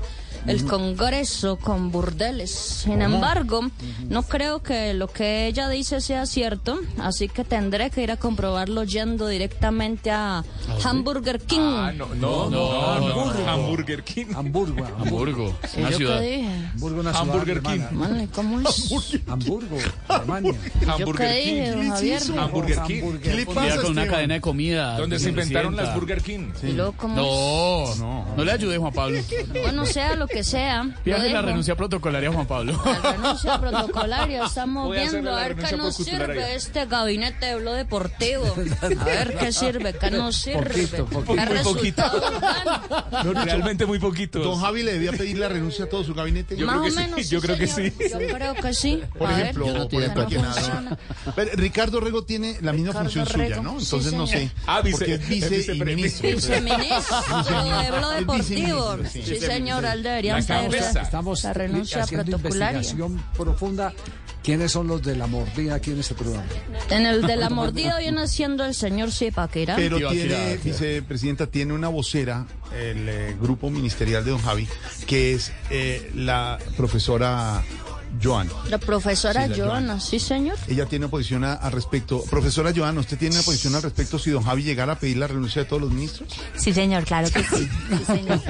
el 0.46 0.64
Congreso 0.64 1.56
con 1.56 1.90
burdeles. 1.90 2.50
Sin 2.50 2.92
¿Cómo? 3.00 3.04
embargo, 3.16 3.60
no 4.08 4.22
creo 4.22 4.62
que 4.62 4.94
lo 4.94 5.08
que 5.08 5.46
ella 5.46 5.68
dice 5.68 6.00
sea 6.00 6.26
cierto, 6.26 6.78
así 6.98 7.28
que 7.28 7.44
tendré 7.44 7.90
que 7.90 8.02
ir 8.02 8.10
a 8.10 8.16
comprobarlo 8.16 8.84
yendo 8.84 9.28
directamente 9.28 10.10
a 10.10 10.44
Hamburger 10.84 11.40
King. 11.40 11.60
Ah, 11.60 11.92
no, 11.92 12.06
no, 12.14 12.50
no, 12.50 13.00
no, 13.00 13.48
Hamburger 13.50 14.02
King. 14.04 14.26
Hamburgo. 14.34 14.84
Hamburgo, 14.98 15.54
¿Y 15.76 15.92
yo 15.92 15.98
qué 15.98 16.20
dije? 16.20 16.48
Hamburgo, 16.74 17.00
una 17.00 17.12
ciudad 17.12 17.22
Hamburger 17.28 17.62
King. 17.62 17.68
alemana. 17.70 17.92
Mano, 17.92 18.22
¿y 18.22 18.26
¿cómo 18.28 18.60
es? 18.60 19.20
Hamburgo, 19.28 19.76
Alemania. 20.08 20.54
¿Yo 20.98 21.12
qué 21.12 21.28
dije, 21.32 21.70
don 21.72 21.88
Javier? 21.90 22.22
Hamburger 22.38 22.78
King. 22.86 23.02
¿Qué 23.22 23.34
le 23.34 23.44
día 23.44 23.76
con 23.82 23.92
una 23.92 24.06
cadena 24.06 24.34
de 24.34 24.40
comida. 24.40 24.98
Donde 24.98 25.18
se 25.18 25.28
inventaron 25.30 25.76
las 25.76 25.94
Burger 25.94 26.22
King. 26.22 26.50
¿Y 26.62 26.72
luego 26.72 26.92
cómo 26.96 27.16
No, 27.16 27.92
es? 27.92 27.98
no, 27.98 28.26
no 28.36 28.44
le 28.44 28.52
ayude, 28.52 28.78
Juan 28.78 28.92
Pablo. 28.92 29.20
Bueno, 29.62 29.86
sea 29.86 30.14
lo 30.14 30.26
que 30.26 30.35
sea. 30.44 30.84
lo 30.84 30.94
Pídale 31.02 31.30
la 31.32 31.42
renuncia 31.42 31.76
protocolaria 31.76 32.28
a 32.28 32.32
Juan 32.32 32.46
Pablo. 32.46 32.80
La 32.84 33.12
renuncia 33.12 33.60
protocolaria, 33.60 34.44
estamos 34.46 34.86
Voy 34.86 34.98
a 34.98 35.10
viendo 35.10 35.34
a 35.34 35.40
ver 35.40 35.56
qué 35.56 35.66
renuncia 35.66 36.18
nos 36.18 36.26
sirve 36.26 36.54
este 36.54 36.86
gabinete 36.86 37.46
de 37.46 37.56
blog 37.56 37.74
deportivo. 37.76 38.44
A 38.82 39.04
ver 39.04 39.36
qué 39.38 39.52
sirve, 39.52 39.92
qué 39.94 40.10
nos 40.10 40.36
sirve. 40.36 40.62
Poquito, 40.64 41.06
poquito. 41.06 41.34
¿Qué 41.34 41.46
Muy 41.54 41.58
poquito. 41.64 42.02
resultados 42.02 42.40
dan? 42.40 43.44
Realmente 43.46 43.86
muy 43.86 43.98
poquito. 43.98 44.38
Don 44.40 44.60
Javi 44.60 44.82
le 44.82 44.92
debía 44.94 45.12
pedir 45.12 45.38
la 45.38 45.48
renuncia 45.48 45.84
a 45.84 45.88
todo 45.88 46.04
su 46.04 46.14
gabinete. 46.14 46.56
Más 46.56 46.76
o 46.76 46.94
menos, 46.94 47.28
yo 47.30 47.40
creo 47.40 47.56
que 47.56 47.66
señor. 47.66 47.92
sí. 47.98 48.08
Yo 48.10 48.18
creo 48.28 48.54
que 48.54 48.74
sí. 48.74 49.02
Por 49.18 49.28
A 49.28 49.30
ver, 49.36 49.42
ejemplo, 49.42 49.64
que 49.66 49.72
por 49.72 50.02
ejemplo, 50.02 50.22
no 50.22 50.26
aquí 50.26 50.34
nada. 50.36 50.52
funciona. 50.52 50.98
Pero 51.34 51.50
Ricardo 51.54 52.00
Rego 52.00 52.24
tiene 52.24 52.58
la 52.60 52.72
misma 52.72 52.88
Ricardo 52.92 53.04
función 53.10 53.26
suya, 53.26 53.48
Rego, 53.48 53.62
¿no? 53.62 53.70
sí, 53.80 53.84
Entonces 53.86 54.12
no 54.12 54.26
sé. 54.26 54.50
Ah, 54.66 54.80
vice- 54.82 54.96
porque 54.98 55.14
es 55.14 55.28
vice 55.28 55.54
y 55.56 55.58
vicepre- 55.60 55.84
ministro. 55.96 56.28
Viceministro 56.28 58.08
de 58.10 58.18
El 58.18 58.26
deportivo. 58.26 58.96
viceministro, 58.96 59.06
Sí, 59.10 59.36
señor, 59.40 59.84
él 59.84 60.02
debería 60.16 60.38
Estamos, 60.38 60.74
pedir 60.74 61.02
estamos 61.02 61.44
la 61.44 61.52
renuncia 61.52 62.02
haciendo 62.02 62.38
protocolaria. 62.38 62.78
investigación 62.78 63.22
profunda. 63.36 63.92
¿Quiénes 64.42 64.70
son 64.70 64.86
los 64.86 65.02
de 65.02 65.16
la 65.16 65.26
mordida 65.26 65.74
aquí 65.74 65.90
en 65.90 65.98
este 65.98 66.14
programa? 66.14 66.46
En 66.90 67.04
el 67.04 67.22
de 67.22 67.36
la 67.36 67.50
mordida 67.50 67.98
viene 67.98 68.28
siendo 68.28 68.64
el 68.64 68.74
señor 68.74 69.10
Zipaquirá. 69.10 69.74
Pero 69.74 69.98
tiene, 70.08 70.56
vicepresidenta, 70.58 71.48
tiene 71.48 71.72
una 71.72 71.88
vocera, 71.88 72.46
el 72.72 73.08
eh, 73.08 73.36
grupo 73.40 73.70
ministerial 73.70 74.24
de 74.24 74.30
Don 74.30 74.40
Javi, 74.40 74.68
que 75.08 75.34
es 75.34 75.52
eh, 75.70 76.12
la 76.14 76.58
profesora 76.76 77.64
Joana. 78.22 78.50
La 78.68 78.78
profesora 78.78 79.44
Sí, 79.46 79.50
la 79.60 79.66
Joana, 79.66 80.00
sí, 80.00 80.18
señor. 80.18 80.56
Ella 80.68 80.86
tiene 80.86 81.04
una 81.06 81.10
posición 81.10 81.44
a- 81.44 81.54
al 81.54 81.72
respecto. 81.72 82.22
Profesora 82.30 82.72
Joana, 82.74 83.00
¿usted 83.00 83.18
tiene 83.18 83.34
una 83.36 83.44
posición 83.44 83.74
al 83.74 83.82
respecto 83.82 84.18
si 84.18 84.30
Don 84.30 84.42
Javi 84.42 84.62
llegara 84.62 84.94
a 84.94 84.98
pedir 84.98 85.16
la 85.18 85.26
renuncia 85.26 85.62
de 85.62 85.68
todos 85.68 85.82
los 85.82 85.90
ministros? 85.92 86.28
Sí, 86.56 86.72
señor, 86.72 87.04
claro 87.04 87.28
que 87.30 87.42
sí. 87.42 87.68
Sí, 87.98 88.04
señor. 88.06 88.40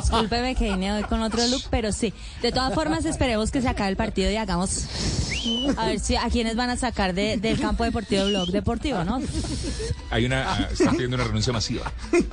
Discúlpeme 0.00 0.54
que 0.54 0.70
vine 0.70 0.92
hoy 0.92 1.02
con 1.04 1.22
otro 1.22 1.46
look, 1.48 1.62
pero 1.70 1.92
sí. 1.92 2.12
De 2.42 2.52
todas 2.52 2.74
formas, 2.74 3.04
esperemos 3.04 3.50
que 3.50 3.60
se 3.62 3.68
acabe 3.68 3.90
el 3.90 3.96
partido 3.96 4.30
y 4.30 4.36
hagamos. 4.36 4.84
A 5.76 5.86
ver 5.86 6.00
si 6.00 6.16
a 6.16 6.28
quiénes 6.30 6.56
van 6.56 6.70
a 6.70 6.76
sacar 6.76 7.12
de- 7.14 7.36
del 7.36 7.60
campo 7.60 7.84
deportivo 7.84 8.24
blog 8.26 8.48
deportivo, 8.48 9.04
¿no? 9.04 9.20
Hay 10.10 10.24
una, 10.24 10.50
ah, 10.54 10.68
están 10.72 10.94
pidiendo 10.94 11.16
una 11.16 11.24
renuncia 11.24 11.52
masiva. 11.52 11.92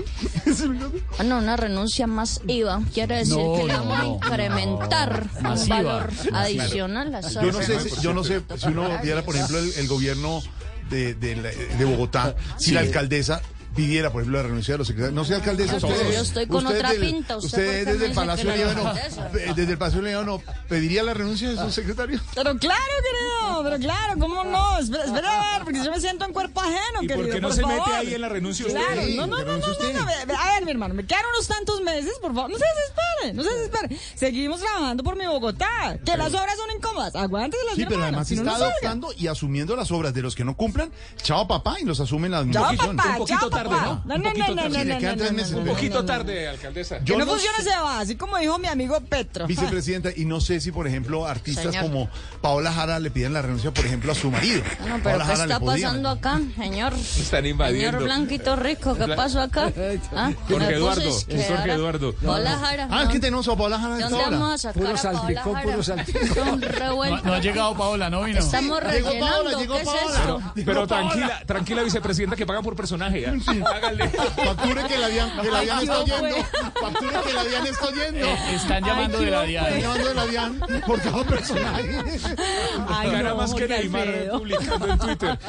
Ah, 1.19 1.23
no, 1.23 1.37
una 1.39 1.55
renuncia 1.57 2.07
más 2.07 2.41
IVA. 2.47 2.81
Quiere 2.93 3.17
decir 3.17 3.37
No, 3.37 3.53
que 3.55 3.63
le 3.65 3.73
no, 3.73 3.79
vamos 3.85 3.99
a 3.99 4.03
no, 4.03 4.15
incrementar 4.15 5.29
un 5.37 5.43
Masiva. 5.43 5.75
valor 5.77 6.11
Masiva. 6.31 6.63
Yo 6.75 7.51
no 7.51 7.61
sé, 7.61 7.79
si- 7.89 8.01
yo 8.01 8.13
no 8.13 8.23
sé 8.23 8.41
si 8.57 8.67
uno 8.67 8.89
viera, 9.01 9.23
por 9.23 9.35
ejemplo, 9.35 9.59
el, 9.59 9.71
el 9.77 9.87
gobierno 9.87 10.41
de, 10.89 11.13
de, 11.15 11.35
la- 11.37 11.49
de 11.51 11.85
Bogotá, 11.85 12.35
si 12.57 12.65
Sí. 12.65 12.71
la 12.71 12.81
alcaldesa 12.81 13.41
pidiera, 13.75 14.11
por 14.11 14.21
ejemplo, 14.21 14.41
la 14.41 14.47
renuncia 14.47 14.73
de 14.73 14.77
los 14.79 14.87
secretarios. 14.87 15.15
No 15.15 15.23
sé, 15.25 15.35
alcaldesa, 15.35 15.73
Ah, 15.73 15.77
usted, 15.77 16.11
yo 16.13 16.21
estoy 16.21 16.47
con 16.47 16.65
usted 16.65 16.77
otra 16.77 16.91
del- 16.91 17.01
pinta, 17.01 17.37
¿usted 17.37 17.47
Usted 17.47 17.85
me 17.85 17.91
desde 17.93 18.05
el 18.07 18.13
Palacio 18.13 18.55
Líbano, 18.55 18.93
eh, 18.95 19.53
desde 19.55 19.71
el 19.71 19.77
Palacio 19.77 20.01
Líbano, 20.01 20.41
¿pediría 20.67 21.03
la 21.03 21.13
renuncia 21.13 21.49
de 21.49 21.57
sus 21.57 21.73
secretarios? 21.73 22.21
Pero 22.35 22.57
claro, 22.57 22.81
querido, 23.03 23.63
pero 23.63 23.77
claro, 23.79 24.19
¿cómo 24.19 24.43
no? 24.43 24.77
Espera, 24.79 25.05
espera 25.05 25.39
a 25.39 25.53
ver, 25.57 25.63
porque 25.63 25.83
yo 25.83 25.91
me 25.91 25.99
siento 25.99 26.25
en 26.25 26.33
cuerpo 26.33 26.61
ajeno, 26.61 27.01
¿Y 27.01 27.07
querido. 27.07 27.25
por 27.27 27.35
qué 27.35 27.41
no 27.41 27.51
se 27.51 27.65
mete 27.65 27.91
ahí 27.93 28.13
en 28.13 28.21
la 28.21 28.29
renuncia 28.29 28.65
usted? 28.65 28.79
Claro, 28.79 29.01
no, 29.15 29.27
no, 29.27 29.37
no, 29.37 29.57
no, 29.57 29.57
no, 29.57 30.37
A 30.37 30.53
ver, 30.53 30.65
mi 30.65 30.71
hermano, 30.71 30.93
me 30.93 31.05
quedan 31.05 31.23
unos 31.33 31.47
tantos 31.47 31.81
meses, 31.81 32.13
por 32.21 32.33
favor, 32.33 32.49
no 32.51 32.57
se 32.57 32.65
desespere, 32.65 33.33
no 33.33 33.43
se 33.43 33.49
desespere. 33.55 33.97
Seguimos 34.15 34.59
trabajando 34.61 35.03
por 35.03 35.15
mi 35.17 35.25
Bogotá, 35.27 35.97
que 36.05 36.17
las 36.17 36.33
obras 36.33 36.55
son 36.57 36.75
incómodas, 36.75 37.15
aguántese 37.15 37.63
las 37.65 37.75
Sí, 37.75 37.85
pero 37.87 38.03
además 38.03 38.27
si 38.27 38.33
está 38.35 38.43
no 38.45 38.51
salga. 38.51 38.67
adoptando 38.67 39.13
y 39.17 39.27
asumiendo 39.27 39.75
las 39.75 39.91
obras 39.91 40.13
de 40.13 40.21
los 40.21 40.35
que 40.35 40.43
no 40.43 40.55
cumplan. 40.57 40.91
Chao, 41.21 41.47
papá, 41.47 41.77
y 41.79 41.85
los 41.85 41.99
asumen 41.99 42.31
la 42.31 42.37
Chao, 42.37 42.41
administración. 42.65 42.97
papá, 42.97 43.09
Un 43.11 43.17
poquito 43.19 43.39
chao, 43.39 43.49
papá. 43.49 43.60
¿No? 43.69 44.01
No, 44.05 44.15
Un 44.15 44.21
no, 44.23 44.29
poquito 44.29 44.55
no, 44.55 44.69
no, 44.69 45.45
Sí, 45.45 45.55
Un 45.55 45.65
poquito 45.65 46.05
tarde, 46.05 46.47
alcaldesa. 46.47 46.99
Que 46.99 47.15
no 47.17 47.37
sé- 47.37 47.47
se 47.63 47.69
va, 47.69 47.99
así 47.99 48.15
como 48.15 48.37
dijo 48.37 48.57
mi 48.57 48.67
amigo 48.67 48.99
Petro. 49.01 49.47
Vicepresidenta, 49.47 50.09
y 50.15 50.25
no 50.25 50.41
sé 50.41 50.59
si, 50.59 50.71
por 50.71 50.87
ejemplo, 50.87 51.25
artistas 51.25 51.75
como 51.77 52.09
Paola 52.41 52.71
Jara 52.71 52.99
le 52.99 53.11
piden 53.11 53.33
la 53.33 53.41
renuncia, 53.41 53.71
por 53.73 53.85
ejemplo, 53.85 54.11
a 54.11 54.15
su 54.15 54.31
marido. 54.31 54.61
Pero 55.03 55.19
¿qué 55.25 55.33
está 55.33 55.59
pasando 55.59 56.09
acá, 56.09 56.39
señor? 56.57 56.93
Están 56.93 57.45
invadiendo. 57.45 57.91
Señor 57.99 58.03
Blanquito 58.03 58.55
Rico, 58.55 58.95
¿qué 58.95 59.07
pasó 59.09 59.41
acá? 59.41 59.71
¿Ah? 60.15 60.31
Jorge 60.49 60.73
Eduardo, 60.73 61.11
Jorge. 61.11 61.71
Eduardo. 61.71 62.13
Paola 62.15 62.57
Jara. 62.57 62.87
Ah, 62.89 63.03
es 63.03 63.09
que 63.09 63.19
tenemos 63.19 63.47
a 63.47 63.55
Paola 63.55 63.79
Jara 63.79 63.93
a 63.93 63.97
¿De 63.97 64.03
esta 64.03 64.15
dónde 64.15 64.37
vamos 64.37 64.53
a 64.53 64.57
sacar 64.57 64.73
Puro 64.81 64.89
a 64.97 65.01
Paola 65.01 65.19
salpicón, 65.19 65.53
Jara? 65.53 65.65
puro 65.65 65.83
salpicón. 65.83 66.61
No, 67.23 67.33
ha 67.33 67.39
llegado 67.39 67.75
Paola, 67.75 68.09
no 68.09 68.23
vino. 68.23 68.39
Estamos 68.39 68.83
rellenando. 68.83 69.57
¿Qué 69.57 69.81
es 69.81 69.87
eso? 69.87 70.41
Pero 70.55 70.87
tranquila, 70.87 71.41
tranquila, 71.45 71.83
vicepresidenta, 71.83 72.35
que 72.35 72.45
pagan 72.45 72.63
por 72.63 72.75
personaje. 72.75 73.25
¿Ah? 73.65 73.71
Hágale. 73.75 74.09
Facture 74.09 74.83
que 74.87 74.97
la 74.97 75.07
Dian, 75.07 75.41
que 75.41 75.51
la 75.51 75.61
Dian 75.61 75.77
Ay, 75.77 75.83
está 75.83 75.95
no, 75.95 76.03
oyendo. 76.03 76.35
Facture 76.81 77.19
que 77.25 77.33
la 77.33 77.43
Dian 77.43 77.67
está 77.67 77.85
oyendo. 77.87 78.25
Eh, 78.27 78.55
están 78.55 78.83
llamando 78.83 79.17
Ay, 79.17 79.25
de 79.25 79.31
la 79.31 79.43
DIAN. 79.43 79.65
Están 79.65 79.81
llamando 79.81 80.07
de 80.09 80.15
la 80.15 80.25
Dian 80.25 80.59
por 80.85 81.01
cada 81.01 81.23
personaje. 81.23 81.99
Ay, 82.87 83.11
Gana 83.11 83.29
no, 83.29 83.35
más 83.37 83.53
que 83.53 83.67
Neymar 83.67 84.07
publicando 84.31 84.87
en 84.87 84.97
Twitter. 84.99 85.39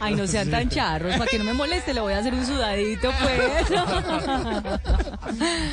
Ay, 0.00 0.14
no 0.14 0.26
sean 0.26 0.50
tan 0.50 0.68
charros, 0.68 1.16
para 1.16 1.30
que 1.30 1.38
no 1.38 1.44
me 1.44 1.52
moleste, 1.52 1.94
le 1.94 2.00
voy 2.00 2.12
a 2.12 2.18
hacer 2.18 2.34
un 2.34 2.46
sudadito, 2.46 3.10
pues. 3.20 3.40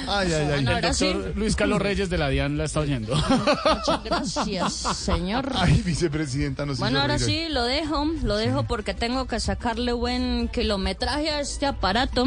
Ay, 0.08 0.34
ay, 0.34 0.48
ay. 0.54 0.60
El 0.60 0.68
ahora 0.68 0.94
sí. 0.94 1.14
doctor 1.14 1.34
Luis 1.36 1.56
Carlos 1.56 1.82
Reyes 1.82 2.10
de 2.10 2.18
la 2.18 2.30
DIAN 2.30 2.58
la 2.58 2.66
está 2.66 2.82
oyendo. 2.82 3.16
Muchas 3.16 4.04
gracias, 4.04 4.74
señor. 4.74 5.52
Ay, 5.56 5.82
vicepresidenta, 5.86 6.66
no 6.66 6.74
sé 6.76 6.80
Bueno, 6.80 7.02
ahora 7.02 7.20
sí, 7.20 7.48
lo 7.50 7.64
dejo, 7.64 8.06
lo 8.24 8.38
dejo 8.38 8.64
porque 8.64 8.94
tengo 8.94 9.28
que 9.28 9.40
sacarle 9.40 9.94
buen 9.94 10.48
kilometraje 10.50 11.30
a 11.32 11.40
este 11.52 11.66
aparato 11.66 12.26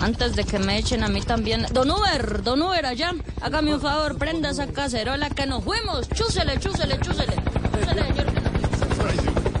antes 0.00 0.34
de 0.36 0.44
que 0.44 0.58
me 0.58 0.78
echen 0.78 1.02
a 1.04 1.08
mí 1.08 1.20
también. 1.22 1.66
Don 1.72 1.90
Uber, 1.90 2.42
don 2.42 2.62
Uber 2.62 2.86
allá, 2.86 3.12
hágame 3.40 3.74
un 3.74 3.80
favor, 3.80 4.16
prenda 4.16 4.50
esa 4.50 4.66
cacerola 4.68 5.28
que 5.30 5.46
nos 5.46 5.64
fuimos. 5.64 6.08
Chúsele, 6.10 6.58
chúsele, 6.58 6.98
chúsele. 7.00 7.34
Chúsele, 7.78 8.02
señor. 8.06 8.26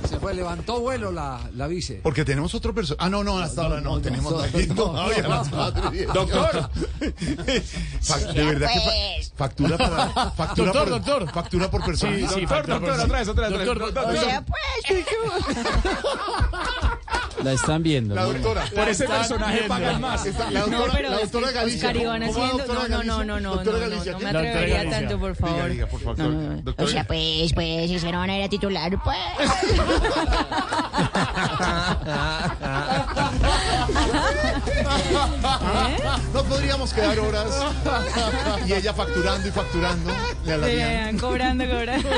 Se 0.08 0.18
fue, 0.18 0.32
levantó 0.34 0.80
vuelo 0.80 1.10
la, 1.12 1.40
la 1.54 1.66
vice. 1.66 2.00
Porque 2.02 2.24
tenemos 2.24 2.54
otro 2.54 2.74
personaje. 2.74 3.04
Ah, 3.04 3.10
no, 3.10 3.22
no, 3.24 3.38
hasta 3.38 3.62
ahora 3.62 3.80
no, 3.80 4.00
tenemos. 4.00 4.32
Doctor. 6.14 6.70
De 8.34 8.44
verdad 8.44 8.68
que 8.72 8.80
fa- 8.80 8.92
factura 9.36 9.76
para 9.76 10.08
factura 10.32 10.72
Doctor, 10.72 10.88
por, 10.88 10.90
doctor. 11.04 11.32
factura 11.32 11.70
por 11.70 11.84
persona. 11.84 12.16
Sí, 12.16 12.26
sí, 12.34 12.40
Doctor, 12.42 12.66
doctor, 12.66 12.80
por- 12.96 13.04
otra 13.04 13.18
vez, 13.18 13.28
otra 13.28 13.48
vez. 13.48 13.58
Doctor, 13.58 13.78
Doctor, 13.78 14.04
doctor. 14.04 14.26
Vea, 14.26 14.44
pues. 14.46 15.06
La 17.44 17.52
están 17.52 17.82
viendo. 17.82 18.14
La 18.14 18.22
¿no? 18.22 18.32
doctora. 18.32 18.64
Por 18.74 18.88
ese 18.88 19.06
personaje 19.06 19.52
viendo. 19.54 19.68
pagan 19.74 20.00
más. 20.00 20.26
Está- 20.26 20.50
la 20.50 20.60
No, 20.60 20.66
doctora, 20.66 20.92
pero 20.96 21.08
la 21.10 21.16
es 21.16 21.22
doctora 21.30 21.48
que 21.48 21.54
Galicia. 21.58 21.88
Oscar 21.88 22.02
Iván 22.02 22.20
¿Cómo 22.26 22.32
va, 22.32 22.44
haciendo- 22.46 22.64
doctora 22.66 22.88
no, 22.88 22.88
no, 22.88 22.96
Galicia? 22.96 23.24
no, 23.24 23.40
no, 23.40 23.50
Doctora 23.56 23.78
no, 23.78 23.86
no, 23.88 23.96
no 23.96 24.02
¿qué- 24.04 24.24
me 24.24 24.28
atrevería 24.30 24.90
tanto, 24.90 25.18
por 25.18 25.36
Diga, 25.36 25.48
favor. 25.48 25.70
diga, 25.70 25.86
por 25.86 26.00
favor. 26.00 26.18
No, 26.18 26.28
no, 26.30 26.40
no. 26.50 26.62
Doctora 26.62 26.88
O 26.88 26.90
sea, 26.90 27.04
pues, 27.04 27.52
pues, 27.54 27.88
si 27.90 27.98
se 27.98 28.12
no 28.12 28.18
van 28.18 28.30
a 28.30 28.38
ir 28.38 28.44
a 28.44 28.48
titular, 28.48 28.90
pues. 29.02 29.16
No 36.32 36.44
podríamos 36.44 36.92
quedar 36.92 37.18
horas 37.18 37.50
y 38.66 38.72
ella 38.72 38.92
facturando 38.92 39.48
y 39.48 39.50
facturando. 39.50 40.10
Le. 40.44 40.58
Vean, 40.58 41.18
cobrando, 41.18 41.64
cobrando. 41.66 42.08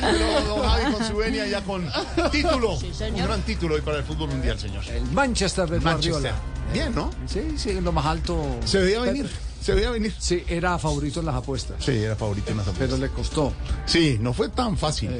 Pero 0.00 0.40
don 0.42 0.68
Javi 0.68 0.92
con 0.92 1.04
su 1.06 1.16
venia 1.16 1.46
ya 1.46 1.60
con 1.62 1.88
título. 2.30 2.74
un 2.76 3.16
gran 3.16 3.42
título 3.42 3.74
hoy 3.76 3.80
para 3.80 3.98
el 3.98 4.04
fútbol 4.04 4.30
mundial, 4.30 4.58
señor. 4.58 4.84
El 4.88 5.04
Manchester 5.12 5.68
de 5.68 5.80
Manchester. 5.80 6.32
Guardiola. 6.32 6.56
Bien, 6.72 6.94
¿no? 6.94 7.10
Sí, 7.26 7.54
sí, 7.56 7.70
en 7.70 7.84
lo 7.84 7.92
más 7.92 8.06
alto. 8.06 8.58
Se 8.64 8.78
veía 8.78 9.00
venir. 9.00 9.30
Se 9.60 9.74
veía 9.74 9.90
venir. 9.90 10.14
Sí, 10.18 10.42
era 10.48 10.78
favorito 10.78 11.20
en 11.20 11.26
las 11.26 11.34
apuestas. 11.34 11.84
Sí, 11.84 11.92
era 11.92 12.14
favorito 12.16 12.50
en 12.52 12.58
las 12.58 12.68
apuestas. 12.68 12.88
Pero 12.88 13.00
le 13.00 13.12
costó. 13.12 13.52
Sí, 13.84 14.16
no 14.20 14.32
fue 14.32 14.48
tan 14.48 14.76
fácil. 14.78 15.10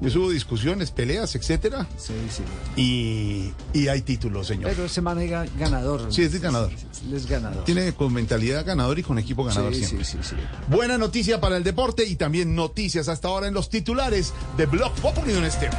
Y 0.00 0.18
hubo 0.18 0.30
discusiones, 0.30 0.90
peleas, 0.90 1.34
etcétera. 1.36 1.86
Sí, 1.96 2.12
sí. 2.28 2.42
Y, 2.76 3.52
y 3.78 3.88
hay 3.88 4.02
títulos, 4.02 4.48
señor. 4.48 4.70
Pero 4.70 4.86
ese 4.86 5.00
man 5.00 5.20
es 5.20 5.30
ga- 5.30 5.48
ganador. 5.58 6.12
Sí, 6.12 6.22
es 6.22 6.40
ganador. 6.40 6.72
Es 7.12 7.26
ganador. 7.26 7.64
Tiene 7.64 7.92
con 7.94 8.12
mentalidad 8.12 8.66
ganador 8.66 8.98
y 8.98 9.02
con 9.04 9.18
equipo 9.18 9.44
ganador 9.44 9.72
Sí, 9.74 9.84
siempre. 9.84 10.04
sí, 10.04 10.18
sí, 10.22 10.30
sí. 10.30 10.36
Buena 10.68 10.98
noticia 10.98 11.40
para 11.40 11.56
el 11.56 11.62
deporte 11.64 12.04
y 12.04 12.16
también 12.16 12.54
noticias 12.56 13.08
hasta 13.08 13.28
ahora 13.28 13.46
en 13.46 13.54
los 13.54 13.70
titulares 13.70 14.32
de 14.56 14.66
Blog 14.66 14.92
Populi 14.96 15.32
Don 15.32 15.44
Esteban. 15.44 15.78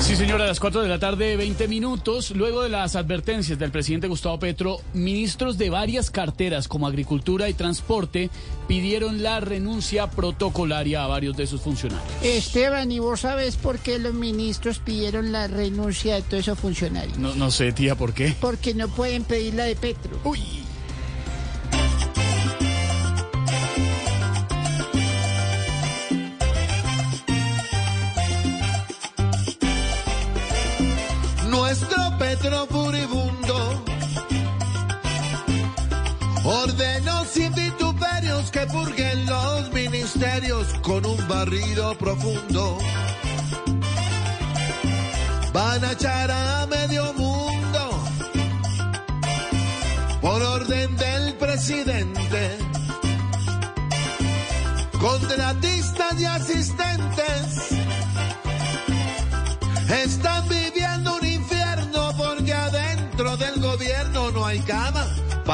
Sí, 0.00 0.16
señora, 0.16 0.44
a 0.44 0.46
las 0.46 0.60
4 0.60 0.82
de 0.82 0.88
la 0.88 0.98
tarde, 0.98 1.36
20 1.36 1.68
minutos. 1.68 2.30
Luego 2.30 2.62
de 2.62 2.70
las 2.70 2.96
advertencias 2.96 3.58
del 3.58 3.70
presidente 3.70 4.06
Gustavo 4.06 4.38
Petro, 4.38 4.80
ministros 4.94 5.58
de 5.58 5.68
varias 5.68 6.10
carteras 6.10 6.66
como 6.66 6.86
Agricultura 6.86 7.48
y 7.48 7.54
Transporte 7.54 8.30
pidieron 8.66 9.22
la 9.22 9.40
renuncia 9.40 10.08
protocolaria 10.08 11.04
a 11.04 11.08
varios 11.08 11.36
de 11.36 11.46
sus 11.46 11.60
funcionarios. 11.60 12.10
Esteban, 12.22 12.90
¿y 12.90 13.00
vos 13.00 13.20
sabes 13.20 13.56
por 13.56 13.78
qué 13.80 13.98
los 13.98 14.14
ministros 14.14 14.78
pidieron 14.78 15.30
la 15.30 15.46
renuncia 15.46 16.14
de 16.14 16.22
todos 16.22 16.44
esos 16.44 16.58
funcionarios? 16.58 17.18
No, 17.18 17.34
no 17.34 17.50
sé, 17.50 17.72
tía, 17.72 17.94
¿por 17.94 18.14
qué? 18.14 18.34
Porque 18.40 18.74
no 18.74 18.88
pueden 18.88 19.24
pedir 19.24 19.54
la 19.54 19.64
de 19.64 19.76
Petro. 19.76 20.18
Uy. 20.24 20.67
Nuestro 31.68 32.16
Petro 32.18 32.66
furibundo 32.66 33.84
ordenó 36.42 37.26
sin 37.26 37.54
vituperios 37.54 38.50
que 38.50 38.60
purguen 38.60 39.26
los 39.26 39.70
ministerios 39.74 40.66
con 40.80 41.04
un 41.04 41.28
barrido 41.28 41.94
profundo. 41.98 42.78
Van 45.52 45.84
a 45.84 45.92
echar 45.92 46.30
a 46.30 46.66
medio 46.68 47.12
mundo 47.12 47.90
por 50.22 50.42
orden 50.42 50.96
del 50.96 51.34
presidente. 51.34 51.97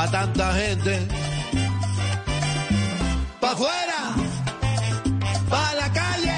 Para 0.05 0.27
tanta 0.27 0.53
gente. 0.55 0.99
Pa' 3.41 3.53
afuera, 3.53 4.15
pa' 5.49 5.75
la 5.75 5.93
calle. 5.93 6.33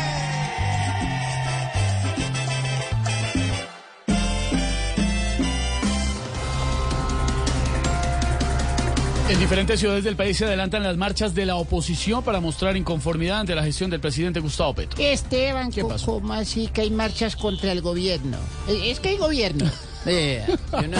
En 9.28 9.40
diferentes 9.40 9.80
ciudades 9.80 10.04
del 10.04 10.14
país 10.14 10.36
se 10.36 10.44
adelantan 10.44 10.84
las 10.84 10.96
marchas 10.96 11.34
de 11.34 11.46
la 11.46 11.56
oposición 11.56 12.22
para 12.22 12.38
mostrar 12.40 12.76
inconformidad 12.76 13.40
ante 13.40 13.56
la 13.56 13.64
gestión 13.64 13.90
del 13.90 13.98
presidente 13.98 14.38
Gustavo 14.38 14.72
Petro. 14.74 15.02
Esteban, 15.02 15.72
¿Qué 15.72 15.84
pasó? 15.84 16.06
¿cómo 16.06 16.32
así 16.32 16.68
que 16.68 16.82
hay 16.82 16.90
marchas 16.90 17.34
contra 17.34 17.72
el 17.72 17.80
gobierno? 17.80 18.36
Eh, 18.68 18.90
Es 18.92 19.00
que 19.00 19.10
hay 19.10 19.16
gobierno. 19.16 19.64
Eh, 20.08 20.40
yo 20.70 20.82
no- 20.86 20.98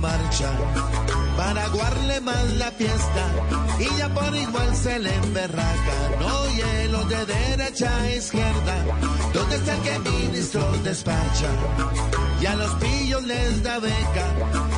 marcha 0.00 0.50
para 1.36 1.64
aguarle 1.64 2.20
más 2.20 2.50
la 2.54 2.70
fiesta 2.72 3.24
y 3.78 3.96
ya 3.98 4.08
por 4.12 4.34
igual 4.34 4.74
se 4.74 4.98
le 4.98 5.14
emberraca. 5.14 5.94
No 6.18 6.48
hielo 6.48 7.04
de 7.04 7.26
derecha 7.26 7.96
a 7.96 8.10
izquierda, 8.10 8.76
¿dónde 9.32 9.56
está 9.56 9.74
el 9.74 9.82
que 9.82 10.10
ministros 10.10 10.84
despacha? 10.84 11.50
Y 12.40 12.46
a 12.46 12.54
los 12.56 12.74
pillos 12.74 13.22
les 13.24 13.62
da 13.62 13.78
beca, 13.78 14.26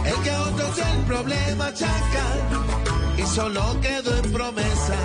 el 0.04 0.22
que 0.22 0.30
a 0.30 0.42
otros 0.42 0.78
el 0.78 1.04
problema 1.04 1.66
achaca 1.66 2.26
y 3.16 3.22
solo 3.22 3.80
quedó 3.80 4.16
en 4.18 4.32
promesa. 4.32 4.96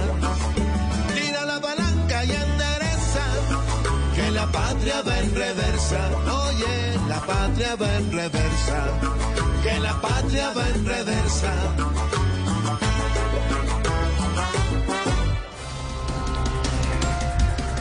Tira 1.16 1.46
la 1.46 1.62
palanca 1.62 2.26
y 2.26 2.28
que 2.28 2.57
la 4.38 4.46
patria 4.52 5.02
va 5.02 5.20
en 5.20 5.34
reversa. 5.34 6.00
Oye, 6.46 6.76
la 7.10 7.20
patria 7.22 7.76
va 7.76 7.90
en 7.98 8.12
reversa. 8.12 8.80
Que 9.64 9.80
la 9.80 10.00
patria 10.00 10.54
va 10.56 10.68
en 10.70 10.86
reversa. 10.86 11.54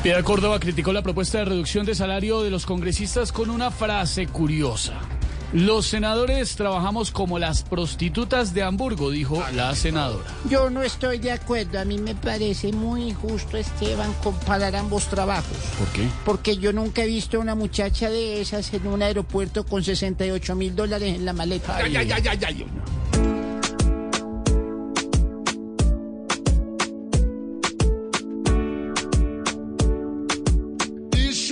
Piedra 0.02 0.22
Córdoba 0.22 0.58
criticó 0.58 0.94
la 0.94 1.02
propuesta 1.02 1.38
de 1.38 1.44
reducción 1.44 1.84
de 1.84 1.94
salario 1.94 2.40
de 2.42 2.50
los 2.50 2.64
congresistas 2.64 3.32
con 3.32 3.50
una 3.50 3.70
frase 3.70 4.26
curiosa. 4.26 5.15
Los 5.52 5.86
senadores 5.86 6.56
trabajamos 6.56 7.12
como 7.12 7.38
las 7.38 7.62
prostitutas 7.62 8.52
de 8.52 8.62
Hamburgo, 8.62 9.10
dijo 9.10 9.44
la 9.54 9.74
senadora. 9.76 10.24
Yo 10.50 10.70
no 10.70 10.82
estoy 10.82 11.18
de 11.18 11.32
acuerdo. 11.32 11.78
A 11.78 11.84
mí 11.84 11.98
me 11.98 12.14
parece 12.14 12.72
muy 12.72 13.04
injusto, 13.04 13.56
Esteban, 13.56 14.12
comparar 14.22 14.74
ambos 14.74 15.06
trabajos. 15.06 15.56
¿Por 15.78 15.88
qué? 15.88 16.08
Porque 16.24 16.56
yo 16.56 16.72
nunca 16.72 17.04
he 17.04 17.06
visto 17.06 17.36
a 17.36 17.40
una 17.40 17.54
muchacha 17.54 18.10
de 18.10 18.40
esas 18.40 18.72
en 18.74 18.86
un 18.88 19.02
aeropuerto 19.02 19.64
con 19.64 19.84
68 19.84 20.54
mil 20.56 20.74
dólares 20.74 21.14
en 21.14 21.24
la 21.24 21.32
maleta. 21.32 21.76
Ay, 21.76 21.96
ay, 21.96 22.10
ay, 22.10 22.28
ay, 22.28 22.38
ay. 22.46 22.66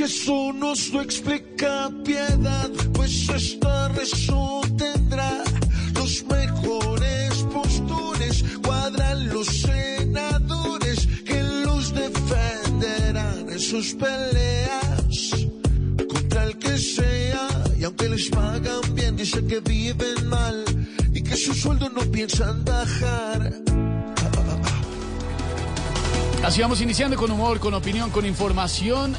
Eso 0.04 0.52
no 0.52 0.76
se 0.76 0.98
explica 0.98 1.90
piedad, 2.04 2.70
pues 2.92 3.26
esta 3.26 3.88
razón 3.88 4.76
tendrá 4.76 5.42
los 5.94 6.22
mejores 6.24 7.32
postures, 7.50 8.44
cuadran 8.62 9.30
los 9.30 9.46
senadores 9.46 11.08
que 11.24 11.42
los 11.42 11.94
defenderán 11.94 13.48
en 13.48 13.58
sus 13.58 13.94
peleas 13.94 15.30
contra 16.06 16.44
el 16.44 16.58
que 16.58 16.76
sea. 16.76 17.48
Y 17.78 17.84
aunque 17.84 18.10
les 18.10 18.28
pagan 18.28 18.94
bien, 18.94 19.16
dice 19.16 19.42
que 19.46 19.60
viven 19.60 20.28
mal 20.28 20.66
y 21.14 21.22
que 21.22 21.34
su 21.34 21.54
sueldo 21.54 21.88
no 21.88 22.02
piensan 22.12 22.62
bajar. 22.62 23.54
Así 26.44 26.60
vamos 26.60 26.82
iniciando 26.82 27.16
con 27.16 27.30
humor, 27.30 27.58
con 27.58 27.72
opinión, 27.72 28.10
con 28.10 28.26
información 28.26 29.16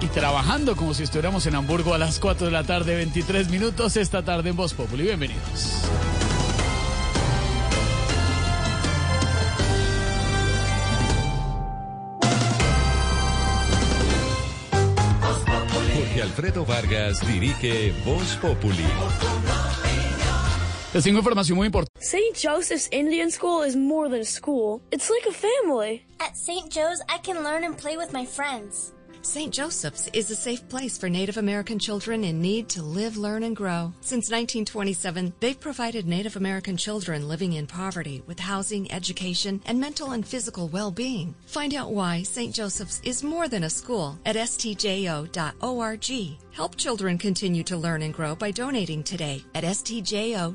y 0.00 0.06
trabajando 0.06 0.76
como 0.76 0.94
si 0.94 1.02
estuviéramos 1.02 1.46
en 1.46 1.54
Hamburgo 1.54 1.94
a 1.94 1.98
las 1.98 2.18
4 2.18 2.46
de 2.46 2.52
la 2.52 2.64
tarde, 2.64 2.96
23 2.96 3.50
minutos 3.50 3.96
esta 3.96 4.22
tarde 4.22 4.50
en 4.50 4.56
Voz 4.56 4.74
Populi. 4.74 5.04
Bienvenidos. 5.04 5.82
Jorge 15.94 16.22
Alfredo 16.22 16.64
Vargas 16.64 17.20
dirige 17.26 17.92
Voz 18.04 18.36
Populi. 18.40 18.84
Les 20.92 21.02
tengo 21.02 21.18
información 21.18 21.56
muy 21.56 21.66
importante. 21.66 21.90
St. 22.00 22.36
Joseph's 22.40 22.88
Indian 22.92 23.30
School 23.30 23.64
is 23.66 23.74
more 23.74 24.08
than 24.08 24.20
a 24.20 24.24
school. 24.24 24.80
It's 24.92 25.10
like 25.10 25.26
a 25.28 25.32
family. 25.32 26.04
At 26.20 26.36
St. 26.36 26.70
Joe's, 26.70 27.00
I 27.08 27.18
can 27.18 27.42
learn 27.42 27.64
and 27.64 27.76
play 27.76 27.96
with 27.96 28.12
my 28.12 28.24
friends. 28.24 28.92
St. 29.24 29.52
Joseph's 29.52 30.08
is 30.12 30.30
a 30.30 30.36
safe 30.36 30.68
place 30.68 30.98
for 30.98 31.08
Native 31.08 31.38
American 31.38 31.78
children 31.78 32.24
in 32.24 32.42
need 32.42 32.68
to 32.68 32.82
live, 32.82 33.16
learn, 33.16 33.42
and 33.42 33.56
grow. 33.56 33.90
Since 34.02 34.30
1927, 34.30 35.32
they've 35.40 35.58
provided 35.58 36.06
Native 36.06 36.36
American 36.36 36.76
children 36.76 37.26
living 37.26 37.54
in 37.54 37.66
poverty 37.66 38.22
with 38.26 38.38
housing, 38.38 38.92
education, 38.92 39.62
and 39.64 39.80
mental 39.80 40.10
and 40.10 40.26
physical 40.26 40.68
well-being. 40.68 41.34
Find 41.46 41.74
out 41.74 41.92
why 41.92 42.22
St. 42.22 42.54
Joseph's 42.54 43.00
is 43.02 43.24
more 43.24 43.48
than 43.48 43.64
a 43.64 43.70
school 43.70 44.18
at 44.26 44.36
stjo.org. 44.36 46.10
Help 46.52 46.76
children 46.76 47.16
continue 47.16 47.64
to 47.64 47.78
learn 47.78 48.02
and 48.02 48.12
grow 48.12 48.34
by 48.34 48.50
donating 48.50 49.02
today 49.02 49.42
at 49.54 49.64
stjo.org. 49.64 50.54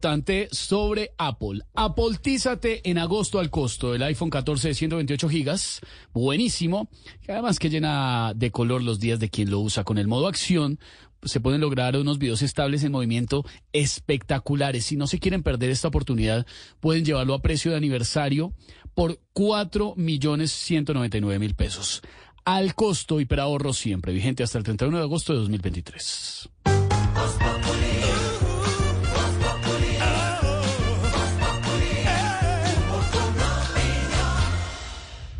Tante 0.00 0.48
sobre 0.50 1.12
Apple. 1.18 1.60
Apoltízate 1.74 2.80
en 2.88 2.96
agosto 2.96 3.38
al 3.38 3.50
costo 3.50 3.92
del 3.92 4.02
iPhone 4.02 4.30
14 4.30 4.68
de 4.68 4.74
128 4.74 5.28
gigas. 5.28 5.80
Buenísimo. 6.14 6.88
Además 7.28 7.58
que 7.58 7.68
llena 7.68 8.32
de 8.34 8.50
color 8.50 8.82
los 8.82 8.98
días 8.98 9.20
de 9.20 9.28
quien 9.28 9.50
lo 9.50 9.60
usa. 9.60 9.84
Con 9.84 9.98
el 9.98 10.08
modo 10.08 10.26
acción 10.26 10.80
se 11.22 11.40
pueden 11.40 11.60
lograr 11.60 11.96
unos 11.96 12.18
videos 12.18 12.40
estables 12.40 12.82
en 12.82 12.92
movimiento 12.92 13.44
espectaculares. 13.74 14.86
Si 14.86 14.96
no 14.96 15.06
se 15.06 15.18
quieren 15.18 15.42
perder 15.42 15.70
esta 15.70 15.88
oportunidad, 15.88 16.46
pueden 16.80 17.04
llevarlo 17.04 17.34
a 17.34 17.42
precio 17.42 17.70
de 17.70 17.76
aniversario 17.76 18.54
por 18.94 19.20
4 19.34 19.94
millones 19.96 20.50
199 20.50 21.38
mil 21.38 21.54
pesos. 21.54 22.00
Al 22.46 22.74
costo 22.74 23.20
hiperahorro 23.20 23.74
siempre, 23.74 24.14
vigente 24.14 24.42
hasta 24.42 24.56
el 24.56 24.64
31 24.64 24.96
de 24.96 25.02
agosto 25.02 25.34
de 25.34 25.40
2023. 25.40 26.48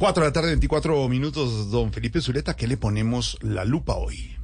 4 0.00 0.22
de 0.22 0.28
la 0.30 0.32
tarde, 0.32 0.48
24 0.48 1.06
minutos, 1.10 1.70
don 1.70 1.92
Felipe 1.92 2.22
Zuleta, 2.22 2.56
¿qué 2.56 2.66
le 2.66 2.78
ponemos 2.78 3.36
la 3.42 3.66
lupa 3.66 3.96
hoy? 3.96 4.34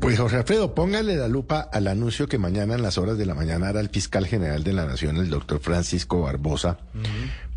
Pues 0.00 0.18
Jorge 0.18 0.38
Alfredo, 0.38 0.74
póngale 0.74 1.14
la 1.14 1.28
lupa 1.28 1.60
al 1.60 1.86
anuncio 1.86 2.26
que 2.26 2.36
mañana 2.36 2.74
en 2.74 2.82
las 2.82 2.98
horas 2.98 3.16
de 3.16 3.26
la 3.26 3.36
mañana 3.36 3.68
hará 3.68 3.78
el 3.78 3.90
fiscal 3.90 4.26
general 4.26 4.64
de 4.64 4.72
la 4.72 4.86
Nación, 4.86 5.18
el 5.18 5.30
doctor 5.30 5.60
Francisco 5.60 6.20
Barbosa, 6.22 6.78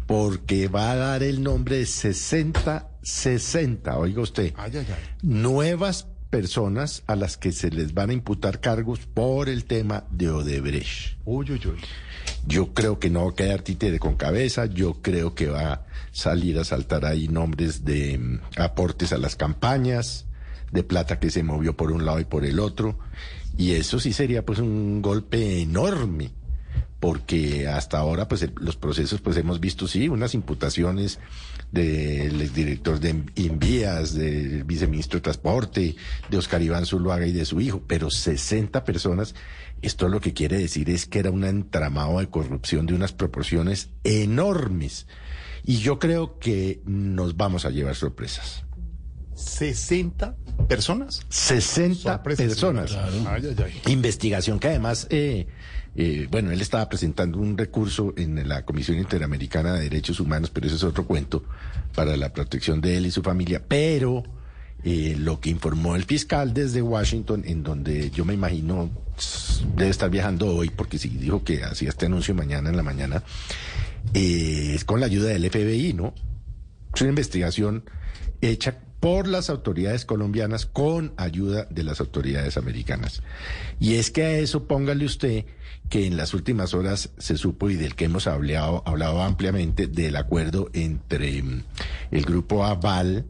porque 0.06 0.68
va 0.68 0.92
a 0.92 0.96
dar 0.96 1.24
el 1.24 1.42
nombre 1.42 1.78
de 1.78 1.88
60, 1.88 2.90
60, 3.02 3.98
oiga 3.98 4.22
usted, 4.22 4.54
Ay, 4.56 4.72
ay, 4.76 4.86
ay. 4.88 4.96
nuevas 5.24 6.06
personas 6.30 7.02
a 7.08 7.16
las 7.16 7.38
que 7.38 7.54
se 7.54 7.72
les 7.72 7.96
van 7.96 8.12
a 8.12 8.14
imputar 8.14 8.60
cargos 8.60 9.00
por 9.00 9.50
el 9.50 9.66
tema 9.66 10.04
de 10.12 10.30
Odebrecht. 10.30 11.18
Uy, 11.26 11.50
uy, 11.52 11.62
uy. 11.66 11.80
Yo 12.48 12.74
creo 12.74 13.00
que 13.00 13.10
no 13.10 13.26
va 13.26 13.32
a 13.32 13.36
quedar 13.36 13.62
títere 13.62 14.00
con 14.00 14.16
cabeza, 14.16 14.68
yo 14.68 15.02
creo 15.02 15.34
que 15.34 15.48
va 15.48 15.74
a 15.74 15.86
salir 16.12 16.60
a 16.60 16.64
saltar 16.64 17.06
ahí 17.06 17.28
nombres 17.28 17.84
de 17.86 18.18
mm, 18.18 18.40
aportes 18.58 19.14
a 19.14 19.18
las 19.18 19.36
campañas, 19.36 20.26
de 20.72 20.84
plata 20.84 21.20
que 21.20 21.32
se 21.32 21.44
movió 21.44 21.76
por 21.76 21.92
un 21.92 22.06
lado 22.06 22.20
y 22.20 22.26
por 22.26 22.46
el 22.46 22.60
otro, 22.60 23.00
y 23.58 23.72
eso 23.72 24.00
sí 24.00 24.14
sería 24.14 24.46
pues 24.46 24.60
un 24.60 25.02
golpe 25.02 25.62
enorme, 25.62 26.32
porque 27.00 27.68
hasta 27.68 27.98
ahora 27.98 28.28
pues 28.28 28.48
los 28.58 28.76
procesos 28.76 29.22
pues 29.22 29.38
hemos 29.38 29.60
visto 29.60 29.88
sí 29.88 30.10
unas 30.10 30.34
imputaciones 30.34 31.20
del 31.76 32.54
director 32.54 33.00
de 33.00 33.24
Invías, 33.36 34.16
del 34.16 34.64
viceministro 34.64 35.20
de 35.20 35.24
Transporte, 35.24 35.96
de 36.30 36.38
Oscar 36.38 36.62
Iván 36.62 36.86
Zuluaga 36.86 37.28
y 37.28 37.34
de 37.34 37.46
su 37.46 37.60
hijo, 37.60 37.84
pero 37.86 38.10
60 38.10 38.84
personas, 38.86 39.36
esto 39.82 40.08
lo 40.08 40.22
que 40.22 40.34
quiere 40.34 40.58
decir 40.58 40.90
es 40.90 41.06
que 41.06 41.20
era 41.20 41.32
un 41.32 41.44
entramado 41.44 42.20
de 42.20 42.30
corrupción 42.30 42.86
de 42.86 42.94
unas 42.94 43.12
proporciones 43.12 43.90
enormes. 44.04 45.06
Y 45.66 45.78
yo 45.78 46.00
creo 46.00 46.40
que 46.40 46.82
nos 46.86 47.36
vamos 47.36 47.66
a 47.66 47.72
llevar 47.72 47.96
sorpresas. 47.96 48.65
60 49.36 50.36
personas. 50.68 51.22
60 51.30 51.96
Sorpresas, 51.96 52.46
personas. 52.46 52.90
sí, 52.90 52.96
claro. 52.96 53.30
Ay, 53.30 53.56
ay, 53.58 53.72
ay. 53.86 53.92
Investigación 53.92 54.60
que 54.60 54.70
además, 54.70 55.08
eh, 55.10 55.48
eh, 55.96 56.28
bueno, 56.32 56.52
él 56.52 56.62
estaba 56.62 56.88
presentando 56.90 57.38
un 57.38 57.58
recurso 57.58 58.14
en 58.18 58.48
la 58.48 58.66
Comisión 58.66 58.98
Interamericana 58.98 59.74
de 59.74 59.84
Derechos 59.84 60.20
Humanos, 60.20 60.50
pero 60.50 60.68
ese 60.68 60.78
es 60.78 60.84
otro 60.84 61.06
cuento 61.06 61.44
para 61.94 62.16
la 62.18 62.34
protección 62.34 62.82
de 62.82 62.98
él 62.98 63.06
y 63.06 63.12
su 63.12 63.22
familia. 63.22 63.62
Pero 63.68 64.24
eh, 64.84 65.16
lo 65.20 65.40
que 65.40 65.50
informó 65.50 65.96
el 65.96 66.06
fiscal 66.06 66.54
desde 66.54 66.82
Washington, 66.82 67.44
en 67.46 67.62
donde 67.64 68.12
yo 68.12 68.24
me 68.26 68.34
imagino 68.34 68.90
debe 69.76 69.90
estar 69.90 70.10
viajando 70.10 70.48
hoy, 70.56 70.70
porque 70.70 70.98
si 70.98 71.10
dijo 71.10 71.44
que 71.44 71.64
hacía 71.64 71.90
este 71.90 72.06
anuncio 72.06 72.34
mañana 72.34 72.70
en 72.70 72.78
la 72.78 72.84
mañana, 72.84 73.24
es 74.14 74.84
con 74.86 75.00
la 75.00 75.06
ayuda 75.08 75.30
del 75.30 75.50
FBI, 75.50 75.94
¿no? 75.94 76.14
Es 76.94 77.02
una 77.02 77.10
investigación 77.10 77.84
hecha 78.42 78.80
por 79.00 79.28
las 79.28 79.50
autoridades 79.50 80.06
colombianas 80.06 80.66
con 80.66 81.14
ayuda 81.18 81.68
de 81.70 81.84
las 81.84 82.00
autoridades 82.00 82.58
americanas. 82.58 83.22
Y 83.80 83.96
es 83.96 84.12
que 84.12 84.24
a 84.24 84.38
eso 84.38 84.68
póngale 84.68 85.06
usted 85.06 85.46
que 85.90 86.08
en 86.08 86.18
las 86.18 86.34
últimas 86.34 86.74
horas 86.74 87.12
se 87.18 87.38
supo 87.38 87.70
y 87.70 87.76
del 87.76 87.96
que 87.96 88.06
hemos 88.06 88.28
hablado, 88.28 88.82
hablado 88.86 89.22
ampliamente 89.22 89.88
del 89.88 90.16
acuerdo 90.16 90.70
entre 90.74 91.44
mm, 91.44 91.64
el 92.12 92.26
grupo 92.26 92.66
Aval, 92.66 93.26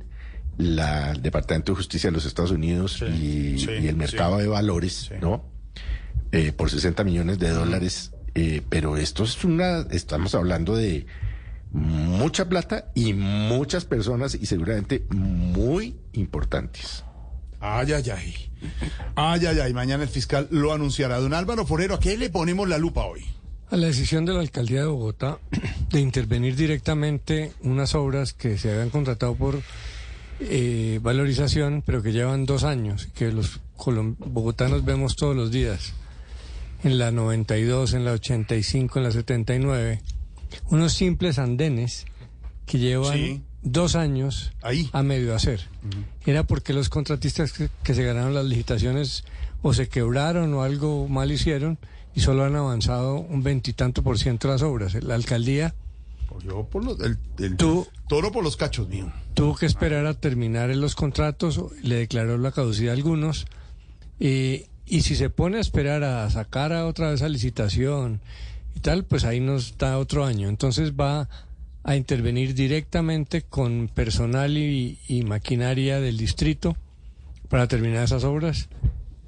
la, 0.57 1.11
el 1.11 1.21
Departamento 1.21 1.73
de 1.73 1.77
Justicia 1.77 2.09
de 2.09 2.13
los 2.15 2.25
Estados 2.25 2.51
Unidos 2.51 3.01
y, 3.01 3.59
sí, 3.59 3.69
y 3.81 3.87
el 3.87 3.97
mercado 3.97 4.37
sí. 4.37 4.43
de 4.43 4.47
valores, 4.47 5.11
¿no? 5.19 5.43
Eh, 6.31 6.53
por 6.53 6.69
60 6.69 7.03
millones 7.03 7.39
de 7.39 7.49
dólares. 7.49 8.11
eh, 8.35 8.61
pero 8.69 8.97
esto 8.97 9.23
es 9.23 9.43
una, 9.43 9.85
estamos 9.91 10.35
hablando 10.35 10.75
de 10.75 11.05
mucha 11.75 12.47
plata 12.47 12.91
y 12.95 13.13
muchas 13.13 13.83
personas 13.83 14.33
y 14.33 14.45
seguramente 14.45 15.05
muy 15.09 15.97
importantes. 16.13 17.03
Ay, 17.59 17.91
ay, 17.91 18.09
ay. 18.11 18.35
Ay, 19.15 19.45
ay, 19.45 19.59
ay. 19.59 19.73
Mañana 19.73 20.03
el 20.03 20.09
fiscal 20.09 20.47
lo 20.51 20.71
anunciará. 20.71 21.19
Don 21.19 21.33
Álvaro 21.33 21.65
Forero, 21.65 21.95
¿a 21.95 21.99
qué 21.99 22.17
le 22.17 22.29
ponemos 22.29 22.69
la 22.69 22.77
lupa 22.77 23.05
hoy? 23.05 23.25
A 23.69 23.75
la 23.75 23.87
decisión 23.87 24.23
de 24.25 24.33
la 24.33 24.39
alcaldía 24.39 24.81
de 24.81 24.87
Bogotá 24.87 25.39
de 25.89 25.99
intervenir 25.99 26.55
directamente 26.55 27.51
unas 27.61 27.93
obras 27.93 28.31
que 28.33 28.57
se 28.57 28.71
habían 28.71 28.89
contratado 28.89 29.35
por 29.35 29.61
eh, 30.39 30.99
valorización, 31.01 31.83
pero 31.85 32.01
que 32.01 32.13
llevan 32.13 32.45
dos 32.45 32.63
años, 32.63 33.07
que 33.15 33.33
los 33.33 33.59
bogotanos 33.75 34.85
vemos 34.85 35.17
todos 35.17 35.35
los 35.35 35.51
días, 35.51 35.93
en 36.83 36.97
la 36.97 37.11
92, 37.11 37.93
en 37.93 38.05
la 38.05 38.11
85, 38.11 38.99
en 38.99 39.03
la 39.03 39.11
79, 39.11 40.01
unos 40.69 40.93
simples 40.93 41.39
andenes 41.39 42.05
que 42.65 42.79
llevan 42.79 43.13
Sí. 43.13 43.41
dos 43.61 43.95
años 43.95 44.51
a 44.91 45.03
medio 45.03 45.35
hacer. 45.35 45.61
Era 46.25 46.43
porque 46.43 46.73
los 46.73 46.89
contratistas 46.89 47.51
que, 47.53 47.69
que 47.83 47.93
se 47.93 48.03
ganaron 48.03 48.33
las 48.33 48.45
licitaciones 48.45 49.23
o 49.61 49.73
se 49.73 49.87
quebraron 49.87 50.53
o 50.53 50.63
algo 50.63 51.07
mal 51.07 51.31
hicieron 51.31 51.77
y 52.13 52.21
solo 52.21 52.43
han 52.45 52.55
avanzado 52.55 53.15
un 53.19 53.43
veintitanto 53.43 54.01
por 54.03 54.17
ciento 54.19 54.47
las 54.47 54.61
obras. 54.61 54.93
La 55.03 55.15
alcaldía 55.15 55.73
Yo 56.43 56.63
por 56.65 56.83
los, 56.83 56.99
el, 57.01 57.17
el 57.39 57.57
toro 57.57 58.31
por 58.31 58.43
los 58.43 58.55
cachos 58.57 58.87
mío. 58.89 59.11
tuvo 59.33 59.55
que 59.55 59.65
esperar 59.65 60.05
a 60.05 60.13
terminar 60.13 60.69
en 60.71 60.81
los 60.81 60.95
contratos, 60.95 61.59
le 61.81 61.95
declaró 61.95 62.37
la 62.37 62.51
caducidad 62.51 62.93
a 62.93 62.97
algunos, 62.97 63.45
eh, 64.19 64.67
y 64.85 65.01
si 65.01 65.15
se 65.15 65.29
pone 65.29 65.57
a 65.57 65.61
esperar 65.61 66.03
a 66.03 66.29
sacar 66.29 66.71
a 66.73 66.85
otra 66.85 67.09
vez 67.11 67.21
a 67.21 67.29
licitación 67.29 68.21
y 68.75 68.79
tal, 68.81 69.05
pues 69.05 69.23
ahí 69.23 69.39
nos 69.39 69.77
da 69.77 69.97
otro 69.97 70.25
año. 70.25 70.49
Entonces 70.49 70.93
va 70.93 71.27
a 71.83 71.95
intervenir 71.95 72.53
directamente 72.53 73.41
con 73.43 73.89
personal 73.93 74.57
y, 74.57 74.99
y 75.07 75.23
maquinaria 75.23 75.99
del 75.99 76.17
distrito 76.17 76.75
para 77.49 77.67
terminar 77.67 78.03
esas 78.03 78.23
obras. 78.23 78.69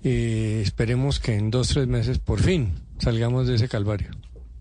Eh, 0.03 0.61
esperemos 0.63 1.19
que 1.19 1.35
en 1.35 1.49
dos, 1.49 1.69
tres 1.69 1.87
meses 1.87 2.19
por 2.19 2.41
fin 2.41 2.73
salgamos 2.99 3.47
de 3.47 3.55
ese 3.55 3.67
calvario. 3.67 4.11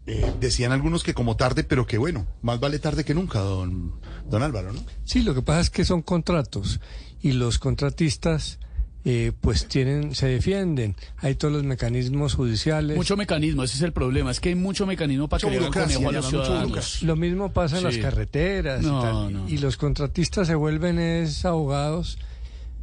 Eh, 0.06 0.32
decían 0.40 0.72
algunos 0.72 1.02
que 1.02 1.14
como 1.14 1.36
tarde, 1.36 1.64
pero 1.64 1.86
que 1.86 1.98
bueno, 1.98 2.26
más 2.42 2.60
vale 2.60 2.78
tarde 2.78 3.04
que 3.04 3.14
nunca, 3.14 3.40
don, 3.40 3.94
don 4.28 4.42
Álvaro, 4.42 4.72
¿no? 4.72 4.80
Sí, 5.04 5.22
lo 5.22 5.34
que 5.34 5.42
pasa 5.42 5.60
es 5.62 5.70
que 5.70 5.84
son 5.84 6.02
contratos 6.02 6.80
y 7.20 7.32
los 7.32 7.58
contratistas 7.58 8.60
eh, 9.08 9.30
pues 9.40 9.68
tienen, 9.68 10.16
se 10.16 10.26
defienden. 10.26 10.96
Hay 11.18 11.36
todos 11.36 11.54
los 11.54 11.62
mecanismos 11.62 12.34
judiciales. 12.34 12.96
Mucho 12.96 13.16
mecanismo, 13.16 13.62
ese 13.62 13.76
es 13.76 13.82
el 13.82 13.92
problema. 13.92 14.32
Es 14.32 14.40
que 14.40 14.48
hay 14.48 14.56
mucho 14.56 14.84
mecanismo 14.84 15.28
para 15.28 15.40
que 15.40 15.48
le 15.48 15.58
hagan 15.58 15.70
conejo 15.72 16.08
a 16.08 16.12
los 16.12 16.28
ciudadanos. 16.28 17.02
Lo 17.04 17.14
mismo 17.14 17.52
pasa 17.52 17.78
en 17.78 17.84
las 17.84 17.98
carreteras 17.98 18.82
y, 18.82 18.86
tal. 18.88 19.32
no. 19.32 19.48
y 19.48 19.58
los 19.58 19.76
contratistas 19.76 20.48
se 20.48 20.56
vuelven 20.56 20.98
es 20.98 21.44
abogados 21.44 22.18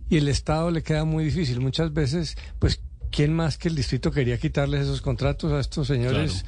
y 0.09 0.15
el 0.15 0.29
Estado 0.29 0.71
le 0.71 0.81
queda 0.81 1.03
muy 1.03 1.25
difícil. 1.25 1.59
Muchas 1.59 1.91
veces, 1.91 2.37
pues, 2.57 2.79
¿quién 3.11 3.33
más 3.33 3.57
que 3.57 3.67
el 3.67 3.75
distrito 3.75 4.09
quería 4.09 4.37
quitarles 4.37 4.83
esos 4.83 5.01
contratos 5.01 5.51
a 5.51 5.59
estos 5.59 5.87
señores? 5.87 6.45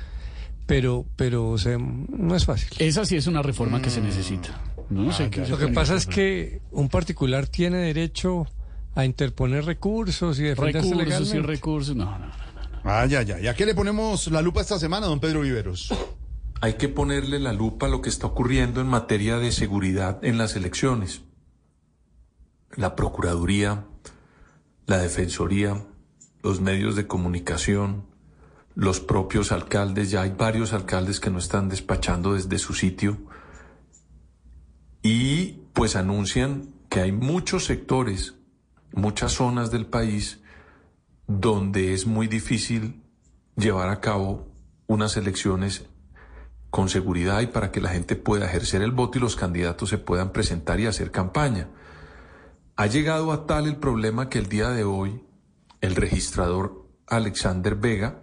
Pero, 0.68 1.06
pero 1.18 1.50
o 1.50 1.58
sea, 1.58 1.78
no 1.78 2.34
es 2.34 2.46
fácil. 2.46 2.70
Esa 2.80 3.04
sí 3.06 3.18
es 3.18 3.28
una 3.28 3.42
reforma 3.42 3.82
que 3.82 3.90
se 3.90 4.00
necesita. 4.00 4.58
No 4.90 5.12
sé 5.12 5.30
qué- 5.30 5.46
Lo 5.48 5.58
que 5.58 5.68
pasa 5.68 5.96
es 5.96 6.06
que 6.06 6.62
un 6.72 6.88
particular 6.88 7.48
tiene 7.48 7.80
derecho 7.80 8.48
a 8.96 9.06
interponer 9.06 9.66
recursos 9.66 10.40
y 10.40 10.44
defenderse 10.44 10.80
recursos 10.80 11.04
y 11.04 11.06
legalmente. 11.06 11.48
recursos, 11.48 11.96
no, 11.96 12.18
no. 12.18 12.32
Ay, 12.84 13.16
ay, 13.16 13.32
ay. 13.32 13.48
¿A 13.48 13.54
qué 13.56 13.66
le 13.66 13.76
ponemos 13.76 14.28
la 14.28 14.42
lupa 14.42 14.62
esta 14.62 14.80
semana, 14.80 15.08
don 15.08 15.20
Pedro 15.20 15.42
Viveros? 15.42 15.94
Hay 16.62 16.76
que 16.76 16.88
ponerle 16.88 17.40
la 17.40 17.52
lupa 17.52 17.88
a 17.88 17.90
lo 17.90 18.02
que 18.02 18.10
está 18.10 18.28
ocurriendo 18.28 18.80
en 18.80 18.88
materia 18.88 19.38
de 19.38 19.52
seguridad 19.52 20.24
en 20.24 20.38
las 20.38 20.56
elecciones. 20.56 21.22
la 22.76 22.96
Procuraduría, 22.96 23.86
la 24.86 24.98
Defensoría, 24.98 25.86
los 26.44 26.62
medios 26.62 26.96
de 26.96 27.08
comunicación, 27.08 28.06
los 28.76 29.00
propios 29.00 29.52
alcaldes, 29.52 30.12
ya 30.12 30.22
hay 30.22 30.32
varios 30.38 30.74
alcaldes 30.74 31.20
que 31.20 31.30
no 31.30 31.40
están 31.40 31.70
despachando 31.70 32.34
desde 32.34 32.60
su 32.60 32.74
sitio 32.74 33.18
y 35.02 35.62
pues 35.74 35.96
anuncian 35.96 36.74
que 36.90 37.00
hay 37.00 37.12
muchos 37.12 37.66
sectores, 37.66 38.36
muchas 38.96 39.34
zonas 39.34 39.72
del 39.72 39.86
país 39.86 40.42
donde 41.28 41.94
es 41.94 42.06
muy 42.06 42.28
difícil 42.28 43.04
llevar 43.56 43.90
a 43.90 44.00
cabo 44.02 44.48
unas 44.88 45.18
elecciones 45.18 45.86
con 46.70 46.90
seguridad 46.90 47.42
y 47.42 47.48
para 47.48 47.72
que 47.72 47.82
la 47.82 47.90
gente 47.90 48.16
pueda 48.16 48.46
ejercer 48.46 48.82
el 48.82 48.92
voto 48.92 49.18
y 49.18 49.22
los 49.22 49.36
candidatos 49.36 49.90
se 49.90 49.98
puedan 49.98 50.32
presentar 50.32 50.80
y 50.80 50.88
hacer 50.88 51.12
campaña. 51.12 51.70
Ha 52.76 52.88
llegado 52.88 53.32
a 53.32 53.46
tal 53.46 53.68
el 53.68 53.78
problema 53.78 54.30
que 54.30 54.40
el 54.40 54.50
día 54.50 54.70
de 54.70 54.84
hoy 54.84 55.24
el 55.82 55.96
registrador 55.96 56.86
Alexander 57.08 57.76
Vega 57.76 58.20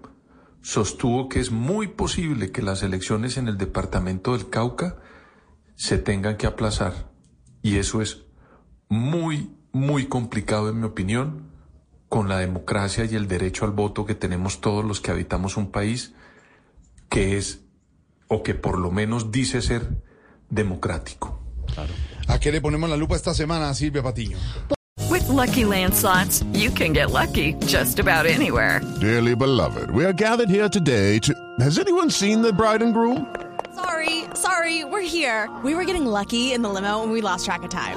sostuvo 0.61 1.29
que 1.29 1.41
es 1.41 1.51
muy 1.51 1.89
posible 1.89 2.53
que 2.53 2.63
las 2.63 2.83
elecciones 2.83 3.37
en 3.37 3.49
el 3.49 3.59
departamento 3.59 4.37
del 4.37 4.49
Cauca 4.51 4.99
se 5.75 5.99
tengan 5.99 6.37
que 6.37 6.47
aplazar. 6.47 7.11
Y 7.63 7.79
eso 7.79 8.03
es 8.03 8.25
muy, 8.89 9.57
muy 9.73 10.07
complicado 10.07 10.69
en 10.69 10.81
mi 10.81 10.87
opinión 10.87 11.51
con 12.09 12.29
la 12.29 12.39
democracia 12.39 13.05
y 13.05 13.15
el 13.15 13.27
derecho 13.27 13.65
al 13.65 13.71
voto 13.73 14.05
que 14.05 14.15
tenemos 14.15 14.61
todos 14.61 14.85
los 14.85 15.01
que 15.01 15.11
habitamos 15.11 15.57
un 15.57 15.71
país 15.71 16.13
que 17.09 17.37
es, 17.37 17.61
o 18.29 18.43
que 18.43 18.55
por 18.55 18.79
lo 18.79 18.91
menos 18.91 19.31
dice 19.31 19.61
ser 19.61 20.03
democrático. 20.49 21.39
¿A 22.27 22.39
qué 22.39 22.53
le 22.53 22.61
ponemos 22.61 22.89
la 22.89 22.97
lupa 22.97 23.17
esta 23.17 23.35
semana, 23.35 23.73
Silvia 23.75 24.03
Patiño? 24.03 24.37
With 25.11 25.29
lucky 25.29 25.65
landslots, 25.65 26.43
you 26.55 26.71
can 26.71 26.93
get 26.93 27.11
lucky 27.11 27.55
just 27.67 27.99
about 27.99 28.27
anywhere. 28.27 28.81
Dearly 29.01 29.35
beloved, 29.35 29.91
we 29.91 30.05
are 30.05 30.15
gathered 30.15 30.49
here 30.49 30.69
today 30.69 31.19
to. 31.21 31.35
Has 31.61 31.79
anyone 31.79 32.11
seen 32.11 32.41
the 32.41 32.53
bride 32.53 32.83
and 32.83 32.95
groom? 32.95 33.27
Sorry, 33.75 34.25
sorry, 34.35 34.85
we're 34.85 35.03
here. 35.03 35.51
We 35.63 35.75
were 35.75 35.85
getting 35.85 36.07
lucky 36.07 36.53
in 36.53 36.63
the 36.63 36.71
limo 36.71 37.03
and 37.03 37.13
we 37.13 37.21
lost 37.21 37.45
track 37.45 37.63
of 37.63 37.71
time. 37.71 37.97